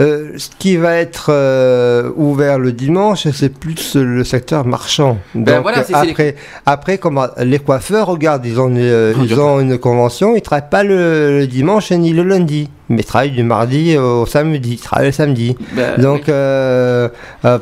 euh, 0.00 0.32
ce 0.36 0.48
qui 0.58 0.76
va 0.76 0.94
être 0.96 1.26
euh, 1.30 2.10
ouvert 2.16 2.58
le 2.58 2.72
dimanche, 2.72 3.26
c'est 3.32 3.48
plus 3.52 3.96
le 3.96 4.24
secteur 4.24 4.66
marchand. 4.66 5.18
Donc 5.34 5.44
Ben 5.46 5.60
voilà, 5.60 5.82
c'est- 5.84 5.92
c'est 5.94 6.10
après, 6.10 6.34
après, 6.66 6.98
comment 6.98 7.26
les 7.42 7.58
coiffeurs, 7.58 8.06
regarde, 8.08 8.44
ils 8.44 8.60
ont 8.60 8.68
une, 8.68 8.78
euh, 8.78 9.12
Oh, 9.16 9.22
ils 9.24 9.40
ont 9.40 9.60
une 9.60 9.78
convention, 9.78 10.36
ils 10.36 10.42
travaillent 10.42 10.68
pas 10.70 10.82
le, 10.84 11.38
le 11.38 11.46
dimanche 11.46 11.90
ni 11.92 12.12
le 12.12 12.22
lundi, 12.24 12.68
mais 12.88 13.00
ils 13.00 13.04
travaillent 13.04 13.30
du 13.30 13.42
mardi 13.42 13.96
au 13.96 14.26
samedi, 14.26 14.72
ils 14.74 14.78
travaillent 14.80 15.06
le 15.08 15.12
samedi. 15.12 15.56
Ben, 15.74 15.98
Donc 16.00 16.28
euh, 16.28 17.08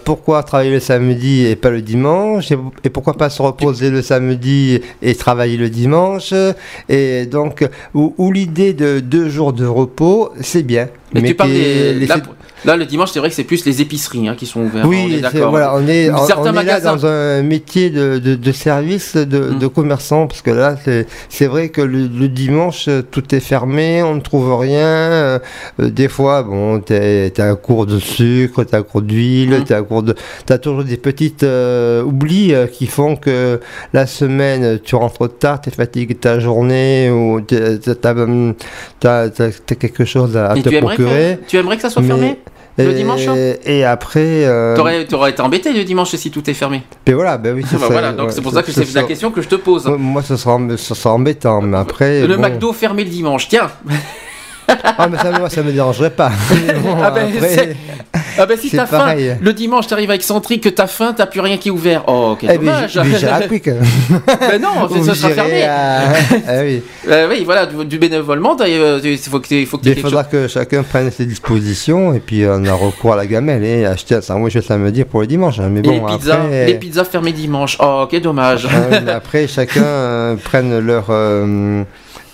pourquoi 0.05 0.43
travailler 0.43 0.73
le 0.73 0.81
samedi 0.81 1.47
et 1.47 1.57
pas 1.57 1.71
le 1.71 1.83
dimanche 1.83 2.51
et, 2.51 2.59
et 2.85 2.91
pourquoi 2.91 3.15
pas 3.15 3.31
se 3.31 3.41
reposer 3.43 3.91
le 3.91 4.03
samedi 4.03 4.81
et 5.03 5.15
travailler 5.15 5.57
le 5.57 5.71
dimanche? 5.71 6.33
Et 6.89 7.27
donc 7.27 7.67
où, 7.95 8.15
où 8.19 8.33
l'idée 8.33 8.73
de 8.73 9.01
deux 9.01 9.29
jours 9.29 9.53
de 9.53 9.67
repos, 9.67 10.31
c'est 10.41 10.63
bien. 10.63 10.89
Mais 11.15 11.29
tu 11.29 11.35
parles 11.35 11.51
des- 11.51 11.95
les- 11.95 12.07
là, 12.07 12.17
Là, 12.65 12.77
le 12.77 12.87
dimanche, 12.87 13.11
c'est 13.13 13.19
vrai 13.19 13.29
que 13.29 13.35
c'est 13.35 13.45
plus 13.45 13.65
les 13.67 13.83
épiceries 13.83 14.29
hein, 14.29 14.35
qui 14.37 14.47
sont 14.47 14.61
ouvertes. 14.63 14.87
Oui, 14.89 15.21
d'accord. 15.21 15.51
voilà, 15.51 15.75
on 15.75 15.87
est, 15.87 16.11
on, 16.11 16.27
est 16.27 16.63
là 16.65 16.81
dans 16.81 17.05
un 17.07 17.43
métier 17.43 17.91
de, 17.91 18.19
de, 18.19 18.35
de 18.35 18.53
service, 18.53 19.17
de, 19.17 19.25
Mm. 19.51 19.59
de 19.59 19.67
commerçant, 19.67 20.27
parce 20.27 20.41
que 20.43 20.51
là, 20.51 20.77
c'est- 20.85 21.47
vrai 21.47 21.69
que 21.69 21.83
le, 21.83 22.07
le 22.07 22.29
dimanche, 22.29 22.89
tout 23.11 23.35
est 23.35 23.41
fermé, 23.41 24.03
on 24.03 24.15
ne 24.15 24.21
trouve 24.21 24.57
rien. 24.59 24.79
euh, 24.87 25.39
euh, 25.81 25.91
des 25.91 26.09
fois, 26.09 26.43
bon, 26.43 26.81
t'es 26.81 27.27
es 27.27 27.41
à 27.41 27.55
court 27.55 27.85
de 27.87 27.99
sucre, 27.99 28.65
t'es 28.65 28.77
à 28.77 28.83
court 28.83 29.03
d'huile, 29.03 29.59
Mm. 29.61 29.65
t'es 29.65 29.75
à 29.75 29.83
court 29.83 30.03
de... 30.03 30.15
T'as 30.47 30.59
toujours 30.59 30.85
des 30.85 30.97
petites 30.97 31.43
euh, 31.43 32.03
oublis 32.03 32.55
euh, 32.55 32.67
qui 32.67 32.87
font 32.87 33.17
que 33.17 33.61
la 33.93 34.07
semaine, 34.07 34.79
tu 34.83 34.95
rentres 34.97 35.29
tard, 35.39 35.61
t'es 35.61 35.71
fatigué 35.71 36.15
de 36.15 36.19
ta 36.19 36.39
journée, 36.39 37.11
ou 37.11 37.41
t'as 37.41 37.77
t'as, 37.79 37.95
t'as- 37.95 39.29
t'as- 39.29 39.51
t'as 39.67 39.75
quelque 39.75 40.05
chose 40.05 40.37
à 40.37 40.55
te 40.55 40.69
tu 40.69 40.75
aimerais, 40.75 40.95
procurer. 40.97 41.39
que, 41.45 41.51
tu 41.51 41.57
aimerais 41.59 41.77
que 41.77 41.83
ça 41.83 41.91
soit 41.91 42.03
fermé? 42.03 42.39
Le 42.83 42.91
et- 42.91 42.95
dimanche 42.95 43.27
hein 43.29 43.35
Et 43.65 43.85
après... 43.85 44.45
euh, 44.47 44.75
T'aurais 44.77 45.05
t'aurais 45.07 45.31
été 45.31 45.41
embêté 45.43 45.73
le 45.73 45.85
dimanche 45.85 46.15
si 46.17 46.31
tout 46.31 46.49
est 46.51 46.55
fermé. 46.55 46.83
et 47.07 47.13
voilà, 47.13 47.39
ben 47.39 47.55
oui, 47.55 47.65
c'est 47.69 47.77
Bah 47.77 47.83
ça, 47.87 47.93
voilà, 47.93 48.13
donc 48.13 48.27
ouais, 48.29 48.33
c'est 48.33 48.41
pour 48.43 48.51
ça- 48.53 48.59
ça 48.59 48.63
que 48.65 48.73
ça 48.73 48.83
c'est 48.85 48.95
la 48.95 49.03
question 49.05 49.31
que 49.31 49.41
je 49.43 49.49
te 49.49 49.55
pose. 49.55 49.87
Ouais, 49.87 49.97
Moi, 49.97 50.23
ça 50.23 50.37
sera, 50.37 50.59
ça 50.77 50.95
sera 50.95 51.15
embêtant, 51.15 51.61
mais 51.63 51.77
après. 51.79 52.27
Le 52.27 52.37
bon. 52.37 52.43
McDo 52.43 52.73
fermé 52.73 53.05
le 53.05 53.11
dimanche, 53.11 53.49
tiens. 53.49 53.71
Ah, 54.83 55.09
mais 55.11 55.19
ça, 55.19 55.31
moi, 55.39 55.51
ça 55.51 55.63
me 55.63 55.73
dérangerait 55.73 56.11
pas. 56.11 56.33
Mais 56.67 56.73
bon, 56.81 56.97
Ah 57.03 57.11
ben, 57.11 57.29
après- 57.35 57.49
c'est- 57.49 57.77
ah 58.39 58.47
ben, 58.47 58.59
si 58.59 58.71
t'as 58.71 58.87
faim, 58.87 59.15
le 59.41 59.53
dimanche 59.53 59.87
t'arrives 59.87 60.11
avec 60.11 60.23
Centric, 60.23 60.63
que 60.63 60.69
t'as 60.69 60.87
faim, 60.87 61.15
t'as 61.17 61.27
plus 61.27 61.41
rien 61.41 61.57
qui 61.57 61.69
est 61.69 61.71
ouvert. 61.73 62.05
Oh, 62.07 62.37
quel 62.39 62.51
Eh 62.53 62.59
ben, 62.59 62.65
dommage. 62.67 62.99
mais 63.05 63.19
j'irai 63.19 63.33
à 63.33 63.41
Quick. 63.49 63.69
Ben 64.41 64.61
non, 64.61 64.69
Ou 64.91 65.05
ça 65.05 65.15
sera 65.15 65.31
fermé. 65.31 65.63
à- 65.65 66.13
Ah 66.49 66.53
oui. 66.63 66.83
Euh, 67.09 67.29
oui, 67.31 67.43
voilà, 67.45 67.67
du, 67.67 67.85
du 67.85 67.99
bénévolement, 67.99 68.57
euh, 68.61 69.01
il 69.03 69.19
faut 69.19 69.41
que 69.41 69.55
il 69.55 69.67
que 69.67 70.01
faudra 70.01 70.23
chose. 70.23 70.31
que 70.33 70.49
chacun 70.49 70.83
prenne 70.83 71.11
ses 71.11 71.27
dispositions 71.27 72.15
et 72.15 72.21
puis 72.21 72.45
on 72.47 72.65
a 72.65 72.73
recours 72.73 73.13
à 73.13 73.17
la 73.17 73.27
gamelle 73.27 73.65
et 73.65 73.85
acheter 73.87 74.15
un 74.17 74.21
sandwich 74.21 74.55
le 74.55 74.63
samedi 74.63 75.05
pour 75.05 75.21
le 75.21 75.27
dimanche. 75.27 75.59
hein. 75.61 75.69
Mais 75.71 75.81
Et 75.81 75.83
bon, 75.83 76.07
les 76.07 76.17
pizzas, 76.19 76.35
après, 76.35 76.67
les 76.67 76.75
pizzas 76.75 77.05
fermées 77.05 77.33
dimanche. 77.33 77.77
Oh, 77.81 78.07
quel 78.11 78.23
dommage. 78.23 78.67
Ah 78.71 79.13
après, 79.15 79.47
chacun 79.47 79.83
euh, 79.85 80.37
prenne 80.37 80.79
leur 80.79 81.07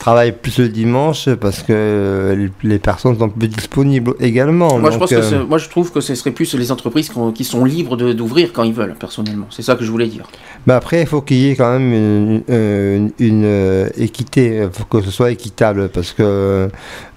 euh, 0.01 0.05
travail 0.05 0.33
plus 0.33 0.59
le 0.59 0.69
dimanche 0.69 1.29
parce 1.41 1.63
que 1.63 1.73
euh, 1.73 2.49
les 2.63 2.79
personnes 2.79 3.19
sont 3.19 3.29
plus 3.29 3.49
disponibles 3.49 4.15
également. 4.19 4.79
Moi 4.79 4.91
je, 4.91 4.99
Donc, 4.99 5.01
pense 5.01 5.11
que 5.11 5.35
euh, 5.35 5.45
moi, 5.47 5.59
je 5.59 5.69
trouve 5.69 5.93
que 5.93 6.01
ce 6.01 6.15
serait 6.15 6.31
plus 6.31 6.55
les 6.55 6.73
entreprises 6.73 7.11
qui 7.35 7.45
sont 7.45 7.65
libres 7.65 7.97
d'ouvrir 8.15 8.53
quand 8.53 8.63
ils 8.65 8.73
veulent, 8.73 8.95
personnellement. 8.99 9.47
C'est 9.51 9.63
ça 9.63 9.75
que 9.77 9.85
je 9.85 9.91
voulais 9.91 10.07
dire. 10.09 10.25
Mais 10.67 10.73
après, 10.75 11.03
il 11.03 11.07
faut 11.07 11.21
qu'il 11.21 11.37
y 11.39 11.51
ait 11.51 11.57
quand 11.57 11.73
même 11.79 11.93
une, 11.93 12.43
une- 12.49 13.13
une, 13.19 13.45
euh, 13.45 13.89
équité, 13.97 14.67
faut 14.73 14.85
que 14.85 15.03
ce 15.03 15.11
soit 15.11 15.31
équitable, 15.31 15.89
parce 15.91 16.13
que 16.13 16.69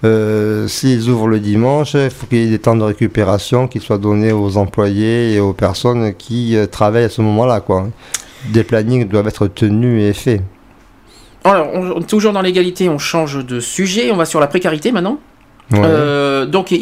euh, 0.04 0.68
s'ils 0.68 1.08
ouvrent 1.08 1.28
le 1.28 1.40
dimanche, 1.40 1.94
il 1.94 2.10
faut 2.10 2.26
qu'il 2.26 2.38
y 2.38 2.46
ait 2.46 2.50
des 2.50 2.58
temps 2.58 2.76
de 2.76 2.82
récupération 2.84 3.66
qui 3.68 3.80
soient 3.80 3.98
donnés 3.98 4.32
aux 4.32 4.56
employés 4.56 5.34
et 5.34 5.40
aux 5.40 5.52
personnes 5.54 6.14
qui 6.14 6.56
travaillent 6.70 7.04
à 7.04 7.08
ce 7.08 7.22
moment-là. 7.22 7.60
quoi. 7.60 7.88
Des 8.52 8.64
plannings 8.64 9.08
doivent 9.08 9.28
être 9.28 9.46
tenus 9.46 10.02
et 10.02 10.12
faits. 10.12 10.42
Alors, 11.44 11.68
on- 11.74 12.02
toujours 12.02 12.32
dans 12.32 12.42
l'égalité, 12.42 12.88
on 12.88 12.98
change 12.98 13.44
de 13.44 13.60
sujet. 13.60 14.10
On 14.10 14.16
va 14.16 14.24
sur 14.24 14.40
la 14.40 14.46
précarité 14.46 14.92
maintenant. 14.92 15.18
Ouais. 15.70 15.80
Euh, 15.82 16.44
donc, 16.46 16.74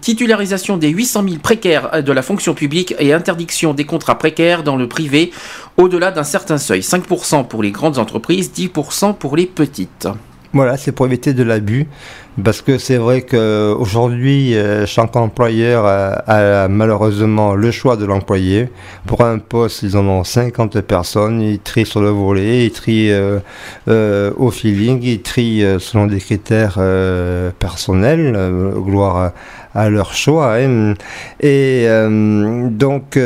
titularisation 0.00 0.76
des 0.76 0.88
800 0.88 1.24
000 1.28 1.36
précaires 1.40 2.02
de 2.02 2.12
la 2.12 2.22
fonction 2.22 2.54
publique 2.54 2.94
et 2.98 3.12
interdiction 3.12 3.72
des 3.74 3.84
contrats 3.84 4.18
précaires 4.18 4.62
dans 4.64 4.76
le 4.76 4.88
privé 4.88 5.30
au-delà 5.76 6.10
d'un 6.10 6.24
certain 6.24 6.58
seuil. 6.58 6.80
5% 6.82 7.44
pour 7.46 7.62
les 7.62 7.70
grandes 7.70 7.98
entreprises, 7.98 8.50
10% 8.52 9.14
pour 9.14 9.36
les 9.36 9.46
petites. 9.46 10.08
Voilà, 10.56 10.78
c'est 10.78 10.92
pour 10.92 11.04
éviter 11.04 11.34
de 11.34 11.42
l'abus, 11.42 11.86
parce 12.42 12.62
que 12.62 12.78
c'est 12.78 12.96
vrai 12.96 13.20
qu'aujourd'hui, 13.20 14.54
chaque 14.86 15.14
employeur 15.14 15.84
a, 15.84 16.64
a 16.64 16.68
malheureusement 16.68 17.54
le 17.54 17.70
choix 17.70 17.96
de 17.98 18.06
l'employé. 18.06 18.70
Pour 19.06 19.20
un 19.20 19.38
poste, 19.38 19.82
ils 19.82 19.98
en 19.98 20.06
ont 20.06 20.24
50 20.24 20.80
personnes, 20.80 21.42
ils 21.42 21.58
trient 21.58 21.84
sur 21.84 22.00
le 22.00 22.08
volet, 22.08 22.64
ils 22.64 22.70
trient 22.72 23.10
euh, 23.12 23.38
euh, 23.88 24.32
au 24.38 24.50
feeling, 24.50 25.00
ils 25.02 25.20
trient 25.20 25.62
euh, 25.62 25.78
selon 25.78 26.06
des 26.06 26.20
critères 26.20 26.76
euh, 26.78 27.50
personnels, 27.58 28.32
euh, 28.34 28.70
gloire 28.72 29.32
à, 29.74 29.90
leur 29.90 30.14
choix. 30.14 30.54
hein. 30.56 30.94
Et 31.40 31.84
euh, 31.86 32.68
donc... 32.70 33.18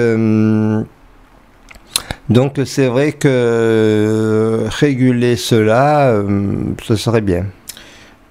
donc 2.28 2.60
c'est 2.64 2.86
vrai 2.86 3.12
que 3.12 3.28
euh, 3.28 4.68
réguler 4.68 5.36
cela, 5.36 6.10
euh, 6.10 6.24
ce 6.82 6.96
serait 6.96 7.20
bien. 7.20 7.46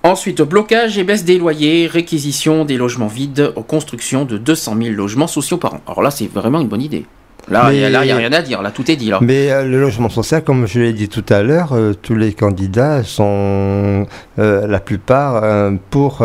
Ensuite, 0.04 0.42
blocage 0.42 0.98
et 0.98 1.04
baisse 1.04 1.26
des 1.26 1.38
loyers, 1.38 1.86
réquisition 1.86 2.64
des 2.64 2.78
logements 2.78 3.08
vides, 3.08 3.54
construction 3.68 4.24
de 4.24 4.38
200 4.38 4.78
000 4.82 4.96
logements 4.96 5.28
sociaux 5.28 5.58
par 5.58 5.74
an. 5.74 5.82
Alors 5.88 6.02
là, 6.02 6.10
c'est 6.10 6.32
vraiment 6.32 6.62
une 6.62 6.70
bonne 6.70 6.82
idée. 6.82 7.06
Là, 7.50 7.74
il 7.74 7.80
n'y 7.80 7.96
a, 7.96 8.00
rien 8.16 8.32
à 8.32 8.42
dire, 8.42 8.62
là, 8.62 8.72
tout 8.72 8.90
est 8.92 8.96
dit. 8.96 9.10
Là. 9.10 9.20
Mais 9.22 9.52
euh, 9.52 9.64
le 9.64 9.82
logement 9.82 10.10
social, 10.10 10.44
comme 10.44 10.68
je 10.68 10.80
l'ai 10.80 10.94
dit 10.94 11.10
tout 11.10 11.26
à 11.30 11.42
l'heure, 11.42 11.74
euh, 11.74 11.94
tous 12.00 12.16
les 12.16 12.34
candidats 12.34 13.04
sont, 13.04 14.06
euh, 14.38 14.68
la 14.68 14.80
plupart, 14.80 15.44
pour 15.90 16.24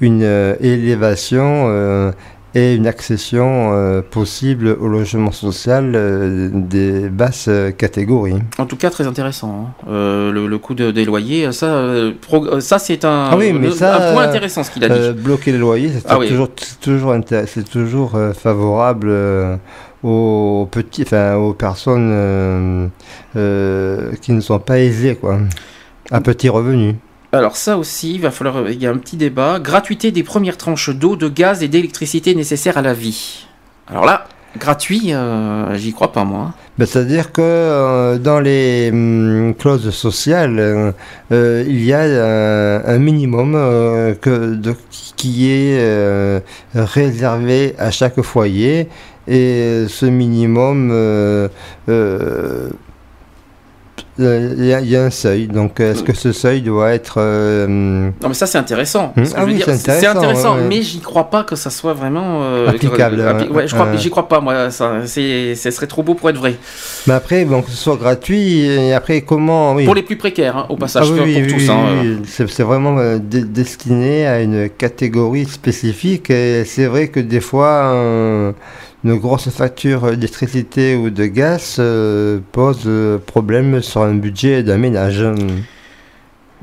une 0.00 0.54
élévation 0.60 2.12
et 2.56 2.74
une 2.74 2.86
accession 2.86 3.72
euh, 3.74 4.00
possible 4.00 4.68
au 4.80 4.88
logement 4.88 5.30
social 5.30 5.92
euh, 5.94 6.48
des 6.52 7.10
basses 7.10 7.48
euh, 7.48 7.70
catégories. 7.70 8.38
En 8.56 8.64
tout 8.64 8.76
cas, 8.76 8.88
très 8.88 9.06
intéressant. 9.06 9.72
hein. 9.86 9.90
Le, 10.32 10.46
le 10.46 10.58
coût 10.58 10.72
de- 10.74 10.90
des 10.90 11.04
loyers, 11.04 11.52
ça, 11.52 11.84
ça 12.60 12.78
c'est 12.78 13.04
un, 13.04 13.28
Ah 13.30 13.36
oui, 13.36 13.52
mais 13.52 13.66
le- 13.68 13.72
ça, 13.72 14.08
un 14.10 14.12
point 14.14 14.22
intéressant 14.24 14.64
ce 14.64 14.70
qu'il 14.70 14.82
a 14.84 14.88
dit. 14.88 15.20
Bloquer 15.20 15.52
les 15.52 15.58
loyers, 15.58 15.90
c'est 15.92 16.06
Ah 16.08 16.18
oui. 16.18 16.28
toujours, 16.28 16.48
toujours, 16.80 17.14
toujours 17.70 18.18
favorable 18.34 19.12
aux 20.02 20.66
petits, 20.70 21.02
enfin 21.02 21.34
aux 21.34 21.52
personnes 21.52 22.10
euh, 22.10 22.86
euh, 23.36 24.12
qui 24.22 24.32
ne 24.32 24.40
sont 24.40 24.58
pas 24.58 24.78
aisées, 24.78 25.16
quoi, 25.16 25.38
à 26.10 26.20
petits 26.22 26.48
revenus. 26.48 26.94
Alors 27.32 27.56
ça 27.56 27.76
aussi, 27.76 28.14
il 28.14 28.20
va 28.20 28.30
falloir, 28.30 28.70
il 28.70 28.80
y 28.80 28.86
a 28.86 28.90
un 28.90 28.98
petit 28.98 29.16
débat. 29.16 29.58
Gratuité 29.58 30.10
des 30.10 30.22
premières 30.22 30.56
tranches 30.56 30.90
d'eau, 30.90 31.16
de 31.16 31.28
gaz 31.28 31.62
et 31.62 31.68
d'électricité 31.68 32.34
nécessaires 32.34 32.78
à 32.78 32.82
la 32.82 32.94
vie. 32.94 33.46
Alors 33.88 34.04
là, 34.04 34.26
gratuit, 34.56 35.12
euh, 35.12 35.76
j'y 35.76 35.92
crois 35.92 36.12
pas 36.12 36.24
moi. 36.24 36.54
Ben, 36.78 36.86
C'est-à-dire 36.86 37.32
que 37.32 37.42
euh, 37.42 38.18
dans 38.18 38.40
les 38.40 38.90
hum, 38.92 39.54
clauses 39.58 39.90
sociales, 39.90 40.94
euh, 41.32 41.64
il 41.66 41.84
y 41.84 41.92
a 41.92 42.02
un 42.86 42.98
minimum 42.98 43.54
qui 45.16 45.50
est 45.50 46.42
réservé 46.74 47.74
à 47.78 47.90
chaque 47.90 48.20
foyer 48.22 48.88
et 49.28 49.84
ce 49.88 50.06
minimum, 50.06 50.90
il 54.18 54.64
y, 54.66 54.72
a- 54.72 54.80
il 54.80 54.88
y 54.88 54.96
a 54.96 55.04
un 55.04 55.10
seuil. 55.10 55.46
Donc 55.46 55.78
est-ce 55.80 56.02
que 56.02 56.14
ce 56.14 56.32
seuil 56.32 56.62
doit 56.62 56.92
être... 56.92 57.16
euh, 57.18 57.66
Non 58.22 58.28
mais 58.28 58.34
ça 58.34 58.46
c'est 58.46 58.58
intéressant. 58.58 59.12
Hmm. 59.16 59.24
Ah 59.36 59.44
oui, 59.44 59.60
c'est 59.64 59.70
intéressant, 59.72 60.16
intéressant, 60.18 60.54
ouais, 60.56 60.62
ouais. 60.62 60.68
mais 60.68 60.82
j'y 60.82 61.00
crois 61.00 61.30
pas 61.30 61.44
que 61.44 61.56
ça 61.56 61.70
soit 61.70 61.92
vraiment 61.92 62.40
euh, 62.42 62.68
Applicable, 62.68 63.20
euh, 63.20 63.32
appli- 63.32 63.50
ouais. 63.50 63.68
je 63.68 63.74
crois, 63.74 63.88
j'y 63.96 64.10
crois 64.10 64.28
pas 64.28 64.40
moi. 64.40 64.70
Ça, 64.70 64.92
ce 65.06 65.54
serait 65.70 65.86
trop 65.86 66.02
beau 66.02 66.14
pour 66.14 66.30
être 66.30 66.38
vrai. 66.38 66.54
Mais 67.06 67.14
après, 67.14 67.44
bon, 67.44 67.62
que 67.62 67.70
ce 67.70 67.76
soit 67.76 67.96
gratuit, 67.96 68.60
et 68.66 68.92
après 68.94 69.20
comment... 69.20 69.74
oui. 69.74 69.84
Pour 69.84 69.94
les 69.94 70.02
plus 70.02 70.16
précaires, 70.16 70.56
hein, 70.56 70.66
au 70.68 70.76
passage, 70.76 71.06
Ah 71.08 71.12
oui, 71.12 71.18
pour 71.34 71.42
oui, 71.42 71.46
tous. 71.48 71.56
oui, 71.56 71.68
hein, 71.70 72.04
euh. 72.04 72.16
C'est 72.48 72.62
vraiment 72.62 72.96
euh, 72.98 73.18
destiné 73.20 74.26
à 74.26 74.40
une 74.40 74.68
catégorie 74.68 75.44
spécifique. 75.46 76.30
Et 76.30 76.64
c'est 76.64 76.86
vrai 76.86 77.08
que 77.08 77.20
des 77.20 77.40
fois, 77.40 77.92
euh, 77.92 78.52
une 79.06 79.18
grosse 79.18 79.48
facture 79.50 80.10
d'électricité 80.16 80.96
ou 80.96 81.10
de 81.10 81.26
gaz 81.26 81.76
euh, 81.78 82.40
pose 82.52 82.82
euh, 82.86 83.18
problème 83.18 83.80
sur 83.80 84.02
un 84.02 84.14
budget 84.14 84.62
d'un 84.64 84.78
ménage. 84.78 85.24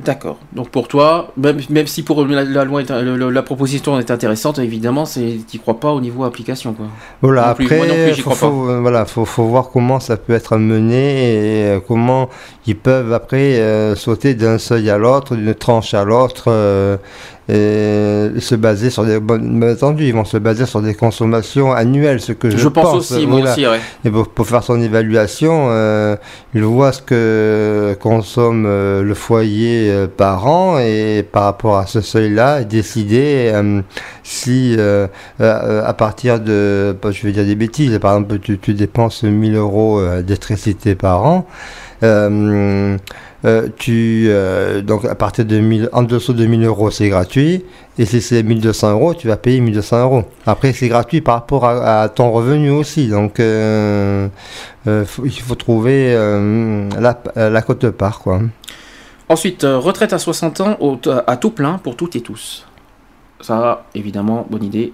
D'accord. 0.03 0.39
Donc 0.53 0.69
pour 0.69 0.87
toi, 0.87 1.31
même, 1.37 1.59
même 1.69 1.85
si 1.85 2.01
pour 2.01 2.25
la, 2.25 2.43
la 2.43 2.63
loi 2.65 2.81
est- 2.81 2.89
le- 2.89 3.29
la 3.29 3.43
proposition 3.43 3.99
est 3.99 4.09
intéressante, 4.09 4.57
évidemment, 4.57 5.05
c'est 5.05 5.37
t'y 5.47 5.59
crois 5.59 5.79
pas 5.79 5.91
au 5.91 6.01
niveau 6.01 6.23
application 6.23 6.73
quoi. 6.73 6.87
Voilà, 7.21 7.49
Non 7.49 7.53
plus, 7.53 7.65
après, 7.65 7.77
moi 7.77 7.85
non 7.85 7.93
plus, 7.93 8.13
j'y 8.15 8.21
faut, 8.21 8.31
crois 8.31 8.49
faut- 8.49 8.69
euh, 8.71 8.79
voilà, 8.81 9.05
faut, 9.05 9.23
faut 9.25 9.43
voir 9.43 9.69
comment 9.69 9.99
ça 9.99 10.17
peut 10.17 10.33
être 10.33 10.57
mené 10.57 11.03
et 11.35 11.63
euh, 11.75 11.79
comment 11.87 12.27
ils 12.65 12.75
peuvent 12.75 13.13
après 13.13 13.59
euh, 13.59 13.95
sauter 13.95 14.33
d'un 14.33 14.57
seuil 14.57 14.89
à 14.89 14.97
l'autre, 14.97 15.35
d'une 15.35 15.53
tranche 15.53 15.93
à 15.93 16.03
l'autre, 16.03 16.45
euh, 16.47 16.97
et 17.49 18.29
se 18.39 18.55
baser 18.55 18.89
sur 18.89 19.03
des 19.03 19.19
bonnes. 19.19 19.63
Entendu, 19.63 20.05
ils 20.05 20.13
vont 20.13 20.23
se 20.23 20.37
baser 20.37 20.65
sur 20.65 20.81
des 20.81 20.93
consommations 20.93 21.73
annuelles, 21.73 22.21
ce 22.21 22.31
que 22.31 22.49
je, 22.49 22.57
Je 22.57 22.67
pense 22.69 22.93
aussi, 22.93 23.27
moi 23.27 23.41
aussi, 23.41 23.67
ouais. 23.67 23.79
Et 24.05 24.09
pour, 24.09 24.29
pour 24.29 24.47
faire 24.47 24.63
son 24.63 24.81
évaluation, 24.81 25.67
euh, 25.69 26.15
il 26.53 26.63
voit 26.63 26.93
ce 26.93 27.01
que 27.01 27.97
consomme 27.99 28.65
euh, 28.65 29.03
le 29.03 29.13
foyer 29.13 29.89
euh, 29.91 30.07
par 30.07 30.47
an 30.47 30.79
et 30.79 31.25
par 31.29 31.43
rapport 31.43 31.77
à 31.77 31.85
ce 31.85 31.99
seuil-là, 31.99 32.63
décider 32.63 33.51
si 34.23 34.77
à 35.39 35.93
partir 35.93 36.39
de, 36.39 36.95
je 37.11 37.27
vais 37.27 37.33
dire 37.33 37.45
des 37.45 37.55
bêtises, 37.55 37.97
par 37.99 38.15
exemple, 38.15 38.39
tu, 38.39 38.57
tu 38.57 38.73
dépenses 38.73 39.23
1000 39.23 39.55
euros 39.55 40.01
d'électricité 40.21 40.95
par 40.95 41.25
an, 41.25 41.45
euh, 43.45 43.67
tu, 43.77 44.25
euh, 44.27 44.81
donc 44.81 45.05
à 45.05 45.15
partir 45.15 45.45
de 45.45 45.57
1000, 45.59 45.89
en 45.93 46.03
dessous 46.03 46.33
de 46.33 46.45
1000 46.45 46.63
euros, 46.65 46.91
c'est 46.91 47.09
gratuit. 47.09 47.65
Et 47.97 48.05
si 48.05 48.21
c'est 48.21 48.41
1200 48.43 48.91
euros, 48.91 49.13
tu 49.13 49.27
vas 49.27 49.37
payer 49.37 49.59
1200 49.59 50.01
euros. 50.03 50.23
Après, 50.45 50.73
c'est 50.73 50.87
gratuit 50.87 51.21
par 51.21 51.35
rapport 51.35 51.65
à, 51.65 52.01
à 52.03 52.09
ton 52.09 52.31
revenu 52.31 52.69
aussi. 52.71 53.07
Donc, 53.09 53.39
euh, 53.39 54.27
faut- 55.05 55.25
il 55.25 55.31
faut 55.41 55.55
trouver 55.55 56.13
la, 56.15 57.21
la 57.49 57.61
cote 57.61 57.89
part, 57.91 58.19
quoi. 58.19 58.39
Ensuite, 59.29 59.63
retraite 59.63 60.13
à 60.13 60.19
60 60.19 60.61
ans 60.61 60.77
au- 60.79 60.97
à 61.27 61.37
tout 61.37 61.51
plein 61.51 61.77
pour 61.77 61.95
toutes 61.95 62.15
et 62.15 62.21
tous. 62.21 62.65
Ça, 63.41 63.85
évidemment, 63.95 64.45
bonne 64.49 64.63
idée. 64.63 64.93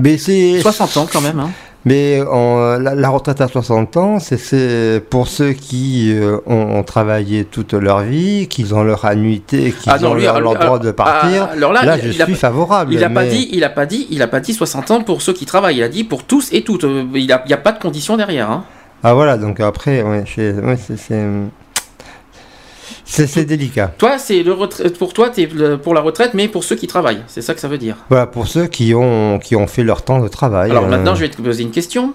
Mais 0.00 0.16
c'est 0.18 0.60
60 0.60 0.96
ans 0.96 1.06
quand 1.12 1.20
même. 1.20 1.40
Hein. 1.40 1.50
Mais 1.86 2.22
on- 2.30 2.78
la, 2.80 2.94
la 2.94 3.08
retraite 3.10 3.40
à 3.42 3.48
60 3.48 3.96
ans, 3.98 4.18
c'est- 4.18 5.02
pour 5.10 5.28
ceux 5.28 5.52
qui 5.52 6.12
euh, 6.14 6.38
ont, 6.46 6.78
ont 6.78 6.82
travaillé 6.82 7.44
toute 7.44 7.74
leur 7.74 8.00
vie, 8.00 8.48
qui 8.48 8.64
ont 8.72 8.82
leur 8.82 9.04
annuité, 9.04 9.72
qui 9.78 9.90
Ah 9.90 9.98
non, 9.98 10.12
ont 10.12 10.14
lui, 10.14 10.22
leur, 10.22 10.36
alors, 10.36 10.54
leur 10.54 10.64
droit 10.64 10.78
de 10.78 10.84
alors, 10.84 10.94
partir. 10.96 11.48
ah, 11.50 11.52
alors 11.52 11.72
là, 11.74 11.98
je 11.98 12.08
il 12.08 12.22
a 12.22 12.24
suis 12.24 12.34
favorable. 12.34 12.94
Il 12.94 13.04
a 13.04 13.10
pas 13.10 13.26
dit, 13.26 13.48
il 13.52 13.62
a 13.64 13.68
pas 13.68 13.84
dit, 13.84 14.06
il 14.10 14.22
a 14.22 14.28
pas 14.28 14.40
dit 14.40 14.54
60 14.54 14.90
ans 14.92 15.02
pour 15.02 15.20
ceux 15.20 15.34
qui 15.34 15.44
travaillent. 15.44 15.76
Il 15.76 15.82
a 15.82 15.88
dit 15.88 16.04
pour 16.04 16.24
tous 16.24 16.50
et 16.52 16.62
toutes. 16.62 16.84
Il 16.84 17.26
n'y 17.26 17.32
a, 17.32 17.38
pas 17.58 17.72
de 17.72 17.78
condition 17.78 18.16
derrière. 18.16 18.50
Hein. 18.50 18.64
Ah 19.02 19.12
voilà, 19.12 19.36
donc 19.36 19.60
après, 19.60 20.02
ouais, 20.02 20.24
c'est- 20.26 20.54
c'est- 23.04 23.44
délicat. 23.44 23.92
Toi, 23.98 24.18
c'est 24.18 24.42
le 24.42 24.54
pour 24.98 25.12
toi, 25.12 25.30
le- 25.36 25.76
pour 25.76 25.94
la 25.94 26.00
retraite, 26.00 26.32
mais 26.34 26.48
pour 26.48 26.64
ceux 26.64 26.76
qui 26.76 26.86
travaillent. 26.86 27.22
C'est 27.26 27.42
ça 27.42 27.54
que 27.54 27.60
ça 27.60 27.68
veut 27.68 27.78
dire. 27.78 27.96
Voilà, 28.08 28.26
pour 28.26 28.46
ceux 28.46 28.66
qui 28.66 28.94
ont, 28.94 29.38
qui 29.38 29.56
ont 29.56 29.66
fait 29.66 29.82
leur 29.84 30.02
temps 30.02 30.20
de 30.20 30.28
travail. 30.28 30.70
Alors 30.70 30.84
euh, 30.84 30.88
maintenant, 30.88 31.14
je 31.14 31.20
vais 31.20 31.28
te 31.28 31.40
poser 31.40 31.62
une 31.62 31.70
question. 31.70 32.14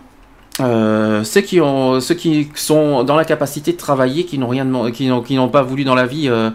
Euh, 0.62 1.24
ceux 1.24 1.42
qui 1.42 1.62
ont, 1.62 2.02
ceux 2.02 2.16
qui 2.16 2.50
sont 2.56 3.04
dans 3.04 3.16
la 3.16 3.24
capacité 3.26 3.72
de 3.72 3.78
travailler, 3.78 4.26
qui 4.26 4.38
n'ont 4.38 4.50
rien, 4.50 4.66
demandé- 4.66 4.92
qui 4.92 5.08
n'ont, 5.08 5.22
qui 5.22 5.36
n'ont 5.36 5.48
pas 5.48 5.62
voulu 5.62 5.84
dans 5.86 5.96
la 5.96 6.06
vie. 6.06 6.28
euh, 6.28 6.50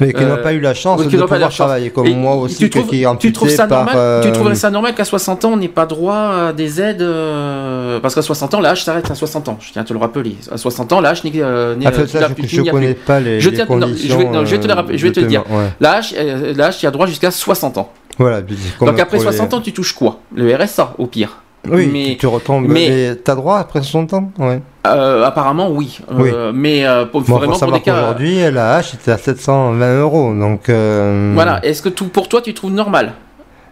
Mais 0.00 0.12
qui 0.12 0.24
n'ont 0.24 0.32
euh, 0.34 0.42
pas 0.42 0.52
eu 0.52 0.60
la 0.60 0.74
chance 0.74 1.00
de 1.06 1.16
pouvoir 1.26 1.50
travailler, 1.50 1.90
comme 1.90 2.08
moi 2.14 2.32
tu 2.34 2.38
aussi, 2.40 2.70
trouves- 2.70 2.86
qui 2.88 3.02
est 3.02 3.06
amputé 3.06 3.28
tu 3.28 3.32
trouves 3.32 3.48
ça 3.50 3.66
normal? 3.66 3.94
Tu 4.22 4.28
euh, 4.28 4.32
trouverais 4.32 4.54
ça 4.54 4.70
normal 4.70 4.94
qu'à 4.94 5.04
60 5.04 5.44
ans 5.44 5.50
on 5.52 5.56
n'ait 5.56 5.68
pas 5.68 5.86
droit 5.86 6.14
à 6.48 6.52
des 6.52 6.80
aides 6.80 7.02
euh, 7.02 8.00
Parce 8.00 8.14
qu'à 8.14 8.22
60 8.22 8.54
ans, 8.54 8.60
l'âge 8.60 8.84
s'arrête 8.84 9.10
à 9.10 9.14
60 9.14 9.48
ans. 9.48 9.58
Je 9.60 9.72
tiens 9.72 9.82
à 9.82 9.84
te 9.84 9.92
le 9.92 9.98
rappeler. 9.98 10.36
À 10.50 10.56
60 10.56 10.92
ans, 10.92 11.00
l'âge 11.00 11.24
n'est. 11.24 11.30
Ah, 11.30 11.90
tu 11.90 12.00
je- 12.00 12.06
tu 12.48 12.68
as 12.68 12.70
connais 12.72 12.94
pas 12.94 13.20
les- 13.20 13.40
Je 13.40 13.50
vais- 13.50 13.66
conditions, 13.66 14.30
non, 14.32 14.44
je 14.44 14.54
vais 14.54 15.12
te 15.12 15.20
le 15.20 15.26
dire. 15.26 15.44
L'âge, 15.80 16.14
l'âge, 16.56 16.78
tu 16.78 16.86
as 16.86 16.90
droit 16.90 17.06
jusqu'à 17.06 17.30
60 17.30 17.78
ans. 17.78 17.90
Voilà, 18.18 18.40
Donc 18.42 18.98
après 19.00 19.04
pour 19.04 19.24
les- 19.30 19.36
60 19.36 19.54
ans, 19.54 19.60
tu 19.60 19.72
touches 19.72 19.92
quoi? 19.92 20.18
Le 20.34 20.52
RSA, 20.54 20.94
au 20.98 21.06
pire. 21.06 21.42
Oui, 21.70 21.88
mais, 21.92 22.16
tu, 22.18 22.26
retombes. 22.26 22.66
mais- 22.68 22.88
Mais, 22.88 23.14
t'as 23.16 23.34
droit 23.34 23.58
après 23.58 23.80
60 23.82 24.14
ans 24.14 24.30
ouais. 24.38 24.60
euh, 24.86 25.24
apparemment, 25.24 25.70
oui. 25.70 25.98
Oui. 26.12 26.30
Euh, 26.32 26.52
mais 26.54 26.86
euh, 26.86 27.04
pour, 27.04 27.20
Bon, 27.22 27.36
vraiment 27.36 27.40
faut 27.40 27.50
pour 27.52 27.58
savoir 27.58 27.78
des 27.78 27.84
cas. 27.84 27.94
qu'aujourd'hui, 27.94 28.50
la 28.50 28.76
hache 28.76 28.94
était 28.94 29.10
à 29.10 29.18
720 29.18 30.00
euros. 30.00 30.32
Donc, 30.34 30.68
euh, 30.68 31.32
Voilà. 31.34 31.64
Est-ce 31.64 31.82
que 31.82 31.88
tout, 31.90 32.08
pour 32.08 32.28
toi, 32.28 32.40
tu 32.40 32.54
trouves 32.54 32.72
normal? 32.72 33.12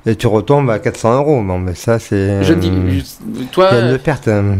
Et 0.05 0.15
tu 0.15 0.27
retombes 0.27 0.71
à 0.71 0.79
400 0.79 1.17
euros. 1.17 1.41
Bon, 1.43 1.59
mais 1.59 1.75
ça, 1.75 1.99
c'est. 1.99 2.43
Je 2.45 2.55
dis, 2.55 2.71
toi, 3.51 3.69
il 3.73 3.79
y 3.79 3.81
a 3.81 3.91
une 3.93 3.99
perte. 3.99 4.29
hein. 4.29 4.59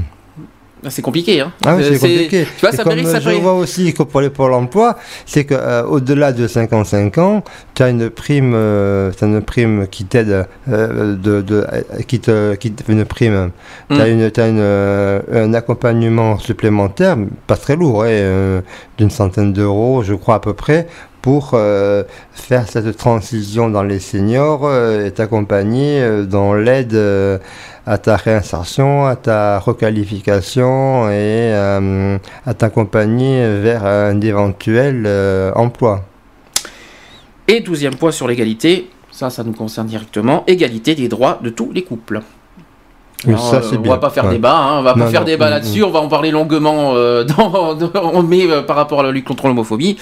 C'est 0.89 1.03
compliqué. 1.03 1.41
Hein. 1.41 1.53
Ah 1.65 1.75
oui, 1.77 1.83
Euh, 1.83 1.89
c'est 1.93 1.99
compliqué. 1.99 2.47
Tu 2.59 2.61
vois, 2.61 2.73
ça 2.73 2.85
comme 2.85 2.95
mérite 2.95 3.09
ça 3.11 3.19
je 3.21 3.31
vois 3.31 3.55
aussi 3.55 3.93
que 3.95 4.03
pour 4.03 4.21
les 4.21 4.31
Pôle 4.31 4.53
emploi, 4.53 4.97
c'est 5.25 5.45
qu'au-delà 5.45 6.33
de 6.33 6.47
55 6.47 7.19
ans, 7.19 7.43
tu 7.75 7.83
as 7.83 7.89
une 7.89 8.11
prime, 8.11 8.53
euh, 8.55 9.11
une 9.23 9.41
prime 9.43 9.87
qui 9.91 10.05
t'aide, 10.05 10.47
euh, 10.69 11.17
de, 11.17 11.41
de, 11.43 11.67
euh, 11.73 11.83
qui 12.07 12.21
te, 12.21 12.55
qui 12.55 12.73
une 12.89 13.05
prime. 13.05 13.51
Tu 13.91 14.01
as, 14.01 14.07
Mm. 14.07 14.11
une, 14.11 14.31
t'as 14.31 14.49
une, 14.49 14.59
euh, 14.61 15.21
un 15.33 15.55
accompagnement 15.55 16.39
supplémentaire, 16.39 17.17
pas 17.47 17.57
très 17.57 17.75
lourd, 17.77 18.03
hein, 18.05 18.09
euh, 18.09 18.61
d'une 18.99 19.11
centaine 19.11 19.53
d'euros, 19.53 20.03
je 20.03 20.15
crois 20.15 20.37
à 20.37 20.41
peu 20.41 20.53
près, 20.55 20.87
pour 21.27 21.51
euh, 21.55 22.05
faire 22.31 22.69
cette 22.69 22.97
transition 22.97 23.69
dans 23.69 23.83
les 23.83 23.99
seniors 23.99 24.61
euh, 24.63 25.07
et 25.07 25.11
t'accompagner 25.11 26.01
euh, 26.01 26.25
dans 26.25 26.55
l'aide 26.55 26.97
à 27.85 27.99
ta 27.99 28.15
réinsertion, 28.15 29.07
à 29.07 29.17
ta 29.17 29.59
requalification 29.59 31.11
et 31.11 31.53
à 31.53 32.55
t'accompagner 32.55 33.59
vers 33.61 33.85
un 33.85 34.21
éventuel 34.21 35.09
emploi. 35.57 36.05
Et 37.49 37.59
douzième 37.61 37.97
point 37.97 38.13
sur 38.13 38.29
l'égalité, 38.29 38.89
ça, 39.11 39.29
ça 39.29 39.43
nous 39.43 39.53
concerne 39.53 39.89
directement, 39.89 40.45
égalité 40.47 40.95
des 40.95 41.09
droits 41.09 41.41
de 41.43 41.51
tous 41.51 41.73
les 41.73 41.83
couples. 41.83 42.21
Alors, 43.27 43.41
ça, 43.51 43.61
on 43.73 43.77
bien. 43.79 43.93
va 43.93 43.99
pas 43.99 44.11
faire 44.11 44.27
Ouais. 44.27 44.33
débat, 44.33 44.57
hein, 44.57 44.79
on 44.79 44.83
va 44.83 44.95
Non, 44.95 45.07
pas 45.07 45.11
faire 45.11 45.21
non, 45.23 45.27
débat 45.27 45.51
là-dessus, 45.51 45.83
on 45.83 45.91
va 45.91 46.01
en 46.01 46.09
parler 46.09 46.31
longuement 46.31 46.95
dans, 47.25 47.75
dans- 47.75 48.23
mais 48.23 48.47
par 48.65 48.77
rapport 48.77 49.01
à 49.01 49.03
la 49.03 49.11
lutte 49.11 49.27
contre 49.27 49.49
l'homophobie. 49.49 49.97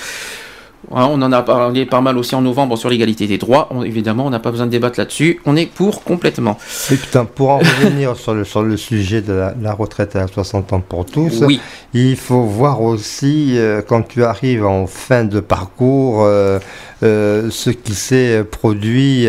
Hein, 0.92 1.08
on 1.10 1.20
en 1.22 1.32
a 1.32 1.42
parlé 1.42 1.86
pas 1.86 2.00
mal 2.00 2.18
aussi 2.18 2.34
en 2.34 2.40
novembre 2.42 2.76
sur 2.76 2.88
l'égalité 2.90 3.26
des 3.26 3.38
droits. 3.38 3.68
On- 3.70 3.82
évidemment, 3.82 4.26
on 4.26 4.30
n'a 4.30 4.40
pas 4.40 4.50
besoin 4.50 4.66
de 4.66 4.70
débattre 4.70 4.98
là-dessus. 4.98 5.40
On 5.46 5.56
est 5.56 5.66
pour 5.66 6.04
complètement. 6.04 6.58
Et 6.90 6.96
putain, 6.96 7.24
pour 7.24 7.50
en 7.50 7.58
revenir 7.58 8.16
sur 8.24 8.34
le, 8.34 8.44
sur 8.44 8.62
le 8.62 8.76
sujet 8.76 9.20
de 9.22 9.32
la, 9.32 9.54
la 9.60 9.72
retraite 9.72 10.16
à 10.16 10.26
60 10.26 10.72
ans 10.72 10.80
pour 10.80 11.06
tous, 11.06 11.42
Oui. 11.46 11.60
il 11.94 12.16
faut 12.16 12.42
voir 12.42 12.82
aussi, 12.82 13.54
euh, 13.58 13.82
quand 13.86 14.02
tu 14.02 14.24
arrives 14.24 14.64
en 14.66 14.86
fin 14.86 15.24
de 15.24 15.40
parcours, 15.40 16.22
euh, 16.24 16.58
euh, 17.02 17.48
ce 17.50 17.70
qui 17.70 17.94
s'est 17.94 18.44
produit 18.50 19.26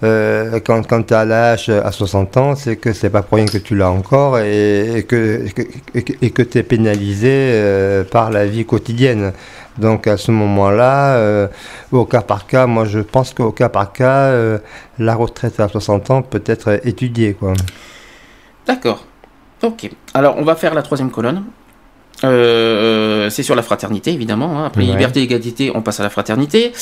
quand, 0.00 0.86
quand 0.88 1.02
tu 1.06 1.14
as 1.14 1.24
l'âge 1.24 1.68
à 1.68 1.90
60 1.92 2.36
ans, 2.36 2.54
c'est 2.56 2.76
que 2.76 2.92
c'est 2.92 3.10
pas 3.10 3.22
pour 3.22 3.36
rien 3.36 3.46
que 3.46 3.58
tu 3.58 3.74
l'as 3.76 3.90
encore 3.90 4.38
et, 4.38 4.98
et 4.98 5.02
que, 5.04 5.44
et 5.94 6.30
que, 6.30 6.42
tu 6.42 6.58
es 6.58 6.62
pénalisé 6.62 8.02
par 8.10 8.30
la 8.30 8.46
vie 8.46 8.64
quotidienne. 8.64 9.32
Donc 9.78 10.06
à 10.06 10.16
ce 10.16 10.30
moment-là, 10.30 11.16
euh, 11.16 11.48
au 11.90 12.04
cas 12.04 12.20
par 12.20 12.46
cas, 12.46 12.66
moi 12.66 12.84
je 12.84 13.00
pense 13.00 13.32
qu'au 13.32 13.52
cas 13.52 13.68
par 13.68 13.92
cas, 13.92 14.30
euh, 14.30 14.58
la 14.98 15.14
retraite 15.14 15.58
à 15.60 15.68
60 15.68 16.10
ans 16.10 16.22
peut 16.22 16.42
être 16.46 16.80
étudiée. 16.86 17.36
D'accord. 18.66 19.04
Ok. 19.62 19.90
Alors, 20.14 20.36
on 20.38 20.42
va 20.42 20.56
faire 20.56 20.74
la 20.74 20.82
troisième 20.82 21.10
colonne. 21.10 21.44
Euh, 22.24 23.30
c'est 23.30 23.42
sur 23.42 23.54
la 23.54 23.62
fraternité, 23.62 24.12
évidemment. 24.12 24.58
hein. 24.60 24.66
Après 24.66 24.82
Ouais. 24.82 24.88
liberté 24.88 25.20
et 25.20 25.24
égalité, 25.24 25.72
on 25.74 25.82
passe 25.82 25.98
à 26.00 26.02
la 26.04 26.10
fraternité. 26.10 26.72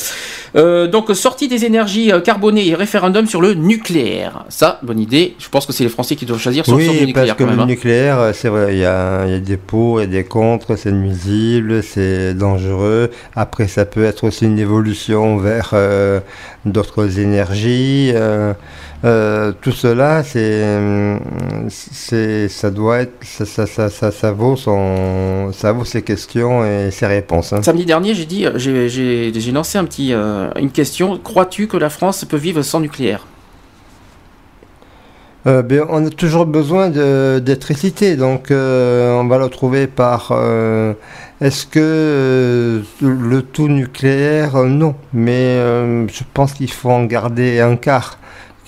Euh, 0.55 0.87
donc, 0.87 1.09
sortie 1.15 1.47
des 1.47 1.65
énergies 1.65 2.11
euh, 2.11 2.19
carbonées 2.19 2.67
et 2.67 2.75
référendum 2.75 3.25
sur 3.27 3.41
le 3.41 3.53
nucléaire. 3.53 4.45
Ça, 4.49 4.79
bonne 4.83 4.99
idée. 4.99 5.35
Je 5.39 5.49
pense 5.49 5.65
que 5.65 5.73
c'est 5.73 5.83
les 5.83 5.89
Français 5.89 6.15
qui 6.15 6.25
doivent 6.25 6.39
choisir 6.39 6.65
sur, 6.65 6.75
Oui, 6.75 6.83
nucléaire 6.89 7.13
parce 7.13 7.31
que 7.31 7.43
quand 7.43 7.49
même. 7.49 7.57
le 7.57 7.63
hein. 7.63 7.65
nucléaire, 7.65 8.31
c'est 8.33 8.49
vrai, 8.49 8.75
il 8.75 8.79
y 8.79 8.85
a, 8.85 9.25
il 9.25 9.31
y 9.31 9.35
a 9.35 9.39
des 9.39 9.57
pour, 9.57 9.99
a 9.99 10.05
des 10.05 10.23
contre, 10.23 10.75
c'est 10.75 10.91
nuisible, 10.91 11.81
c'est 11.83 12.33
dangereux. 12.33 13.09
Après, 13.35 13.67
ça 13.67 13.85
peut 13.85 14.03
être 14.03 14.25
aussi 14.25 14.45
une 14.45 14.59
évolution 14.59 15.37
vers 15.37 15.71
euh, 15.73 16.19
d'autres 16.65 17.19
énergies. 17.19 18.13
Euh, 19.03 19.51
tout 19.61 19.71
cela, 19.71 20.23
c'est, 20.23 20.49
ça 22.49 22.69
doit 22.69 22.99
être, 22.99 23.13
ça, 23.23 23.45
ça, 23.45 23.65
ça, 23.65 23.89
ça, 23.89 24.11
ça 24.11 24.31
vaut 24.31 24.55
son, 24.55 25.51
ça 25.53 25.71
vaut 25.71 25.85
ses 25.85 26.03
questions 26.03 26.63
et 26.63 26.91
ses 26.91 27.07
réponses. 27.07 27.51
hein. 27.51 27.63
Samedi 27.63 27.85
dernier, 27.85 28.13
j'ai 28.13 28.25
dit, 28.25 28.45
euh, 28.45 28.57
j'ai- 28.57 29.51
lancé 29.51 29.79
un 29.79 29.85
petit, 29.85 30.13
euh, 30.13 30.51
une 30.59 30.69
question. 30.69 31.17
Crois-tu 31.17 31.67
que 31.67 31.77
la 31.77 31.89
France 31.89 32.25
peut 32.25 32.37
vivre 32.37 32.61
sans 32.61 32.79
nucléaire? 32.79 33.25
Euh, 35.47 35.63
ben, 35.63 35.83
on 35.89 36.05
a 36.05 36.09
toujours 36.11 36.45
besoin 36.45 36.89
d'électricité, 36.89 38.15
donc 38.15 38.51
on 38.51 39.25
va 39.27 39.39
le 39.39 39.49
trouver 39.49 39.87
par. 39.87 40.31
Est-ce 41.41 41.65
que 41.65 42.83
le 43.01 43.41
tout 43.41 43.67
nucléaire? 43.67 44.57
Non, 44.57 44.93
mais 45.11 45.55
je 46.07 46.23
pense 46.35 46.53
qu'il 46.53 46.71
faut 46.71 46.91
en 46.91 47.05
garder 47.05 47.59
un 47.59 47.75
quart 47.75 48.19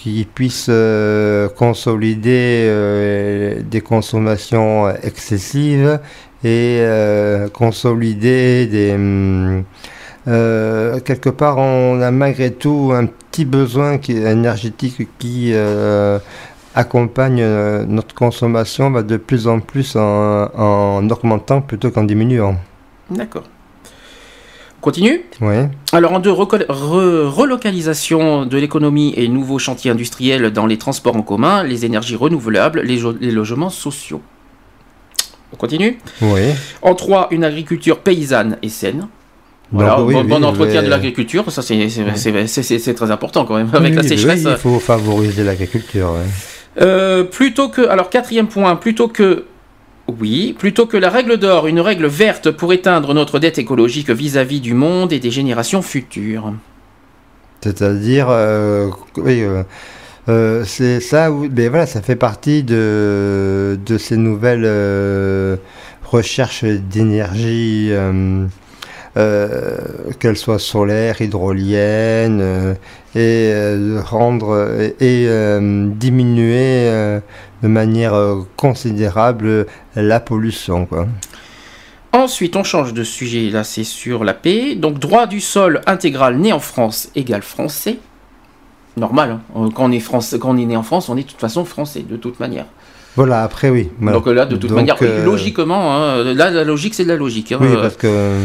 qui 0.03 0.25
puisse 0.25 0.67
euh, 0.67 1.47
consolider 1.47 2.65
euh, 2.67 3.61
des 3.63 3.79
consommations 3.79 4.89
excessives 5.01 5.97
et 6.43 6.79
euh, 6.81 7.47
consolider 7.47 8.67
des. 8.67 8.91
hum, 8.95 9.63
quelque 10.25 11.29
part, 11.29 11.57
on 11.57 12.01
a 12.01 12.11
malgré 12.11 12.51
tout 12.51 12.91
un 12.93 13.05
petit 13.05 13.45
besoin 13.45 13.97
qui, 13.97 14.17
énergétique 14.17 15.07
qui 15.17 15.53
accompagne 16.75 17.45
notre 17.87 18.13
consommation 18.13 18.91
de 18.91 19.17
plus 19.17 19.47
en 19.47 19.61
plus 19.61 19.95
en, 19.95 20.49
en 20.53 21.09
augmentant 21.09 21.61
plutôt 21.61 21.91
qu'en 21.91 22.03
diminuant. 22.03 22.57
D'accord. 23.09 23.43
On 24.83 24.91
Continue 24.91 25.21
Oui. 25.39 25.55
Alors 25.93 26.11
en 26.11 26.19
deux, 26.19 26.31
re- 26.31 26.65
relocalisation 26.67 28.45
de 28.45 28.57
l'économie 28.57 29.13
et 29.15 29.29
nouveaux 29.29 29.57
chantiers 29.57 29.89
industriels 29.91 30.51
dans 30.51 30.65
les 30.65 30.77
transports 30.77 31.15
en 31.15 31.21
commun, 31.21 31.63
les 31.63 31.85
énergies 31.85 32.17
renouvelables, 32.17 32.81
les, 32.81 33.31
logements 33.31 33.69
sociaux. 33.69 34.21
On 35.53 35.55
continue 35.55 35.99
Oui. 36.21 36.41
En 36.81 36.95
trois, 36.95 37.29
une 37.31 37.45
agriculture 37.45 37.99
paysanne 37.99 38.57
et 38.61 38.67
saine. 38.67 39.07
Voilà, 39.71 39.95
Donc, 39.95 40.09
oui, 40.09 40.15
bon, 40.15 40.21
oui, 40.23 40.27
bon 40.27 40.43
entretien 40.43 40.81
mais- 40.81 40.87
de 40.87 40.91
l'agriculture, 40.91 41.49
ça 41.49 41.61
c'est 41.61 42.93
très 42.93 43.09
important 43.11 43.45
quand 43.45 43.55
même. 43.55 43.69
Avec 43.71 43.95
la 43.95 44.03
sécheresse. 44.03 44.43
oui, 44.43 44.51
il 44.51 44.57
faut 44.57 44.79
favoriser 44.79 45.45
l'agriculture. 45.45 46.11
ouais. 46.11 46.81
Euh, 46.81 47.23
plutôt 47.23 47.69
que, 47.69 47.87
alors 47.87 48.09
quatrième 48.09 48.47
point, 48.47 48.75
plutôt 48.75 49.07
que, 49.07 49.45
oui, 50.07 50.53
plutôt 50.57 50.85
que 50.85 50.97
la 50.97 51.09
règle 51.09 51.37
d'or, 51.37 51.67
une 51.67 51.79
règle 51.79 52.07
verte 52.07 52.51
pour 52.51 52.73
éteindre 52.73 53.13
notre 53.13 53.39
dette 53.39 53.57
écologique 53.57 54.09
vis-à-vis 54.09 54.59
du 54.59 54.73
monde 54.73 55.13
et 55.13 55.19
des 55.19 55.31
générations 55.31 55.81
futures. 55.81 56.53
C'est-à-dire, 57.63 58.27
euh, 58.29 58.89
oui, 59.15 59.41
euh, 59.41 59.63
euh, 60.27 60.65
c'est 60.65 60.99
ça, 60.99 61.29
mais 61.31 61.69
voilà, 61.69 61.85
ça 61.85 62.01
fait 62.01 62.17
partie 62.17 62.63
de, 62.63 63.79
de 63.85 63.97
ces 63.97 64.17
nouvelles 64.17 65.59
recherches 66.03 66.65
d'énergie, 66.65 67.91
qu'elles 69.15 70.37
soient 70.37 70.59
solaires, 70.59 71.21
hydroliennes, 71.21 72.75
et 73.15 73.53
rendre 74.03 74.67
et 74.99 75.27
diminuer 75.95 77.21
de 77.63 77.67
manière 77.67 78.13
euh, 78.13 78.41
considérable 78.57 79.65
la 79.95 80.19
pollution, 80.19 80.85
quoi. 80.85 81.07
Ensuite, 82.11 82.55
on 82.55 82.63
change 82.63 82.93
de 82.93 83.03
sujet, 83.03 83.49
là 83.49 83.63
c'est 83.63 83.83
sur 83.83 84.23
la 84.23 84.35
paix. 84.35 84.75
Donc, 84.75 84.99
droit 84.99 85.25
du 85.25 85.41
sol 85.41 85.81
intégral 85.87 86.37
né 86.37 86.53
en 86.53 86.59
France 86.59 87.09
égale 87.15 87.41
français. 87.41 87.97
Normal, 88.97 89.39
hein. 89.55 89.69
quand, 89.73 89.85
on 89.85 89.91
est 89.91 90.37
quand 90.37 90.49
on 90.51 90.57
est 90.57 90.65
né 90.65 90.77
en 90.77 90.83
France, 90.83 91.09
on 91.09 91.17
est 91.17 91.23
de 91.23 91.27
toute 91.27 91.39
façon 91.39 91.65
français, 91.65 92.05
de 92.07 92.15
toute 92.17 92.39
manière. 92.39 92.65
Voilà, 93.15 93.41
après 93.43 93.69
oui. 93.69 93.89
Donc 93.99 94.27
euh, 94.27 94.33
là, 94.33 94.45
de 94.45 94.55
toute 94.55 94.69
Donc, 94.69 94.77
manière, 94.77 94.97
euh, 95.01 95.23
logiquement, 95.25 95.95
hein, 95.95 96.23
là 96.35 96.51
la 96.51 96.63
logique 96.63 96.93
c'est 96.93 97.03
de 97.03 97.09
la 97.09 97.15
logique. 97.15 97.51
hein. 97.51 97.57
Oui, 97.61 97.69
Euh, 97.71 97.81
parce 97.81 97.95
que. 97.95 98.37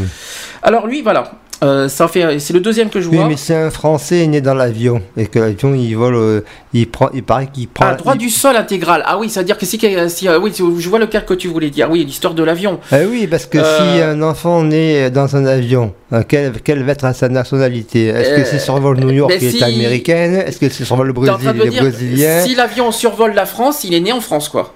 Alors 0.62 0.86
lui, 0.86 1.02
voilà, 1.02 1.32
euh, 1.62 1.88
ça 1.88 2.06
fait, 2.06 2.38
c'est 2.38 2.52
le 2.52 2.60
deuxième 2.60 2.88
que 2.88 3.00
je 3.00 3.08
Oui, 3.08 3.16
vois. 3.16 3.26
mais 3.26 3.36
c'est 3.36 3.54
un 3.56 3.70
Français 3.70 4.26
né 4.28 4.40
dans 4.40 4.54
l'avion 4.54 5.02
et 5.16 5.26
que 5.26 5.40
l'avion 5.40 5.74
il 5.74 5.92
vole, 5.94 6.14
euh, 6.14 6.40
il 6.72 6.88
prend, 6.88 7.08
il 7.12 7.24
paraît 7.24 7.48
qu'il 7.52 7.66
prend. 7.66 7.86
Ah, 7.88 7.94
droit 7.94 8.14
du 8.14 8.30
sol 8.30 8.54
intégral. 8.56 9.02
Ah 9.06 9.18
oui, 9.18 9.28
ça 9.28 9.40
veut 9.40 9.46
dire 9.46 9.58
que 9.58 9.66
si, 9.66 9.78
si 10.08 10.28
euh, 10.28 10.38
oui, 10.38 10.52
je 10.56 10.88
vois 10.88 10.98
le 11.00 11.08
cas 11.08 11.20
que 11.20 11.34
tu 11.34 11.48
voulais 11.48 11.70
dire. 11.70 11.90
Oui, 11.90 12.04
l'histoire 12.04 12.34
de 12.34 12.44
l'avion. 12.44 12.78
Ah 12.92 12.98
oui, 13.10 13.26
parce 13.26 13.46
que 13.46 13.58
si 13.58 14.00
un 14.00 14.22
enfant 14.22 14.62
naît 14.62 15.10
dans 15.10 15.34
un 15.36 15.46
avion, 15.46 15.94
hein, 16.12 16.22
quelle, 16.22 16.52
quelle 16.62 16.84
va 16.84 16.92
être 16.92 17.12
sa 17.14 17.28
nationalité? 17.28 18.06
Est-ce 18.06 18.36
que 18.36 18.44
s'il 18.44 18.60
survole 18.60 18.98
New 19.00 19.10
York, 19.10 19.30
ben 19.30 19.38
il 19.42 19.50
si- 19.50 19.58
est 19.58 19.62
américaine? 19.64 20.34
Est-ce 20.46 20.58
que 20.58 20.68
s'il 20.68 20.86
survole 20.86 21.08
le 21.08 21.12
en 21.12 21.14
Brésil, 21.22 21.38
train 21.42 21.52
de 21.54 21.64
il 21.64 21.70
me 21.72 21.76
est 21.76 21.80
brésilien? 21.80 22.44
si 22.44 22.54
l'avion 22.54 22.92
survole 22.92 23.34
la 23.34 23.46
France, 23.46 23.82
il 23.84 23.94
est 23.94 24.00
né 24.00 24.12
en 24.12 24.20
France, 24.20 24.48
quoi. 24.48 24.74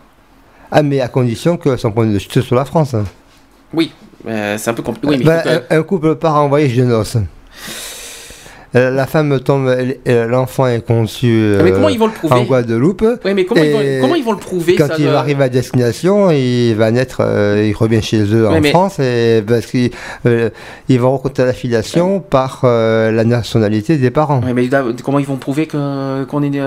Ah, 0.72 0.82
mais 0.82 1.00
à 1.00 1.08
condition 1.08 1.56
que 1.58 1.76
son 1.76 1.92
point 1.92 2.06
de 2.06 2.18
chute 2.18 2.40
sur 2.40 2.56
la 2.56 2.64
France. 2.64 2.94
hein. 2.94 3.04
Oui, 3.74 3.92
euh, 4.28 4.56
c'est 4.58 4.70
un 4.70 4.74
peu 4.74 4.82
compliqué. 4.82 5.08
Oui, 5.08 5.16
mais 5.18 5.22
il 5.24 5.26
Ben, 5.26 5.62
un, 5.70 5.78
un 5.78 5.82
couple 5.82 6.14
part 6.16 6.36
en 6.36 6.48
voyage 6.48 6.74
de 6.76 6.84
noces. 6.84 7.16
Euh, 8.74 8.90
La 8.90 9.06
femme 9.06 9.38
tombe, 9.40 9.68
euh, 9.68 10.26
l'enfant 10.26 10.66
est 10.66 10.80
conçu 10.80 11.26
euh, 11.30 11.62
Mais 11.62 11.72
comment 11.72 11.90
ils 11.90 11.98
vont 11.98 12.06
le 12.06 12.12
prouver 12.12 12.34
en 12.36 12.44
Guadeloupe. 12.44 13.04
Oui, 13.22 13.34
mais 13.34 13.44
comment, 13.44 13.62
ils 13.62 13.70
vont, 13.70 13.80
comment 14.00 14.14
ils 14.14 14.24
vont 14.24 14.32
le 14.32 14.38
prouver 14.38 14.76
Quand 14.76 14.86
ça, 14.86 14.94
il 14.98 15.08
arrive 15.08 15.42
à 15.42 15.50
destination, 15.50 16.30
il 16.30 16.72
va 16.72 16.90
naître, 16.90 17.20
il 17.20 17.74
revient 17.74 18.00
chez 18.00 18.22
eux 18.34 18.48
en 18.48 18.52
Ouais, 18.54 18.60
mais- 18.62 18.70
France 18.70 18.98
et 18.98 19.44
parce 19.46 19.66
qu'ils 19.66 19.90
ils 20.88 20.98
vont 21.00 21.10
rencontrer 21.10 21.44
la 21.44 21.52
filiation 21.52 22.20
par 22.20 22.60
la 22.62 23.24
nationalité 23.24 23.98
des 23.98 24.10
parents. 24.10 24.40
Ouais, 24.42 24.54
mais 24.54 24.66
là, 24.68 24.82
comment 25.04 25.18
ils 25.18 25.26
vont 25.26 25.36
prouver 25.36 25.66
que, 25.66 26.24
qu'on 26.24 26.42
est, 26.42 26.58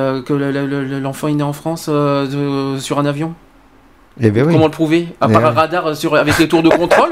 l'enfant 1.01 1.27
est 1.27 1.33
né 1.33 1.41
en 1.43 1.53
France 1.53 1.89
de- 1.89 2.77
sur 2.77 2.99
un 2.99 3.05
avion? 3.07 3.33
Eh 4.21 4.29
ben 4.29 4.45
oui. 4.45 4.53
Comment 4.53 4.65
le 4.67 4.71
prouver? 4.71 5.07
À 5.19 5.27
Eh 5.27 5.33
part 5.33 5.43
un 5.43 5.49
ouais. 5.49 5.55
radar 5.55 5.95
sur, 5.95 6.15
avec 6.15 6.37
les 6.37 6.47
tours 6.47 6.61
de 6.63 6.69
contrôle? 6.69 7.09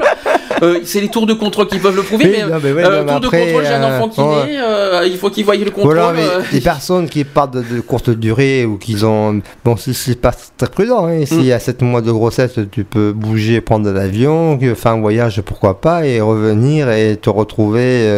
Euh, 0.62 0.80
C'est 0.84 1.00
les 1.00 1.08
tours 1.08 1.26
de 1.26 1.34
contrôle 1.34 1.66
qui 1.66 1.78
peuvent 1.78 1.96
le 1.96 2.02
prouver, 2.02 2.24
Oui, 2.26 2.32
mais, 2.38 2.52
non, 2.52 2.60
mais 2.62 2.72
ouais, 2.72 2.84
euh, 2.84 3.04
non, 3.04 3.12
tour 3.12 3.20
de 3.20 3.26
après, 3.26 3.40
contrôle, 3.46 3.64
j'ai 3.64 3.74
un 3.74 3.82
euh, 3.82 3.98
enfant 3.98 4.08
qui 4.08 4.20
ouais. 4.20 4.46
naît, 4.46 5.08
il 5.10 5.16
faut 5.18 5.30
qu'il 5.30 5.44
voie 5.44 5.56
le 5.56 5.70
contrôle. 5.70 5.94
Voilà, 5.94 6.12
les 6.52 6.60
personnes 6.60 7.08
qui 7.08 7.24
partent 7.24 7.54
de, 7.54 7.62
de 7.62 7.80
courte 7.80 8.10
durée 8.10 8.64
ou 8.64 8.76
qui 8.78 9.02
ont. 9.04 9.40
Bon, 9.64 9.76
c'est 9.76 10.20
pas 10.20 10.32
très 10.56 10.68
prudent, 10.68 11.06
hein, 11.06 11.24
si 11.26 11.48
Mm. 11.50 11.52
à 11.52 11.58
7 11.58 11.82
mois 11.82 12.00
de 12.02 12.12
grossesse 12.12 12.58
tu 12.70 12.84
peux 12.84 13.12
bouger, 13.12 13.60
prendre 13.60 13.90
l'avion, 13.90 14.58
faire 14.74 14.92
un 14.92 15.00
voyage, 15.00 15.40
pourquoi 15.42 15.80
pas, 15.80 16.06
et 16.06 16.20
revenir 16.20 16.90
et 16.90 17.16
te 17.16 17.30
retrouver 17.30 18.08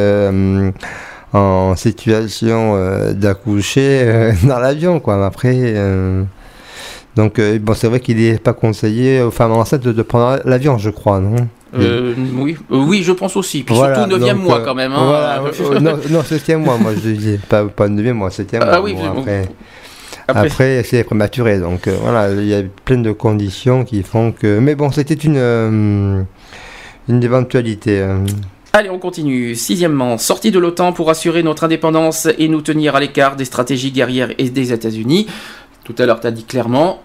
en 1.32 1.74
situation 1.76 2.74
euh, 2.76 3.12
d'accoucher 3.12 4.00
euh, 4.04 4.32
dans 4.44 4.58
l'avion, 4.58 5.00
quoi. 5.00 5.16
Mais 5.16 5.24
Après. 5.24 5.54
euh, 5.56 6.22
donc, 7.14 7.40
bon, 7.40 7.72
c'est 7.72 7.88
vrai 7.88 8.00
qu'il 8.00 8.18
n'est 8.18 8.36
pas 8.38 8.52
conseillé 8.52 9.22
aux 9.22 9.30
femmes 9.30 9.52
enceintes 9.52 9.80
de, 9.82 9.92
de 9.92 10.02
prendre 10.02 10.38
l'avion, 10.44 10.76
je 10.76 10.90
crois, 10.90 11.18
non? 11.18 11.48
Euh, 11.80 12.14
oui, 12.36 12.56
Euh, 12.70 12.76
oui, 12.86 13.02
je 13.02 13.12
pense 13.12 13.36
aussi. 13.36 13.62
Puis 13.62 13.74
Voilà, 13.74 13.96
surtout 13.96 14.18
9 14.18 14.20
donc, 14.34 14.42
mois 14.44 14.60
euh, 14.60 14.64
quand 14.64 14.74
même. 14.74 14.92
hein. 14.92 15.04
voilà, 15.06 15.42
euh, 15.42 15.80
non, 15.80 15.98
non, 16.10 16.22
septième 16.22 16.62
mois, 16.62 16.76
moi 16.78 16.92
je 16.94 17.10
dis. 17.10 17.38
Pas, 17.48 17.64
pas 17.64 17.88
9 17.88 18.12
mois, 18.14 18.30
septième 18.30 18.62
Ah 18.64 18.66
mois. 18.72 18.82
oui, 18.82 18.94
bon, 18.94 19.08
bon. 19.10 19.20
après, 19.20 19.48
Après- 20.28 20.46
après, 20.46 20.82
c'est 20.84 21.04
prématuré. 21.04 21.58
Donc 21.58 21.86
euh, 21.86 21.96
voilà, 22.00 22.30
il 22.32 22.46
y 22.46 22.54
a 22.54 22.62
plein 22.84 22.98
de 22.98 23.12
conditions 23.12 23.84
qui 23.84 24.02
font 24.02 24.32
que. 24.32 24.58
Mais 24.58 24.74
bon, 24.74 24.90
c'était 24.90 25.14
une, 25.14 25.36
euh, 25.36 26.22
une 27.08 27.22
éventualité. 27.22 28.00
euh. 28.00 28.18
Allez, 28.72 28.90
on 28.90 28.98
continue. 28.98 29.54
Sixièmement, 29.54 30.18
sortie 30.18 30.50
de 30.50 30.58
l'OTAN 30.58 30.92
pour 30.92 31.08
assurer 31.08 31.42
notre 31.42 31.64
indépendance 31.64 32.28
et 32.38 32.48
nous 32.48 32.60
tenir 32.60 32.94
à 32.94 33.00
l'écart 33.00 33.36
des 33.36 33.44
stratégies 33.46 33.90
guerrières 33.92 34.30
et 34.36 34.50
des 34.50 34.72
États-Unis. 34.72 35.26
Tout 35.84 35.94
à 35.98 36.04
l'heure, 36.04 36.20
tu 36.20 36.26
as 36.26 36.30
dit 36.32 36.44
clairement 36.44 37.00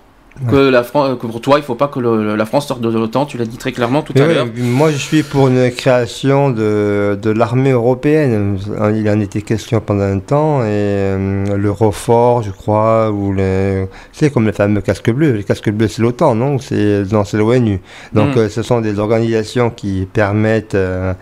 que, 0.50 0.56
la 0.70 0.82
Fran- 0.84 1.16
que 1.18 1.28
pour 1.28 1.42
toi, 1.42 1.58
il 1.58 1.64
faut 1.64 1.76
pas 1.76 1.88
que 1.88 2.00
le- 2.00 2.36
la 2.36 2.46
France 2.46 2.68
sorte 2.68 2.82
de 2.82 2.90
l'OTAN. 2.90 3.26
Tu 3.26 3.38
l'as 3.38 3.46
dit 3.46 3.58
très 3.58 3.72
clairement 3.72 4.02
tout 4.02 4.14
à 4.16 4.26
l'heure. 4.26 4.48
moi, 4.58 4.90
je 4.92 4.98
suis 4.98 5.24
pour 5.24 5.50
une 5.50 5.70
création 5.72 6.50
de, 6.50 7.18
de 7.22 7.30
l'armée 7.30 7.72
européenne. 7.72 8.58
Il 8.96 9.08
en 9.10 9.20
était 9.20 9.42
question 9.42 9.80
pendant 9.82 10.04
un 10.04 10.20
temps, 10.20 10.62
et 10.64 10.68
euh, 10.70 11.58
le 11.58 11.72
Rofort, 11.72 12.44
je 12.44 12.52
crois, 12.52 13.12
ou 13.12 13.34
les, 13.34 13.86
c'est 14.14 14.32
comme 14.34 14.46
les 14.48 14.54
fameux 14.54 14.82
casques 14.82 15.12
bleus. 15.12 15.34
Les 15.34 15.44
casques 15.44 15.70
bleus, 15.70 15.90
c'est 15.90 16.02
l'OTAN, 16.02 16.34
non? 16.36 16.58
C'est 16.60 17.04
non, 17.12 17.24
c'est 17.24 17.38
l'ONU. 17.38 17.80
Donc, 18.14 18.36
Mm. 18.36 18.40
euh, 18.40 18.50
ce 18.50 18.64
sont 18.64 18.82
des 18.82 18.98
organisations 19.00 19.70
qui 19.70 20.08
permettent 20.12 20.76
euh, 20.76 21.14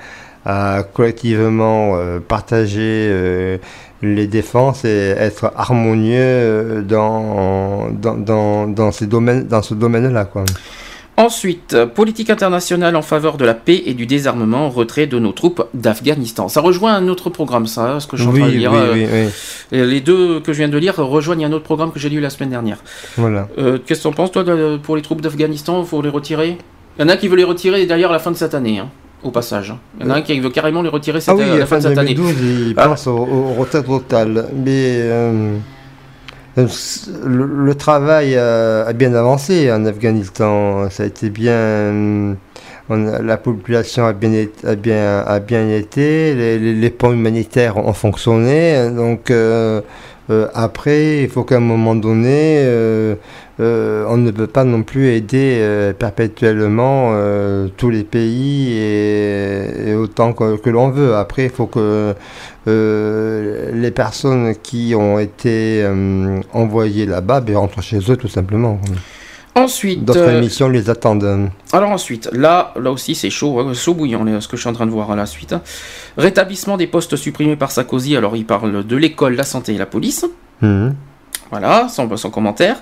à 0.46 0.84
collectivement 0.94 1.94
euh, 1.96 2.20
partager 2.26 2.80
euh, 3.10 3.58
les 4.02 4.28
défenses 4.28 4.86
et 4.86 5.14
être 5.18 5.52
harmonieux 5.58 6.16
euh, 6.19 6.82
dans, 6.82 7.90
dans, 7.92 8.16
dans, 8.16 8.68
dans 8.68 8.92
ces 8.92 9.08
domaines, 9.08 9.48
dans 9.48 9.61
ce 9.61 9.74
domaine-là, 9.74 10.26
quoi. 10.26 10.45
Ensuite, 11.18 11.76
politique 11.95 12.30
internationale 12.30 12.95
en 12.95 13.02
faveur 13.02 13.36
de 13.36 13.44
la 13.44 13.53
paix 13.53 13.84
et 13.86 13.94
du 13.94 14.06
désarmement, 14.06 14.69
retrait 14.69 15.06
de 15.06 15.19
nos 15.19 15.34
troupes 15.34 15.66
d'Afghanistan. 15.74 16.48
Ça 16.48 16.61
rejoint 16.61 16.94
un 16.95 17.10
autre 17.10 17.30
programme, 17.30 17.68
ça, 17.68 18.00
ce 18.00 18.08
que 18.08 18.16
je 18.16 18.22
suis 18.22 18.32
en 18.32 18.34
train 18.36 18.45
de 18.48 18.52
lire. 18.53 18.72
oui, 18.72 18.78
euh, 18.80 18.94
oui, 18.94 19.08
oui. 19.11 19.78
et 19.78 19.86
Les 19.86 20.00
deux 20.00 20.40
que 20.40 20.53
je 20.53 20.60
viens 20.60 20.69
de 20.69 20.78
lire 20.78 20.95
rejoignent 20.95 21.44
un 21.45 21.52
autre 21.52 21.66
programme 21.66 21.92
que 21.92 22.00
j'ai 22.00 22.08
lu 22.08 22.22
la 22.22 22.30
semaine 22.30 22.52
dernière. 22.52 22.78
Voilà. 23.18 23.50
Euh, 23.58 23.80
Qu'est-ce 23.86 24.00
que 24.00 24.03
t'en 24.03 24.14
penses, 24.14 24.32
toi, 24.32 24.45
de- 24.45 24.78
pour 24.82 24.95
les 24.95 25.02
troupes 25.02 25.19
d'Afghanistan 25.19 25.82
Il 25.82 25.88
faut 25.88 26.02
les 26.02 26.08
retirer? 26.10 26.58
Il 26.98 27.02
y 27.02 27.06
en 27.06 27.10
a 27.10 27.18
qui 27.18 27.28
veulent 27.28 27.40
les 27.40 27.44
retirer 27.44 27.86
d'ailleurs 27.86 28.11
à 28.11 28.14
la 28.14 28.19
fin 28.19 28.32
de 28.32 28.38
cette 28.38 28.53
année, 28.56 28.80
hein, 28.80 28.88
au 29.24 29.32
passage. 29.32 29.74
Il 30.00 30.06
y 30.06 30.10
en 30.10 30.14
a 30.14 30.18
un 30.18 30.22
qui 30.22 30.40
veut 30.40 30.50
carrément 30.50 30.82
les 30.82 30.90
retirer 30.90 31.20
cette, 31.22 31.36
Ah 31.38 31.38
oui, 31.38 31.58
la 31.60 31.66
fin 31.66 31.78
de 31.78 31.82
cette 31.84 31.98
année. 31.98 32.14
2012, 32.14 32.36
il 32.70 32.74
Ah. 32.78 32.88
pense 32.88 33.08
au, 33.08 33.18
au 33.18 33.54
retrait 33.60 33.84
total. 33.84 34.46
Mais 34.56 35.00
euh, 35.02 35.56
euh, 36.58 36.68
le, 37.26 37.46
le 37.46 37.76
travail 37.76 38.36
a, 38.36 38.86
a 38.86 38.94
bien 38.94 39.14
avancé 39.14 39.72
en 39.72 39.86
Afghanistan. 39.86 40.90
Ça 40.90 41.04
a 41.04 41.06
été 41.06 41.30
bien. 41.30 41.52
euh, 41.54 42.34
on 42.92 42.98
la 43.22 43.38
population 43.38 44.06
a 44.08 44.14
bien, 44.14 44.34
été- 44.34 44.68
a 44.68 44.76
bien, 44.76 45.20
a 45.20 45.40
bien 45.40 45.70
été. 45.70 46.34
Les, 46.34 46.58
les, 46.58 46.74
les 46.74 46.90
ponts 46.90 47.14
humanitaires 47.14 47.78
ont 47.78 47.94
fonctionné. 47.94 48.90
Donc. 48.90 49.32
euh, 49.32 49.82
euh, 50.32 50.46
après, 50.54 51.24
il 51.24 51.28
faut 51.30 51.44
qu'à 51.44 51.58
un 51.58 51.60
moment 51.60 51.96
donné, 51.96 52.58
euh, 52.60 53.16
euh, 53.60 54.06
on 54.08 54.18
ne 54.18 54.32
peut 54.32 54.48
pas 54.48 54.64
non 54.64 54.84
plus 54.84 55.10
aider 55.10 55.58
euh, 55.60 55.94
perpétuellement 55.94 57.12
euh, 57.14 57.68
tous 57.78 57.90
les 57.90 58.04
pays 58.04 58.74
et, 58.74 59.90
et 59.90 59.96
autant 59.96 60.34
que, 60.34 60.58
que 60.58 60.70
l'on 60.70 60.90
veut. 60.90 61.16
Après, 61.16 61.46
il 61.46 61.50
faut 61.50 61.68
que 61.68 62.14
les 62.66 63.92
personnes 63.92 64.54
qui 64.62 64.94
ont 64.96 65.18
été 65.18 65.84
envoyées 66.54 67.08
là-bas 67.08 67.42
ben, 67.42 67.58
rentrent 67.58 67.82
chez 67.82 68.00
eux 68.12 68.16
tout 68.16 68.28
simplement. 68.28 68.80
Ensuite, 69.56 70.06
D'autres 70.06 70.20
euh, 70.20 70.40
missions 70.40 70.70
les 70.70 70.90
attendent. 70.90 71.50
Alors 71.74 71.90
ensuite, 71.90 72.30
là, 72.32 72.74
là 72.80 72.92
aussi 72.92 73.16
c'est 73.16 73.30
chaud, 73.30 73.60
hein, 73.60 73.74
chaud 73.74 73.94
bouillant 73.94 74.26
ce 74.40 74.48
que 74.48 74.56
je 74.56 74.62
suis 74.62 74.70
en 74.70 74.74
train 74.74 74.86
de 74.86 74.92
voir 74.92 75.12
à 75.12 75.16
la 75.16 75.26
suite. 75.26 75.56
Rétablissement 76.18 76.78
des 76.78 76.88
postes 76.88 77.16
supprimés 77.16 77.56
par 77.56 77.72
Sarkozy. 77.72 78.16
Alors 78.16 78.36
il 78.36 78.46
parle 78.46 78.86
de 78.86 78.96
l'école, 78.96 79.36
la 79.36 79.44
santé 79.44 79.74
et 79.74 79.78
la 79.78 79.86
police. 79.86 80.26
Mhm. 80.62 80.96
Voilà, 81.52 81.88
sans, 81.90 82.16
sans 82.16 82.30
commentaire. 82.30 82.78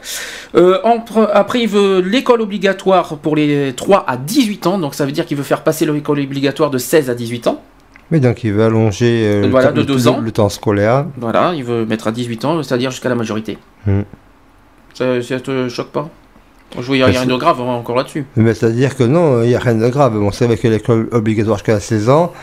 Euh, 0.56 0.80
entre- 0.84 1.30
après, 1.34 1.62
il 1.62 1.70
veut 1.70 2.00
l'école 2.02 2.42
obligatoire 2.42 3.18
pour 3.18 3.36
les 3.36 3.74
3 3.74 4.04
à 4.08 4.18
18 4.18 4.68
ans. 4.68 4.78
Donc 4.78 4.94
ça 4.94 5.06
veut 5.06 5.12
dire 5.14 5.26
qu'il 5.26 5.38
veut 5.38 5.44
faire 5.44 5.64
passer 5.64 5.86
l'école 5.86 6.20
obligatoire 6.20 6.70
de 6.70 6.78
16 6.78 7.10
à 7.10 7.16
18 7.16 7.48
ans. 7.48 7.62
Mais 8.12 8.20
donc 8.20 8.44
il 8.44 8.54
veut 8.54 8.64
allonger 8.64 9.24
euh, 9.26 9.42
le, 9.44 9.48
Voilà, 9.50 9.68
temps, 9.68 9.74
de 9.74 9.80
le- 9.82 9.86
deux 9.86 9.96
le- 10.04 10.08
ans. 10.10 10.20
le 10.20 10.32
temps 10.32 10.50
scolaire. 10.50 11.06
Voilà, 11.18 11.54
il 11.56 11.64
veut 11.64 11.86
mettre 11.86 12.08
à 12.08 12.12
18 12.12 12.44
ans, 12.46 12.62
c'est-à-dire 12.64 12.92
jusqu'à 12.92 13.10
la 13.10 13.16
majorité. 13.16 13.58
Mhm. 13.86 14.04
Ça, 14.94 15.22
ça 15.22 15.40
te 15.40 15.70
choque 15.70 15.92
pas? 15.92 16.10
Je 16.76 16.82
vois, 16.86 16.96
il 16.98 17.00
n'y 17.00 17.04
a 17.06 17.08
rien 17.08 17.26
de 17.26 17.36
grave 17.36 17.62
hein, 17.62 17.74
encore 17.76 17.96
là-dessus. 17.96 18.26
Mais 18.36 18.54
c'est-à-dire 18.54 18.96
que 18.96 19.04
non, 19.04 19.42
il 19.42 19.48
n'y 19.50 19.56
a 19.56 19.60
rien 19.60 19.76
de 19.76 19.88
grave. 19.88 20.14
Bon, 20.20 20.32
c'est 20.32 20.46
vrai 20.46 20.58
que 20.58 20.68
l'école 20.68 21.08
obligatoire 21.12 21.58
jusqu'à 21.58 21.80
16 21.80 22.10
ans, 22.10 22.34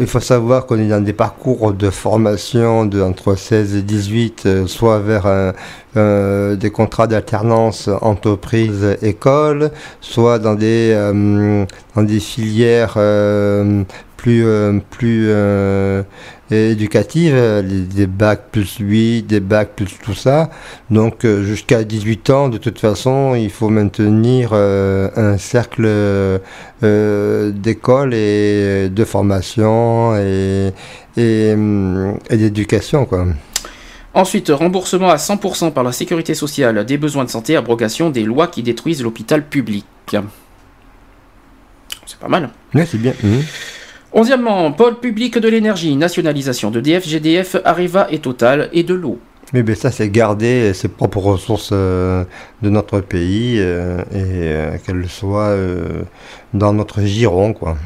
il 0.00 0.06
faut 0.06 0.20
savoir 0.20 0.66
qu'on 0.66 0.78
est 0.78 0.86
dans 0.88 1.02
des 1.02 1.12
parcours 1.12 1.72
de 1.72 1.90
formation 1.90 2.86
de 2.86 3.02
entre 3.02 3.34
16 3.34 3.74
et 3.74 3.82
18, 3.82 4.44
euh, 4.46 4.66
soit 4.68 5.00
vers 5.00 5.26
un- 5.26 5.52
euh, 5.96 6.54
des 6.56 6.70
contrats 6.70 7.06
d'alternance 7.08 7.88
entreprise-école, 8.00 9.70
soit 10.00 10.38
dans 10.38 10.54
des, 10.54 10.92
euh, 10.94 11.64
dans 11.96 12.02
des 12.02 12.20
filières 12.20 12.94
euh, 12.96 13.82
plus, 14.22 14.46
euh, 14.46 14.78
plus 14.90 15.24
euh, 15.30 16.04
éducatives, 16.52 17.34
euh, 17.34 17.60
des 17.62 18.06
bacs 18.06 18.44
plus 18.52 18.76
8, 18.78 19.22
des 19.24 19.40
bacs 19.40 19.70
plus 19.74 19.98
tout 20.00 20.14
ça. 20.14 20.48
Donc 20.90 21.26
jusqu'à 21.26 21.82
18 21.82 22.30
ans, 22.30 22.48
de 22.48 22.56
toute 22.56 22.78
façon, 22.78 23.34
il 23.34 23.50
faut 23.50 23.68
maintenir 23.68 24.50
euh, 24.52 25.10
un 25.16 25.38
cercle 25.38 25.84
euh, 25.86 27.50
d'école 27.50 28.14
et 28.14 28.88
de 28.88 29.04
formation 29.04 30.16
et, 30.16 30.72
et, 31.16 31.56
et 32.30 32.36
d'éducation. 32.36 33.04
quoi. 33.06 33.26
Ensuite, 34.14 34.50
remboursement 34.50 35.10
à 35.10 35.16
100% 35.16 35.72
par 35.72 35.82
la 35.82 35.90
sécurité 35.90 36.34
sociale 36.34 36.84
des 36.86 36.96
besoins 36.96 37.24
de 37.24 37.30
santé, 37.30 37.56
abrogation 37.56 38.10
des 38.10 38.22
lois 38.22 38.46
qui 38.46 38.62
détruisent 38.62 39.02
l'hôpital 39.02 39.44
public. 39.44 39.84
C'est 42.06 42.18
pas 42.20 42.28
mal. 42.28 42.50
Ouais, 42.72 42.86
c'est 42.86 42.98
bien. 42.98 43.14
Mhm. 43.24 43.42
Onzièmement, 44.14 44.72
pôle 44.72 45.00
public 45.00 45.38
de 45.38 45.48
l'énergie, 45.48 45.96
nationalisation 45.96 46.70
de 46.70 46.80
DF, 46.80 47.08
GDF, 47.08 47.56
Areva 47.64 48.08
et 48.10 48.18
Total 48.18 48.68
et 48.74 48.82
de 48.82 48.92
l'eau. 48.92 49.18
Mais 49.54 49.62
ben, 49.62 49.74
ça, 49.74 49.90
c'est 49.90 50.10
garder 50.10 50.74
ses 50.74 50.88
propres 50.88 51.18
ressources 51.18 51.70
euh, 51.72 52.24
de 52.60 52.68
notre 52.68 53.00
pays 53.00 53.56
euh, 53.58 54.02
et 54.12 54.16
euh, 54.16 54.76
qu'elles 54.84 55.08
soient 55.08 55.56
dans 56.52 56.74
notre 56.74 57.00
giron. 57.02 57.54
Quoi. 57.54 57.78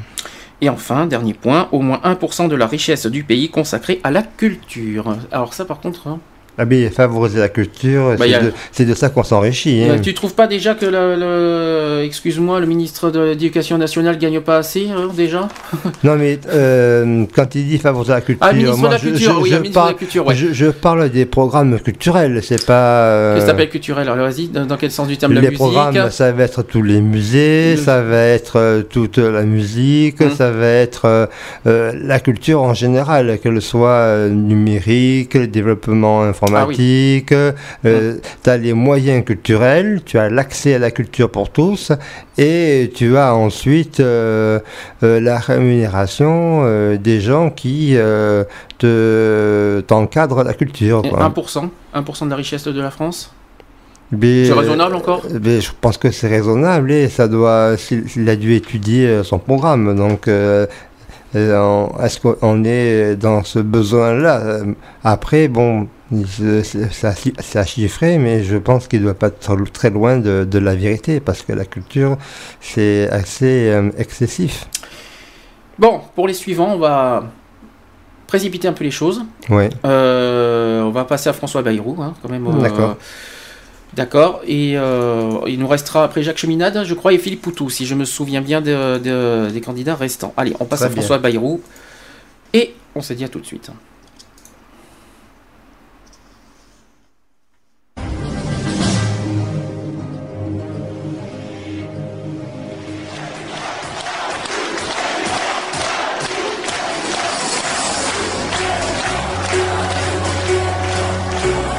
Et 0.61 0.69
enfin, 0.69 1.07
dernier 1.07 1.35
point, 1.35 1.69
au 1.71 1.81
moins 1.81 2.01
1% 2.05 2.49
de 2.49 2.57
la 2.57 2.67
richesse 2.67 3.07
du 3.07 3.23
pays 3.23 3.49
consacrée 3.49 4.01
à 4.03 4.11
la 4.11 4.23
culture. 4.23 5.17
Alors 5.31 5.55
ça 5.55 5.65
par 5.65 5.81
contre, 5.81 6.09
hein, 6.09 6.19
Ah, 6.59 6.65
mais 6.65 6.89
favoriser 6.89 7.39
la 7.41 7.49
culture, 7.51 8.15
Bah, 8.19 8.25
c'est 8.73 8.83
a- 8.85 8.87
de, 8.87 8.95
ça 8.95 9.11
qu'on 9.11 9.23
s'enrichit. 9.23 9.83
hein. 9.85 9.97
euh, 9.97 9.99
tu 10.01 10.15
trouves 10.15 10.35
pas 10.35 10.47
déjà 10.47 10.75
que 10.75 10.87
le, 10.87 11.17
le- 11.17 12.03
excuse-moi, 12.05 12.61
le 12.61 12.67
ministre 12.67 13.11
de 13.11 13.21
l'Éducation 13.21 13.77
nationale 13.77 14.17
gagne 14.19 14.41
pas 14.41 14.57
assez 14.59 14.89
hein, 14.89 15.11
déjà? 15.15 15.49
Non, 16.05 16.17
mais 16.17 16.39
euh, 16.49 17.25
quand 17.35 17.55
il 17.55 17.67
dit 17.67 17.79
favoriser 17.79 18.13
la 18.13 18.21
culture, 18.23 18.47
Ah, 18.49 18.53
de 18.55 18.65
la 18.65 18.97
je- 18.97 19.09
Culture, 19.09 19.35
je, 19.37 19.41
oui, 19.43 19.51
je 19.51 19.55
le 19.57 19.61
ministre 19.63 19.63
de 19.63 19.75
la 19.75 19.93
parle, 19.93 19.97
Culture, 19.97 20.27
ouais. 20.27 20.35
je, 20.35 20.53
je 20.53 20.67
parle 20.67 21.11
des 21.11 21.27
programmes 21.27 21.79
culturels, 21.81 22.41
c'est 22.43 22.65
pas. 22.65 23.05
euh, 23.05 23.35
Qu'est-ce 23.35 23.45
que 23.45 23.51
t'appelles 23.51 23.69
culturel? 23.71 24.09
Alors 24.09 24.27
vas-y, 24.27 24.49
dans, 24.49 24.65
dans 24.65 24.77
quel 24.79 24.91
sens 24.91 25.09
du 25.09 25.17
terme 25.19 25.35
la 25.35 25.41
les 25.43 25.49
musique 25.49 25.59
programmes, 25.59 26.11
ça 26.11 26.33
va 26.33 26.43
être 26.45 26.63
tous 26.63 26.83
les 26.83 27.01
musées, 27.03 27.73
Le- 27.77 27.83
ça 27.83 28.01
va 28.03 28.23
être 28.23 28.57
euh, 28.57 28.83
toute 28.83 29.19
la 29.19 29.43
musique, 29.43 30.21
Hum. 30.23 30.31
ça 30.35 30.51
va 30.51 30.67
être 30.69 31.29
la 31.67 32.21
culture 32.21 32.63
en 32.63 32.73
général, 32.75 33.39
qu'elle 33.43 33.61
soit 33.61 34.29
numérique, 34.31 35.35
le 35.35 35.47
développement 35.49 36.23
informatique. 36.23 36.46
Hum. 36.47 37.23
euh, 37.85 38.17
tu 38.43 38.51
as 38.51 38.57
les 38.57 38.73
moyens 38.73 39.25
culturels, 39.25 40.03
tu 40.05 40.19
as 40.19 40.29
l'accès 40.29 40.75
à 40.75 40.79
la 40.79 40.91
culture 40.91 41.31
pour 41.31 41.51
tous, 41.51 41.93
et 42.39 42.91
tu 42.95 43.17
as 43.17 43.35
ensuite 43.35 44.01
euh, 44.01 44.59
euh, 45.03 45.21
la 45.21 45.39
rémunération 45.39 46.97
des 46.97 47.21
gens 47.21 47.51
qui 47.51 47.97
te 48.79 49.81
t'encadrent 49.81 50.43
la 50.43 50.55
culture. 50.55 51.03
Quoi. 51.03 51.33
1%, 51.35 51.69
1% 51.95 52.25
de 52.25 52.31
la 52.31 52.37
richesse 52.37 52.65
de 52.65 52.81
la 52.81 52.91
France? 52.91 53.33
C'est 54.13 54.53
raisonnable 54.53 54.95
encore? 54.95 55.23
mais 55.43 55.61
Je 55.61 55.73
pense 55.81 55.99
que 55.99 56.13
c'est 56.13 56.29
raisonnable 56.29 56.93
et 56.93 57.09
ça 57.09 57.27
doit. 57.27 57.75
Il 58.17 58.29
a 58.29 58.37
dû 58.37 58.55
étudier 58.55 59.25
son 59.25 59.41
programme. 59.41 59.97
Donc, 59.97 60.29
euh, 61.37 61.97
est-ce 62.03 62.21
qu'on 62.21 62.65
est 62.65 63.17
dans 63.17 63.43
ce 63.43 63.59
besoin-là? 63.59 64.61
Après, 65.03 65.49
bon, 65.49 65.89
c'est 66.11 67.57
à, 67.59 67.65
chiffrer, 67.65 68.19
mais 68.19 68.45
je 68.45 68.57
pense 68.57 68.87
qu'il 68.89 69.01
ne 69.01 69.05
doit 69.07 69.15
pas 69.15 69.29
être 69.29 69.71
très 69.73 69.91
loin 69.91 70.19
de, 70.19 70.47
de 70.49 70.59
la 70.59 70.75
vérité 70.75 71.21
parce 71.21 71.43
que 71.43 71.53
la 71.53 71.65
culture, 71.65 72.17
c'est 72.61 73.09
assez 73.11 73.69
euh, 73.71 73.91
excessif. 73.99 74.69
Bon, 75.79 76.01
pour 76.15 76.29
les 76.29 76.35
suivants, 76.35 76.73
on 76.75 76.79
va 76.79 77.25
précipiter 78.27 78.69
un 78.69 78.73
peu 78.73 78.85
les 78.85 78.91
choses. 78.91 79.23
Ouais. 79.51 79.69
Euh, 79.85 80.83
on 80.83 80.91
va 80.91 81.05
passer 81.05 81.29
à 81.29 81.33
François 81.33 81.63
Bayrou, 81.63 81.97
hein, 82.03 82.15
quand 82.23 82.29
même. 82.29 82.47
euh, 82.47 82.61
D'accord. 82.63 82.97
D'accord. 83.95 84.41
Et 84.47 84.73
il 84.73 85.59
nous 85.59 85.69
restera 85.69 86.05
après 86.05 86.23
Jacques 86.23 86.39
Cheminade, 86.39 86.85
je 86.85 86.95
crois, 86.95 87.13
et 87.13 87.19
Philippe 87.19 87.43
Poutou, 87.43 87.71
si 87.71 87.87
je 87.87 87.95
me 87.95 88.05
souviens 88.05 88.41
bien 88.43 88.61
de- 88.61 88.99
de- 88.99 89.51
des 89.51 89.61
candidats 89.61 89.95
restants. 89.95 90.35
Allez, 90.37 90.55
on 90.61 90.65
passe 90.67 90.81
Très 90.81 90.87
à 90.87 90.89
bien. 90.91 90.97
François 91.03 91.19
Bayrou. 91.19 91.61
Et 92.53 92.75
on 92.95 93.01
se 93.01 93.13
dit 93.13 93.25
à 93.25 93.29
tout 93.29 93.41
de 93.41 93.47
suite. 93.47 93.71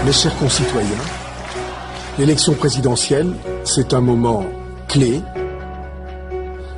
Mes 0.08 0.14
chers 0.14 0.38
concitoyens, 0.38 0.88
l'élection 2.18 2.54
présidentielle, 2.54 3.30
c'est 3.66 3.94
un 3.94 4.00
moment 4.00 4.46
clé, 4.88 5.20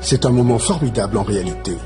c'est 0.01 0.25
un 0.25 0.31
moment 0.31 0.57
formidable 0.57 1.15
en 1.15 1.21
réalité, 1.21 1.77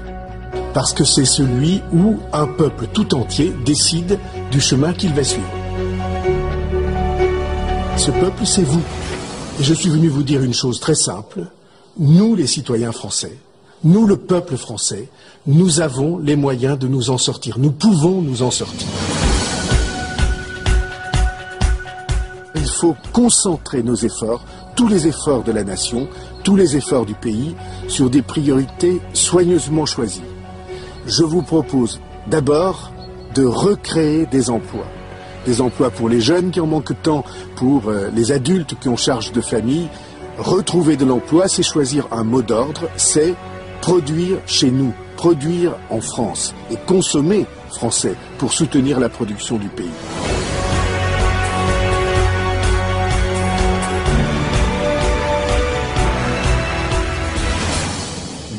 parce 0.73 0.93
que 0.93 1.03
c'est 1.03 1.25
celui 1.25 1.81
où 1.91 2.15
un 2.31 2.47
peuple 2.47 2.87
tout 2.93 3.13
entier 3.13 3.53
décide 3.65 4.17
du 4.51 4.61
chemin 4.61 4.93
qu'il 4.93 5.13
va 5.13 5.25
suivre. 5.25 5.51
Ce 7.97 8.11
peuple, 8.11 8.45
c'est 8.45 8.63
vous. 8.63 8.81
Et 9.59 9.63
je 9.63 9.73
suis 9.73 9.89
venu 9.89 10.07
vous 10.07 10.23
dire 10.23 10.41
une 10.43 10.53
chose 10.53 10.79
très 10.79 10.95
simple. 10.95 11.41
Nous, 11.99 12.35
les 12.35 12.47
citoyens 12.47 12.93
français, 12.93 13.37
nous, 13.83 14.07
le 14.07 14.15
peuple 14.15 14.55
français, 14.55 15.09
nous 15.45 15.81
avons 15.81 16.19
les 16.19 16.37
moyens 16.37 16.79
de 16.79 16.87
nous 16.87 17.09
en 17.09 17.17
sortir. 17.17 17.59
Nous 17.59 17.71
pouvons 17.71 18.21
nous 18.21 18.43
en 18.43 18.51
sortir. 18.51 18.87
Il 22.63 22.69
faut 22.69 22.95
concentrer 23.11 23.83
nos 23.83 23.95
efforts, 23.95 24.41
tous 24.77 24.87
les 24.87 25.05
efforts 25.05 25.43
de 25.43 25.51
la 25.51 25.65
nation, 25.65 26.07
tous 26.45 26.55
les 26.55 26.77
efforts 26.77 27.05
du 27.05 27.13
pays, 27.13 27.57
sur 27.89 28.09
des 28.09 28.21
priorités 28.21 29.01
soigneusement 29.11 29.85
choisies. 29.85 30.21
Je 31.05 31.23
vous 31.23 31.41
propose 31.41 31.99
d'abord 32.27 32.93
de 33.35 33.43
recréer 33.43 34.25
des 34.27 34.49
emplois. 34.49 34.87
Des 35.45 35.59
emplois 35.59 35.89
pour 35.89 36.07
les 36.07 36.21
jeunes 36.21 36.51
qui 36.51 36.61
en 36.61 36.67
manquent 36.67 37.01
tant, 37.03 37.25
pour 37.57 37.89
euh, 37.89 38.09
les 38.15 38.31
adultes 38.31 38.79
qui 38.79 38.87
ont 38.87 38.95
charge 38.95 39.33
de 39.33 39.41
famille. 39.41 39.89
Retrouver 40.37 40.95
de 40.95 41.03
l'emploi, 41.03 41.49
c'est 41.49 41.63
choisir 41.63 42.07
un 42.11 42.23
mot 42.23 42.41
d'ordre, 42.41 42.87
c'est 42.95 43.35
produire 43.81 44.37
chez 44.45 44.71
nous, 44.71 44.93
produire 45.17 45.73
en 45.89 45.99
France 45.99 46.55
et 46.71 46.77
consommer 46.87 47.45
français 47.71 48.15
pour 48.37 48.53
soutenir 48.53 49.01
la 49.01 49.09
production 49.09 49.57
du 49.57 49.67
pays. 49.67 50.52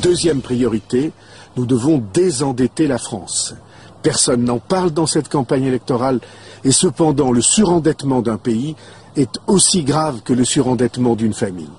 Deuxième 0.05 0.41
priorité, 0.41 1.11
nous 1.57 1.65
devons 1.65 1.99
désendetter 2.13 2.85
la 2.85 2.99
France. 2.99 3.55
Personne 4.03 4.43
n'en 4.43 4.59
parle 4.59 4.91
dans 4.91 5.07
cette 5.07 5.29
campagne 5.29 5.63
électorale 5.63 6.19
et 6.63 6.71
cependant 6.71 7.31
le 7.31 7.41
surendettement 7.41 8.21
d'un 8.21 8.37
pays 8.37 8.75
est 9.15 9.39
aussi 9.47 9.83
grave 9.83 10.21
que 10.23 10.31
le 10.31 10.45
surendettement 10.45 11.15
d'une 11.15 11.33
famille. 11.33 11.71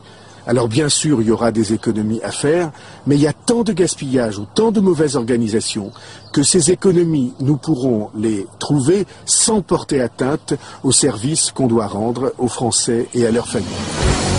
Alors 0.45 0.67
bien 0.67 0.89
sûr, 0.89 1.23
il 1.23 1.29
y 1.29 1.31
aura 1.31 1.53
des 1.53 1.73
économies 1.73 2.21
à 2.25 2.33
faire, 2.33 2.73
mais 3.07 3.15
il 3.15 3.23
y 3.23 3.29
a 3.29 3.33
tant 3.33 3.63
de 3.63 3.73
gaspillage 3.73 4.41
ou 4.41 4.47
tant 4.57 4.73
de 4.73 4.81
mauvaise 4.81 5.15
organisation 5.15 5.93
que 6.33 6.43
ces 6.43 6.73
économies, 6.73 7.33
nous 7.39 7.57
pourrons 7.57 8.11
les 8.19 8.49
trouver 8.59 9.07
sans 9.25 9.61
porter 9.63 10.01
atteinte 10.01 10.55
aux 10.83 10.91
services 10.91 11.53
qu'on 11.53 11.69
doit 11.69 11.87
rendre 11.87 12.33
aux 12.39 12.49
Français 12.49 13.07
et 13.15 13.25
à 13.25 13.31
leurs 13.31 13.47
familles. 13.47 14.36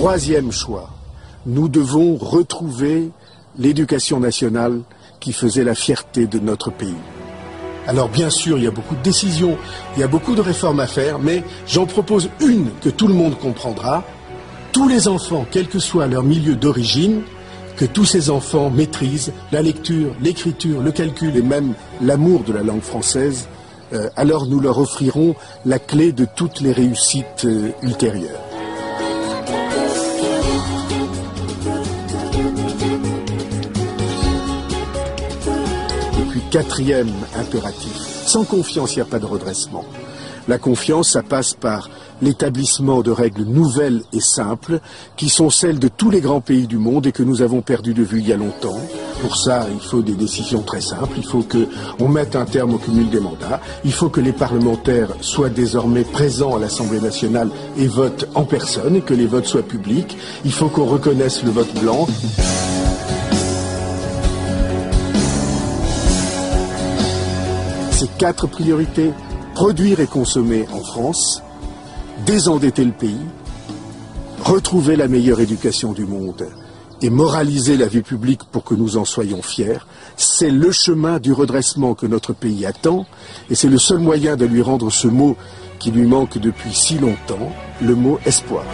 Troisième 0.00 0.50
choix, 0.50 0.88
nous 1.44 1.68
devons 1.68 2.16
retrouver 2.16 3.10
l'éducation 3.58 4.18
nationale 4.18 4.80
qui 5.20 5.34
faisait 5.34 5.62
la 5.62 5.74
fierté 5.74 6.24
de 6.24 6.38
notre 6.38 6.70
pays. 6.70 6.96
Alors 7.86 8.08
bien 8.08 8.30
sûr, 8.30 8.56
il 8.56 8.64
y 8.64 8.66
a 8.66 8.70
beaucoup 8.70 8.94
de 8.94 9.02
décisions, 9.02 9.58
il 9.94 10.00
y 10.00 10.02
a 10.02 10.08
beaucoup 10.08 10.34
de 10.34 10.40
réformes 10.40 10.80
à 10.80 10.86
faire, 10.86 11.18
mais 11.18 11.44
j'en 11.66 11.84
propose 11.84 12.30
une 12.40 12.70
que 12.80 12.88
tout 12.88 13.08
le 13.08 13.12
monde 13.12 13.36
comprendra. 13.36 14.02
Tous 14.72 14.88
les 14.88 15.06
enfants, 15.06 15.44
quel 15.50 15.68
que 15.68 15.78
soit 15.78 16.06
leur 16.06 16.22
milieu 16.22 16.56
d'origine, 16.56 17.20
que 17.76 17.84
tous 17.84 18.06
ces 18.06 18.30
enfants 18.30 18.70
maîtrisent 18.70 19.34
la 19.52 19.60
lecture, 19.60 20.14
l'écriture, 20.22 20.80
le 20.80 20.92
calcul 20.92 21.36
et 21.36 21.42
même 21.42 21.74
l'amour 22.00 22.42
de 22.44 22.54
la 22.54 22.62
langue 22.62 22.80
française 22.80 23.48
euh, 23.92 24.08
alors 24.16 24.46
nous 24.46 24.60
leur 24.60 24.78
offrirons 24.78 25.34
la 25.66 25.80
clé 25.80 26.12
de 26.12 26.24
toutes 26.24 26.60
les 26.60 26.72
réussites 26.72 27.44
euh, 27.44 27.70
ultérieures. 27.82 28.49
Quatrième 36.48 37.12
impératif, 37.36 37.92
sans 38.26 38.44
confiance, 38.44 38.94
il 38.94 38.96
n'y 38.96 39.02
a 39.02 39.04
pas 39.04 39.18
de 39.18 39.26
redressement. 39.26 39.84
La 40.48 40.58
confiance, 40.58 41.10
ça 41.10 41.22
passe 41.22 41.54
par 41.54 41.90
l'établissement 42.22 43.02
de 43.02 43.10
règles 43.10 43.44
nouvelles 43.44 44.02
et 44.12 44.20
simples 44.20 44.80
qui 45.16 45.28
sont 45.28 45.50
celles 45.50 45.78
de 45.78 45.88
tous 45.88 46.10
les 46.10 46.20
grands 46.20 46.40
pays 46.40 46.66
du 46.66 46.78
monde 46.78 47.06
et 47.06 47.12
que 47.12 47.22
nous 47.22 47.42
avons 47.42 47.60
perdu 47.60 47.94
de 47.94 48.02
vue 48.02 48.18
il 48.20 48.28
y 48.28 48.32
a 48.32 48.36
longtemps. 48.36 48.78
Pour 49.20 49.36
ça, 49.36 49.66
il 49.72 49.80
faut 49.80 50.02
des 50.02 50.14
décisions 50.14 50.62
très 50.62 50.80
simples. 50.80 51.14
Il 51.18 51.24
faut 51.24 51.44
qu'on 51.44 52.08
mette 52.08 52.34
un 52.34 52.46
terme 52.46 52.74
au 52.74 52.78
cumul 52.78 53.10
des 53.10 53.20
mandats. 53.20 53.60
Il 53.84 53.92
faut 53.92 54.08
que 54.08 54.20
les 54.20 54.32
parlementaires 54.32 55.10
soient 55.20 55.50
désormais 55.50 56.04
présents 56.04 56.56
à 56.56 56.58
l'Assemblée 56.58 57.00
nationale 57.00 57.50
et 57.76 57.86
votent 57.86 58.26
en 58.34 58.44
personne 58.44 58.96
et 58.96 59.02
que 59.02 59.14
les 59.14 59.26
votes 59.26 59.46
soient 59.46 59.62
publics. 59.62 60.16
Il 60.44 60.52
faut 60.52 60.68
qu'on 60.68 60.86
reconnaisse 60.86 61.44
le 61.44 61.50
vote 61.50 61.74
blanc. 61.80 62.08
Ces 68.00 68.08
quatre 68.08 68.46
priorités, 68.46 69.10
produire 69.54 70.00
et 70.00 70.06
consommer 70.06 70.64
en 70.72 70.82
France, 70.82 71.42
désendetter 72.24 72.82
le 72.82 72.92
pays, 72.92 73.20
retrouver 74.42 74.96
la 74.96 75.06
meilleure 75.06 75.40
éducation 75.40 75.92
du 75.92 76.06
monde 76.06 76.48
et 77.02 77.10
moraliser 77.10 77.76
la 77.76 77.88
vie 77.88 78.00
publique 78.00 78.44
pour 78.44 78.64
que 78.64 78.72
nous 78.72 78.96
en 78.96 79.04
soyons 79.04 79.42
fiers, 79.42 79.80
c'est 80.16 80.48
le 80.48 80.72
chemin 80.72 81.18
du 81.18 81.34
redressement 81.34 81.92
que 81.92 82.06
notre 82.06 82.32
pays 82.32 82.64
attend 82.64 83.04
et 83.50 83.54
c'est 83.54 83.68
le 83.68 83.76
seul 83.76 83.98
moyen 83.98 84.34
de 84.34 84.46
lui 84.46 84.62
rendre 84.62 84.88
ce 84.90 85.06
mot 85.06 85.36
qui 85.78 85.90
lui 85.90 86.06
manque 86.06 86.38
depuis 86.38 86.72
si 86.72 86.98
longtemps, 86.98 87.52
le 87.82 87.94
mot 87.94 88.18
espoir. 88.24 88.64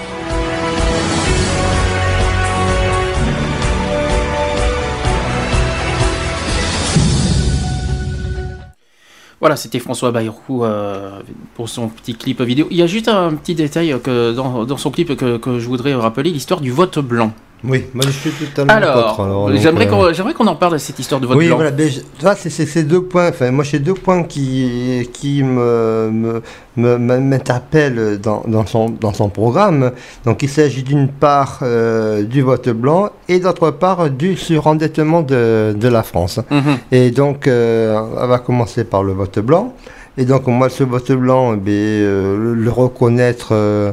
Voilà, 9.47 9.55
c'était 9.55 9.79
François 9.79 10.11
Bayrou 10.11 10.65
euh, 10.65 11.21
pour 11.55 11.69
son 11.69 11.87
petit 11.89 12.17
clip 12.17 12.43
vidéo. 12.43 12.67
Il 12.73 12.77
y 12.77 12.83
a 12.83 12.89
juste 12.89 13.07
un 13.07 13.33
petit 13.35 13.55
détail 13.55 13.95
que 14.03 14.33
dans, 14.33 14.77
son 14.77 14.91
clip 14.91 15.15
que 15.15 15.61
je 15.61 15.69
voudrais 15.69 15.95
rappeler, 15.95 16.33
l'histoire 16.33 16.61
du 16.61 16.73
vote 16.73 16.99
blanc. 16.99 17.31
Oui, 17.65 17.87
moi 17.95 18.05
je 18.07 18.11
suis 18.11 18.31
totalement 18.31 18.73
Alors, 18.73 19.17
contre. 19.17 19.57
j'aimerais 19.57 19.87
euh, 19.87 19.91
qu'on 19.91 20.13
j'aimerais 20.13 20.35
qu'on 20.35 20.47
en 20.47 20.55
parle 20.57 20.75
de 20.75 20.79
cette 20.79 20.99
histoire 20.99 21.21
de 21.21 21.27
vote 21.27 21.37
oui, 21.37 21.47
blanc. 21.49 21.57
voilà, 21.57 21.73
je- 21.89 22.01
ça, 22.21 22.37
c'est 22.37 22.51
ces 22.51 22.83
deux 22.85 23.03
points. 23.03 23.31
Enfin, 23.31 23.51
moi, 23.51 23.65
j'ai 23.65 23.79
deux 23.79 23.95
points 23.95 24.23
qui, 24.25 25.09
qui 25.13 25.43
me, 25.43 26.11
me- 26.13 26.43
me- 26.77 26.99
me- 26.99 27.19
m'interpellent 27.19 28.19
dans, 28.21 28.43
dans, 28.47 28.67
son, 28.67 28.91
dans 28.91 29.13
son 29.15 29.31
programme. 29.31 29.93
Donc, 30.25 30.43
il 30.43 30.49
s'agit 30.51 30.83
d'une 30.83 31.09
part 31.09 31.61
euh, 31.63 32.23
du 32.25 32.43
vote 32.43 32.69
blanc 32.69 33.09
et 33.29 33.41
d'autre 33.41 33.71
part 33.71 34.11
du 34.11 34.37
surendettement 34.37 35.23
de, 35.23 35.75
de 35.79 35.89
la 35.89 36.03
France. 36.03 36.39
Mhm. 36.51 36.77
Et 36.93 37.11
donc, 37.11 37.49
euh, 37.49 37.99
on 38.19 38.27
va 38.27 38.39
commencer 38.39 38.85
par 38.85 39.03
le 39.03 39.13
vote 39.15 39.39
blanc. 39.39 39.75
Et 40.19 40.25
donc, 40.25 40.47
moi, 40.47 40.71
ce 40.71 40.83
vote 40.83 41.13
blanc, 41.13 41.55
eh 41.55 41.59
euh, 41.69 42.55
le, 42.55 42.71
reconnaître, 42.71 43.49
euh, 43.53 43.93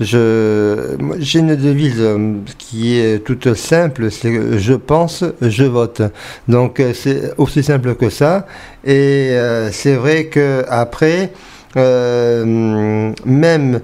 j'ai 0.00 1.40
une 1.40 1.56
devise 1.56 1.96
euh, 1.98 2.34
qui 2.56 3.00
est 3.00 3.24
toute 3.24 3.52
simple, 3.54 4.12
c'est 4.12 4.58
je 4.58 4.74
pense, 4.74 5.24
je 5.40 5.64
vote. 5.64 6.02
Donc, 6.46 6.80
c'est 6.94 7.32
aussi 7.36 7.64
simple 7.64 7.96
que 7.96 8.10
ça. 8.10 8.46
Et 8.84 9.36
c'est 9.72 9.96
vrai 9.96 10.26
que 10.26 10.64
après, 10.68 11.32
même 11.74 13.80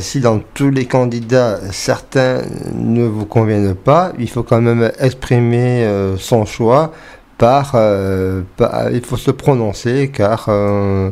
si 0.00 0.20
dans 0.20 0.40
tous 0.54 0.70
les 0.70 0.86
candidats 0.86 1.60
certains 1.70 2.40
ne 2.74 3.04
vous 3.04 3.26
conviennent 3.26 3.74
pas, 3.74 4.12
il 4.18 4.30
faut 4.30 4.42
quand 4.42 4.62
même 4.62 4.90
exprimer 4.98 5.86
son 6.18 6.46
choix 6.46 6.92
par, 7.38 7.72
euh, 7.76 8.42
par- 8.56 8.90
il 8.92 9.00
faut 9.04 9.16
se 9.16 9.30
prononcer 9.30 10.10
car 10.12 10.46
euh, 10.48 11.10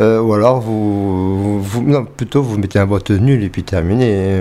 euh, 0.00 0.20
ou 0.20 0.32
alors 0.34 0.60
vous, 0.60 1.60
vous 1.60 1.82
non, 1.82 2.04
plutôt 2.04 2.42
vous 2.42 2.56
mettez 2.58 2.78
un 2.78 2.84
vote 2.84 3.10
nul 3.10 3.42
et 3.42 3.48
puis 3.48 3.62
terminé. 3.64 4.38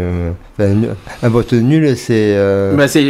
un 0.60 1.30
vote 1.30 1.54
nul 1.54 1.96
c'est 1.98 2.36
Bah, 2.76 2.88
c'est- 2.88 3.02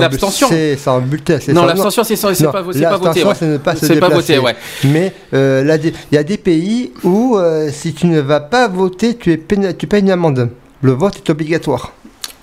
l'abstention. 0.00 0.48
C'est 0.50 0.76
sans 0.76 1.00
bulletin. 1.00 1.38
Non, 1.52 1.64
l'abstention, 1.66 2.04
c'est 2.04 2.44
pas- 2.52 2.62
voter, 2.96 3.24
ouais. 3.24 3.34
c'est 3.38 3.46
ne 3.46 3.56
pas 3.56 3.74
se 3.76 3.86
voter, 4.14 4.38
ouais. 4.38 4.54
Mais 4.84 5.12
il 5.32 5.92
y 6.12 6.18
a 6.18 6.22
des 6.24 6.38
pays 6.38 6.92
où 7.02 7.38
si 7.70 7.92
tu 7.94 8.06
ne 8.06 8.20
vas 8.20 8.40
pas 8.40 8.68
voter, 8.68 9.16
tu, 9.16 9.32
es 9.32 9.40
tu 9.76 9.86
payes 9.86 10.00
une 10.02 10.10
amende. 10.10 10.50
Le 10.82 10.92
vote 10.92 11.16
est 11.16 11.30
obligatoire. 11.30 11.92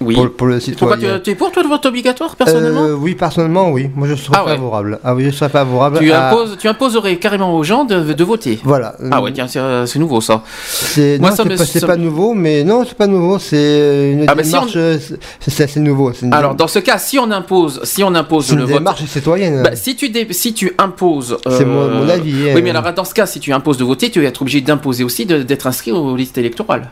Oui. 0.01 0.15
Pour, 0.15 0.29
pour 0.33 0.47
le 0.47 0.59
Pourquoi 0.59 0.95
citoyen. 0.97 1.17
tu, 1.17 1.23
tu 1.23 1.29
es 1.31 1.35
pour 1.35 1.51
toi 1.51 1.63
le 1.63 1.69
vote 1.69 1.85
obligatoire 1.85 2.35
personnellement 2.35 2.83
Euh, 2.83 2.93
Oui, 2.95 3.15
personnellement, 3.15 3.71
oui. 3.71 3.89
Moi, 3.95 4.07
je 4.09 4.15
serais 4.15 4.35
Ah 4.37 4.43
ouais. 4.45 4.55
favorable. 4.55 4.99
Ah 5.03 5.15
oui, 5.15 5.23
je 5.25 5.29
serais 5.31 5.49
favorable. 5.49 5.99
tu, 5.99 6.11
à- 6.11 6.27
imposes, 6.29 6.57
tu 6.59 6.67
imposerais 6.67 7.15
carrément 7.17 7.55
aux 7.55 7.63
gens 7.63 7.85
de, 7.85 8.13
de 8.13 8.23
voter. 8.23 8.59
Voilà. 8.63 8.95
Ah 9.11 9.21
ouais, 9.21 9.31
tiens, 9.31 9.47
c'est 9.47 9.59
euh, 9.59 9.85
nouveau 9.95 10.19
ça. 10.19 10.43
C'est 10.67 11.17
pas, 11.21 11.31
ça 11.31 11.95
nouveau, 11.97 12.33
mais 12.33 12.63
non, 12.63 12.83
c'est 12.85 12.97
pas 12.97 13.07
nouveau. 13.07 13.39
C'est 13.39 14.11
une 14.11 14.25
Ah 14.27 14.35
bah 14.35 14.43
si 14.43 14.51
démarche. 14.51 14.73
euh, 14.75 14.97
c'est- 15.39 15.63
assez 15.63 15.79
nouveau. 15.79 16.11
une 16.11 16.33
Alors 16.33 16.55
dans 16.55 16.67
ce 16.67 16.79
cas, 16.79 16.97
si 16.97 17.17
on 17.17 17.31
impose, 17.31 17.79
si 17.83 18.03
on 18.03 18.13
impose 18.15 18.47
C'est 18.47 18.55
le 18.55 18.61
une 18.61 18.67
vote, 18.67 18.77
démarche 18.77 19.05
citoyenne. 19.05 19.63
Bah, 19.63 19.75
si 19.75 19.95
tu 19.95 20.09
dé- 20.09 20.27
si 20.31 20.53
tu 20.53 20.73
imposes, 20.77 21.37
C'est 21.49 21.65
mon- 21.65 21.87
mon 21.89 22.09
avis, 22.09 22.33
Oui, 22.33 22.49
euh. 22.49 22.61
mais 22.61 22.69
alors 22.71 22.91
dans 22.93 23.05
ce 23.05 23.13
cas, 23.13 23.25
si 23.25 23.39
tu 23.39 23.53
imposes 23.53 23.77
de 23.77 23.85
voter, 23.85 24.09
tu 24.11 24.21
vas 24.21 24.27
être 24.27 24.41
obligé 24.41 24.59
d'imposer 24.61 25.03
aussi 25.05 25.25
d'être 25.25 25.67
inscrit 25.67 25.91
aux 25.93 26.15
listes 26.15 26.37
électorales. 26.37 26.89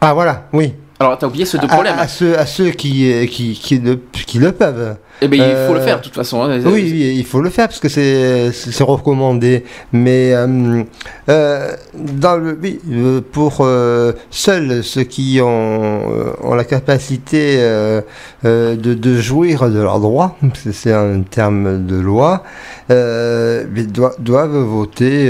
Ah 0.00 0.12
voilà, 0.14 0.48
oui. 0.52 0.72
Alors 1.00 1.18
t'as 1.18 1.26
oublié 1.26 1.44
ce 1.44 1.56
deux 1.56 1.66
À- 1.66 1.74
problèmes. 1.74 1.98
À, 1.98 2.06
ceux, 2.08 2.38
à 2.38 2.46
ceux 2.46 2.70
qui, 2.70 3.12
euh, 3.12 3.26
qui, 3.26 3.52
qui, 3.54 3.78
le, 3.78 3.98
qui 4.12 4.38
le 4.38 4.52
peuvent. 4.52 4.96
Eh 5.22 5.28
ben, 5.28 5.36
il 5.40 5.66
faut 5.68 5.74
le 5.74 5.80
Euh, 5.80 5.84
faire 5.84 5.98
de 5.98 6.04
toute 6.04 6.14
façon. 6.14 6.42
hein. 6.42 6.58
Oui, 6.64 6.88
oui, 6.92 7.14
il 7.16 7.24
faut 7.24 7.40
le 7.40 7.48
faire 7.48 7.68
parce 7.68 7.78
que 7.78 7.88
c'est 7.88 8.82
recommandé. 8.82 9.64
Mais 9.92 10.32
euh, 10.34 10.82
euh, 11.28 11.70
dans 11.94 12.36
le, 12.36 12.58
oui, 12.60 12.80
pour 13.32 13.66
seuls 14.30 14.82
ceux 14.82 15.04
qui 15.04 15.40
ont, 15.40 16.00
ont 16.42 16.54
la 16.54 16.64
capacité 16.64 17.58
de, 18.44 18.74
de 18.74 19.20
jouir 19.20 19.70
de 19.70 19.78
leurs 19.80 20.00
droits, 20.00 20.36
c'est 20.72 20.92
un 20.92 21.20
terme 21.22 21.86
de 21.86 21.96
loi, 21.96 22.42
euh, 22.90 23.64
mais 23.72 23.84
doi- 23.84 24.14
doivent 24.18 24.56
voter 24.56 25.28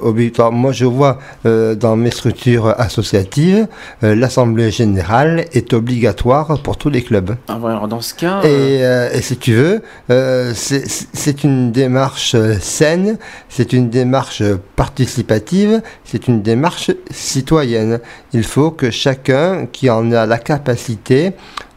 obligatoirement. 0.00 0.58
Moi, 0.58 0.72
je 0.72 0.84
vois 0.86 1.18
dans 1.44 1.96
mes 1.96 2.10
structures 2.10 2.74
associatives, 2.78 3.66
l'Assemblée 4.02 4.70
générale 4.72 4.83
est 4.92 5.72
obligatoire 5.72 6.60
pour 6.62 6.76
tous 6.76 6.90
les 6.90 7.02
clubs. 7.02 7.36
Ah, 7.48 7.58
alors 7.64 7.88
dans 7.88 8.00
ce 8.00 8.14
cas, 8.14 8.40
euh, 8.44 8.46
Et, 8.46 8.84
euh, 8.84 9.16
et 9.16 9.22
si 9.22 9.36
tu 9.36 9.54
veux, 9.54 9.82
euh, 10.10 10.52
c'est- 10.54 11.44
une 11.44 11.72
démarche 11.72 12.34
euh, 12.34 12.56
saine, 12.60 13.18
c'est 13.48 13.72
une 13.72 13.88
démarche 13.90 14.42
participative, 14.76 15.82
c'est 16.04 16.28
une 16.28 16.42
démarche 16.42 16.90
citoyenne. 17.10 18.00
Il 18.32 18.44
faut 18.44 18.70
que 18.70 18.90
chacun 18.90 19.66
qui 19.66 19.88
en 19.90 20.12
a 20.12 20.26
la 20.26 20.38
capacité 20.38 21.32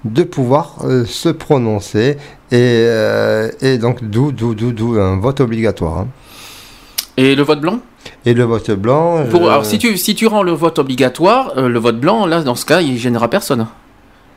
de 0.05 0.23
pouvoir 0.23 0.65
euh, 0.83 1.05
se 1.05 1.29
prononcer 1.29 2.17
et, 2.51 2.55
euh, 2.55 3.49
et 3.61 3.77
donc 3.77 4.03
d'où 4.03 4.31
d'où 4.31 4.53
d'où 4.53 4.71
d'où 4.71 4.99
un 4.99 5.19
vote 5.19 5.39
obligatoire. 5.41 5.97
hein. 5.99 6.07
et 7.17 7.35
le 7.35 7.43
vote 7.43 7.59
blanc? 7.61 7.79
Et 8.27 8.33
le 8.33 8.43
vote 8.43 8.71
blanc. 8.71 9.23
Pour- 9.31 9.43
je- 9.43 9.47
Alors 9.49 9.65
si 9.65 9.77
tu 9.77 9.95
si 9.97 10.13
tu 10.13 10.27
rends 10.27 10.43
le 10.43 10.51
vote 10.51 10.79
obligatoire, 10.79 11.53
euh, 11.57 11.69
le 11.69 11.79
vote 11.79 11.99
blanc, 11.99 12.25
là 12.25 12.41
dans 12.41 12.55
ce 12.55 12.65
cas, 12.65 12.81
il 12.81 12.97
gênera 12.97 13.29
personne. 13.29 13.67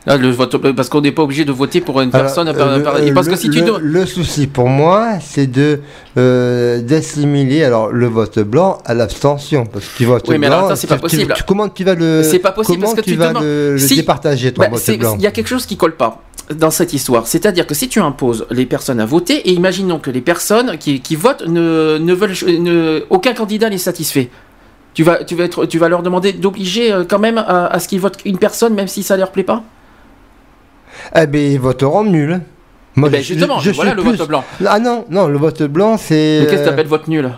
Là, 0.07 0.17
le 0.17 0.31
vote 0.31 0.57
parce 0.75 0.89
qu'on 0.89 1.01
n'est 1.01 1.11
pas 1.11 1.21
obligé 1.21 1.45
de 1.45 1.51
voter 1.51 1.79
pour 1.79 2.01
une 2.01 2.09
Alors, 2.11 2.25
personne. 2.25 2.47
euh, 2.47 2.77
le- 2.77 2.83
par- 2.83 2.95
euh, 2.95 3.13
parce 3.13 3.27
que 3.27 3.33
le- 3.33 3.37
si 3.37 3.49
tu 3.51 3.59
le, 3.59 3.65
dois- 3.67 3.79
le 3.79 4.05
souci 4.07 4.47
pour 4.47 4.67
moi, 4.67 5.19
c'est 5.21 5.45
de 5.45 5.79
euh, 6.17 6.81
d'assimiler 6.81 7.63
alors 7.63 7.91
le 7.91 8.07
vote 8.07 8.39
blanc 8.39 8.79
à 8.85 8.95
l'abstention 8.95 9.65
parce 9.67 9.85
que 9.85 9.97
tu 9.97 10.05
votes 10.05 10.25
Oui, 10.27 10.39
mais 10.39 10.47
blanc. 10.47 10.69
ça, 10.69 10.75
c'est 10.75 10.87
pas 10.87 10.95
tu- 10.95 11.01
possible. 11.01 11.33
tu- 11.35 11.43
comment 11.43 11.69
tu 11.69 11.83
vas 11.83 11.93
le 11.93 12.23
C'est 12.23 12.39
pas 12.39 12.51
possible 12.51 12.79
parce 12.81 12.95
que 12.95 13.01
tu, 13.01 13.11
tu 13.11 13.15
vas 13.17 13.27
demandes- 13.27 13.43
le, 13.43 13.77
Si- 13.77 13.95
départager 13.97 14.51
ton 14.53 14.61
Bah, 14.63 14.69
vote 14.71 14.97
blanc 14.97 15.15
Il 15.19 15.21
y 15.23 15.27
a 15.27 15.31
quelque 15.31 15.47
chose 15.49 15.67
qui 15.67 15.77
colle 15.77 15.95
pas 15.95 16.19
dans 16.53 16.71
cette 16.71 16.93
histoire. 16.93 17.27
C'est-à-dire 17.27 17.65
que 17.67 17.73
si 17.73 17.89
tu 17.89 17.99
imposes 17.99 18.45
les 18.51 18.65
personnes 18.65 18.99
à 18.99 19.05
voter, 19.05 19.49
et 19.49 19.51
imaginons 19.53 19.99
que 19.99 20.09
les 20.11 20.21
personnes 20.21 20.77
qui, 20.77 21.01
qui 21.01 21.15
votent 21.15 21.45
ne, 21.47 21.97
ne 21.99 22.13
veulent 22.13 22.35
ne- 22.59 23.03
aucun 23.09 23.33
candidat 23.33 23.69
n'est 23.69 23.77
satisfait. 23.77 24.29
Tu 24.93 25.03
vas, 25.03 25.23
tu 25.23 25.35
vas, 25.35 25.45
être, 25.45 25.65
tu 25.65 25.77
vas 25.79 25.87
leur 25.89 26.03
demander 26.03 26.33
d'obliger 26.33 26.91
euh, 26.91 27.03
quand 27.07 27.19
même 27.19 27.37
à, 27.37 27.67
à 27.67 27.79
ce 27.79 27.87
qu'ils 27.87 28.01
votent 28.01 28.19
une 28.25 28.37
personne, 28.37 28.73
même 28.73 28.87
si 28.87 29.03
ça 29.03 29.15
leur 29.15 29.31
plaît 29.31 29.43
pas 29.43 29.63
Eh 31.15 31.27
ben 31.27 31.51
ils 31.53 31.59
voteront 31.59 32.03
nul. 32.03 32.41
Moi, 32.95 33.07
Eh 33.09 33.11
ben, 33.13 33.23
justement, 33.23 33.59
voilà 33.73 33.93
le 33.93 34.01
vote 34.01 34.27
blanc. 34.27 34.43
Ah 34.67 34.79
non, 34.79 35.05
non, 35.09 35.27
le 35.27 35.37
vote 35.37 35.63
blanc 35.63 35.95
c'est. 35.97 36.39
Mais 36.41 36.47
qu'est-ce 36.47 36.63
que 36.63 36.67
euh, 36.67 36.69
t'appelles 36.71 36.87
vote 36.87 37.07
nul? 37.07 37.31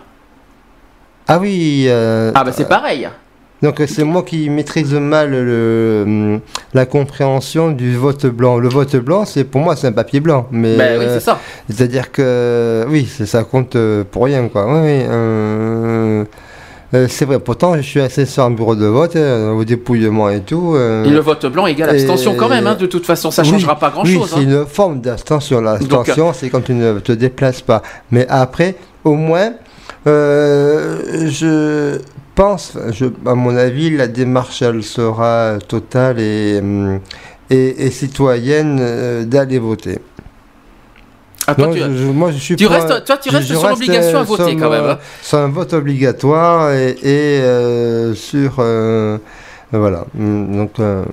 Ah 1.27 1.37
oui. 1.39 1.85
euh, 1.87 2.31
Ah 2.33 2.43
bah 2.43 2.51
c'est 2.51 2.67
pareil. 2.67 3.07
Donc 3.63 3.79
euh, 3.79 3.87
c'est 3.87 4.03
moi 4.03 4.21
qui 4.23 4.49
maîtrise 4.49 4.93
mal 4.93 5.31
le, 5.31 6.03
hum, 6.05 6.39
la 6.73 6.85
compréhension 6.85 7.71
du 7.71 7.95
vote 7.95 8.25
blanc. 8.27 8.57
Le 8.59 8.67
vote 8.69 8.95
blanc, 8.97 9.23
c'est 9.25 9.45
pour 9.45 9.61
moi 9.61 9.75
c'est 9.75 9.87
un 9.87 9.91
papier 9.93 10.19
blanc, 10.19 10.47
mais 10.51 10.75
Ben 10.77 10.99
oui, 10.99 11.05
euh, 11.05 11.13
c'est 11.15 11.23
ça. 11.25 11.39
C'est-à-dire 11.69 12.11
que 12.11 12.85
oui, 12.89 13.07
ça 13.25 13.43
compte 13.43 13.75
euh, 13.75 14.03
pour 14.09 14.25
rien 14.25 14.47
quoi. 14.49 14.65
Oui, 14.67 14.79
oui, 14.81 15.05
euh, 15.09 16.25
euh, 16.93 17.07
c'est 17.09 17.25
vrai. 17.25 17.39
Pourtant, 17.39 17.75
je 17.77 17.81
suis 17.81 17.99
assesseur 18.01 18.45
en 18.45 18.51
bureau 18.51 18.75
de 18.75 18.85
vote, 18.85 19.15
euh, 19.15 19.49
au 19.51 19.63
dépouillement 19.63 20.29
et 20.29 20.41
tout. 20.41 20.73
euh, 20.75 21.05
Et 21.05 21.09
le 21.09 21.21
vote 21.21 21.45
blanc 21.47 21.65
égale 21.65 21.89
abstention 21.89 22.35
quand 22.35 22.49
même, 22.49 22.67
hein, 22.67 22.75
de 22.79 22.85
toute 22.85 23.05
façon, 23.05 23.31
ça 23.31 23.41
Oui, 23.41 23.49
changera 23.49 23.79
pas 23.79 23.89
grand 23.89 24.03
Oui, 24.03 24.13
chose. 24.13 24.29
hein. 24.33 24.35
c'est 24.37 24.43
une 24.43 24.65
forme 24.67 24.99
d'abstention. 25.01 25.59
L'abstention, 25.61 26.33
c'est 26.33 26.49
quand 26.49 26.61
tu 26.61 26.73
ne 26.73 26.99
te 26.99 27.11
déplaces 27.13 27.61
pas. 27.61 27.81
Mais 28.11 28.27
après, 28.29 28.75
au 29.03 29.15
moins, 29.15 29.53
euh, 30.05 30.99
je 31.29 31.97
pense, 32.35 32.77
je, 32.91 33.05
à 33.25 33.35
mon 33.35 33.55
avis, 33.55 33.89
la 33.95 34.07
démarche, 34.07 34.61
elle 34.61 34.83
sera 34.83 35.57
totale 35.67 36.19
et, 36.19 36.59
hum, 36.59 36.99
et, 37.49 37.85
et 37.85 37.91
citoyenne 37.91 38.77
euh, 38.81 39.25
d'aller 39.25 39.59
voter. 39.59 39.99
Ah, 41.45 41.55
toi, 41.55 41.67
Non, 41.67 41.73
tu- 41.73 41.79
je- 41.79 42.05
moi, 42.05 42.31
je 42.31 42.37
suis 42.37 42.55
tu 42.55 42.67
restes- 42.67 43.03
toi, 43.05 43.17
tu 43.17 43.29
restes 43.29 43.47
je 43.49 43.53
sur 43.55 43.67
l'obligation 43.67 44.17
à 44.17 44.21
euh, 44.21 44.23
voter, 44.23 44.55
quand 44.55 44.69
même, 44.69 44.85
hein. 44.85 44.99
sur 45.21 45.37
un 45.39 45.49
vote 45.49 45.73
obligatoire 45.73 46.71
et, 46.71 46.91
et, 47.03 47.41
euh, 47.41 48.13
sur 48.15 48.55
euh, 48.59 49.17
voilà. 49.73 50.05
Donc 50.13 50.79
euh, 50.79 51.03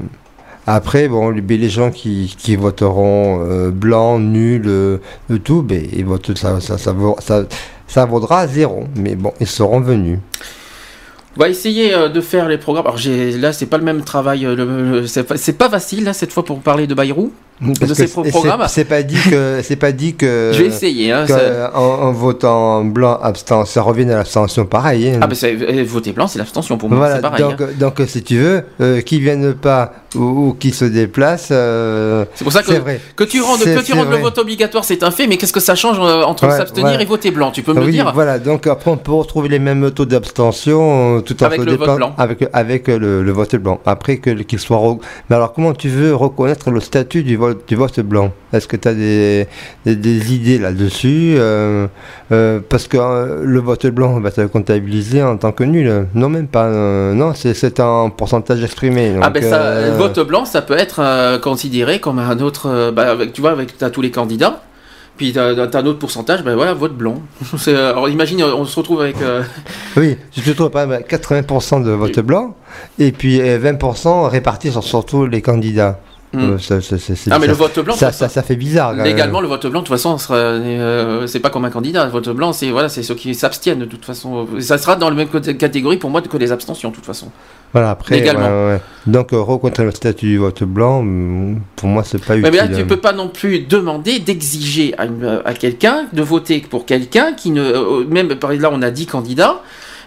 après, 0.68 1.08
bon, 1.08 1.30
les, 1.30 1.40
les 1.42 1.68
gens 1.68 1.90
qui, 1.90 2.32
qui 2.38 2.54
voteront 2.54 3.40
euh, 3.44 3.70
blanc, 3.72 4.20
nul, 4.20 4.62
euh, 4.68 4.98
tout, 5.42 5.62
ben, 5.62 5.82
ils 5.92 6.04
votent 6.04 6.36
ça, 6.38 6.60
ça, 6.60 6.78
ça, 6.78 6.92
vaut- 6.92 7.16
ça, 7.18 7.42
ça 7.88 8.04
vaudra 8.04 8.46
zéro. 8.46 8.84
Mais 8.94 9.16
bon, 9.16 9.32
ils 9.40 9.48
seront 9.48 9.80
venus. 9.80 10.20
Va 11.40 11.48
essayer 11.48 11.94
euh, 11.94 12.10
de 12.10 12.20
faire 12.20 12.50
les 12.50 12.58
programmes. 12.58 12.86
Alors 12.86 13.00
là, 13.40 13.54
c'est 13.54 13.64
pas 13.64 13.78
le 13.78 13.82
même 13.82 14.04
travail. 14.04 14.44
euh, 14.44 15.06
c'est 15.06 15.22
pas, 15.26 15.36
pas 15.56 15.70
facile 15.70 16.04
là 16.04 16.12
cette 16.12 16.32
fois 16.34 16.44
pour 16.44 16.60
parler 16.60 16.86
de 16.86 16.92
Bayrou, 16.92 17.32
Parce 17.78 17.92
pro- 18.10 18.24
c'est- 18.24 18.30
programmes. 18.30 18.64
C'est 18.68 18.84
pas 18.86 19.02
dit 19.02 19.18
que 19.30 19.60
c'est 19.64 19.76
pas 19.76 19.92
dit 19.92 20.14
que. 20.14 20.50
Je 20.54 20.62
vais 20.62 20.68
essayer, 20.68 21.12
hein, 21.12 21.24
que 21.26 21.32
ça- 21.32 21.70
en, 21.74 21.80
en 22.08 22.12
votant 22.12 22.84
blanc, 22.84 23.18
abstention, 23.22 23.64
ça 23.70 23.82
revient 23.82 24.10
à 24.10 24.16
l'abstention 24.16 24.64
pareil. 24.64 25.08
hein. 25.10 25.20
Ah 25.22 25.28
c'est 25.34 25.54
euh, 25.60 25.84
voter 25.86 26.12
blanc, 26.12 26.26
c'est 26.26 26.38
l'abstention 26.38 26.78
pour 26.78 26.88
moi, 26.88 26.98
Voilà, 26.98 27.18
pareil. 27.18 27.42
donc, 27.42 27.60
hein. 27.60 27.66
donc 27.78 28.00
si 28.06 28.22
tu 28.22 28.38
veux, 28.38 28.62
euh, 28.80 29.00
qui 29.02 29.20
viennent 29.20 29.52
pas 29.54 29.92
ou, 30.14 30.20
ou 30.48 30.56
qui 30.58 30.70
se 30.72 30.84
déplacent. 30.86 31.48
euh, 31.52 32.24
C'est 32.34 32.44
pour 32.44 32.52
ça 32.52 32.62
que, 32.62 32.72
vrai. 32.72 33.00
que 33.14 33.24
tu 33.24 33.40
rendes, 33.42 33.60
que 33.62 33.84
tu 33.84 33.92
rendes 33.92 34.10
le 34.10 34.16
vote 34.16 34.38
obligatoire, 34.38 34.84
c'est 34.84 35.02
un 35.02 35.10
fait, 35.10 35.26
mais 35.26 35.36
qu'est-ce 35.36 35.52
que 35.52 35.60
ça 35.60 35.74
change 35.74 35.98
euh, 36.00 36.22
entre 36.22 36.46
Ouais, 36.46 36.56
s'abstenir 36.56 36.96
ouais. 36.96 37.02
et 37.02 37.06
voter 37.06 37.30
blanc 37.30 37.50
Tu 37.50 37.62
peux 37.62 37.74
me 37.74 37.80
oui, 37.80 37.86
le 37.86 37.92
dire 37.92 38.10
Voilà, 38.14 38.38
donc 38.38 38.66
après 38.66 38.90
on 38.90 38.96
peut 38.96 39.12
retrouver 39.12 39.48
les 39.50 39.58
mêmes 39.58 39.90
taux 39.90 40.06
d'abstention 40.06 41.22
tout 41.24 41.42
en 41.42 41.46
Avec 41.46 41.60
le 41.64 41.76
vote 41.76 41.96
blanc. 41.96 42.14
Avec, 42.18 42.44
avec 42.52 42.88
le, 42.88 43.22
le 43.22 43.32
vote 43.32 43.54
blanc. 43.56 43.80
Après 43.86 44.16
que- 44.16 44.30
qu'il 44.30 44.58
soit. 44.58 44.80
Mais 45.28 45.36
alors 45.36 45.52
comment 45.52 45.72
tu 45.74 45.88
veux 45.88 46.14
reconnaître 46.14 46.70
le 46.70 46.80
statut 46.80 47.22
du 47.22 47.36
vote, 47.36 47.49
du 47.66 47.74
vote 47.76 48.00
blanc? 48.00 48.32
Est-ce 48.52 48.66
que 48.68 48.76
tu 48.76 48.88
as 48.88 48.94
des, 48.94 49.46
des, 49.84 49.96
des 49.96 50.34
idées 50.34 50.58
là-dessus? 50.58 51.34
Euh, 51.38 51.86
euh, 52.32 52.60
Parce 52.68 52.88
que 52.88 52.96
euh, 52.98 53.42
le 53.44 53.60
vote 53.60 53.86
blanc 53.86 54.18
va 54.20 54.28
être 54.28 54.46
comptabilisé 54.46 55.22
en 55.22 55.36
tant 55.36 55.52
que 55.52 55.64
nul. 55.64 56.06
Non, 56.14 56.28
même 56.28 56.48
pas. 56.48 56.68
non, 56.68 57.32
c'est- 57.34 57.80
un 57.80 58.10
pourcentage 58.10 58.62
exprimé. 58.62 59.14
Ah 59.22 59.30
ben 59.30 59.42
ça, 59.42 59.80
le 59.88 59.92
vote 59.96 60.18
blanc, 60.26 60.44
ça 60.44 60.62
peut 60.62 60.76
être 60.76 61.38
considéré 61.40 62.00
comme 62.00 62.18
un 62.18 62.38
autre. 62.40 62.90
bah, 62.94 63.10
avec, 63.10 63.32
tu 63.32 63.40
vois, 63.40 63.50
avec 63.52 63.76
t'as 63.78 63.90
tous 63.90 64.02
les 64.02 64.10
candidats. 64.10 64.62
Puis 65.16 65.34
t'as 65.34 65.66
t'as 65.66 65.80
un 65.80 65.86
autre 65.86 65.98
pourcentage, 65.98 66.42
ben 66.42 66.54
voilà, 66.54 66.72
vote 66.72 66.94
blanc. 66.96 67.20
Alors 67.66 68.08
imagine, 68.08 68.42
on 68.42 68.64
se 68.64 68.74
retrouve 68.78 69.02
avec. 69.02 69.20
euh, 69.20 69.42
Oui, 69.98 70.16
tu 70.32 70.40
te 70.40 70.50
trouves 70.50 70.74
à 70.74 70.86
80% 70.86 71.84
de 71.84 71.90
vote 71.90 72.18
blanc 72.20 72.54
et 72.98 73.12
puis 73.12 73.38
euh, 73.40 73.58
20% 73.58 74.28
répartis 74.28 74.70
sur 74.70 74.82
surtout 74.82 75.26
les 75.26 75.42
candidats. 75.42 76.00
Hmm. 76.32 76.52
Euh, 76.52 76.58
ça- 76.58 76.80
ça- 76.80 76.96
ça- 76.96 77.16
c'est- 77.16 77.30
Ah 77.32 77.40
mais 77.40 77.48
le 77.48 77.54
vote 77.54 77.76
blanc, 77.80 77.94
ça, 77.96 78.12
fait 78.12 78.54
bizarre. 78.54 78.92
Légalement, 78.94 79.40
le 79.40 79.48
vote 79.48 79.66
blanc, 79.66 79.80
de 79.80 79.86
toute 79.86 79.96
façon, 79.96 80.16
sera, 80.16 80.36
euh, 80.36 81.26
c'est 81.26 81.40
pas 81.40 81.50
comme 81.50 81.64
un 81.64 81.70
candidat. 81.70 82.04
Le 82.04 82.12
vote 82.12 82.28
blanc, 82.28 82.52
c'est 82.52 82.70
voilà, 82.70 82.88
c'est 82.88 83.02
ceux 83.02 83.16
qui 83.16 83.34
s'abstiennent 83.34 83.80
de 83.80 83.84
toute 83.84 84.04
façon. 84.04 84.46
Ça 84.60 84.78
sera 84.78 84.94
dans 84.94 85.10
la 85.10 85.16
même 85.16 85.28
catégorie 85.28 85.96
pour 85.96 86.08
moi 86.08 86.22
que 86.22 86.36
les 86.36 86.52
abstentions, 86.52 86.90
de 86.90 86.94
toute 86.94 87.04
façon. 87.06 87.30
Voilà, 87.72 87.90
après, 87.90 88.16
légalement. 88.16 88.46
ouais, 88.48 88.72
ouais. 88.74 88.80
Donc, 89.06 89.32
euh, 89.32 89.40
reconnaître 89.40 89.82
le 89.82 89.90
statut 89.90 90.26
du 90.26 90.38
vote 90.38 90.62
blanc, 90.62 91.00
hum, 91.00 91.60
pour 91.74 91.88
moi, 91.88 92.04
c'est 92.04 92.24
pas 92.24 92.34
Mais, 92.36 92.48
utile. 92.48 92.50
mais 92.52 92.68
là, 92.68 92.76
tu 92.78 92.86
peux 92.86 92.96
pas 92.98 93.12
non 93.12 93.28
plus 93.28 93.60
demander 93.60 94.20
d'exiger 94.20 94.94
à, 94.98 95.06
à 95.44 95.54
quelqu'un 95.54 96.06
de 96.12 96.22
voter 96.22 96.60
pour 96.60 96.86
quelqu'un 96.86 97.32
qui 97.32 97.50
ne. 97.50 97.60
euh, 97.62 98.04
Même 98.08 98.36
par 98.36 98.52
là, 98.52 98.70
on 98.72 98.82
a 98.82 98.90
10 98.90 99.06
candidats, 99.06 99.62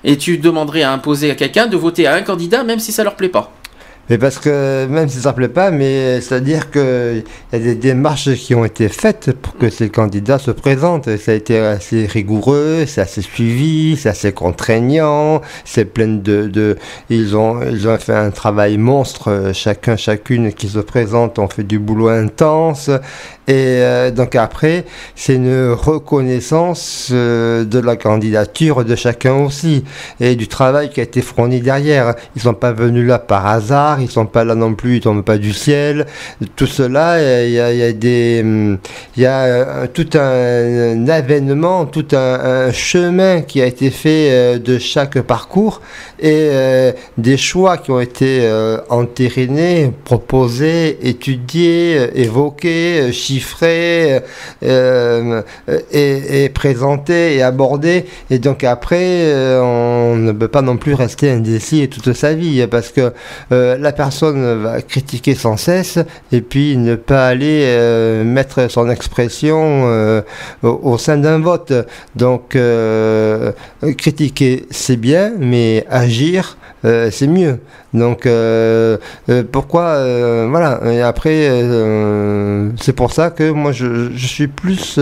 et 0.05 0.17
tu 0.17 0.37
demanderais 0.37 0.83
à 0.83 0.93
imposer 0.93 1.31
à 1.31 1.35
quelqu'un 1.35 1.67
de 1.67 1.75
voter 1.75 2.07
à 2.07 2.15
un 2.15 2.21
candidat, 2.21 2.63
même 2.63 2.79
si 2.79 2.91
ça 2.93 3.03
leur 3.03 3.15
plaît 3.15 3.29
pas. 3.29 3.51
Mais 4.09 4.17
parce 4.17 4.37
que, 4.37 4.85
même 4.87 5.07
si 5.07 5.21
ça 5.21 5.31
ne 5.31 5.35
plaît 5.35 5.47
pas, 5.47 5.71
mais 5.71 6.19
c'est-à-dire 6.19 6.71
qu'il 6.71 7.23
y 7.53 7.55
a 7.55 7.59
des 7.59 7.75
démarches 7.75 8.33
qui 8.33 8.53
ont 8.53 8.65
été 8.65 8.89
faites 8.89 9.31
pour 9.31 9.57
que 9.57 9.69
ces 9.69 9.89
candidats 9.89 10.39
se 10.39 10.51
présentent. 10.51 11.15
Ça 11.17 11.31
a 11.31 11.35
été 11.35 11.57
assez 11.57 12.05
rigoureux, 12.05 12.83
c'est 12.85 12.99
assez 12.99 13.21
suivi, 13.21 13.95
c'est 13.95 14.09
assez 14.09 14.33
contraignant, 14.33 15.41
c'est 15.63 15.85
plein 15.85 16.07
de, 16.07 16.47
de... 16.47 16.77
Ils, 17.09 17.37
ont, 17.37 17.61
ils 17.63 17.87
ont 17.87 17.97
fait 17.97 18.15
un 18.15 18.31
travail 18.31 18.77
monstre, 18.77 19.51
chacun, 19.53 19.95
chacune 19.95 20.51
qui 20.51 20.67
se 20.67 20.79
présente, 20.79 21.39
ont 21.39 21.47
fait 21.47 21.63
du 21.63 21.79
boulot 21.79 22.09
intense. 22.09 22.89
Et 23.47 23.81
euh, 23.81 24.09
donc 24.09 24.35
après, 24.35 24.85
c'est 25.15 25.35
une 25.35 25.71
reconnaissance 25.71 27.09
euh, 27.11 27.65
de 27.65 27.79
la 27.79 27.97
candidature 27.97 28.85
de 28.85 28.95
chacun 28.95 29.33
aussi 29.33 29.83
et 30.21 30.37
du 30.37 30.47
travail 30.47 30.89
qui 30.89 31.01
a 31.01 31.03
été 31.03 31.21
fourni 31.21 31.59
derrière. 31.59 32.15
Ils 32.37 32.41
sont 32.41 32.53
pas 32.53 32.71
venus 32.71 33.05
là 33.05 33.19
par 33.19 33.45
hasard, 33.45 33.99
ils 34.03 34.11
sont 34.11 34.25
pas 34.25 34.43
là 34.43 34.55
non 34.55 34.73
plus, 34.73 34.97
ils 34.97 35.01
tombent 35.01 35.23
pas 35.23 35.37
du 35.37 35.53
ciel. 35.53 36.05
Tout 36.55 36.67
cela, 36.67 37.43
il 37.45 37.51
y 37.51 37.59
a, 37.59 37.91
des, 37.93 38.43
il 39.15 39.23
y 39.23 39.25
a 39.25 39.39
euh, 39.43 39.87
tout 39.91 40.09
un, 40.15 41.07
avènement, 41.07 41.85
tout 41.85 42.07
un, 42.13 42.71
chemin 42.71 43.41
qui 43.41 43.61
a 43.61 43.65
été 43.65 43.89
fait 43.89 44.29
euh, 44.31 44.59
de 44.59 44.77
chaque 44.77 45.21
parcours 45.21 45.81
et 46.19 46.49
euh, 46.51 46.91
des 47.17 47.37
choix 47.37 47.77
qui 47.77 47.91
ont 47.91 47.99
été 47.99 48.49
entérinés, 48.89 49.91
proposés, 50.03 50.97
étudiés, 51.07 52.09
évoqués, 52.15 53.11
chiffrés 53.11 54.21
et, 54.61 56.49
présentés 56.53 57.35
et 57.35 57.41
abordés. 57.41 58.05
Et 58.29 58.39
donc 58.39 58.63
après, 58.63 59.33
on 59.59 60.15
ne 60.15 60.31
peut 60.31 60.47
pas 60.47 60.61
non 60.61 60.77
plus 60.77 60.93
rester 60.93 61.29
indécis 61.31 61.89
toute 61.89 62.13
sa 62.13 62.33
vie 62.33 62.65
parce 62.67 62.89
que 62.89 63.13
euh, 63.51 63.77
la 63.83 63.91
personne 63.91 64.63
va 64.63 64.81
critiquer 64.81 65.35
sans 65.35 65.57
cesse 65.57 65.99
et 66.31 66.41
puis 66.41 66.77
ne 66.77 66.95
pas 66.95 67.27
aller 67.27 67.65
euh, 67.65 68.23
mettre 68.23 68.71
son 68.71 68.89
expression 68.89 69.83
euh, 69.85 70.21
au, 70.63 70.97
sein 70.97 71.17
d'un 71.17 71.39
vote. 71.39 71.73
Donc 72.15 72.55
euh, 72.55 73.51
critiquer 73.97 74.65
c'est 74.71 74.97
bien, 74.97 75.33
mais 75.37 75.85
agir 75.89 76.57
euh, 76.85 77.09
c'est 77.11 77.27
mieux. 77.27 77.59
Donc 77.93 78.25
euh, 78.25 78.97
euh, 79.29 79.43
pourquoi 79.49 80.03
voilà. 80.47 80.81
Et 80.91 81.01
après 81.01 81.63
c'est 82.79 82.93
pour 82.93 83.13
ça 83.13 83.29
que 83.29 83.51
moi 83.51 83.71
je, 83.71 84.09
suis 84.17 84.47
plus 84.47 84.99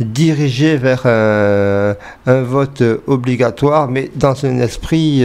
dirigé 0.00 0.76
vers 0.76 1.06
un, 1.06 1.94
vote 2.42 2.82
obligatoire 3.06 3.88
mais 3.88 4.10
dans 4.16 4.44
un 4.44 4.60
esprit 4.60 5.24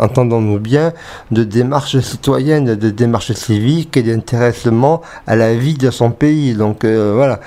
entendons-nous 0.00 0.58
bien 0.58 0.92
de 1.30 1.44
démarche 1.44 1.98
citoyenne 2.00 2.74
de 2.74 2.90
démarche 2.90 3.32
civique 3.32 3.96
et 3.96 4.02
d'intéressement 4.02 5.02
à 5.26 5.36
la 5.36 5.54
vie 5.54 5.74
de 5.74 5.90
son 5.90 6.10
pays. 6.10 6.54
Donc 6.54 6.84
voilà. 6.84 7.40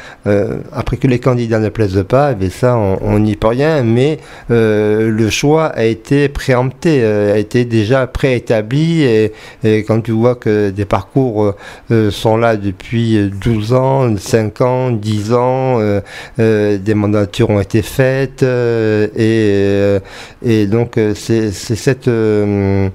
Après 0.72 0.98
que 0.98 1.08
les 1.08 1.20
candidats 1.20 1.60
ne 1.60 1.70
plaisent 1.70 2.06
pas 2.08 2.34
eh 2.40 2.50
ça 2.50 2.78
on 2.78 3.20
n'y 3.20 3.36
peut 3.36 3.48
rien 3.48 3.84
mais 3.84 4.20
le 4.50 5.30
choix 5.30 5.66
a 5.66 5.84
été 5.86 6.30
préempté 6.30 7.09
euh, 7.10 7.34
a 7.34 7.38
été 7.38 7.66
déjà 7.66 8.08
préétabli 8.08 9.04
et, 9.04 9.34
et 9.64 9.84
quand 9.84 10.02
tu 10.02 10.12
vois 10.12 10.36
que 10.36 10.70
des 10.70 10.86
parcours 10.86 11.44
euh, 11.44 11.56
euh, 11.92 12.12
sont 12.12 12.38
là 12.38 12.56
depuis 12.56 13.30
12 13.42 13.74
ans, 13.74 14.18
5 14.18 14.62
ans, 14.62 14.92
10 14.92 15.34
ans, 15.34 15.80
euh, 15.80 16.02
euh, 16.40 16.78
des 16.78 16.94
mandatures 16.94 17.50
ont 17.50 17.60
été 17.60 17.82
faites 17.82 18.44
euh, 18.44 19.08
et, 19.16 19.20
euh, 19.20 20.00
et 20.46 20.68
donc 20.68 20.98
euh, 20.98 21.14
c'est 21.16 21.52
cette, 21.52 22.08
euh, 22.08 22.90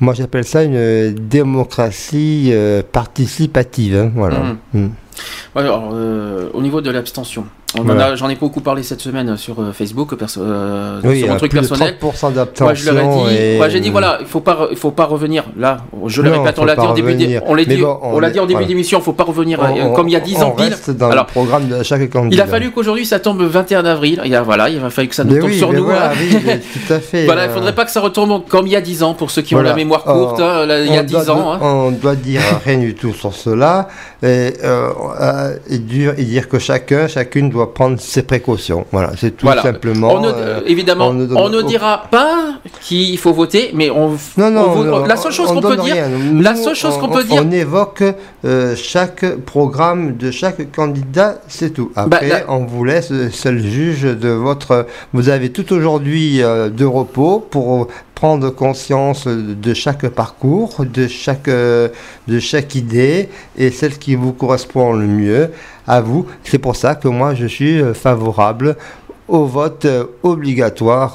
moi 0.00 0.14
j'appelle 0.14 0.44
ça 0.44 0.62
une 0.62 1.12
démocratie 1.14 2.50
euh, 2.52 2.82
participative, 2.90 3.96
hein, 3.96 4.12
voilà. 4.14 4.38
Mhm. 4.72 4.82
Mm. 4.82 4.90
Ouais, 5.54 5.62
alors, 5.62 5.90
euh, 5.92 6.50
au 6.52 6.60
niveau 6.60 6.80
de 6.80 6.90
l'abstention, 6.90 7.46
j'en 8.14 8.28
ai 8.28 8.36
beaucoup 8.36 8.60
parlé 8.60 8.82
cette 8.82 9.00
semaine 9.00 9.36
sur 9.36 9.60
euh, 9.60 9.72
Facebook, 9.72 10.14
perso- 10.14 10.40
euh, 10.42 11.00
Oui, 11.04 11.18
sur 11.20 11.28
mon 11.28 11.36
truc 11.36 11.52
de 11.52 11.58
personnel. 11.60 11.96
30% 12.00 12.32
Moi, 12.60 12.74
je 12.74 12.90
leur 12.90 12.98
ai 12.98 13.06
dit, 13.28 13.36
et- 13.36 13.56
moi, 13.56 13.68
j'ai 13.68 13.80
dit 13.80 13.90
voilà, 13.90 14.18
il 14.20 14.26
faut 14.26 14.40
pas, 14.40 14.68
il 14.70 14.76
faut 14.76 14.92
pas 14.92 15.04
revenir 15.04 15.44
là. 15.58 15.78
Je 16.06 16.22
le 16.22 16.30
Non, 16.30 16.42
répète, 16.42 16.58
on 16.58 16.64
l'a 16.64 16.74
dit 16.76 16.80
en 16.80 16.94
début, 16.94 17.14
d'é- 17.14 17.24
revenir. 17.24 17.42
on 17.46 17.54
l'a 17.54 17.64
dit, 17.64 17.76
bon, 17.76 17.98
on 18.02 18.14
on 18.14 18.18
l'a 18.20 18.28
est- 18.28 18.32
dit 18.32 18.38
en 18.40 18.42
début 18.46 18.52
voilà. 18.54 18.66
d'émission, 18.68 19.00
faut 19.00 19.12
pas 19.12 19.24
revenir 19.24 19.58
On- 19.60 19.92
comme 19.92 20.08
il 20.08 20.12
y 20.12 20.16
a 20.16 20.20
on- 20.20 20.24
10 20.24 20.36
on 20.38 20.42
ans 20.46 20.50
pile. 20.52 20.66
reste 20.70 20.90
dans 20.90 21.10
Alors, 21.10 21.24
le 21.26 21.30
programme 21.32 21.68
de 21.68 21.82
chaque 21.82 22.08
candidat. 22.10 22.34
il 22.34 22.40
a 22.40 22.46
fallu 22.46 22.70
qu'aujourd'hui 22.70 23.04
ça 23.04 23.18
tombe 23.18 23.40
le 23.40 23.46
21 23.46 23.84
avril. 23.84 24.22
Il 24.24 24.34
a, 24.34 24.42
voilà, 24.42 24.68
il 24.68 24.82
a 24.82 24.90
fallu 24.90 25.08
que 25.08 25.14
ça 25.14 25.24
nous 25.24 25.34
Mais 25.34 25.40
tombe 25.40 25.50
oui, 25.50 25.58
sur 25.58 25.72
nous. 25.72 25.84
voilà, 25.84 26.10
hein. 26.10 26.14
oui, 26.18 26.38
mais 26.46 26.58
tout 26.86 26.92
à 26.92 27.00
fait. 27.00 27.24
Voilà, 27.26 27.46
il 27.46 27.50
euh, 27.50 27.54
faudrait 27.54 27.74
pas 27.74 27.84
que 27.84 27.90
ça 27.90 28.00
retombe 28.00 28.44
comme 28.48 28.66
il 28.66 28.72
y 28.72 28.76
a 28.76 28.80
10 28.80 29.02
ans 29.02 29.14
pour 29.14 29.30
ceux 29.30 29.42
qui 29.42 29.54
ont 29.54 29.60
la 29.60 29.74
mémoire 29.74 30.04
courte. 30.04 30.40
hein, 30.40 30.64
il 30.86 30.92
y 30.92 30.96
a 30.96 31.00
on 31.00 31.04
10 31.04 31.12
doit- 31.26 31.30
ans. 31.34 31.52
hein. 31.54 31.58
On 31.62 31.90
doit 31.90 32.14
dire 32.16 32.40
rien 32.64 32.78
du 32.78 32.94
tout 32.94 33.12
sur 33.12 33.34
cela. 33.34 33.88
Et, 34.22 34.54
euh, 34.64 35.56
et 35.68 35.78
dire 35.78 36.48
que 36.48 36.58
chacun, 36.58 37.06
chacune 37.08 37.50
doit 37.56 37.74
prendre 37.74 37.98
ses 38.00 38.22
précautions. 38.22 38.86
Voilà, 38.92 39.10
c'est 39.18 39.32
tout 39.36 39.46
Voilà. 39.46 39.62
simplement. 39.62 40.14
On 40.14 40.20
ne- 40.20 40.28
euh, 40.32 40.60
évidemment, 40.66 41.08
on 41.08 41.48
ne, 41.48 41.62
dira 41.62 42.04
pas 42.10 42.54
qu'il 42.82 43.18
faut 43.18 43.32
voter, 43.32 43.70
mais 43.74 43.90
on. 43.90 44.10
Non, 44.36 44.50
non, 44.50 44.70
on- 44.76 44.84
non, 44.84 45.04
la 45.04 45.16
seule 45.16 45.32
chose 45.32 45.48
on 45.50 45.54
qu'on 45.54 45.60
peut 45.62 45.76
dire, 45.76 46.04
la 46.34 46.54
seule 46.54 46.74
chose 46.74 46.94
on- 46.96 47.00
qu'on 47.00 47.08
peut 47.08 47.24
dire, 47.24 47.42
On 47.44 47.50
évoque 47.50 48.04
euh, 48.44 48.74
chaque 48.76 49.24
programme 49.44 50.16
de 50.16 50.30
chaque 50.30 50.70
candidat, 50.72 51.40
c'est 51.48 51.70
tout. 51.70 51.90
Après, 51.96 52.28
Bah, 52.28 52.38
la- 52.46 52.52
on 52.52 52.64
vous 52.64 52.84
laisse 52.84 53.12
seul 53.32 53.58
juge 53.60 54.02
de 54.02 54.28
votre. 54.28 54.86
Vous 55.12 55.28
avez 55.28 55.50
tout 55.50 55.72
aujourd'hui 55.72 56.42
euh, 56.42 56.68
de 56.68 56.84
repos 56.84 57.44
pour 57.50 57.88
prendre 58.16 58.48
conscience 58.48 59.28
de 59.28 59.74
chaque 59.74 60.08
parcours, 60.08 60.84
de 60.84 61.06
chaque, 61.06 61.48
euh, 61.48 61.88
de 62.26 62.40
chaque 62.40 62.74
idée 62.74 63.28
et 63.58 63.70
celle 63.70 63.98
qui 63.98 64.14
vous 64.14 64.32
correspond 64.32 64.94
le 64.94 65.06
mieux 65.06 65.50
à 65.86 66.00
vous. 66.00 66.26
C'est 66.42 66.58
pour 66.58 66.76
ça 66.76 66.94
que 66.94 67.08
moi, 67.08 67.34
je 67.34 67.46
suis 67.46 67.78
euh, 67.78 67.92
favorable 67.92 68.76
au 69.28 69.44
vote 69.44 69.84
euh, 69.84 70.06
obligatoire. 70.22 71.12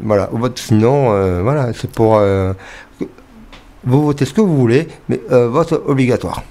voilà, 0.00 0.30
au 0.32 0.38
vote 0.38 0.58
sinon, 0.58 1.42
voilà, 1.42 1.72
c'est 1.74 1.90
pour. 1.90 2.18
vous 3.84 4.02
votez 4.02 4.24
ce 4.24 4.32
que 4.32 4.40
vous 4.40 4.56
voulez, 4.56 4.88
mais 5.10 5.20
vote 5.28 5.72
obligatoire. 5.86 6.42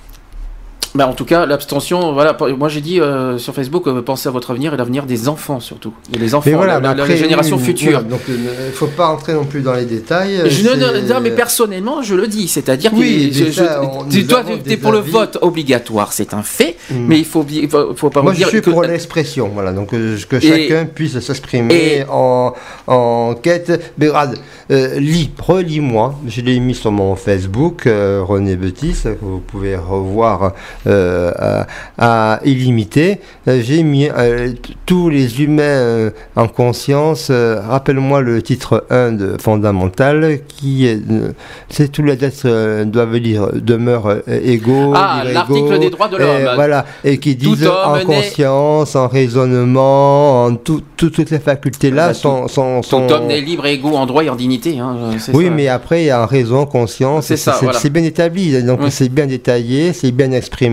Bah, 0.96 1.08
en 1.08 1.14
tout 1.14 1.26
cas, 1.26 1.46
l'abstention, 1.46 2.14
voilà. 2.14 2.38
Moi, 2.58 2.70
j'ai 2.70 2.82
dit 2.82 3.00
euh, 3.02 3.38
sur 3.40 3.54
Facebook, 3.56 3.88
euh, 3.88 4.02
pensez 4.02 4.28
à 4.30 4.32
votre 4.32 4.52
avenir 4.52 4.74
et 4.74 4.78
l'avenir 4.78 5.06
des 5.06 5.28
enfants 5.28 5.60
surtout. 5.60 5.94
Et 6.14 6.20
les 6.20 6.36
enfants, 6.36 6.50
Mais 6.52 6.56
voilà, 6.56 6.80
la, 6.80 6.92
après, 6.92 7.18
génération 7.18 7.58
oui, 7.58 7.64
future. 7.64 8.04
donc 8.04 8.22
il 8.28 8.36
ne 8.44 8.72
faut 8.74 8.88
pas 8.88 9.08
entrer 9.08 9.34
non 9.34 9.46
plus 9.46 9.62
dans 9.62 9.74
les 9.74 9.86
détails. 9.86 10.42
euh, 10.42 10.50
Je 10.50 10.70
ne- 10.70 11.12
non, 11.14 11.20
mais 11.22 11.32
personnellement, 11.32 12.02
je 12.04 12.14
le 12.16 12.28
dis, 12.28 12.48
c'est-à-dire 12.48 12.92
que 12.92 12.96
Oui, 12.98 13.32
je- 13.34 13.46
je- 13.46 13.52
ça, 13.52 13.82
on- 13.82 14.04
tu- 14.08 14.28
toi, 14.28 14.44
tu 14.44 14.72
es 14.72 14.78
pour 14.78 14.92
le 14.92 15.00
vote 15.00 15.38
obligatoire, 15.42 16.14
c'est 16.14 16.34
un 16.34 16.44
fait, 16.44 16.76
Mm. 16.92 16.96
mais 17.08 17.18
il 17.20 17.26
faut, 17.26 17.46
faut, 17.70 17.96
faut 17.96 18.10
pas 18.10 18.22
Moi, 18.22 18.32
me 18.32 18.36
je 18.36 18.40
dire 18.42 18.50
suis 18.50 18.62
que 18.62 18.70
pour 18.70 18.84
l'expression, 18.84 19.50
voilà, 19.54 19.72
donc 19.74 19.94
euh, 19.94 20.18
que 20.30 20.36
Et- 20.36 20.42
chacun 20.42 20.86
puisse 20.86 21.20
s'exprimer 21.20 22.06
en, 22.10 22.54
en 22.88 23.34
quête. 23.42 23.94
Mais 23.98 24.08
regarde, 24.10 24.38
euh, 24.72 25.00
lis, 25.00 25.32
relis-moi, 25.40 26.16
je 26.28 26.42
l'ai 26.42 26.60
mis 26.60 26.76
sur 26.76 26.92
mon 26.92 27.16
Facebook, 27.16 27.88
euh, 27.88 28.22
René 28.24 28.56
Betis, 28.56 28.94
que 29.04 29.10
vous 29.22 29.40
pouvez 29.40 29.76
revoir 29.76 30.54
euh, 30.83 30.83
à, 30.88 31.68
à 31.98 32.40
illimité. 32.46 33.20
Euh, 33.48 33.62
J'ai 33.64 33.84
mis 33.84 34.10
euh, 34.10 34.54
tous 34.86 35.10
les 35.10 35.42
humains 35.42 35.62
euh, 35.64 36.10
en 36.36 36.48
conscience. 36.48 37.28
euh, 37.30 37.62
Rappelle-moi 37.68 38.22
le 38.22 38.42
titre 38.42 38.86
1 38.90 39.12
de 39.14 39.38
Fondamental, 39.42 40.40
qui 40.48 40.88
est, 40.88 41.00
euh, 41.12 41.32
c'est 41.70 41.92
tous 41.92 42.04
les 42.04 42.14
êtres 42.24 42.44
euh, 42.46 42.86
doivent 42.86 43.16
lire, 43.16 43.50
demeurent 43.54 44.08
euh, 44.08 44.22
égaux. 44.28 44.94
Ah, 44.96 45.24
l'article 45.32 45.80
des 45.80 45.90
droits 45.90 46.08
de 46.08 46.18
l'homme. 46.18 46.50
Voilà, 46.56 46.86
et 47.04 47.18
qui 47.18 47.36
disent 47.36 47.68
en 47.68 48.00
conscience, 48.06 48.96
en 48.96 49.08
raisonnement, 49.08 50.46
en 50.46 50.56
tout- 50.56 50.82
tout- 50.98 51.10
toutes 51.10 51.30
les 51.32 51.40
facultés-là 51.40 52.08
Bah, 52.10 52.14
sont, 52.14 52.48
sont, 52.48 52.82
tout 52.82 52.90
sont- 52.90 53.12
homme 53.12 53.30
est 53.32 53.42
libre 53.42 53.66
et 53.66 53.74
égaux 53.74 53.96
en 53.96 54.06
droit 54.06 54.24
et 54.24 54.30
en 54.30 54.36
dignité. 54.36 54.80
hein, 54.80 54.96
Oui, 55.34 55.46
ça. 55.46 55.52
mais 55.52 55.68
après, 55.68 56.04
il 56.04 56.06
y 56.08 56.10
a 56.10 56.22
en 56.24 56.26
raison, 56.26 56.66
conscience, 56.66 57.26
C'est 57.34 57.52
voilà. 57.62 57.80
bien 57.92 58.04
établi, 58.04 58.62
donc 58.64 58.80
Oui. 58.84 58.92
c'est 58.92 59.10
bien 59.10 59.26
détaillé, 59.28 59.94
c'est 59.94 60.12
bien 60.12 60.32
exprimé, 60.32 60.73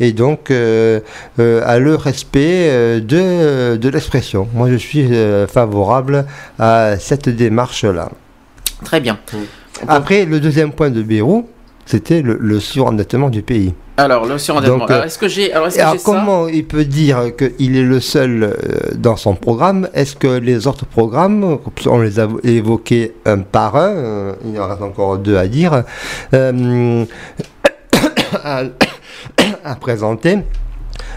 et 0.00 0.12
donc 0.12 0.50
euh, 0.50 1.00
euh, 1.38 1.62
à 1.64 1.78
le 1.78 1.94
respect 1.94 2.68
euh, 2.70 3.00
de, 3.00 3.76
de 3.76 3.88
l'expression. 3.88 4.48
Moi, 4.54 4.70
je 4.70 4.76
suis 4.76 5.08
favorable 5.48 6.26
à 6.58 6.96
cette 6.98 7.28
démarche-là. 7.28 8.10
Très 8.84 9.00
bien. 9.00 9.18
Après, 9.88 10.24
le 10.24 10.40
deuxième 10.40 10.72
point 10.72 10.90
de 10.90 11.02
Bérou, 11.02 11.48
c'était 11.86 12.22
le, 12.22 12.36
le 12.40 12.60
surendettement 12.60 13.30
du 13.30 13.42
pays. 13.42 13.74
Alors, 13.96 14.26
le 14.26 14.38
surendettement. 14.38 14.86
Alors, 14.86 15.04
est-ce 15.04 15.18
que 15.18 15.28
j'ai 15.28 15.52
alors, 15.52 15.68
que 15.68 15.74
ça 15.74 15.92
comment 16.04 16.48
il 16.48 16.64
peut 16.64 16.84
dire 16.84 17.32
qu'il 17.36 17.76
est 17.76 17.82
le 17.82 18.00
seul 18.00 18.56
dans 18.96 19.16
son 19.16 19.34
programme? 19.34 19.88
Est-ce 19.92 20.16
que 20.16 20.38
les 20.38 20.66
autres 20.66 20.86
programmes, 20.86 21.58
on 21.86 22.00
les 22.00 22.18
a 22.18 22.28
évoqués 22.44 23.14
un 23.26 23.40
par 23.40 23.76
un, 23.76 24.34
il 24.44 24.54
y 24.54 24.58
en 24.58 24.68
reste 24.68 24.82
encore 24.82 25.18
deux 25.18 25.36
à 25.36 25.46
dire, 25.46 25.84
euh, 26.34 27.04
à, 29.64 29.74
présenter 29.76 30.38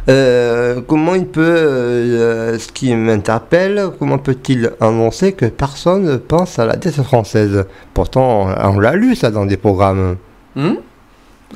euh, 0.10 0.82
comment 0.88 1.16
il 1.16 1.26
peut, 1.28 1.42
euh, 1.44 2.58
ce 2.60 2.72
qui 2.72 2.94
m'interpelle, 2.96 3.88
comment 4.00 4.18
peut-il 4.18 4.72
annoncer 4.80 5.34
que 5.34 5.46
personne 5.46 6.04
ne 6.06 6.16
pense 6.18 6.60
à 6.60 6.66
la 6.66 6.76
dette 6.76 7.02
française? 7.02 7.66
Pourtant, 7.94 8.48
on, 8.48 8.76
on 8.76 8.80
l'a 8.80 8.94
lu 8.94 9.16
ça 9.16 9.32
dans 9.32 9.46
des 9.46 9.58
programmes. 9.58 10.18
Hmm? 10.56 10.76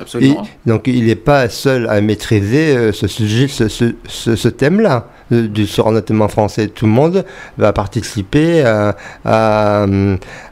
Absolument. 0.00 0.46
Donc 0.66 0.86
il 0.86 1.06
n'est 1.06 1.14
pas 1.16 1.48
seul 1.48 1.88
à 1.88 2.00
maîtriser 2.00 2.76
euh, 2.76 2.92
ce 2.92 3.06
sujet, 3.06 3.48
ce, 3.48 3.68
ce- 3.68 3.94
ce- 4.06 4.36
ce 4.36 4.48
thème-là 4.48 5.08
du 5.30 5.66
surendettement 5.66 6.28
français. 6.28 6.68
Tout 6.68 6.86
le 6.86 6.92
monde 6.92 7.24
va 7.58 7.72
participer 7.72 8.62
à- 8.64 8.96
à, 9.24 9.86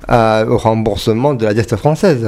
à- 0.08 0.44
au 0.46 0.56
remboursement 0.58 1.34
de 1.34 1.44
la 1.44 1.54
dette 1.54 1.74
française, 1.76 2.22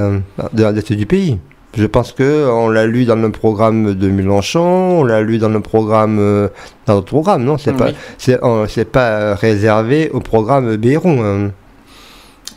de 0.53 0.63
la 0.63 0.73
dette 0.73 0.93
du 0.93 1.07
pays. 1.07 1.39
Je 1.77 1.87
pense 1.87 2.13
que 2.13 2.49
on 2.51 2.69
l'a 2.69 2.87
lu 2.87 3.05
dans 3.05 3.15
le 3.17 3.31
programme 3.31 3.95
de 3.95 4.09
Mélenchon, 4.11 4.61
on 5.01 5.05
l'a 5.05 5.21
lu 5.23 5.39
dans 5.39 5.49
le 5.49 5.61
programme, 5.61 6.19
euh, 6.19 6.49
dans 6.87 6.95
notre 6.97 7.07
programme, 7.07 7.45
non? 7.45 7.59
C'est 7.59 7.71
Oui. 7.71 7.77
pas, 7.79 7.91
c'est, 8.19 8.43
euh, 8.43 8.67
c'est 8.69 8.85
pas 8.91 9.09
euh, 9.11 9.35
réservé 9.35 10.11
au 10.13 10.19
programme 10.21 10.75
Béron. 10.77 11.23
hein. 11.25 11.51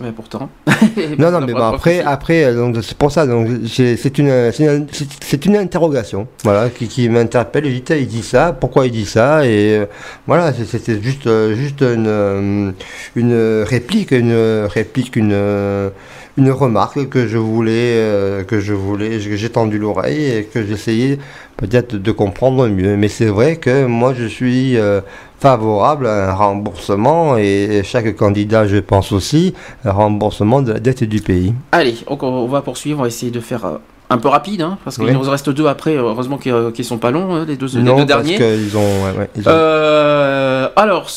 Mais 0.01 0.11
pourtant. 0.11 0.49
Non, 1.19 1.29
non, 1.31 1.41
mais 1.41 1.53
bon, 1.53 1.61
après, 1.63 2.01
après, 2.01 2.43
euh, 2.45 2.55
donc 2.55 2.77
c'est 2.83 2.97
pour 2.97 3.11
ça. 3.11 3.27
Donc 3.27 3.47
c'est 3.67 4.17
une, 4.17 4.51
c'est 4.51 5.45
une, 5.45 5.55
interrogation, 5.57 6.27
voilà, 6.43 6.69
qui, 6.69 6.87
qui 6.87 7.07
m'interpelle. 7.07 7.67
Il 7.67 7.83
dit, 7.83 7.93
il 7.99 8.07
dit 8.07 8.23
ça, 8.23 8.51
pourquoi 8.59 8.87
il 8.87 8.91
dit 8.91 9.05
ça, 9.05 9.45
et 9.45 9.77
euh, 9.77 9.85
voilà, 10.25 10.51
c'est- 10.53 10.65
c'était 10.65 10.99
juste, 10.99 11.29
juste 11.55 11.81
une, 11.81 12.73
une 13.15 13.63
réplique, 13.63 14.11
une 14.11 14.65
réplique, 14.65 15.15
une, 15.15 15.91
une 16.37 16.51
remarque 16.51 17.09
que 17.09 17.27
je 17.27 17.37
voulais, 17.37 17.97
euh, 17.97 18.43
que 18.43 18.59
je 18.59 18.73
voulais, 18.73 19.19
j'ai 19.19 19.49
tendu 19.49 19.77
l'oreille 19.77 20.25
et 20.25 20.43
que 20.45 20.65
j'essayais 20.65 21.19
peut-être 21.57 21.95
de 21.95 22.11
comprendre 22.11 22.67
mieux. 22.67 22.97
Mais 22.97 23.07
c'est 23.07 23.27
vrai 23.27 23.57
que 23.57 23.85
moi, 23.85 24.13
je 24.17 24.25
suis 24.25 24.77
euh, 24.77 25.01
favorable 25.39 26.07
à 26.07 26.31
un 26.31 26.33
remboursement 26.33 27.37
et 27.37 27.81
chaque 27.83 28.15
candidat, 28.15 28.67
je 28.67 28.77
pense 28.77 29.11
aussi, 29.11 29.53
un 29.85 29.91
remboursement 29.91 30.61
de 30.61 30.73
la 30.73 30.79
dette 30.79 31.03
du 31.03 31.21
pays. 31.21 31.53
Allez, 31.71 31.95
on 32.07 32.47
va 32.47 32.61
poursuivre, 32.61 32.99
on 32.99 33.03
va 33.03 33.09
essayer 33.09 33.31
de 33.31 33.39
faire 33.39 33.65
euh, 33.65 33.77
un 34.09 34.17
peu 34.17 34.27
rapide, 34.27 34.61
hein, 34.61 34.77
parce 34.83 34.97
qu'il 34.97 35.05
Oui. 35.05 35.11
nous 35.13 35.21
reste 35.21 35.49
deux 35.49 35.65
après, 35.67 35.95
heureusement 35.95 36.37
qu'ils 36.37 36.51
euh, 36.51 36.71
qu'ils 36.71 36.85
sont 36.85 36.97
pas 36.99 37.09
longs, 37.11 37.33
hein, 37.33 37.45
les 37.47 37.55
deux, 37.55 37.67
les 37.73 37.81
non, 37.81 37.95
parce 37.95 38.05
derniers. 38.07 38.35
qu'ils 38.37 38.77
ont, 38.77 38.81
ouais, 39.05 39.17
ouais, 39.17 39.29
ils 39.35 39.41
ont- 39.47 39.51
Euh, 39.51 40.69
alors, 40.75 41.07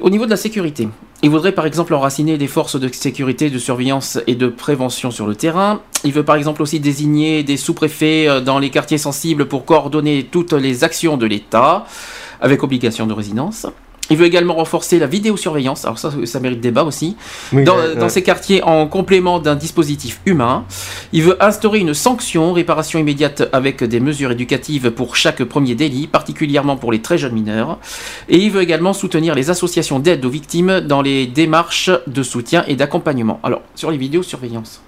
au 0.00 0.10
niveau 0.10 0.24
de 0.24 0.30
la 0.30 0.36
sécurité, 0.36 0.88
il 1.22 1.30
voudrait 1.30 1.52
par 1.52 1.66
exemple 1.66 1.94
enraciner 1.94 2.38
des 2.38 2.46
forces 2.46 2.78
de 2.78 2.88
sécurité, 2.92 3.50
de 3.50 3.58
surveillance 3.58 4.18
et 4.26 4.34
de 4.36 4.46
prévention 4.48 5.10
sur 5.10 5.26
le 5.26 5.34
terrain. 5.34 5.80
Il 6.04 6.12
veut 6.12 6.22
par 6.22 6.36
exemple 6.36 6.62
aussi 6.62 6.78
désigner 6.80 7.42
des 7.42 7.56
sous-préfets 7.56 8.28
euh, 8.28 8.40
dans 8.40 8.58
les 8.60 8.70
quartiers 8.70 8.98
sensibles 8.98 9.46
pour 9.46 9.64
coordonner 9.64 10.28
toutes 10.30 10.52
les 10.52 10.84
actions 10.84 11.16
de 11.16 11.26
l'État, 11.26 11.86
avec 12.40 12.62
obligation 12.62 13.06
de 13.06 13.12
résidence. 13.14 13.66
Il 14.10 14.16
veut 14.16 14.26
également 14.26 14.54
renforcer 14.54 14.98
la 14.98 15.06
vidéosurveillance, 15.06 15.84
alors 15.84 15.98
ça, 15.98 16.10
ça 16.24 16.40
mérite 16.40 16.60
débat 16.60 16.84
aussi, 16.84 17.16
Oui, 17.52 17.64
dans, 17.64 17.76
dans 17.94 18.08
ces 18.08 18.22
quartiers 18.22 18.62
en 18.62 18.86
complément 18.86 19.38
d'un 19.38 19.54
dispositif 19.54 20.20
humain. 20.26 20.64
Il 21.12 21.22
veut 21.22 21.42
instaurer 21.42 21.78
une 21.80 21.94
sanction, 21.94 22.52
réparation 22.52 22.98
immédiate 22.98 23.48
avec 23.52 23.84
des 23.84 24.00
mesures 24.00 24.30
éducatives 24.30 24.90
pour 24.90 25.16
chaque 25.16 25.42
premier 25.44 25.74
délit, 25.74 26.06
particulièrement 26.06 26.76
pour 26.76 26.92
les 26.92 27.02
très 27.02 27.18
jeunes 27.18 27.34
mineurs. 27.34 27.78
Et 28.28 28.38
il 28.38 28.50
veut 28.50 28.62
également 28.62 28.92
soutenir 28.92 29.34
les 29.34 29.50
associations 29.50 29.98
d'aide 29.98 30.24
aux 30.24 30.30
victimes 30.30 30.80
dans 30.80 31.02
les 31.02 31.26
démarches 31.26 31.90
de 32.06 32.22
soutien 32.22 32.64
et 32.66 32.76
d'accompagnement. 32.76 33.40
Alors, 33.42 33.62
sur 33.74 33.90
les 33.90 33.98
vidéosurveillance. 33.98 34.82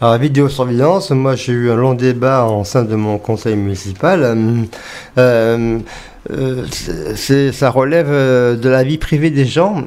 Alors, 0.00 0.14
la 0.14 0.18
vidéosurveillance, 0.18 1.10
moi 1.10 1.36
j'ai 1.36 1.52
eu 1.52 1.70
un 1.70 1.76
long 1.76 1.94
débat 1.94 2.44
en 2.44 2.64
sein 2.64 2.84
de 2.84 2.94
mon 2.94 3.18
conseil 3.18 3.54
municipal. 3.54 4.36
Euh, 5.18 5.78
euh, 6.30 6.64
ça 7.52 7.70
relève 7.70 8.08
euh, 8.10 8.56
de 8.56 8.68
la 8.68 8.82
vie 8.82 8.98
privée 8.98 9.30
des 9.30 9.44
gens, 9.44 9.82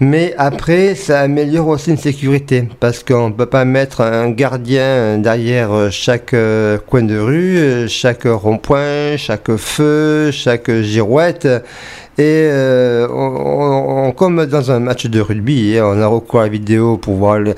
mais 0.00 0.34
après 0.38 0.94
ça 0.94 1.20
améliore 1.20 1.68
aussi 1.68 1.90
une 1.90 1.96
sécurité 1.96 2.68
parce 2.80 3.02
qu'on 3.02 3.30
ne 3.30 3.34
peut 3.34 3.46
pas 3.46 3.64
mettre 3.64 4.00
un 4.00 4.30
gardien 4.30 5.18
derrière 5.18 5.90
chaque 5.90 6.36
coin 6.86 7.02
de 7.02 7.18
rue, 7.18 7.88
chaque 7.88 8.24
rond-point, 8.24 9.16
chaque 9.16 9.56
feu, 9.56 10.30
chaque 10.30 10.70
girouette. 10.82 11.48
Et 12.18 12.48
euh, 12.50 13.06
on, 13.08 14.10
comme 14.10 14.44
dans 14.46 14.72
un 14.72 14.80
match 14.80 15.06
de 15.06 15.20
rugby, 15.20 15.78
hein, 15.78 15.84
on 15.86 16.00
a 16.00 16.06
recours 16.08 16.40
à 16.40 16.42
la 16.44 16.48
vidéo 16.48 16.96
pour 16.96 17.14
voir 17.14 17.38
le, 17.38 17.54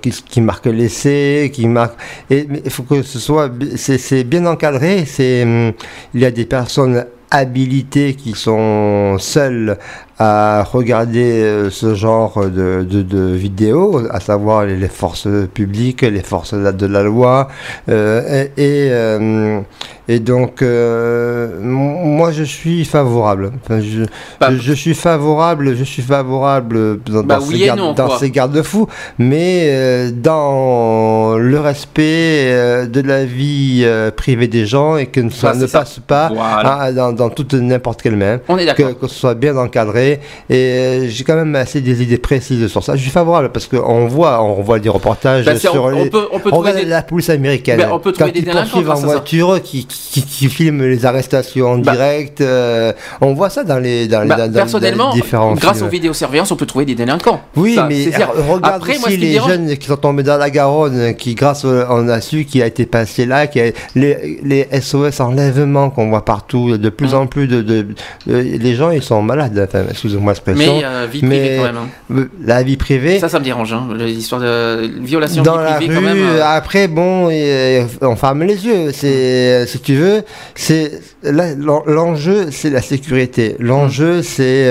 qui, 0.00 0.40
marque 0.40 0.64
l'essai, 0.64 1.50
qui 1.52 1.66
marque. 1.66 1.94
Et 2.30 2.48
il 2.64 2.70
faut 2.70 2.84
que 2.84 3.02
ce 3.02 3.18
soit, 3.18 3.50
c'est 3.76 4.24
bien 4.24 4.46
encadré. 4.46 5.04
C'est, 5.04 5.42
hum, 5.42 5.72
il 6.14 6.20
y 6.22 6.24
a 6.24 6.30
des 6.30 6.46
personnes 6.46 7.04
habilitées 7.30 8.14
qui 8.14 8.32
sont 8.32 9.16
seules 9.18 9.76
à 10.20 10.64
regarder 10.64 11.42
euh, 11.44 11.70
ce 11.70 11.94
genre 11.94 12.44
de, 12.44 12.82
de, 12.82 13.02
de 13.02 13.30
vidéos, 13.34 14.02
à 14.10 14.18
savoir 14.18 14.64
les, 14.66 14.76
les 14.76 14.88
forces 14.88 15.28
publiques, 15.54 16.02
les 16.02 16.22
forces 16.24 16.54
de 16.54 16.58
la, 16.58 16.72
de 16.72 16.86
la 16.86 17.04
loi, 17.04 17.46
euh, 17.88 18.46
et, 18.56 18.62
et, 18.62 18.88
euh, 18.90 19.60
et 20.08 20.18
donc 20.18 20.60
euh, 20.62 21.50
moi 21.62 22.32
je 22.32 22.42
suis 22.42 22.84
favorable. 22.84 23.52
Enfin, 23.62 23.78
je, 23.80 24.72
suis 24.72 24.94
favorable, 24.94 25.76
je 25.76 25.84
suis 25.84 26.02
favorable 26.02 26.98
dans, 27.04 27.22
Bah 27.22 27.36
dans 27.38 27.46
oui 27.46 27.60
ces, 27.60 27.66
garde- 27.66 28.24
garde-fous, 28.32 28.88
mais 29.20 30.10
dans 30.10 31.36
le 31.38 31.60
respect 31.60 32.86
de 32.88 33.00
la 33.02 33.24
vie 33.24 33.86
privée 34.16 34.48
des 34.48 34.66
gens 34.66 34.96
et 34.96 35.06
que 35.06 35.28
ça 35.30 35.52
Bah, 35.52 35.58
ne 35.58 35.66
ça. 35.68 35.78
passe 35.80 36.00
pas 36.04 36.28
Voilà. 36.34 36.78
ah, 36.80 36.92
dans, 36.92 37.12
dans 37.18 37.28
toute 37.30 37.52
n'importe 37.54 38.00
quelle 38.02 38.16
main. 38.16 38.40
On 38.48 38.56
est 38.56 38.64
d'accord. 38.64 38.88
Que, 38.88 38.92
que 38.94 39.08
ce 39.08 39.14
soit 39.14 39.34
bien 39.34 39.56
encadré. 39.56 40.20
Et 40.48 40.54
euh, 40.54 41.08
j'ai 41.08 41.24
quand 41.24 41.34
même 41.34 41.54
assez 41.56 41.80
des 41.80 42.02
idées 42.02 42.16
précises 42.18 42.66
sur 42.68 42.82
ça. 42.82 42.96
Je 42.96 43.02
suis 43.02 43.10
favorable 43.10 43.50
parce 43.52 43.66
qu'on 43.66 44.06
voit, 44.06 44.42
on 44.42 44.62
voit 44.62 44.78
des 44.78 44.88
reportages 44.88 45.44
Bah, 45.44 45.58
sur 45.58 45.74
on- 45.84 45.88
les. 45.90 46.00
on 46.02 46.08
peut- 46.08 46.28
on 46.32 46.38
peut 46.38 46.48
regarde 46.50 46.66
trouver 46.68 46.84
des- 46.84 46.90
la 46.90 47.02
police 47.02 47.28
américaine. 47.30 47.78
Ben, 47.78 47.88
on 47.92 47.98
peut 47.98 48.12
trouver 48.12 48.30
quand 48.30 48.34
des 48.34 48.40
ils 48.40 48.44
délinquants 48.44 48.60
poursuivent 48.70 48.90
en 48.90 48.94
voiture, 48.94 49.62
qui, 49.62 49.86
qui, 49.86 50.22
qui 50.22 50.48
filment 50.48 50.84
les 50.84 51.04
arrestations 51.04 51.66
en 51.72 51.78
Bah. 51.78 51.92
direct. 51.92 52.40
euh, 52.40 52.92
on 53.20 53.34
voit 53.34 53.50
ça 53.50 53.64
dans 53.64 53.78
les, 53.78 54.06
dans 54.08 54.22
les, 54.22 54.28
Bah, 54.28 54.36
dans- 54.36 54.46
dans 54.46 54.52
personnellement, 54.52 55.10
les 55.14 55.20
différents 55.20 55.54
grâce 55.54 55.76
films. 55.78 55.86
aux 55.88 55.90
vidéosurveillance, 55.90 56.50
on 56.52 56.56
peut 56.56 56.66
trouver 56.66 56.84
des 56.84 56.94
délinquants. 56.94 57.40
Oui, 57.56 57.74
Ça, 57.74 57.86
mais 57.88 58.06
euh, 58.06 58.10
regarde 58.48 58.76
Après, 58.76 58.92
aussi 58.92 59.00
moi, 59.00 59.08
les 59.10 59.16
dérange- 59.32 59.50
jeunes 59.50 59.76
qui 59.76 59.86
sont 59.86 59.96
tombés 59.96 60.22
dans 60.22 60.36
la 60.38 60.50
Garonne, 60.50 61.14
qui 61.14 61.34
grâce 61.34 61.64
au- 61.64 61.82
on 61.90 62.08
a 62.08 62.20
su 62.20 62.44
qui 62.44 62.62
a 62.62 62.66
été 62.66 62.86
passé 62.86 63.26
là, 63.26 63.46
qui 63.46 63.60
a- 63.60 63.72
les, 63.94 64.38
les 64.44 64.68
SOS 64.80 65.20
enlèvements 65.20 65.90
qu'on 65.90 66.08
voit 66.10 66.24
partout, 66.24 66.76
de 66.78 66.88
plus 66.88 67.07
Hum. 67.14 67.22
en 67.22 67.26
plus 67.26 67.46
de, 67.48 67.62
de- 67.62 67.86
de- 68.26 68.36
les 68.36 68.74
gens 68.74 68.90
ils 68.90 69.02
sont 69.02 69.22
malades. 69.22 69.58
Enfin, 69.68 69.84
excusez-moi 69.90 70.32
l'expression. 70.32 70.76
Mais 70.78 70.84
euh, 70.84 71.06
vie 71.10 71.20
privée 71.20 71.56
quand 71.58 71.64
même. 71.64 71.76
hein. 72.20 72.26
la 72.44 72.62
vie 72.62 72.76
privée. 72.76 73.18
Ça, 73.18 73.28
ça 73.28 73.38
me 73.38 73.44
dérange. 73.44 73.72
Hein. 73.72 73.88
L'histoire 73.98 74.40
de 74.40 74.90
violation 75.00 75.42
dans 75.42 75.58
vie 75.58 75.64
la 75.64 75.74
privée 75.74 75.94
rue, 75.96 76.04
quand 76.04 76.14
même. 76.14 76.18
euh, 76.22 76.42
après 76.44 76.88
bon, 76.88 77.30
et, 77.30 77.80
euh, 77.80 77.84
on 78.02 78.16
ferme 78.16 78.42
les 78.44 78.66
yeux. 78.66 78.92
C'est, 78.92 79.66
si 79.66 79.80
tu 79.80 79.94
veux, 79.94 80.22
c'est 80.54 80.92
l'enjeu, 81.22 82.46
c'est 82.50 82.70
la 82.70 82.82
sécurité. 82.82 83.56
L'enjeu, 83.58 84.22
c'est 84.22 84.64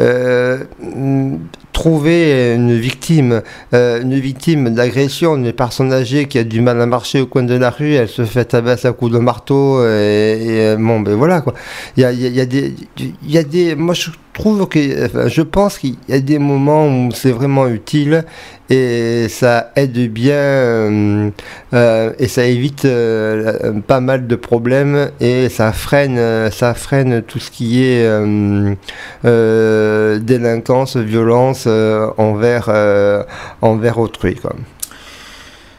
euh, 0.00 0.58
mm, 0.80 1.38
trouver 1.72 2.54
une 2.54 2.78
victime, 2.78 3.42
euh, 3.74 4.00
une 4.00 4.14
victime 4.14 4.72
d'agression, 4.74 5.34
une 5.36 5.52
personne 5.52 5.92
âgée 5.92 6.26
qui 6.26 6.38
a 6.38 6.44
du 6.44 6.60
mal 6.60 6.80
à 6.80 6.86
marcher 6.86 7.20
au 7.20 7.26
coin 7.26 7.42
de 7.42 7.54
la 7.56 7.70
rue, 7.70 7.94
elle 7.94 8.08
se 8.08 8.24
fait 8.24 8.44
tabasser 8.44 8.86
à 8.86 8.92
coups 8.92 9.10
de 9.12 9.18
marteau 9.18 9.84
et, 9.84 10.72
et, 10.72 10.76
bon, 10.76 11.00
ben 11.00 11.14
voilà 11.14 11.23
quoi. 11.40 11.54
Il 11.96 12.02
y 12.02 12.04
a, 12.04 12.12
y 12.12 12.26
a- 12.26 12.30
y 12.30 12.40
a 12.40 12.46
des, 12.46 12.74
il 12.98 13.30
y 13.30 13.38
a 13.38 13.42
des, 13.42 13.74
moi 13.74 13.94
je 13.94 14.10
trouve 14.32 14.66
que, 14.68 15.06
enfin, 15.06 15.28
je 15.28 15.42
pense 15.42 15.78
qu'il 15.78 15.96
y 16.08 16.12
a 16.12 16.18
des 16.20 16.38
moments 16.38 16.86
où 16.88 17.10
c'est 17.12 17.30
vraiment 17.30 17.68
utile 17.68 18.24
et 18.68 19.26
ça 19.28 19.70
aide 19.76 19.96
bien 20.12 20.34
euh, 20.34 21.30
euh, 21.72 22.12
et 22.18 22.26
ça 22.28 22.44
évite 22.44 22.84
euh, 22.84 23.58
la- 23.72 23.80
pas 23.82 24.00
mal 24.00 24.26
de 24.26 24.34
problèmes 24.36 25.10
et 25.20 25.48
ça 25.48 25.72
freine, 25.72 26.16
euh, 26.18 26.50
ça 26.50 26.74
freine 26.74 27.22
tout 27.22 27.38
ce 27.38 27.50
qui 27.50 27.84
est 27.84 28.04
euh, 28.06 28.74
euh, 29.24 30.18
délinquance, 30.18 30.96
violence 30.96 31.64
euh, 31.66 32.08
envers 32.16 32.66
euh, 32.68 33.22
envers 33.62 33.98
autrui 33.98 34.34
quoi. 34.34 34.54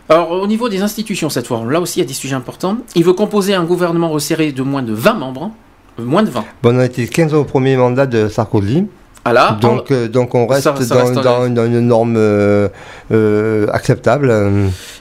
Alors, 0.07 0.31
au 0.31 0.45
niveau 0.47 0.69
des 0.69 0.81
institutions, 0.81 1.29
cette 1.29 1.47
fois, 1.47 1.63
là 1.67 1.81
aussi, 1.81 1.99
il 1.99 2.03
y 2.03 2.05
a 2.05 2.07
des 2.07 2.13
sujets 2.13 2.35
importants. 2.35 2.77
Il 2.95 3.03
veut 3.03 3.13
composer 3.13 3.55
un 3.55 3.63
gouvernement 3.63 4.09
resserré 4.09 4.51
de 4.51 4.61
moins 4.61 4.83
de 4.83 4.93
20 4.93 5.13
membres. 5.15 5.51
Euh, 5.99 6.03
Moins 6.03 6.23
de 6.23 6.29
20. 6.29 6.43
Bon, 6.61 6.75
on 6.75 6.79
a 6.79 6.85
été 6.85 7.07
15 7.07 7.33
au 7.33 7.43
premier 7.43 7.75
mandat 7.77 8.05
de 8.05 8.27
Sarkozy. 8.27 8.85
Voilà. 9.25 9.57
Donc, 9.59 9.89
euh, 9.91 10.07
donc 10.07 10.35
on 10.35 10.45
reste, 10.45 10.61
Ça- 10.63 10.75
ça 10.75 10.95
dans, 10.95 11.01
reste, 11.01 11.13
dans- 11.15 11.49
dans 11.49 11.65
une 11.65 11.79
norme 11.81 12.15
euh, 12.15 12.67
euh, 13.11 13.65
acceptable. 13.73 14.31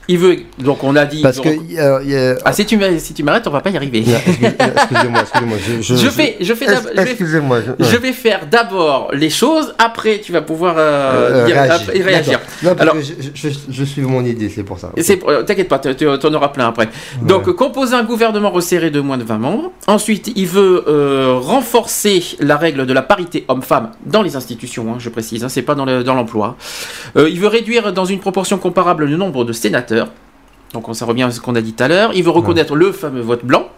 Il 0.07 0.19
veut. 0.19 0.36
Donc, 0.59 0.85
on 0.85 0.97
a 0.97 1.07
dit. 1.07 1.23
Parce 1.23 1.41
que 1.41 1.49
y 1.49 1.78
a- 1.78 2.36
Ah, 2.44 2.53
si 2.53 2.67
tu 2.67 2.77
m'arrêtes, 2.77 3.01
si 3.01 3.15
tu 3.15 3.23
m'arrêtes, 3.23 3.47
on 3.47 3.51
va 3.51 3.61
pas 3.61 3.70
y 3.70 3.77
arriver. 3.77 4.01
Excusez-moi, 4.01 5.20
excusez-moi. 5.23 5.57
Je, 5.81 5.94
Je 5.94 6.09
fais, 6.09 6.36
je 6.41 6.55
fais 6.55 6.67
je 6.67 7.01
Excusez-moi. 7.03 7.59
je- 7.78 7.85
Je 7.85 7.97
vais 7.97 8.12
faire 8.12 8.47
d'abord 8.51 9.11
les 9.15 9.31
choses, 9.31 9.75
après 9.78 10.20
tu 10.20 10.33
vas 10.33 10.43
pouvoir 10.43 10.75
dire- 10.75 11.55
réagir. 11.57 11.75
après- 11.75 12.03
réagir. 12.03 12.41
D'accord. 12.62 12.77
Non, 12.77 12.81
Alors, 12.83 12.97
je, 13.70 13.85
suis 13.85 14.03
mon 14.03 14.25
idée, 14.25 14.51
c'est 14.55 14.62
pour 14.62 14.78
ça. 14.78 14.91
T'inquiète 15.47 15.69
pas, 15.69 15.78
tu 15.78 16.07
en 16.07 16.35
auras 16.35 16.49
plein 16.49 16.69
après. 16.69 16.89
Donc, 17.23 17.51
composer 17.53 17.94
un 17.94 18.05
gouvernement 18.05 18.51
resserré 18.51 18.91
de 18.91 19.01
moins 19.01 19.17
de 19.19 19.25
20 19.25 19.39
membres. 19.39 19.70
Ensuite, 19.86 20.33
il 20.36 20.47
veut 20.47 20.85
renforcer 21.41 22.23
la 22.41 22.57
règle 22.57 22.85
de 22.86 22.93
la 22.93 23.03
parité 23.03 23.44
homme-femme 23.49 23.91
dans 24.15 24.23
les 24.23 24.36
institutions, 24.36 24.86
hein, 24.93 24.97
je 24.99 25.10
précise, 25.10 25.43
hein, 25.44 25.49
c'est 25.49 25.62
pas 25.62 25.75
dans 25.75 25.84
le- 25.84 26.05
dans 26.05 26.15
l'emploi. 26.15 26.57
Euh, 27.17 27.28
il 27.28 27.39
veut 27.41 27.49
réduire 27.49 27.93
dans 27.93 28.05
une 28.05 28.20
proportion 28.20 28.59
comparable 28.59 29.05
le 29.07 29.17
nombre 29.17 29.44
de 29.44 29.52
sénateurs. 29.52 30.09
Donc, 30.73 30.89
on- 30.89 30.94
ça 30.94 31.05
revient 31.05 31.25
à 31.25 31.31
ce 31.33 31.41
qu'on 31.41 31.57
a 31.57 31.60
dit 31.60 31.73
tout 31.73 31.83
à 31.84 31.89
l'heure. 31.89 32.10
Il 32.15 32.23
veut 32.23 32.31
reconnaître 32.31 32.75
le 32.76 32.93
fameux 32.93 33.20
vote 33.20 33.44
blanc. 33.44 33.68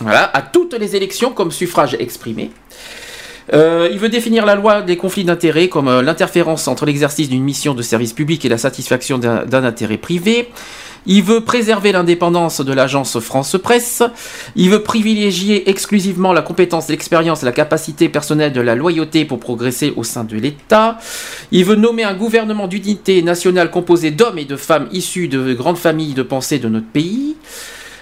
Voilà, 0.00 0.30
à 0.32 0.42
toutes 0.42 0.74
les 0.74 0.94
élections 0.96 1.30
comme 1.32 1.50
suffrage 1.50 1.94
exprimé. 1.98 2.50
Euh, 3.52 3.88
il 3.92 3.98
veut 3.98 4.08
définir 4.08 4.46
la 4.46 4.54
loi 4.54 4.80
des 4.82 4.96
conflits 4.96 5.24
d'intérêts 5.24 5.68
comme 5.68 5.88
euh, 5.88 6.02
l'interférence 6.02 6.66
entre 6.66 6.86
l'exercice 6.86 7.28
d'une 7.28 7.42
mission 7.42 7.74
de 7.74 7.82
service 7.82 8.12
public 8.12 8.44
et 8.44 8.48
la 8.48 8.58
satisfaction 8.58 9.18
d'un 9.18 9.64
intérêt 9.64 9.98
privé. 9.98 10.48
Il 11.06 11.22
veut 11.22 11.42
préserver 11.42 11.92
l'indépendance 11.92 12.60
de 12.60 12.72
l'agence 12.72 13.18
France 13.20 13.56
Presse. 13.62 14.02
Il 14.56 14.70
veut 14.70 14.82
privilégier 14.82 15.68
exclusivement 15.68 16.32
la 16.32 16.42
compétence, 16.42 16.88
l'expérience 16.88 17.42
et 17.42 17.46
la 17.46 17.52
capacité 17.52 18.08
personnelle 18.08 18.52
de 18.52 18.60
la 18.60 18.74
loyauté 18.74 19.24
pour 19.24 19.38
progresser 19.38 19.92
au 19.96 20.04
sein 20.04 20.24
de 20.24 20.36
l'État. 20.36 20.98
Il 21.52 21.64
veut 21.64 21.76
nommer 21.76 22.04
un 22.04 22.14
gouvernement 22.14 22.68
d'unité 22.68 23.22
nationale 23.22 23.70
composé 23.70 24.10
d'hommes 24.10 24.38
et 24.38 24.44
de 24.44 24.56
femmes 24.56 24.88
issus 24.92 25.28
de 25.28 25.52
grandes 25.52 25.78
familles 25.78 26.14
de 26.14 26.22
pensée 26.22 26.58
de 26.58 26.68
notre 26.68 26.86
pays. 26.86 27.36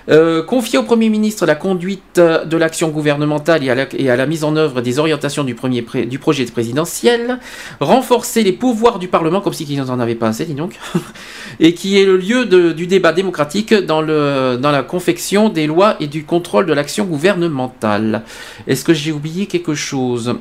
Euh, 0.08 0.42
confier 0.42 0.78
au 0.78 0.82
Premier 0.82 1.08
ministre 1.08 1.46
la 1.46 1.54
conduite 1.54 2.18
euh, 2.18 2.44
de 2.44 2.56
l'action 2.56 2.88
gouvernementale 2.88 3.62
et 3.62 3.70
à, 3.70 3.74
la, 3.76 3.86
et 3.96 4.10
à 4.10 4.16
la 4.16 4.26
mise 4.26 4.42
en 4.42 4.56
œuvre 4.56 4.80
des 4.80 4.98
orientations 4.98 5.44
du, 5.44 5.54
premier 5.54 5.82
pré- 5.82 6.06
du 6.06 6.18
projet 6.18 6.44
présidentiel, 6.46 7.38
renforcer 7.80 8.42
les 8.42 8.52
pouvoirs 8.52 8.98
du 8.98 9.06
Parlement, 9.08 9.40
comme 9.40 9.52
si 9.52 9.64
qu'ils 9.64 9.80
n'en 9.80 10.00
avaient 10.00 10.16
pas 10.16 10.28
assez, 10.28 10.44
dis 10.44 10.54
donc, 10.54 10.78
et 11.60 11.74
qui 11.74 12.00
est 12.00 12.04
le 12.04 12.16
lieu 12.16 12.46
de- 12.46 12.72
du 12.72 12.86
débat 12.88 13.12
démocratique 13.12 13.72
dans, 13.74 14.00
le, 14.02 14.58
dans 14.60 14.72
la 14.72 14.82
confection 14.82 15.48
des 15.50 15.66
lois 15.68 15.96
et 16.00 16.08
du 16.08 16.24
contrôle 16.24 16.66
de 16.66 16.72
l'action 16.72 17.04
gouvernementale. 17.04 18.22
Est-ce 18.66 18.84
que 18.84 18.94
j'ai 18.94 19.12
oublié 19.12 19.46
quelque 19.46 19.74
chose? 19.74 20.34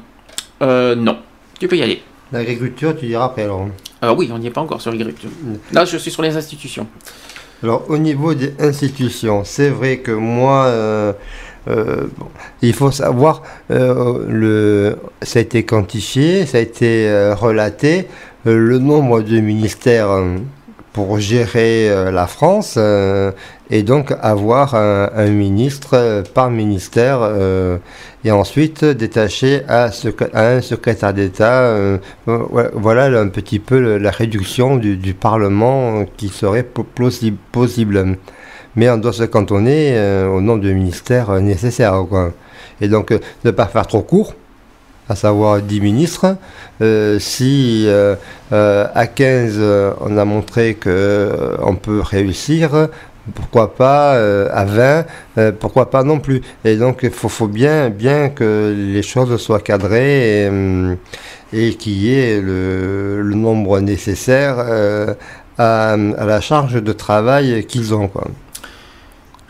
Euh, 0.61 0.95
Non, 0.95 1.17
tu 1.59 1.67
peux 1.67 1.77
y 1.77 1.83
aller. 1.83 2.01
L'agriculture, 2.31 2.95
tu 2.97 3.07
diras 3.07 3.25
après 3.25 3.43
alors. 3.43 3.67
Alors 4.01 4.17
oui, 4.17 4.29
on 4.33 4.37
n'y 4.39 4.47
est 4.47 4.51
pas 4.51 4.61
encore 4.61 4.81
sur 4.81 4.89
l'agriculture. 4.89 5.29
Là, 5.71 5.85
je 5.85 5.97
suis 5.97 6.09
sur 6.11 6.23
les 6.23 6.35
institutions. 6.37 6.87
Alors, 7.63 7.85
au 7.89 7.97
niveau 7.97 8.33
des 8.33 8.53
institutions, 8.59 9.43
c'est 9.43 9.69
vrai 9.69 9.97
que 9.97 10.11
moi, 10.11 10.65
euh, 10.65 11.13
euh, 11.67 12.07
il 12.63 12.73
faut 12.73 12.89
savoir, 12.89 13.43
euh, 13.69 14.25
le, 14.27 14.97
ça 15.21 15.37
a 15.37 15.41
été 15.43 15.63
quantifié, 15.63 16.47
ça 16.47 16.57
a 16.57 16.61
été 16.61 17.07
relaté, 17.39 18.07
le 18.45 18.79
nombre 18.79 19.21
de 19.21 19.39
ministères 19.39 20.09
pour 20.93 21.19
gérer 21.19 21.89
euh, 21.89 22.11
la 22.11 22.27
France 22.27 22.75
euh, 22.77 23.31
et 23.69 23.81
donc 23.83 24.13
avoir 24.21 24.75
un, 24.75 25.09
un 25.15 25.29
ministre 25.29 25.91
euh, 25.93 26.23
par 26.33 26.49
ministère 26.49 27.19
euh, 27.21 27.77
et 28.25 28.31
ensuite 28.31 28.83
détaché 28.83 29.61
à, 29.69 29.89
à 30.33 30.47
un 30.49 30.61
secrétaire 30.61 31.13
d'État. 31.13 31.61
euh, 31.61 31.97
euh, 32.27 32.69
voilà 32.73 33.05
un 33.19 33.29
petit 33.29 33.59
peu 33.59 33.97
la 33.97 34.11
réduction 34.11 34.75
du, 34.75 34.97
du 34.97 35.13
Parlement 35.13 36.01
euh, 36.01 36.05
qui 36.17 36.27
serait 36.27 36.63
po- 36.63 36.85
possi- 36.95 37.33
possible. 37.51 38.17
Mais 38.75 38.89
on 38.89 38.97
doit 38.97 39.13
se 39.13 39.23
cantonner 39.23 39.91
euh, 39.97 40.27
au 40.27 40.41
nombre 40.41 40.61
de 40.61 40.71
ministères 40.71 41.29
euh, 41.29 41.39
nécessaires. 41.39 42.03
Quoi. 42.09 42.31
Et 42.79 42.87
donc, 42.87 43.11
euh, 43.11 43.19
ne 43.43 43.51
pas 43.51 43.65
faire 43.67 43.85
trop 43.87 44.01
court, 44.01 44.33
à 45.09 45.15
savoir 45.15 45.61
10 45.61 45.81
ministres. 45.81 46.37
Euh, 46.81 47.19
si 47.19 47.85
euh, 47.87 48.15
euh, 48.53 48.87
à 48.93 49.07
15, 49.07 49.55
euh, 49.57 49.93
on 50.01 50.17
a 50.17 50.25
montré 50.25 50.75
qu'on 50.75 51.75
peut 51.75 52.01
réussir, 52.01 52.89
pourquoi 53.35 53.75
pas 53.75 54.13
à 54.49 54.65
20, 54.65 55.05
euh, 55.37 55.51
pourquoi 55.57 55.89
pas 55.89 56.03
non 56.03 56.19
plus. 56.19 56.41
Et 56.65 56.75
donc, 56.75 56.99
il 57.03 57.11
faut, 57.11 57.47
bien, 57.47 57.89
bien 57.89 58.29
que 58.29 58.73
les 58.75 59.03
choses 59.03 59.35
soient 59.37 59.59
cadrées 59.59 60.49
et, 61.53 61.73
qu'il 61.75 61.93
y 61.93 62.13
ait 62.13 62.41
le, 62.41 63.23
nombre 63.35 63.79
nécessaire 63.79 64.57
à, 65.57 65.97
la 65.97 66.41
charge 66.41 66.81
de 66.81 66.93
travail 66.93 67.65
qu'ils 67.65 67.93
ont. 67.93 68.09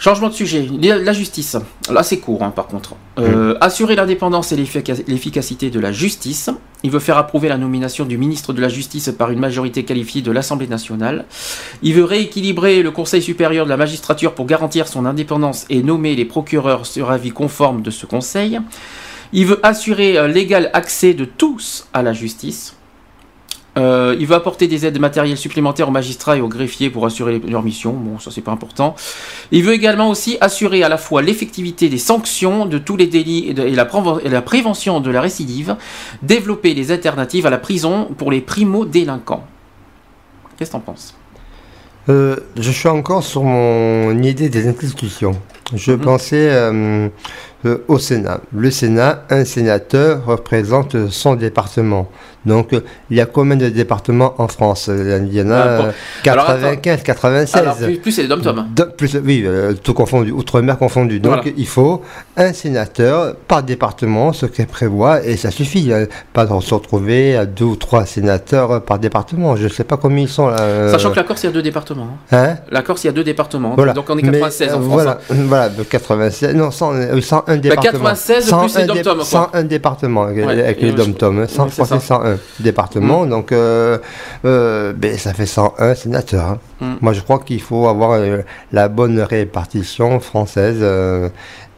Changement 0.04 0.30
de 0.30 0.34
sujet, 0.34 0.68
la 0.82 1.14
justice. 1.14 1.56
Là, 1.92 2.02
c'est 2.02 2.18
court, 2.18 2.42
hein, 2.42 2.50
par 2.50 2.66
contre. 2.66 2.96
Euh, 3.20 3.54
Assurer 3.62 3.96
l'indépendance 3.96 4.52
et 4.52 4.56
l'effica- 4.56 5.04
l'efficacité 5.08 5.70
de 5.70 5.80
la 5.80 5.92
justice. 5.92 6.50
Il 6.82 6.90
veut 6.90 6.98
faire 7.00 7.18
approuver 7.18 7.50
la 7.50 7.60
nomination 7.60 8.06
du 8.06 8.18
ministre 8.18 8.52
de 8.52 8.62
la 8.62 8.68
Justice 8.68 9.12
par 9.16 9.30
une 9.30 9.38
majorité 9.38 9.84
qualifiée 9.86 10.24
de 10.24 10.32
l'Assemblée 10.32 10.66
nationale. 10.66 11.26
Il 11.84 11.94
veut 11.94 12.04
rééquilibrer 12.04 12.82
le 12.82 12.90
Conseil 12.90 13.22
supérieur 13.22 13.66
de 13.66 13.70
la 13.70 13.78
magistrature 13.78 14.34
pour 14.34 14.48
garantir 14.48 14.88
son 14.88 15.06
indépendance 15.06 15.68
et 15.70 15.84
nommer 15.84 16.16
les 16.16 16.26
procureurs 16.26 16.88
sur 16.88 17.12
avis 17.12 17.30
conforme 17.30 17.84
de 17.84 17.92
ce 17.92 18.08
Conseil. 18.08 18.60
Il 19.34 19.46
veut 19.46 19.60
assurer 19.62 20.18
euh, 20.18 20.28
l'égal 20.28 20.72
accès 20.74 21.14
de 21.14 21.26
tous 21.26 21.86
à 21.94 22.02
la 22.02 22.14
justice. 22.14 22.76
Euh, 23.78 24.18
il 24.20 24.28
veut 24.28 24.36
apporter 24.36 24.68
des 24.68 24.86
aides 24.86 25.00
matérielles 25.00 25.38
supplémentaires 25.38 25.88
aux 25.88 25.92
magistrats 25.92 26.36
et 26.36 26.42
aux 26.42 26.50
greffiers 26.50 26.90
pour 26.90 27.06
assurer 27.06 27.40
leur 27.40 27.64
mission. 27.64 27.94
Bon, 27.94 28.20
ça 28.20 28.30
c'est 28.30 28.42
pas 28.42 28.52
important. 28.52 28.96
Il 29.52 29.64
veut 29.64 29.74
également 29.74 30.10
aussi 30.10 30.38
assurer 30.42 30.84
à 30.84 30.90
la 30.90 30.98
fois 30.98 31.22
l'effectivité 31.22 31.88
des 31.88 31.98
sanctions 31.98 32.66
de 32.66 32.78
tous 32.78 32.98
les 32.98 33.08
délits 33.08 33.50
et, 33.50 33.72
la, 33.72 34.42
prévention 34.42 35.00
de 35.00 35.10
la 35.10 35.22
récidive. 35.22 35.78
Développer 36.22 36.74
des 36.74 36.92
alternatives 36.92 37.46
à 37.46 37.50
la 37.50 37.58
prison 37.58 38.10
pour 38.18 38.32
les 38.32 38.42
primo-délinquants. 38.42 39.46
Qu'est-ce 40.58 40.72
que 40.72 40.76
t'en 40.76 40.82
penses? 40.82 41.16
Euh, 42.10 42.36
je 42.58 42.72
suis 42.72 42.90
encore 42.90 43.24
sur 43.24 43.44
mon 43.44 44.22
idée 44.22 44.50
des 44.50 44.68
institutions. 44.68 45.40
Je 45.76 45.94
pensais 45.94 46.50
euh, 46.52 47.08
euh, 47.66 47.78
au 47.88 47.98
Sénat. 48.00 48.42
Le 48.54 48.72
Sénat, 48.72 49.24
un 49.30 49.46
sénateur 49.46 50.26
représente 50.26 51.10
son 51.10 51.36
département. 51.36 52.10
Donc, 52.44 52.74
euh, 52.74 52.80
il 53.12 53.18
y 53.18 53.22
a 53.22 53.28
combien 53.28 53.56
de 53.56 53.70
départements 53.70 54.34
en 54.40 54.48
France? 54.48 54.90
Il 54.92 55.32
y 55.32 55.42
en 55.44 55.52
a 55.52 55.56
Ah, 55.56 55.78
bon. 55.78 55.84
euh, 55.86 56.32
Alors, 56.32 56.50
attends. 56.50 56.62
95, 56.76 57.04
96. 57.04 57.62
Alors, 57.62 57.76
plus, 57.78 57.98
plus 58.00 58.12
c'est 58.12 58.24
les 58.24 58.28
dom-toms. 58.28 58.66
De- 58.76 58.84
plus, 58.86 59.16
oui, 59.24 59.46
tout 59.84 59.94
confondu, 59.94 60.32
outre-mer 60.32 60.80
confondu. 60.80 61.20
Donc 61.20 61.34
Voilà. 61.44 61.52
il 61.56 61.68
faut 61.68 62.02
un 62.38 62.52
sénateur 62.52 63.36
par 63.48 63.62
département, 63.62 64.34
ce 64.34 64.48
qu'elle 64.48 64.66
prévoit, 64.66 65.24
et 65.24 65.38
ça 65.38 65.52
suffit. 65.52 65.94
hein, 65.94 66.08
pas 66.34 66.46
de 66.48 66.60
se 66.62 66.74
retrouver 66.74 67.36
à 67.38 67.46
deux 67.46 67.66
ou 67.66 67.76
trois 67.76 68.06
sénateurs 68.08 68.84
par 68.86 68.98
département. 68.98 69.56
Je 69.56 69.66
ne 69.66 69.70
sais 69.70 69.84
pas 69.84 69.98
combien 69.98 70.24
ils 70.24 70.28
sont 70.30 70.48
là. 70.48 70.90
Sachant 70.90 71.12
que 71.12 71.18
la 71.18 71.24
Corse, 71.24 71.44
il 71.44 71.46
y 71.46 71.50
a 71.50 71.54
deux 71.54 71.62
départements. 71.62 72.08
hein. 72.32 72.38
Hein? 72.38 72.56
La 72.72 72.82
Corse, 72.82 73.04
il 73.04 73.08
y 73.08 73.10
a 73.12 73.14
deux 73.14 73.24
départements. 73.24 73.76
voilà. 73.76 73.94
Donc 73.94 74.06
on 74.10 74.18
est 74.18 74.24
Mais, 74.24 74.32
96 74.40 74.70
en 74.74 74.78
euh, 74.78 74.82
France. 74.82 74.86
Voilà, 74.88 75.12
hein. 75.30 75.36
voilà, 75.48 75.61
de 75.70 75.84
96, 75.84 76.56
non, 76.56 76.72
100, 76.72 76.94
euh, 76.94 77.22
101 77.22 77.58
départements. 77.58 77.92
96 77.92 78.44
plus 78.44 78.50
101 78.50 78.80
les 78.80 78.88
dé- 78.88 79.02
dom-toms, 79.02 79.16
quoi. 79.18 79.26
101 79.26 79.64
départements 79.64 80.24
avec, 80.24 80.46
Ouais, 80.46 80.64
avec 80.64 80.78
et 80.82 80.86
les 80.88 80.92
dom-toms. 80.94 81.40
hein, 81.40 81.48
100 81.48 81.64
ouais, 81.64 81.70
c'est 81.70 81.76
fois, 81.76 81.86
c'est 81.88 81.94
ça. 81.94 82.00
101 82.00 82.38
départements. 82.60 83.26
Donc, 83.26 83.52
euh, 83.52 83.98
euh, 84.46 84.94
ben, 84.96 85.18
ça 85.18 85.34
fait 85.34 85.46
101 85.46 85.96
sénateurs. 85.96 86.46
hein. 86.46 86.58
Mm. 86.82 86.94
Moi, 87.02 87.14
je 87.14 87.22
crois 87.22 87.40
qu'il 87.40 87.62
faut 87.62 87.88
avoir 87.88 88.12
euh, 88.14 88.40
la 88.72 88.88
bonne 88.88 89.20
répartition 89.20 90.20
française 90.20 90.78
euh, 90.82 91.30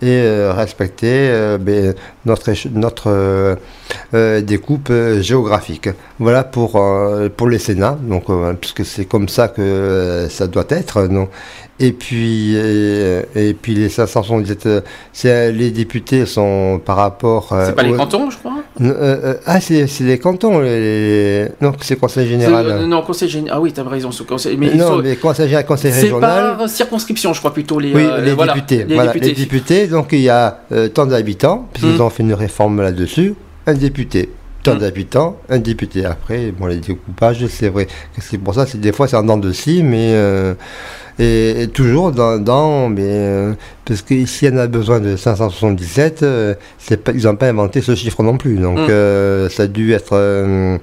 et 0.02 0.08
euh, 0.10 0.52
respecter 0.54 1.30
euh, 1.30 1.58
ben, 1.58 1.94
notre, 2.26 2.52
notre 2.74 3.10
euh, 3.10 3.56
euh, 4.14 4.42
découpe 4.42 4.90
euh, 4.92 5.22
géographique. 5.22 5.90
Voilà 6.20 6.44
pour, 6.44 6.76
euh, 6.78 7.30
pour 7.36 7.48
les 7.50 7.60
Sénats, 7.60 7.98
donc, 8.02 8.30
euh, 8.30 8.54
puisque 8.54 8.86
c'est 8.86 9.06
comme 9.06 9.28
ça 9.30 9.48
que 9.50 10.28
ça 10.30 10.48
doit 10.48 10.66
être. 10.70 11.04
non? 11.04 11.28
Et 11.80 11.92
puis, 11.92 12.56
et, 12.56 13.22
et 13.36 13.54
puis 13.56 13.74
les 13.74 13.90
577, 13.90 14.66
euh, 14.68 14.82
c'est, 15.12 15.52
les 15.52 15.72
députés 15.72 16.26
sont 16.28 16.80
par 16.86 16.98
rapport. 16.98 17.48
C'est 17.66 17.76
pas 17.76 17.82
les 17.84 17.94
cantons, 17.94 18.30
je 18.30 18.38
crois? 18.38 18.54
Ah, 19.46 19.60
c'est, 19.60 19.88
c'est 19.88 20.04
les 20.04 20.20
cantons, 20.20 20.60
les... 20.60 21.48
non, 21.62 21.74
c'est 21.82 22.00
conseil 22.00 22.28
général. 22.28 22.78
C'est- 22.80 22.86
Non, 22.88 23.02
conseil 23.02 23.28
général. 23.28 23.58
Ah 23.58 23.62
oui, 23.62 23.74
t'as 23.74 23.84
raison. 23.84 24.12
conseil- 24.28 24.56
Mais 24.56 24.74
non, 24.76 24.88
sont- 24.88 24.98
mais 25.02 25.16
conseil 25.16 25.48
général, 25.48 25.66
conseil 25.66 25.92
C'est 25.92 26.02
régional. 26.02 26.58
par 26.58 26.70
circonscription, 26.70 27.34
je 27.34 27.40
crois 27.40 27.54
plutôt 27.54 27.80
les. 27.80 27.94
Oui, 27.94 28.06
les 28.24 28.34
voilà, 28.34 28.54
députés. 28.54 28.86
Les 28.88 28.96
voilà, 28.96 29.12
députés. 29.12 29.30
les 29.34 29.36
députés. 29.36 29.88
Donc 29.88 30.10
il 30.12 30.22
y 30.22 30.30
a 30.30 30.60
tant 30.94 31.08
d'habitants, 31.08 31.68
puisqu'ils 31.74 31.98
Mm. 31.98 32.02
ont 32.02 32.10
fait 32.14 32.24
une 32.24 32.34
réforme 32.34 32.82
là-dessus, 32.82 33.36
un 33.68 33.74
député. 33.74 34.30
Tant 34.64 34.76
d'habitants, 34.76 35.38
un 35.50 35.60
député. 35.60 36.06
Après, 36.06 36.52
bon, 36.52 36.68
les 36.68 36.78
découpages, 36.78 37.46
c'est 37.48 37.68
vrai 37.68 37.88
c'est 38.20 38.38
pour 38.38 38.56
ça, 38.56 38.66
c'est 38.66 38.80
des 38.80 38.94
fois 38.94 39.10
c'est 39.10 39.18
en 39.18 39.24
dents 39.24 39.38
de 39.38 39.52
scie, 39.52 39.84
mais 39.84 40.14
euh, 40.14 40.54
et, 41.20 41.64
et 41.64 41.68
toujours 41.68 42.12
dans, 42.12 42.38
dans 42.40 42.90
mais 42.90 43.02
euh, 43.06 43.54
parce 43.86 44.02
que 44.02 44.26
s'il 44.26 44.50
y 44.50 44.54
en 44.54 44.58
a 44.58 44.68
besoin 44.68 45.00
de 45.00 45.16
577, 45.16 46.24
euh, 46.24 46.56
pas, 47.04 47.12
ils 47.14 47.26
n'ont 47.26 47.36
pas 47.36 47.48
inventé 47.50 47.82
ce 47.82 47.96
chiffre 47.96 48.24
non 48.24 48.38
plus. 48.38 48.56
Donc 48.56 48.80
Mm. 48.80 48.88
euh, 48.90 49.50
ça 49.50 49.64
a 49.64 49.68
dû 49.68 49.94
être 49.94 50.80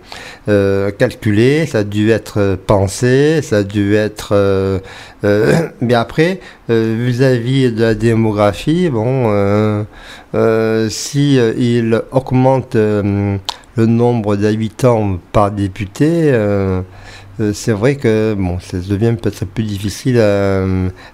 calculé, 0.98 1.66
ça 1.66 1.78
a 1.78 1.84
dû 1.84 2.10
être 2.10 2.58
pensé, 2.66 3.40
ça 3.42 3.58
a 3.58 3.62
dû 3.62 3.94
être. 3.94 4.80
mais 5.80 5.94
après, 5.94 6.40
vis-à-vis 6.68 7.72
de 7.72 7.80
la 7.82 7.94
démographie, 7.94 8.88
bon, 8.90 9.84
si 10.88 11.36
il 11.36 12.02
augmente 12.12 12.74
le 12.76 13.86
nombre 13.86 14.36
d'habitants 14.36 15.18
par 15.32 15.50
député. 15.50 16.32
Euh, 17.40 17.52
c'est 17.54 17.72
vrai 17.72 17.96
que 17.96 18.34
bon, 18.34 18.58
ça 18.60 18.78
devient 18.78 19.14
peut-être 19.20 19.44
plus 19.46 19.64
difficile 19.64 20.18
à, 20.20 20.64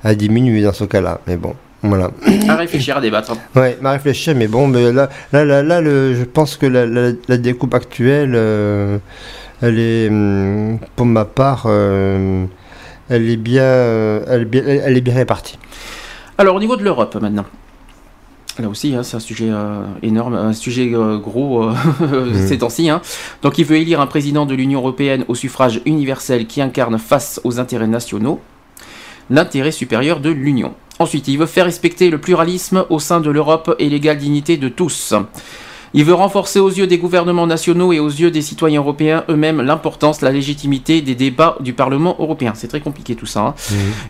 à 0.05 0.15
diminuer 0.15 0.63
dans 0.63 0.73
ce 0.73 0.85
cas-là. 0.85 1.21
Mais 1.27 1.37
bon, 1.37 1.55
voilà. 1.83 2.11
À 2.49 2.57
réfléchir, 2.57 2.97
à 2.97 3.01
débattre. 3.01 3.33
Ouais, 3.55 3.79
à 3.83 3.93
réfléchir, 3.93 4.35
mais 4.37 4.49
bon, 4.49 4.67
mais 4.69 4.93
là, 4.93 5.09
là, 5.33 5.45
là, 5.45 5.63
là, 5.63 5.81
le- 5.81 6.15
je 6.15 6.25
pense 6.25 6.57
que 6.57 6.67
la, 6.67 6.87
la- 6.87 7.13
la 7.29 7.37
découpe 7.37 7.75
actuelle, 7.75 8.33
euh, 8.35 8.99
elle 9.63 9.79
est, 9.79 10.09
hum, 10.09 10.79
pour 10.97 11.07
ma 11.07 11.25
part, 11.25 11.65
euh, 11.67 12.45
elle 13.09 13.31
est 13.31 13.37
bien, 13.37 13.63
euh, 13.63 14.21
elle 14.29 14.43
est 14.43 14.45
bien, 14.47 14.63
elle 14.67 14.97
est 14.97 15.01
bien 15.01 15.15
répartie. 15.15 15.59
Alors, 16.39 16.57
au 16.57 16.61
niveau 16.61 16.77
de 16.77 16.83
l'Europe 16.85 17.15
maintenant. 17.21 17.47
Là 18.59 18.69
aussi, 18.71 18.95
hein, 18.95 19.03
c'est 19.03 19.17
un 19.17 19.21
sujet 19.21 19.49
euh, 19.51 19.83
énorme, 20.03 20.35
un 20.35 20.55
sujet 20.55 20.91
euh, 20.95 21.19
gros 21.19 21.65
euh, 21.65 21.75
Mm. 22.01 22.47
ces 22.49 22.59
temps-ci. 22.59 22.89
hein. 22.89 23.03
Donc, 23.43 23.59
il 23.59 23.65
veut 23.67 23.77
élire 23.77 24.01
un 24.01 24.07
président 24.07 24.47
de 24.47 24.55
l'Union 24.55 24.81
européenne 24.81 25.25
au 25.29 25.35
suffrage 25.35 25.83
universel 25.85 26.47
qui 26.47 26.63
incarne 26.63 26.99
face 26.99 27.41
aux 27.45 27.61
intérêts 27.61 27.87
nationaux 27.87 28.41
l'intérêt 29.29 29.73
supérieur 29.73 30.21
de 30.21 30.31
l'Union. 30.31 30.73
Ensuite, 30.99 31.29
il 31.29 31.37
veut 31.37 31.47
faire 31.47 31.67
respecter 31.67 32.09
le 32.09 32.19
pluralisme 32.19 32.87
au 32.89 32.99
sein 32.99 33.21
de 33.21 33.29
l'Europe 33.29 33.75
et 33.79 33.91
l'égale 33.91 34.17
dignité 34.17 34.57
de 34.57 34.69
tous. 34.71 35.13
Il 35.93 36.05
veut 36.05 36.15
renforcer 36.15 36.59
aux 36.59 36.71
yeux 36.71 36.87
des 36.87 36.97
gouvernements 36.99 37.47
nationaux 37.47 37.93
et 37.93 37.99
aux 37.99 38.09
yeux 38.09 38.31
des 38.31 38.41
citoyens 38.43 38.81
européens 38.81 39.25
eux-mêmes 39.29 39.61
l'importance, 39.61 40.23
la 40.23 40.31
légitimité 40.31 41.03
des 41.03 41.15
débats 41.15 41.57
du 41.61 41.75
Parlement 41.75 42.17
européen. 42.19 42.53
C'est 42.55 42.69
très 42.69 42.81
compliqué 42.81 43.15
tout 43.17 43.27
ça. 43.27 43.41
hein. 43.41 43.55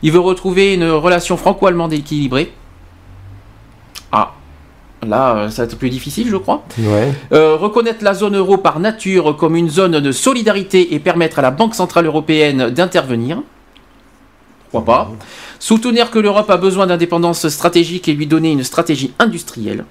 Il 0.03 0.13
veut 0.13 0.21
retrouver 0.21 0.75
une 0.75 0.89
relation 0.89 1.37
franco-allemande 1.37 1.93
équilibrée. 1.93 2.53
Ah, 4.13 4.35
là, 5.07 5.37
euh, 5.37 5.51
ça 5.51 5.63
va 5.63 5.67
être 5.67 5.79
plus 5.79 5.91
difficile, 5.91 6.29
je 6.29 6.37
crois. 6.37 6.65
Ouais. 6.79 7.13
Euh, 7.33 7.57
reconnaître 7.57 8.03
la 8.03 8.15
zone 8.15 8.37
euro 8.37 8.57
par 8.57 8.81
nature 8.81 9.37
comme 9.37 9.57
une 9.57 9.71
zone 9.71 10.01
de 10.01 10.13
solidarité 10.13 10.95
et 10.95 10.99
permettre 10.99 11.39
à 11.39 11.43
la 11.43 11.51
Banque 11.51 11.75
Centrale 11.75 12.07
Européenne 12.07 12.71
d'intervenir. 12.71 13.43
Pourquoi 14.71 14.85
pas 14.85 15.13
Soutenir 15.59 16.11
que 16.11 16.19
l'Europe 16.19 16.51
a 16.51 16.57
besoin 16.57 16.87
d'indépendance 16.87 17.49
stratégique 17.49 18.09
et 18.09 18.15
lui 18.15 18.27
donner 18.27 18.53
une 18.53 18.65
stratégie 18.65 19.13
industrielle. 19.19 19.85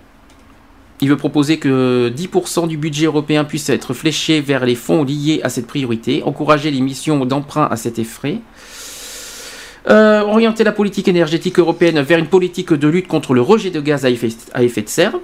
Il 1.02 1.10
veut 1.10 1.18
proposer 1.18 1.58
que 1.58 2.10
10% 2.16 2.68
du 2.68 2.78
budget 2.78 3.08
européen 3.08 3.44
puisse 3.44 3.70
être 3.70 3.94
fléché 3.94 4.40
vers 4.40 4.66
les 4.66 4.76
fonds 4.76 5.04
liés 5.04 5.42
à 5.44 5.50
cette 5.50 5.68
priorité, 5.68 6.24
encourager 6.24 6.72
les 6.72 6.80
missions 6.80 7.26
d'emprunt 7.26 7.68
à 7.70 7.76
cet 7.76 8.00
effet, 8.00 8.40
euh, 9.88 10.22
orienter 10.22 10.64
la 10.64 10.72
politique 10.72 11.08
énergétique 11.08 11.60
européenne 11.60 12.00
vers 12.02 12.18
une 12.18 12.28
politique 12.28 12.74
de 12.74 12.88
lutte 12.88 13.08
contre 13.08 13.34
le 13.34 13.42
rejet 13.42 13.70
de 13.70 13.80
gaz 13.80 14.04
à 14.06 14.10
effet, 14.10 14.82
de 14.82 14.90
serre, 14.90 15.20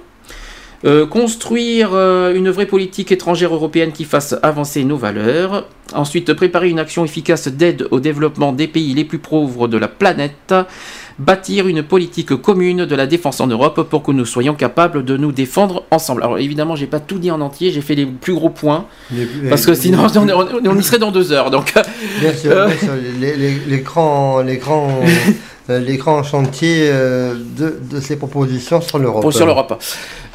euh, 0.84 1.06
construire 1.06 1.90
euh, 1.94 2.32
une 2.34 2.48
vraie 2.50 2.66
politique 2.66 3.10
étrangère 3.10 3.52
européenne 3.54 3.92
qui 3.92 4.04
fasse 4.04 4.36
avancer 4.42 4.84
nos 4.84 4.96
valeurs, 4.96 5.68
ensuite 5.94 6.32
préparer 6.34 6.70
une 6.70 6.78
action 6.78 7.04
efficace 7.04 7.48
d'aide 7.48 7.88
au 7.90 7.98
développement 7.98 8.52
des 8.52 8.68
pays 8.68 8.94
les 8.94 9.04
plus 9.04 9.18
pauvres 9.18 9.66
de 9.66 9.76
la 9.76 9.88
planète, 9.88 10.54
bâtir 11.18 11.66
une 11.68 11.82
politique 11.82 12.34
commune 12.36 12.84
de 12.86 12.94
la 12.96 13.06
défense 13.06 13.40
en 13.40 13.46
Europe 13.46 13.88
pour 13.88 14.02
que 14.02 14.12
nous 14.12 14.24
soyons 14.24 14.54
capables 14.54 15.04
de 15.04 15.16
nous 15.16 15.32
défendre 15.32 15.84
ensemble. 15.90 16.22
Alors 16.22 16.38
évidemment, 16.38 16.76
j'ai 16.76 16.86
pas 16.86 17.00
tout 17.00 17.18
dit 17.18 17.30
en 17.30 17.40
entier, 17.40 17.70
j'ai 17.70 17.80
fait 17.80 17.94
les 17.94 18.06
plus 18.06 18.34
gros 18.34 18.50
points, 18.50 18.86
Les 19.12 19.26
parce 19.48 19.66
que 19.66 19.74
sinon 19.74 20.06
les- 20.24 20.32
on, 20.68 20.78
y 20.78 20.82
serait 20.82 20.98
dans 20.98 21.10
deux 21.12 21.32
heures. 21.32 21.50
Donc, 21.50 21.74
Bien 22.20 22.32
sûr, 22.34 22.52
euh, 22.52 22.66
bien 22.68 22.76
sûr, 22.76 22.88
les 23.28 23.80
grands 25.96 26.22
chantiers 26.22 26.88
euh, 26.90 27.34
de, 27.56 27.78
de 27.90 28.00
ces 28.00 28.16
propositions 28.16 28.80
sur 28.80 28.98
l'Europe. 28.98 29.32
sur 29.32 29.46
l'Europe. 29.46 29.82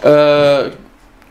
Euh, 0.06 0.70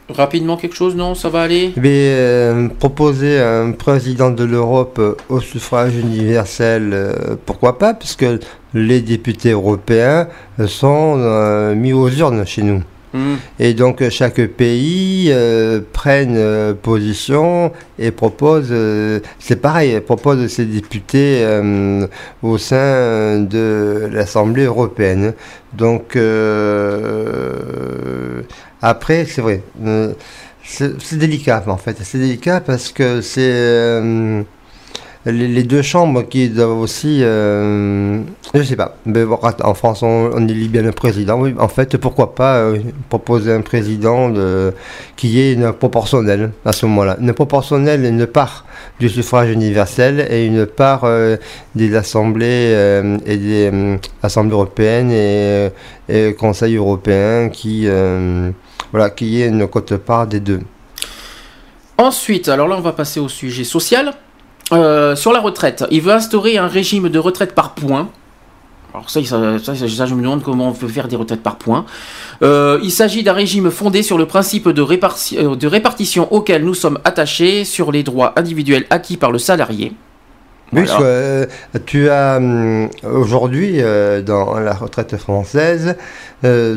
rapidement 0.08 0.56
quelque 0.56 0.74
chose, 0.74 0.96
non 0.96 1.14
Ça 1.14 1.28
va 1.28 1.42
aller? 1.42 1.72
Mais 1.76 2.10
euh, 2.10 2.68
proposer 2.68 3.38
un 3.38 3.72
président 3.72 4.30
de 4.30 4.44
l'Europe 4.44 5.00
au 5.28 5.40
suffrage 5.40 5.96
universel, 5.96 6.90
euh, 6.92 7.36
pourquoi 7.44 7.78
pas, 7.78 7.94
puisque 7.94 8.26
les 8.74 9.00
députés 9.00 9.50
européens 9.50 10.28
sont 10.66 11.14
euh, 11.18 11.74
mis 11.74 11.92
aux 11.92 12.08
urnes 12.08 12.44
chez 12.46 12.62
nous. 12.62 12.82
Hmm. 13.16 13.36
Et 13.58 13.72
donc 13.72 14.02
euh, 14.02 14.10
chaque 14.10 14.44
pays 14.46 15.30
euh, 15.30 15.80
prenne 15.94 16.34
euh, 16.36 16.74
position 16.74 17.72
et 17.98 18.10
propose, 18.10 18.74
c'est 19.38 19.56
pareil, 19.56 19.98
propose 20.00 20.46
ses 20.48 20.66
députés 20.66 21.42
au 22.42 22.58
sein 22.58 23.40
de 23.40 24.10
l'Assemblée 24.12 24.64
européenne. 24.64 25.32
Donc 25.72 26.18
après, 28.82 29.24
c'est 29.24 29.40
vrai, 29.40 29.62
c'est 30.62 31.16
délicat 31.18 31.64
en 31.66 31.78
fait, 31.78 31.96
c'est 32.02 32.18
délicat 32.18 32.60
parce 32.60 32.92
que 32.92 33.22
c'est 33.22 34.44
les, 35.26 35.64
deux 35.64 35.82
chambres 35.82 36.22
qui 36.22 36.48
doivent 36.48 36.78
aussi, 36.78 37.18
euh, 37.22 38.20
je 38.54 38.62
sais 38.62 38.76
pas. 38.76 38.96
Mais 39.04 39.24
en 39.24 39.74
France, 39.74 40.02
on, 40.02 40.30
on 40.32 40.48
élit 40.48 40.68
bien 40.68 40.82
le 40.82 40.92
président. 40.92 41.40
Oui, 41.40 41.54
en 41.58 41.66
fait, 41.68 41.96
pourquoi 41.96 42.34
pas 42.34 42.58
euh, 42.58 42.78
proposer 43.08 43.52
un 43.52 43.60
président 43.60 44.30
de, 44.30 44.72
qui 45.16 45.40
est 45.40 45.54
une 45.54 45.72
proportionnelle 45.72 46.52
à 46.64 46.72
ce 46.72 46.86
moment-là. 46.86 47.16
Une 47.20 47.32
proportionnelle, 47.32 48.04
une 48.04 48.26
part 48.26 48.64
du 49.00 49.08
suffrage 49.08 49.50
universel 49.50 50.26
et 50.30 50.46
une 50.46 50.64
part 50.64 51.02
euh, 51.04 51.36
des 51.74 51.96
assemblées 51.96 52.72
euh, 52.74 53.18
et 53.26 53.36
des 53.36 53.98
assemblées 54.22 54.52
européennes 54.52 55.10
et, 55.10 55.70
et 56.08 56.34
Conseil 56.34 56.76
européen 56.76 57.48
qui, 57.48 57.88
voilà, 58.92 59.10
qui 59.10 59.42
est 59.42 59.48
une 59.48 59.66
cote-part 59.66 60.28
des 60.28 60.40
deux. 60.40 60.60
Ensuite, 61.98 62.48
alors 62.48 62.68
là, 62.68 62.76
on 62.76 62.82
va 62.82 62.92
passer 62.92 63.18
au 63.18 63.28
sujet 63.28 63.64
social. 63.64 64.14
Euh, 64.72 65.14
sur 65.14 65.32
la 65.32 65.40
retraite, 65.40 65.84
il 65.90 66.00
veut 66.02 66.12
instaurer 66.12 66.58
un 66.58 66.66
régime 66.66 67.08
de 67.08 67.18
retraite 67.18 67.54
par 67.54 67.74
points. 67.74 68.08
Alors 68.94 69.10
ça, 69.10 69.22
ça, 69.24 69.58
ça, 69.62 69.74
ça, 69.76 70.06
je 70.06 70.14
me 70.14 70.22
demande 70.22 70.42
comment 70.42 70.70
on 70.70 70.72
peut 70.72 70.88
faire 70.88 71.06
des 71.06 71.16
retraites 71.16 71.42
par 71.42 71.56
points. 71.56 71.84
Euh, 72.42 72.78
il 72.82 72.90
s'agit 72.90 73.22
d'un 73.22 73.34
régime 73.34 73.70
fondé 73.70 74.02
sur 74.02 74.16
le 74.18 74.26
principe 74.26 74.68
de, 74.70 74.82
réparti- 74.82 75.36
euh, 75.38 75.54
de 75.54 75.66
répartition 75.66 76.32
auquel 76.32 76.64
nous 76.64 76.74
sommes 76.74 76.98
attachés 77.04 77.64
sur 77.64 77.92
les 77.92 78.02
droits 78.02 78.32
individuels 78.36 78.86
acquis 78.90 79.16
par 79.18 79.30
le 79.32 79.38
salarié. 79.38 79.92
Oui, 80.72 80.82
Voilà. 80.84 81.00
euh, 81.02 81.46
tu 81.84 82.08
as 82.08 82.38
hum, 82.38 82.88
aujourd'hui 83.04 83.74
euh, 83.76 84.20
dans 84.22 84.58
la 84.58 84.72
retraite 84.74 85.16
française 85.16 85.94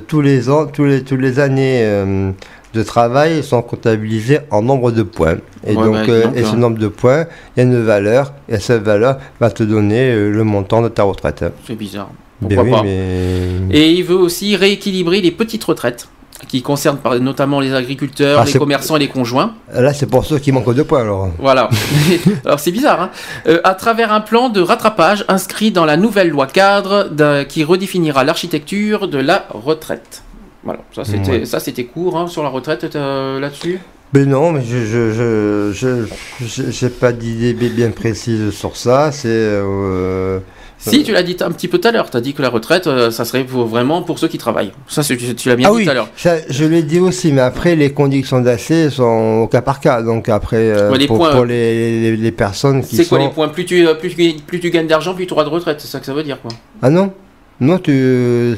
tous 0.07 0.21
les 0.21 0.49
ans, 0.49 0.67
tous 0.67 0.85
les 0.85 1.03
tous 1.03 1.17
les 1.17 1.39
années 1.39 1.81
euh, 1.83 2.31
de 2.73 2.83
travail 2.83 3.43
sont 3.43 3.61
comptabilisés 3.61 4.39
en 4.51 4.61
nombre 4.61 4.91
de 4.91 5.03
points. 5.03 5.37
Et 5.65 5.75
Ouais, 5.75 5.83
donc, 5.83 5.93
bah, 5.95 6.03
euh, 6.09 6.25
et 6.35 6.43
ce 6.43 6.55
nombre 6.55 6.77
de 6.77 6.87
points, 6.87 7.25
il 7.55 7.59
y 7.59 7.61
a 7.61 7.63
une 7.63 7.83
valeur, 7.83 8.33
et 8.47 8.59
cette 8.59 8.83
valeur 8.83 9.17
va 9.39 9.49
te 9.49 9.63
donner 9.63 10.11
euh, 10.11 10.29
le 10.31 10.43
montant 10.43 10.81
de 10.81 10.87
ta 10.89 11.03
retraite. 11.03 11.43
C'est 11.65 11.75
bizarre. 11.75 12.09
Ben 12.41 12.55
Pourquoi 12.55 12.63
oui, 12.63 12.71
pas 12.71 12.83
mais- 12.83 13.75
Et 13.77 13.91
il 13.91 14.03
veut 14.03 14.15
aussi 14.15 14.55
rééquilibrer 14.55 15.19
les 15.19 15.31
petites 15.31 15.63
retraites, 15.63 16.07
qui 16.47 16.61
concernent 16.61 16.99
notamment 17.19 17.59
les 17.59 17.73
agriculteurs, 17.73 18.39
Ah, 18.41 18.45
les 18.45 18.53
commerçants 18.53 18.95
et 18.95 18.99
les 18.99 19.09
conjoints. 19.09 19.55
Là, 19.73 19.91
c'est 19.93 20.05
pour 20.05 20.23
ceux 20.23 20.39
qui 20.39 20.51
manquent 20.53 20.73
de 20.73 20.83
points, 20.83 21.01
alors. 21.01 21.29
Voilà. 21.37 21.69
Alors 22.45 22.59
c'est 22.59 22.71
bizarre. 22.71 23.01
Hein 23.01 23.09
Euh, 23.47 23.59
à 23.65 23.73
travers 23.73 24.13
un 24.13 24.21
plan 24.21 24.47
de 24.49 24.61
rattrapage 24.61 25.25
inscrit 25.27 25.71
dans 25.71 25.85
la 25.85 25.97
nouvelle 25.97 26.29
loi 26.29 26.47
cadre 26.47 27.09
qui 27.49 27.63
redéfinira 27.65 28.23
l'architecture 28.23 29.07
de 29.09 29.17
la 29.17 29.45
retraite. 29.49 30.21
Voilà. 30.63 30.79
Ça 30.93 31.03
c'était 31.05 31.31
Ouais. 31.31 31.45
ça 31.45 31.59
c'était 31.59 31.85
court 31.85 32.17
hein, 32.17 32.27
sur 32.27 32.43
la 32.43 32.49
retraite 32.49 32.83
là-dessus? 32.95 33.79
Mais 34.13 34.25
non, 34.25 34.51
mais 34.51 34.61
je 34.63 34.77
je 34.85 35.11
je 35.13 35.71
je 35.71 36.05
je- 36.45 36.71
j'ai 36.71 36.89
pas 36.89 37.11
d'idée 37.11 37.53
bi- 37.53 37.69
bien 37.69 37.91
précise 37.91 38.49
sur 38.51 38.75
ça. 38.75 39.11
C'est 39.11 39.27
euh, 39.29 40.39
Si 40.79 41.03
tu 41.03 41.11
l'as 41.11 41.23
dit 41.23 41.35
un 41.41 41.51
petit 41.51 41.67
peu 41.67 41.77
tout 41.77 41.87
à 41.89 41.91
l'heure, 41.91 42.09
tu 42.09 42.17
as 42.17 42.21
dit 42.21 42.33
que 42.33 42.41
la 42.41 42.49
retraite 42.49 42.87
euh, 42.87 43.11
ça 43.11 43.23
serait 43.25 43.43
pour- 43.43 43.65
vraiment 43.67 44.01
pour 44.01 44.17
ceux 44.17 44.27
qui 44.27 44.37
travaillent. 44.39 44.71
Ça 44.87 45.03
c'est- 45.03 45.15
tu, 45.15 45.35
tu 45.35 45.47
l'as 45.49 45.55
bien 45.55 45.67
ah 45.67 45.71
dit 45.71 45.77
oui, 45.77 45.83
tout 45.85 45.91
à 45.91 45.93
l'heure. 45.93 46.09
je 46.49 46.65
l'ai 46.65 46.81
dit 46.83 46.99
aussi, 46.99 47.31
mais 47.31 47.41
après 47.41 47.75
les 47.75 47.91
conditions 47.93 48.41
d'accès 48.41 48.89
sont 48.89 49.41
au 49.43 49.47
cas 49.47 49.61
par 49.61 49.79
cas. 49.79 50.01
Donc 50.01 50.27
après, 50.27 50.57
euh, 50.71 50.89
Ouais, 50.91 51.05
pour, 51.05 51.17
points- 51.19 51.31
pour 51.35 51.45
les, 51.45 52.01
les, 52.11 52.17
les 52.17 52.31
personnes 52.31 52.81
qui 52.83 52.95
C'est 52.95 53.05
quoi 53.07 53.19
sont... 53.19 53.25
les 53.27 53.31
points? 53.31 53.49
Plus 53.49 53.65
tu, 53.65 53.85
plus, 53.99 54.15
plus 54.47 54.59
tu 54.59 54.69
gagnes 54.71 54.87
d'argent, 54.87 55.13
plus 55.13 55.27
tu 55.27 55.33
auras 55.33 55.43
de 55.43 55.49
retraite. 55.49 55.79
C'est 55.81 55.87
ça 55.87 55.99
que 55.99 56.05
ça 56.07 56.13
veut 56.13 56.23
dire 56.23 56.41
quoi? 56.41 56.49
Ah 56.81 56.89
non, 56.89 57.13
non 57.59 57.77
tu, 57.77 58.55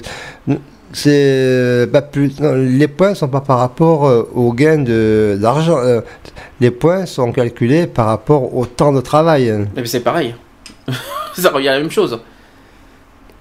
c'est 0.94 1.88
pas 1.92 2.02
plus. 2.02 2.40
non, 2.40 2.54
les 2.56 2.88
points 2.88 3.14
sont 3.16 3.28
pas 3.28 3.42
par 3.42 3.60
rapport 3.60 4.08
euh, 4.08 4.30
au 4.34 4.54
gain 4.54 4.78
de 4.80 5.38
d'argent. 5.42 5.78
euh, 5.80 6.02
les 6.60 6.72
points 6.72 7.06
sont 7.06 7.32
calculés 7.32 7.88
par 7.88 8.08
rapport 8.08 8.56
au 8.56 8.66
temps 8.66 8.92
de 8.94 9.02
travail. 9.02 9.54
Mais 9.76 9.86
c'est 9.86 10.00
pareil. 10.02 10.36
ça 11.38 11.50
revient 11.50 11.70
à 11.70 11.74
la 11.74 11.80
même 11.80 11.92
chose. 11.92 12.20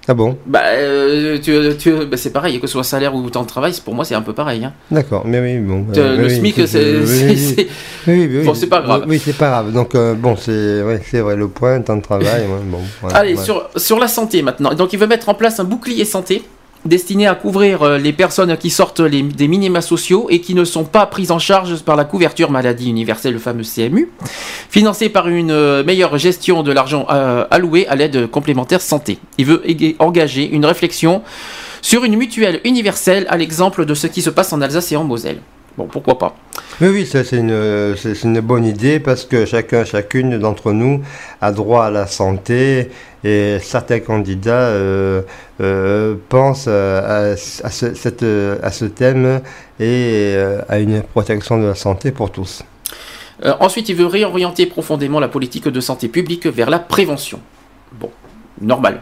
Ah 0.07 0.15
bon? 0.15 0.35
Bah, 0.47 0.61
euh, 0.65 1.37
tu, 1.39 1.53
tu- 1.77 2.05
bah, 2.05 2.17
c'est 2.17 2.31
pareil, 2.31 2.59
que 2.59 2.65
ce 2.65 2.73
soit 2.73 2.83
salaire 2.83 3.13
ou 3.13 3.29
temps 3.29 3.43
de 3.43 3.47
travail, 3.47 3.71
c'est- 3.71 3.83
pour 3.83 3.93
moi 3.93 4.03
c'est 4.03 4.15
un 4.15 4.23
peu 4.23 4.33
pareil. 4.33 4.65
Hein. 4.65 4.73
D'accord, 4.89 5.21
mais 5.27 5.39
oui, 5.39 5.59
bon. 5.59 5.85
Euh, 5.95 5.99
euh, 5.99 6.17
le 6.17 6.23
oui, 6.25 6.35
SMIC, 6.37 6.67
c'est- 6.67 6.95
oui, 6.97 7.37
c'est- 7.37 7.67
oui, 8.07 8.27
oui, 8.27 8.37
oui, 8.39 8.43
Bon, 8.43 8.55
c'est 8.55 8.65
pas 8.67 8.81
grave. 8.81 9.05
Oui, 9.07 9.21
c'est 9.23 9.37
pas 9.37 9.49
grave. 9.49 9.71
Donc, 9.71 9.93
euh, 9.93 10.15
bon, 10.15 10.35
c'est 10.35 10.81
ouais, 10.81 11.01
c'est 11.09 11.19
vrai, 11.19 11.35
le 11.35 11.47
point, 11.49 11.79
temps 11.81 11.97
de 11.97 12.01
travail, 12.01 12.41
ouais, 12.41 12.47
bon. 12.65 12.79
Allez, 13.13 13.35
ouais. 13.35 13.43
sur, 13.43 13.69
sur 13.77 13.99
la 13.99 14.07
santé 14.07 14.41
maintenant. 14.41 14.73
Donc 14.73 14.91
il 14.91 14.97
veut 14.97 15.05
mettre 15.07 15.29
en 15.29 15.35
place 15.35 15.59
un 15.59 15.65
bouclier 15.65 16.03
santé 16.03 16.41
destiné 16.85 17.27
à 17.27 17.35
couvrir 17.35 17.83
euh, 17.83 17.97
les 17.97 18.13
personnes 18.13 18.55
qui 18.57 18.69
sortent 18.69 19.01
des 19.01 19.47
minima 19.47 19.81
sociaux 19.81 20.27
et 20.29 20.41
qui 20.41 20.55
ne 20.55 20.65
sont 20.65 20.83
pas 20.83 21.05
prises 21.05 21.31
en 21.31 21.39
charge 21.39 21.81
par 21.83 21.95
la 21.95 22.05
couverture 22.05 22.51
maladie 22.51 22.89
universelle, 22.89 23.33
le 23.33 23.39
fameux 23.39 23.63
CMU, 23.63 24.09
financé 24.69 25.09
par 25.09 25.27
une 25.27 25.51
euh, 25.51 25.83
meilleure 25.83 26.17
gestion 26.17 26.63
de 26.63 26.71
l'argent 26.71 27.05
euh, 27.09 27.45
alloué 27.51 27.87
à 27.87 27.95
l'aide 27.95 28.27
complémentaire 28.29 28.81
santé. 28.81 29.19
Il 29.37 29.45
veut 29.45 29.61
engager 29.99 30.49
une 30.49 30.65
réflexion 30.65 31.21
sur 31.81 32.03
une 32.03 32.15
mutuelle 32.15 32.61
universelle 32.63 33.25
à 33.29 33.37
l'exemple 33.37 33.85
de 33.85 33.93
ce 33.93 34.07
qui 34.07 34.21
se 34.21 34.29
passe 34.29 34.53
en 34.53 34.61
Alsace 34.61 34.91
et 34.91 34.95
en 34.95 35.03
Moselle. 35.03 35.41
Bon, 35.77 35.85
pourquoi 35.85 36.17
pas 36.17 36.35
Oui, 36.81 36.89
oui, 36.89 37.09
c'est 37.09 37.31
une, 37.31 37.95
une 38.23 38.39
bonne 38.41 38.65
idée 38.65 38.99
parce 38.99 39.23
que 39.23 39.45
chacun, 39.45 39.85
chacune 39.85 40.37
d'entre 40.37 40.73
nous 40.73 41.01
a 41.39 41.51
droit 41.53 41.85
à 41.85 41.89
la 41.89 42.07
santé 42.07 42.89
et 43.23 43.57
certains 43.61 43.99
candidats 43.99 44.51
euh, 44.51 45.21
euh, 45.61 46.15
pensent 46.27 46.67
à, 46.67 47.31
à 47.31 47.35
ce, 47.37 47.93
cette, 47.93 48.25
à 48.61 48.71
ce 48.71 48.85
thème 48.85 49.41
et 49.79 50.33
euh, 50.35 50.61
à 50.67 50.79
une 50.79 51.01
protection 51.03 51.57
de 51.57 51.67
la 51.67 51.75
santé 51.75 52.11
pour 52.11 52.31
tous. 52.31 52.63
Euh, 53.45 53.53
ensuite, 53.61 53.87
il 53.87 53.95
veut 53.95 54.07
réorienter 54.07 54.65
profondément 54.65 55.21
la 55.21 55.29
politique 55.29 55.69
de 55.69 55.79
santé 55.79 56.09
publique 56.09 56.47
vers 56.47 56.69
la 56.69 56.79
prévention. 56.79 57.39
Bon, 57.93 58.11
normal. 58.59 59.01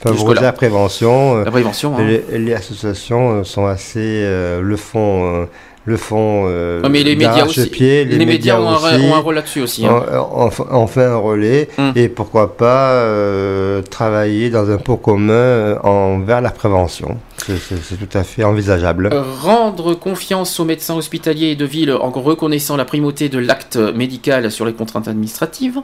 Favoriser 0.00 0.42
la 0.42 0.52
prévention. 0.52 1.44
La 1.44 1.50
prévention, 1.50 1.96
hein. 1.96 2.04
Les, 2.30 2.38
les 2.38 2.54
associations 2.54 3.44
sont 3.44 3.66
assez 3.66 4.22
le 4.62 4.76
font. 4.76 5.46
Le 5.86 5.96
font 5.96 6.44
euh, 6.46 6.82
Ouais, 6.82 6.88
mais 6.90 7.02
les 7.02 7.16
médias 7.16 7.44
aussi. 7.46 7.56
d'arrache-pied, 7.60 8.04
Les 8.04 8.26
médias 8.26 8.60
ont 8.60 8.68
un 8.68 9.00
ont 9.00 9.14
un 9.14 9.18
rôle 9.18 9.34
là-dessus 9.36 9.62
aussi, 9.62 9.86
hein. 9.86 10.04
On 10.70 10.86
fait 10.86 11.04
un 11.04 11.16
relais 11.16 11.68
Hum. 11.78 11.92
et 11.96 12.08
pourquoi 12.08 12.56
pas 12.56 12.92
euh, 12.92 13.80
travailler 13.82 14.50
dans 14.50 14.70
un 14.70 14.76
pot 14.76 14.96
commun 14.96 15.32
euh, 15.32 15.78
envers 15.82 16.40
la 16.42 16.50
prévention. 16.50 17.16
C'est 17.38 17.58
tout 17.98 18.18
à 18.18 18.22
fait 18.22 18.44
envisageable. 18.44 19.08
Euh, 19.12 19.22
Rendre 19.42 19.94
confiance 19.94 20.60
aux 20.60 20.64
médecins 20.66 20.94
hospitaliers 20.94 21.48
et 21.52 21.56
de 21.56 21.64
ville 21.64 21.90
en 21.92 22.10
reconnaissant 22.10 22.76
la 22.76 22.84
primauté 22.84 23.28
de 23.30 23.38
l'acte 23.38 23.76
médical 23.76 24.50
sur 24.50 24.66
les 24.66 24.74
contraintes 24.74 25.08
administratives. 25.08 25.80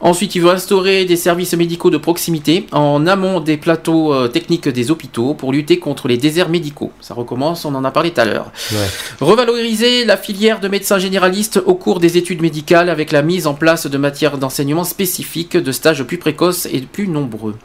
Ensuite, 0.00 0.36
il 0.36 0.42
veut 0.42 0.50
instaurer 0.50 1.04
des 1.04 1.16
services 1.16 1.54
médicaux 1.54 1.90
de 1.90 1.96
proximité 1.96 2.66
en 2.70 3.06
amont 3.06 3.40
des 3.40 3.56
plateaux 3.56 4.14
euh, 4.14 4.28
techniques 4.28 4.68
des 4.68 4.92
hôpitaux 4.92 5.34
pour 5.34 5.52
lutter 5.52 5.80
contre 5.80 6.06
les 6.06 6.16
déserts 6.16 6.50
médicaux. 6.50 6.92
Ça 7.00 7.14
recommence, 7.14 7.64
on 7.64 7.74
en 7.74 7.84
a 7.84 7.90
parlé 7.90 8.12
tout 8.12 8.20
à 8.20 8.24
l'heure. 8.24 8.52
Ouais. 8.70 8.78
Revaloriser 9.20 10.04
la 10.04 10.16
filière 10.16 10.60
de 10.60 10.68
médecins 10.68 10.98
généralistes 10.98 11.60
au 11.66 11.74
cours 11.74 11.98
des 11.98 12.16
études 12.16 12.42
médicales 12.42 12.90
avec 12.90 13.10
la 13.10 13.22
mise 13.22 13.48
en 13.48 13.54
place 13.54 13.88
de 13.88 13.98
matières 13.98 14.38
d'enseignement 14.38 14.84
spécifiques, 14.84 15.56
de 15.56 15.72
stages 15.72 16.04
plus 16.04 16.18
précoces 16.18 16.66
et 16.66 16.80
plus 16.80 17.08
nombreux. 17.08 17.56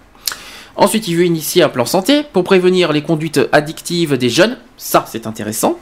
Ensuite, 0.76 1.08
il 1.08 1.16
veut 1.16 1.26
initier 1.26 1.62
un 1.62 1.70
plan 1.70 1.86
santé 1.86 2.24
pour 2.34 2.44
prévenir 2.44 2.92
les 2.94 3.04
conduites 3.04 3.40
addictives 3.52 4.18
des 4.18 4.30
jeunes. 4.30 4.58
Ça, 4.76 5.06
c'est 5.08 5.28
intéressant. 5.28 5.78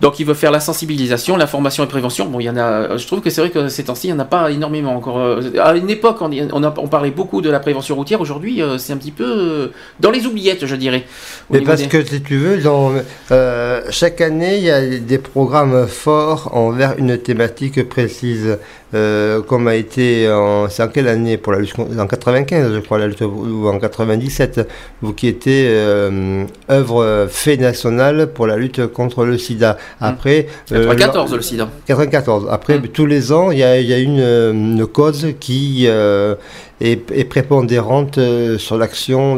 Donc, 0.00 0.18
il 0.18 0.26
veut 0.26 0.34
faire 0.34 0.50
la 0.50 0.60
sensibilisation, 0.60 1.36
la 1.36 1.46
formation 1.46 1.84
et 1.84 1.86
prévention. 1.86 2.26
Bon, 2.26 2.40
il 2.40 2.44
y 2.44 2.50
en 2.50 2.56
a. 2.56 2.96
Je 2.96 3.06
trouve 3.06 3.20
que 3.20 3.30
c'est 3.30 3.40
vrai 3.40 3.50
que 3.50 3.68
ces 3.68 3.84
temps-ci, 3.84 4.08
il 4.08 4.12
n'y 4.12 4.16
en 4.16 4.22
a 4.22 4.24
pas 4.26 4.50
énormément 4.50 4.94
encore. 4.96 5.18
Euh, 5.18 5.40
À 5.62 5.74
une 5.74 5.88
époque, 5.88 6.18
on, 6.20 6.30
on, 6.52 6.64
a- 6.64 6.74
on 6.78 6.88
parlait 6.88 7.12
beaucoup 7.12 7.40
de 7.40 7.48
la 7.48 7.60
prévention 7.60 7.94
routière. 7.94 8.20
Aujourd'hui, 8.20 8.60
euh, 8.60 8.76
c'est 8.76 8.92
un 8.92 8.96
petit 8.96 9.12
peu 9.12 9.24
euh, 9.24 9.68
dans 10.00 10.10
les 10.10 10.26
oubliettes, 10.26 10.66
je 10.66 10.76
dirais. 10.76 11.04
Mais 11.50 11.60
parce 11.60 11.80
des- 11.82 11.88
que 11.88 12.04
si 12.04 12.20
tu 12.22 12.36
veux, 12.36 12.58
dans, 12.58 12.92
euh, 13.30 13.82
chaque 13.90 14.20
année, 14.20 14.56
il 14.58 14.64
y 14.64 14.70
a 14.70 14.84
des 14.98 15.18
programmes 15.18 15.86
forts 15.86 16.50
envers 16.54 16.94
une 16.98 17.16
thématique 17.16 17.88
précise. 17.88 18.58
Euh, 18.94 19.42
comme 19.42 19.66
a 19.66 19.74
été 19.74 20.30
en, 20.30 20.68
c'est 20.68 20.80
en 20.84 20.86
quelle 20.86 21.08
année 21.08 21.36
pour 21.36 21.50
la 21.52 21.58
lutte 21.58 21.74
en 21.98 22.06
95 22.06 22.72
je 22.72 22.78
crois 22.78 22.96
la 23.00 23.08
lutte 23.08 23.22
ou 23.22 23.66
en 23.66 23.80
97 23.80 24.68
vous 25.02 25.12
qui 25.12 25.26
était 25.26 25.66
euh, 25.68 26.44
œuvre 26.70 27.26
fait 27.28 27.56
nationale 27.56 28.23
pour 28.26 28.46
la 28.46 28.56
lutte 28.56 28.86
contre 28.86 29.24
le 29.24 29.38
sida. 29.38 29.76
Après 30.00 30.46
euh, 30.72 30.86
94, 30.88 31.30
lors- 31.30 31.36
le 31.36 31.42
sida. 31.42 31.68
94 31.86 32.46
après 32.50 32.80
tous 32.80 33.06
les 33.06 33.32
ans 33.32 33.50
il 33.50 33.58
y 33.58 33.62
a, 33.62 33.78
il 33.80 33.86
y 33.86 33.92
a 33.92 33.98
une, 33.98 34.20
euh, 34.20 34.52
une 34.52 34.86
cause 34.86 35.28
qui 35.40 35.84
euh, 35.86 36.34
est, 36.80 36.96
prépondérante 37.28 38.18
euh, 38.18 38.58
sur 38.58 38.76
l'action 38.76 39.36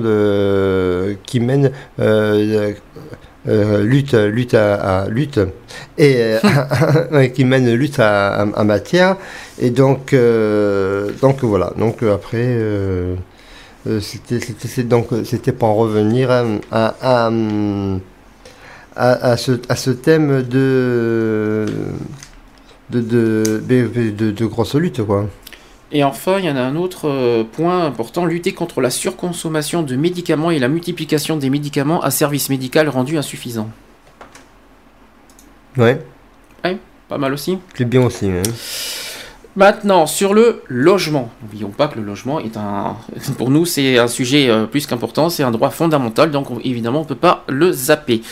qui 1.24 1.40
mène 1.40 1.70
euh, 2.00 2.72
euh, 3.48 3.84
lutte 3.84 4.14
lutte 4.14 4.54
à, 4.54 4.74
à- 5.02 5.08
lutte 5.08 5.38
et 5.98 6.16
euh, 6.18 7.28
qui 7.34 7.44
mène 7.44 7.72
lutte 7.74 8.00
à, 8.00 8.44
matière 8.64 9.16
et 9.60 9.70
donc 9.70 10.12
euh, 10.12 11.10
donc 11.22 11.44
voilà. 11.44 11.72
Donc 11.78 12.02
euh, 12.02 12.14
après 12.14 12.42
euh, 12.44 13.14
euh, 13.88 14.00
c'était 14.00 14.82
donc 14.82 15.06
c'était 15.24 15.52
pour 15.52 15.68
en 15.68 15.74
revenir 15.76 16.28
à, 16.72 17.30
à, 18.96 19.36
ce, 19.36 19.52
à 19.68 19.76
ce 19.76 19.90
thème 19.90 20.42
de 20.42 21.66
de, 22.90 23.00
de, 23.00 23.60
de, 23.68 24.10
de, 24.10 24.30
de 24.30 24.46
grosse 24.46 24.74
lutte 24.76 25.02
quoi 25.02 25.26
Et 25.92 26.04
enfin, 26.04 26.38
il 26.38 26.44
y 26.44 26.50
en 26.50 26.56
a 26.56 26.60
un 26.62 26.76
autre 26.76 27.08
euh, 27.08 27.42
point 27.44 27.84
important, 27.84 28.24
lutter 28.26 28.52
contre 28.52 28.80
la 28.80 28.90
surconsommation 28.90 29.82
de 29.82 29.96
médicaments 29.96 30.50
et 30.52 30.58
la 30.58 30.68
multiplication 30.68 31.36
des 31.36 31.50
médicaments 31.50 32.00
à 32.02 32.10
service 32.10 32.48
médical 32.48 32.88
rendu 32.88 33.18
insuffisant. 33.18 33.68
Ouais, 35.76 36.00
Ouais, 36.64 36.78
pas 37.08 37.18
mal 37.18 37.32
aussi. 37.32 37.58
c'est 37.76 37.84
bien 37.84 38.02
aussi. 38.04 38.26
hein. 38.30 38.42
Maintenant, 39.56 40.06
sur 40.06 40.34
le 40.34 40.62
logement. 40.68 41.30
N'oublions 41.42 41.70
pas 41.70 41.88
que 41.88 41.98
le 41.98 42.04
logement 42.04 42.40
est 42.40 42.56
un. 42.56 42.96
Pour 43.38 43.50
nous, 43.50 43.64
c'est 43.64 43.98
un 43.98 44.06
sujet 44.08 44.48
euh, 44.50 44.66
plus 44.66 44.86
qu'important, 44.86 45.30
c'est 45.30 45.42
un 45.42 45.50
droit 45.50 45.70
fondamental, 45.70 46.30
donc 46.30 46.50
on- 46.50 46.60
évidemment, 46.60 47.00
on 47.00 47.04
ne 47.04 47.08
peut 47.08 47.14
pas 47.14 47.44
le 47.48 47.72
zapper. 47.72 48.22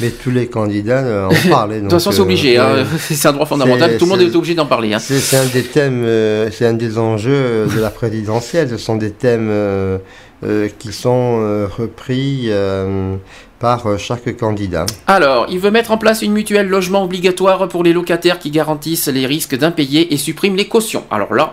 Mais 0.00 0.10
tous 0.10 0.30
les 0.30 0.46
candidats 0.48 0.98
euh, 1.04 1.26
en 1.28 1.48
parlent. 1.50 1.74
De 1.76 1.80
toute 1.80 1.90
façon, 1.92 2.12
c'est 2.12 2.20
obligé, 2.20 2.58
hein. 2.58 2.84
c'est 2.98 3.26
un 3.28 3.32
droit 3.32 3.46
fondamental, 3.46 3.96
tout 3.96 4.04
le 4.04 4.10
monde 4.10 4.20
est 4.20 4.34
obligé 4.36 4.54
d'en 4.54 4.66
parler. 4.66 4.92
hein. 4.92 4.98
C'est 4.98 5.36
un 5.36 5.46
des 5.46 5.62
thèmes, 5.62 6.02
euh, 6.04 6.50
c'est 6.50 6.66
un 6.66 6.74
des 6.74 6.98
enjeux 6.98 7.32
euh, 7.32 7.66
de 7.66 7.80
la 7.80 7.90
présidentielle. 7.90 8.68
Ce 8.68 8.76
sont 8.76 8.96
des 8.96 9.10
thèmes 9.12 9.48
euh, 9.50 9.98
euh, 10.44 10.68
qui 10.78 10.92
sont 10.92 11.38
euh, 11.40 11.66
repris 11.66 12.46
euh, 12.48 13.16
par 13.58 13.86
euh, 13.86 13.96
chaque 13.96 14.36
candidat. 14.36 14.84
Alors, 15.06 15.46
il 15.48 15.58
veut 15.60 15.70
mettre 15.70 15.90
en 15.92 15.96
place 15.98 16.20
une 16.20 16.32
mutuelle 16.32 16.68
logement 16.68 17.02
obligatoire 17.04 17.66
pour 17.68 17.82
les 17.82 17.94
locataires 17.94 18.38
qui 18.38 18.50
garantissent 18.50 19.08
les 19.08 19.24
risques 19.24 19.56
d'impayés 19.56 20.12
et 20.12 20.18
supprime 20.18 20.56
les 20.56 20.68
cautions. 20.68 21.04
Alors 21.10 21.32
là, 21.32 21.52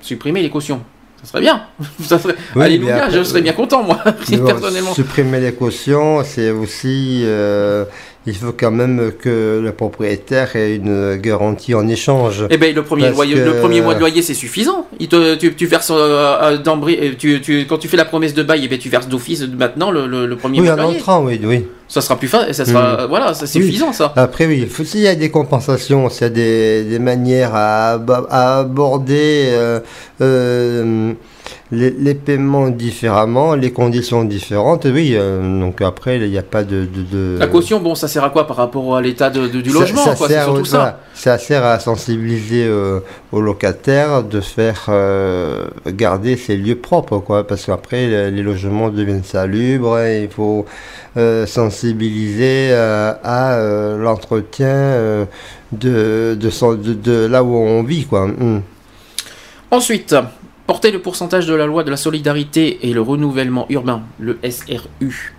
supprimer 0.00 0.40
les 0.40 0.48
cautions, 0.50 0.80
ça 1.22 1.30
serait 1.30 1.40
bien. 1.40 1.62
Ça 2.02 2.18
serait... 2.18 2.34
Oui, 2.56 2.64
Alléluia, 2.64 3.04
après- 3.04 3.18
je 3.18 3.22
serais 3.22 3.42
bien 3.42 3.52
content, 3.52 3.82
moi, 3.82 3.98
personnellement. 4.04 4.92
Supprimer 4.94 5.40
les 5.40 5.52
cautions, 5.52 6.22
c'est 6.24 6.50
aussi, 6.50 7.22
euh, 7.24 7.84
il 8.26 8.34
faut 8.36 8.52
quand 8.56 8.70
même 8.70 9.12
que 9.18 9.60
le 9.62 9.72
propriétaire 9.72 10.54
ait 10.54 10.76
une 10.76 11.16
garantie 11.16 11.74
en 11.74 11.88
échange. 11.88 12.46
Eh 12.50 12.56
ben 12.56 12.74
le 12.74 12.82
premier, 12.84 13.10
loyer, 13.10 13.34
que- 13.34 13.40
le 13.40 13.54
premier 13.56 13.80
mois 13.80 13.94
de 13.94 14.00
loyer 14.00 14.22
c'est 14.22 14.34
suffisant. 14.34 14.86
Il 15.00 15.08
te, 15.08 15.34
tu, 15.34 15.54
tu 15.54 15.66
verses 15.66 15.90
euh, 15.90 15.94
euh, 16.40 16.58
euh, 16.66 17.10
tu, 17.18 17.40
tu, 17.40 17.66
quand 17.68 17.78
tu 17.78 17.88
fais 17.88 17.96
la 17.96 18.04
promesse 18.04 18.34
de 18.34 18.42
bail, 18.44 18.62
eh 18.64 18.68
ben, 18.68 18.78
tu 18.78 18.88
verses 18.88 19.08
d'office 19.08 19.42
maintenant 19.58 19.90
le, 19.90 20.06
le, 20.06 20.26
le 20.26 20.36
premier 20.36 20.60
Oui, 20.60 20.66
mois 20.66 20.74
en 20.74 20.76
de 20.76 20.82
loyer. 20.82 20.98
entrant, 20.98 21.24
oui, 21.24 21.40
oui. 21.44 21.66
Ça 21.88 22.00
sera 22.00 22.16
plus 22.16 22.28
fin, 22.28 22.50
ça 22.52 22.64
sera 22.64 23.04
Mm. 23.04 23.08
voilà, 23.08 23.34
ça, 23.34 23.46
c'est 23.46 23.58
Oui. 23.58 23.66
suffisant 23.66 23.92
ça. 23.92 24.12
Après, 24.16 24.46
oui, 24.46 24.60
il 24.62 24.68
faut- 24.68 24.84
s'il 24.84 25.00
y 25.00 25.08
a 25.08 25.14
des 25.14 25.30
compensations, 25.30 26.08
s'il 26.08 26.22
y 26.22 26.26
a 26.26 26.30
des, 26.30 26.84
des 26.84 26.98
manières 26.98 27.50
à, 27.54 27.92
ab- 27.94 28.26
à 28.30 28.60
aborder 28.60 29.48
euh, 29.50 29.80
euh, 30.20 31.12
les, 31.70 31.90
les 31.90 32.14
paiements 32.14 32.68
différemment, 32.68 33.54
les 33.54 33.72
conditions 33.72 34.24
différentes, 34.24 34.84
oui, 34.86 35.12
euh, 35.14 35.60
donc 35.60 35.80
après, 35.80 36.18
il 36.18 36.30
n'y 36.30 36.38
a 36.38 36.42
pas 36.42 36.62
de... 36.64 36.84
de- 36.84 37.02
de- 37.34 37.36
La 37.38 37.46
caution, 37.46 37.80
bon, 37.80 37.94
ça 37.94 38.08
sert 38.08 38.24
à 38.24 38.30
quoi 38.30 38.46
par 38.46 38.56
rapport 38.56 38.96
à 38.96 39.00
l'état 39.00 39.30
de- 39.30 39.48
du 39.48 39.70
Ça- 39.70 39.78
logement, 39.80 40.04
ça 40.04 40.14
quoi, 40.14 40.28
sert 40.28 40.44
surtout 40.44 40.60
au- 40.60 40.64
ça. 40.64 40.76
voilà, 40.76 41.00
ça 41.14 41.38
sert 41.38 41.64
à 41.64 41.78
sensibiliser 41.78 42.64
euh, 42.66 43.00
aux 43.32 43.40
locataires 43.40 44.22
de 44.22 44.40
faire 44.40 44.86
euh, 44.88 45.66
garder 45.86 46.36
ces 46.36 46.56
lieux 46.56 46.76
propres, 46.78 47.18
quoi, 47.18 47.46
parce 47.46 47.64
qu'après 47.66 48.06
les, 48.06 48.30
les 48.30 48.42
logements 48.42 48.90
deviennent 48.90 49.24
salubres 49.24 49.98
et 50.00 50.24
il 50.24 50.30
faut 50.30 50.66
euh, 51.16 51.46
sensibiliser 51.46 52.72
à 52.74 53.58
l'entretien 53.98 55.26
de, 55.72 56.34
de, 56.38 56.50
son- 56.50 56.74
de, 56.74 56.92
de 56.92 57.26
là 57.26 57.42
où 57.42 57.54
on 57.56 57.82
vit, 57.82 58.04
quoi. 58.04 58.26
Mm. 58.26 58.62
Ensuite, 59.70 60.14
porter 60.66 60.90
le 60.90 61.00
pourcentage 61.00 61.46
de 61.46 61.54
la 61.54 61.66
loi 61.66 61.84
de 61.84 61.90
la 61.90 61.96
solidarité 61.96 62.88
et 62.88 62.92
le 62.92 63.00
renouvellement 63.00 63.66
urbain, 63.68 64.02
le 64.18 64.38
SRU, 64.48 65.34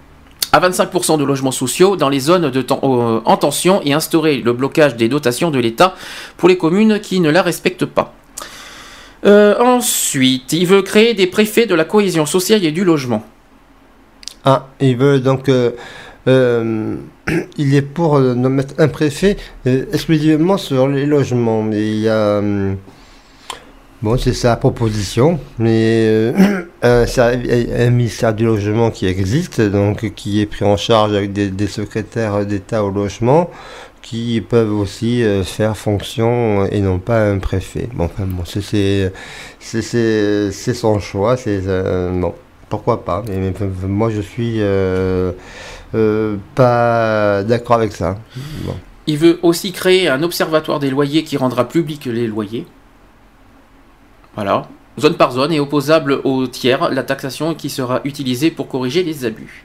à 0.51 0.59
25% 0.59 1.17
de 1.17 1.23
logements 1.23 1.51
sociaux 1.51 1.95
dans 1.95 2.09
les 2.09 2.19
zones 2.19 2.51
de 2.51 2.59
euh, 2.59 3.21
en 3.25 3.37
tension 3.37 3.81
et 3.83 3.93
instaurer 3.93 4.37
le 4.37 4.53
blocage 4.53 4.95
des 4.95 5.09
dotations 5.09 5.49
de 5.49 5.59
l'État 5.59 5.95
pour 6.37 6.49
les 6.49 6.57
communes 6.57 6.99
qui 6.99 7.19
ne 7.19 7.29
la 7.29 7.41
respectent 7.41 7.85
pas. 7.85 8.13
Euh, 9.25 9.57
ensuite, 9.59 10.51
il 10.53 10.67
veut 10.67 10.81
créer 10.81 11.13
des 11.13 11.27
préfets 11.27 11.65
de 11.65 11.75
la 11.75 11.85
cohésion 11.85 12.25
sociale 12.25 12.63
et 12.65 12.71
du 12.71 12.83
logement. 12.83 13.23
Ah, 14.45 14.67
ils 14.81 14.97
veulent 14.97 15.21
donc. 15.21 15.49
euh, 15.49 15.71
il 17.57 17.73
est 17.73 17.81
pour 17.81 18.19
mettre 18.19 18.75
un 18.77 18.89
préfet 18.89 19.37
exclusivement 19.65 20.57
sur 20.57 20.87
les 20.87 21.05
logements. 21.05 21.63
Mais 21.63 21.81
il 21.81 21.99
y 22.01 22.09
a. 22.09 22.41
bon, 24.03 24.17
c'est 24.17 24.33
sa 24.33 24.55
proposition, 24.57 25.39
mais 25.57 26.05
euh, 26.07 26.33
un, 26.83 27.05
servi- 27.05 27.49
un 27.73 27.89
ministère 27.89 28.33
du 28.33 28.45
logement 28.45 28.91
qui 28.91 29.07
existe, 29.07 29.61
donc 29.61 30.13
qui 30.15 30.41
est 30.41 30.45
pris 30.45 30.65
en 30.65 30.77
charge 30.77 31.13
avec 31.13 31.33
des, 31.33 31.67
secrétaires 31.67 32.45
d'État 32.45 32.83
au 32.83 32.91
logement 32.91 33.49
qui 34.01 34.41
peuvent 34.41 34.73
aussi 34.73 35.23
euh, 35.23 35.43
faire 35.43 35.77
fonction 35.77 36.63
euh, 36.63 36.67
et 36.71 36.81
non 36.81 36.99
pas 36.99 37.23
un 37.23 37.39
préfet. 37.39 37.87
Bon, 37.93 38.05
enfin, 38.05 38.25
bon, 38.27 38.43
c'est- 38.45 39.11
son 40.73 40.99
choix, 40.99 41.37
c'est 41.37 41.61
euh, 41.67 42.11
pourquoi 42.69 43.05
pas. 43.05 43.23
Mais, 43.29 43.53
moi, 43.87 44.09
je 44.09 44.19
suis 44.19 44.55
euh, 44.59 45.31
euh, 45.95 46.35
pas 46.55 47.43
d'accord 47.43 47.77
avec 47.77 47.93
ça. 47.93 48.17
Il 49.07 49.17
veut 49.17 49.39
aussi 49.41 49.71
créer 49.71 50.07
un 50.09 50.21
observatoire 50.23 50.79
des 50.79 50.89
loyers 50.89 51.23
qui 51.23 51.37
rendra 51.37 51.67
public 51.67 52.05
les 52.05 52.27
loyers. 52.27 52.65
Voilà, 54.35 54.67
zone 54.99 55.15
par 55.15 55.31
zone 55.31 55.51
et 55.51 55.59
opposable 55.59 56.19
aux 56.23 56.47
tiers, 56.47 56.89
la 56.89 57.03
taxation 57.03 57.53
qui 57.55 57.69
sera 57.69 58.01
utilisée 58.03 58.49
pour 58.51 58.67
corriger 58.67 59.03
les 59.03 59.25
abus. 59.25 59.63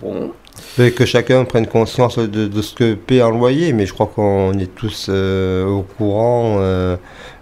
Bon. 0.00 0.32
Et 0.78 0.92
que 0.92 1.04
chacun 1.04 1.44
prenne 1.44 1.66
conscience 1.66 2.18
de, 2.18 2.46
de 2.46 2.62
ce 2.62 2.74
que 2.74 2.94
paie 2.94 3.20
un 3.20 3.30
loyer, 3.30 3.72
mais 3.72 3.84
je 3.86 3.92
crois 3.92 4.06
qu'on 4.06 4.52
est 4.58 4.74
tous 4.74 5.06
euh, 5.08 5.66
au 5.66 5.82
courant 5.82 6.56
euh, 6.60 6.96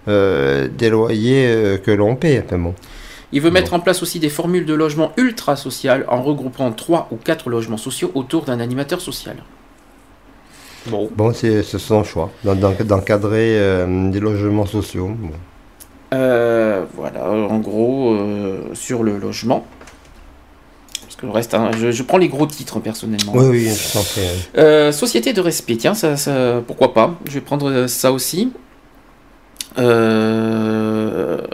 euh, 0.07 0.67
des 0.67 0.89
loyers 0.89 1.77
que 1.83 1.91
l'on 1.91 2.15
paie. 2.15 2.43
Bon. 2.51 2.73
Il 3.33 3.39
veut 3.41 3.51
mettre 3.51 3.73
en 3.73 3.79
place 3.79 4.01
aussi 4.03 4.19
des 4.19 4.27
formules 4.29 4.65
de 4.65 4.73
logement 4.73 5.13
ultra 5.15 5.55
social 5.55 6.05
en 6.09 6.21
regroupant 6.21 6.71
3 6.73 7.07
ou 7.11 7.15
4 7.15 7.49
logements 7.49 7.77
sociaux 7.77 8.11
autour 8.15 8.43
d'un 8.43 8.59
animateur 8.59 8.99
social. 8.99 9.37
Bon. 10.87 11.09
Bon, 11.15 11.31
c'est 11.33 11.63
son 11.63 12.03
choix, 12.03 12.31
d'en- 12.43 12.55
d'en- 12.55 12.73
d'encadrer 12.83 13.85
des 14.09 14.19
logements 14.19 14.65
sociaux. 14.65 15.09
Bon. 15.17 15.31
Euh, 16.13 16.83
voilà, 16.95 17.29
en 17.29 17.59
gros, 17.59 18.13
euh, 18.13 18.61
sur 18.73 19.03
le 19.03 19.17
logement. 19.17 19.65
Parce 21.03 21.15
que 21.15 21.25
le 21.25 21.31
reste, 21.31 21.53
hein, 21.53 21.71
je, 21.79 21.91
je 21.91 22.03
prends 22.03 22.17
les 22.17 22.27
gros 22.27 22.45
titres 22.45 22.79
personnellement. 22.79 23.31
Oui, 23.35 23.45
oui, 23.49 23.69
je 23.69 23.93
t'en 23.93 24.03
prie. 24.03 24.21
hein. 24.21 24.39
Euh, 24.57 24.91
société 24.91 25.31
de 25.33 25.41
respect, 25.41 25.77
tiens, 25.77 25.93
ça, 25.93 26.17
ça- 26.17 26.61
pourquoi 26.67 26.93
pas 26.93 27.15
Je 27.27 27.33
vais 27.33 27.41
prendre 27.41 27.87
ça 27.87 28.11
aussi. 28.11 28.51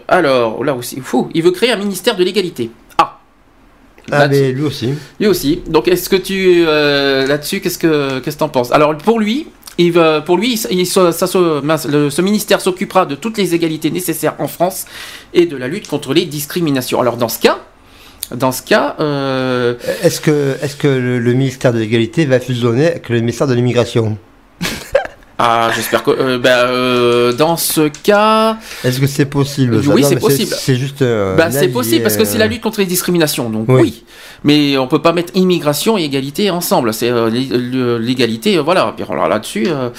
Alors, 0.07 0.63
là 0.63 0.73
aussi, 0.73 0.99
fou, 1.01 1.29
il 1.33 1.43
veut 1.43 1.51
créer 1.51 1.71
un 1.71 1.77
ministère 1.77 2.15
de 2.15 2.23
l'égalité. 2.23 2.71
Ah 2.97 3.19
Ah, 4.11 4.27
mais 4.27 4.51
lui 4.51 4.63
aussi. 4.63 4.93
Lui 5.19 5.27
aussi. 5.27 5.61
Donc, 5.67 5.87
est-ce 5.87 6.09
que 6.09 6.15
tu 6.15 6.63
là-dessus, 6.65 7.59
qu'est-ce 7.61 7.77
que 7.77 8.19
qu'est-ce 8.19 8.35
que 8.37 8.39
t'en 8.39 8.49
penses? 8.49 8.71
Alors, 8.71 8.95
pour 8.97 9.19
lui, 9.19 9.47
il 9.77 9.93
pour 10.25 10.37
lui, 10.37 10.57
ce 10.57 12.21
ministère 12.21 12.61
s'occupera 12.61 13.05
de 13.05 13.15
toutes 13.15 13.37
les 13.37 13.53
égalités 13.53 13.91
nécessaires 13.91 14.35
en 14.39 14.47
France 14.47 14.85
et 15.33 15.45
de 15.45 15.55
la 15.57 15.67
lutte 15.67 15.87
contre 15.87 16.13
les 16.13 16.25
discriminations. 16.25 16.99
Alors, 16.99 17.17
dans 17.17 17.29
ce 17.29 17.39
cas, 17.39 17.59
dans 18.35 18.51
ce 18.51 18.61
cas, 18.61 18.95
euh, 18.99 19.75
Est-ce 20.03 20.19
que, 20.19 20.57
est 20.61 20.77
que 20.77 20.87
le, 20.87 21.19
le 21.19 21.33
ministère 21.33 21.71
de 21.73 21.79
l'égalité 21.79 22.25
va 22.25 22.39
fusionner 22.39 22.87
avec 22.87 23.09
le 23.09 23.19
ministère 23.19 23.47
de 23.47 23.53
l'immigration? 23.53 24.17
Ah, 25.39 25.69
j'espère 25.75 26.03
que, 26.03 26.11
euh, 26.11 26.37
ben, 26.39 26.49
euh, 26.49 27.31
dans 27.33 27.57
ce 27.57 27.89
cas, 27.89 28.57
Est-ce 28.83 28.99
que 28.99 29.05
c'est 29.07 29.25
possible 29.25 29.83
ça 29.83 29.91
Oui, 29.91 30.03
c'est 30.03 30.15
possible. 30.19 30.53
C'est 30.57 30.75
juste. 30.75 31.01
euh, 31.03 31.35
Bah, 31.35 31.51
c'est 31.51 31.67
possible 31.67 32.01
parce 32.03 32.17
que 32.17 32.25
c'est 32.25 32.37
euh, 32.37 32.39
la 32.39 32.47
lutte 32.47 32.61
contre 32.61 32.79
les 32.79 32.85
discriminations, 32.87 33.49
donc 33.49 33.65
Oui. 33.69 33.81
oui. 33.81 34.03
Mais 34.43 34.77
on 34.77 34.87
peut 34.87 35.01
pas 35.01 35.13
mettre 35.13 35.33
immigration 35.35 35.97
et 35.97 36.03
égalité 36.03 36.49
ensemble. 36.49 36.93
C'est 36.93 37.09
euh, 37.11 37.29
l'égalité, 37.99 38.57
euh, 38.57 38.61
voilà. 38.61 38.93
Puis 38.95 39.05
alors 39.09 39.27
là-dessus, 39.27 39.65
euh, 39.67 39.89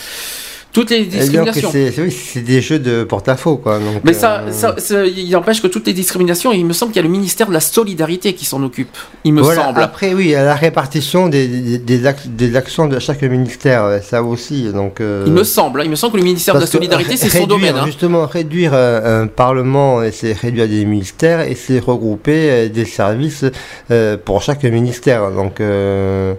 toutes 0.79 0.91
les 0.91 1.05
discriminations. 1.05 1.71
C'est 1.73 1.93
oui, 1.99 2.43
des 2.43 2.61
jeux 2.61 2.79
de 2.79 3.03
porte-à-faux, 3.05 3.57
quoi. 3.57 3.79
donc, 3.79 4.03
Mais 4.05 4.13
ça, 4.13 4.41
euh, 4.43 4.53
ça, 4.53 4.75
ça- 4.79 5.05
il 5.05 5.35
empêche 5.37 5.61
que 5.61 5.67
toutes 5.67 5.87
les 5.87 5.93
discriminations, 5.93 6.53
il 6.53 6.65
me 6.65 6.73
semble 6.73 6.93
qu'il 6.93 7.01
y 7.03 7.05
a 7.05 7.09
le 7.09 7.13
ministère 7.19 7.49
de 7.49 7.53
la 7.53 7.61
solidarité 7.61 8.33
qui 8.35 8.45
s'en 8.45 8.63
occupe. 8.63 8.97
Il 9.25 9.33
me 9.33 9.43
voilà, 9.43 9.65
semble. 9.65 9.81
Après, 9.81 10.15
oui, 10.15 10.25
il 10.27 10.31
y 10.31 10.35
a 10.35 10.45
la 10.45 10.55
répartition 10.55 11.29
des, 11.29 11.49
des, 11.49 11.79
des 11.79 12.03
ac- 12.05 12.29
des 12.29 12.55
actions 12.57 12.87
de 12.87 12.99
chaque 12.99 13.23
ministère, 13.23 14.01
ça 14.03 14.23
aussi. 14.23 14.71
Donc, 14.73 15.01
euh, 15.01 15.25
Il 15.27 15.33
me 15.33 15.45
semble, 15.45 15.81
hein, 15.81 15.85
il 15.85 15.91
me 15.91 15.97
semble 15.97 16.13
que 16.13 16.19
le 16.19 16.25
ministère 16.25 16.55
de 16.55 16.61
la 16.61 16.67
solidarité, 16.67 17.17
c'est 17.17 17.29
son 17.29 17.47
domaine. 17.47 17.75
hein. 17.77 17.87
Justement, 17.87 18.27
réduire 18.27 18.73
euh, 18.75 19.23
un 19.23 19.27
parlement, 19.27 20.01
c'est 20.13 20.33
réduire 20.33 20.69
des 20.69 20.85
ministères, 20.85 21.41
et 21.41 21.55
c'est 21.55 21.81
regrouper 21.81 22.69
des 22.69 22.85
services 22.85 23.45
euh, 23.91 24.17
pour 24.17 24.43
chaque 24.43 24.63
ministère. 24.65 25.31
Donc, 25.33 25.61
euh, 25.61 26.35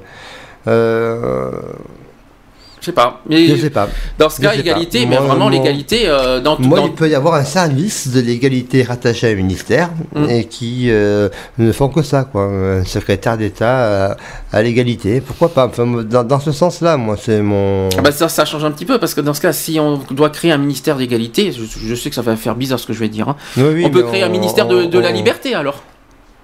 Je 2.82 2.86
sais 2.86 2.92
pas. 2.92 3.22
Mais 3.30 3.46
Je 3.48 3.56
sais 3.56 3.70
pas. 3.70 3.90
Dans 4.18 4.30
ce 4.30 4.40
cas, 4.42 4.52
sais 4.54 4.60
égalité, 4.60 5.04
pas. 5.04 5.10
mais 5.10 5.16
vraiment 5.18 5.50
l'égalité 5.50 6.04
euh, 6.08 6.40
dans 6.40 6.56
tout. 6.56 6.64
Moi, 6.64 6.80
dans- 6.80 6.86
il 6.88 6.94
peut 6.94 7.10
y 7.10 7.16
avoir 7.16 7.34
un 7.36 7.44
service 7.44 8.08
de 8.10 8.22
l'égalité 8.22 8.84
rattaché 8.84 9.28
à 9.28 9.32
un 9.32 9.36
ministère 9.36 9.90
Mm. 10.16 10.30
et 10.30 10.46
qui 10.46 10.90
euh, 10.90 11.30
ne 11.58 11.72
font 11.72 11.90
que 11.90 12.02
ça, 12.02 12.24
quoi. 12.24 12.44
Un 12.46 12.86
secrétaire 12.86 13.38
d'État 13.38 14.12
à, 14.12 14.18
à 14.54 14.62
l'égalité. 14.62 15.20
Pourquoi 15.22 15.50
pas? 15.50 15.68
Enfin, 15.68 15.86
dans, 16.04 16.24
dans 16.24 16.40
ce 16.40 16.52
sens-là, 16.52 16.98
moi, 16.98 17.18
c'est 17.22 17.42
mon. 17.42 17.90
Ah 17.98 18.02
bah 18.02 18.12
ça, 18.12 18.30
ça 18.30 18.46
change 18.46 18.64
un 18.64 18.72
petit 18.72 18.86
peu 18.86 18.98
parce 18.98 19.14
que 19.14 19.22
dans 19.22 19.34
ce 19.34 19.42
cas, 19.42 19.52
si 19.54 19.80
on 19.80 20.00
doit 20.12 20.30
créer 20.30 20.52
un 20.52 20.58
ministère 20.58 20.96
d'égalité, 20.98 21.52
je, 21.52 21.64
je 21.86 21.96
sais 21.96 22.10
que 22.10 22.16
ça 22.16 22.22
va 22.22 22.36
faire 22.36 22.56
bizarre 22.56 22.80
ce 22.80 22.88
que 22.88 22.94
je 22.94 23.00
vais 23.00 23.10
dire. 23.10 23.28
hein. 23.30 23.36
Oui, 23.58 23.64
oui, 23.74 23.84
on 23.86 23.90
peut 23.90 24.04
créer 24.04 24.24
un 24.24 24.30
on- 24.30 24.32
ministère 24.32 24.68
de, 24.68 25.00
la 25.00 25.12
liberté 25.12 25.54
alors. 25.54 25.84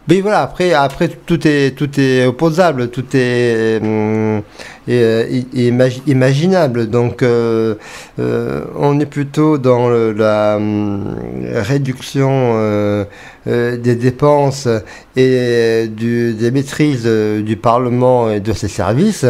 Mais 0.07 0.21
voilà, 0.21 0.43
après, 0.43 0.73
après 0.73 1.07
tout 1.07 1.47
est 1.47 1.75
tout 1.75 1.99
est 1.99 2.27
opposable, 2.27 2.89
tout 2.89 3.05
est, 3.13 3.79
hum, 3.81 4.43
imaginable. 4.87 6.89
Donc, 6.89 7.23
euh, 7.23 7.75
on 8.19 8.99
est 8.99 9.07
plutôt 9.07 9.57
dans 9.57 9.89
la 9.89 10.57
hum, 10.57 11.15
réduction 11.53 13.05
euh, 13.47 13.51
euh, 13.55 13.77
des 13.77 13.95
dépenses 13.95 14.67
et 15.15 15.87
du, 15.87 16.33
des 16.33 16.51
maîtrises 16.51 17.03
euh, 17.05 17.41
du 17.41 17.55
Parlement 17.55 18.29
et 18.29 18.39
de 18.39 18.53
ses 18.53 18.67
services. 18.67 19.25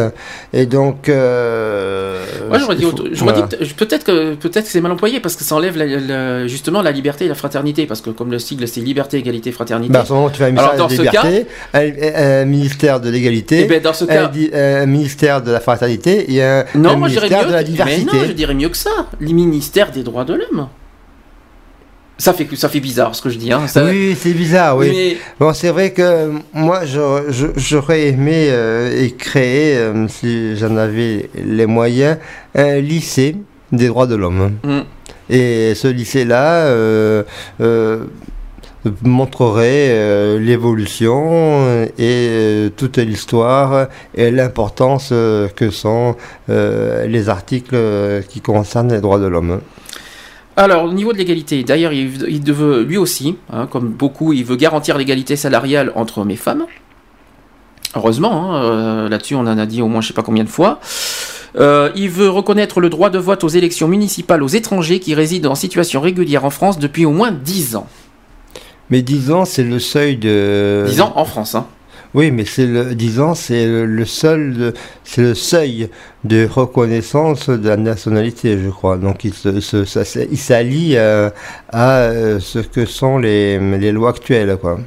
Et 0.52 0.66
donc, 0.66 1.08
euh, 1.08 2.24
Moi 2.48 2.58
j'aurais 2.58 2.76
dit, 2.76 2.84
dit 2.86 3.10
voilà. 3.20 3.42
peut- 3.42 3.56
peut-être 3.76 4.04
que 4.04 4.34
peut-être 4.34 4.64
que 4.64 4.70
c'est 4.70 4.80
mal 4.80 4.92
employé 4.92 5.20
parce 5.20 5.36
que 5.36 5.44
ça 5.44 5.54
enlève 5.54 5.76
la- 5.76 5.86
la- 5.86 6.46
justement 6.46 6.82
la 6.82 6.90
liberté 6.92 7.26
et 7.26 7.28
la 7.28 7.34
fraternité 7.34 7.86
parce 7.86 8.00
que 8.00 8.10
comme 8.10 8.30
le 8.30 8.38
sigle 8.38 8.66
c'est 8.68 8.80
liberté, 8.80 9.18
égalité, 9.18 9.52
fraternité. 9.52 9.92
Bah, 9.92 10.04
moment, 10.08 10.30
tu 10.30 10.38
fais 10.38 10.44
un 10.44 10.46
ministère 10.48 10.72
Alors, 10.72 10.88
dans 10.88 10.92
de 10.94 10.96
ce 10.98 11.02
la 11.02 11.10
cas- 11.12 11.22
liberté, 11.22 11.50
un, 11.74 12.42
un 12.42 12.44
ministère 12.46 13.00
de 13.00 13.10
l'égalité, 13.10 13.60
Eh 13.64 13.64
ben, 13.66 13.80
dans 13.82 13.92
ce 13.92 14.04
un, 14.04 14.08
cas- 14.08 14.28
di- 14.28 14.50
un 14.52 14.86
ministère 14.86 15.42
de 15.42 15.52
la 15.52 15.60
fraternité 15.60 16.32
et 16.32 16.42
un, 16.42 16.64
Non, 16.74 16.90
un 16.90 16.96
moi 16.96 17.08
ministère 17.08 17.46
de 17.46 17.52
la 17.52 17.58
mais 17.58 17.64
diversité. 17.64 18.16
non, 18.16 18.24
je 18.26 18.32
dirais 18.32 18.54
mieux 18.54 18.68
que 18.68 18.76
ça. 18.76 18.90
Le 19.20 19.28
ministère 19.32 19.90
des 19.92 20.02
droits 20.02 20.24
de 20.24 20.34
l'homme. 20.34 20.68
Ça 22.18 22.32
fait 22.32 22.48
ça 22.54 22.68
fait 22.70 22.80
bizarre 22.80 23.14
ce 23.14 23.20
que 23.20 23.28
je 23.28 23.36
dis. 23.36 23.52
Hein. 23.52 23.66
Ça- 23.66 23.84
Oui, 23.84 24.16
c'est 24.18 24.32
bizarre, 24.32 24.76
oui. 24.78 24.90
Mais- 24.90 25.16
Bon, 25.38 25.52
c'est 25.52 25.68
vrai 25.68 25.90
que 25.92 26.30
moi, 26.54 26.80
j'aurais 27.56 28.08
aimé 28.08 28.48
euh, 28.50 29.02
et 29.04 29.10
créer, 29.12 29.76
euh, 29.76 30.08
si 30.08 30.56
j'en 30.56 30.76
avais 30.78 31.28
les 31.34 31.66
moyens, 31.66 32.16
un 32.54 32.76
lycée 32.80 33.36
des 33.70 33.88
droits 33.88 34.06
de 34.06 34.14
l'homme. 34.14 34.52
Mm. 34.64 34.80
Et 35.28 35.74
ce 35.74 35.88
lycée-là 35.88 36.66
euh, 36.68 37.24
montrerait 39.02 40.38
l'évolution 40.38 41.86
et 41.98 42.70
toute 42.76 42.98
l'histoire 42.98 43.88
et 44.14 44.30
l'importance 44.30 45.08
que 45.56 45.70
sont 45.70 46.14
les 46.48 47.28
articles 47.28 47.76
qui 48.28 48.40
concernent 48.40 48.92
les 48.92 49.00
droits 49.00 49.18
de 49.18 49.26
l'homme. 49.26 49.60
Alors, 50.56 50.84
au 50.84 50.92
niveau 50.92 51.12
de 51.12 51.18
l'égalité, 51.18 51.62
d'ailleurs, 51.64 51.92
il, 51.92 52.10
il 52.28 52.52
veut, 52.52 52.82
lui 52.82 52.96
aussi, 52.96 53.36
hein, 53.52 53.66
comme 53.66 53.90
beaucoup, 53.90 54.32
il 54.32 54.44
veut 54.44 54.56
garantir 54.56 54.96
l'égalité 54.96 55.36
salariale 55.36 55.92
entre 55.94 56.18
hommes 56.18 56.30
et 56.30 56.36
femmes. 56.36 56.64
Heureusement, 57.94 58.54
hein, 58.54 58.64
euh, 58.64 59.08
là-dessus, 59.08 59.34
on 59.34 59.40
en 59.40 59.58
a 59.58 59.66
dit 59.66 59.80
au 59.80 59.88
moins 59.88 60.00
je 60.00 60.08
sais 60.08 60.14
pas 60.14 60.22
combien 60.22 60.44
de 60.44 60.48
fois. 60.48 60.80
Euh, 61.56 61.90
il 61.94 62.10
veut 62.10 62.28
reconnaître 62.28 62.80
le 62.80 62.90
droit 62.90 63.08
de 63.08 63.18
vote 63.18 63.42
aux 63.44 63.48
élections 63.48 63.88
municipales 63.88 64.42
aux 64.42 64.48
étrangers 64.48 65.00
qui 65.00 65.14
résident 65.14 65.50
en 65.50 65.54
situation 65.54 66.02
régulière 66.02 66.44
en 66.44 66.50
France 66.50 66.78
depuis 66.78 67.06
au 67.06 67.12
moins 67.12 67.30
10 67.30 67.76
ans. 67.76 67.86
Mais 68.90 69.00
10 69.00 69.30
ans, 69.30 69.44
c'est 69.44 69.64
le 69.64 69.78
seuil 69.78 70.16
de... 70.16 70.84
10 70.86 71.00
ans 71.00 71.12
en 71.16 71.24
France, 71.24 71.54
hein. 71.54 71.66
Oui, 72.14 72.30
mais 72.30 72.44
c'est 72.44 72.66
le 72.66 72.94
10 72.94 73.20
ans, 73.20 73.34
c'est 73.34 73.66
le, 73.66 74.04
seul, 74.06 74.72
c'est 75.04 75.22
le 75.22 75.34
seuil 75.34 75.90
de 76.24 76.46
reconnaissance 76.50 77.48
de 77.50 77.68
la 77.68 77.76
nationalité, 77.76 78.58
je 78.62 78.70
crois. 78.70 78.96
Donc 78.96 79.24
il 79.24 79.34
se, 79.34 79.84
ça- 79.84 80.02
il 80.30 80.38
s'allie 80.38 80.96
euh, 80.96 81.28
à 81.70 81.98
euh, 81.98 82.40
ce 82.40 82.58
que 82.60 82.86
sont 82.86 83.18
les, 83.18 83.58
lois 83.92 84.10
actuelles, 84.10 84.56
quoi. 84.60 84.78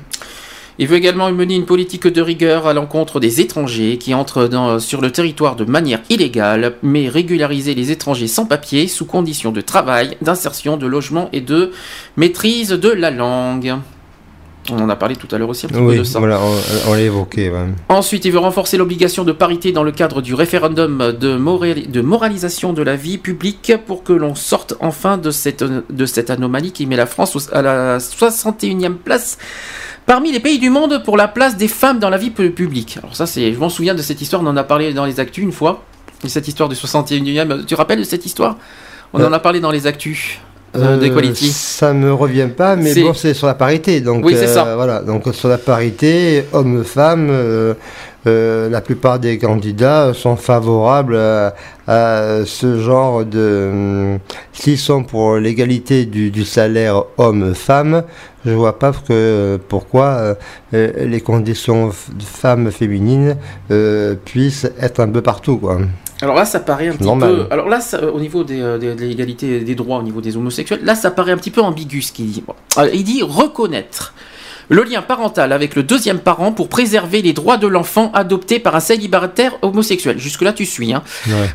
Il 0.82 0.88
veut 0.88 0.96
également 0.96 1.30
mener 1.34 1.56
une 1.56 1.66
politique 1.66 2.08
de 2.08 2.22
rigueur 2.22 2.66
à 2.66 2.74
l'encontre 2.74 3.20
des 3.20 3.42
étrangers 3.42 3.98
qui 3.98 4.14
entrent 4.14 4.50
sur 4.80 5.02
le 5.02 5.12
territoire 5.12 5.58
de 5.58 5.66
manière 5.66 6.00
illégale, 6.10 6.76
mais 6.84 7.10
régulariser 7.10 7.76
les 7.76 7.92
étrangers 7.92 8.28
sans 8.28 8.46
papier 8.46 8.88
sous 8.88 9.04
conditions 9.06 9.52
de 9.52 9.60
travail, 9.60 10.16
d'insertion, 10.22 10.78
de 10.78 10.88
logement 10.88 11.28
et 11.34 11.42
de 11.42 11.72
maîtrise 12.16 12.70
de 12.70 12.90
la 12.90 13.12
langue. 13.12 13.76
On 14.72 14.80
en 14.82 14.90
a 14.90 14.96
parlé 14.96 15.16
tout 15.16 15.28
à 15.34 15.38
l'heure 15.38 15.50
aussi 15.50 15.66
un 15.66 15.70
petit 15.70 15.80
peu 15.80 15.86
Oui, 15.86 15.98
de 16.00 16.04
ça. 16.04 16.20
voilà, 16.20 16.40
on, 16.42 16.90
on 16.90 16.94
l'a 16.94 17.02
évoqué. 17.02 17.50
ouais. 17.50 17.66
Ensuite, 17.90 18.26
il 18.26 18.32
veut 18.32 18.40
renforcer 18.40 18.78
l'obligation 18.78 19.24
de 19.24 19.32
parité 19.32 19.72
dans 19.72 19.84
le 19.84 19.92
cadre 19.92 20.22
du 20.22 20.34
référendum 20.34 21.14
de, 21.20 21.38
morali- 21.38 21.88
de 21.90 22.02
moralisation 22.02 22.74
de 22.74 22.82
la 22.84 22.96
vie 22.96 23.18
publique 23.18 23.74
pour 23.88 24.04
que 24.04 24.14
l'on 24.14 24.36
sorte 24.36 24.74
enfin 24.80 25.18
de 25.18 25.32
cette, 25.32 25.64
de 25.64 26.06
cette 26.06 26.30
anomalie 26.30 26.72
qui 26.72 26.86
met 26.86 26.96
la 26.96 27.06
France 27.06 27.50
à 27.54 27.62
la 27.62 27.98
61e 28.00 28.94
place 28.96 29.38
parmi 30.06 30.32
les 30.32 30.40
pays 30.40 30.60
du 30.60 30.70
monde 30.70 31.04
pour 31.04 31.18
la 31.18 31.28
place 31.28 31.56
des 31.58 31.68
femmes 31.68 32.00
dans 32.00 32.10
la 32.10 32.18
vie 32.18 32.32
pu- 32.32 32.52
publique. 32.52 32.98
Alors 33.02 33.16
ça, 33.16 33.26
c'est, 33.28 33.54
je 33.54 33.60
m'en 33.60 33.70
souviens 33.70 33.94
de 33.96 34.02
cette 34.02 34.22
histoire, 34.22 34.42
on 34.42 34.48
en 34.48 34.58
a 34.58 34.64
parlé 34.64 34.94
dans 34.94 35.06
les 35.06 35.20
actus 35.20 35.44
une 35.44 35.52
fois. 35.52 35.84
Cette 36.28 36.48
histoire 36.48 36.68
du 36.68 36.76
61e, 36.76 37.60
tu 37.60 37.66
te 37.66 37.76
rappelles 37.76 38.00
de 38.00 38.04
cette 38.04 38.26
histoire? 38.26 38.58
On 39.14 39.20
en 39.24 39.32
Euh, 39.32 39.36
a 39.36 39.40
parlé 39.40 39.60
dans 39.60 39.72
les 39.72 39.88
actus 39.88 40.40
d'Equality. 40.74 41.50
Ça 41.50 41.94
me 41.94 42.14
revient 42.14 42.50
pas, 42.56 42.76
mais 42.76 42.94
bon, 42.96 43.14
c'est 43.14 43.34
sur 43.34 43.48
la 43.48 43.54
parité. 43.56 44.02
Donc, 44.02 44.24
Oui, 44.26 44.36
c'est 44.38 44.46
euh, 44.48 44.54
ça. 44.54 44.76
Voilà, 44.76 45.02
donc 45.02 45.24
sur 45.34 45.50
la 45.50 45.58
parité, 45.58 46.46
hommes-femmes, 46.54 47.30
euh, 47.32 47.74
euh, 48.28 48.70
la 48.70 48.82
plupart 48.82 49.18
des 49.20 49.38
candidats 49.38 50.14
sont 50.14 50.36
favorables 50.36 51.16
à, 51.16 51.56
à 51.88 52.46
ce 52.46 52.80
genre 52.80 53.26
de. 53.26 53.70
hum, 53.72 54.20
S'ils 54.54 54.78
sont 54.78 55.04
pour 55.04 55.38
l'égalité 55.38 56.06
du, 56.06 56.30
du 56.30 56.44
salaire 56.44 57.04
homme-femme, 57.18 58.04
je 58.46 58.52
vois 58.52 58.78
pas 58.78 58.92
que, 58.92 59.58
pourquoi 59.70 60.06
euh, 60.06 60.36
euh, 60.74 61.06
les 61.06 61.22
conditions 61.22 61.92
femmes 62.20 62.72
féminines 62.72 63.38
euh, 63.72 64.16
puissent 64.26 64.68
être 64.82 65.00
un 65.00 65.10
peu 65.10 65.22
partout, 65.22 65.58
quoi. 65.58 65.78
Alors 66.22 66.36
là, 66.36 66.46
ça 66.46 66.60
paraît 66.60 66.90
un 66.90 66.94
petit 66.96 67.06
Normal. 67.06 67.36
peu. 67.36 67.48
Alors 67.50 67.70
là, 67.70 67.80
ça, 67.80 68.04
au 68.12 68.20
niveau 68.20 68.44
des, 68.44 68.62
euh, 68.62 68.78
des- 68.78 68.94
de 68.96 69.02
l'égalité 69.06 69.62
des 69.62 69.76
droits, 69.76 69.98
au 70.00 70.04
niveau 70.04 70.20
des 70.22 70.36
homosexuels, 70.36 70.82
là, 70.84 70.96
ça 70.96 71.12
paraît 71.12 71.32
un 71.32 71.38
petit 71.38 71.52
peu 71.52 71.62
ambigu 71.62 72.02
ce 72.02 72.12
qu'il 72.12 72.30
dit. 72.32 72.44
Alors, 72.76 72.94
il 72.94 73.04
dit 73.04 73.22
reconnaître 73.24 74.14
le 74.72 74.84
lien 74.84 75.02
parental 75.02 75.52
avec 75.52 75.76
le 75.76 75.82
deuxième 75.82 76.20
parent 76.20 76.52
pour 76.52 76.70
préserver 76.70 77.22
les 77.24 77.34
droits 77.34 77.58
de 77.58 77.66
l'enfant 77.68 78.12
adopté 78.14 78.60
par 78.60 78.76
un 78.76 78.80
célibataire 78.80 79.58
homosexuel. 79.64 80.20
Jusque-là, 80.20 80.54
tu 80.54 80.66
suis. 80.66 80.94
Hein. 80.94 81.02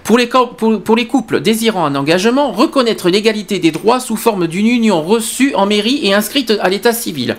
Pour, 0.02 0.18
les, 0.18 0.28
co- 0.28 0.48
pour, 0.48 0.80
pour 0.82 0.96
les 0.96 1.06
couples 1.06 1.40
désirant 1.40 1.84
un 1.84 1.94
engagement, 1.94 2.50
reconnaître 2.50 3.10
l'égalité 3.10 3.58
des 3.60 3.70
droits 3.70 4.00
sous 4.00 4.16
forme 4.16 4.46
d'une 4.48 4.66
union 4.66 5.00
reçue 5.02 5.54
en 5.54 5.66
mairie 5.66 6.00
et 6.02 6.12
inscrite 6.14 6.52
à 6.60 6.68
l'état 6.68 6.92
civil. 6.92 7.36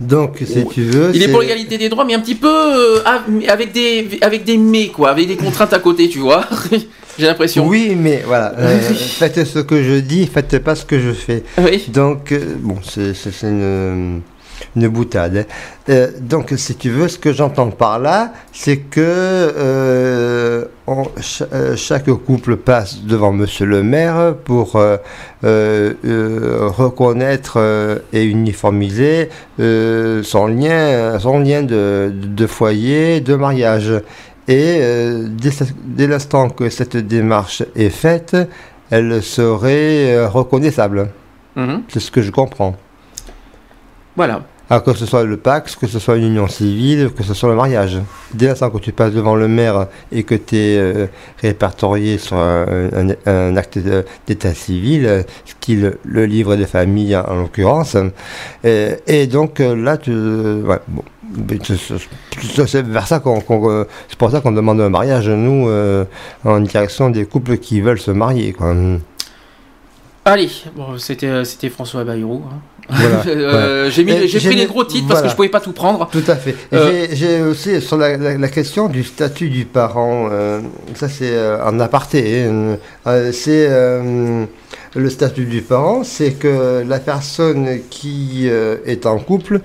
Donc, 0.00 0.38
si 0.44 0.66
tu 0.66 0.82
veux. 0.82 1.10
Il 1.14 1.22
est 1.22 1.28
pour 1.28 1.40
l'égalité 1.40 1.78
des 1.78 1.88
droits, 1.88 2.04
mais 2.04 2.14
un 2.14 2.20
petit 2.20 2.34
peu 2.34 2.48
euh, 2.48 3.00
avec 3.48 3.72
des 3.72 4.18
avec 4.20 4.44
des 4.44 4.58
mais 4.58 4.88
quoi, 4.88 5.10
avec 5.10 5.26
des 5.26 5.36
contraintes 5.36 5.72
à 5.72 5.78
côté, 5.78 6.08
tu 6.08 6.18
vois. 6.18 6.44
J'ai 7.18 7.26
l'impression. 7.26 7.66
Oui, 7.66 7.96
mais 7.98 8.22
voilà, 8.26 8.52
euh, 8.58 8.78
faites 9.18 9.44
ce 9.44 9.60
que 9.60 9.82
je 9.82 9.94
dis, 9.94 10.26
faites 10.26 10.58
pas 10.58 10.74
ce 10.74 10.84
que 10.84 11.00
je 11.00 11.12
fais. 11.12 11.44
Donc, 11.88 12.32
euh, 12.32 12.56
bon, 12.58 12.76
c'est 12.84 13.14
une, 13.42 14.20
une 14.74 14.88
boutade. 14.88 15.46
Euh, 15.88 16.08
donc, 16.20 16.52
si 16.56 16.74
tu 16.76 16.90
veux, 16.90 17.08
ce 17.08 17.18
que 17.18 17.32
j'entends 17.32 17.70
par 17.70 17.98
là, 17.98 18.32
c'est 18.52 18.78
que 18.78 19.00
euh, 19.00 20.64
on- 20.86 21.06
euh, 21.52 21.76
chaque 21.76 22.06
couple 22.10 22.56
passe 22.56 23.02
devant 23.02 23.32
Monsieur 23.32 23.66
le 23.66 23.82
maire 23.82 24.34
pour 24.44 24.76
euh, 24.76 25.94
reconnaître 26.76 27.58
et 28.12 28.24
uniformiser 28.24 29.28
son 29.58 30.46
lien, 30.46 31.18
son 31.18 31.38
lien 31.40 31.62
de, 31.62 32.12
de 32.12 32.46
foyer, 32.46 33.20
de 33.20 33.34
mariage. 33.34 33.92
Et 34.48 34.80
dès, 35.28 36.06
l'instant 36.06 36.50
que 36.50 36.70
cette 36.70 36.96
démarche 36.96 37.62
est 37.74 37.90
faite, 37.90 38.36
elle 38.90 39.22
serait 39.22 40.24
reconnaissable. 40.26 41.08
Mhm. 41.56 41.82
C'est 41.88 42.00
ce 42.00 42.10
que 42.10 42.22
je 42.22 42.30
comprends. 42.30 42.76
Voilà. 44.16 44.42
Alors 44.68 44.82
que 44.82 44.94
ce 44.94 45.06
soit 45.06 45.22
le 45.22 45.36
Pax, 45.36 45.76
que 45.76 45.86
ce 45.86 46.00
soit 46.00 46.16
une 46.16 46.24
union 46.24 46.48
civile, 46.48 47.10
que 47.16 47.22
ce 47.22 47.34
soit 47.34 47.50
le 47.50 47.54
mariage. 47.54 48.00
Dès 48.34 48.46
l'instant 48.48 48.68
que 48.70 48.78
tu 48.78 48.90
passes 48.90 49.12
devant 49.12 49.36
le 49.36 49.46
maire 49.46 49.86
et 50.10 50.24
que 50.24 50.34
tu 50.34 50.56
es 50.56 51.08
répertorié 51.40 52.18
sur 52.18 52.36
un, 52.36 52.66
un- 52.92 53.14
un 53.32 53.56
acte 53.56 53.78
d'état 54.26 54.54
civil, 54.54 55.06
euh, 55.06 55.22
style 55.44 55.98
le 56.04 56.26
livre 56.26 56.56
des 56.56 56.66
familles 56.66 57.14
en, 57.16 57.24
en 57.28 57.36
l'occurrence, 57.42 57.96
euh, 58.64 58.96
et 59.06 59.28
donc 59.28 59.60
euh, 59.60 59.76
là, 59.76 59.98
tu, 59.98 60.10
ouais, 60.12 60.80
bon, 60.88 61.02
mais 61.48 61.58
c'est- 61.62 61.76
c'est 61.76 62.66
c'est 62.66 62.82
vers 62.82 63.06
ça 63.06 63.20
qu'on, 63.20 63.40
qu'on, 63.40 63.70
euh, 63.70 63.84
c'est 64.08 64.18
pour 64.18 64.32
ça 64.32 64.40
qu'on 64.40 64.50
demande 64.52 64.80
un 64.80 64.88
mariage 64.88 65.28
nous 65.28 65.68
euh, 65.68 66.04
en 66.44 66.58
direction 66.58 67.10
des 67.10 67.24
couples 67.26 67.58
qui 67.58 67.80
veulent 67.80 68.00
se 68.00 68.10
marier. 68.10 68.52
Quoi. 68.52 68.74
Allez, 70.24 70.50
bon, 70.74 70.98
c'était 70.98 71.28
euh, 71.28 71.44
c'était 71.44 71.68
François 71.68 72.02
Bayrou. 72.02 72.42
hein. 72.50 72.58
Voilà, 72.88 73.22
Euh, 73.26 73.50
voilà. 73.50 73.90
J'ai 73.90 74.38
pris 74.40 74.56
les 74.56 74.66
gros 74.66 74.84
titres 74.84 75.08
parce 75.08 75.22
que 75.22 75.28
je 75.28 75.34
pouvais 75.36 75.48
pas 75.48 75.60
tout 75.60 75.72
prendre. 75.72 76.08
Tout 76.10 76.22
à 76.28 76.36
fait. 76.36 76.54
Euh, 76.72 77.06
J'ai 77.12 77.42
aussi 77.42 77.80
sur 77.80 77.96
la, 77.96 78.16
la- 78.16 78.38
la 78.38 78.48
question 78.48 78.88
du 78.88 79.02
statut 79.04 79.48
du 79.48 79.64
parent, 79.64 80.28
euh, 80.30 80.60
ça 80.94 81.08
c'est 81.08 81.34
en 81.64 81.78
aparté, 81.80 82.44
hein, 82.44 82.76
c'est 83.32 83.68
le 83.68 85.10
statut 85.10 85.44
du 85.44 85.62
parent, 85.62 86.04
c'est 86.04 86.32
que 86.32 86.84
la 86.86 86.98
personne 87.00 87.80
qui 87.90 88.48
est 88.48 89.06
en 89.06 89.18
couple 89.18 89.60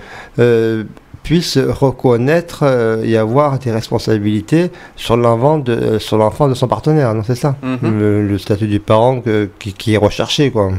puisse 1.24 1.58
reconnaître 1.60 2.62
euh, 2.64 3.04
et 3.06 3.16
avoir 3.16 3.60
des 3.60 3.72
responsabilités 3.72 4.72
sur 4.96 5.16
l'enfant 5.18 5.60
de, 5.60 5.72
euh, 5.72 6.00
sur 6.00 6.18
l'enfant 6.18 6.48
de 6.48 6.56
son 6.56 6.68
partenaire, 6.68 7.14
non 7.14 7.22
c'est 7.24 7.36
ça? 7.36 7.56
Mhm. 7.62 8.00
le, 8.00 8.28
le 8.28 8.38
statut 8.40 8.66
du 8.68 8.80
parent 8.80 9.22
que- 9.22 9.48
qui, 9.60 9.72
qui 9.74 9.94
est 9.94 9.98
recherché, 9.98 10.50
quoi. 10.50 10.72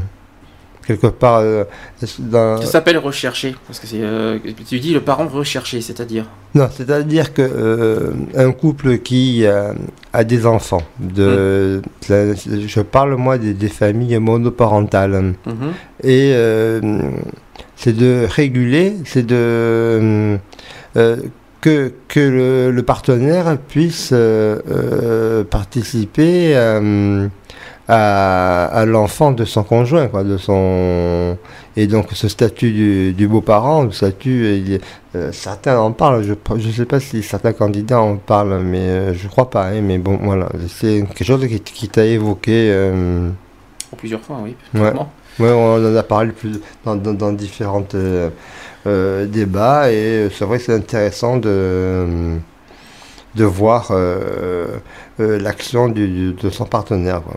Quelque 0.85 1.07
part, 1.07 1.39
euh, 1.39 1.63
dans, 2.19 2.59
Ça 2.61 2.67
s'appelle 2.67 2.97
rechercher. 2.97 3.55
Parce 3.67 3.79
que 3.79 3.87
c'est. 3.87 4.01
euh, 4.01 4.37
tu 4.67 4.79
dis 4.79 4.93
le 4.93 4.99
parent 5.01 5.27
recherché, 5.27 5.79
c'est-à-dire. 5.81 6.25
non, 6.55 6.67
c'est-à-dire 6.75 7.33
que 7.33 7.41
euh, 7.41 8.11
un 8.35 8.51
couple 8.51 8.97
qui 8.97 9.45
euh, 9.45 9.73
a 10.11 10.23
des 10.25 10.45
enfants, 10.45 10.83
de, 10.99 11.81
la- 12.09 12.33
je 12.35 12.81
parle 12.81 13.15
moi 13.15 13.37
des, 13.37 13.53
des 13.53 13.69
familles 13.69 14.19
monoparentales, 14.19 15.33
Mhm. 15.45 15.71
et 16.03 16.31
euh, 16.33 16.81
c'est 17.77 17.95
de 17.95 18.25
réguler, 18.29 18.95
c'est 19.05 19.25
de 19.25 20.37
que, 21.61 21.93
que 22.09 22.19
le, 22.19 22.71
le 22.71 22.83
partenaire 22.83 23.57
puisse 23.69 24.13
participer 25.49 26.55
à, 27.87 28.65
à 28.67 28.85
l'enfant 28.85 29.31
de 29.31 29.45
son 29.45 29.63
conjoint, 29.63 30.07
quoi, 30.07 30.23
de 30.23 30.37
son 30.37 31.37
et 31.75 31.87
donc 31.87 32.07
ce 32.13 32.27
statut 32.27 32.71
du, 32.71 33.13
du 33.13 33.27
beau-parent, 33.27 33.83
le 33.83 33.91
statut, 33.91 34.57
il 34.57 34.73
est- 34.73 34.81
euh, 35.15 35.31
certains 35.31 35.77
en 35.79 35.91
parlent, 35.91 36.23
je 36.23 36.33
ne 36.67 36.71
sais 36.71 36.85
pas 36.85 36.99
si 36.99 37.21
certains 37.23 37.53
candidats 37.53 37.99
en 38.01 38.15
parlent, 38.17 38.61
mais 38.63 38.79
euh, 38.79 39.13
je 39.13 39.27
crois 39.27 39.49
pas, 39.49 39.67
hein, 39.67 39.81
mais 39.81 39.97
bon, 39.97 40.17
voilà, 40.21 40.49
c'est 40.69 41.03
quelque 41.07 41.23
chose 41.23 41.45
qui, 41.47 41.59
qui 41.59 41.89
t'a 41.89 42.05
évoqué. 42.05 42.69
euh, 42.71 43.29
Plusieurs 43.97 44.21
fois, 44.21 44.37
oui. 44.43 44.55
Ouais. 44.73 44.91
Ouais, 45.39 45.49
on 45.51 45.75
en 45.75 45.95
a 45.95 46.03
parlé 46.03 46.31
plus 46.31 46.59
dans, 46.85 46.95
dans, 46.95 47.13
dans 47.13 47.31
différents 47.33 47.85
euh, 47.95 48.29
euh, 48.85 49.25
débats 49.25 49.91
et 49.91 50.29
c'est 50.31 50.45
vrai 50.45 50.59
que 50.59 50.63
c'est 50.65 50.75
intéressant 50.75 51.37
de, 51.37 52.37
de 53.35 53.43
voir 53.43 53.87
euh, 53.91 54.77
euh, 55.19 55.39
l'action 55.39 55.89
de 55.89 56.49
son 56.51 56.65
partenaire. 56.65 57.21
quoi. 57.23 57.35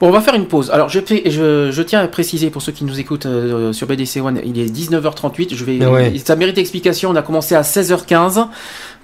Bon, 0.00 0.06
on 0.06 0.10
va 0.12 0.20
faire 0.20 0.34
une 0.34 0.46
pause. 0.46 0.70
Alors, 0.70 0.88
je, 0.88 1.00
je, 1.00 1.70
je 1.72 1.82
tiens 1.82 2.00
à 2.00 2.06
préciser 2.06 2.50
pour 2.50 2.62
ceux 2.62 2.70
qui 2.70 2.84
nous 2.84 3.00
écoutent 3.00 3.26
euh, 3.26 3.72
sur 3.72 3.88
BDC 3.88 4.18
One, 4.22 4.40
il 4.44 4.56
est 4.60 4.66
19h38. 4.72 5.56
Je 5.56 5.64
vais, 5.64 5.84
Ouais. 5.84 6.12
Ça 6.24 6.36
mérite 6.36 6.56
explication. 6.56 7.10
On 7.10 7.16
a 7.16 7.22
commencé 7.22 7.56
à 7.56 7.62
16h15. 7.62 8.46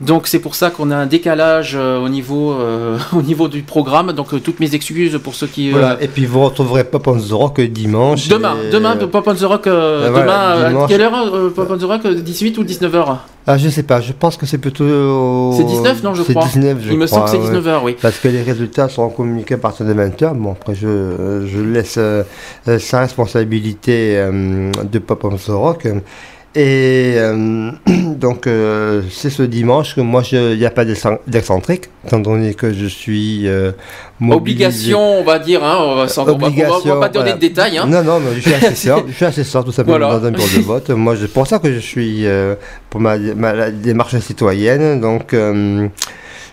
Donc, 0.00 0.28
c'est 0.28 0.38
pour 0.38 0.54
ça 0.54 0.70
qu'on 0.70 0.92
a 0.92 0.96
un 0.96 1.06
décalage 1.06 1.72
euh, 1.74 1.98
au, 1.98 2.08
niveau, 2.08 2.52
euh, 2.52 2.96
au 3.12 3.22
niveau 3.22 3.48
du 3.48 3.62
programme. 3.62 4.12
Donc, 4.12 4.40
toutes 4.42 4.60
mes 4.60 4.76
excuses 4.76 5.18
pour 5.20 5.34
ceux 5.34 5.48
qui. 5.48 5.70
Voilà, 5.70 5.98
et 6.00 6.06
puis 6.06 6.26
vous 6.26 6.44
retrouverez 6.44 6.84
Pop 6.84 7.08
on 7.08 7.18
the 7.18 7.32
Rock 7.32 7.60
dimanche. 7.60 8.28
Demain, 8.28 8.54
et- 8.64 8.70
demain, 8.70 8.96
Pop 8.96 9.26
on 9.26 9.34
the 9.34 9.40
Rock. 9.42 9.64
Ben 9.64 10.10
voilà, 10.12 10.68
demain, 10.70 10.84
à 10.84 10.86
quelle 10.86 11.00
heure 11.00 11.50
Pop 11.54 11.68
on 11.70 11.76
the 11.76 11.82
Rock 11.84 12.02
euh, 12.04 12.14
18 12.14 12.56
ou 12.58 12.62
19h 12.62 13.16
Ah, 13.46 13.58
je 13.58 13.68
sais 13.68 13.82
pas, 13.82 14.00
je 14.00 14.12
pense 14.14 14.38
que 14.38 14.46
c'est 14.46 14.56
plutôt. 14.58 15.52
C'est 15.52 15.64
19, 15.64 16.02
non, 16.02 16.14
je 16.14 16.22
C'est 16.22 16.32
crois. 16.32 16.46
19, 16.46 16.78
je 16.80 16.92
Il 16.92 16.98
me 16.98 17.06
semble 17.06 17.24
que 17.24 17.30
c'est 17.30 17.36
ouais. 17.36 17.42
19 17.44 17.66
heures, 17.68 17.84
oui. 17.84 17.96
Parce 18.00 18.18
que 18.18 18.28
les 18.28 18.42
résultats 18.42 18.88
seront 18.88 19.10
communiqués 19.10 19.54
à 19.54 19.58
partir 19.58 19.84
de 19.84 19.92
20h. 19.92 20.34
Bon, 20.34 20.52
après, 20.52 20.74
je, 20.74 21.46
je 21.46 21.60
laisse 21.60 21.96
euh, 21.98 22.22
euh, 22.68 22.78
sa 22.78 23.00
responsabilité 23.00 24.16
euh, 24.16 24.70
de 24.90 24.98
Pop 24.98 25.24
on 25.24 25.36
the 25.36 25.48
Rock. 25.48 25.86
Et 26.56 27.14
euh, 27.16 27.70
donc, 28.16 28.46
euh, 28.46 29.02
c'est 29.10 29.30
ce 29.30 29.42
dimanche 29.42 29.96
que 29.96 30.00
moi, 30.00 30.22
il 30.30 30.56
n'y 30.56 30.64
a 30.66 30.70
pas 30.70 30.84
d'excen- 30.84 31.18
d'excentrique, 31.26 31.90
étant 32.06 32.20
donné 32.20 32.54
que 32.54 32.72
je 32.72 32.86
suis. 32.86 33.48
euh, 33.48 33.72
Obligation, 34.30 35.18
on 35.20 35.24
va 35.24 35.38
dire. 35.40 35.64
Hein, 35.64 35.76
on 35.80 35.94
va, 35.96 36.02
on 36.02 36.06
va- 36.06 36.06
on 36.22 36.24
va- 36.24 36.32
on 36.32 36.38
va 36.38 36.46
Obligation, 36.46 37.00
pas 37.00 37.08
donner 37.08 37.24
voilà. 37.24 37.32
de 37.34 37.40
détails. 37.40 37.78
Hein. 37.78 37.86
Non, 37.88 38.04
non, 38.04 38.20
mais 38.20 38.34
je 38.36 38.40
suis 38.40 38.54
assesseur, 38.54 39.02
je 39.08 39.12
suis 39.12 39.24
assesseur 39.24 39.64
tout 39.64 39.72
simplement 39.72 39.98
Voilà. 39.98 40.18
dans 40.20 40.26
un 40.26 40.30
bureau 40.30 40.46
de 40.56 40.62
vote. 40.62 40.90
Moi, 40.90 41.16
c'est 41.20 41.32
pour 41.32 41.46
ça 41.46 41.58
que 41.58 41.72
je 41.72 41.80
suis 41.80 42.24
euh, 42.26 42.54
pour 42.88 43.00
ma, 43.00 43.18
ma- 43.18 43.70
démarche 43.70 44.16
citoyenne. 44.20 45.00
Donc, 45.00 45.34
euh, 45.34 45.88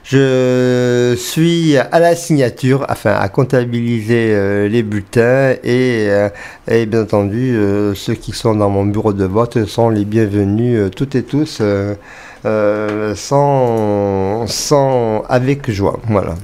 je 0.04 1.16
suis 1.18 1.78
à 1.78 2.00
la 2.00 2.16
signature, 2.16 2.86
enfin 2.90 3.14
à 3.14 3.30
comptabiliser 3.30 4.34
euh, 4.34 4.68
les 4.68 4.84
bulletins 4.84 5.52
et, 5.64 6.08
euh, 6.10 6.30
et 6.68 6.86
bien 6.86 7.04
entendu, 7.04 7.56
euh, 7.56 7.94
ceux 7.94 8.16
qui 8.16 8.32
sont 8.32 8.56
dans 8.56 8.70
mon 8.70 8.86
bureau 8.86 9.14
de 9.14 9.26
vote 9.26 9.66
sont 9.66 9.90
les 9.90 10.06
bienvenus, 10.06 10.90
toutes 10.96 11.16
et 11.16 11.24
tous, 11.24 11.62
sans, 13.16 14.48
sans, 14.48 15.24
avec 15.30 15.70
joie. 15.72 16.00
Voilà. 16.08 16.36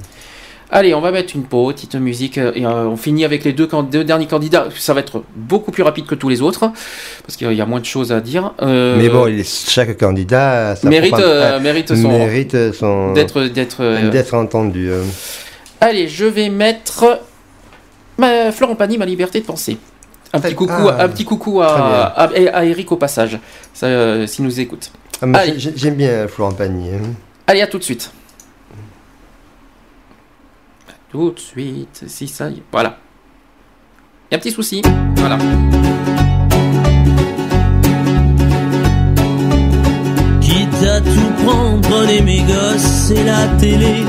Allez, 0.70 0.92
on 0.94 1.00
va 1.00 1.10
mettre 1.12 1.34
une 1.34 1.44
petite 1.44 1.94
musique 1.94 2.36
et 2.36 2.66
euh, 2.66 2.84
on 2.86 2.96
finit 2.98 3.24
avec 3.24 3.42
les 3.44 3.54
deux, 3.54 3.66
can- 3.66 3.82
deux 3.82 4.04
derniers 4.04 4.26
candidats. 4.26 4.68
Ça 4.76 4.92
va 4.92 5.00
être 5.00 5.22
beaucoup 5.34 5.70
plus 5.70 5.82
rapide 5.82 6.04
que 6.04 6.14
tous 6.14 6.28
les 6.28 6.42
autres 6.42 6.70
parce 7.26 7.36
qu'il 7.38 7.50
y 7.54 7.60
a 7.62 7.66
moins 7.66 7.80
de 7.80 7.86
choses 7.86 8.12
à 8.12 8.20
dire. 8.20 8.52
Euh, 8.60 8.96
Mais 8.98 9.08
bon, 9.08 9.26
chaque 9.44 9.96
candidat 9.96 10.70
a 10.72 10.76
sa 10.76 10.88
mérite, 10.90 11.12
propre- 11.12 11.24
euh, 11.26 11.58
mérite 11.60 11.94
son- 11.94 12.08
mérite 12.08 12.72
son- 12.74 13.12
d'être 13.14 13.44
d'être. 13.44 14.10
d'être 14.10 14.34
entendu. 14.34 14.90
Allez, 15.80 16.06
je 16.06 16.26
vais 16.26 16.50
mettre 16.50 17.18
ma, 18.18 18.52
Florent 18.52 18.74
Pagny, 18.74 18.98
ma 18.98 19.06
liberté 19.06 19.40
de 19.40 19.46
penser. 19.46 19.78
Un 20.34 20.40
petit 20.40 20.54
coucou, 20.54 20.72
Ah, 20.90 21.04
un 21.04 21.08
petit 21.08 21.24
coucou 21.24 21.62
à, 21.62 21.68
à, 22.14 22.24
à 22.58 22.64
Eric 22.66 22.92
au 22.92 22.96
passage, 22.96 23.38
ça, 23.72 24.26
s'il 24.26 24.44
nous 24.44 24.60
écoute. 24.60 24.90
Ah, 25.22 25.44
J'aime 25.56 25.94
bien 25.94 26.28
Florent 26.28 26.52
Pagny. 26.52 26.90
hein. 26.90 27.00
Allez, 27.46 27.62
à 27.62 27.66
tout 27.66 27.78
de 27.78 27.84
suite. 27.84 28.10
À 30.88 30.92
Tout 31.18 31.32
de 31.32 31.40
suite, 31.40 32.04
si 32.06 32.28
ça 32.28 32.48
y 32.48 32.58
est. 32.58 32.62
Voilà. 32.70 32.96
Il 34.30 34.30
y 34.30 34.34
a 34.34 34.36
un 34.36 34.40
petit 34.40 34.52
souci. 34.52 34.82
Voilà. 35.16 35.36
Quitte 40.40 40.86
à 40.88 41.00
tout 41.00 41.44
prendre, 41.44 41.80
prenez 41.88 42.20
mes 42.22 42.42
gosses 42.42 43.10
et 43.10 43.24
la 43.24 43.48
télé. 43.58 44.04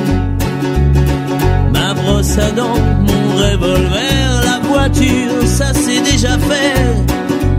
Ma 1.74 1.96
brosse 1.96 2.38
à 2.38 2.52
dents, 2.52 2.78
mon 3.00 3.38
revolver, 3.38 4.42
la 4.46 4.60
voiture, 4.68 5.48
ça 5.48 5.74
c'est 5.74 6.02
déjà 6.02 6.38
fait. 6.38 6.96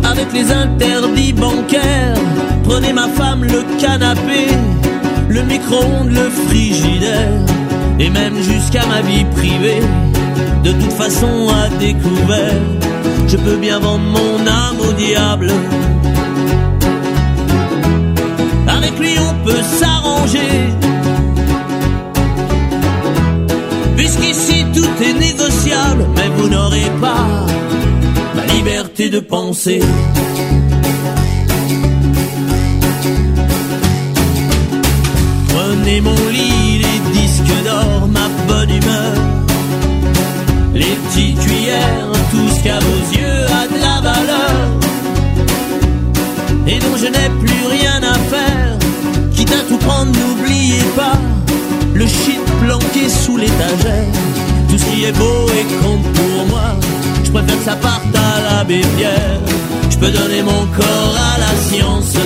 Avec 0.09 0.33
les 0.33 0.53
interdits 0.53 1.33
bancaires, 1.33 2.15
prenez 2.63 2.93
ma 2.93 3.09
femme, 3.09 3.43
le 3.43 3.65
canapé, 3.81 4.47
le 5.29 5.43
micro-ondes, 5.43 6.13
le 6.13 6.31
frigidaire, 6.31 7.45
et 8.01 8.11
même 8.11 8.37
jusqu'à 8.43 8.87
ma 8.87 9.03
vie 9.03 9.25
privée. 9.37 9.83
De 10.65 10.73
toute 10.73 10.93
façon, 10.93 11.49
à 11.49 11.69
découvert, 11.79 12.63
je 13.29 13.37
peux 13.37 13.57
bien 13.57 13.79
vendre 13.79 14.05
mon 14.05 14.47
âme 14.47 14.81
au 14.89 14.93
diable. 14.95 15.51
Avec 18.67 18.99
lui 18.99 19.15
on 19.29 19.45
peut 19.45 19.63
s'arranger. 19.79 20.53
Puisqu'ici 23.97 24.65
tout 24.75 24.95
est 25.05 25.13
négociable, 25.13 26.07
mais 26.17 26.29
vous 26.37 26.49
n'aurez 26.49 26.91
pas 27.01 27.27
ma 28.35 28.45
liberté 28.55 29.11
de 29.11 29.21
penser. 29.21 29.81
Prenez 35.49 36.01
mon 36.01 36.29
lit, 36.37 36.60
les 37.51 37.57
disques 37.57 37.65
d'or, 37.65 38.09
ma 38.09 38.29
bonne 38.47 38.71
humeur. 38.71 39.13
Les 40.75 40.97
petites 41.09 41.39
cuillères, 41.41 42.13
tout 42.31 42.49
ce 42.57 42.63
qu'à 42.63 42.79
vos 42.79 43.17
yeux 43.17 43.45
a 43.61 43.67
de 43.67 43.81
la 43.81 44.01
valeur 44.01 44.81
et 46.67 46.79
dont 46.79 46.97
je 46.97 47.07
n'ai 47.07 47.31
plus 47.41 47.67
rien 47.71 48.01
à 48.03 48.15
faire. 48.15 48.79
Quitte 49.35 49.53
à 49.53 49.63
tout 49.69 49.79
prendre, 49.79 50.13
n'oubliez 50.13 50.85
pas 50.97 51.19
le 51.95 52.07
shit 52.07 52.41
planqué 52.63 53.09
sous 53.09 53.37
l'étagère. 53.37 54.13
Tout 54.69 54.79
ce 54.79 54.85
qui 54.85 55.05
est 55.05 55.13
beau 55.13 55.47
et 55.59 55.65
compte 55.83 56.05
pour 56.15 56.47
moi, 56.47 56.77
je 57.25 57.31
préfère 57.31 57.59
que 57.59 57.65
ça 57.65 57.77
parte 57.77 58.15
à 58.15 58.57
la 58.57 58.65
bébière. 58.65 59.41
Je 59.91 59.97
peux 59.99 60.11
donner 60.11 60.43
mon 60.43 60.67
corps 60.77 61.17
à 61.35 61.39
la 61.41 61.53
science. 61.69 62.17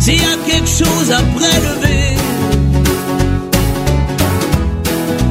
S'il 0.00 0.14
y 0.14 0.24
a 0.24 0.36
quelque 0.46 0.68
chose 0.68 1.10
à 1.12 1.22
prélever 1.38 2.16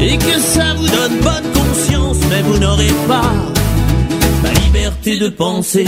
et 0.02 0.18
que 0.18 0.40
ça 0.40 0.74
vous 0.76 0.88
donne 0.88 1.20
bonne 1.22 1.52
conscience, 1.54 2.18
mais 2.30 2.42
vous 2.44 2.58
n'aurez 2.60 2.94
pas 3.08 3.34
ma 4.44 4.52
liberté 4.62 5.18
de 5.18 5.30
penser. 5.30 5.86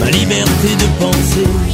Ma 0.00 0.10
liberté 0.10 0.68
de 0.78 1.04
penser. 1.04 1.73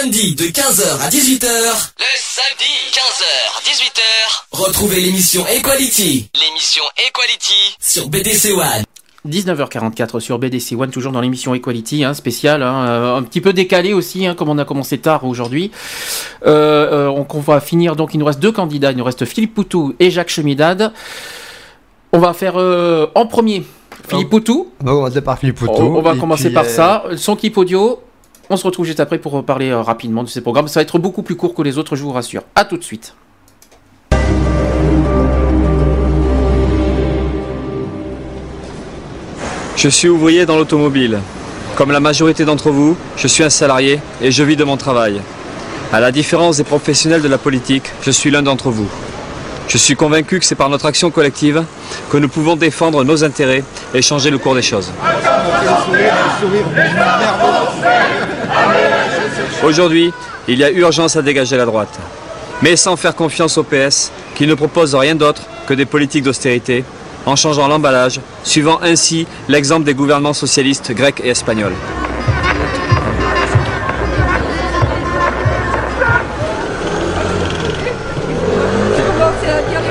Samedi 0.00 0.34
de 0.34 0.44
15h 0.44 0.98
à 1.02 1.08
18h, 1.10 1.44
Le 1.98 2.06
samedi, 2.16 2.72
15h, 2.90 3.66
18h. 3.66 4.00
retrouvez 4.52 4.98
l'émission 5.00 5.44
Equality 5.46 6.30
L'émission 6.40 6.82
Equality. 7.06 7.76
sur 7.78 8.08
BDC 8.08 8.52
One. 8.52 8.84
19h44 9.28 10.20
sur 10.20 10.38
BDC 10.38 10.72
One, 10.78 10.90
toujours 10.90 11.12
dans 11.12 11.20
l'émission 11.20 11.54
Equality, 11.54 12.04
hein, 12.04 12.14
spéciale, 12.14 12.62
hein, 12.62 12.86
euh, 12.88 13.16
un 13.16 13.22
petit 13.24 13.42
peu 13.42 13.52
décalé 13.52 13.92
aussi, 13.92 14.26
hein, 14.26 14.34
comme 14.34 14.48
on 14.48 14.56
a 14.56 14.64
commencé 14.64 14.96
tard 14.96 15.24
aujourd'hui. 15.26 15.70
Euh, 16.46 17.08
euh, 17.08 17.08
on, 17.08 17.26
on 17.28 17.40
va 17.40 17.60
finir, 17.60 17.94
donc 17.94 18.14
il 18.14 18.18
nous 18.20 18.26
reste 18.26 18.40
deux 18.40 18.52
candidats, 18.52 18.92
il 18.92 18.96
nous 18.96 19.04
reste 19.04 19.26
Philippe 19.26 19.52
Poutou 19.54 19.94
et 20.00 20.10
Jacques 20.10 20.30
Chemidade. 20.30 20.94
On 22.12 22.20
va 22.20 22.32
faire 22.32 22.54
euh, 22.56 23.08
en 23.14 23.26
premier 23.26 23.64
Philippe 24.08 24.30
Poutou. 24.30 24.72
On 24.80 24.86
va 24.86 24.92
commencer 24.92 25.20
par 25.20 25.38
Philippe 25.38 25.56
Poutou. 25.58 25.72
On, 25.82 25.96
on 25.96 26.02
va 26.02 26.16
commencer 26.16 26.44
puis, 26.46 26.54
par 26.54 26.64
euh, 26.64 26.68
ça. 26.68 27.04
Son 27.18 27.36
clip 27.36 27.58
audio. 27.58 28.00
On 28.52 28.56
se 28.56 28.64
retrouve 28.64 28.84
juste 28.84 28.98
après 28.98 29.18
pour 29.18 29.44
parler 29.44 29.70
euh, 29.70 29.80
rapidement 29.80 30.24
de 30.24 30.28
ces 30.28 30.40
programmes. 30.40 30.66
Ça 30.66 30.80
va 30.80 30.82
être 30.82 30.98
beaucoup 30.98 31.22
plus 31.22 31.36
court 31.36 31.54
que 31.54 31.62
les 31.62 31.78
autres, 31.78 31.94
je 31.94 32.02
vous 32.02 32.10
rassure. 32.10 32.42
À 32.56 32.64
tout 32.64 32.76
de 32.76 32.82
suite. 32.82 33.14
Je 39.76 39.88
suis 39.88 40.08
ouvrier 40.08 40.46
dans 40.46 40.56
l'automobile. 40.56 41.20
Comme 41.76 41.92
la 41.92 42.00
majorité 42.00 42.44
d'entre 42.44 42.70
vous, 42.70 42.96
je 43.16 43.28
suis 43.28 43.44
un 43.44 43.50
salarié 43.50 44.00
et 44.20 44.32
je 44.32 44.42
vis 44.42 44.56
de 44.56 44.64
mon 44.64 44.76
travail. 44.76 45.20
À 45.92 46.00
la 46.00 46.10
différence 46.10 46.56
des 46.56 46.64
professionnels 46.64 47.22
de 47.22 47.28
la 47.28 47.38
politique, 47.38 47.84
je 48.02 48.10
suis 48.10 48.32
l'un 48.32 48.42
d'entre 48.42 48.70
vous. 48.70 48.88
Je 49.68 49.78
suis 49.78 49.94
convaincu 49.94 50.40
que 50.40 50.44
c'est 50.44 50.56
par 50.56 50.68
notre 50.68 50.86
action 50.86 51.12
collective 51.12 51.62
que 52.10 52.16
nous 52.16 52.28
pouvons 52.28 52.56
défendre 52.56 53.04
nos 53.04 53.22
intérêts 53.22 53.62
et 53.94 54.02
changer 54.02 54.30
le 54.30 54.38
cours 54.38 54.56
des 54.56 54.62
choses. 54.62 54.90
Aujourd'hui, 59.62 60.12
il 60.48 60.58
y 60.58 60.64
a 60.64 60.70
urgence 60.70 61.16
à 61.16 61.22
dégager 61.22 61.56
la 61.56 61.66
droite. 61.66 61.98
Mais 62.62 62.76
sans 62.76 62.96
faire 62.96 63.14
confiance 63.14 63.56
au 63.58 63.62
PS, 63.62 64.10
qui 64.34 64.46
ne 64.46 64.54
propose 64.54 64.94
rien 64.94 65.14
d'autre 65.14 65.42
que 65.66 65.74
des 65.74 65.86
politiques 65.86 66.24
d'austérité, 66.24 66.84
en 67.26 67.36
changeant 67.36 67.68
l'emballage, 67.68 68.20
suivant 68.42 68.80
ainsi 68.82 69.26
l'exemple 69.48 69.84
des 69.84 69.94
gouvernements 69.94 70.32
socialistes 70.32 70.92
grecs 70.92 71.20
et 71.22 71.28
espagnols. 71.28 71.74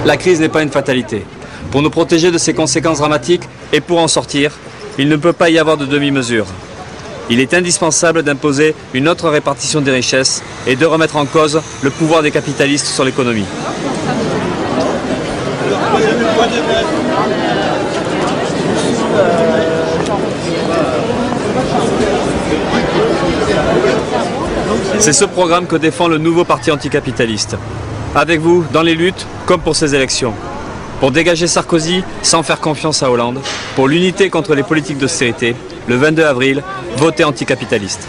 La 0.06 0.18
crise 0.18 0.40
n'est 0.40 0.50
pas 0.50 0.64
une 0.64 0.72
fatalité. 0.72 1.26
Pour 1.72 1.84
nous 1.84 1.92
protéger 1.92 2.32
de 2.32 2.38
ses 2.40 2.54
conséquences 2.54 2.98
dramatiques 2.98 3.44
et 3.72 3.82
pour 3.82 4.00
en 4.00 4.08
sortir, 4.08 4.52
il 4.98 5.08
ne 5.08 5.16
peut 5.16 5.34
pas 5.34 5.50
y 5.50 5.60
avoir 5.60 5.78
de 5.78 5.86
demi-mesure. 5.86 6.48
Il 7.32 7.40
est 7.40 7.54
indispensable 7.54 8.24
d'imposer 8.24 8.74
une 8.94 9.08
autre 9.08 9.30
répartition 9.30 9.82
des 9.82 9.92
richesses 9.92 10.42
et 10.66 10.76
de 10.76 10.86
remettre 10.86 11.16
en 11.16 11.26
cause 11.26 11.62
le 11.84 11.90
pouvoir 11.92 12.24
des 12.24 12.32
capitalistes 12.32 12.88
sur 12.88 13.06
l'économie. 13.06 13.46
C'est 25.00 25.14
ce 25.14 25.26
programme 25.26 25.68
que 25.68 25.76
défend 25.76 26.08
le 26.08 26.18
nouveau 26.18 26.44
parti 26.44 26.72
anticapitaliste. 26.72 27.56
Avec 28.16 28.40
vous, 28.42 28.66
dans 28.74 28.82
les 28.82 28.96
luttes, 28.96 29.28
comme 29.46 29.62
pour 29.62 29.76
ces 29.76 29.94
élections. 29.94 30.34
Pour 31.00 31.12
dégager 31.12 31.48
Sarkozy 31.48 32.04
sans 32.24 32.44
faire 32.44 32.60
confiance 32.60 33.04
à 33.04 33.12
Hollande. 33.12 33.40
Pour 33.76 33.88
l'unité 33.88 34.30
contre 34.30 34.56
les 34.56 34.64
politiques 34.64 34.98
d'austérité. 34.98 35.56
Le 35.90 35.96
22 35.96 36.24
avril, 36.24 36.62
votez 36.98 37.24
anticapitaliste. 37.24 38.08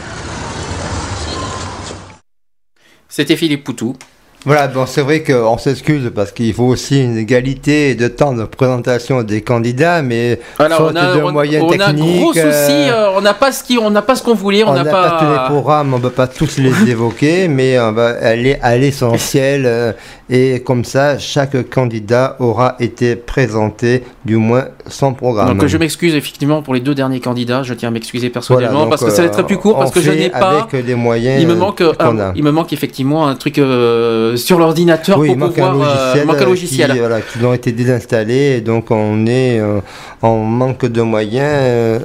C'était 3.09 3.36
Philippe 3.36 3.65
Poutou. 3.65 3.97
Voilà, 4.44 4.68
bon, 4.68 4.84
c'est 4.86 5.00
vrai 5.02 5.23
qu'on 5.23 5.57
s'excuse 5.59 6.10
parce 6.15 6.33
qu'il 6.33 6.52
faut 6.55 6.65
aussi 6.65 7.02
une 7.02 7.17
égalité 7.18 7.94
de 7.94 8.09
temps 8.09 8.33
de 8.34 8.44
présentation 8.44 9.23
des 9.23 9.41
candidats, 9.42 10.00
mais 10.00 10.41
Alors, 10.59 10.78
faute 10.78 10.92
on 10.92 10.97
a, 10.97 11.15
de 11.17 11.23
on- 11.23 11.33
moyens 11.33 11.65
on 11.67 11.70
a 11.78 11.84
un 11.84 11.92
techniques, 11.94 12.20
gros 12.20 12.33
souci, 12.33 12.42
euh, 12.49 12.91
euh, 12.92 13.10
on 13.17 13.20
n'a 13.23 13.34
pas 13.34 13.52
ce 13.52 13.62
qui- 13.65 13.76
on 13.78 13.91
n'a 13.91 14.00
pas 14.02 14.15
ce 14.17 14.23
qu'on 14.23 14.34
voulait, 14.34 14.62
on 14.65 14.73
n'a 14.75 14.83
n'a 14.84 14.91
pas. 14.91 15.10
pas... 15.10 15.18
tous 15.18 15.31
les 15.31 15.49
programmes, 15.55 15.92
on 15.94 15.99
ne 15.99 16.02
peut 16.02 16.10
pas 16.10 16.26
tous 16.26 16.57
les 16.59 16.73
évoquer, 16.91 17.49
mais 17.49 17.78
on 17.81 17.92
va 17.92 18.09
aller 18.23 18.59
à 18.62 18.76
l'essentiel. 18.76 19.94
Euh, 20.31 20.55
et 20.55 20.60
comme 20.60 20.84
ça, 20.84 21.18
chaque 21.18 21.70
candidat 21.70 22.36
aura 22.39 22.76
été 22.81 23.17
présenté, 23.17 24.02
du 24.25 24.36
moins 24.36 24.67
son 24.89 25.15
programme. 25.15 25.59
Donc 25.59 25.67
je 25.67 25.76
m'excuse 25.76 26.15
effectivement 26.15 26.62
pour 26.62 26.75
les 26.75 26.81
deux 26.81 26.94
derniers 26.94 27.20
candidats, 27.20 27.62
je 27.62 27.75
tiens 27.75 27.89
à 27.89 27.92
m'excuser 27.92 28.31
personnellement 28.31 28.86
Voilà, 28.86 28.91
parce 28.91 29.05
que 29.05 29.10
ça 29.10 29.23
va 29.23 29.28
être 29.28 29.41
euh, 29.41 29.44
plus 29.44 29.59
court 29.59 29.78
parce 29.78 29.91
que 29.91 30.00
je 30.00 30.10
n'ai 30.10 30.31
pas 30.31 30.68
avec 30.70 30.86
les 30.86 30.94
moyens 30.94 31.41
il 31.41 31.49
me 31.49 31.55
euh, 31.55 31.57
manque 31.57 31.83
ah, 31.99 32.09
a. 32.09 32.33
il 32.34 32.42
me 32.42 32.50
manque 32.50 32.73
effectivement 32.73 33.26
un 33.26 33.34
truc 33.34 33.59
euh, 33.59 34.36
sur 34.36 34.59
l'ordinateur 34.59 35.18
Oui, 35.18 35.28
pour 35.28 35.36
il 35.36 35.39
manque 35.39 35.55
pouvoir 35.55 35.75
un 35.75 35.78
logiciel, 35.78 36.20
euh, 36.20 36.25
manque 36.26 36.36
un 36.36 36.41
euh, 36.41 36.47
logiciel. 36.47 36.92
Qui, 36.92 36.99
voilà, 36.99 37.20
qui 37.20 37.44
ont 37.44 37.55
été 37.55 37.73
désinstallés, 37.73 38.57
et 38.57 38.60
donc 38.60 38.91
on 38.91 39.26
est 39.26 39.59
euh, 39.59 39.81
en 40.23 40.36
manque 40.39 40.86
de 40.86 41.02
moyens 41.02 41.44
euh, 41.44 41.99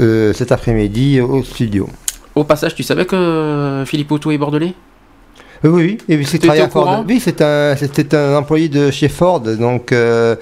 euh, 0.00 0.32
cet 0.32 0.52
après-midi 0.52 1.20
au 1.20 1.42
studio. 1.42 1.88
Au 2.34 2.44
passage, 2.44 2.74
tu 2.74 2.82
savais 2.82 3.04
que 3.04 3.16
euh, 3.16 3.84
Philippe 3.84 4.10
Auto 4.10 4.30
est 4.30 4.38
bordelais? 4.38 4.74
Euh, 4.74 4.91
Oui, 5.64 5.70
oui, 5.70 5.98
et 6.08 6.16
puis 6.16 6.26
c'est 6.26 6.38
travaillé 6.38 6.62
à 6.62 6.68
Ford. 6.68 7.04
Oui, 7.06 7.20
c'est 7.22 7.40
un, 7.40 7.76
c'était 7.76 8.16
un 8.16 8.36
employé 8.36 8.68
de 8.68 8.90
chez 8.90 9.08
Ford, 9.08 9.40
donc 9.40 9.92
euh, 9.92 10.34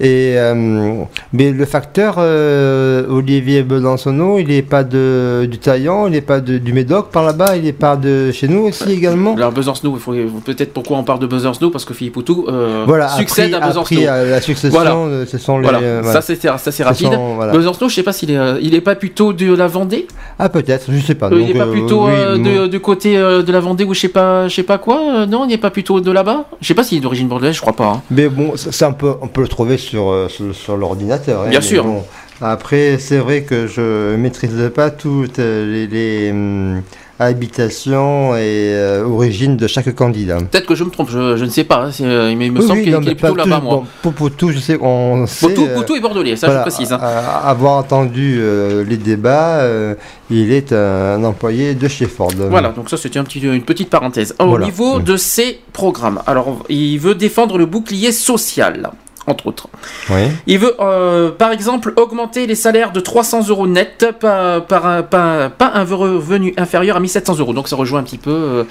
et 0.00 0.34
euh, 0.36 1.02
mais 1.32 1.50
le 1.50 1.64
facteur 1.64 2.16
euh, 2.18 3.04
Olivier 3.08 3.62
Besançonneau, 3.62 4.38
il 4.38 4.48
n'est 4.48 4.62
pas 4.62 4.84
de 4.84 5.46
du 5.50 5.58
Taillan, 5.58 6.06
il 6.06 6.12
n'est 6.12 6.20
pas 6.20 6.40
de, 6.40 6.58
du 6.58 6.72
Médoc 6.72 7.10
par 7.10 7.24
là-bas, 7.24 7.56
il 7.56 7.66
est 7.66 7.72
pas 7.72 7.96
de 7.96 8.30
chez 8.30 8.48
nous 8.48 8.64
aussi 8.68 8.90
également. 8.92 9.34
Alors 9.34 9.52
faut 9.52 10.12
peut-être 10.44 10.72
pourquoi 10.72 10.98
on 10.98 11.04
parle 11.04 11.18
de 11.18 11.26
Besancenot 11.26 11.70
parce 11.70 11.84
que 11.84 11.94
Philippe 11.94 12.16
Auto 12.16 12.46
euh, 12.48 12.84
Voilà, 12.86 13.08
succède 13.08 13.52
après- 13.54 13.64
à 13.64 13.68
Besancenot. 13.68 14.00
après, 14.00 14.08
euh, 14.08 14.30
la 14.30 14.40
succession, 14.40 14.78
Voilà. 14.78 15.26
ce 15.26 15.38
sont 15.38 15.58
les, 15.58 15.68
Voilà. 15.68 16.02
Ça 16.12 16.20
c'est 16.20 16.40
Ce 16.40 16.82
rapide. 16.82 17.12
sont-. 17.12 17.38
Besancenot, 17.52 17.88
je 17.88 17.94
sais 17.94 18.02
pas 18.02 18.12
s'il 18.12 18.30
est 18.30 18.38
il 18.62 18.74
est 18.74 18.80
pas 18.80 18.94
plutôt 18.94 19.32
de 19.32 19.54
la 19.54 19.66
Vendée 19.66 20.06
Ah 20.38 20.48
peut-être, 20.48 20.86
je 20.90 20.98
sais 21.00 21.14
pas. 21.14 21.28
Il 21.32 21.46
n'est 21.46 21.54
pas 21.54 21.66
plutôt 21.66 22.06
oui, 22.06 22.42
de- 22.42 22.66
du 22.66 22.80
côté 22.80 23.16
de 23.16 23.52
la 23.52 23.60
Vendée 23.60 23.84
ou 23.84 23.94
je 23.94 24.00
sais 24.00 24.08
pas, 24.08 24.48
je 24.48 24.54
sais 24.54 24.62
pas 24.62 24.78
quoi. 24.78 25.26
non, 25.26 25.44
il 25.44 25.48
n'est 25.48 25.58
pas 25.58 25.70
plutôt 25.70 26.00
de 26.00 26.10
là-bas? 26.12 26.44
Je 26.60 26.66
sais 26.66 26.74
pas 26.74 26.82
s'il 26.84 26.98
est 26.98 27.00
d'origine 27.00 27.28
bordelaise, 27.28 27.54
je 27.56 27.60
crois 27.60 27.72
pas. 27.72 27.86
hein. 27.96 28.02
Mais 28.10 28.28
bon, 28.28 28.56
ça, 28.56 28.72
ça, 28.72 28.88
on, 28.88 28.92
peut, 28.92 29.14
on 29.22 29.28
peut 29.28 29.40
le 29.42 29.48
trouver 29.48 29.76
sur, 29.76 29.87
euh, 29.96 30.28
sur, 30.28 30.54
sur 30.54 30.76
l'ordinateur. 30.76 31.42
hein, 31.42 31.48
Bien 31.50 31.60
sûr. 31.60 31.84
bon. 31.84 32.04
Après, 32.40 32.98
c'est 32.98 33.18
vrai 33.18 33.42
que 33.42 33.66
je 33.66 34.14
maîtrise 34.16 34.70
pas 34.74 34.90
toutes 34.90 35.38
les, 35.38 35.86
les, 35.88 36.30
hum, 36.30 36.82
habitations 37.18 38.36
et 38.36 38.72
euh, 38.74 39.04
origines 39.04 39.56
de 39.56 39.66
chaque 39.66 39.92
candidat. 39.94 40.36
Peut-être 40.38 40.66
que 40.66 40.76
je 40.76 40.84
me 40.84 40.90
trompe, 40.90 41.10
je, 41.10 41.36
je 41.36 41.44
ne 41.44 41.50
sais 41.50 41.64
pas. 41.64 41.86
hein, 41.86 41.90
euh, 42.02 42.32
mais 42.36 42.46
il 42.46 42.52
me 42.52 42.60
Oui, 42.60 42.66
semble 42.66 42.78
oui, 42.78 42.84
qu'il 42.84 42.94
qu'il 43.00 43.08
est 43.10 43.14
plutôt 43.16 43.34
là-bas, 43.34 43.60
moi. 43.60 43.82
pour, 44.02 44.12
pour 44.12 44.30
tout, 44.30 44.50
je 44.50 44.60
sais, 44.60 44.78
on 44.80 45.26
sait. 45.26 45.48
Poutou, 45.48 45.64
euh, 45.66 45.74
Poutou 45.74 45.96
est 45.96 46.00
bordelais, 46.00 46.36
ça 46.36 46.46
voilà, 46.46 46.60
je 46.64 46.68
précise. 46.70 46.92
hein. 46.92 46.98
à- 47.02 47.48
avoir 47.50 47.72
entendu 47.78 48.36
euh, 48.38 48.84
les 48.84 48.96
débats, 48.96 49.58
euh, 49.58 49.94
il 50.30 50.52
est 50.52 50.72
un 50.72 51.22
employé 51.24 51.74
de 51.74 51.88
chez 51.88 52.06
Ford. 52.06 52.30
Voilà, 52.50 52.68
donc 52.70 52.88
ça 52.90 52.96
c'était 52.96 53.18
un 53.18 53.24
petit, 53.24 53.40
une 53.40 53.62
petite 53.62 53.90
parenthèse. 53.90 54.34
Au 54.38 54.46
Voilà. 54.50 54.66
niveau 54.66 55.00
Mm. 55.00 55.02
de 55.04 55.16
ses 55.16 55.58
programmes, 55.72 56.20
alors 56.26 56.64
il 56.68 56.98
veut 56.98 57.14
défendre 57.16 57.58
le 57.58 57.66
bouclier 57.66 58.12
social. 58.12 58.90
Entre 59.28 59.46
autres. 59.46 59.68
Oui. 60.10 60.28
Il 60.46 60.58
veut, 60.58 60.74
euh, 60.80 61.30
par 61.30 61.52
exemple, 61.52 61.92
augmenter 61.96 62.46
les 62.46 62.54
salaires 62.54 62.92
de 62.92 63.00
300 63.00 63.48
euros 63.48 63.66
net 63.66 64.04
un, 64.22 64.60
pas, 64.60 65.50
pas 65.50 65.70
un 65.74 65.84
revenu 65.84 66.54
inférieur 66.56 66.96
à 66.96 67.00
1700 67.00 67.38
euros. 67.38 67.52
Donc 67.52 67.68
ça 67.68 67.76
rejoint 67.76 68.00
un 68.00 68.04
petit 68.04 68.18
peu 68.18 68.30
euh, 68.30 68.64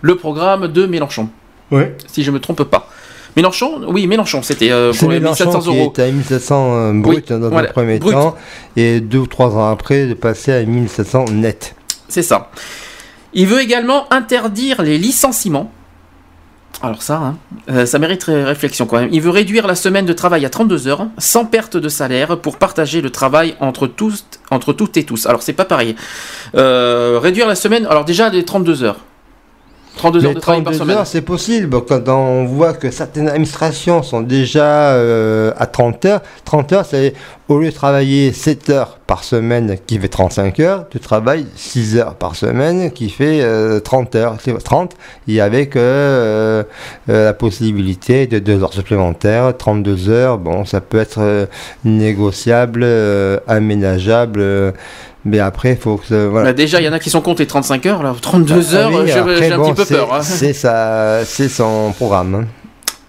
le 0.00 0.16
programme 0.16 0.68
de 0.68 0.86
Mélenchon. 0.86 1.28
Oui. 1.70 1.82
Si 2.06 2.22
je 2.22 2.30
me 2.30 2.40
trompe 2.40 2.64
pas. 2.64 2.88
Mélenchon, 3.36 3.82
oui, 3.88 4.08
Mélenchon, 4.08 4.42
c'était 4.42 4.72
euh, 4.72 4.92
pour 4.92 5.10
les 5.10 5.20
Mélenchon 5.20 5.44
1700 5.44 5.70
qui 5.70 5.78
euros. 5.78 5.90
était 5.90 6.02
à 6.02 6.10
1700 6.10 6.74
euh, 6.74 6.92
brut 6.94 7.32
dans 7.32 7.50
voilà, 7.50 7.68
le 7.68 7.72
premier 7.72 7.98
brut. 8.00 8.12
temps, 8.12 8.34
et 8.76 9.00
deux 9.00 9.18
ou 9.18 9.26
trois 9.28 9.54
ans 9.54 9.70
après, 9.70 10.06
de 10.06 10.14
passer 10.14 10.52
à 10.52 10.64
1700 10.64 11.26
net. 11.32 11.76
C'est 12.08 12.22
ça. 12.22 12.50
Il 13.34 13.46
veut 13.46 13.60
également 13.60 14.12
interdire 14.12 14.82
les 14.82 14.98
licenciements. 14.98 15.70
Alors 16.80 17.02
ça, 17.02 17.16
hein, 17.16 17.36
euh, 17.70 17.86
ça 17.86 17.98
mérite 17.98 18.22
ré- 18.22 18.44
réflexion 18.44 18.86
quand 18.86 18.98
même. 19.00 19.08
Il 19.12 19.20
veut 19.20 19.30
réduire 19.30 19.66
la 19.66 19.74
semaine 19.74 20.06
de 20.06 20.12
travail 20.12 20.44
à 20.46 20.50
32 20.50 20.86
heures, 20.86 21.08
sans 21.18 21.44
perte 21.44 21.76
de 21.76 21.88
salaire, 21.88 22.38
pour 22.38 22.56
partager 22.56 23.00
le 23.00 23.10
travail 23.10 23.56
entre 23.60 23.88
toutes 23.88 24.96
et 24.96 25.04
tous. 25.04 25.26
Alors 25.26 25.42
c'est 25.42 25.52
pas 25.54 25.64
pareil. 25.64 25.96
Euh, 26.54 27.18
réduire 27.20 27.48
la 27.48 27.56
semaine, 27.56 27.84
alors 27.86 28.04
déjà 28.04 28.28
les 28.28 28.44
32 28.44 28.84
heures. 28.84 28.98
32 29.98 30.24
heures 30.24 30.30
Mais 30.30 30.34
de 30.34 30.40
travail 30.40 30.62
par 30.62 30.72
32 30.72 30.84
semaine. 30.84 30.96
heures, 30.98 31.06
c'est 31.06 31.20
possible. 31.22 31.80
Quand 31.86 32.08
on 32.08 32.44
voit 32.46 32.72
que 32.72 32.90
certaines 32.90 33.28
administrations 33.28 34.02
sont 34.02 34.22
déjà 34.22 34.92
euh, 34.94 35.52
à 35.58 35.66
30 35.66 36.04
heures, 36.06 36.22
30 36.44 36.72
heures, 36.72 36.86
c'est 36.86 37.12
au 37.48 37.58
lieu 37.58 37.68
de 37.68 37.74
travailler 37.74 38.32
7 38.32 38.70
heures 38.70 38.98
par 39.06 39.24
semaine 39.24 39.76
qui 39.86 39.98
fait 39.98 40.08
35 40.08 40.60
heures, 40.60 40.86
tu 40.90 41.00
travailles 41.00 41.46
6 41.56 41.96
heures 41.96 42.14
par 42.14 42.36
semaine 42.36 42.90
qui 42.90 43.08
fait 43.08 43.40
euh, 43.42 43.80
30 43.80 44.14
heures. 44.16 44.36
C'est 44.42 44.56
30 44.56 44.94
et 45.28 45.40
avec 45.40 45.74
euh, 45.76 46.62
euh, 47.08 47.24
la 47.24 47.32
possibilité 47.32 48.26
de 48.26 48.38
2 48.38 48.62
heures 48.62 48.72
supplémentaires, 48.74 49.56
32 49.56 50.08
heures. 50.10 50.38
Bon, 50.38 50.64
ça 50.64 50.80
peut 50.80 50.98
être 50.98 51.20
euh, 51.20 51.46
négociable, 51.84 52.82
euh, 52.84 53.38
aménageable. 53.46 54.74
Euh, 55.28 55.30
mais 55.30 55.38
après, 55.40 55.72
il 55.72 55.76
faut 55.78 55.96
que. 55.96 56.06
ça- 56.06 56.26
voilà. 56.28 56.46
Bah, 56.48 56.52
déjà, 56.52 56.80
il 56.80 56.84
y 56.84 56.88
en 56.88 56.92
a 56.92 56.98
qui 56.98 57.10
sont 57.10 57.20
comptés 57.20 57.46
35 57.46 57.86
heures, 57.86 58.02
là, 58.02 58.14
32 58.20 58.54
Ah 58.72 58.76
heures, 58.76 58.90
oui, 58.92 59.02
j'ai 59.06 59.52
un 59.52 59.58
petit 59.60 59.72
peu 59.74 59.84
peur. 59.84 60.14
hein. 60.14 60.22
C'est 60.22 61.48
son 61.48 61.92
programme. 61.96 62.46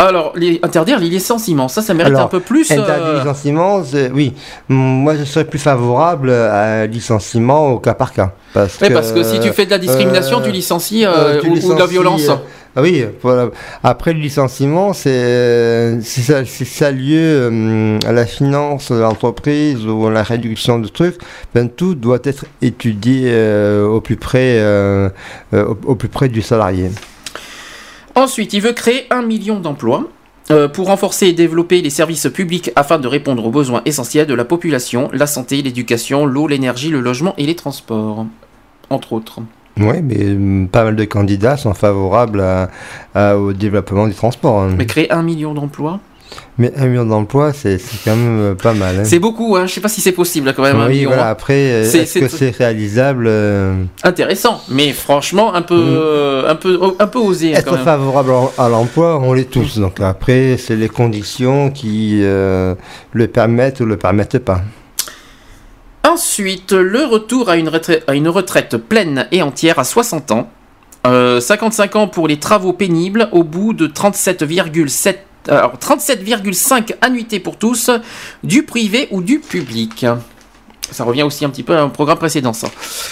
Alors, 0.01 0.31
les- 0.37 0.61
interdire 0.63 0.97
les 0.97 1.09
licenciements, 1.09 1.67
ça, 1.67 1.81
ça 1.81 1.93
mérite 1.93 2.13
Alors, 2.13 2.27
un 2.27 2.29
peu 2.29 2.39
plus. 2.39 2.71
Interdit 2.71 2.89
euh, 3.03 3.11
le 3.13 3.19
licenciement, 3.19 3.83
c'est- 3.83 4.09
oui. 4.09 4.33
Mm, 4.69 4.75
Moi, 4.75 5.15
je 5.17 5.25
serais 5.25 5.43
plus 5.43 5.59
favorable 5.59 6.31
à 6.31 6.83
un 6.83 6.85
licenciement 6.87 7.71
au 7.73 7.79
cas 7.79 7.93
par 7.93 8.13
cas. 8.13 8.31
Parce 8.53 8.77
Oui, 8.81 8.87
que, 8.87 8.93
parce 8.93 9.11
que 9.11 9.23
si 9.23 9.41
tu 9.41 9.51
fais 9.51 9.65
de 9.65 9.71
la 9.71 9.77
discrimination, 9.77 10.39
tu 10.41 10.51
licencies, 10.51 11.05
euh, 11.05 11.41
tu 11.41 11.49
ou- 11.49 11.53
ou 11.71 11.73
de 11.73 11.79
la 11.79 11.85
violence. 11.85 12.29
euh, 12.29 12.35
ah 12.77 12.81
oui, 12.81 13.03
voilà. 13.21 13.49
Après 13.83 14.13
le 14.13 14.19
licenciement, 14.21 14.93
c'est 14.93 15.97
si 16.01 16.21
ça, 16.21 16.45
ça 16.45 16.91
lieu 16.91 17.47
hum, 17.47 17.99
à 18.07 18.13
la 18.13 18.25
finance 18.25 18.93
de 18.93 18.99
l'entreprise 18.99 19.85
ou 19.85 20.07
à 20.07 20.11
la 20.11 20.23
réduction 20.23 20.79
de 20.79 20.87
trucs, 20.87 21.17
ben, 21.53 21.67
tout 21.67 21.93
doit 21.95 22.19
être 22.23 22.45
étudié 22.61 23.23
euh, 23.25 23.85
au 23.85 23.99
plus 23.99 24.15
près, 24.15 24.59
euh, 24.59 25.09
euh, 25.53 25.65
au, 25.65 25.91
au 25.91 25.95
plus 25.95 26.07
près 26.09 26.29
du 26.29 26.41
salarié. 26.41 26.89
Ensuite, 28.19 28.51
il 28.51 28.61
veut 28.61 28.73
créer 28.73 29.05
un 29.11 29.21
million 29.21 29.61
d'emplois 29.61 30.03
euh, 30.51 30.67
pour 30.67 30.87
renforcer 30.87 31.27
et 31.27 31.33
développer 31.33 31.81
les 31.81 31.89
services 31.89 32.27
publics 32.33 32.69
afin 32.75 32.99
de 32.99 33.07
répondre 33.07 33.45
aux 33.45 33.49
besoins 33.49 33.81
essentiels 33.85 34.27
de 34.27 34.33
la 34.33 34.43
population, 34.43 35.09
la 35.13 35.25
santé, 35.25 35.61
l'éducation, 35.61 36.25
l'eau, 36.25 36.45
l'énergie, 36.47 36.89
le 36.89 36.99
logement 36.99 37.33
et 37.37 37.45
les 37.45 37.55
transports, 37.55 38.25
entre 38.89 39.13
autres. 39.13 39.39
Oui, 39.79 40.01
mais 40.03 40.31
hum, 40.31 40.67
pas 40.69 40.83
mal 40.83 40.97
de 40.97 41.05
candidats 41.05 41.55
sont 41.55 41.73
favorables 41.73 42.41
à- 42.41 42.69
à- 43.15 43.37
au 43.37 43.53
développement 43.53 44.05
du 44.07 44.13
transport. 44.13 44.59
hein. 44.63 44.73
Mais 44.77 44.85
créer 44.85 45.09
un 45.13 45.23
million 45.23 45.53
d'emplois, 45.53 46.01
Mais 46.57 46.71
un 46.77 46.87
million 46.87 47.05
d'emplois, 47.05 47.53
c'est 47.53 47.79
quand 48.03 48.15
même 48.15 48.39
euh, 48.39 48.55
pas 48.55 48.73
mal. 48.73 48.99
hein. 48.99 49.03
c'est 49.05 49.19
beaucoup, 49.19 49.55
hein. 49.55 49.65
je 49.65 49.73
sais 49.73 49.81
pas 49.81 49.87
si 49.89 50.01
c'est 50.01 50.11
possible 50.11 50.53
quand 50.53 50.61
même, 50.63 50.75
un 50.79 50.87
Oui, 50.87 50.95
million. 50.97 51.09
voilà, 51.09 51.27
hein. 51.27 51.31
après, 51.31 51.53
euh, 51.71 51.83
est-ce 51.83 52.19
que 52.19 52.27
c'est- 52.27 52.55
réalisable 52.55 53.25
euh, 53.27 53.83
Intéressant, 54.03 54.61
mais 54.69 54.91
franchement 54.91 55.53
un 55.55 55.61
peu, 55.61 55.75
euh, 55.79 56.49
un 56.49 56.55
peu, 56.55 56.79
un 56.99 57.07
peu 57.07 57.19
osé 57.19 57.55
hein, 57.55 57.61
quand 57.63 57.71
Être 57.71 57.75
même. 57.77 57.85
favorable 57.85 58.31
à 58.57 58.67
l'emploi, 58.69 59.19
on 59.21 59.33
l'est 59.33 59.49
tous. 59.49 59.77
Donc 59.79 59.99
après, 60.01 60.57
c'est 60.57 60.75
les 60.75 60.89
conditions 60.89 61.71
qui 61.71 62.19
euh, 62.23 62.75
le 63.13 63.27
permettent 63.27 63.79
ou 63.79 63.85
le 63.85 63.97
permettent 63.97 64.39
pas. 64.39 64.61
Ensuite, 66.03 66.71
le 66.71 67.05
retour 67.05 67.49
à 67.49 67.57
une, 67.57 67.69
retraite, 67.69 68.03
à 68.07 68.15
une 68.15 68.29
retraite 68.29 68.77
pleine 68.77 69.27
et 69.31 69.41
entière 69.41 69.79
à 69.79 69.83
60 69.83 70.31
ans. 70.31 70.49
Euh, 71.07 71.39
55 71.39 71.95
ans 71.95 72.07
pour 72.07 72.27
les 72.27 72.39
travaux 72.39 72.73
pénibles 72.73 73.29
au 73.31 73.43
bout 73.43 73.73
de 73.73 73.87
37,7 73.87 75.15
alors 75.47 75.75
37,5 75.77 76.95
annuités 77.01 77.39
pour 77.39 77.57
tous, 77.57 77.89
du 78.43 78.63
privé 78.63 79.07
ou 79.11 79.21
du 79.21 79.39
public. 79.39 80.05
Ça 80.91 81.03
revient 81.03 81.23
aussi 81.23 81.45
un 81.45 81.49
petit 81.49 81.63
peu 81.63 81.75
à 81.75 81.81
un 81.81 81.89
programme 81.89 82.17
précédent, 82.17 82.53
ça. 82.53 82.67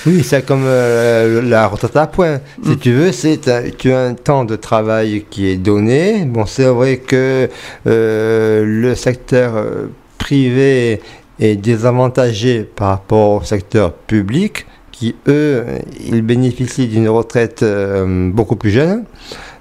Oui, 0.06 0.24
c'est 0.24 0.46
comme 0.46 0.64
euh, 0.66 1.42
la 1.44 1.68
retraite 1.68 1.96
à 1.96 2.08
points. 2.08 2.40
Si 2.64 2.78
tu 2.78 2.92
veux, 2.92 3.12
c'est 3.12 3.40
tu 3.78 3.92
as 3.92 4.00
un 4.00 4.14
temps 4.16 4.46
de 4.46 4.56
travail 4.56 5.26
qui 5.30 5.48
est 5.48 5.58
donné. 5.58 6.26
Bon, 6.26 6.46
c'est 6.46 6.66
vrai 6.66 6.98
que 6.98 7.50
euh, 7.86 8.64
le 8.66 8.96
secteur 8.96 9.56
euh, 9.56 9.88
privé 10.18 11.02
est 11.40 11.56
désavantagé 11.56 12.64
par 12.64 12.90
rapport 12.90 13.42
au 13.42 13.44
secteur 13.44 13.94
public, 13.94 14.66
qui 14.92 15.16
eux, 15.28 15.64
ils 16.04 16.24
bénéficient 16.24 16.88
d'une 16.88 17.10
retraite 17.10 17.62
euh, 17.62 18.32
beaucoup 18.32 18.56
plus 18.56 18.72
jeune, 18.72 19.04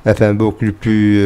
enfin 0.07 0.33
beaucoup 0.33 0.73
plus 0.73 1.20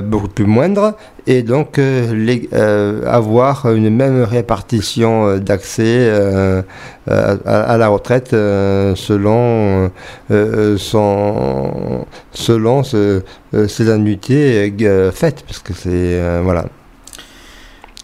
beaucoup 0.00 0.28
plus 0.28 0.44
moindre 0.46 0.96
et 1.26 1.42
donc 1.42 1.78
euh, 1.78 2.36
euh, 2.52 3.02
avoir 3.06 3.72
une 3.72 3.90
même 3.90 4.22
répartition 4.22 5.26
euh, 5.26 5.38
d'accès 5.38 5.82
euh, 5.86 6.62
à, 7.08 7.76
la 7.76 7.88
retraite 7.88 8.32
euh, 8.32 8.94
selon 8.94 9.90
euh, 10.30 10.76
son 10.78 12.06
selon 12.32 12.82
ce- 12.84 13.22
euh, 13.54 13.68
ses 13.68 13.90
annuités 13.90 14.72
euh, 14.82 15.10
faites 15.12 15.42
parce 15.46 15.58
que 15.58 15.72
c'est 15.74 15.90
euh, 15.90 16.40
voilà. 16.44 16.64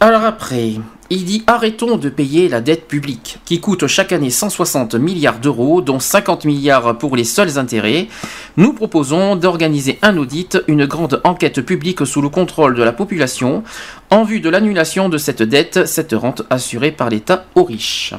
Alors 0.01 0.25
après, 0.25 0.75
il 1.11 1.25
dit 1.25 1.43
arrêtons 1.47 1.97
de 1.97 2.09
payer 2.09 2.49
la 2.49 2.61
dette 2.61 2.87
publique, 2.87 3.39
qui 3.45 3.61
coûte 3.61 3.87
chaque 3.87 4.13
année 4.13 4.31
160 4.31 4.95
milliards 4.97 5.39
d'euros, 5.39 5.81
dont 5.81 6.01
50 6.01 6.45
milliards 6.45 6.99
pour 6.99 7.17
les 7.17 7.25
seuls 7.25 7.59
intérêts. 7.59 8.09
Nous 8.57 8.73
proposons 8.73 9.37
d'organiser 9.37 9.99
un 10.03 10.17
audit, 10.17 10.59
une 10.69 10.87
grande 10.87 11.21
enquête 11.25 11.61
publique 11.63 12.07
sous 12.07 12.21
le 12.21 12.29
contrôle 12.29 12.75
de 12.75 12.83
la 12.83 12.93
population, 12.93 13.63
en 14.11 14.25
vue 14.25 14.41
de 14.41 14.49
l'annulation 14.49 15.09
de 15.09 15.19
cette 15.19 15.43
dette, 15.43 15.87
cette 15.87 16.13
rente 16.13 16.43
assurée 16.51 16.93
par 16.93 17.11
l'État 17.11 17.47
aux 17.55 17.65
riches. 17.65 18.15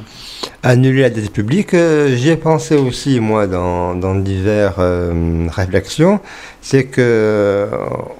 Annuler 0.62 1.02
la 1.02 1.10
dette 1.10 1.32
publique, 1.32 1.74
euh, 1.74 2.14
j'y 2.16 2.30
ai 2.30 2.36
pensé 2.36 2.76
aussi 2.76 3.20
moi 3.20 3.46
dans, 3.46 3.94
diverses 4.14 4.76
euh, 4.78 5.46
réflexions, 5.50 6.20
c'est 6.60 6.84
que 6.84 7.00
euh, 7.00 7.66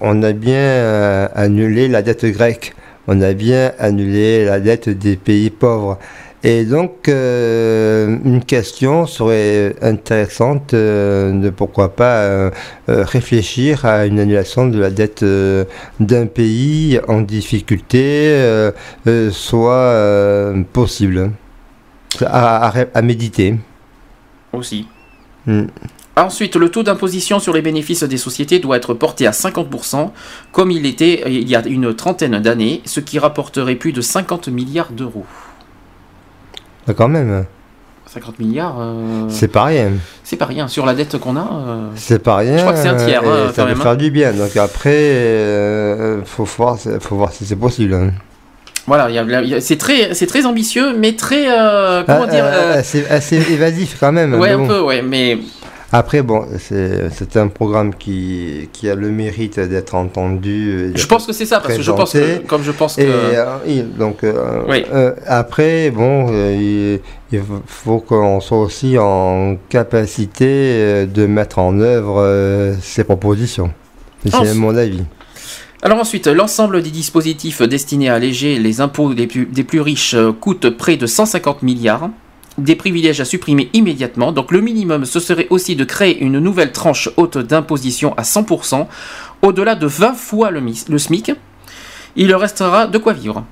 on 0.00 0.23
a 0.23 0.32
bien 0.32 0.55
euh, 0.55 1.28
annulé 1.34 1.89
la 1.89 2.02
dette 2.02 2.24
grecque, 2.24 2.74
on 3.11 3.21
a 3.21 3.33
bien 3.35 3.73
annulé 3.81 4.45
la 4.45 4.61
dette 4.61 4.89
des 4.89 5.17
pays 5.17 5.51
pauvres. 5.51 5.99
Et 6.43 6.65
donc, 6.65 7.09
euh, 7.09 8.17
une 8.25 8.43
question 8.43 9.07
serait 9.07 9.75
intéressante 9.83 10.73
euh, 10.73 11.33
de 11.39 11.51
pourquoi 11.51 11.95
pas 11.95 12.17
euh, 12.23 12.51
réfléchir 12.89 13.85
à 13.85 14.07
une 14.07 14.19
annulation 14.21 14.67
de 14.67 14.79
la 14.79 14.91
dette 14.91 15.23
d'un 15.23 16.27
pays 16.27 16.99
en 17.09 17.21
difficulté, 17.21 18.33
soit 19.33 20.55
possible 20.73 21.31
à, 22.25 22.69
à- 22.69 22.85
à 22.95 23.03
méditer. 23.03 23.57
Aussi. 24.53 24.87
Hmm. 25.47 25.67
Ensuite, 26.20 26.57
le 26.57 26.68
taux 26.68 26.82
d'imposition 26.82 27.39
sur 27.40 27.52
les 27.52 27.62
bénéfices 27.62 28.02
des 28.02 28.16
sociétés 28.18 28.58
doit 28.58 28.76
être 28.76 28.94
porté 28.94 29.26
à 29.26 29.31
50%, 29.31 30.10
comme 30.52 30.70
il 30.70 30.84
était 30.86 31.23
il 31.26 31.49
y 31.49 31.57
a 31.57 31.66
une 31.66 31.94
trentaine 31.94 32.39
d'années, 32.40 32.82
ce 32.84 33.00
qui 33.00 33.18
rapporterait 33.18 33.74
plus 33.74 33.92
de 33.92 34.00
50 34.00 34.49
milliards 34.49 34.90
d'euros. 34.92 35.24
Ah, 36.89 36.92
Quand 36.94 37.08
même, 37.08 37.44
50 38.07 38.39
milliards, 38.40 38.76
euh, 38.81 39.26
c'est 39.28 39.49
pas 39.49 39.65
rien. 39.65 39.92
c'est 40.24 40.36
pas 40.36 40.47
rien. 40.47 40.66
Sur 40.68 40.84
la 40.84 40.94
dette 40.94 41.16
qu'on 41.18 41.36
a, 41.36 41.49
euh, 41.68 41.89
C'est 41.94 42.18
pas 42.23 42.36
rien. 42.36 42.57
Je 42.57 42.62
crois 42.62 42.73
que 42.74 42.81
c'est 42.81 42.89
un 42.89 42.97
tiers, 43.07 43.23
euh, 43.24 43.49
hein, 43.49 43.52
ça 43.55 43.65
même, 43.65 43.74
peut 43.74 43.81
hein. 43.81 43.82
faire 43.84 43.97
du 43.97 44.10
bien. 44.10 44.32
Donc 44.32 44.57
après, 44.57 44.90
euh, 44.94 46.24
faut 46.24 46.44
voir, 46.44 46.76
faut 47.00 47.16
voir 47.16 47.32
si 47.32 47.44
c'est 47.47 47.55
possible. 47.57 47.94
hein. 47.94 48.10
voilà, 48.86 49.08
c'est 49.60 49.76
très, 49.78 50.12
c'est 50.15 50.26
très 50.26 50.44
ambitieux, 50.44 50.97
mais 50.99 51.12
très, 51.15 51.47
euh, 51.49 52.02
comment 52.05 52.24
Ah, 52.24 52.31
dire, 52.31 52.44
euh, 52.44 52.73
euh, 52.74 52.78
assez, 52.81 53.07
assez 53.08 53.36
évasif 53.52 53.97
quand 54.00 54.10
même. 54.12 54.34
ouais, 54.34 54.50
un 54.50 54.58
bon. 54.58 54.66
peu, 54.66 54.81
ouais, 54.81 55.02
mais 55.02 55.39
Après, 55.93 56.23
bon, 56.23 56.47
c'est 56.59 57.36
un 57.36 57.49
programme 57.49 57.94
qui, 57.94 58.69
qui 58.73 58.89
a 58.89 58.94
le 58.94 59.10
mérite 59.10 59.59
d'être 59.59 59.97
entendu. 59.97 60.93
je 60.94 61.07
pense 61.07 61.27
que 61.27 61.33
c'est 61.33 61.47
ça, 61.47 61.59
parce 61.59 61.77
que 61.77 61.83
je 61.83 61.91
pense 61.91 62.12
que, 62.12 62.39
comme 62.47 62.62
je 62.62 62.70
pense 62.70 62.94
que, 62.94 63.02
Et 63.02 63.07
euh, 63.09 63.83
donc 63.99 64.23
euh, 64.23 64.62
Oui. 64.69 64.85
euh, 64.93 65.12
après, 65.27 65.91
bon, 65.91 66.28
euh, 66.31 67.01
il, 67.33 67.36
il 67.36 67.43
faut 67.67 67.99
qu'on 67.99 68.39
soit 68.41 68.59
aussi 68.60 68.97
en 68.99 69.57
capacité 69.69 71.07
de 71.07 71.27
mettre 71.27 71.59
en 71.59 71.81
œuvre 71.81 72.77
ces 72.81 73.02
propositions. 73.02 73.73
C'est 74.28 74.55
mon 74.55 74.77
avis. 74.77 75.02
Alors 75.83 75.99
ensuite, 75.99 76.27
l'ensemble 76.28 76.83
des 76.83 76.91
dispositifs 76.91 77.62
destinés 77.62 78.10
à 78.10 78.15
alléger 78.15 78.59
les 78.59 78.81
impôts 78.81 79.15
des 79.15 79.27
plus, 79.27 79.47
des 79.47 79.65
plus 79.65 79.81
riches 79.81 80.15
coûte 80.41 80.70
près 80.70 80.97
de 80.97 81.07
150 81.07 81.62
milliards. 81.62 82.10
Des 82.65 82.77
privilèges 82.77 83.21
à 83.21 83.25
supprimer 83.25 83.69
immédiatement. 83.73 84.33
Donc 84.33 84.51
le 84.53 84.61
minimum, 84.61 85.05
ce 85.05 85.21
serait 85.21 85.47
aussi 85.51 85.77
de 85.77 85.85
créer 85.85 86.19
une 86.21 86.39
nouvelle 86.39 86.73
tranche 86.73 87.09
haute 87.17 87.39
d'imposition 87.39 88.15
à 88.17 88.23
100%, 88.23 88.87
au-delà 89.43 89.75
de 89.75 89.87
20 89.87 90.15
fois 90.15 90.51
le, 90.51 90.61
SMIC. 90.99 91.33
Il 92.17 92.29
leur 92.29 92.41
restera 92.41 92.87
de 92.87 92.99
quoi 92.99 93.13
vivre. 93.13 93.45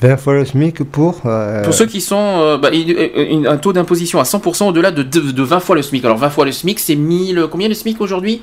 20 0.00 0.16
fois 0.16 0.34
le 0.34 0.44
SMIC 0.46 0.82
pour. 0.84 1.20
euh, 1.26 1.62
Pour 1.64 1.74
ceux 1.74 1.86
qui 1.86 2.00
sont 2.00 2.16
euh, 2.40 2.56
bah, 2.56 2.70
une- 2.72 3.46
un 3.46 3.56
taux 3.58 3.72
d'imposition 3.74 4.18
à 4.18 4.22
100% 4.24 4.68
au-delà 4.68 4.90
de, 4.92 5.02
de, 5.02 5.20
de 5.32 5.42
20 5.42 5.60
fois 5.60 5.76
le 5.76 5.82
SMIC. 5.82 6.04
Alors 6.04 6.16
20 6.16 6.30
fois 6.30 6.44
le 6.46 6.52
SMIC, 6.52 6.78
c'est 6.80 6.96
1000. 6.96 7.46
Combien 7.50 7.68
le 7.68 7.74
SMIC 7.74 8.00
aujourd'hui? 8.00 8.40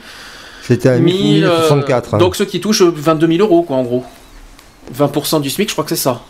C'était 0.62 0.90
à 0.90 1.00
1000, 1.00 1.46
euh, 1.46 1.50
1064. 1.62 2.14
hein. 2.16 2.18
donc 2.20 2.36
ceux 2.36 2.46
qui 2.46 2.60
touchent 2.60 2.82
22 2.84 3.28
000 3.28 3.40
euros, 3.40 3.64
quoi, 3.64 3.78
en 3.78 3.84
gros. 3.84 4.04
20% 4.96 5.42
du 5.42 5.50
SMIC, 5.50 5.70
je 5.70 5.74
crois 5.74 5.84
que 5.84 5.90
c'est 5.90 5.96
ça. 5.96 6.22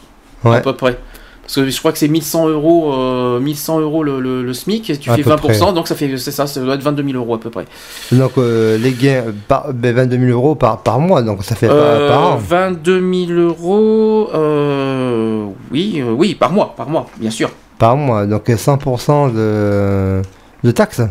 Ouais. 0.44 0.58
À 0.58 0.62
peu 0.62 0.74
près. 0.74 0.98
Parce 1.48 1.56
que 1.56 1.70
je 1.70 1.80
crois 1.80 1.94
que 1.94 1.98
c'est 1.98 2.10
1100 2.10 2.50
euros, 2.50 2.92
euh, 2.94 3.40
1100 3.40 3.80
euros 3.80 4.04
le, 4.04 4.20
le, 4.20 4.44
le 4.44 4.54
SMIC, 4.54 4.90
et 4.90 4.98
tu 4.98 5.10
À 5.10 5.16
fais 5.16 5.24
peu 5.24 5.30
20%, 5.30 5.38
près. 5.38 5.74
donc 5.74 5.88
ça 5.88 5.96
fait, 5.96 6.18
c'est 6.18 6.32
ça, 6.32 6.46
ça 6.46 6.60
doit 6.60 6.76
être 6.76 6.84
22 6.84 7.04
000 7.04 7.18
euros 7.18 7.36
à 7.36 7.40
peu 7.40 7.50
près. 7.50 7.64
Donc 8.12 8.34
euh, 8.38 8.78
les 8.78 8.92
gains, 8.92 9.24
par, 9.48 9.74
ben, 9.74 9.96
22 9.96 10.18
000 10.28 10.32
euros 10.38 10.56
par, 10.56 10.84
par 10.84 11.00
mois, 11.00 11.22
donc 11.22 11.46
ça 11.46 11.56
fait 11.56 11.70
Euh, 11.72 12.10
par, 12.10 12.18
par 12.22 12.32
an. 12.34 12.36
22 12.38 13.28
000 13.28 13.40
euros, 13.40 14.30
euh, 14.36 15.46
oui, 15.72 16.02
euh, 16.02 16.12
oui, 16.12 16.36
par 16.36 16.52
mois, 16.52 16.74
par 16.76 16.90
mois, 16.90 17.08
bien 17.18 17.32
sûr. 17.32 17.50
Par 17.80 17.96
mois, 17.96 18.26
donc 18.26 18.50
100% 18.50 19.34
de, 19.34 20.22
de 20.66 20.72
taxes. 20.72 21.02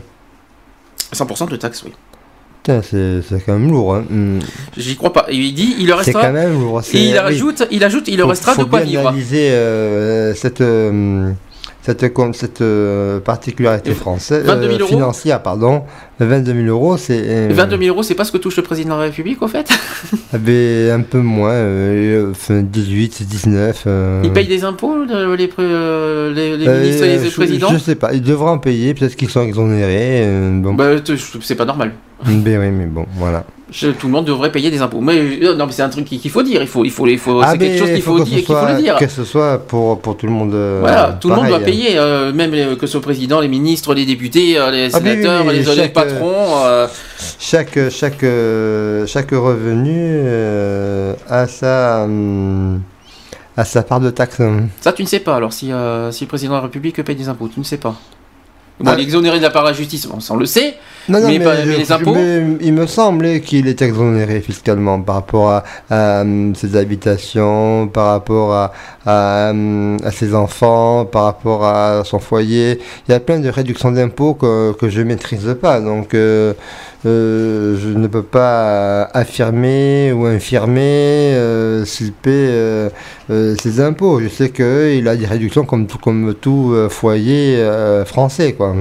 100% 1.14 1.48
de 1.48 1.56
taxes, 1.56 1.82
oui. 1.86 1.92
Putain, 2.66 2.82
c'est 2.82 3.22
quand 3.46 3.52
même 3.52 3.70
lourd. 3.70 3.94
Hein. 3.94 4.04
Hmm. 4.10 4.38
J'y 4.76 4.96
crois 4.96 5.12
pas. 5.12 5.26
Il 5.30 5.54
dit, 5.54 5.76
il 5.78 5.86
C'est 5.86 5.92
restera. 5.94 6.22
quand 6.26 6.32
même 6.32 6.58
lourd. 6.60 6.80
c'est- 6.82 6.96
Et 6.98 7.02
il 7.04 7.12
oui. 7.12 7.18
rajoute, 7.18 7.64
il 7.70 7.84
ajoute, 7.84 8.08
il 8.08 8.18
Faut- 8.20 8.26
restera 8.26 8.54
faut 8.54 8.64
de 8.64 8.68
quoi 8.70 8.80
vivre. 8.80 9.06
analyser 9.06 9.50
euh, 9.50 10.34
cette, 10.34 10.60
euh, 10.62 11.30
cette, 11.86 12.60
euh, 12.62 13.20
particularité 13.20 13.92
française, 13.94 14.44
22 14.44 14.66
000 14.68 14.78
euros 14.80 14.88
financière, 14.88 15.42
pardon. 15.42 15.82
22 16.18 16.52
000 16.54 16.66
euros, 16.68 16.96
c'est 16.96 17.22
euh, 17.24 17.48
22 17.52 17.78
000 17.78 17.88
euros, 17.94 18.02
c'est 18.02 18.14
pas 18.14 18.24
ce 18.24 18.32
que 18.32 18.38
touche 18.38 18.56
le 18.56 18.62
président 18.62 18.94
de 18.96 19.00
la 19.00 19.06
République, 19.06 19.40
au 19.42 19.48
fait 19.48 19.68
ben, 20.32 20.90
un 21.00 21.02
peu 21.02 21.20
moins, 21.20 21.52
euh, 21.52 22.30
enfin, 22.30 22.62
18, 22.62 23.22
19. 23.26 23.84
euh, 23.86 24.22
Ils 24.24 24.32
payent 24.32 24.46
des 24.48 24.64
impôts, 24.64 24.94
le- 25.04 25.34
les, 25.36 25.50
euh, 25.58 26.32
les, 26.34 26.56
les 26.56 26.66
euh, 26.68 26.80
ministres 26.80 27.04
et 27.04 27.18
les 27.18 27.28
je- 27.30 27.34
présidents 27.34 27.68
Je 27.72 27.78
sais 27.78 27.94
pas, 27.94 28.12
ils 28.14 28.22
devraient 28.22 28.50
en 28.50 28.58
payer, 28.58 28.94
peut-être 28.94 29.14
qu'ils 29.16 29.30
sont 29.30 29.42
exonérés. 29.42 30.22
euh, 30.24 30.60
bon. 30.60 30.74
Bah, 30.74 30.86
c'est 31.42 31.54
pas 31.54 31.64
normal. 31.64 31.92
Ben 32.24 32.58
oui, 32.60 32.70
mais 32.70 32.86
bon, 32.86 33.06
voilà. 33.16 33.44
Je- 33.78 33.88
tout 33.88 34.06
le 34.06 34.12
monde 34.14 34.24
devrait 34.24 34.50
payer 34.50 34.70
des 34.70 34.80
impôts. 34.80 35.02
Mais 35.02 35.18
euh, 35.18 35.54
non, 35.54 35.66
mais 35.66 35.72
c'est 35.72 35.82
un 35.82 35.90
truc 35.90 36.06
qu'il 36.06 36.30
faut 36.30 36.42
dire. 36.42 36.62
Il 36.62 36.66
faut, 36.66 36.82
il 36.82 36.90
faut, 36.90 37.06
il 37.06 37.18
faut. 37.18 37.42
Ah, 37.42 37.50
c'est 37.52 37.58
quelque 37.58 37.78
chose 37.78 37.90
qu'il 37.90 38.00
faut 38.00 38.16
dire, 38.20 38.26
ce 38.26 38.30
qu'il 38.38 38.46
faut 38.46 38.52
soit- 38.54 38.72
le 38.72 38.80
dire. 38.80 38.96
Que 38.96 39.06
ce 39.06 39.24
soit 39.24 39.58
pour, 39.58 40.00
pour 40.00 40.16
tout 40.16 40.24
le 40.24 40.32
monde. 40.32 40.54
euh, 40.54 40.78
Voilà, 40.80 41.18
tout 41.20 41.28
le 41.28 41.36
monde 41.36 41.48
doit 41.48 41.60
payer, 41.60 41.98
euh, 41.98 42.32
même 42.32 42.52
que 42.76 42.86
ce 42.86 42.92
soit 42.92 43.00
le 43.00 43.04
président, 43.04 43.38
les 43.40 43.48
ministres, 43.48 43.92
les 43.94 44.06
députés, 44.06 44.52
les 44.54 44.56
Ah, 44.58 44.70
oui, 44.72 44.80
oui, 44.82 44.90
sénateurs, 44.92 45.44
oui, 45.46 45.54
les, 45.58 45.64
chaque, 45.64 45.92
patrons. 45.92 46.64
euh, 46.64 46.86
Chaque, 47.38 47.78
chaque, 47.90 48.24
chaque 49.06 49.30
revenu 49.32 50.26
a, 51.28 51.46
sa, 51.46 52.04
hum, 52.04 52.80
a 53.56 53.64
sa 53.64 53.82
part 53.82 54.00
de 54.00 54.08
taxe. 54.10 54.40
Ça, 54.80 54.92
tu 54.94 55.02
ne 55.02 55.06
sais 55.08 55.20
pas. 55.20 55.36
Alors, 55.36 55.52
si, 55.52 55.66
si 56.12 56.24
le 56.24 56.28
président 56.28 56.52
de 56.52 56.56
la 56.56 56.62
République 56.62 57.02
paye 57.02 57.16
des 57.16 57.28
impôts, 57.28 57.48
tu 57.48 57.58
ne 57.60 57.64
sais 57.64 57.76
pas. 57.78 57.94
Bon, 58.78 58.90
Ah. 58.90 58.94
il 58.96 59.00
est 59.00 59.04
exonéré 59.04 59.38
de 59.38 59.42
la 59.42 59.50
part 59.50 59.62
de 59.64 59.68
la 59.68 59.74
justice, 59.74 60.06
bon, 60.06 60.20
ça 60.20 60.34
on 60.34 60.36
le 60.36 60.44
sait. 60.44 60.74
Non, 61.08 61.20
non, 61.20 61.28
mais, 61.28 61.38
mais, 61.38 61.44
pas- 61.44 61.56
je- 61.62 61.68
mais 61.68 61.76
les 61.78 61.92
impôts. 61.92 62.14
mais 62.14 62.42
il 62.60 62.72
me 62.74 62.86
semblait 62.86 63.40
qu'il 63.40 63.68
est 63.68 63.80
exonéré 63.80 64.40
fiscalement 64.40 65.00
par 65.00 65.14
rapport 65.14 65.50
à, 65.50 65.64
à, 65.88 66.20
hum, 66.22 66.54
ses 66.54 66.76
habitations, 66.76 67.88
par 67.88 68.08
rapport 68.10 68.52
à, 68.52 68.72
à, 69.06 69.50
hum, 69.50 69.96
à 70.04 70.10
ses 70.10 70.34
enfants, 70.34 71.06
par 71.06 71.24
rapport 71.24 71.64
à 71.64 72.02
son 72.04 72.18
foyer. 72.18 72.80
Il 73.08 73.12
y 73.12 73.14
a 73.14 73.20
plein 73.20 73.38
de 73.38 73.48
réductions 73.48 73.92
d'impôts 73.92 74.34
que, 74.34 74.72
que 74.72 74.88
je 74.88 75.00
maîtrise 75.02 75.56
pas. 75.60 75.80
Donc, 75.80 76.12
euh, 76.14 76.52
euh, 77.06 77.76
je 77.80 77.88
ne 77.88 78.06
peux 78.08 78.22
pas 78.22 79.04
affirmer 79.14 80.12
ou 80.12 80.26
infirmer 80.26 81.34
euh, 81.34 81.84
s'il 81.84 82.12
paie 82.12 82.30
euh, 82.30 82.90
euh, 83.30 83.54
ses 83.62 83.80
impôts. 83.80 84.20
Je 84.20 84.28
sais 84.28 84.50
qu'il 84.50 85.06
a 85.06 85.16
des 85.16 85.26
réductions 85.26 85.64
comme 85.64 85.86
tout, 85.86 85.98
comme 85.98 86.34
tout 86.34 86.72
euh, 86.72 86.88
foyer 86.88 87.56
euh, 87.56 88.04
français, 88.04 88.54
quoi. 88.54 88.74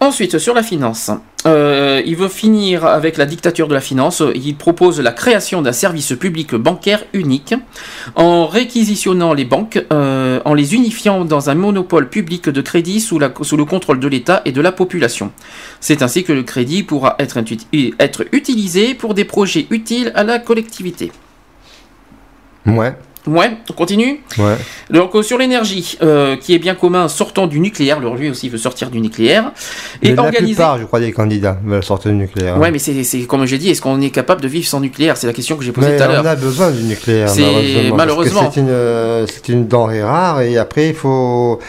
Ensuite, 0.00 0.38
sur 0.38 0.54
la 0.54 0.64
finance, 0.64 1.12
euh, 1.46 2.02
il 2.04 2.16
veut 2.16 2.28
finir 2.28 2.84
avec 2.84 3.16
la 3.16 3.26
dictature 3.26 3.68
de 3.68 3.74
la 3.74 3.80
finance. 3.80 4.22
Il 4.34 4.56
propose 4.56 5.00
la 5.00 5.12
création 5.12 5.62
d'un 5.62 5.72
service 5.72 6.12
public 6.12 6.54
bancaire 6.54 7.04
unique 7.12 7.54
en 8.14 8.46
réquisitionnant 8.46 9.34
les 9.34 9.44
banques, 9.44 9.84
euh, 9.92 10.40
en 10.44 10.54
les 10.54 10.74
unifiant 10.74 11.24
dans 11.24 11.50
un 11.50 11.54
monopole 11.54 12.08
public 12.08 12.48
de 12.48 12.60
crédit 12.60 13.00
sous, 13.00 13.18
le 13.18 13.64
contrôle 13.64 14.00
de 14.00 14.08
l'État 14.08 14.42
et 14.44 14.52
de 14.52 14.60
la 14.60 14.72
population. 14.72 15.32
C'est 15.80 16.02
ainsi 16.02 16.24
que 16.24 16.32
le 16.32 16.42
crédit 16.42 16.82
pourra 16.82 17.16
être, 17.18 17.38
être 17.98 18.24
utilisé 18.32 18.94
pour 18.94 19.14
des 19.14 19.24
projets 19.24 19.66
utiles 19.70 20.12
à 20.14 20.24
la 20.24 20.38
collectivité. 20.38 21.12
Ouais, 22.66 22.94
Ouais, 23.24 23.52
on 23.70 23.72
continue 23.74 24.20
ouais. 24.38 24.56
donc 24.90 25.14
euh, 25.14 25.22
sur 25.22 25.38
l'énergie, 25.38 25.96
euh, 26.02 26.36
qui 26.36 26.54
est 26.54 26.58
bien 26.58 26.74
commun, 26.74 27.06
sortant 27.06 27.46
du 27.46 27.60
nucléaire, 27.60 28.00
le 28.00 28.12
lui 28.16 28.28
aussi 28.28 28.48
veut 28.48 28.58
sortir 28.58 28.90
du 28.90 29.00
nucléaire, 29.00 29.52
et 30.02 30.08
Mais 30.08 30.16
la 30.16 30.22
organiser... 30.22 30.54
plupart, 30.54 30.78
je 30.78 30.84
crois, 30.84 30.98
des 30.98 31.12
candidats 31.12 31.56
veulent 31.64 31.84
sortir 31.84 32.10
du 32.10 32.16
nucléaire. 32.16 32.58
Ouais, 32.58 32.72
mais 32.72 32.80
c'est 32.80 33.20
comme 33.28 33.46
j'ai 33.46 33.58
dit, 33.58 33.70
est-ce 33.70 33.80
qu'on 33.80 34.00
est 34.00 34.10
capable 34.10 34.40
de 34.40 34.48
vivre 34.48 34.66
sans 34.66 34.80
nucléaire? 34.80 35.16
C'est 35.16 35.28
la 35.28 35.32
question 35.32 35.56
que 35.56 35.62
j'ai 35.62 35.70
posée 35.70 35.90
Mais 35.90 35.96
tout 35.98 36.02
à 36.02 36.08
on 36.08 36.12
l'heure. 36.14 36.26
a 36.26 36.34
besoin 36.34 36.70
du 36.72 36.82
nucléaire, 36.82 37.28
C'est- 37.28 37.92
malheureusement. 37.94 38.50
C'est 38.52 38.60
une, 38.60 38.66
euh, 38.70 39.26
une 39.48 39.68
denrée 39.68 40.02
rare 40.02 40.40
et 40.42 40.58
après, 40.58 40.88
il 40.88 40.94
faut. 40.94 41.60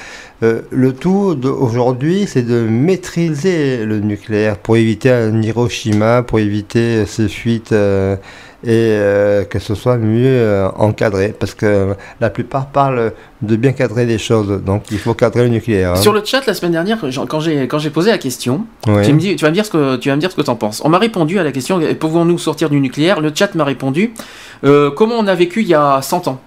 euh, 0.41 0.61
le 0.71 0.91
tout 0.93 1.39
aujourd'hui, 1.45 2.25
c'est 2.27 2.41
de 2.41 2.61
maîtriser 2.61 3.85
le 3.85 3.99
nucléaire 3.99 4.57
pour 4.57 4.75
éviter 4.77 5.11
un 5.11 5.41
Hiroshima, 5.41 6.23
pour 6.23 6.39
éviter 6.39 7.05
ces 7.05 7.27
fuites 7.29 7.71
euh, 7.73 8.15
et 8.63 8.69
euh, 8.91 9.43
que 9.43 9.59
ce 9.59 9.75
soit 9.75 9.97
mieux 9.97 10.25
euh, 10.25 10.69
encadré. 10.77 11.33
Parce 11.37 11.53
que 11.53 11.95
la 12.21 12.29
plupart 12.29 12.67
parlent 12.67 13.11
de 13.41 13.55
bien 13.55 13.73
cadrer 13.73 14.05
les 14.05 14.17
choses, 14.17 14.61
donc 14.65 14.83
il 14.91 14.97
faut 14.99 15.13
cadrer 15.13 15.43
le 15.43 15.49
nucléaire. 15.49 15.91
hein. 15.91 15.95
Sur 15.95 16.13
le 16.13 16.23
chat 16.23 16.45
la 16.45 16.53
semaine 16.53 16.71
dernière, 16.71 16.97
quand 17.27 17.39
j'ai 17.39 17.67
quand 17.67 17.79
j'ai 17.79 17.89
posé 17.89 18.11
la 18.11 18.17
question, 18.17 18.65
tu, 18.85 18.91
me 19.13 19.19
dis, 19.19 19.35
tu 19.35 19.43
vas 19.43 19.49
me 19.49 19.53
dire 19.55 19.65
ce 19.65 19.71
que 19.71 19.97
tu 19.97 20.09
vas 20.09 20.15
me 20.15 20.21
dire 20.21 20.31
ce 20.31 20.35
que 20.35 20.41
t'en 20.41 20.55
penses. 20.55 20.81
On 20.85 20.89
m'a 20.89 20.97
répondu 20.99 21.39
à 21.39 21.43
la 21.43 21.51
question 21.51 21.79
pouvons-nous 21.99 22.37
sortir 22.37 22.69
du 22.69 22.79
nucléaire? 22.79 23.19
Le 23.21 23.31
chat 23.35 23.53
m'a 23.55 23.63
répondu 23.65 24.13
euh, 24.63 24.91
comment 24.91 25.15
on 25.19 25.27
a 25.27 25.35
vécu 25.35 25.61
il 25.61 25.67
y 25.67 25.73
a 25.73 26.01
100 26.01 26.27
ans? 26.29 26.39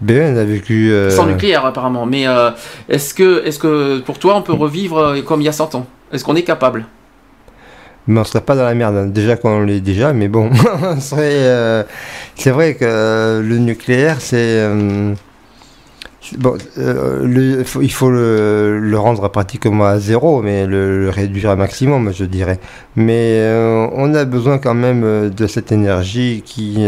Ben, 0.00 0.34
on 0.34 0.38
a 0.38 0.44
vécu. 0.44 0.90
euh, 0.90 1.10
sans 1.10 1.26
nucléaire 1.26 1.64
apparemment. 1.64 2.06
Mais 2.06 2.26
euh, 2.26 2.50
est-ce 2.88 3.14
que 3.14 3.44
est-ce 3.46 3.58
que 3.58 4.00
pour 4.00 4.18
toi 4.18 4.36
on 4.36 4.42
peut 4.42 4.52
revivre 4.52 5.16
comme 5.24 5.40
il 5.40 5.44
y 5.44 5.48
a 5.48 5.52
100 5.52 5.74
ans? 5.76 5.86
Est-ce 6.12 6.24
qu'on 6.24 6.34
est 6.36 6.42
capable? 6.42 6.84
Mais 8.06 8.20
on 8.20 8.24
serait 8.24 8.40
pas 8.44 8.54
dans 8.56 8.64
la 8.64 8.74
merde. 8.74 8.96
hein. 8.96 9.06
Déjà 9.06 9.36
qu'on 9.36 9.60
l'est 9.62 9.80
déjà, 9.80 10.12
mais 10.12 10.28
bon, 10.28 10.50
euh, 11.18 11.82
c'est 12.36 12.50
vrai 12.50 12.74
que 12.74 12.84
euh, 12.84 13.42
le 13.42 13.58
nucléaire, 13.58 14.20
c'est. 14.20 14.36
euh, 14.38 15.14
bon, 16.38 16.56
euh, 16.78 17.62
il 17.82 17.92
faut 17.92 18.10
le, 18.10 18.78
le 18.80 18.98
rendre 18.98 19.28
pratiquement 19.28 19.84
à 19.86 19.98
zéro, 19.98 20.42
mais 20.42 20.66
le, 20.66 21.00
le 21.04 21.10
réduire 21.10 21.50
un 21.50 21.56
maximum, 21.56 22.12
je 22.12 22.24
dirais. 22.24 22.58
Mais 22.96 23.38
euh, 23.40 23.86
on 23.92 24.14
a 24.14 24.24
besoin 24.24 24.58
quand 24.58 24.74
même 24.74 25.30
de 25.30 25.46
cette 25.46 25.72
énergie 25.72 26.42
qui, 26.44 26.78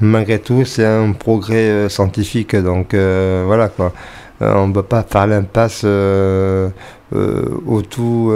malgré 0.00 0.38
tout, 0.38 0.64
c'est 0.64 0.84
un 0.86 1.12
progrès 1.12 1.88
scientifique. 1.88 2.56
Donc 2.56 2.94
voilà 2.94 3.68
quoi. 3.68 3.92
On 4.40 4.68
ne 4.68 4.72
peut 4.74 4.82
pas 4.82 5.02
faire 5.02 5.26
l'impasse 5.26 5.84
au 5.84 7.82
tout. 7.82 8.32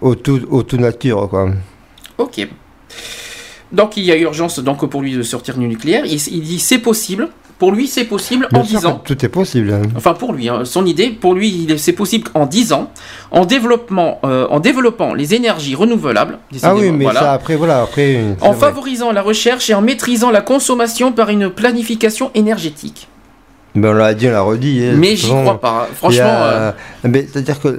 Au 0.00 0.14
tout, 0.14 0.76
nature, 0.78 1.28
quoi. 1.28 1.50
Ok. 2.18 2.48
Donc 3.72 3.96
il 3.96 4.04
y 4.04 4.10
a 4.12 4.16
urgence 4.16 4.58
donc 4.58 4.84
pour 4.90 5.00
lui 5.00 5.14
de 5.14 5.22
sortir 5.22 5.56
du 5.56 5.66
nucléaire. 5.66 6.04
Il, 6.04 6.14
il 6.14 6.42
dit 6.42 6.58
c'est 6.58 6.78
possible. 6.78 7.28
Pour 7.58 7.72
lui 7.72 7.88
c'est 7.88 8.06
possible 8.06 8.48
en 8.54 8.64
sûr 8.64 8.80
10 8.80 8.86
ans. 8.86 9.02
tout 9.04 9.22
est 9.22 9.28
possible. 9.28 9.70
hein. 9.70 9.82
Enfin 9.94 10.14
pour 10.14 10.32
lui, 10.32 10.48
hein, 10.48 10.64
son 10.64 10.86
idée, 10.86 11.10
pour 11.10 11.34
lui 11.34 11.68
c'est 11.76 11.92
possible 11.92 12.30
en 12.32 12.46
10 12.46 12.72
ans, 12.72 12.90
en, 13.30 13.44
développement, 13.44 14.18
euh, 14.24 14.46
en 14.48 14.60
développant 14.60 15.12
les 15.12 15.34
énergies 15.34 15.74
renouvelables. 15.74 16.38
Ah 16.62 16.74
oui, 16.74 16.90
mais 16.90 17.04
voilà. 17.04 17.20
ça, 17.20 17.32
après, 17.34 17.56
voilà, 17.56 17.82
après... 17.82 18.24
en 18.40 18.52
vrai. 18.52 18.60
favorisant 18.60 19.12
la 19.12 19.20
recherche 19.20 19.68
et 19.68 19.74
en 19.74 19.82
maîtrisant 19.82 20.30
la 20.30 20.40
consommation 20.40 21.12
par 21.12 21.28
une 21.28 21.50
planification 21.50 22.30
énergétique. 22.34 23.09
Ben, 23.74 23.90
on 23.90 23.92
l'a 23.94 24.14
dit, 24.14 24.26
on 24.28 24.32
l'a 24.32 24.40
redit. 24.40 24.84
hein, 24.84 24.96
Mais 24.98 25.14
j'y 25.16 25.28
crois 25.28 25.60
pas. 25.60 25.88
y 25.92 25.94
Franchement, 25.94 26.72
ben, 27.04 27.24
C'est-à-dire 27.32 27.60
qu'on 27.60 27.78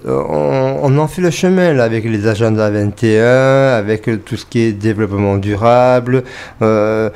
on 0.84 0.98
en 0.98 1.08
fait 1.08 1.22
le 1.22 1.32
chemin, 1.32 1.74
là, 1.74 1.84
avec 1.84 2.06
les 2.06 2.28
agendas 2.28 2.70
21, 2.70 3.74
avec 3.74 4.08
euh, 4.08 4.18
tout 4.18 4.38
ce 4.38 4.46
qui 4.46 4.62
est 4.62 4.72
développement 4.72 5.38
durable. 5.38 6.24
euh, 6.62 7.10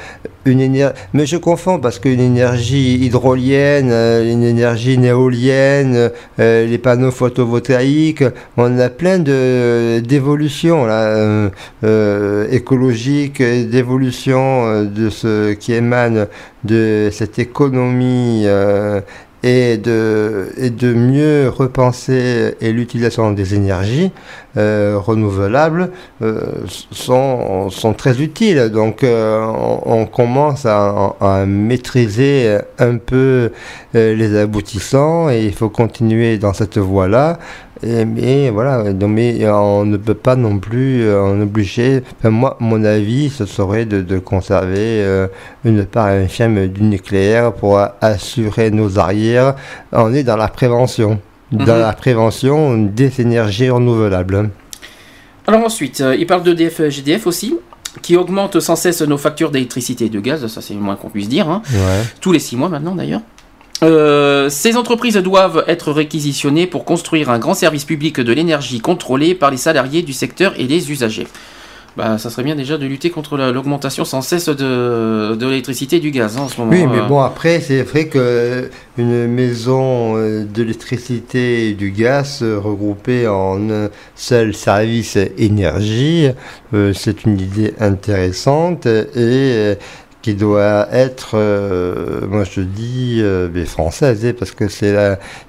une. 0.45 0.93
Mais 1.13 1.25
je 1.25 1.37
confonds 1.37 1.79
parce 1.79 1.99
qu'une 1.99 2.19
énergie 2.19 2.95
hydrolienne, 2.95 3.89
euh, 3.91 4.31
une 4.31 4.43
énergie 4.43 4.97
néolienne, 4.97 6.11
euh, 6.39 6.65
les 6.65 6.77
panneaux 6.77 7.11
photovoltaïques, 7.11 8.23
on 8.57 8.79
a 8.79 8.89
plein 8.89 9.19
de 9.19 9.99
d'évolutions 9.99 10.85
là, 10.85 11.07
euh, 11.07 11.49
euh, 11.83 12.47
écologiques, 12.51 13.41
d'évolutions 13.41 14.83
de 14.83 15.09
ce 15.09 15.53
qui 15.53 15.73
émane 15.73 16.27
de 16.63 17.09
cette 17.11 17.39
économie. 17.39 18.43
euh, 18.45 19.01
et 19.45 19.77
de, 19.77 20.49
et 20.57 20.71
de 20.71 20.91
mieux 20.91 21.49
repenser 21.49 22.55
et 22.59 22.71
l'utilisation 22.73 23.31
des 23.31 23.53
énergies 23.53 24.11
euh, 24.57 24.97
renouvelables 24.97 25.91
euh, 26.23 26.41
sont, 26.91 27.69
sont 27.69 27.93
très 27.93 28.21
utiles. 28.23 28.71
Donc 28.71 29.03
euh, 29.03 29.45
on, 29.45 30.01
on 30.01 30.05
commence 30.07 30.65
à, 30.65 31.15
à 31.21 31.45
maîtriser 31.45 32.57
un 32.79 32.97
peu 32.97 33.51
les 33.93 34.35
aboutissants 34.35 35.29
et 35.29 35.45
il 35.45 35.53
faut 35.53 35.69
continuer 35.69 36.39
dans 36.39 36.53
cette 36.53 36.79
voie-là. 36.79 37.37
Et, 37.83 38.05
mais 38.05 38.49
voilà, 38.49 38.93
donc, 38.93 39.11
mais 39.11 39.47
on 39.49 39.85
ne 39.85 39.97
peut 39.97 40.13
pas 40.13 40.35
non 40.35 40.59
plus 40.59 41.03
euh, 41.03 41.21
en 41.21 41.41
obliger. 41.41 42.01
Enfin, 42.19 42.29
moi, 42.29 42.55
mon 42.59 42.83
avis, 42.83 43.29
ce 43.29 43.45
serait 43.45 43.85
de, 43.85 44.01
de 44.01 44.17
conserver 44.19 44.77
euh, 45.03 45.27
une 45.65 45.85
part 45.85 46.07
infime 46.07 46.67
du 46.67 46.83
nucléaire 46.83 47.51
pour 47.53 47.79
assurer 48.01 48.71
nos 48.71 48.97
arrières. 48.97 49.55
On 49.91 50.13
est 50.13 50.23
dans 50.23 50.37
la 50.37 50.47
prévention, 50.47 51.19
dans 51.51 51.73
Mhm. 51.75 51.81
la 51.81 51.93
prévention 51.93 52.77
des 52.77 53.19
énergies 53.21 53.69
renouvelables. 53.69 54.49
Alors 55.47 55.63
ensuite, 55.65 56.01
euh, 56.01 56.15
il 56.15 56.25
parle 56.25 56.43
de 56.43 56.53
DF, 56.53 56.89
GDF 56.89 57.27
aussi, 57.27 57.55
qui 58.01 58.15
augmente 58.17 58.59
sans 58.59 58.75
cesse 58.75 59.01
nos 59.03 59.17
factures 59.17 59.51
d'électricité 59.51 60.05
et 60.05 60.09
de 60.09 60.19
gaz, 60.19 60.47
ça 60.47 60.61
c'est 60.61 60.73
le 60.73 60.79
moins 60.79 60.95
qu'on 60.95 61.09
puisse 61.09 61.29
dire, 61.29 61.47
hein. 61.49 61.61
Ouais. 61.71 62.03
tous 62.19 62.31
les 62.31 62.39
six 62.39 62.55
mois 62.57 62.67
maintenant 62.69 62.95
d'ailleurs. 62.95 63.21
Euh, 63.83 64.49
ces 64.49 64.77
entreprises 64.77 65.17
doivent 65.17 65.63
être 65.67 65.91
réquisitionnées 65.91 66.65
pour 66.65 66.85
construire 66.85 67.29
un 67.29 67.39
grand 67.39 67.53
service 67.53 67.83
public 67.85 68.19
de 68.21 68.31
l'énergie 68.33 68.79
contrôlé 68.79 69.35
par 69.35 69.51
les 69.51 69.57
salariés 69.57 70.01
du 70.01 70.13
secteur 70.13 70.53
et 70.57 70.63
les 70.63 70.91
usagers. 70.91 71.27
Bah, 71.97 72.17
ça 72.17 72.29
serait 72.29 72.43
bien 72.43 72.55
déjà 72.55 72.77
de 72.77 72.85
lutter 72.85 73.09
contre 73.09 73.37
la- 73.37 73.53
l'augmentation 73.53 74.03
sans 74.03 74.21
cesse 74.21 74.49
de, 74.49 75.33
de 75.35 75.45
l'électricité 75.47 75.95
et 75.95 75.99
du 76.01 76.11
gaz 76.11 76.35
hein, 76.37 76.41
en 76.41 76.47
ce 76.49 76.59
moment. 76.59 76.71
Oui, 76.73 76.85
mais 76.91 76.99
Euh, 76.99 77.07
bon, 77.07 77.21
après, 77.21 77.61
c'est 77.61 77.83
vrai 77.83 78.07
que 78.09 78.69
une 78.97 79.27
maison 79.27 80.17
euh, 80.17 80.43
d'électricité 80.43 81.69
et 81.69 81.73
du 81.73 81.91
gaz 81.91 82.39
euh, 82.41 82.59
regroupée 82.59 83.29
en 83.29 83.69
un 83.69 83.89
seul 84.13 84.53
service 84.53 85.17
énergie, 85.37 86.27
euh, 86.73 86.91
c'est 86.93 87.23
une 87.23 87.39
idée 87.39 87.73
intéressante 87.79 88.87
et 88.87 88.91
euh, 89.15 89.75
qui 90.25 90.33
doit 90.33 90.87
être, 90.91 91.35
euh, 91.35 92.25
moi 92.27 92.45
je 92.45 92.61
dis, 92.61 93.19
euh, 93.21 93.47
française, 93.67 94.25
hein, 94.25 94.33
parce 94.37 94.53
que 94.53 94.67
c'est 94.67 94.95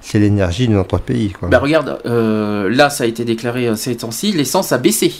c'est 0.01 0.19
l'énergie 0.19 0.67
de 0.67 0.73
notre 0.73 0.99
pays. 0.99 1.31
Quoi. 1.31 1.49
Bah 1.49 1.57
regarde, 1.57 1.97
euh, 2.05 2.69
là 2.69 2.91
ça 2.91 3.05
a 3.05 3.07
été 3.07 3.25
déclaré 3.25 3.67
euh, 3.67 3.75
ces 3.75 3.97
temps-ci, 3.97 4.33
l'essence 4.33 4.71
a 4.71 4.77
baissé. 4.77 5.15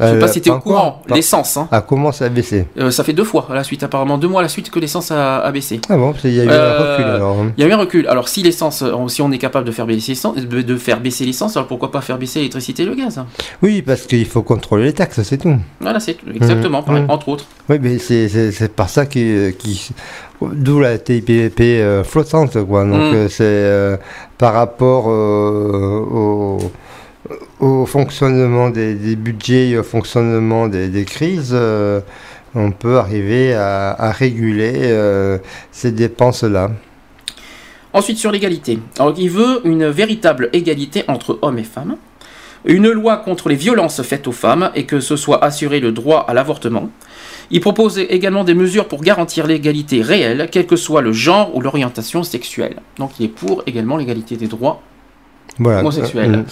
Je 0.00 0.04
sais 0.06 0.10
Euh, 0.10 0.20
pas 0.20 0.26
si 0.26 0.40
tu 0.40 0.48
es 0.48 0.52
au 0.52 0.58
courant, 0.58 1.02
l'essence. 1.08 1.56
Hein. 1.56 1.68
Ah, 1.70 1.80
comment 1.80 2.10
ça 2.10 2.24
a 2.24 2.28
baissé 2.28 2.66
Euh, 2.78 2.90
ça 2.90 3.04
fait 3.04 3.12
deux 3.12 3.22
fois 3.22 3.46
à 3.48 3.54
la 3.54 3.62
suite, 3.62 3.84
apparemment 3.84 4.18
deux 4.18 4.26
mois 4.26 4.40
à 4.40 4.42
la 4.42 4.48
suite 4.48 4.68
que 4.70 4.80
l'essence 4.80 5.12
a, 5.12 5.38
a 5.38 5.52
baissé. 5.52 5.80
Ah 5.88 5.96
bon, 5.96 6.12
il 6.24 6.32
y 6.34 6.40
a 6.40 6.44
eu 6.44 6.48
Euh, 6.50 6.78
un 6.78 6.82
recul 6.92 7.04
alors. 7.04 7.36
Il 7.56 7.62
y 7.62 7.64
a 7.66 7.70
eu 7.70 7.72
un 7.72 7.76
recul. 7.76 8.08
Alors 8.08 8.26
si 8.28 8.42
l'essence, 8.42 8.82
euh, 8.82 8.92
si 9.06 9.22
on 9.22 9.30
est 9.30 9.38
capable 9.38 9.64
de 9.66 9.70
faire 9.70 9.86
baisser 9.86 10.10
l'essence, 10.12 10.34
de, 10.36 10.76
faire 10.76 10.98
baisser 10.98 11.24
l'essence, 11.24 11.56
alors 11.56 11.68
pourquoi 11.68 11.92
pas 11.92 12.00
faire 12.00 12.18
baisser 12.18 12.40
l'électricité 12.40 12.82
et 12.82 12.86
le 12.86 12.96
gaz 12.96 13.18
hein 13.18 13.26
Oui, 13.62 13.82
parce 13.82 14.02
qu'il 14.02 14.26
faut 14.26 14.42
contrôler 14.42 14.84
les 14.86 14.92
taxes, 14.94 15.22
c'est 15.22 15.38
tout. 15.38 15.56
Voilà, 15.80 16.00
c'est 16.00 16.16
exactement, 16.34 16.80
Mhm. 16.80 16.84
pareil, 16.84 17.02
Mhm. 17.04 17.10
entre 17.10 17.28
autres. 17.28 17.44
Oui, 17.68 17.76
mais 17.80 17.98
c'est- 17.98 18.68
par 18.74 18.88
ça 18.88 19.06
qui, 19.06 19.32
qui 19.60 19.90
d'où 20.42 20.80
la 20.80 20.98
TIPP 20.98 21.60
euh, 21.60 22.02
flottante, 22.02 22.62
quoi. 22.64 22.82
Donc 22.84 22.94
Mm. 22.94 23.14
euh, 23.14 23.28
c'est 23.28 23.44
euh, 23.44 23.96
par 24.38 24.54
rapport 24.54 25.04
euh, 25.08 26.00
au, 26.10 26.58
au 27.60 27.86
fonctionnement 27.86 28.70
des, 28.70 28.94
des 28.94 29.16
budgets, 29.16 29.70
et 29.70 29.78
au 29.78 29.82
fonctionnement 29.82 30.68
des, 30.68 30.88
des 30.88 31.04
crises, 31.04 31.52
euh, 31.52 32.00
on 32.54 32.70
peut 32.72 32.98
arriver 32.98 33.54
à, 33.54 33.90
à 33.90 34.10
réguler 34.12 34.72
euh, 34.76 35.38
ces 35.72 35.92
dépenses-là. 35.92 36.70
Ensuite, 37.92 38.18
sur 38.18 38.32
l'égalité. 38.32 38.78
Alors, 38.98 39.14
il 39.16 39.30
veut 39.30 39.60
une 39.64 39.86
véritable 39.88 40.50
égalité 40.52 41.04
entre 41.06 41.38
hommes 41.42 41.58
et 41.58 41.64
femmes, 41.64 41.96
une 42.64 42.90
loi 42.90 43.18
contre 43.18 43.48
les 43.48 43.54
violences 43.56 44.02
faites 44.02 44.26
aux 44.26 44.32
femmes 44.32 44.70
et 44.74 44.84
que 44.84 44.98
ce 44.98 45.16
soit 45.16 45.44
assuré 45.44 45.80
le 45.80 45.92
droit 45.92 46.24
à 46.26 46.34
l'avortement. 46.34 46.90
Il 47.50 47.60
propose 47.60 47.98
également 47.98 48.42
des 48.42 48.54
mesures 48.54 48.88
pour 48.88 49.02
garantir 49.02 49.46
l'égalité 49.46 50.00
réelle, 50.00 50.48
quel 50.50 50.66
que 50.66 50.76
soit 50.76 51.02
le 51.02 51.12
genre 51.12 51.54
ou 51.54 51.60
l'orientation 51.60 52.22
sexuelle. 52.24 52.76
Donc, 52.98 53.12
il 53.20 53.26
est 53.26 53.28
pour 53.28 53.62
également 53.66 53.96
l'égalité 53.96 54.36
des 54.36 54.46
droits 54.48 54.80
Voilà. 55.58 55.80
homosexuels. 55.80 56.38
Mm. 56.38 56.44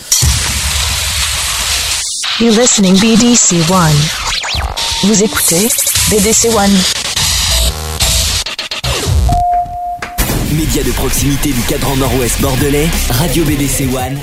You're 2.41 2.51
listening 2.53 2.95
BDC 2.95 3.71
One. 3.71 3.97
Vous 5.05 5.23
écoutez 5.23 5.69
BDC 6.11 6.49
One. 6.55 6.71
Média 10.53 10.83
de 10.83 10.91
proximité 10.93 11.51
du 11.51 11.61
cadran 11.63 11.97
nord-ouest 11.97 12.41
bordelais, 12.41 12.89
Radio 13.11 13.45
BDC 13.45 13.83
One. 13.95 14.19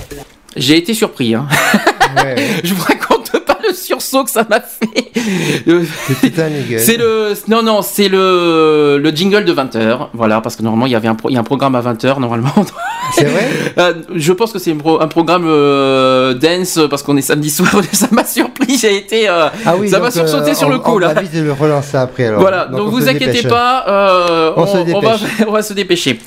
J'ai 0.55 0.77
été 0.77 0.93
surpris. 0.93 1.35
Hein. 1.35 1.47
Je 2.63 2.73
vous 2.73 2.83
raconte 2.83 3.31
pas 3.45 3.57
le 3.67 3.73
sursaut 3.99 4.23
que 4.23 4.31
ça 4.31 4.45
m'a 4.49 4.61
fait. 4.61 5.11
Euh, 5.67 5.83
C'est 6.77 6.97
le 6.97 7.33
non 7.47 7.61
non 7.63 7.81
c'est 7.81 8.07
le 8.07 8.99
le 9.01 9.09
jingle 9.11 9.45
de 9.45 9.53
20h 9.53 10.07
voilà 10.13 10.41
parce 10.41 10.55
que 10.55 10.63
normalement 10.63 10.85
il 10.85 10.91
y 10.91 10.95
avait 10.95 11.07
un 11.07 11.15
pro- 11.15 11.29
il 11.29 11.33
y 11.33 11.37
a 11.37 11.39
un 11.39 11.43
programme 11.43 11.75
à 11.75 11.81
20h 11.81 12.19
normalement. 12.19 12.49
C'est 13.15 13.23
vrai? 13.25 13.47
Euh, 13.79 13.93
Je 14.15 14.31
pense 14.33 14.51
que 14.53 14.59
c'est 14.59 14.71
un, 14.71 14.75
pro- 14.77 15.01
un 15.01 15.07
programme 15.07 15.45
euh, 15.47 16.35
dance 16.35 16.79
parce 16.91 17.01
qu'on 17.01 17.17
est 17.17 17.21
samedi 17.23 17.49
soir 17.49 17.69
ça 17.91 18.07
m'a 18.11 18.23
surpris 18.23 18.77
j'ai 18.77 18.97
été 18.97 19.27
euh, 19.27 19.47
Ah 19.65 19.75
oui, 19.77 19.89
ça 19.89 19.97
m'a 19.99 20.05
donc, 20.05 20.13
sursauté 20.13 20.51
euh, 20.51 20.53
sur 20.53 20.67
on- 20.67 20.71
le 20.71 20.77
coup 20.79 20.91
on 20.93 20.99
là. 20.99 21.13
va 21.13 21.21
vite 21.21 21.31
le 21.33 21.51
relancer 21.51 21.97
après. 21.97 22.27
Alors. 22.27 22.39
Voilà, 22.41 22.65
donc, 22.65 22.81
on 22.81 22.89
vous 22.89 23.07
inquiétez 23.09 23.47
pas, 23.47 23.85
euh, 23.87 24.51
On 24.55 24.99
va, 24.99 25.17
on 25.47 25.51
va 25.51 25.61
se 25.63 25.73
dépêcher. 25.73 26.19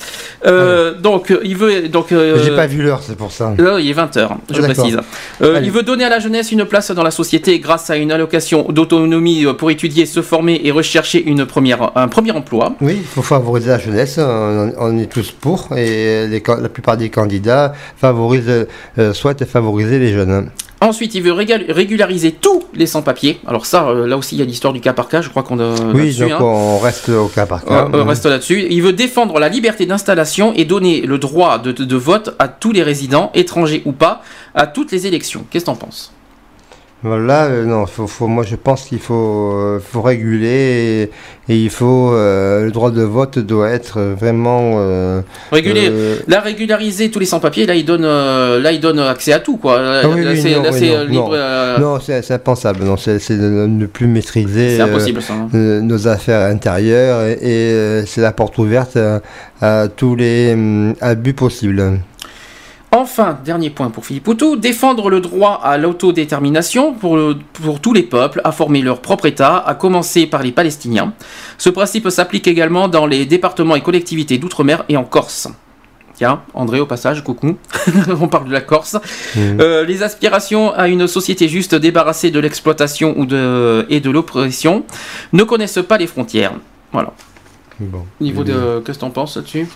Euh, 0.45 0.93
donc 0.99 1.31
euh, 1.31 1.39
il 1.43 1.55
veut 1.55 1.87
donc. 1.87 2.11
euh, 2.11 2.41
J'ai 2.43 2.51
pas 2.55 2.67
vu 2.67 2.81
l'heure, 2.83 3.01
c'est 3.01 3.15
pour 3.17 3.31
ça. 3.31 3.53
Là, 3.57 3.79
il 3.79 3.89
est 3.89 3.93
20h, 3.93 4.27
je 4.51 4.59
Ah, 4.61 4.63
précise. 4.63 4.97
Euh, 5.41 5.61
il 5.63 5.71
veut 5.71 5.83
donner 5.83 6.03
à 6.03 6.09
la 6.09 6.19
jeunesse 6.19 6.51
une 6.51 6.65
place 6.65 6.91
dans 6.91 7.03
la 7.03 7.11
société 7.11 7.53
grâce 7.63 7.89
à 7.89 7.95
une 7.97 8.11
allocation 8.11 8.67
d'autonomie 8.69 9.45
euh, 9.45 9.53
pour 9.53 9.71
étudier, 9.71 10.05
se 10.05 10.21
former 10.21 10.61
et 10.63 10.71
rechercher 10.71 11.23
une 11.23 11.45
première, 11.45 11.91
un 11.95 12.07
premier 12.07 12.31
emploi. 12.31 12.75
Oui, 12.81 12.97
il 12.97 13.03
faut 13.15 13.23
favoriser 13.23 13.69
la 13.69 13.79
jeunesse, 13.79 14.19
on, 14.19 14.71
on 14.77 14.97
est 14.99 15.11
tous 15.11 15.31
pour, 15.31 15.69
et 15.75 16.27
les 16.27 16.43
la 16.61 16.69
plupart 16.69 16.97
des 16.97 17.09
candidats 17.09 17.73
favorisent, 17.97 18.67
euh, 18.99 19.13
souhaitent 19.13 19.45
favoriser 19.45 19.97
les 19.97 20.11
jeunes. 20.13 20.49
Ensuite, 20.81 21.15
il 21.15 21.23
veut 21.23 21.31
régulariser 21.31 22.33
tous 22.33 22.63
les 22.73 22.87
sans-papiers. 22.87 23.39
Alors 23.47 23.65
ça, 23.65 23.87
euh, 23.87 24.05
là 24.05 24.17
aussi, 24.17 24.35
il 24.35 24.39
y 24.39 24.41
a 24.41 24.45
l'histoire 24.45 24.73
du 24.73 24.81
cas 24.81 24.91
par 24.91 25.07
cas, 25.07 25.21
je 25.21 25.29
crois 25.29 25.43
qu'on 25.43 25.57
a 25.61 25.73
oui, 25.93 26.13
donc 26.13 26.31
hein. 26.31 26.39
on 26.41 26.77
reste 26.79 27.07
au 27.07 27.27
cas 27.27 27.45
par 27.45 27.63
cas. 27.63 27.87
On 27.93 28.03
reste 28.03 28.25
là-dessus. 28.25 28.67
Il 28.69 28.81
veut 28.81 28.91
défendre 28.91 29.39
la 29.39 29.47
liberté 29.47 29.85
d'installation 29.85 30.51
et 30.53 30.65
donner 30.65 30.99
le 31.01 31.17
droit 31.19 31.57
de, 31.57 31.71
de 31.71 31.95
vote 31.95 32.35
à 32.37 32.49
tous 32.49 32.73
les 32.73 32.83
résidents, 32.83 33.31
étrangers 33.33 33.81
ou 33.85 33.93
pas, 33.93 34.23
à 34.55 34.67
toutes 34.67 34.91
les 34.91 35.07
élections. 35.07 35.45
Qu'est-ce 35.49 35.63
que 35.63 35.71
t'en 35.71 35.77
penses? 35.77 36.11
Voilà, 37.05 37.47
euh, 37.47 37.65
non, 37.65 37.85
faut, 37.85 38.07
faut- 38.07 38.27
moi 38.27 38.45
je 38.45 38.55
pense 38.55 38.83
qu'il 38.85 38.99
faut, 38.99 39.51
euh, 39.55 39.79
faut 39.85 40.01
réguler 40.01 41.09
et, 41.49 41.53
et 41.53 41.57
il 41.57 41.69
faut 41.69 42.13
euh, 42.13 42.63
le 42.63 42.71
droit 42.71 42.91
de 42.91 43.01
vote 43.01 43.39
doit 43.39 43.69
être 43.71 43.99
vraiment 43.99 44.77
Réguler, 45.51 45.89
euh, 45.91 46.15
là 46.29 46.39
régulariser 46.39 47.11
tous 47.11 47.19
les 47.19 47.25
sans-papiers, 47.25 47.65
là 47.65 47.75
il 47.75 47.83
donne, 47.83 48.03
là 48.03 48.71
il 48.71 48.79
donne 48.79 48.99
accès 48.99 49.33
à 49.33 49.39
tout 49.39 49.57
quoi. 49.57 49.81
Là, 49.81 50.01
Ah 50.05 50.07
oui, 50.07 50.23
là, 50.23 50.31
oui, 50.31 50.41
c'est, 50.41 50.51
non, 50.55 50.63
oui, 50.71 50.79
c'est, 50.79 50.95
non, 50.97 51.03
libre. 51.03 51.37
non. 51.37 51.93
Non, 51.95 51.99
c'est 51.99 52.21
c'est 52.21 52.35
impensable. 52.35 52.85
Non, 52.85 52.95
c'est 52.95 53.17
de 53.31 53.65
ne 53.67 53.85
plus 53.85 54.07
maîtriser 54.07 54.79
impossible, 54.79 55.21
ça, 55.21 55.33
hein. 55.33 55.49
nos 55.81 56.07
affaires 56.07 56.49
intérieures 56.49 57.23
et, 57.25 57.33
et, 58.01 58.05
c'est 58.05 58.21
la 58.21 58.31
porte 58.31 58.57
ouverte 58.57 58.97
à, 58.97 59.21
à 59.61 59.87
tous 59.89 60.15
les 60.15 60.53
hum, 60.53 60.95
abus 61.01 61.33
possibles. 61.33 61.99
Enfin, 62.95 63.39
dernier 63.43 63.71
point 63.71 63.89
pour 63.89 64.05
Philippe 64.05 64.25
Poutou, 64.25 64.55
défendre 64.55 65.09
le 65.09 65.19
droit 65.19 65.59
à 65.63 65.79
l'autodétermination 65.79 66.93
pour, 66.93 67.15
le- 67.17 67.37
pour 67.53 67.79
tous 67.79 67.91
les 67.91 68.03
peuples 68.03 68.39
à 68.43 68.51
former 68.51 68.83
leur 68.83 69.01
propre 69.01 69.25
État, 69.25 69.57
à 69.57 69.73
commencer 69.73 70.27
par 70.27 70.43
les 70.43 70.51
Palestiniens. 70.51 71.11
Ce 71.57 71.71
principe 71.71 72.07
s'applique 72.11 72.47
également 72.47 72.87
dans 72.87 73.07
les 73.07 73.25
départements 73.25 73.75
et 73.75 73.81
collectivités 73.81 74.37
d'outre-mer 74.37 74.85
et 74.89 74.95
en 74.97 75.05
Corse. 75.05 75.47
Tiens, 76.13 76.43
André 76.53 76.79
au 76.79 76.85
passage, 76.85 77.23
coucou. 77.23 77.57
On 78.21 78.27
parle 78.27 78.47
de 78.49 78.53
la 78.53 78.61
Corse. 78.61 78.95
Euh, 79.37 79.83
les 79.85 80.03
aspirations 80.03 80.71
à 80.71 80.87
une 80.87 81.07
société 81.07 81.47
juste 81.47 81.73
débarrassée 81.73 82.29
de 82.29 82.39
l'exploitation 82.39 83.15
ou 83.17 83.25
de, 83.25 83.87
et 83.89 84.01
de 84.01 84.11
l'oppression 84.11 84.83
ne 85.33 85.41
connaissent 85.43 85.79
pas 85.87 85.97
les 85.97 86.05
frontières. 86.05 86.53
Voilà. 86.91 87.11
Bon. 87.79 88.05
Niveau 88.21 88.43
bien. 88.43 88.53
de... 88.53 88.83
Qu'est-ce 88.85 88.99
que 88.99 89.01
t'en 89.01 89.09
penses 89.09 89.35
là-dessus? 89.35 89.67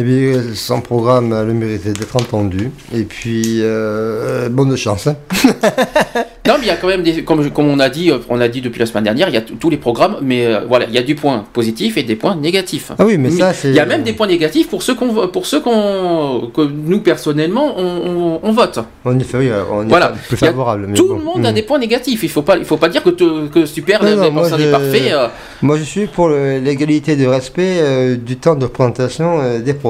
Eh 0.00 0.04
bien, 0.04 0.40
son 0.54 0.80
programme 0.80 1.32
a 1.32 1.42
le 1.42 1.52
mérite 1.54 1.84
d'être 1.86 2.14
entendu. 2.16 2.70
Et 2.94 3.02
puis, 3.02 3.58
euh, 3.62 4.48
bonne 4.48 4.76
chance. 4.76 5.08
hein. 5.08 5.16
Non, 6.48 6.54
mais 6.58 6.64
il 6.64 6.68
y 6.68 6.70
a 6.70 6.76
quand 6.76 6.86
même 6.88 7.02
des, 7.02 7.24
comme, 7.24 7.50
comme 7.50 7.68
on 7.68 7.78
a 7.78 7.90
dit, 7.90 8.10
euh, 8.10 8.20
on 8.30 8.40
a 8.40 8.48
dit 8.48 8.62
depuis 8.62 8.78
la 8.78 8.86
semaine 8.86 9.04
dernière, 9.04 9.28
il 9.28 9.34
y 9.34 9.36
a 9.36 9.42
tous 9.42 9.68
les 9.68 9.76
programmes, 9.76 10.16
mais 10.22 10.46
euh, 10.46 10.60
voilà, 10.66 10.86
il 10.88 10.94
y 10.94 10.98
a 10.98 11.02
du 11.02 11.14
point 11.14 11.44
positif 11.52 11.98
et 11.98 12.04
des 12.04 12.16
points 12.16 12.36
négatifs. 12.36 12.90
Ah 12.98 13.04
oui, 13.04 13.18
mais 13.18 13.28
ça, 13.30 13.52
c'est- 13.52 13.68
Il 13.68 13.74
y 13.74 13.80
a 13.80 13.84
même 13.84 14.02
des 14.02 14.14
points 14.14 14.28
négatifs 14.28 14.66
pour 14.70 14.82
ceux 14.82 14.94
qu'on, 14.94 15.28
pour 15.28 15.44
ceux 15.44 15.60
qu'on, 15.60 16.50
que 16.54 16.62
nous 16.62 17.00
personnellement, 17.00 17.74
on, 17.76 17.82
on- 17.84 18.40
on 18.42 18.52
vote. 18.52 18.78
En 19.04 19.18
effet, 19.18 19.36
oui, 19.36 19.50
on 19.70 19.82
est 19.82 19.88
Voilà. 19.88 20.06
pas 20.08 20.14
plus 20.26 20.36
y 20.36 20.38
favorable. 20.38 20.86
mais 20.88 20.94
tout 20.96 21.08
bon. 21.08 21.16
le 21.18 21.22
monde 21.22 21.44
a 21.44 21.50
Mm. 21.50 21.54
des 21.54 21.62
points 21.62 21.78
négatifs. 21.78 22.22
Il 22.22 22.30
faut 22.30 22.40
pas, 22.40 22.56
il 22.56 22.64
faut 22.64 22.78
pas 22.78 22.88
dire 22.88 23.02
que, 23.02 23.10
te- 23.10 23.48
que 23.48 23.66
super, 23.66 24.02
Non, 24.02 24.16
non, 24.16 24.22
mais 24.22 24.30
moi, 24.30 24.48
ça 24.48 24.56
je- 24.56 24.70
parfait. 24.70 25.12
euh, 25.12 25.26
Moi, 25.60 25.76
je 25.76 25.82
suis 25.82 26.06
pour 26.06 26.30
l'égalité 26.30 27.14
de 27.16 27.26
respect 27.26 27.76
euh, 27.80 28.16
du 28.16 28.36
temps 28.36 28.54
de 28.54 28.64
présentation 28.66 29.38
euh, 29.42 29.58
des 29.58 29.74
programmes. 29.74 29.87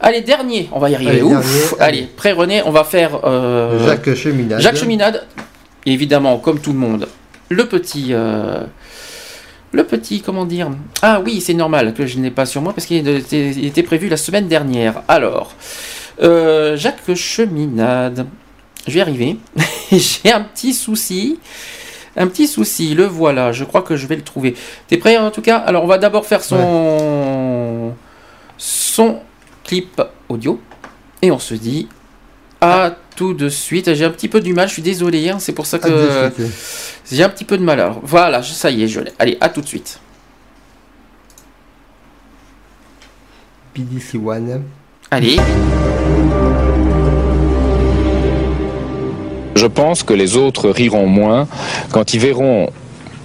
Allez, 0.00 0.20
dernier, 0.20 0.68
on 0.72 0.78
va 0.78 0.90
y 0.90 0.94
arriver. 0.94 1.10
Allez, 1.10 1.22
Ouf. 1.22 1.70
dernier, 1.76 1.82
allez, 1.82 2.02
prêt 2.16 2.32
René, 2.32 2.62
on 2.64 2.70
va 2.70 2.84
faire 2.84 3.20
euh, 3.24 3.84
Jacques 3.86 4.14
Cheminade. 4.14 4.60
Jacques 4.60 4.76
Cheminade, 4.76 5.26
évidemment, 5.86 6.38
comme 6.38 6.60
tout 6.60 6.72
le 6.72 6.78
monde, 6.78 7.08
le 7.48 7.66
petit. 7.66 8.08
euh, 8.10 8.62
le 9.72 9.84
petit, 9.84 10.22
comment 10.22 10.46
dire? 10.46 10.70
Ah 11.02 11.20
oui, 11.24 11.40
c'est 11.40 11.54
normal 11.54 11.92
que 11.94 12.06
je 12.06 12.18
n'ai 12.18 12.30
pas 12.30 12.46
sur 12.46 12.62
moi 12.62 12.72
parce 12.72 12.86
qu'il 12.86 13.06
était, 13.06 13.50
il 13.50 13.66
était 13.66 13.82
prévu 13.82 14.08
la 14.08 14.16
semaine 14.16 14.48
dernière. 14.48 15.02
Alors, 15.08 15.52
euh, 16.22 16.76
Jacques 16.76 17.14
Cheminade, 17.14 18.26
je 18.86 18.92
vais 18.92 18.98
y 19.00 19.02
arriver. 19.02 19.36
J'ai 19.92 20.32
un 20.32 20.40
petit 20.40 20.72
souci. 20.72 21.38
Un 22.16 22.26
petit 22.26 22.48
souci, 22.48 22.94
le 22.94 23.04
voilà, 23.04 23.52
je 23.52 23.62
crois 23.64 23.82
que 23.82 23.94
je 23.94 24.06
vais 24.06 24.16
le 24.16 24.22
trouver. 24.22 24.54
T'es 24.88 24.96
prêt 24.96 25.16
en 25.18 25.30
tout 25.30 25.42
cas? 25.42 25.58
Alors 25.58 25.84
on 25.84 25.86
va 25.86 25.98
d'abord 25.98 26.26
faire 26.26 26.42
son 26.42 26.56
son 28.58 29.20
clip 29.64 30.02
audio 30.28 30.60
et 31.22 31.30
on 31.30 31.38
se 31.38 31.54
dit 31.54 31.88
à 32.60 32.94
tout 33.16 33.34
de 33.34 33.48
suite. 33.48 33.94
J'ai 33.94 34.04
un 34.04 34.10
petit 34.10 34.28
peu 34.28 34.40
du 34.40 34.52
mal, 34.52 34.68
je 34.68 34.74
suis 34.74 34.82
désolé, 34.82 35.30
hein, 35.30 35.38
c'est 35.38 35.52
pour 35.52 35.66
ça 35.66 35.78
de 35.78 35.82
que 35.82 36.32
j'ai 37.10 37.22
un 37.22 37.28
petit 37.28 37.44
peu 37.44 37.56
de 37.56 37.62
mal. 37.62 37.80
Alors 37.80 38.00
voilà, 38.02 38.42
ça 38.42 38.70
y 38.70 38.82
est, 38.82 38.88
je 38.88 39.00
l'ai. 39.00 39.12
Allez, 39.18 39.38
à 39.40 39.48
tout 39.48 39.60
de 39.60 39.66
suite. 39.66 40.00
PDC 43.74 44.16
One. 44.24 44.64
Allez. 45.10 45.36
Je 49.54 49.66
pense 49.66 50.02
que 50.02 50.14
les 50.14 50.36
autres 50.36 50.70
riront 50.70 51.06
moins 51.06 51.48
quand 51.90 52.14
ils 52.14 52.20
verront, 52.20 52.70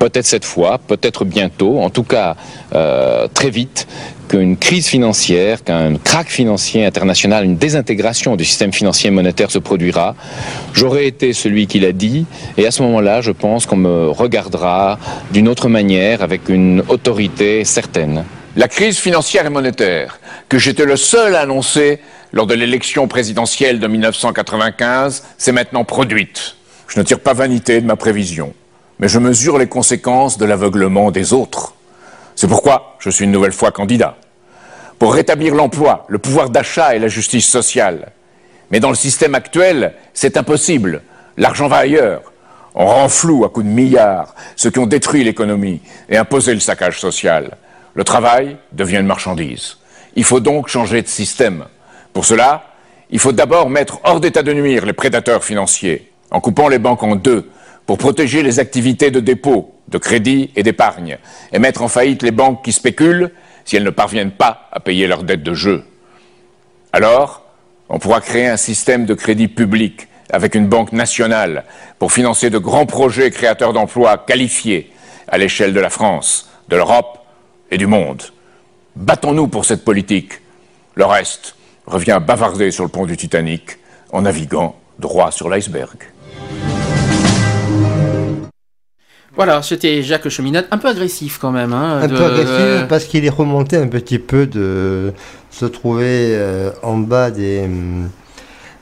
peut-être 0.03 0.25
cette 0.25 0.43
fois, 0.43 0.80
peut-être 0.85 1.23
bientôt, 1.23 1.80
en 1.80 1.90
tout 1.90 2.03
cas 2.03 2.35
euh, 2.75 3.30
très 3.33 3.49
vite, 3.49 3.88
qu'une 4.27 4.57
crise 4.57 4.88
financière, 4.88 5.64
qu'un 5.64 5.95
crack 5.95 6.27
financier 6.27 6.85
international, 6.85 7.45
une 7.45 7.56
désintégration 7.56 8.35
du 8.35 8.43
système 8.43 8.73
financier 8.73 9.07
et 9.07 9.11
monétaire 9.11 9.49
se 9.49 9.59
produira. 9.59 10.15
J'aurais 10.73 11.07
été 11.07 11.32
celui 11.32 11.67
qui 11.67 11.80
l'a 11.80 11.93
dit, 11.93 12.25
et 12.57 12.67
à 12.67 12.72
ce 12.72 12.82
moment-là, 12.82 13.22
je 13.22 13.32
pense 13.32 13.65
qu'on 13.65 13.77
me 13.77 14.09
regardera 14.09 14.99
d'une 15.32 15.48
autre 15.48 15.69
manière, 15.69 16.22
avec 16.22 16.49
une 16.49 16.83
autorité 16.90 17.64
certaine. 17.64 18.25
La 18.57 18.67
crise 18.67 18.98
financière 18.98 19.45
et 19.45 19.49
monétaire, 19.49 20.19
que 20.49 20.57
j'étais 20.57 20.85
le 20.85 20.98
seul 20.98 21.33
à 21.35 21.41
annoncer 21.41 21.99
lors 22.33 22.45
de 22.45 22.56
l'élection 22.56 23.07
présidentielle 23.07 23.80
de 23.80 23.88
1995, 23.88 25.23
s'est 25.38 25.53
maintenant 25.53 25.85
produite. 25.85 26.57
Je 26.90 26.99
ne 26.99 27.06
tire 27.06 27.22
pas 27.22 27.33
vanité 27.33 27.80
de 27.80 27.85
ma 27.85 27.95
prévision, 27.95 28.53
mais 29.03 29.09
je 29.09 29.19
mesure 29.19 29.57
les 29.57 29.67
conséquences 29.67 30.38
de 30.38 30.45
l'aveuglement 30.45 31.11
des 31.11 31.33
autres. 31.33 31.73
C'est 32.35 32.48
pourquoi 32.48 32.95
je 32.99 33.09
suis 33.09 33.25
une 33.25 33.33
nouvelle 33.33 33.51
fois 33.51 33.69
candidat. 33.69 34.15
Pour 34.98 35.14
rétablir 35.14 35.56
l'emploi, 35.56 36.06
le 36.07 36.19
pouvoir 36.19 36.49
d'achat 36.49 36.95
et 36.95 36.99
la 36.99 37.09
justice 37.09 37.45
sociale. 37.45 38.14
Mais 38.72 38.80
dans 38.80 38.88
le 38.88 38.95
système 38.95 39.35
actuel, 39.35 39.93
c'est 40.14 40.38
impossible. 40.38 41.01
L'argent 41.35 41.67
va 41.67 41.80
ailleurs. 41.80 42.32
On 42.75 42.85
rend 42.85 43.09
flou 43.09 43.43
à 43.43 43.49
coups 43.49 43.65
de 43.65 43.72
milliards 43.72 44.35
ceux 44.56 44.72
qui 44.72 44.80
ont 44.80 44.88
détruit 44.88 45.25
l'économie 45.25 45.82
et 46.07 46.15
imposé 46.15 46.53
le 46.53 46.61
saccage 46.61 47.01
social. 47.01 47.57
Le 47.95 48.06
travail 48.06 48.56
devient 48.72 48.99
une 48.99 49.06
marchandise. 49.06 49.80
Il 50.15 50.23
faut 50.23 50.40
donc 50.40 50.69
changer 50.69 51.01
de 51.01 51.09
système. 51.09 51.65
Pour 52.14 52.23
cela, 52.23 52.67
il 53.09 53.19
faut 53.19 53.33
d'abord 53.33 53.69
mettre 53.69 53.99
hors 54.06 54.22
d'état 54.22 54.43
de 54.43 54.53
nuire 54.53 54.85
les 54.85 54.93
prédateurs 54.93 55.43
financiers, 55.43 56.09
en 56.32 56.40
coupant 56.40 56.69
les 56.69 56.80
banques 56.80 57.03
en 57.03 57.17
deux, 57.17 57.49
pour 57.86 57.98
protéger 57.98 58.44
les 58.44 58.60
activités 58.60 59.12
de 59.12 59.20
dépôt, 59.20 59.76
de 59.90 59.98
crédit 59.98 60.52
et 60.56 60.64
d'épargne, 60.64 61.18
et 61.52 61.60
mettre 61.60 61.82
en 61.82 61.88
faillite 61.88 62.24
les 62.24 62.32
banques 62.32 62.64
qui 62.64 62.72
spéculent 62.72 63.32
si 63.66 63.76
elles 63.76 63.84
ne 63.84 63.90
parviennent 63.90 64.32
pas 64.32 64.70
à 64.72 64.80
payer 64.80 65.08
leurs 65.08 65.24
dettes 65.24 65.44
de 65.44 65.53
jeu. 65.53 65.84
Alors, 66.92 67.44
on 67.90 68.00
pourra 68.00 68.22
créer 68.22 68.48
un 68.48 68.58
système 68.58 69.06
de 69.06 69.14
crédit 69.14 69.48
public 69.48 70.08
avec 70.30 70.56
une 70.56 70.68
banque 70.68 70.94
nationale 70.94 71.66
pour 72.00 72.12
financer 72.12 72.50
de 72.50 72.58
grands 72.58 72.86
projets 72.86 73.32
créateurs 73.32 73.74
d'emplois 73.74 74.18
qualifiés 74.18 74.92
à 75.28 75.38
l'échelle 75.38 75.74
de 75.74 75.80
la 75.80 75.90
France, 75.90 76.50
de 76.70 76.76
l'Europe 76.76 77.20
et 77.72 77.78
du 77.78 77.88
monde. 77.88 78.24
Battons-nous 78.95 79.48
pour 79.48 79.66
cette 79.66 79.84
politique. 79.84 80.34
Le 80.95 81.06
reste 81.06 81.56
revient 81.86 82.12
à 82.12 82.20
bavarder 82.20 82.72
sur 82.72 82.84
le 82.84 82.90
pont 82.90 83.06
du 83.06 83.18
Titanic 83.18 83.78
en 84.12 84.22
naviguant 84.22 84.76
droit 85.00 85.32
sur 85.32 85.50
l'iceberg. 85.50 85.98
Voilà, 89.36 89.62
c'était 89.64 90.03
Jacques 90.03 90.30
Cheminade, 90.30 90.68
un 90.70 90.78
peu 90.78 90.90
agressif 90.90 91.40
quand 91.42 91.52
même. 91.52 91.74
hein, 91.74 92.02
Un 92.03 92.08
de- 92.08 92.16
peu 92.16 92.24
agressif 92.26 92.88
parce 92.88 93.06
qu'il 93.06 93.26
est 93.26 93.30
remonté 93.30 93.78
un 93.78 93.88
petit 93.88 94.20
peu 94.20 94.45
de 94.45 95.12
se 95.50 95.66
trouver 95.66 96.36
euh, 96.36 96.70
en 96.84 96.98
bas 96.98 97.32
des. 97.32 97.68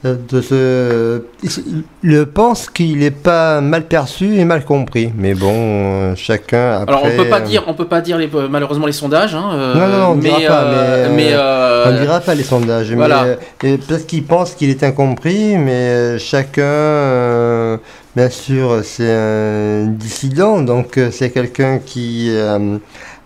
De 0.03 1.23
il 1.43 1.83
il 2.03 2.25
pense 2.25 2.71
qu'il 2.71 2.97
n'est 2.97 3.11
pas 3.11 3.61
mal 3.61 3.83
perçu 3.85 4.35
et 4.35 4.45
mal 4.45 4.65
compris. 4.65 5.11
Mais 5.15 5.35
bon, 5.35 5.51
euh, 5.53 6.15
chacun. 6.15 6.79
Après, 6.81 6.95
Alors 6.95 7.05
on 7.05 7.17
peut 7.23 7.29
pas 7.29 7.37
euh, 7.39 7.41
dire, 7.45 7.63
on 7.67 7.73
peut 7.75 7.85
pas 7.87 8.01
dire 8.01 8.17
les- 8.17 8.29
malheureusement 8.49 8.87
les 8.87 8.93
sondages. 8.93 9.35
hein, 9.35 9.51
euh, 9.53 9.75
Non, 9.75 9.87
non, 9.99 10.05
on 10.13 10.15
ne 10.15 10.23
mais, 10.23 10.29
dira 10.29 10.55
pas, 10.55 10.65
mais, 10.65 10.77
euh, 10.77 11.05
euh, 11.05 11.13
mais, 11.15 11.29
euh, 11.33 11.83
on 11.87 11.91
ne 11.93 11.99
dira 11.99 12.19
pas 12.19 12.33
les 12.33 12.43
sondages. 12.43 12.91
voilà. 12.93 13.37
Mais, 13.61 13.73
euh, 13.73 13.77
peut-être 13.77 14.07
qu'il 14.07 14.23
pense 14.23 14.55
qu'il 14.55 14.71
est 14.71 14.81
incompris, 14.83 15.55
mais 15.57 15.71
euh, 15.71 16.17
chacun, 16.17 16.63
euh, 16.63 17.77
bien 18.15 18.29
sûr, 18.31 18.79
c'est 18.83 19.11
un 19.11 19.85
dissident, 19.85 20.61
donc 20.61 20.97
euh, 20.97 21.09
c'est 21.11 21.29
quelqu'un 21.29 21.77
qui 21.77 22.29
euh, 22.31 22.77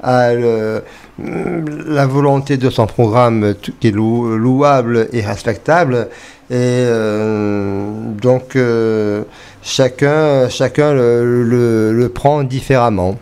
a 0.04 0.34
le- 0.34 0.84
la 1.88 2.06
volonté 2.06 2.58
de 2.58 2.70
son 2.70 2.86
programme 2.86 3.54
qui 3.80 3.88
est 3.88 3.92
lou- 3.92 4.36
louable 4.36 5.08
et 5.14 5.22
respectable. 5.22 6.10
Et 6.52 6.54
euh, 6.56 7.88
donc 8.22 8.56
euh, 8.56 9.24
chacun, 9.64 10.48
chacun 10.50 10.94
le- 10.94 11.44
le- 11.44 11.92
le 11.94 12.10
prend 12.10 12.44
différemment. 12.44 13.18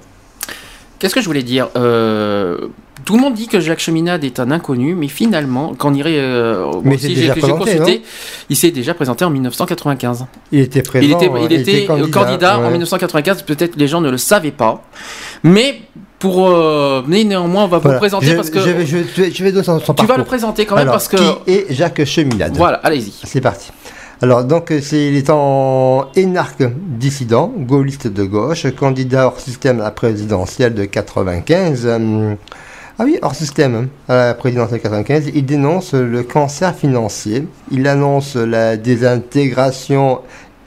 Qu'est-ce 0.99 1.15
que 1.15 1.21
je 1.21 1.25
voulais 1.25 1.43
dire? 1.43 1.69
Euh, 1.75 2.57
Tout 3.05 3.15
le 3.15 3.21
monde 3.21 3.33
dit 3.33 3.47
que 3.47 3.59
Jacques 3.59 3.79
Cheminade 3.79 4.23
est 4.23 4.39
un 4.39 4.49
inconnu, 4.51 4.95
mais 4.95 5.09
finalement, 5.09 5.73
quand 5.77 5.91
on 5.91 5.93
irait, 5.93 6.15
euh, 6.17 6.67
Mais 6.83 6.91
bon, 6.91 6.95
il 6.95 6.99
s'est 6.99 7.07
si 7.09 7.15
déjà 7.15 7.33
présenté, 7.35 7.59
consulté, 7.77 8.01
il 8.49 8.55
s'est 8.55 8.71
déjà 8.71 8.93
présenté 8.93 9.25
en 9.25 9.29
1995. 9.29 10.25
Il 10.53 10.59
était 10.61 10.81
présent. 10.81 11.05
il 11.19 11.51
était, 11.53 11.85
il 11.85 11.99
était 12.03 12.09
candidat, 12.09 12.59
en 12.59 12.63
ouais. 12.63 12.71
1995. 12.71 13.41
Peut-être 13.43 13.75
les 13.75 13.87
gens 13.89 13.99
ne 13.99 14.09
le 14.09 14.17
savaient 14.17 14.51
pas, 14.51 14.83
mais 15.43 15.81
pour, 16.23 16.47
euh, 16.47 17.03
mais 17.05 17.25
néanmoins, 17.25 17.65
on 17.65 17.67
va 17.67 17.79
vous 17.79 17.83
Voilà. 17.83 17.99
présenter 17.99 18.27
je, 18.27 18.35
parce 18.35 18.49
que 18.49 18.59
je 18.61 18.69
vais, 18.69 18.85
je, 18.85 18.95
vais- 18.95 19.29
je 19.29 19.43
vais 19.43 19.51
donner 19.51 19.65
son, 19.65 19.77
son 19.81 19.93
tu 19.93 20.05
vas 20.05 20.15
le 20.15 20.23
présenter 20.23 20.65
quand 20.65 20.75
même 20.75 20.83
Alors, 20.83 20.93
parce 20.93 21.09
que 21.09 21.17
qui 21.17 21.51
est 21.51 21.65
Jacques 21.69 22.05
Cheminade 22.05 22.55
voilà, 22.55 22.77
allez-y. 22.77 23.11
C'est 23.25 23.41
parti. 23.41 23.71
Alors 24.21 24.45
donc 24.45 24.71
c'est, 24.81 25.05
il 25.07 25.17
est 25.17 25.29
en 25.29 26.05
énarque 26.15 26.63
dissident, 26.77 27.51
gaulliste 27.57 28.07
de 28.07 28.23
gauche, 28.23 28.65
candidat 28.73 29.25
hors 29.27 29.37
système 29.41 29.81
à 29.81 29.83
la 29.83 29.91
présidentielle 29.91 30.73
de 30.73 30.85
95. 30.85 31.81
euh, 31.87 32.35
ah 32.99 33.03
oui, 33.03 33.17
hors 33.21 33.35
système 33.35 33.75
hein, 33.75 33.87
à 34.07 34.27
la 34.27 34.33
présidentielle 34.33 34.79
95. 34.79 35.29
Il 35.35 35.45
dénonce 35.45 35.93
le 35.93 36.23
cancer 36.23 36.73
financier. 36.73 37.45
Il 37.69 37.85
annonce 37.85 38.37
la 38.37 38.77
désintégration 38.77 40.19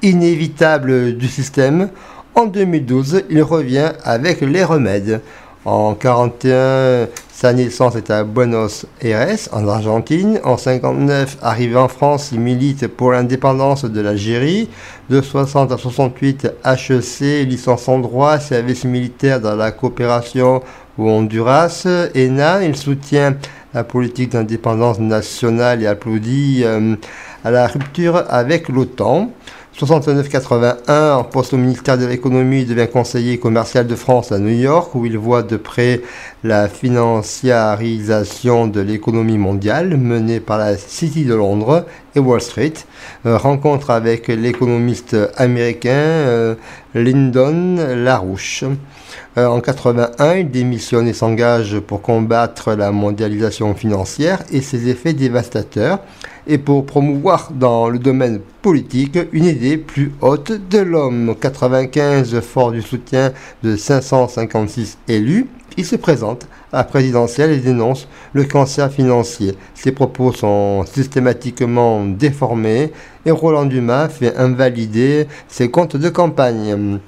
inévitable 0.02 1.16
du 1.16 1.28
système. 1.28 1.88
En 2.34 2.44
2012, 2.44 3.22
il 3.30 3.42
revient 3.42 3.92
avec 4.04 4.42
les 4.42 4.62
remèdes. 4.62 5.22
En 5.66 5.94
41, 5.94 7.08
sa 7.32 7.52
naissance 7.52 7.96
est 7.96 8.08
à 8.12 8.22
Buenos 8.22 8.86
Aires, 9.00 9.36
en 9.50 9.66
Argentine. 9.66 10.38
En 10.44 10.56
59, 10.56 11.38
arrivé 11.42 11.74
en 11.74 11.88
France, 11.88 12.30
il 12.30 12.38
milite 12.38 12.86
pour 12.86 13.10
l'indépendance 13.10 13.84
de 13.84 14.00
l'Algérie. 14.00 14.68
De 15.10 15.20
60 15.20 15.72
à 15.72 15.76
68, 15.76 16.52
HEC, 16.64 17.48
licence 17.48 17.88
en 17.88 17.98
droit, 17.98 18.38
service 18.38 18.84
militaire 18.84 19.40
dans 19.40 19.56
la 19.56 19.72
coopération 19.72 20.62
au 20.98 21.08
Honduras. 21.08 21.84
ENA, 22.14 22.62
il 22.62 22.76
soutient 22.76 23.34
la 23.74 23.82
politique 23.82 24.30
d'indépendance 24.30 25.00
nationale 25.00 25.82
et 25.82 25.88
applaudit 25.88 26.62
euh, 26.62 26.94
à 27.44 27.50
la 27.50 27.66
rupture 27.66 28.22
avec 28.28 28.68
l'OTAN. 28.68 29.32
69-81, 29.78 31.12
en 31.12 31.24
poste 31.24 31.52
au 31.52 31.58
ministère 31.58 31.98
de 31.98 32.06
l'économie, 32.06 32.62
il 32.62 32.66
devient 32.66 32.88
conseiller 32.90 33.38
commercial 33.38 33.86
de 33.86 33.94
France 33.94 34.32
à 34.32 34.38
New 34.38 34.48
York, 34.48 34.94
où 34.94 35.04
il 35.04 35.18
voit 35.18 35.42
de 35.42 35.58
près 35.58 36.00
la 36.44 36.70
financiarisation 36.70 38.68
de 38.68 38.80
l'économie 38.80 39.36
mondiale 39.36 39.98
menée 39.98 40.40
par 40.40 40.56
la 40.56 40.78
City 40.78 41.26
de 41.26 41.34
Londres 41.34 41.84
et 42.14 42.20
Wall 42.20 42.40
Street. 42.40 42.72
Euh, 43.26 43.36
rencontre 43.36 43.90
avec 43.90 44.28
l'économiste 44.28 45.14
américain 45.36 45.90
euh, 45.90 46.54
Lyndon 46.94 47.76
LaRouche. 47.96 48.64
Euh, 49.38 49.46
en 49.46 49.60
81, 49.60 50.34
il 50.34 50.50
démissionne 50.50 51.08
et 51.08 51.12
s'engage 51.12 51.78
pour 51.80 52.02
combattre 52.02 52.74
la 52.74 52.92
mondialisation 52.92 53.74
financière 53.74 54.42
et 54.50 54.60
ses 54.60 54.88
effets 54.88 55.12
dévastateurs 55.12 56.00
et 56.46 56.58
pour 56.58 56.86
promouvoir 56.86 57.50
dans 57.52 57.88
le 57.88 57.98
domaine 57.98 58.40
politique 58.62 59.18
une 59.32 59.44
idée 59.44 59.76
plus 59.76 60.12
haute 60.20 60.52
de 60.70 60.78
l'homme. 60.78 61.34
95, 61.40 62.40
fort 62.40 62.72
du 62.72 62.82
soutien 62.82 63.32
de 63.62 63.76
556 63.76 64.98
élus, 65.08 65.46
il 65.76 65.84
se 65.84 65.96
présente 65.96 66.46
à 66.72 66.78
la 66.78 66.84
présidentielle 66.84 67.50
et 67.50 67.58
dénonce 67.58 68.08
le 68.32 68.44
cancer 68.44 68.90
financier. 68.90 69.56
Ses 69.74 69.92
propos 69.92 70.32
sont 70.32 70.84
systématiquement 70.86 72.04
déformés 72.04 72.92
et 73.26 73.30
Roland 73.30 73.66
Dumas 73.66 74.08
fait 74.08 74.36
invalider 74.36 75.26
ses 75.48 75.70
comptes 75.70 75.96
de 75.96 76.08
campagne. 76.08 76.98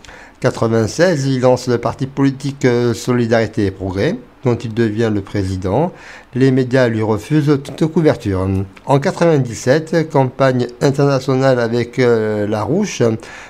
96, 0.41 1.27
il 1.27 1.41
lance 1.41 1.67
le 1.69 1.79
parti 1.79 2.07
politique 2.07 2.65
euh, 2.65 2.95
Solidarité 2.95 3.67
et 3.67 3.71
Progrès, 3.73 4.17
dont 4.45 4.55
il 4.55 4.73
devient 4.73 5.11
le 5.13 5.21
président. 5.21 5.93
Les 6.35 6.53
médias 6.53 6.87
lui 6.89 7.03
refusent 7.03 7.59
toute 7.65 7.85
couverture. 7.91 8.47
En 8.87 9.01
97, 9.01 10.09
campagne 10.11 10.69
internationale 10.81 11.59
avec 11.59 11.99
euh, 11.99 12.47
La 12.47 12.63
Rouche 12.63 13.03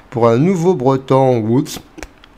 pour 0.09 0.29
un 0.29 0.39
nouveau 0.39 0.75
breton 0.75 1.39
Woods 1.41 1.79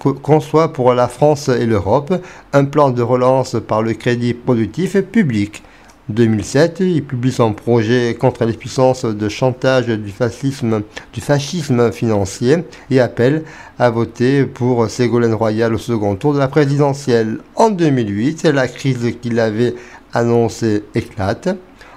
co- 0.01 0.15
conçoit 0.15 0.73
pour 0.73 0.95
la 0.95 1.07
France 1.07 1.49
et 1.49 1.65
l'Europe 1.67 2.13
un 2.53 2.65
plan 2.65 2.91
de 2.91 3.03
relance 3.03 3.57
par 3.69 3.83
le 3.83 3.93
crédit 3.93 4.35
productif 4.35 5.01
public. 5.01 5.63
2007, 6.11 6.81
il 6.81 7.05
publie 7.05 7.33
son 7.33 7.53
projet 7.53 8.17
contre 8.19 8.45
les 8.45 8.53
puissances 8.53 9.05
de 9.05 9.29
chantage 9.29 9.87
du 9.87 10.11
fascisme, 10.11 10.83
du 11.13 11.21
fascisme 11.21 11.93
financier 11.93 12.59
et 12.91 13.01
appelle 13.01 13.45
à 13.79 13.91
voter 13.91 14.45
pour 14.45 14.89
Ségolène 14.91 15.35
Royal 15.35 15.75
au 15.75 15.79
second 15.79 16.17
tour 16.17 16.35
de 16.35 16.39
la 16.39 16.49
présidentielle. 16.49 17.39
En 17.57 17.71
2008, 17.71 18.45
la 18.45 18.69
crise 18.69 19.15
qu'il 19.21 19.41
avait 19.41 19.75
annoncée 20.13 20.85
éclate. 20.95 21.49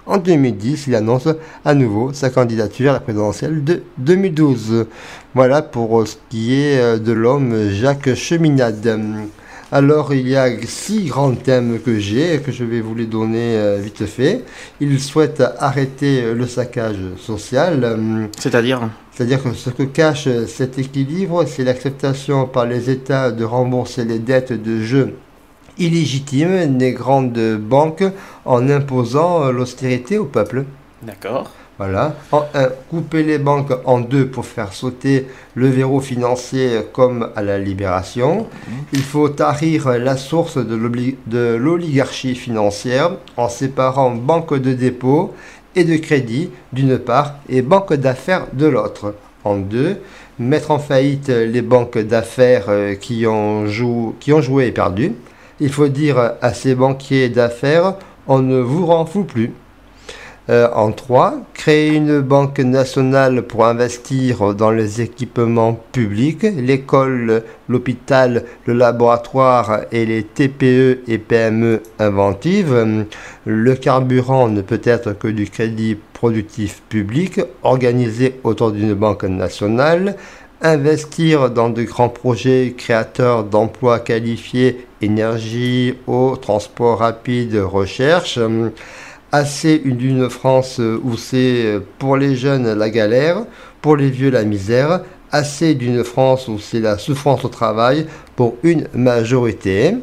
En 0.06 0.18
2010, 0.18 0.88
il 0.88 0.96
annonce 0.96 1.30
à 1.64 1.74
nouveau 1.74 2.12
sa 2.12 2.30
candidature 2.30 2.90
à 2.90 2.94
la 2.94 3.00
présidentielle 3.00 3.64
de 3.64 3.84
2012. 4.00 4.86
Voilà 5.34 5.62
pour 5.62 6.06
ce 6.06 6.18
qui 6.30 6.56
est 6.56 6.80
euh, 6.80 6.98
de 7.00 7.14
l'homme 7.14 7.70
Jacques 7.70 8.14
Cheminade. 8.14 9.00
Alors 9.76 10.14
il 10.14 10.30
y 10.30 10.36
a 10.36 10.50
six 10.68 11.06
grands 11.06 11.34
thèmes 11.34 11.80
que 11.82 11.98
j'ai, 11.98 12.40
que 12.42 12.52
je 12.52 12.64
vais 12.64 12.80
vous 12.80 12.94
les 12.94 13.08
donner 13.08 13.58
euh, 13.58 13.80
vite 13.82 14.06
fait. 14.06 14.44
Il 14.80 15.00
souhaite 15.00 15.42
arrêter 15.58 16.32
le 16.36 16.46
saccage 16.46 17.00
social. 17.18 18.30
C'est-à-dire 18.38 18.88
C'est-à-dire 19.12 19.42
que 19.42 19.52
ce 19.54 19.72
que 19.72 19.82
cache 19.82 20.30
cet 20.46 20.78
équilibre, 20.78 21.46
c'est 21.48 21.64
l'acceptation 21.64 22.46
par 22.46 22.68
les 22.68 22.92
États 22.92 23.32
de 23.32 23.44
rembourser 23.44 24.06
les 24.06 24.20
dettes 24.20 24.54
de 24.54 24.80
jeux 24.80 25.16
illégitimes 25.80 26.78
des 26.78 26.92
grandes 26.92 27.58
banques 27.58 28.04
en 28.46 28.70
imposant 28.70 29.46
euh, 29.46 29.52
l'austérité 29.52 30.20
au 30.20 30.26
peuple. 30.26 30.66
D'accord. 31.02 31.50
Voilà. 31.84 32.16
En 32.32 32.46
un, 32.54 32.70
couper 32.90 33.24
les 33.24 33.38
banques 33.40 33.74
en 33.84 34.00
deux 34.00 34.28
pour 34.28 34.46
faire 34.46 34.72
sauter 34.72 35.28
le 35.54 35.68
verrou 35.68 36.00
financier 36.00 36.80
comme 36.94 37.30
à 37.36 37.42
la 37.42 37.60
libération. 37.60 38.48
Il 38.94 39.02
faut 39.02 39.28
tarir 39.28 39.90
la 40.00 40.16
source 40.16 40.58
de 40.58 41.56
l'oligarchie 41.58 42.36
financière 42.36 43.12
en 43.36 43.50
séparant 43.50 44.12
banque 44.12 44.54
de 44.58 44.72
dépôt 44.74 45.34
et 45.76 45.84
de 45.84 45.98
crédit 45.98 46.52
d'une 46.72 46.98
part 47.00 47.36
et 47.50 47.62
banque 47.62 47.94
d'affaires 47.96 48.48
de 48.54 48.68
l'autre. 48.68 49.16
En 49.44 49.58
deux, 49.58 49.98
mettre 50.40 50.72
en 50.72 50.80
faillite 50.80 51.28
les 51.28 51.62
banques 51.62 51.98
d'affaires 51.98 52.68
euh, 52.70 52.96
qui, 52.96 53.28
ont 53.28 53.66
jou- 53.66 54.16
qui 54.22 54.32
ont 54.32 54.42
joué 54.42 54.68
et 54.68 54.72
perdu. 54.72 55.12
Il 55.60 55.70
faut 55.70 55.90
dire 55.90 56.18
à 56.42 56.54
ces 56.54 56.76
banquiers 56.76 57.28
d'affaires, 57.28 57.96
on 58.28 58.40
ne 58.40 58.60
vous 58.62 58.86
rend 58.86 59.06
fou 59.06 59.26
plus. 59.26 59.52
Euh, 60.50 60.68
en 60.76 60.92
3, 60.92 61.36
créer 61.54 61.96
une 61.96 62.20
banque 62.20 62.60
nationale 62.60 63.44
pour 63.44 63.66
investir 63.66 64.54
dans 64.54 64.72
les 64.72 65.00
équipements 65.00 65.80
publics, 65.94 66.44
l'école, 66.44 67.44
l'hôpital, 67.70 68.44
le 68.66 68.74
laboratoire 68.74 69.86
et 69.94 70.06
les 70.06 70.24
TPE 70.24 71.04
et 71.08 71.18
PME 71.18 71.82
inventives. 71.98 73.06
Le 73.46 73.76
carburant 73.76 74.50
ne 74.50 74.62
peut 74.62 74.82
être 74.84 75.14
que 75.14 75.30
du 75.30 75.46
crédit 75.46 75.96
productif 76.12 76.82
public 76.90 77.40
organisé 77.62 78.42
autour 78.44 78.74
d'une 78.74 78.96
banque 78.96 79.24
nationale. 79.24 80.18
Investir 80.62 81.52
dans 81.52 81.70
de 81.70 81.84
grands 81.84 82.10
projets 82.10 82.74
créateurs 82.78 83.46
d'emplois 83.46 84.00
qualifiés, 84.00 84.88
énergie, 85.02 85.94
eau, 86.06 86.36
transport 86.36 87.00
rapide, 87.00 87.56
recherche 87.56 88.40
assez 89.34 89.80
d'une 89.80 90.30
France 90.30 90.80
où 90.80 91.18
c'est 91.18 91.80
pour 92.00 92.16
les 92.16 92.38
jeunes 92.38 92.74
la 92.74 92.90
galère, 92.90 93.46
pour 93.82 93.98
les 93.98 94.10
vieux 94.10 94.30
la 94.30 94.44
misère, 94.44 95.02
assez 95.34 95.74
d'une 95.74 96.04
France 96.04 96.48
où 96.48 96.60
c'est 96.60 96.80
la 96.80 96.98
souffrance 96.98 97.44
au 97.44 97.50
travail 97.50 98.06
pour 98.36 98.56
une 98.64 98.88
majorité. 98.94 99.96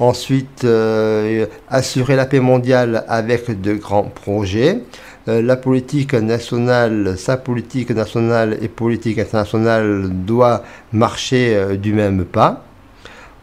Ensuite, 0.00 0.62
euh, 0.62 1.46
assurer 1.68 2.14
la 2.14 2.24
paix 2.24 2.38
mondiale 2.38 3.04
avec 3.08 3.60
de 3.60 3.74
grands 3.74 4.04
projets. 4.04 4.78
Euh, 5.26 5.42
la 5.42 5.56
politique 5.56 6.14
nationale, 6.14 7.18
sa 7.18 7.36
politique 7.36 7.90
nationale 7.90 8.58
et 8.62 8.68
politique 8.68 9.18
internationale 9.18 10.08
doit 10.08 10.62
marcher 10.92 11.56
euh, 11.56 11.76
du 11.76 11.92
même 11.92 12.24
pas. 12.24 12.67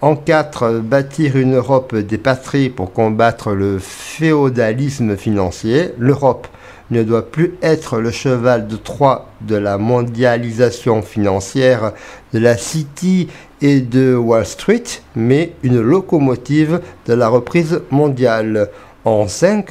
En 0.05 0.15
4, 0.15 0.81
bâtir 0.81 1.35
une 1.35 1.55
Europe 1.55 1.95
des 1.95 2.19
patries 2.19 2.69
pour 2.69 2.93
combattre 2.93 3.53
le 3.53 3.79
féodalisme 3.79 5.17
financier. 5.17 5.93
L'Europe 5.97 6.47
ne 6.91 7.01
doit 7.01 7.31
plus 7.31 7.55
être 7.63 7.97
le 7.97 8.11
cheval 8.11 8.67
de 8.67 8.75
Troie 8.75 9.31
de 9.41 9.55
la 9.55 9.79
mondialisation 9.79 11.01
financière 11.01 11.93
de 12.33 12.37
la 12.37 12.55
City 12.55 13.29
et 13.63 13.79
de 13.81 14.15
Wall 14.15 14.45
Street, 14.45 14.83
mais 15.15 15.53
une 15.63 15.81
locomotive 15.81 16.81
de 17.07 17.13
la 17.15 17.27
reprise 17.27 17.81
mondiale. 17.89 18.69
En 19.05 19.27
5, 19.27 19.69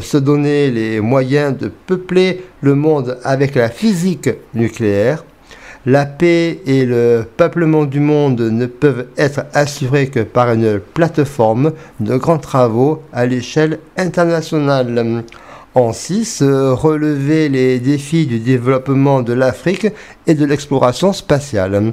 se 0.00 0.16
donner 0.16 0.70
les 0.70 1.00
moyens 1.00 1.58
de 1.58 1.68
peupler 1.68 2.42
le 2.62 2.74
monde 2.74 3.18
avec 3.22 3.54
la 3.54 3.68
physique 3.68 4.30
nucléaire. 4.54 5.24
La 5.86 6.06
paix 6.06 6.60
et 6.64 6.86
le 6.86 7.26
peuplement 7.36 7.84
du 7.84 8.00
monde 8.00 8.40
ne 8.40 8.64
peuvent 8.64 9.06
être 9.18 9.42
assurés 9.52 10.08
que 10.08 10.20
par 10.20 10.50
une 10.50 10.80
plateforme 10.80 11.72
de 12.00 12.16
grands 12.16 12.38
travaux 12.38 13.02
à 13.12 13.26
l'échelle 13.26 13.80
internationale. 13.98 15.24
En 15.74 15.92
6, 15.92 16.42
relever 16.42 17.50
les 17.50 17.80
défis 17.80 18.24
du 18.26 18.38
développement 18.38 19.20
de 19.20 19.34
l'Afrique 19.34 19.88
et 20.26 20.34
de 20.34 20.46
l'exploration 20.46 21.12
spatiale. 21.12 21.92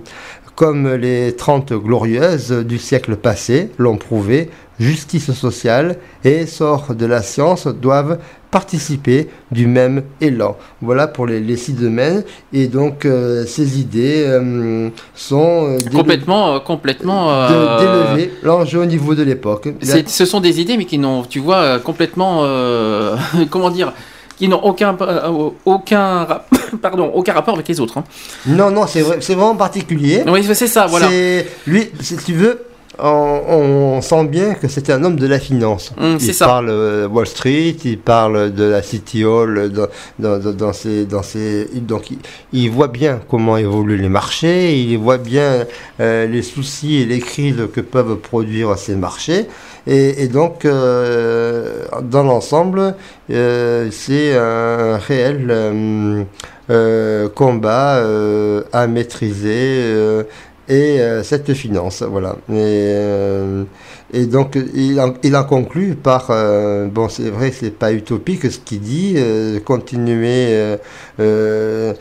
Comme 0.61 0.93
les 0.93 1.35
30 1.35 1.73
glorieuses 1.73 2.51
du 2.51 2.77
siècle 2.77 3.15
passé 3.15 3.71
l'ont 3.79 3.97
prouvé, 3.97 4.51
justice 4.79 5.31
sociale 5.31 5.97
et 6.23 6.41
essor 6.41 6.93
de 6.93 7.07
la 7.07 7.23
science 7.23 7.65
doivent 7.65 8.19
participer 8.51 9.27
du 9.51 9.65
même 9.65 10.03
élan. 10.21 10.55
Voilà 10.83 11.07
pour 11.07 11.25
les, 11.25 11.39
les 11.39 11.57
six 11.57 11.73
domaines. 11.73 12.23
Et 12.53 12.67
donc, 12.67 13.05
euh, 13.05 13.43
ces 13.47 13.79
idées 13.79 14.23
euh, 14.27 14.89
sont 15.15 15.65
euh, 15.67 15.79
Complètement, 15.91 16.59
complètement. 16.59 17.47
d'élever 17.79 18.31
l'enjeu 18.43 18.81
au 18.81 18.85
niveau 18.85 19.15
de 19.15 19.23
l'époque. 19.23 19.67
Ce 19.81 20.25
sont 20.25 20.41
des 20.41 20.61
idées, 20.61 20.77
mais 20.77 20.85
qui 20.85 20.99
n'ont, 20.99 21.23
tu 21.23 21.39
vois, 21.39 21.79
complètement, 21.79 22.45
comment 23.49 23.71
dire, 23.71 23.93
qui 24.41 24.47
n'ont 24.47 24.63
aucun, 24.63 24.97
euh, 25.01 25.49
aucun, 25.65 26.27
pardon, 26.81 27.11
aucun 27.13 27.33
rapport 27.33 27.53
avec 27.53 27.67
les 27.67 27.79
autres. 27.79 27.99
hein. 27.99 28.03
Non, 28.47 28.71
non, 28.71 28.87
c'est 28.87 29.01
vrai- 29.01 29.17
c'est 29.21 29.35
vraiment 29.35 29.55
particulier. 29.55 30.23
Oui, 30.27 30.43
c'est 30.55 30.65
ça, 30.65 30.87
voilà. 30.87 31.05
Lui, 31.67 31.91
si 32.01 32.17
tu 32.17 32.33
veux, 32.33 32.59
on, 32.99 33.05
on 33.97 34.01
sent 34.01 34.25
bien 34.25 34.53
que 34.53 34.67
c'était 34.67 34.91
un 34.93 35.03
homme 35.03 35.15
de 35.15 35.27
la 35.27 35.39
finance. 35.39 35.93
C'est 36.19 36.25
il 36.27 36.33
ça. 36.33 36.45
parle 36.45 36.69
euh, 36.69 37.07
Wall 37.07 37.25
Street, 37.27 37.75
il 37.85 37.97
parle 37.99 38.53
de 38.53 38.63
la 38.65 38.81
City 38.83 39.23
Hall 39.25 39.71
dans, 39.71 39.87
dans, 40.19 40.37
dans- 40.39 40.51
dans 40.53 40.73
ses, 40.73 41.05
dans 41.05 41.23
ses- 41.23 41.67
donc 41.75 42.11
il, 42.11 42.17
il 42.53 42.69
voit 42.69 42.89
bien 42.89 43.19
comment 43.29 43.57
évoluent 43.57 43.97
les 43.97 44.09
marchés, 44.09 44.75
il 44.77 44.97
voit 44.97 45.17
bien 45.17 45.65
euh, 45.99 46.27
les 46.27 46.41
soucis 46.41 47.01
et 47.01 47.05
les 47.05 47.19
crises 47.19 47.67
que 47.73 47.81
peuvent 47.81 48.17
produire 48.17 48.77
ces 48.77 48.95
marchés. 48.95 49.47
Et, 49.87 50.23
et 50.23 50.27
donc, 50.27 50.63
euh, 50.65 51.85
dans 52.03 52.21
l'ensemble, 52.23 52.93
euh, 53.31 53.87
c'est 53.91 54.35
un 54.37 54.97
réel 54.97 55.47
euh, 55.49 56.23
euh, 56.69 57.27
combat 57.29 57.95
euh, 57.95 58.61
à 58.73 58.85
maîtriser. 58.85 59.83
Et 60.67 60.99
euh, 60.99 61.23
cette 61.23 61.53
finance, 61.53 62.01
voilà. 62.03 62.35
Euh, 62.49 63.63
Et 64.13 64.25
donc, 64.25 64.57
il 64.73 64.99
en, 64.99 65.13
il 65.23 65.35
en 65.37 65.45
conclut 65.45 65.95
par, 65.95 66.27
euh, 66.31 66.87
bon, 66.87 67.07
c'est 67.07 67.29
vrai, 67.29 67.51
c'est 67.51 67.71
pas 67.71 67.93
utopique 67.93 68.51
ce 68.51 68.59
qu'il 68.59 68.81
dit, 68.81 69.13
euh, 69.15 69.61
continuer, 69.61 70.77
euh, 71.19 71.93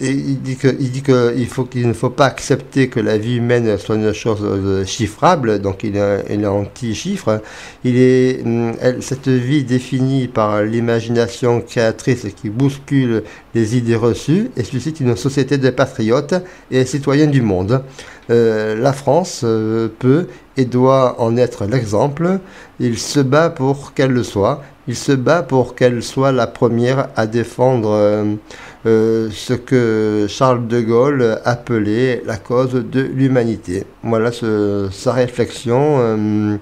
il 0.00 0.40
dit 0.40 0.56
que, 0.56 0.68
il 0.80 0.90
dit 0.90 1.02
que 1.02 1.34
il 1.36 1.46
faut 1.46 1.64
qu'il 1.64 1.86
ne 1.86 1.92
faut 1.92 2.08
pas 2.08 2.24
accepter 2.24 2.88
que 2.88 3.00
la 3.00 3.18
vie 3.18 3.36
humaine 3.36 3.76
soit 3.76 3.96
une 3.96 4.14
chose 4.14 4.86
chiffrable, 4.86 5.58
donc 5.60 5.84
il 5.84 5.96
est, 5.96 6.24
il 6.30 6.42
est 6.42 6.46
anti-chiffre. 6.46 7.42
Il 7.84 7.98
est, 7.98 8.42
hum, 8.42 8.72
cette 9.00 9.28
vie 9.28 9.64
définie 9.64 10.26
par 10.26 10.62
l'imagination 10.62 11.60
créatrice 11.60 12.26
qui 12.34 12.48
bouscule 12.48 13.24
les 13.54 13.76
idées 13.76 13.96
reçues 13.96 14.50
et 14.56 14.64
suscite 14.64 15.00
une 15.00 15.16
société 15.16 15.58
de 15.58 15.68
patriotes 15.68 16.34
et 16.70 16.86
citoyens 16.86 17.26
du 17.26 17.42
monde. 17.42 17.82
Euh, 18.28 18.76
la 18.76 18.92
France 18.92 19.42
euh, 19.44 19.88
peut 19.98 20.28
et 20.56 20.64
doit 20.64 21.20
en 21.20 21.36
être 21.36 21.64
l'exemple. 21.64 22.38
Il 22.78 22.98
se 22.98 23.20
bat 23.20 23.50
pour 23.50 23.94
qu'elle 23.94 24.12
le 24.12 24.22
soit. 24.22 24.62
Il 24.88 24.96
se 24.96 25.12
bat 25.12 25.42
pour 25.42 25.74
qu'elle 25.74 26.02
soit 26.02 26.32
la 26.32 26.46
première 26.46 27.08
à 27.16 27.26
défendre 27.26 28.38
euh, 28.86 29.28
ce 29.30 29.54
que 29.54 30.26
Charles 30.28 30.66
de 30.66 30.80
Gaulle 30.80 31.38
appelait 31.44 32.22
la 32.26 32.36
cause 32.36 32.72
de 32.72 33.00
l'humanité. 33.00 33.84
Voilà 34.02 34.30
sa 34.32 35.12
réflexion. 35.12 36.58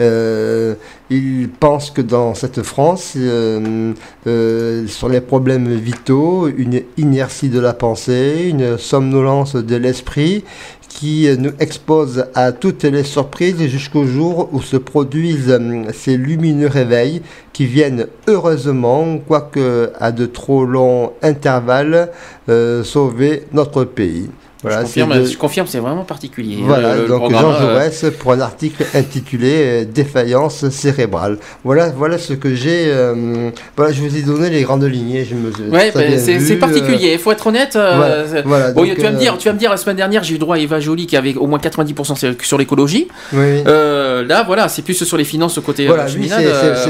il 0.00 1.48
pense 1.60 1.90
que 1.90 2.00
dans 2.02 2.34
cette 2.34 2.62
France, 2.62 3.16
sur 4.86 5.08
les 5.08 5.20
problèmes 5.20 5.68
vitaux, 5.68 6.48
une 6.48 6.82
inertie 6.96 7.50
de 7.50 7.60
la 7.60 7.74
pensée, 7.74 8.46
une 8.48 8.76
somnolence 8.78 9.54
de 9.54 9.76
l'esprit 9.76 10.44
qui 10.88 11.28
nous 11.38 11.52
expose 11.60 12.26
à 12.34 12.52
toutes 12.52 12.84
les 12.84 13.04
surprises 13.04 13.66
jusqu'au 13.66 14.06
jour 14.06 14.48
où 14.52 14.62
se 14.62 14.76
produisent 14.76 15.50
euh, 15.50 15.84
ces 15.92 16.16
lumineux 16.16 16.66
réveils 16.66 17.22
qui 17.52 17.66
viennent 17.66 18.06
heureusement, 18.26 19.18
quoique 19.18 19.92
à 19.98 20.12
de 20.12 20.26
trop 20.26 20.64
longs 20.64 21.12
intervalles, 21.22 22.10
euh, 22.48 22.82
sauver 22.84 23.44
notre 23.52 23.84
pays. 23.84 24.30
Voilà, 24.62 24.78
je, 24.78 24.82
confirme, 24.86 25.18
de- 25.20 25.24
je 25.24 25.36
confirme, 25.38 25.66
c'est 25.68 25.78
vraiment 25.78 26.02
particulier. 26.04 26.58
voilà, 26.62 26.96
Le- 26.96 27.02
le 27.02 27.08
donc 27.08 27.30
Jean 27.30 27.52
euh, 27.52 27.60
Jaurès 27.60 28.04
pour 28.18 28.32
un 28.32 28.40
article 28.40 28.84
intitulé 28.92 29.52
euh, 29.54 29.84
Défaillance 29.84 30.68
cérébrale. 30.70 31.38
Voilà, 31.62 31.90
voilà 31.90 32.18
ce 32.18 32.32
que 32.32 32.54
j'ai. 32.54 32.86
euh, 32.88 33.50
voilà, 33.76 33.92
je 33.92 34.00
vous 34.02 34.16
ai 34.16 34.22
donné 34.22 34.50
les 34.50 34.62
grandes 34.62 34.82
lignes. 34.82 35.24
Je 35.28 35.34
me, 35.36 35.70
Ouais, 35.72 35.90
très 35.92 36.08
bah, 36.08 36.16
bien 36.16 36.40
c'est 36.40 36.56
particulier. 36.56 37.12
Il 37.12 37.18
faut 37.20 37.30
être 37.30 37.46
honnête. 37.46 37.76
euh, 37.76 37.94
voilà, 37.96 38.26
c'est- 38.28 38.42
voilà, 38.42 38.72
bon, 38.72 38.84
donc, 38.84 38.96
tu 38.96 39.02
vas 39.02 39.10
me 39.12 39.18
dire, 39.18 39.38
tu 39.38 39.46
vas 39.48 39.54
me 39.54 39.58
dire 39.60 39.70
la 39.70 39.76
semaine 39.76 39.96
dernière, 39.96 40.24
j'ai 40.24 40.34
eu 40.34 40.38
droit 40.38 40.56
à 40.56 40.58
Eva 40.58 40.80
Jolie 40.80 41.06
qui 41.06 41.16
avait 41.16 41.34
au 41.36 41.46
moins 41.46 41.60
90% 41.60 42.16
sur- 42.42 42.58
l'écologie. 42.58 43.06
Oui. 43.32 43.62
Là, 43.64 44.42
voilà, 44.44 44.68
c'est 44.68 44.82
plus 44.82 44.94
sur 45.04 45.16
les 45.16 45.24
finances 45.24 45.56
au 45.58 45.62
côté 45.62 45.86
Voilà, 45.86 46.08
c'est 46.08 46.18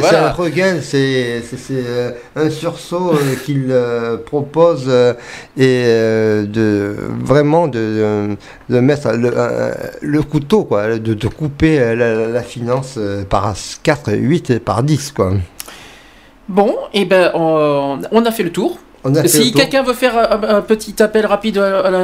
voilà. 0.00 0.28
un 0.28 0.32
regain, 0.32 0.76
c'est 0.80 1.42
un 2.34 2.48
sursaut 2.48 3.12
qu'il 3.44 3.74
propose 4.24 4.88
et 5.58 5.84
de 6.46 6.94
vraiment 7.22 7.57
de, 7.66 8.36
de 8.68 8.80
mettre 8.80 9.10
le, 9.12 9.32
euh, 9.34 9.72
le 10.00 10.22
couteau, 10.22 10.64
quoi, 10.64 10.98
de, 10.98 11.14
de 11.14 11.28
couper 11.28 11.96
la, 11.96 12.28
la 12.28 12.42
finance 12.42 12.94
euh, 12.98 13.24
par 13.24 13.54
4, 13.82 14.12
8, 14.12 14.60
par 14.60 14.82
10, 14.84 15.12
quoi. 15.12 15.32
Bon, 16.48 16.76
et 16.94 17.04
ben, 17.04 17.30
on, 17.34 18.00
on 18.12 18.24
a 18.24 18.30
fait 18.30 18.44
le 18.44 18.52
tour. 18.52 18.78
On 19.04 19.14
a 19.14 19.22
fait 19.22 19.28
si 19.28 19.52
quelqu'un 19.52 19.82
veut 19.84 19.94
faire 19.94 20.14
un, 20.16 20.56
un 20.56 20.60
petit 20.60 21.00
appel 21.02 21.24
rapide 21.24 21.58
à, 21.58 21.88
la, 21.90 21.98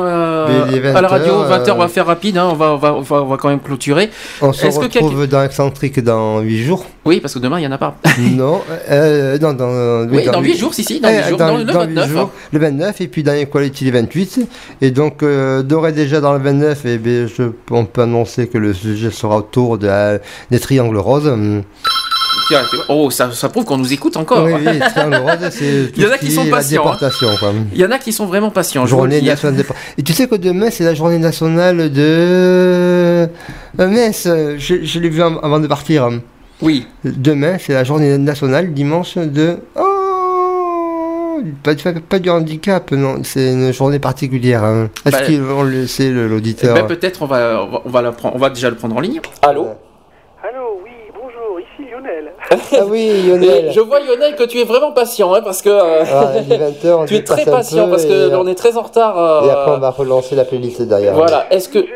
à 0.44 1.00
radio, 1.08 1.42
20 1.42 1.58
20h, 1.58 1.70
on 1.72 1.76
va 1.78 1.84
euh, 1.84 1.88
faire 1.88 2.06
rapide, 2.06 2.38
hein, 2.38 2.48
on, 2.50 2.54
va, 2.54 2.72
on, 2.72 2.76
va, 2.76 2.94
on, 2.94 3.00
va, 3.00 3.22
on 3.22 3.26
va 3.26 3.36
quand 3.36 3.48
même 3.48 3.60
clôturer. 3.60 4.10
On 4.40 4.52
se 4.52 4.66
Est-ce 4.66 4.78
que 4.78 4.86
quelqu'un- 4.86 5.06
retrouve 5.06 5.26
dans 5.26 5.42
Excentrique 5.42 6.00
dans 6.02 6.40
8 6.40 6.62
jours? 6.62 6.86
Oui, 7.04 7.20
parce 7.20 7.34
que 7.34 7.40
demain, 7.40 7.58
il 7.58 7.62
n'y 7.62 7.66
en 7.66 7.72
a 7.72 7.78
pas. 7.78 7.96
non, 8.18 8.60
euh, 8.90 9.38
non, 9.38 9.52
dans, 9.54 10.08
Oui, 10.08 10.24
dans 10.24 10.40
huit 10.40 10.56
jours, 10.56 10.72
si, 10.72 10.84
si, 10.84 11.00
dans 11.00 11.08
huit 11.10 11.28
jours, 11.28 11.38
dans 11.38 11.56
le 11.56 11.64
huit 11.64 11.72
29, 11.72 12.08
jours, 12.10 12.30
le 12.52 12.58
29, 12.60 13.00
et 13.00 13.08
puis 13.08 13.22
dans 13.22 13.34
Equality 13.34 13.84
le 13.86 13.90
28. 13.92 14.40
Et 14.80 14.90
donc, 14.90 15.22
euh, 15.22 15.62
d'ores 15.62 15.88
et 15.88 15.92
déjà 15.92 16.20
dans 16.20 16.32
le 16.32 16.38
29, 16.38 16.80
eh 16.84 16.98
bien, 16.98 17.26
je, 17.26 17.42
on 17.70 17.84
peut 17.86 18.02
annoncer 18.02 18.46
que 18.46 18.56
le 18.58 18.72
sujet 18.72 19.10
sera 19.10 19.36
autour 19.38 19.78
de 19.78 19.86
la- 19.88 20.18
des 20.50 20.60
triangles 20.60 20.98
roses. 20.98 21.32
Oh, 22.88 23.10
ça, 23.10 23.30
ça 23.32 23.48
prouve 23.48 23.64
qu'on 23.64 23.78
nous 23.78 23.92
écoute 23.92 24.16
encore. 24.16 24.44
Oui, 24.44 24.52
oui, 24.54 24.78
c'est 25.50 25.90
Il 25.96 26.02
y 26.02 26.06
en 26.06 26.10
a 26.10 26.18
qui 26.18 26.26
qui 26.26 26.32
sont 26.32 26.46
patients. 26.46 26.84
hein. 26.86 27.54
Il 27.72 27.80
y 27.80 27.84
en 27.84 27.90
a 27.90 27.98
qui 27.98 28.12
sont 28.12 28.26
vraiment 28.26 28.50
patients. 28.50 28.86
Journée 28.86 29.20
nationale 29.22 29.56
de... 29.56 29.64
Et 29.98 30.02
tu 30.02 30.12
sais 30.12 30.26
que 30.28 30.34
demain, 30.36 30.70
c'est 30.70 30.84
la 30.84 30.94
journée 30.94 31.18
nationale 31.18 31.90
de... 31.90 32.00
Euh, 32.00 33.26
mince, 33.78 34.28
je, 34.58 34.84
je 34.84 34.98
l'ai 35.00 35.08
vu 35.08 35.22
av- 35.22 35.40
avant 35.42 35.58
de 35.60 35.66
partir. 35.66 36.08
Oui. 36.62 36.86
Demain, 37.04 37.56
c'est 37.58 37.72
la 37.74 37.84
journée 37.84 38.16
nationale, 38.18 38.72
dimanche, 38.72 39.16
de... 39.16 39.58
Oh 39.76 41.40
pas, 41.62 41.74
pas, 41.74 41.92
pas 42.08 42.18
du 42.18 42.30
handicap, 42.30 42.90
non, 42.92 43.16
c'est 43.22 43.52
une 43.52 43.72
journée 43.72 43.98
particulière. 43.98 44.64
hein. 44.64 44.88
Est-ce 45.04 45.16
Bah, 45.16 45.22
qu'ils 45.24 45.42
vont 45.42 45.62
le 45.62 45.84
Eh 46.00 46.10
l'auditeur 46.10 46.74
ben, 46.74 46.86
peut-être 46.86 47.20
on 47.22 47.26
va, 47.26 47.62
on 47.64 47.70
va, 47.70 47.82
on 47.84 47.90
va 47.90 48.02
la 48.02 48.12
prendre, 48.12 48.34
on 48.36 48.38
va 48.38 48.48
déjà 48.50 48.70
le 48.70 48.76
prendre 48.76 48.96
en 48.96 49.00
ligne. 49.00 49.20
Allô, 49.42 49.66
oui, 50.84 50.90
bonjour, 51.12 51.60
ici 51.60 51.90
Lionel. 51.90 52.32
Ah 52.72 52.84
oui, 52.86 53.22
Lionel. 53.26 53.66
Et 53.66 53.72
Je 53.72 53.80
vois 53.80 54.00
Lionel 54.00 54.36
que 54.36 54.44
tu 54.44 54.60
es 54.60 54.64
vraiment 54.64 54.92
patient, 54.92 55.32
hein, 55.34 55.40
parce 55.42 55.62
que 55.62 55.70
euh, 55.70 56.04
Ah, 56.12 56.32
il 56.44 56.52
est 56.52 56.56
20 56.58 56.84
heures, 56.84 57.00
on 57.00 57.04
tu 57.06 57.16
es 57.16 57.24
très 57.24 57.44
patient 57.44 57.88
parce 57.88 58.04
que 58.04 58.12
euh, 58.12 58.38
on 58.38 58.46
est 58.46 58.54
très 58.54 58.76
en 58.76 58.82
retard. 58.82 59.18
euh, 59.18 59.46
Et 59.46 59.50
après, 59.50 59.72
on 59.72 59.78
va 59.78 59.90
relancer 59.90 60.34
la 60.34 60.44
playlist 60.44 60.82
derrière. 60.82 61.14
Voilà. 61.14 61.46
Est-ce 61.50 61.68
que 61.68 61.78
Mais 61.78 61.86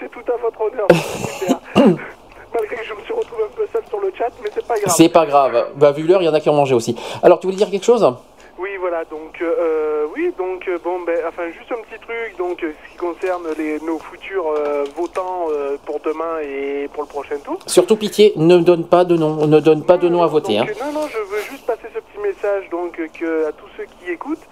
c'est 0.00 0.10
tout 0.10 0.20
à 0.32 0.36
votre 0.42 0.60
honneur. 0.60 0.86
Malgré 2.54 2.76
que 2.76 2.84
je 2.84 2.94
me 2.94 3.00
suis 3.04 3.12
retrouvé 3.12 3.42
un 3.44 3.54
peu 3.56 3.62
seul 3.72 3.82
sur 3.88 4.00
le 4.00 4.10
chat, 4.16 4.28
mais 4.42 4.48
c'est 4.54 4.66
pas 4.66 4.74
grave. 4.78 4.94
c'est 4.96 5.08
pas 5.08 5.26
grave 5.26 5.66
Bah 5.76 5.92
vu 5.92 6.04
l'heure, 6.04 6.22
il 6.22 6.24
y 6.24 6.28
en 6.28 6.34
a 6.34 6.40
qui 6.40 6.48
ont 6.48 6.54
mangé 6.54 6.74
aussi. 6.74 6.96
Alors 7.22 7.38
tu 7.38 7.46
voulais 7.46 7.56
dire 7.58 7.70
quelque 7.70 7.84
chose? 7.84 8.06
Oui, 8.58 8.70
voilà, 8.80 9.04
donc, 9.04 9.42
euh, 9.42 10.06
oui, 10.14 10.32
donc, 10.38 10.66
euh, 10.66 10.78
bon, 10.82 11.00
ben, 11.00 11.18
enfin, 11.28 11.50
juste 11.50 11.70
un 11.70 11.82
petit 11.82 12.00
truc, 12.00 12.36
donc, 12.38 12.62
euh, 12.62 12.72
ce 12.72 12.90
qui 12.90 12.96
concerne 12.96 13.46
les, 13.58 13.78
nos 13.80 13.98
futurs 13.98 14.48
euh, 14.48 14.84
votants 14.96 15.48
euh, 15.50 15.76
pour 15.84 16.00
demain 16.00 16.38
et 16.42 16.88
pour 16.94 17.02
le 17.02 17.08
prochain 17.08 17.36
tour. 17.44 17.58
Surtout 17.66 17.96
pitié, 17.96 18.32
ne 18.36 18.56
donne 18.58 18.86
pas 18.86 19.04
de 19.04 19.14
nom, 19.14 19.46
ne 19.46 19.60
donne 19.60 19.84
pas 19.84 19.98
de 19.98 20.08
nom 20.08 20.22
à 20.22 20.26
voter. 20.26 20.58
Hein. 20.58 20.64
Donc, 20.64 20.76
euh, 20.80 20.84
non, 20.86 21.00
non, 21.00 21.06
je 21.08 21.18
veux 21.18 21.42
juste 21.50 21.66
passer 21.66 21.88
ce 21.94 22.00
petit 22.00 22.18
message, 22.22 22.70
donc, 22.70 22.98
euh, 22.98 23.08
que, 23.08 23.46
à 23.46 23.52
tous 23.52 23.68
ceux 23.76 23.84
qui 23.84 24.10
écoutent, 24.10 24.46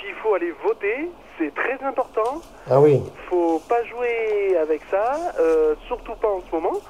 qu'il 0.00 0.14
faut 0.22 0.32
aller 0.32 0.54
voter, 0.64 1.10
c'est 1.38 1.54
très 1.54 1.78
important. 1.84 2.40
Ah 2.70 2.80
oui. 2.80 3.02
faut 3.28 3.60
pas 3.68 3.84
jouer 3.84 4.56
avec 4.56 4.80
ça, 4.90 5.34
euh, 5.38 5.74
surtout 5.86 6.14
pas 6.14 6.28
en 6.28 6.40
ce 6.48 6.54
moment. 6.54 6.80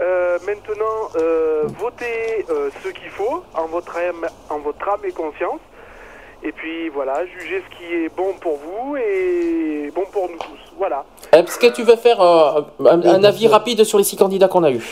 Euh, 0.00 0.38
maintenant, 0.46 1.10
euh, 1.16 1.64
votez 1.78 2.44
euh, 2.50 2.70
ce 2.82 2.88
qu'il 2.88 3.10
faut 3.10 3.42
en 3.54 3.66
votre, 3.66 3.96
âme, 3.96 4.26
en 4.50 4.58
votre 4.58 4.88
âme 4.88 5.00
et 5.04 5.12
conscience. 5.12 5.60
Et 6.42 6.52
puis 6.52 6.88
voilà, 6.90 7.24
jugez 7.26 7.62
ce 7.70 7.76
qui 7.76 7.94
est 7.94 8.08
bon 8.14 8.34
pour 8.40 8.58
vous 8.58 8.96
et 8.96 9.90
bon 9.94 10.04
pour 10.12 10.28
nous 10.28 10.36
tous. 10.38 10.74
Voilà. 10.76 11.04
Est-ce 11.32 11.58
que 11.58 11.68
tu 11.68 11.82
veux 11.84 11.96
faire 11.96 12.20
euh, 12.20 12.60
un, 12.84 13.02
un 13.02 13.24
avis 13.24 13.46
rapide 13.48 13.84
sur 13.84 13.96
les 13.98 14.04
six 14.04 14.16
candidats 14.16 14.48
qu'on 14.48 14.64
a 14.64 14.70
eu 14.70 14.82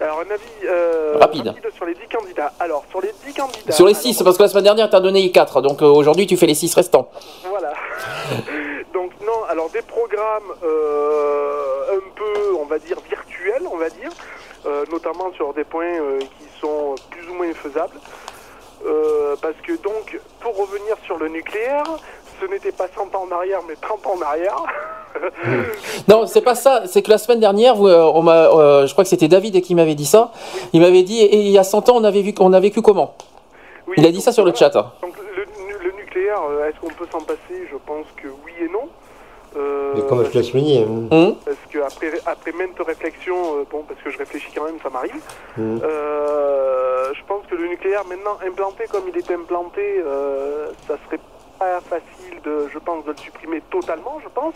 Alors, 0.00 0.20
un 0.20 0.30
avis 0.32 0.66
euh, 0.66 1.16
Rapide. 1.20 1.52
sur 1.74 1.84
les 1.84 1.94
10 1.94 2.00
candidats. 2.16 2.52
Alors, 2.60 2.84
sur 2.90 3.00
les 3.00 3.12
10 3.26 3.34
candidats. 3.34 3.72
Sur 3.72 3.86
les 3.86 3.94
six, 3.94 4.22
parce 4.22 4.36
que 4.38 4.42
la 4.42 4.48
semaine 4.48 4.64
dernière, 4.64 4.88
tu 4.88 4.96
as 4.96 5.00
donné 5.00 5.30
4, 5.30 5.60
donc 5.60 5.82
euh, 5.82 5.86
aujourd'hui, 5.86 6.26
tu 6.26 6.36
fais 6.36 6.46
les 6.46 6.54
six 6.54 6.72
restants. 6.74 7.10
Voilà. 7.48 7.72
Donc 8.94 9.10
non, 9.20 9.44
alors 9.50 9.68
des 9.68 9.82
programmes 9.82 10.50
euh, 10.64 11.96
un 11.96 12.10
peu, 12.14 12.54
on 12.58 12.64
va 12.64 12.78
dire, 12.78 12.96
virtuels, 13.10 13.62
on 13.70 13.76
va 13.76 13.90
dire, 13.90 14.08
euh, 14.10 14.35
notamment 14.90 15.32
sur 15.32 15.52
des 15.54 15.64
points 15.64 16.00
euh, 16.00 16.18
qui 16.18 16.60
sont 16.60 16.94
plus 17.10 17.28
ou 17.28 17.34
moins 17.34 17.52
faisables. 17.54 17.98
Euh, 18.84 19.34
parce 19.40 19.56
que 19.66 19.72
donc, 19.82 20.18
pour 20.40 20.56
revenir 20.56 20.96
sur 21.04 21.18
le 21.18 21.28
nucléaire, 21.28 21.84
ce 22.40 22.46
n'était 22.46 22.72
pas 22.72 22.86
100 22.94 23.14
ans 23.14 23.26
en 23.28 23.34
arrière, 23.34 23.60
mais 23.66 23.74
30 23.80 24.06
ans 24.06 24.14
en 24.18 24.22
arrière. 24.22 24.62
Non, 26.08 26.26
c'est 26.26 26.42
pas 26.42 26.54
ça. 26.54 26.82
C'est 26.86 27.00
que 27.00 27.10
la 27.10 27.16
semaine 27.16 27.40
dernière, 27.40 27.74
vous, 27.74 27.88
euh, 27.88 28.02
on 28.14 28.20
m'a, 28.20 28.50
euh, 28.50 28.86
je 28.86 28.92
crois 28.92 29.02
que 29.02 29.08
c'était 29.08 29.28
David 29.28 29.62
qui 29.62 29.74
m'avait 29.74 29.94
dit 29.94 30.04
ça. 30.04 30.30
Il 30.74 30.82
m'avait 30.82 31.02
dit, 31.02 31.22
et 31.22 31.36
il 31.36 31.48
y 31.48 31.56
a 31.56 31.64
100 31.64 31.88
ans, 31.88 31.94
on 31.96 32.04
avait 32.04 32.20
vu, 32.20 32.34
on 32.38 32.52
a 32.52 32.60
vécu 32.60 32.82
comment? 32.82 33.14
Il 33.96 34.04
a 34.04 34.10
dit 34.10 34.20
ça 34.20 34.30
sur 34.30 34.44
le 34.44 34.52
chat. 34.54 34.68
Donc 34.68 35.14
le, 35.34 35.46
le 35.82 35.92
nucléaire, 35.96 36.42
euh, 36.50 36.68
est-ce 36.68 36.78
qu'on 36.80 36.92
peut 36.92 37.06
s'en 37.10 37.22
passer? 37.22 37.66
Je 37.70 37.76
pense 37.86 38.06
que 38.22 38.28
oui 38.44 38.52
et 38.60 38.68
non. 38.68 38.88
Euh, 39.56 39.92
Mais 39.96 40.02
comme 40.06 40.24
je 40.24 40.30
l'ai 40.30 40.42
souligné. 40.42 40.84
Hum 40.84 41.36
Parce 41.44 41.56
que 41.70 41.78
après, 41.78 42.12
après 42.26 42.52
maintes 42.52 42.78
réflexions, 42.78 43.58
euh, 43.58 43.64
bon, 43.70 43.84
parce 43.88 44.00
que 44.00 44.10
je 44.10 44.18
réfléchis 44.18 44.52
quand 44.54 44.64
même, 44.64 44.78
ça 44.82 44.90
m'arrive. 44.90 45.20
hum. 45.58 45.80
Euh, 45.82 47.12
je 47.14 47.24
pense 47.24 47.46
que 47.46 47.54
le 47.54 47.68
nucléaire, 47.68 48.04
maintenant 48.06 48.38
implanté 48.46 48.84
comme 48.90 49.04
il 49.08 49.16
est 49.16 49.30
implanté, 49.30 50.02
euh, 50.04 50.68
ça 50.86 50.96
serait 51.06 51.20
pas 51.58 51.80
facile, 51.80 52.40
de, 52.44 52.68
je 52.72 52.78
pense, 52.78 53.04
de 53.04 53.12
le 53.12 53.16
supprimer 53.16 53.62
totalement, 53.70 54.18
je 54.22 54.28
pense. 54.28 54.54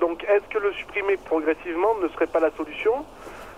Donc, 0.00 0.24
est-ce 0.24 0.48
que 0.48 0.58
le 0.58 0.72
supprimer 0.72 1.18
progressivement 1.18 1.94
ne 2.02 2.08
serait 2.08 2.26
pas 2.26 2.40
la 2.40 2.50
solution? 2.56 3.04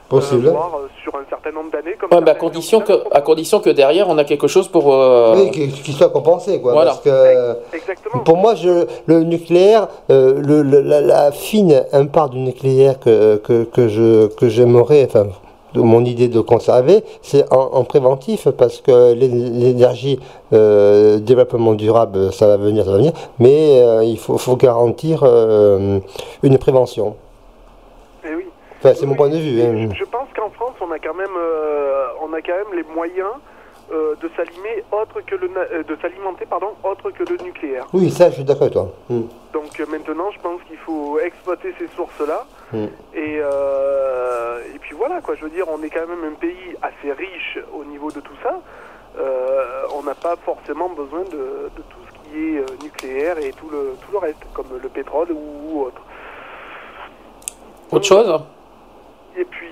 Possible. 0.08 0.46
euh, 0.48 0.50
voire 0.50 0.72
euh, 0.76 0.88
sur 1.02 1.14
un 1.14 1.24
certain 1.30 1.52
nombre 1.52 1.70
d'années. 1.70 1.96
Comme 1.98 2.10
Ouais, 2.12 2.22
mais 2.24 2.30
à 2.30 2.34
condition 2.34 2.80
que, 2.80 2.92
à 3.12 3.20
condition 3.22 3.60
que 3.60 3.70
derrière 3.70 4.08
on 4.10 4.18
a 4.18 4.24
quelque 4.24 4.46
chose 4.46 4.68
pour. 4.68 4.92
euh, 4.92 5.34
Oui, 5.36 5.50
qu'il 5.50 5.72
qu'il 5.72 5.94
soit 5.94 6.10
compensé, 6.10 6.60
quoi. 6.60 6.72
Voilà. 6.72 6.90
Parce 6.90 7.00
que, 7.02 8.18
pour 8.24 8.36
moi, 8.36 8.54
je, 8.54 8.86
le 9.06 9.22
nucléaire, 9.22 9.88
euh, 10.10 10.34
le, 10.38 10.62
le- 10.62 10.80
la, 10.82 11.00
la 11.00 11.32
fine 11.32 11.84
part 12.12 12.28
du 12.28 12.38
nucléaire 12.38 13.00
que, 13.00 13.36
que, 13.36 13.64
que 13.64 13.88
je, 13.88 14.26
que 14.26 14.48
j'aimerais, 14.50 15.06
enfin, 15.06 15.26
mon 15.74 16.04
idée 16.04 16.28
de 16.28 16.40
conserver, 16.40 17.02
c'est 17.22 17.50
en, 17.50 17.70
en 17.72 17.84
préventif, 17.84 18.46
parce 18.50 18.82
que 18.82 19.14
l'é- 19.14 19.28
l'énergie, 19.28 20.20
euh, 20.52 21.18
développement 21.18 21.72
durable, 21.72 22.30
ça 22.34 22.46
va 22.46 22.58
venir, 22.58 22.84
ça 22.84 22.90
va 22.90 22.98
venir, 22.98 23.12
mais 23.38 23.80
euh, 23.82 24.04
il 24.04 24.18
faut, 24.18 24.36
faut 24.36 24.56
garantir 24.56 25.22
euh, 25.22 25.98
une 26.42 26.58
prévention. 26.58 27.16
Eh 28.24 28.34
oui. 28.34 28.44
Enfin, 28.84 28.94
c'est 28.96 29.06
mon 29.06 29.14
point 29.14 29.28
de 29.28 29.36
vue. 29.36 29.62
hein. 29.62 29.88
Je 29.96 30.04
pense 30.04 30.28
qu'en 30.34 30.50
France, 30.50 30.74
on 30.80 30.90
a 30.90 30.98
quand 30.98 31.14
même, 31.14 31.36
euh, 31.38 32.06
on 32.20 32.32
a 32.32 32.42
quand 32.42 32.56
même 32.56 32.74
les 32.74 32.82
moyens 32.92 33.30
euh, 33.92 34.16
de 34.20 34.28
s'alimenter 34.36 34.84
autre 34.90 35.20
que 35.24 35.36
le, 35.36 35.48
euh, 35.56 35.84
de 35.84 35.96
s'alimenter 36.02 36.46
pardon, 36.46 36.70
autre 36.82 37.12
que 37.12 37.22
le 37.22 37.36
nucléaire. 37.44 37.86
Oui, 37.92 38.10
ça, 38.10 38.28
je 38.30 38.34
suis 38.34 38.44
d'accord 38.44 38.62
avec 38.62 38.72
toi. 38.72 38.88
Mm. 39.08 39.20
Donc 39.52 39.78
euh, 39.78 39.86
maintenant, 39.88 40.32
je 40.32 40.40
pense 40.40 40.60
qu'il 40.66 40.78
faut 40.78 41.20
exploiter 41.20 41.72
ces 41.78 41.86
sources-là. 41.94 42.44
Mm. 42.72 42.86
Et, 43.14 43.38
euh, 43.40 44.58
et 44.74 44.78
puis 44.80 44.96
voilà, 44.96 45.20
quoi. 45.20 45.36
Je 45.36 45.44
veux 45.44 45.50
dire, 45.50 45.66
on 45.68 45.80
est 45.84 45.90
quand 45.90 46.08
même 46.08 46.24
un 46.32 46.34
pays 46.34 46.74
assez 46.82 47.12
riche 47.12 47.60
au 47.72 47.84
niveau 47.84 48.10
de 48.10 48.18
tout 48.18 48.34
ça. 48.42 48.58
Euh, 49.20 49.82
on 49.96 50.02
n'a 50.02 50.14
pas 50.16 50.34
forcément 50.44 50.88
besoin 50.88 51.20
de, 51.20 51.70
de 51.76 51.82
tout 51.88 51.98
ce 52.08 52.30
qui 52.30 52.56
est 52.56 52.58
euh, 52.58 52.64
nucléaire 52.82 53.38
et 53.38 53.52
tout 53.52 53.68
le, 53.70 53.94
tout 54.04 54.10
le 54.10 54.18
reste, 54.18 54.42
comme 54.54 54.66
le 54.82 54.88
pétrole 54.88 55.30
ou, 55.30 55.68
ou 55.70 55.82
autre. 55.82 56.00
Autre 57.92 58.06
chose? 58.06 58.40
Et 59.36 59.44
puis, 59.44 59.66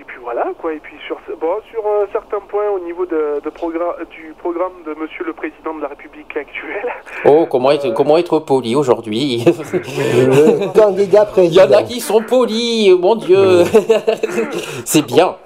et 0.00 0.04
puis 0.04 0.18
voilà, 0.22 0.48
quoi. 0.58 0.72
Et 0.72 0.78
puis 0.80 0.96
sur, 1.06 1.18
bon, 1.40 1.56
sur 1.70 1.86
euh, 1.86 2.06
certains 2.12 2.40
points 2.40 2.68
au 2.70 2.80
niveau 2.80 3.06
de, 3.06 3.40
de 3.42 3.50
programme, 3.50 3.94
du 4.10 4.34
programme 4.38 4.72
de 4.86 4.94
Monsieur 4.94 5.24
le 5.24 5.32
Président 5.32 5.74
de 5.74 5.82
la 5.82 5.88
République 5.88 6.36
actuelle, 6.36 6.92
Oh, 7.24 7.46
comment 7.50 7.70
être, 7.70 7.92
comment 7.94 8.18
être 8.18 8.38
poli 8.40 8.74
aujourd'hui? 8.74 9.44
Le 9.46 10.72
candidat 10.78 11.28
Il 11.38 11.54
y 11.54 11.60
en 11.60 11.72
a 11.72 11.82
qui 11.82 12.00
sont 12.00 12.22
polis, 12.22 12.90
mon 12.98 13.16
Dieu 13.16 13.64
C'est 14.84 15.06
bien 15.06 15.36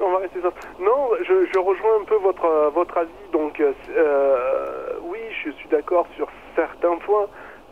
on 0.00 0.12
va 0.12 0.18
rester 0.18 0.40
ça. 0.40 0.50
Non, 0.78 1.10
je, 1.20 1.46
je 1.52 1.58
rejoins 1.58 2.00
un 2.00 2.04
peu 2.04 2.16
votre, 2.16 2.70
votre 2.74 2.98
avis. 2.98 3.10
Donc, 3.32 3.60
euh, 3.60 3.72
euh, 3.96 4.92
oui, 5.02 5.18
je 5.44 5.50
suis 5.52 5.68
d'accord 5.68 6.06
sur 6.16 6.28
certains 6.54 6.96
points, 6.98 7.26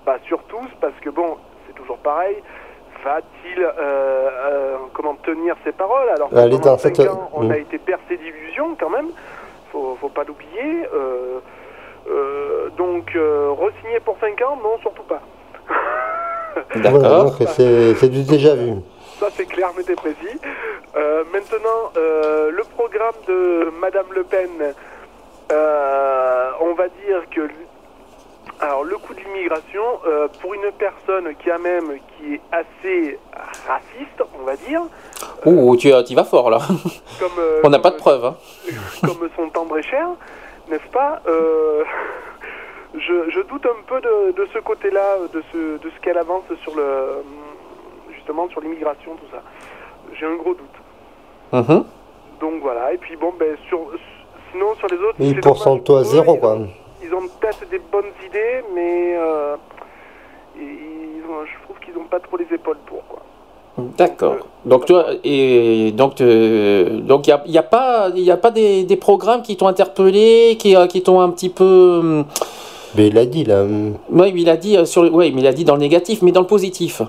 pas 0.05 0.19
sur 0.27 0.43
tous, 0.45 0.69
parce 0.81 0.99
que 1.01 1.11
bon, 1.11 1.37
c'est 1.67 1.75
toujours 1.75 1.99
pareil. 1.99 2.37
Va-t-il 3.05 3.63
euh, 3.63 3.71
euh, 3.79 4.77
comment 4.95 5.15
tenir 5.17 5.55
ses 5.65 5.73
paroles 5.73 6.09
Alors 6.17 6.31
pendant 6.31 6.41
ans, 7.09 7.31
on 7.35 7.45
Mm. 7.45 7.51
a 7.53 7.59
été 7.59 7.79
percé 7.79 8.17
d'illusions 8.17 8.77
quand 8.81 8.89
même. 8.91 9.09
Faut, 9.71 9.97
faut 10.01 10.09
pas 10.09 10.25
l'oublier. 10.25 10.89
Euh, 10.95 11.39
euh, 12.11 12.69
donc, 12.79 13.15
euh, 13.17 13.51
re-signer 13.51 14.01
pour 14.01 14.17
5 14.21 14.41
ans, 14.43 14.57
non, 14.63 14.79
surtout 14.81 15.03
pas. 15.03 15.21
Donc 16.77 17.33
c'est 17.49 17.95
c'est 17.95 18.09
du 18.09 18.23
déjà 18.23 18.55
vu. 18.55 18.75
Ça 19.19 19.27
c'est 19.33 19.47
clair, 19.47 19.71
mais 19.77 19.83
t'es 19.83 19.95
précis. 19.97 20.39
Euh, 20.97 21.25
maintenant, 21.33 21.91
euh, 21.97 22.51
le 22.51 22.63
programme 22.65 23.15
de 23.27 23.71
Madame 23.81 24.07
Le 24.15 24.23
Pen, 24.25 24.51
euh, 25.53 26.51
on 26.61 26.75
va 26.75 26.85
dire 26.89 27.23
que 27.35 27.41
alors 28.61 28.85
le 28.85 28.97
coût 28.99 29.15
de 29.15 29.21
l'immigration, 29.21 29.83
euh, 30.07 30.29
pour 30.41 30.55
une 30.55 30.71
personne 30.79 31.35
qui 31.43 31.51
a 31.51 31.59
même 31.59 31.99
qui 32.17 32.35
est 32.35 32.41
assez 32.53 33.19
raciste, 33.67 34.23
on 34.41 34.45
va 34.45 34.57
dire, 34.57 34.83
Ouh, 35.45 35.77
tu 35.77 35.89
y 35.89 36.15
vas 36.15 36.25
fort 36.25 36.51
là 36.51 36.59
comme 37.19 37.39
euh, 37.39 37.61
On 37.65 37.71
n'a 37.71 37.79
pas 37.79 37.91
de 37.91 37.97
preuves. 37.97 38.25
Hein. 38.25 38.37
comme 39.01 39.29
son 39.37 39.49
tendre 39.51 39.79
et 39.79 39.83
cher, 39.83 40.09
n'est-ce 40.69 40.91
pas 40.93 41.21
euh, 41.27 41.85
je, 42.95 43.31
je 43.31 43.41
doute 43.43 43.67
un 43.67 43.83
peu 43.87 44.01
de, 44.01 44.33
de 44.33 44.49
ce 44.53 44.59
côté-là, 44.61 45.19
de 45.33 45.43
ce, 45.53 45.59
de 45.79 45.91
ce 45.91 46.01
qu'elle 46.01 46.19
avance 46.19 46.45
sur 46.63 46.75
le 46.77 47.23
justement 48.15 48.49
sur 48.49 48.61
l'immigration, 48.61 49.17
tout 49.17 49.31
ça. 49.31 49.43
J'ai 50.19 50.27
un 50.27 50.37
gros 50.37 50.55
doute. 50.55 50.69
Mhm. 51.53 51.85
Donc 52.41 52.63
voilà, 52.63 52.93
et 52.93 52.99
puis 52.99 53.17
bon, 53.17 53.33
ben, 53.39 53.57
sur, 53.69 53.79
sinon 54.51 54.75
sur 54.77 54.89
les 54.89 54.97
autres, 54.97 55.17
Oui, 55.19 55.33
c'est 55.35 55.41
pourcentage 55.41 55.97
à 55.97 56.05
zéro, 56.05 56.37
quoi. 56.37 56.59
Ils 57.15 57.25
ont 57.25 57.29
peut-être 57.41 57.69
des 57.71 57.79
bonnes 57.79 58.11
idées, 58.27 58.65
mais 58.75 59.15
euh, 59.17 59.57
ils 60.57 61.23
ont- 61.29 61.45
je 61.45 61.65
trouve 61.65 61.79
qu'ils 61.85 61.95
n'ont 61.95 62.05
pas 62.09 62.21
trop 62.21 62.37
les 62.37 62.47
épaules 62.53 62.79
pour. 62.87 63.03
Quoi. 63.07 63.21
D'accord. 63.99 64.37
Donc 64.65 64.87
toi 64.87 65.07
et 65.25 65.91
donc 65.93 66.21
euh, 66.21 67.01
donc 67.01 67.27
il 67.27 67.31
y 67.31 67.33
a, 67.33 67.43
y 67.47 67.59
a 67.59 67.63
pas 67.63 68.09
il 68.15 68.23
y 68.23 68.31
a 68.31 68.37
pas 68.37 68.51
des, 68.53 68.85
des 68.85 68.97
programmes 68.97 69.43
qui 69.43 69.57
t'ont 69.57 69.67
interpellé, 69.67 70.57
qui 70.59 70.77
euh, 70.77 70.87
qui 70.87 71.03
t'ont 71.03 71.21
un 71.21 71.31
petit 71.31 71.49
peu. 71.51 71.99
hum, 72.01 72.25
Mais 72.97 73.09
il 73.09 73.19
a 73.19 73.27
dit 73.27 73.45
là. 73.45 73.65
Oui, 73.65 74.33
mais 74.33 74.41
il 74.41 74.49
a 74.49 74.57
dit 74.57 74.77
euh, 74.77 74.85
sur 74.85 75.03
le- 75.03 75.11
ouais, 75.11 75.31
mais 75.35 75.41
il 75.41 75.47
a 75.49 75.53
dit 75.53 75.65
dans 75.65 75.75
le 75.75 75.81
négatif, 75.81 76.23
mais 76.23 76.31
dans 76.31 76.43
le 76.43 76.47
positif. 76.47 77.03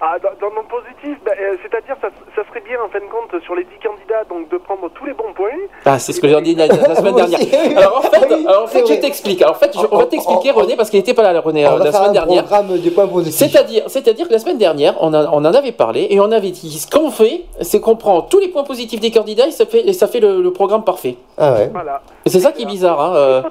Ah, 0.00 0.16
dans, 0.20 0.30
dans 0.40 0.52
le 0.56 0.66
positif, 0.66 1.16
ben, 1.24 1.32
euh, 1.40 1.54
c'est-à-dire 1.62 1.94
ça, 2.00 2.08
en 2.76 2.88
fin 2.88 2.98
de 3.00 3.04
compte 3.10 3.42
sur 3.44 3.54
les 3.54 3.64
10 3.64 3.70
candidats 3.82 4.24
donc 4.28 4.48
de 4.50 4.56
prendre 4.58 4.88
tous 4.90 5.04
les 5.04 5.12
bons 5.14 5.32
points. 5.34 5.48
Ah, 5.84 5.98
c'est 5.98 6.12
ce 6.12 6.20
que 6.20 6.28
j'ai 6.28 6.40
dit 6.42 6.54
la, 6.54 6.66
la 6.66 6.94
semaine 6.94 7.14
dernière. 7.16 7.38
Alors 7.76 7.98
en 7.98 8.02
fait, 8.02 8.32
alors, 8.32 8.62
en 8.64 8.66
fait 8.66 8.86
C'est 8.86 8.94
je 8.96 9.00
t'explique. 9.00 9.42
Alors 9.42 9.54
en 9.56 9.58
fait, 9.58 9.72
je- 9.74 9.86
on 9.90 9.98
va 9.98 10.06
t'expliquer 10.06 10.50
René 10.50 10.76
parce 10.76 10.90
qu'il 10.90 10.98
n'était 10.98 11.14
pas 11.14 11.22
là 11.32 11.40
René 11.40 11.66
On 11.66 11.72
euh, 11.72 11.76
va 11.78 11.84
la 11.84 11.90
faire 11.90 12.00
semaine 12.00 12.10
un 12.10 12.12
dernière. 12.12 12.44
C'est-à-dire, 13.30 13.84
c'est-à-dire 13.88 14.28
que 14.28 14.32
la 14.32 14.38
semaine 14.38 14.58
dernière, 14.58 14.94
on, 15.00 15.12
a- 15.14 15.28
on 15.30 15.38
en 15.44 15.54
avait 15.54 15.72
parlé 15.72 16.06
et 16.10 16.20
on 16.20 16.30
avait 16.32 16.50
dit 16.50 16.78
ce 16.78 16.90
qu'on 16.90 17.10
fait, 17.10 17.42
c'est 17.60 17.80
qu'on 17.80 17.96
prend 17.96 18.22
tous 18.22 18.38
les 18.38 18.48
points 18.48 18.64
positifs 18.64 19.00
des 19.00 19.10
candidats 19.10 19.46
et 19.46 19.50
ça 19.52 19.66
fait, 19.66 19.80
et 19.88 19.92
ça 19.92 20.06
fait 20.06 20.20
le, 20.20 20.40
le 20.42 20.52
programme 20.52 20.84
parfait. 20.84 21.16
Ah 21.38 21.52
ouais. 21.54 21.70
Voilà. 21.72 22.02
C'est 22.26 22.40
ça 22.40 22.52
qui 22.52 22.62
est 22.62 22.66
bizarre. 22.66 23.00
Hein, 23.00 23.14
euh. 23.16 23.42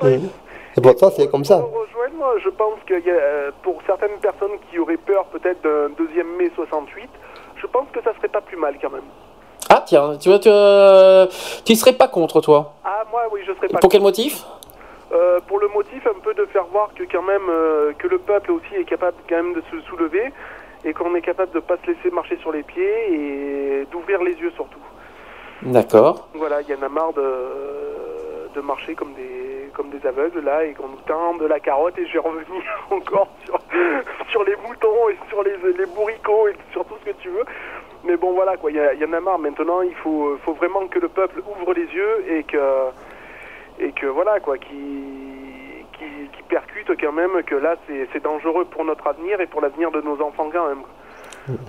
Et 0.78 0.82
pourtant, 0.82 1.10
c'est 1.16 1.28
comme 1.30 1.44
ça. 1.44 1.56
rejoindre, 1.58 2.16
moi, 2.18 2.34
je 2.42 2.50
pense 2.50 2.80
que 2.88 2.94
euh, 2.94 3.52
pour 3.62 3.76
certaines 3.86 4.18
personnes 4.22 4.52
qui 4.70 4.80
auraient 4.80 4.96
peur 4.98 5.26
peut-être 5.26 5.62
d'un 5.64 5.90
deuxième 5.98 6.28
mai 6.38 6.50
68, 6.56 7.04
je 7.04 7.08
pense 7.72 7.88
que 7.94 8.02
ça 8.04 8.14
serait 8.16 8.28
pas 8.28 8.42
plus 8.42 8.58
mal 8.58 8.76
quand 8.82 8.90
même. 8.92 9.10
Ah 9.70 9.84
tiens, 9.86 10.18
tu 10.18 10.30
vois, 10.30 10.40
tu, 10.40 10.50
euh, 10.52 11.26
tu 11.66 11.76
serais 11.76 11.94
pas 11.94 12.08
contre 12.08 12.42
toi. 12.42 12.74
Ah 12.84 13.04
moi 13.10 13.24
oui, 13.32 13.42
je 13.48 13.54
serais 13.54 13.68
pas. 13.70 13.80
Pour 13.80 13.90
quel 13.90 14.02
motif? 14.02 14.44
Euh, 15.14 15.40
Pour 15.48 15.60
le 15.60 15.68
motif 15.70 16.06
un 16.08 16.20
peu 16.20 16.34
de 16.34 16.46
faire 16.48 16.66
voir 16.66 16.90
que 16.96 17.04
quand 17.04 17.22
même 17.22 17.50
euh, 17.50 17.94
que 17.98 18.08
le 18.08 18.18
peuple 18.18 18.52
aussi 18.52 18.74
est 18.76 18.86
capable 18.86 19.18
quand 19.28 19.36
même 19.36 19.54
de 19.54 19.64
se 19.72 19.80
soulever 19.88 20.32
et 20.84 20.94
qu'on 20.94 21.14
est 21.16 21.22
capable 21.22 21.52
de 21.52 21.60
pas 21.60 21.76
se 21.84 21.92
laisser 21.92 22.10
marcher 22.12 22.38
sur 22.38 22.52
les 22.52 22.64
pieds 22.64 23.14
et 23.14 23.88
d'ouvrir 23.92 24.24
les 24.24 24.34
yeux 24.34 24.52
surtout. 24.56 24.80
D'accord. 25.64 26.28
Voilà, 26.34 26.62
il 26.62 26.70
y 26.70 26.74
en 26.74 26.82
a 26.82 26.90
marre 26.90 27.14
de, 27.14 28.50
de 28.56 28.62
marcher 28.62 28.96
comme 28.96 29.14
des, 29.14 29.51
comme 29.74 29.90
des 29.90 30.06
aveugles 30.06 30.42
là 30.42 30.64
et 30.66 30.74
qu'on 30.74 30.88
nous 30.88 31.02
tend 31.08 31.36
de 31.36 31.46
la 31.46 31.60
carotte 31.60 31.98
et 31.98 32.06
je 32.06 32.14
vais 32.14 32.20
revenir 32.20 32.64
encore 32.92 33.28
sur, 33.46 33.60
sur 34.30 34.44
les 34.44 34.56
moutons 34.68 35.10
et 35.10 35.18
sur 35.30 35.44
les, 35.44 35.56
les 35.78 35.86
bourricots 35.86 36.48
et 36.48 36.56
sur 36.72 36.86
tout 36.86 36.96
ce 37.04 37.12
que 37.12 37.16
tu 37.18 37.30
veux. 37.30 37.46
Mais 38.04 38.18
bon 38.18 38.34
voilà 38.34 38.58
quoi, 38.58 38.72
il 38.72 38.78
y, 38.78 39.06
en 39.06 39.14
a 39.14 39.20
marre 39.20 39.40
maintenant, 39.40 39.82
il 39.82 39.94
faut, 39.96 40.38
faut 40.44 40.54
vraiment 40.54 40.88
que 40.88 41.00
le 41.00 41.08
peuple 41.08 41.44
ouvre 41.48 41.74
les 41.74 41.86
yeux 41.86 42.26
et 42.28 42.44
que, 42.44 42.90
et 43.80 43.92
que 43.92 44.08
voilà 44.08 44.40
quoi, 44.40 44.58
qui, 44.58 44.70
qui, 45.94 46.06
qui 46.36 46.44
percute 46.44 47.00
quand 47.00 47.12
même 47.12 47.44
que 47.44 47.56
là 47.56 47.76
c'est 47.88 48.24
dangereux 48.24 48.66
pour 48.66 48.86
notre 48.86 49.06
avenir 49.08 49.40
et 49.40 49.46
pour 49.46 49.62
l'avenir 49.62 49.92
de 49.92 50.02
nos 50.02 50.20
enfants 50.22 50.50
quand 50.52 50.68
même. 50.68 50.84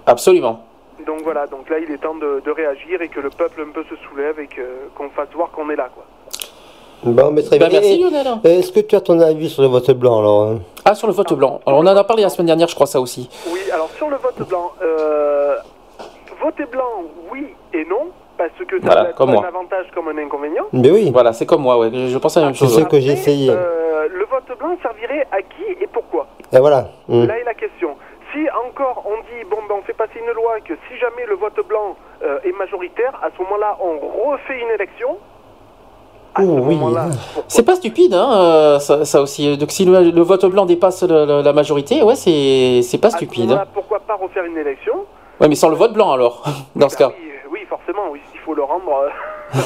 Absolument. 0.07 0.67
Donc 1.07 1.23
voilà, 1.23 1.47
donc 1.47 1.69
là 1.69 1.79
il 1.79 1.91
est 1.91 1.99
temps 1.99 2.15
de, 2.15 2.41
de 2.41 2.51
réagir 2.51 3.03
et 3.03 3.09
que 3.09 3.21
le 3.21 3.31
peuple 3.31 3.63
un 3.63 3.73
peu 3.73 3.85
se 3.85 3.97
soulève 3.97 4.39
et 4.39 4.49
qu'on 4.97 5.11
fasse 5.11 5.31
voir 5.35 5.51
qu'on 5.51 5.69
est 5.71 5.77
là 5.77 5.91
quoi. 5.93 6.05
Bon, 7.05 7.31
mais 7.33 7.43
très 7.43 7.59
Ben, 7.59 7.69
bien. 7.69 7.81
merci, 7.81 7.99
Lionel. 7.99 8.27
Est-ce 8.45 8.71
que 8.73 8.81
tu 8.81 8.95
as 8.95 9.01
ton 9.01 9.19
avis 9.21 9.51
sur 9.51 9.63
le 9.63 9.69
vote 9.69 9.91
blanc 9.93 10.21
alors 10.21 10.43
hein 10.45 10.59
Ah 10.85 10.95
sur 10.95 11.07
le 11.09 11.13
vote 11.13 11.33
blanc. 11.35 11.61
Alors 11.67 11.81
on 11.81 11.87
en 11.87 11.97
a 11.97 12.05
parlé 12.05 12.23
la 12.23 12.29
semaine 12.29 12.47
dernière, 12.47 12.69
je 12.69 12.75
crois 12.75 12.87
ça 12.87 13.01
aussi. 13.01 13.29
Oui, 13.53 13.61
alors 13.73 13.91
sur 13.97 14.09
le 14.09 14.17
vote 14.17 14.49
blanc, 14.49 14.71
euh, 14.83 15.57
voter 16.41 16.65
blanc, 16.67 17.03
oui 17.33 17.55
et 17.75 17.85
non, 17.87 18.11
parce 18.39 18.51
que 18.69 18.81
ça 18.81 18.87
Voilà, 18.87 19.05
peut 19.05 19.11
être 19.11 19.17
comme 19.17 19.31
un 19.31 19.35
moi. 19.35 19.47
avantage 19.47 19.87
comme 19.95 20.09
un 20.09 20.19
inconvénient. 20.19 20.65
Mais 20.73 20.91
oui. 20.91 21.11
Voilà, 21.13 21.33
c'est 21.33 21.47
comme 21.47 21.63
moi, 21.63 21.77
ouais. 21.79 21.91
Je 21.93 22.19
pense 22.19 22.37
à 22.37 22.41
la 22.41 22.47
même 22.47 22.55
C'est 22.55 22.67
chose. 22.67 22.77
ce 22.79 22.85
que 22.85 23.01
j'ai 23.01 23.13
essayé. 23.13 23.51
Euh, 23.51 24.07
le 24.09 24.25
vote 24.27 24.57
blanc 24.59 24.77
servirait 24.83 25.27
à 25.33 25.43
qui 25.43 25.83
et 25.83 25.87
pourquoi? 25.89 26.27
Et 26.53 26.59
voilà. 26.59 26.89
hum. 27.09 27.27
Là 27.27 27.39
est 27.39 27.45
la 27.45 27.55
question. 27.55 27.97
Si 28.33 28.39
encore 28.69 29.05
on 29.07 29.19
dit, 29.23 29.45
bon 29.51 29.59
ben 29.69 29.75
on 29.79 29.83
fait 29.83 29.93
passer 29.93 30.19
une 30.25 30.33
loi 30.35 30.61
que 30.65 30.73
si 30.89 30.99
jamais 30.99 31.27
le 31.29 31.35
vote 31.35 31.59
blanc 31.69 31.97
euh, 32.23 32.39
est 32.45 32.53
majoritaire, 32.57 33.13
à 33.23 33.29
ce 33.37 33.43
moment-là 33.43 33.77
on 33.81 33.99
refait 34.31 34.59
une 34.61 34.71
élection. 34.71 35.19
Oh, 36.39 36.43
oui. 36.63 36.79
C'est 37.49 37.63
pas 37.65 37.75
stupide, 37.77 38.15
hein, 38.15 38.31
euh, 38.33 38.79
ça, 38.79 39.05
ça 39.05 39.21
aussi. 39.21 39.57
Donc 39.59 39.71
si 39.71 39.85
le, 39.85 40.11
le 40.11 40.23
vote 40.23 40.47
blanc 40.47 40.65
dépasse 40.65 41.03
le- 41.03 41.27
le- 41.27 41.43
la 41.43 41.53
majorité, 41.53 42.03
ouais, 42.03 42.15
c'est 42.15 42.81
c'est 42.83 42.99
pas 42.99 43.09
À 43.09 43.11
ce 43.11 43.17
stupide. 43.19 43.55
pourquoi 43.75 44.01
pas 44.01 44.15
refaire 44.15 44.45
une 44.45 44.57
élection 44.57 44.95
Ouais, 45.41 45.49
mais 45.49 45.55
sans 45.55 45.69
le 45.69 45.77
vote 45.77 45.93
blanc 45.93 46.13
alors, 46.13 46.43
dans 46.77 46.89
ce 46.89 46.97
cas. 46.97 47.09
oui, 47.09 47.15
euh, 47.29 47.49
oui, 47.51 47.61
forcément, 47.69 48.11
oui, 48.11 48.21
il 48.35 48.41
faut 48.41 48.55
le 48.55 48.63
rendre. 48.63 48.93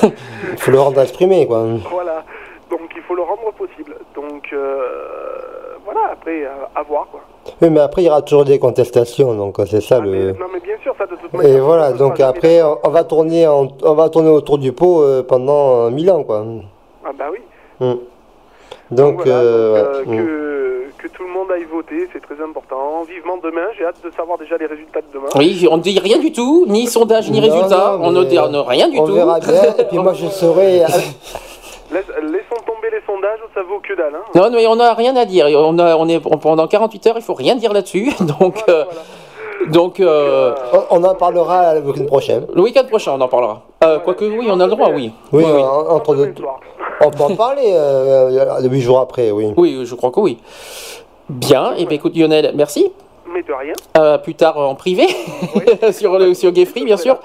euh, 0.03 0.09
Il 0.53 0.59
faut 0.59 0.71
le 0.73 0.81
rendre 0.81 1.01
exprimé 1.01 1.47
quoi. 1.47 1.65
Voilà, 1.91 2.25
donc 2.71 2.81
il 2.97 3.03
faut 3.03 3.15
le 3.15 3.23
rendre 3.23 3.53
possible. 3.57 3.95
Donc 4.17 4.49
euh, 4.53 4.83
voilà, 5.85 6.01
après, 6.13 6.45
à, 6.47 6.81
à 6.81 6.83
voir 6.83 7.07
quoi. 7.13 7.21
Oui, 7.63 7.71
mais 7.71 7.81
après, 7.81 8.03
il 8.03 8.07
y 8.07 8.09
aura 8.09 8.23
toujours 8.23 8.45
des 8.45 8.59
contestations, 8.59 9.35
donc 9.35 9.59
euh, 9.59 9.65
c'est 9.67 9.81
ça 9.81 10.01
le. 10.01 10.33
Non, 10.33 10.47
mais 10.53 10.61
bien 10.61 10.77
sûr, 10.83 10.95
ça 10.99 11.07
de 11.07 11.17
toute 11.17 11.33
Et 11.35 11.37
manière. 11.37 11.65
voilà, 11.65 11.91
ne 11.93 11.97
sera 11.97 12.09
donc 12.09 12.21
après, 12.21 12.63
on, 12.63 12.79
on 12.83 12.91
va 12.91 13.05
tourner, 13.05 13.47
en- 13.47 13.69
on 13.83 13.95
va 13.95 14.09
tourner 14.09 14.31
autour 14.31 14.59
du 14.59 14.73
pot 14.73 15.03
euh, 15.03 15.23
pendant 15.23 15.87
euh, 15.87 15.91
mille 15.91 16.11
ans, 16.11 16.23
quoi. 16.25 16.45
Ah 17.05 17.11
bah 17.19 17.27
oui. 17.33 17.39
Mm. 17.81 17.95
Donc, 18.91 19.17
Voilà, 19.17 19.33
euh, 19.33 19.95
donc, 20.05 20.09
ouais. 20.09 20.19
euh, 20.19 20.23
Mm. 20.23 20.27
que, 20.99 21.03
que 21.03 21.09
tout 21.09 21.23
le 21.25 21.29
monde 21.31 21.51
aille 21.53 21.65
voter, 21.65 22.09
c'est 22.13 22.21
très 22.23 22.43
important. 22.43 23.03
Vivement 23.09 23.37
demain, 23.43 23.67
j'ai 23.79 23.85
hâte 23.85 23.97
de 24.05 24.11
savoir 24.13 24.39
déjà 24.39 24.57
les 24.57 24.67
résultats 24.67 25.01
de 25.01 25.07
demain. 25.13 25.27
Oui, 25.37 25.67
on 25.71 25.77
ne 25.79 25.83
dit 25.83 25.99
rien 25.99 26.19
du 26.19 26.33
tout, 26.33 26.67
ni 26.69 26.87
sondage, 26.87 27.31
ni 27.31 27.41
Non, 27.41 27.47
résultat. 27.47 27.97
non, 27.99 28.07
on 28.07 28.11
ne 28.13 28.25
dit 28.25 28.39
rien 28.39 28.89
du 28.89 28.99
on 28.99 29.07
tout. 29.07 29.15
verra 29.15 29.41
bien, 29.41 29.75
et 29.79 29.85
puis 29.85 29.99
moi, 30.05 30.13
je 30.15 30.27
serai. 30.29 30.81
Laisse- 31.93 32.05
laissons 32.21 32.61
tomber 32.67 32.76
ça 33.55 33.61
vaut 33.69 33.81
que 33.81 33.95
dalle. 33.97 34.15
Hein. 34.15 34.23
Non, 34.35 34.51
mais 34.51 34.67
on 34.67 34.77
n'a 34.77 34.95
rien 34.95 35.15
à 35.17 35.25
dire. 35.25 35.47
On 35.55 35.79
a, 35.79 35.97
on 35.97 36.09
est 36.09 36.21
pendant 36.21 36.67
48 36.67 37.07
heures, 37.09 37.17
il 37.17 37.23
faut 37.23 37.35
rien 37.35 37.55
dire 37.57 37.73
là-dessus. 37.73 38.13
Donc, 38.41 38.63
euh, 38.69 38.85
donc 39.69 40.01
euh, 40.01 40.55
On, 40.91 41.01
on 41.01 41.05
en 41.05 41.15
parlera 41.15 41.75
le 41.75 41.81
week-end 41.81 42.05
prochain. 42.05 42.43
le 42.55 42.63
week-end 42.63 42.85
prochain, 42.89 43.13
on 43.17 43.21
en 43.21 43.27
parlera. 43.29 43.63
Euh, 43.85 43.99
Quoique, 44.01 44.25
oui, 44.25 44.47
on 44.51 44.61
a 44.61 44.67
le 44.67 44.71
droit, 44.71 44.91
oui. 44.91 45.11
Oui, 45.33 45.43
Oui, 45.45 45.51
oui. 45.55 45.63
en- 45.63 45.89
entre 45.97 46.15
deux. 46.15 46.35
On 47.05 47.11
peut 47.11 47.23
en 47.25 47.35
parler 47.35 47.73
euh, 47.75 48.61
huit 48.69 48.81
jours 48.83 49.01
après, 49.01 49.31
oui. 49.31 49.53
Oui, 49.57 49.81
je 49.85 49.95
crois 49.95 50.11
que 50.11 50.21
oui. 50.21 50.39
Bien, 51.29 51.73
et 51.77 51.85
bien 51.87 51.97
écoute 51.97 52.17
Lionel, 52.17 52.53
merci. 52.55 52.93
Mais 53.29 53.43
de 53.43 53.53
rien. 53.53 53.73
Euh, 53.99 54.19
plus 54.19 54.35
tard 54.35 54.57
en 54.59 54.75
privé, 54.77 55.07
sur, 55.93 56.19
le, 56.19 56.33
sur 56.35 56.53
Gay 56.53 56.65
Free, 56.65 56.85
bien 56.85 56.97
sûr. 56.97 57.19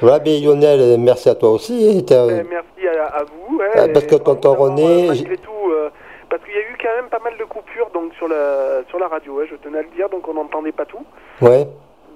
Voilà, 0.00 0.20
mais 0.24 0.38
Lionel, 0.40 0.98
merci 1.00 1.28
à 1.28 1.34
toi 1.34 1.50
aussi. 1.50 1.98
et 1.98 2.04
t'as- 2.04 2.26
Eh, 2.26 2.42
merci 2.48 2.86
à, 2.98 3.04
à 3.18 3.24
vous. 3.24 3.56
ouais, 3.58 3.66
Ah, 3.74 3.88
parce 3.92 4.06
que 4.06 4.16
tonton 4.16 4.54
René, 4.54 5.06
Malgré 5.08 5.36
tout, 5.38 5.50
euh, 5.70 5.88
parce 6.28 6.42
qu'il 6.44 6.54
y 6.54 6.58
a 6.58 6.60
eu 6.60 6.76
quand 6.82 6.94
même 7.00 7.08
pas 7.10 7.20
mal 7.24 7.34
de 7.38 7.44
coupures 7.44 7.88
donc, 7.94 8.12
sur, 8.14 8.28
la, 8.28 8.82
sur 8.88 8.98
la 8.98 9.08
radio, 9.08 9.34
ouais, 9.34 9.46
je 9.50 9.56
tenais 9.56 9.78
à 9.78 9.82
le 9.82 9.88
dire, 9.96 10.08
donc 10.08 10.26
on 10.28 10.34
n'entendait 10.34 10.72
pas 10.72 10.84
tout. 10.84 11.04
Ouais. 11.40 11.66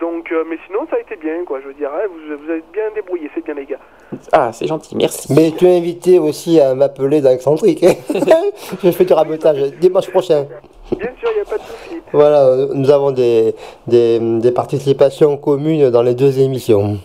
Donc, 0.00 0.33
euh, 0.33 0.44
mais 0.49 0.57
sinon, 0.67 0.81
ça 0.91 0.97
a 0.97 1.00
été 1.00 1.15
bien, 1.17 1.44
quoi. 1.47 1.60
Je 1.60 1.68
veux 1.68 1.75
dire, 1.75 1.91
vous, 2.09 2.36
vous 2.44 2.50
avez 2.50 2.62
bien 2.73 2.84
débrouillé, 2.94 3.31
c'est 3.34 3.44
bien, 3.44 3.52
les 3.55 3.67
gars. 3.67 3.78
Ah, 4.33 4.50
c'est 4.50 4.67
gentil, 4.67 4.97
merci. 4.97 5.31
Mais 5.34 5.50
tu 5.57 5.67
es 5.67 5.76
invité 5.76 6.18
aussi 6.18 6.59
à 6.59 6.75
m'appeler 6.75 7.20
dans 7.20 7.31
Excentrique. 7.31 7.84
je 8.83 8.91
fais 8.92 9.05
du 9.05 9.12
rabotage 9.12 9.59
dimanche 9.78 10.09
prochain. 10.10 10.47
Bien 10.97 11.10
sûr, 11.20 11.28
il 11.33 11.34
n'y 11.34 11.41
a 11.42 11.44
pas 11.44 11.59
de 11.59 11.62
souci. 11.62 11.99
Voilà, 12.12 12.66
nous 12.74 12.90
avons 12.90 13.10
des, 13.12 13.55
des, 13.86 14.18
des 14.18 14.52
participations 14.52 15.36
communes 15.36 15.90
dans 15.90 16.02
les 16.02 16.14
deux 16.14 16.40
émissions. 16.40 16.82
Mhm. 16.82 16.98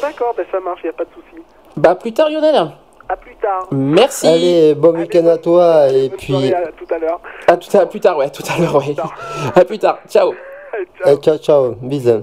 D'accord, 0.00 0.34
ben, 0.36 0.46
ça 0.50 0.60
marche, 0.60 0.80
il 0.82 0.86
n'y 0.86 0.90
a 0.90 0.94
pas 0.94 1.04
de 1.04 1.10
souci. 1.10 1.42
Bah, 1.76 1.94
plus 1.94 2.12
tard, 2.12 2.28
Lionel. 2.30 2.70
À 3.08 3.16
plus 3.16 3.36
tard. 3.36 3.66
Merci. 3.70 4.26
Allez, 4.26 4.74
bon 4.74 4.96
week-end 4.96 5.26
à 5.26 5.36
toi 5.38 5.88
et 5.88 6.08
puis 6.08 6.52
à 6.54 6.68
tout 6.72 6.94
à 6.94 6.98
l'heure. 6.98 7.20
À 7.46 7.56
tout 7.56 7.76
à 7.76 7.86
plus 7.86 8.00
tard, 8.00 8.16
ouais, 8.16 8.30
tout 8.30 8.44
à 8.48 8.60
l'heure, 8.60 8.76
ouais. 8.76 8.94
À 9.54 9.64
plus 9.64 9.78
tard. 9.78 9.98
Ciao. 10.08 10.32
Eh, 11.04 11.16
ciao 11.16 11.36
ciao, 11.36 11.74
bisous. 11.82 12.22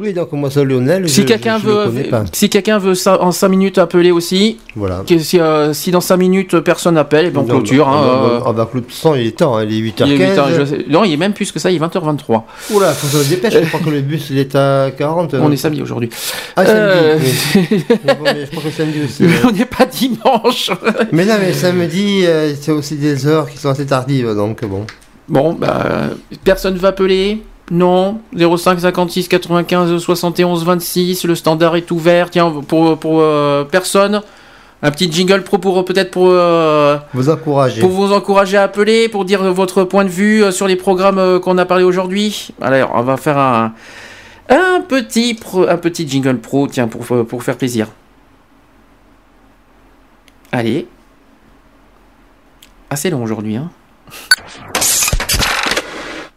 Oui, 0.00 0.12
donc 0.12 0.30
moi 0.32 0.48
c'est 0.48 0.64
Lionel. 0.64 1.08
Si 1.08 1.22
je- 1.22 1.26
quelqu'un 1.26 1.58
je 1.58 1.66
veut, 1.66 1.86
si 2.32 2.48
quelqu'un 2.48 2.78
veut 2.78 2.94
en 3.20 3.32
5 3.32 3.48
minutes 3.48 3.78
appeler 3.78 4.12
aussi, 4.12 4.58
Voilà. 4.76 5.02
que 5.04 5.18
si, 5.18 5.40
euh, 5.40 5.72
si 5.72 5.90
dans 5.90 6.00
5 6.00 6.16
minutes 6.18 6.60
personne 6.60 6.94
n'appelle, 6.94 7.26
et 7.26 7.30
ben 7.30 7.40
on 7.40 7.42
Non, 7.42 7.48
clôture. 7.48 7.84
bah, 7.86 7.92
hein, 7.92 8.42
on 8.46 8.52
va- 8.52 8.62
euh, 8.62 8.64
clôturer. 8.66 8.94
Sans, 8.94 9.14
il 9.16 9.26
est 9.26 9.36
temps, 9.36 9.56
hein, 9.56 9.64
il 9.68 9.74
est 9.74 9.78
8h15. 9.80 10.08
il 10.08 10.22
est 10.22 10.30
huit 10.30 10.38
heures, 10.38 10.50
je 10.56 10.64
sais- 10.64 10.84
non, 10.88 11.02
il 11.02 11.12
est 11.14 11.16
même 11.16 11.32
plus 11.32 11.50
que 11.50 11.58
ça, 11.58 11.70
il 11.72 11.76
est 11.76 11.78
20h23. 11.80 12.46
Oula, 12.70 12.92
faut 12.92 13.08
se 13.08 13.28
dépêcher, 13.28 13.64
je 13.64 13.68
crois 13.70 13.80
que 13.80 13.90
le 13.90 14.00
bus 14.02 14.28
il 14.30 14.38
est 14.38 14.54
à 14.54 14.92
40. 14.96 15.34
On 15.34 15.50
est 15.50 15.56
samedi 15.56 15.82
aujourd'hui. 15.82 16.10
Ah, 16.54 16.64
samedi. 16.64 16.80
Euh, 17.04 17.18
je 18.46 18.50
crois 18.50 18.62
que 18.62 18.70
samedi 18.70 19.00
aussi. 19.04 19.24
Mais 19.24 19.34
on 19.44 19.50
n'est 19.50 19.64
pas 19.64 19.84
dimanche. 19.86 20.70
Mais 21.12 21.24
non, 21.24 21.34
mais 21.40 21.52
samedi, 21.52 22.24
euh, 22.24 22.52
c'est 22.60 22.70
aussi 22.72 22.94
des 22.96 23.26
heures 23.26 23.50
qui 23.50 23.58
sont 23.58 23.70
assez 23.70 23.86
tardives, 23.86 24.32
donc 24.36 24.64
bon. 24.64 24.86
Bon, 25.28 25.52
bah, 25.54 26.10
personne 26.44 26.76
va 26.76 26.88
appeler 26.88 27.42
Non. 27.70 28.20
05 28.34 28.80
56 28.80 29.28
95 29.28 29.98
71 29.98 30.64
26. 30.64 31.24
Le 31.24 31.34
standard 31.34 31.76
est 31.76 31.90
ouvert. 31.90 32.30
Tiens, 32.30 32.50
pour, 32.66 32.98
pour 32.98 33.20
euh, 33.20 33.64
personne. 33.64 34.22
Un 34.80 34.92
petit 34.92 35.10
jingle 35.10 35.42
pro 35.42 35.58
pour 35.58 35.84
peut-être 35.84 36.12
pour 36.12 36.28
euh, 36.30 36.96
Vous 37.12 37.28
encourager. 37.30 37.80
pour 37.80 37.90
vous 37.90 38.12
encourager 38.12 38.56
à 38.56 38.62
appeler, 38.62 39.08
pour 39.08 39.24
dire 39.24 39.42
votre 39.52 39.82
point 39.82 40.04
de 40.04 40.08
vue 40.08 40.44
euh, 40.44 40.52
sur 40.52 40.68
les 40.68 40.76
programmes 40.76 41.18
euh, 41.18 41.40
qu'on 41.40 41.58
a 41.58 41.64
parlé 41.64 41.82
aujourd'hui. 41.82 42.50
Alors, 42.60 42.92
on 42.94 43.02
va 43.02 43.16
faire 43.16 43.38
un, 43.38 43.72
un 44.48 44.80
petit 44.86 45.34
pro- 45.34 45.68
un 45.68 45.76
petit 45.78 46.06
jingle 46.08 46.38
pro, 46.38 46.68
tiens, 46.68 46.86
pour 46.86 47.04
pour 47.26 47.42
faire 47.42 47.56
plaisir. 47.56 47.88
Allez. 50.52 50.86
Assez 52.90 53.10
long 53.10 53.22
aujourd'hui, 53.24 53.56
hein. 53.56 53.70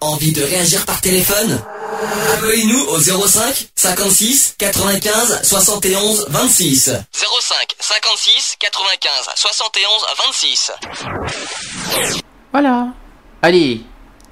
Envie 0.01 0.31
de 0.31 0.41
réagir 0.43 0.83
par 0.85 0.99
téléphone 0.99 1.59
Appelez-nous 2.33 2.79
au 2.89 2.97
05 2.99 3.67
56 3.75 4.55
95 4.57 5.41
71 5.43 6.25
26. 6.29 6.85
05 7.11 7.75
56 7.79 8.55
95 8.59 9.11
71 9.35 9.91
26. 10.27 10.71
Voilà. 12.51 12.87
Allez. 13.43 13.81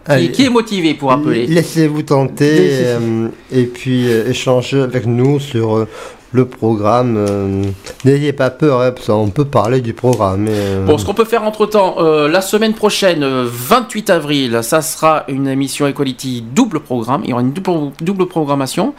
Qui, 0.05 0.11
Allez. 0.11 0.31
qui 0.31 0.45
est 0.45 0.49
motivé 0.49 0.95
pour 0.95 1.11
appeler? 1.11 1.45
Laissez-vous 1.45 2.01
tenter 2.01 2.57
euh, 2.85 3.27
et 3.51 3.65
puis 3.65 4.07
euh, 4.11 4.27
échanger 4.29 4.81
avec 4.81 5.05
nous 5.05 5.39
sur 5.39 5.77
euh, 5.77 5.87
le 6.31 6.45
programme. 6.45 7.15
euh, 7.17 7.63
N'ayez 8.05 8.33
pas 8.33 8.49
peur, 8.49 8.81
hein, 8.81 8.91
qu'on 9.05 9.29
peut 9.29 9.45
parler 9.45 9.81
du 9.81 9.93
programme. 9.93 10.45
euh, 10.49 10.85
Bon, 10.85 10.97
ce 10.97 11.05
qu'on 11.05 11.13
peut 11.13 11.25
faire 11.25 11.43
entre 11.43 11.65
temps, 11.65 11.95
la 11.99 12.41
semaine 12.41 12.73
prochaine, 12.73 13.23
euh, 13.23 13.45
28 13.49 14.09
avril, 14.09 14.59
ça 14.61 14.81
sera 14.81 15.23
une 15.27 15.47
émission 15.47 15.87
Equality 15.87 16.43
double 16.53 16.79
programme. 16.81 17.21
Il 17.23 17.29
y 17.31 17.33
aura 17.33 17.41
une 17.41 17.51
double, 17.53 17.91
double 18.01 18.27
programmation. 18.27 18.93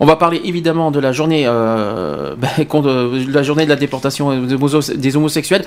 On 0.00 0.06
va 0.06 0.16
parler 0.16 0.40
évidemment 0.44 0.90
de 0.90 0.98
la 1.00 1.12
journée, 1.12 1.44
euh, 1.46 2.34
ben, 2.38 2.64
contre- 2.66 3.12
de 3.26 3.32
la 3.32 3.42
journée 3.42 3.64
de 3.64 3.70
la 3.70 3.76
déportation 3.76 4.34
des 4.44 4.54
homos- 4.54 4.90
des 4.96 5.16
homosexuels. 5.16 5.64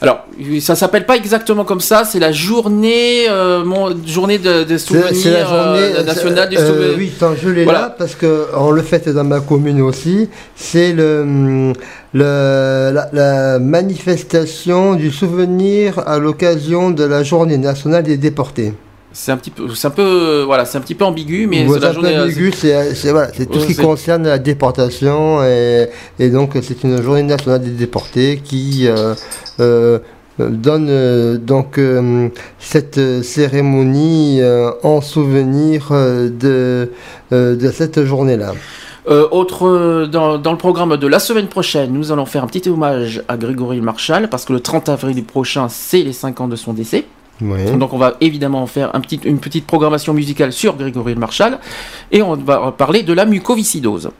Alors, 0.00 0.24
ça 0.60 0.74
s'appelle 0.74 1.06
pas 1.06 1.16
exactement 1.16 1.64
comme 1.64 1.80
ça. 1.80 2.04
C'est 2.04 2.18
la 2.18 2.32
journée, 2.32 3.28
euh, 3.30 3.64
mon, 3.64 3.94
journée 4.06 4.38
de, 4.38 4.64
de 4.64 4.76
souvenirs 4.76 5.08
c'est 5.14 5.30
la 5.30 5.44
journée 5.46 5.96
euh, 5.98 6.02
nationale 6.04 6.48
du 6.48 6.56
euh, 6.58 6.66
souvenir. 6.66 6.94
Oui, 6.98 7.12
tant 7.18 7.32
je 7.40 7.48
l'ai 7.48 7.64
Voilà. 7.64 7.80
là 7.80 7.94
parce 7.96 8.14
que 8.14 8.46
on 8.56 8.70
le 8.70 8.82
fait 8.82 9.08
dans 9.08 9.24
ma 9.24 9.40
commune 9.40 9.80
aussi. 9.80 10.28
C'est 10.56 10.92
le, 10.92 11.72
le 12.12 12.90
la, 12.92 13.08
la 13.12 13.58
manifestation 13.60 14.94
du 14.94 15.10
souvenir 15.10 16.00
à 16.06 16.18
l'occasion 16.18 16.90
de 16.90 17.04
la 17.04 17.22
journée 17.22 17.56
nationale 17.58 18.02
des 18.02 18.16
déportés. 18.16 18.74
C'est 19.16 19.30
un 19.30 19.36
petit 19.36 19.50
peu, 19.50 19.72
c'est 19.76 19.86
un 19.86 19.90
peu, 19.90 20.42
voilà, 20.44 20.64
c'est 20.64 20.76
un 20.76 20.80
petit 20.80 20.96
peu 20.96 21.04
ambigu, 21.04 21.46
mais 21.46 21.66
c'est 21.68 21.74
la 21.74 21.80
c'est 21.80 21.86
un 21.86 21.88
peu 21.88 21.94
journée. 21.94 22.18
ambigu, 22.20 22.50
c'est 22.52 22.94
c'est- 22.96 23.12
voilà, 23.12 23.28
c'est 23.32 23.46
tout 23.46 23.60
ce 23.60 23.66
qui 23.66 23.76
concerne 23.76 24.24
la 24.24 24.38
déportation 24.38 25.42
et, 25.44 25.88
et 26.18 26.30
donc 26.30 26.50
c'est 26.62 26.82
une 26.82 27.00
journée 27.00 27.22
nationale 27.22 27.62
des 27.62 27.70
déportés 27.70 28.40
qui 28.42 28.88
euh, 28.88 29.14
euh, 29.60 30.00
donne 30.40 30.88
euh, 30.90 31.38
donc 31.38 31.78
euh, 31.78 32.28
cette 32.58 32.98
cérémonie 33.22 34.40
euh, 34.42 34.72
en 34.82 35.00
souvenir 35.00 35.88
euh, 35.92 36.28
de, 36.28 36.90
euh, 37.32 37.54
de 37.54 37.70
cette 37.70 38.04
journée-là. 38.04 38.52
Euh, 39.08 39.28
autre 39.30 39.68
euh, 39.68 40.06
dans, 40.06 40.38
dans 40.38 40.50
le 40.50 40.58
programme 40.58 40.96
de 40.96 41.06
la 41.06 41.20
semaine 41.20 41.46
prochaine, 41.46 41.92
nous 41.92 42.10
allons 42.10 42.26
faire 42.26 42.42
un 42.42 42.46
petit 42.48 42.68
hommage 42.68 43.22
à 43.28 43.36
Grégory 43.36 43.80
Marshall 43.80 44.28
parce 44.28 44.44
que 44.44 44.52
le 44.52 44.60
30 44.60 44.88
avril 44.88 45.22
prochain, 45.24 45.68
c'est 45.68 46.02
les 46.02 46.12
5 46.14 46.40
ans 46.40 46.48
de 46.48 46.56
son 46.56 46.72
décès. 46.72 47.04
Oui. 47.40 47.76
Donc 47.76 47.92
on 47.92 47.98
va 47.98 48.14
évidemment 48.20 48.66
faire 48.66 48.94
un 48.94 49.00
petit, 49.00 49.20
une 49.24 49.38
petite 49.38 49.66
programmation 49.66 50.14
musicale 50.14 50.52
sur 50.52 50.76
Grégory 50.76 51.14
Marshall 51.16 51.58
et 52.12 52.22
on 52.22 52.36
va 52.36 52.72
parler 52.72 53.02
de 53.02 53.12
la 53.12 53.24
mucoviscidose. 53.24 54.10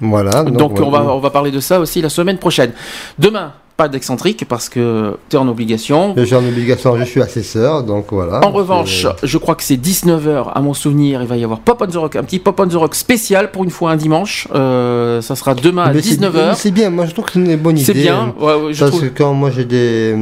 Voilà. 0.00 0.42
Donc, 0.44 0.80
on, 0.80 0.90
va, 0.90 1.02
on 1.14 1.20
va 1.20 1.30
parler 1.30 1.50
de 1.50 1.60
ça 1.60 1.78
aussi 1.78 2.02
la 2.02 2.08
semaine 2.08 2.38
prochaine. 2.38 2.72
Demain, 3.18 3.52
pas 3.76 3.88
d'excentrique 3.88 4.44
parce 4.48 4.68
que 4.68 5.16
tu 5.28 5.34
es 5.36 5.38
en 5.38 5.48
obligation. 5.48 6.14
J'ai 6.16 6.36
en 6.36 6.46
obligation, 6.46 6.96
je 6.96 7.04
suis 7.04 7.20
assesseur, 7.20 7.82
donc 7.82 8.06
voilà. 8.12 8.40
En 8.46 8.50
revanche, 8.52 9.06
je 9.22 9.38
crois 9.38 9.56
que 9.56 9.64
c'est 9.64 9.76
19h 9.76 10.52
à 10.54 10.60
mon 10.60 10.74
souvenir. 10.74 11.20
Il 11.22 11.26
va 11.26 11.36
y 11.36 11.42
avoir 11.42 11.58
Pop 11.58 11.82
on 11.82 11.86
the 11.90 11.96
Rock, 11.96 12.16
un 12.16 12.22
petit 12.22 12.38
Pop 12.38 12.60
on 12.60 12.68
the 12.68 12.74
Rock 12.74 12.94
spécial 12.94 13.50
pour 13.50 13.64
une 13.64 13.70
fois 13.70 13.90
un 13.90 13.96
dimanche. 13.96 14.46
Euh, 14.54 15.20
ça 15.22 15.34
sera 15.34 15.54
demain 15.56 15.84
à 15.84 15.92
Mais 15.92 16.02
c'est- 16.02 16.14
19h. 16.20 16.54
C'est 16.54 16.70
bien, 16.70 16.90
moi 16.90 17.06
je 17.06 17.12
trouve 17.12 17.24
que 17.24 17.32
c'est 17.32 17.40
une 17.40 17.56
bonne 17.56 17.76
idée. 17.76 17.84
C'est 17.84 17.94
bien, 17.94 18.32
ouais, 18.40 18.54
ouais, 18.54 18.72
je 18.74 18.78
parce 18.78 18.90
trouve. 18.92 19.08
que 19.10 19.18
quand 19.18 19.32
moi 19.34 19.50
j'ai 19.50 19.64
des 19.64 20.14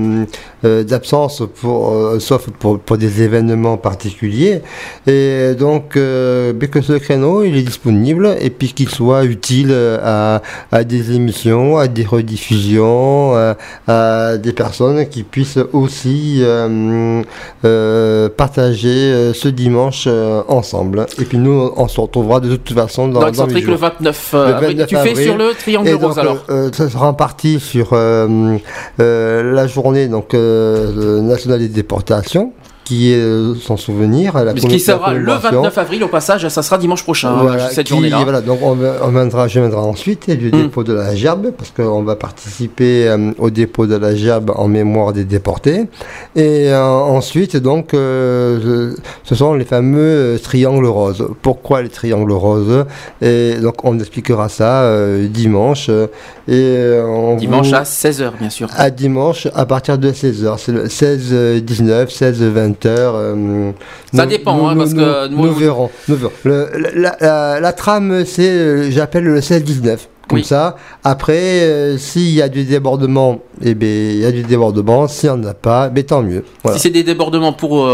euh, 0.64 0.84
pour 1.60 1.92
euh, 1.92 2.18
sauf 2.20 2.48
pour, 2.58 2.78
pour 2.78 2.96
des 2.96 3.22
événements 3.22 3.76
particuliers 3.76 4.62
et 5.06 5.54
donc 5.58 5.96
euh, 5.96 6.52
que 6.54 6.80
ce 6.80 6.94
créneau 6.94 7.42
il 7.42 7.56
est 7.56 7.62
disponible 7.62 8.36
et 8.40 8.48
puis 8.48 8.72
qu'il 8.72 8.88
soit 8.88 9.24
utile 9.24 9.68
euh, 9.72 9.98
à, 10.02 10.40
à 10.70 10.84
des 10.84 11.14
émissions, 11.14 11.76
à 11.76 11.86
des 11.88 12.04
rediffusions, 12.06 13.34
à 13.34 13.41
des 14.38 14.52
personnes 14.52 15.06
qui 15.08 15.22
puissent 15.22 15.58
aussi 15.72 16.38
euh, 16.42 17.22
euh, 17.64 18.28
partager 18.28 18.88
euh, 19.12 19.32
ce 19.32 19.48
dimanche 19.48 20.04
euh, 20.06 20.42
ensemble. 20.48 21.06
Et 21.20 21.24
puis 21.24 21.38
nous 21.38 21.72
on 21.76 21.88
se 21.88 22.00
retrouvera 22.00 22.40
de 22.40 22.56
toute 22.56 22.72
façon 22.76 23.08
dans, 23.08 23.20
Dans 23.20 23.30
dans 23.30 23.46
le 23.46 23.60
jours. 23.60 23.76
29 23.76 24.30
euh, 24.34 24.48
Le 24.48 24.54
avril. 24.54 24.76
29 24.78 24.88
Tu 24.88 24.96
fais 24.96 25.14
sur 25.22 25.36
le 25.36 25.52
triangle 25.54 25.90
donc, 25.92 26.02
rose 26.02 26.18
alors. 26.18 26.44
euh, 26.50 26.70
ça 26.72 26.88
sera 26.88 27.08
en 27.08 27.14
partie 27.14 27.60
sur 27.60 27.90
euh, 27.92 28.56
euh, 29.00 29.52
la 29.54 29.66
journée 29.66 30.08
donc 30.08 30.34
euh, 30.34 31.20
nationale 31.22 31.60
des 31.60 31.68
déportations 31.68 32.52
qui 32.92 33.10
est 33.10 33.16
euh, 33.16 33.54
son 33.54 33.78
souvenir. 33.78 34.34
La 34.44 34.52
qui 34.52 34.78
sera 34.78 35.14
le 35.14 35.24
29 35.24 35.78
avril 35.78 36.04
au 36.04 36.08
passage, 36.08 36.46
ça 36.48 36.62
sera 36.62 36.76
dimanche 36.76 37.02
prochain, 37.02 37.30
hein, 37.30 37.68
cette 37.70 37.88
journée-là. 37.88 38.20
Voilà, 38.22 38.42
donc 38.42 38.58
on, 38.62 38.74
viendra, 38.74 39.48
je 39.48 39.60
viendrai 39.60 39.80
ensuite 39.80 40.28
du 40.30 40.48
hmm. 40.48 40.62
dépôt 40.62 40.84
de 40.84 40.92
la 40.92 41.14
gerbe, 41.14 41.52
parce 41.56 41.70
qu'on 41.70 42.02
va 42.02 42.16
participer 42.16 43.08
euh, 43.08 43.32
au 43.38 43.48
dépôt 43.48 43.86
de 43.86 43.96
la 43.96 44.14
gerbe 44.14 44.52
en 44.54 44.68
mémoire 44.68 45.14
des 45.14 45.24
déportés. 45.24 45.86
Et 46.36 46.70
euh, 46.70 46.82
ensuite, 46.82 47.56
donc, 47.56 47.92
ce 47.92 48.94
sont 49.30 49.54
les 49.54 49.64
fameux 49.64 50.38
triangles 50.42 50.86
roses. 50.86 51.26
Pourquoi 51.40 51.80
les 51.80 51.88
triangles 51.88 52.32
roses? 52.32 52.84
Et 53.22 53.54
donc 53.56 53.84
on 53.84 53.98
expliquera 53.98 54.50
ça 54.50 54.86
dimanche. 55.28 55.88
Et, 56.48 57.00
on 57.06 57.36
dimanche 57.36 57.72
à 57.72 57.84
16h, 57.84 58.32
bien 58.38 58.50
sûr. 58.50 58.68
À 58.76 58.90
dimanche 58.90 59.48
à 59.54 59.64
partir 59.64 59.96
de 59.96 60.10
16h. 60.10 60.58
C'est 60.58 60.72
le 60.72 60.86
16-19, 60.86 62.08
16-20 62.08 62.81
euh, 62.88 63.72
ça 64.12 64.26
dépend, 64.26 64.56
nous, 64.56 64.66
hein, 64.66 64.76
parce 64.76 64.92
nous, 64.92 65.00
que 65.00 65.28
nous, 65.28 65.52
verrons. 65.52 65.90
verrons. 66.08 66.30
La, 66.94 67.72
trame, 67.72 68.24
c'est, 68.24 68.48
euh, 68.48 68.90
j'appelle 68.90 69.24
le 69.24 69.40
16-19. 69.40 70.08
Comme 70.28 70.44
ça. 70.44 70.76
Après, 71.04 71.62
euh, 71.62 71.98
s'il 71.98 72.30
y 72.30 72.40
a 72.40 72.48
du 72.48 72.64
débordement, 72.64 73.40
eh 73.60 73.74
bien, 73.74 73.88
il 73.90 74.18
y 74.18 74.24
a 74.24 74.32
du 74.32 74.42
débordement. 74.42 75.06
S'il 75.06 75.30
n'y 75.30 75.36
en 75.36 75.44
a 75.44 75.52
pas, 75.52 75.90
mais 75.90 76.04
tant 76.04 76.22
mieux. 76.22 76.44
Si 76.72 76.78
c'est 76.78 76.90
des 76.90 77.02
débordements 77.02 77.52
pour 77.52 77.86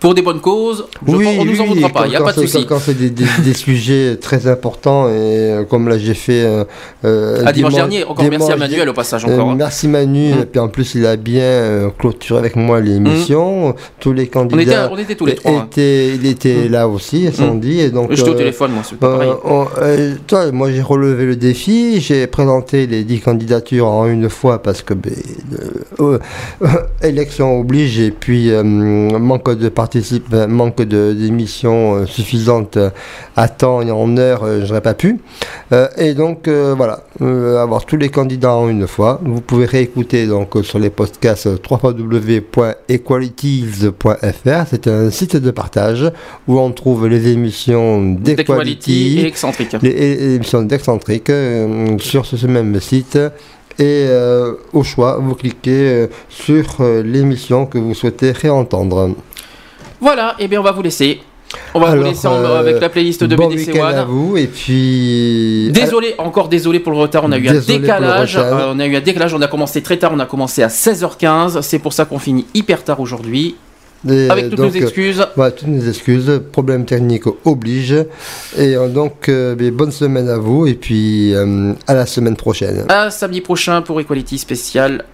pour 0.00 0.14
des 0.14 0.22
bonnes 0.22 0.40
causes, 0.40 0.86
je 1.06 1.14
Oui, 1.14 1.24
pense- 1.24 1.34
on 1.40 1.44
nous 1.44 1.60
en 1.60 1.66
voudra 1.66 1.88
pas, 1.90 2.06
il 2.06 2.10
n'y 2.10 2.16
a 2.16 2.22
pas 2.22 2.32
de 2.32 2.40
souci. 2.40 2.64
Quand, 2.66 2.78
c'est 2.78 2.94
des, 2.98 3.10
des- 3.10 3.24
des 3.44 3.52
sujets 3.66 4.16
très 4.16 4.46
importants, 4.46 5.08
et 5.08 5.12
euh, 5.12 5.64
comme 5.64 5.88
là 5.88 5.98
j'ai 5.98 6.14
fait. 6.14 6.42
euh, 6.42 6.64
euh, 7.04 7.42
Ah, 7.44 7.52
dimanche 7.52 7.74
dernier, 7.74 8.04
encore 8.04 8.24
merci 8.30 8.50
à 8.50 8.56
Manuel 8.56 8.88
au 8.88 8.92
passage, 8.94 9.24
euh, 9.26 9.34
encore, 9.34 9.50
hein. 9.50 9.54
merci 9.58 9.88
Manu, 9.88 10.30
et 10.30 10.46
puis 10.46 10.58
en 10.58 10.68
plus 10.68 10.94
il 10.94 11.04
a 11.04 11.16
bien 11.16 11.92
clôturé 11.98 12.38
avec 12.38 12.56
moi 12.56 12.80
l'émission. 12.80 13.74
Tous 14.00 14.12
les 14.14 14.26
candidats. 14.28 14.88
on 14.90 14.96
était 14.98 15.14
tous 15.14 15.26
les 15.26 15.34
trois, 15.34 15.52
hein. 15.52 15.66
étaient- 15.70 16.14
il 16.14 16.26
était 16.26 16.68
là 16.68 16.88
aussi, 16.88 17.30
Sandy. 17.32 17.80
Et 17.80 17.90
donc, 17.90 18.10
J'étais 18.12 18.30
au 18.30 18.34
téléphone, 18.34 18.72
moi, 18.72 18.82
c'est 18.88 18.98
pas 18.98 19.12
pareil. 19.12 19.30
on- 19.44 19.66
toi, 20.26 20.50
moi 20.50 20.70
j'ai 20.72 20.80
relevé 20.82 21.26
le 21.26 21.36
défi, 21.36 22.00
j'ai 22.00 22.26
présenté 22.26 22.86
les 22.86 23.04
10 23.04 23.20
candidatures 23.20 23.86
en 23.86 24.06
une 24.06 24.30
fois 24.30 24.62
parce 24.62 24.80
que 24.82 24.94
euh, 26.00 26.18
élection 27.02 27.60
oblige 27.60 27.98
et 28.00 28.10
puis 28.10 28.50
manque 28.62 29.54
de 29.56 29.68
participe, 29.90 30.32
euh, 30.32 30.46
manque 30.46 30.82
d'émissions 30.82 31.96
euh, 31.96 32.06
suffisantes 32.06 32.78
à 33.36 33.48
temps 33.48 33.82
et 33.82 33.90
en 33.90 34.16
heure, 34.16 34.44
euh, 34.44 34.64
j'aurais 34.64 34.82
pas 34.82 34.94
pu. 34.94 35.18
Euh, 35.72 35.88
et 35.96 36.14
donc 36.14 36.46
euh, 36.46 36.74
voilà, 36.76 37.02
euh, 37.22 37.60
avoir 37.60 37.84
tous 37.84 37.96
les 37.96 38.08
candidats 38.08 38.54
en 38.54 38.68
une 38.68 38.86
fois. 38.86 39.20
Vous 39.24 39.40
pouvez 39.40 39.66
réécouter 39.66 40.28
donc 40.28 40.56
euh, 40.56 40.62
sur 40.62 40.78
les 40.78 40.90
podcasts 40.90 41.48
euh, 41.48 41.56
www.equalities.fr. 41.68 44.66
C'est 44.70 44.86
un 44.86 45.10
site 45.10 45.34
de 45.36 45.50
partage 45.50 46.08
où 46.46 46.60
on 46.60 46.70
trouve 46.70 47.08
les 47.08 47.26
émissions 47.28 48.00
D'Equality 48.00 48.36
d'Equality 48.36 49.18
et 49.20 49.26
Excentrique. 49.26 49.74
les, 49.82 50.34
émissions 50.36 50.62
d'Excentrique 50.62 51.30
euh, 51.30 51.98
sur 51.98 52.26
ce, 52.26 52.36
ce 52.36 52.46
même 52.46 52.78
site. 52.78 53.18
Et 53.80 54.04
euh, 54.08 54.56
au 54.74 54.82
choix, 54.82 55.16
vous 55.18 55.34
cliquez 55.34 55.88
euh, 55.88 56.06
sur 56.28 56.66
euh, 56.80 57.02
l'émission 57.02 57.64
que 57.64 57.78
vous 57.78 57.94
souhaitez 57.94 58.32
réentendre. 58.32 59.14
Voilà, 60.00 60.34
et 60.38 60.48
bien 60.48 60.60
on 60.60 60.64
va 60.64 60.72
vous 60.72 60.82
laisser. 60.82 61.22
On 61.74 61.80
va 61.80 61.94
vous 61.96 62.02
laisser 62.02 62.26
euh, 62.28 62.60
avec 62.60 62.80
la 62.80 62.88
playlist 62.88 63.24
de 63.24 63.34
bon 63.34 63.48
BDC 63.48 63.68
week-end 63.72 63.84
à 63.86 64.02
One. 64.02 64.08
vous 64.08 64.36
et 64.36 64.46
puis 64.46 65.70
Désolé, 65.72 66.14
encore 66.18 66.48
désolé 66.48 66.78
pour 66.78 66.92
le 66.92 66.98
retard, 66.98 67.24
on 67.24 67.32
a 67.32 67.38
eu 67.38 67.48
un 67.48 67.52
Désolé 67.52 67.80
décalage. 67.80 68.36
euh, 68.36 68.72
on 68.72 68.78
a 68.78 68.86
eu 68.86 68.94
un 68.96 69.00
décalage, 69.00 69.34
on 69.34 69.42
a 69.42 69.48
commencé 69.48 69.82
très 69.82 69.98
tard, 69.98 70.12
on 70.14 70.18
a 70.20 70.26
commencé 70.26 70.62
à 70.62 70.68
16h15. 70.68 71.62
C'est 71.62 71.80
pour 71.80 71.92
ça 71.92 72.04
qu'on 72.04 72.18
finit 72.20 72.46
hyper 72.54 72.84
tard 72.84 73.00
aujourd'hui. 73.00 73.56
Et, 74.08 74.30
Avec 74.30 74.48
toutes 74.48 74.58
donc, 74.58 74.74
nos 74.74 74.80
excuses. 74.80 75.20
euh, 75.20 75.26
voilà, 75.36 75.50
toutes 75.50 75.68
nos 75.68 75.86
excuses. 75.86 76.40
Problème 76.52 76.86
technique 76.86 77.24
oblige. 77.44 77.92
Et 77.92 78.74
euh, 78.74 78.88
donc, 78.88 79.28
euh, 79.28 79.54
ben, 79.54 79.70
bonne 79.70 79.92
semaine 79.92 80.28
à 80.28 80.38
vous 80.38 80.66
et 80.66 80.74
puis 80.74 81.34
euh, 81.34 81.74
à 81.86 81.94
la 81.94 82.06
semaine 82.06 82.36
prochaine. 82.36 82.86
À 82.88 83.10
samedi 83.10 83.40
prochain 83.42 83.82
pour 83.82 84.00
Equality 84.00 84.38
spécial 84.38 85.04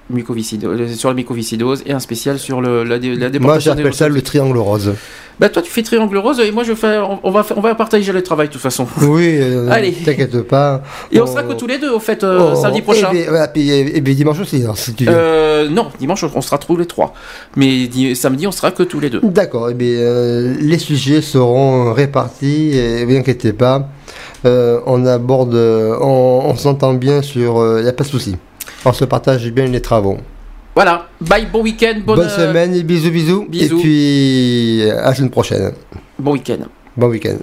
sur 0.94 1.08
la 1.08 1.14
mucoviscidose 1.14 1.82
et 1.84 1.92
un 1.92 1.98
spécial 2.00 2.38
sur 2.38 2.60
le, 2.60 2.84
la, 2.84 2.98
la 2.98 3.16
Moi, 3.16 3.28
déportation 3.28 3.74
des 3.74 3.82
j'appelle 3.82 3.94
ça 3.94 4.08
le 4.08 4.22
triangle 4.22 4.58
rose. 4.58 4.94
Bah 5.38 5.48
toi 5.50 5.60
tu 5.60 5.70
fais 5.70 5.82
triangle 5.82 6.16
rose 6.16 6.40
et 6.40 6.50
moi 6.50 6.64
je 6.64 6.74
fais 6.74 6.96
on, 6.98 7.20
on 7.22 7.30
va 7.30 7.42
faire- 7.42 7.58
on 7.58 7.60
va 7.60 7.74
partager 7.74 8.10
le 8.12 8.22
travail 8.22 8.48
de 8.48 8.52
toute 8.54 8.62
façon. 8.62 8.86
Oui, 9.02 9.36
euh, 9.38 9.68
Allez. 9.70 9.92
t'inquiète 9.92 10.40
pas. 10.42 10.82
Et 11.12 11.20
on 11.20 11.26
sera 11.26 11.42
que 11.42 11.52
tous 11.52 11.66
les 11.66 11.78
deux 11.78 11.90
au 11.90 12.00
fait 12.00 12.24
euh, 12.24 12.52
Oh, 12.52 12.56
samedi 12.56 12.80
prochain. 12.80 13.12
Et, 13.12 13.26
puis, 13.52 13.70
et- 13.70 13.98
et 13.98 14.00
dimanche 14.00 14.40
aussi, 14.40 14.62
alors, 14.62 14.78
si 14.78 14.94
tu 14.94 15.04
veux. 15.04 15.12
Euh, 15.14 15.68
non, 15.68 15.88
dimanche 15.98 16.24
on 16.34 16.40
sera 16.40 16.56
tous 16.58 16.76
les 16.76 16.86
trois. 16.86 17.12
Mais 17.54 17.86
di- 17.86 18.16
samedi 18.16 18.46
on 18.46 18.52
sera 18.52 18.70
que 18.70 18.82
tous 18.82 18.98
les 19.00 19.10
deux. 19.10 19.20
D'accord, 19.22 19.68
eh 19.70 19.74
bien, 19.74 20.54
les 20.58 20.78
sujets 20.78 21.20
seront 21.20 21.92
répartis, 21.92 22.70
et 22.76 23.04
ne 23.04 23.10
vous 23.10 23.16
inquiétez 23.16 23.52
pas. 23.52 23.88
On 24.44 25.04
aborde, 25.06 25.54
on, 25.54 26.42
on 26.46 26.56
s'entend 26.56 26.94
bien 26.94 27.20
sur. 27.20 27.62
Il 27.78 27.82
n'y 27.82 27.88
a 27.88 27.92
pas 27.92 28.04
de 28.04 28.08
souci. 28.08 28.36
On 28.84 28.92
se 28.92 29.04
partage 29.04 29.50
bien 29.50 29.66
les 29.66 29.80
travaux. 29.82 30.16
Voilà, 30.76 31.08
bye, 31.22 31.46
bon 31.50 31.62
week-end, 31.62 32.00
bonne, 32.04 32.18
Bonne 32.18 32.28
semaine 32.28 32.74
et 32.74 32.82
bisous, 32.82 33.10
bisous. 33.10 33.46
bisous. 33.48 33.78
Et 33.78 33.82
puis 33.82 34.90
à 34.90 35.04
la 35.08 35.14
semaine 35.14 35.30
prochaine. 35.30 35.72
Bon 36.18 36.32
week-end. 36.32 36.58
Bon 36.94 37.06
week-end. 37.08 37.38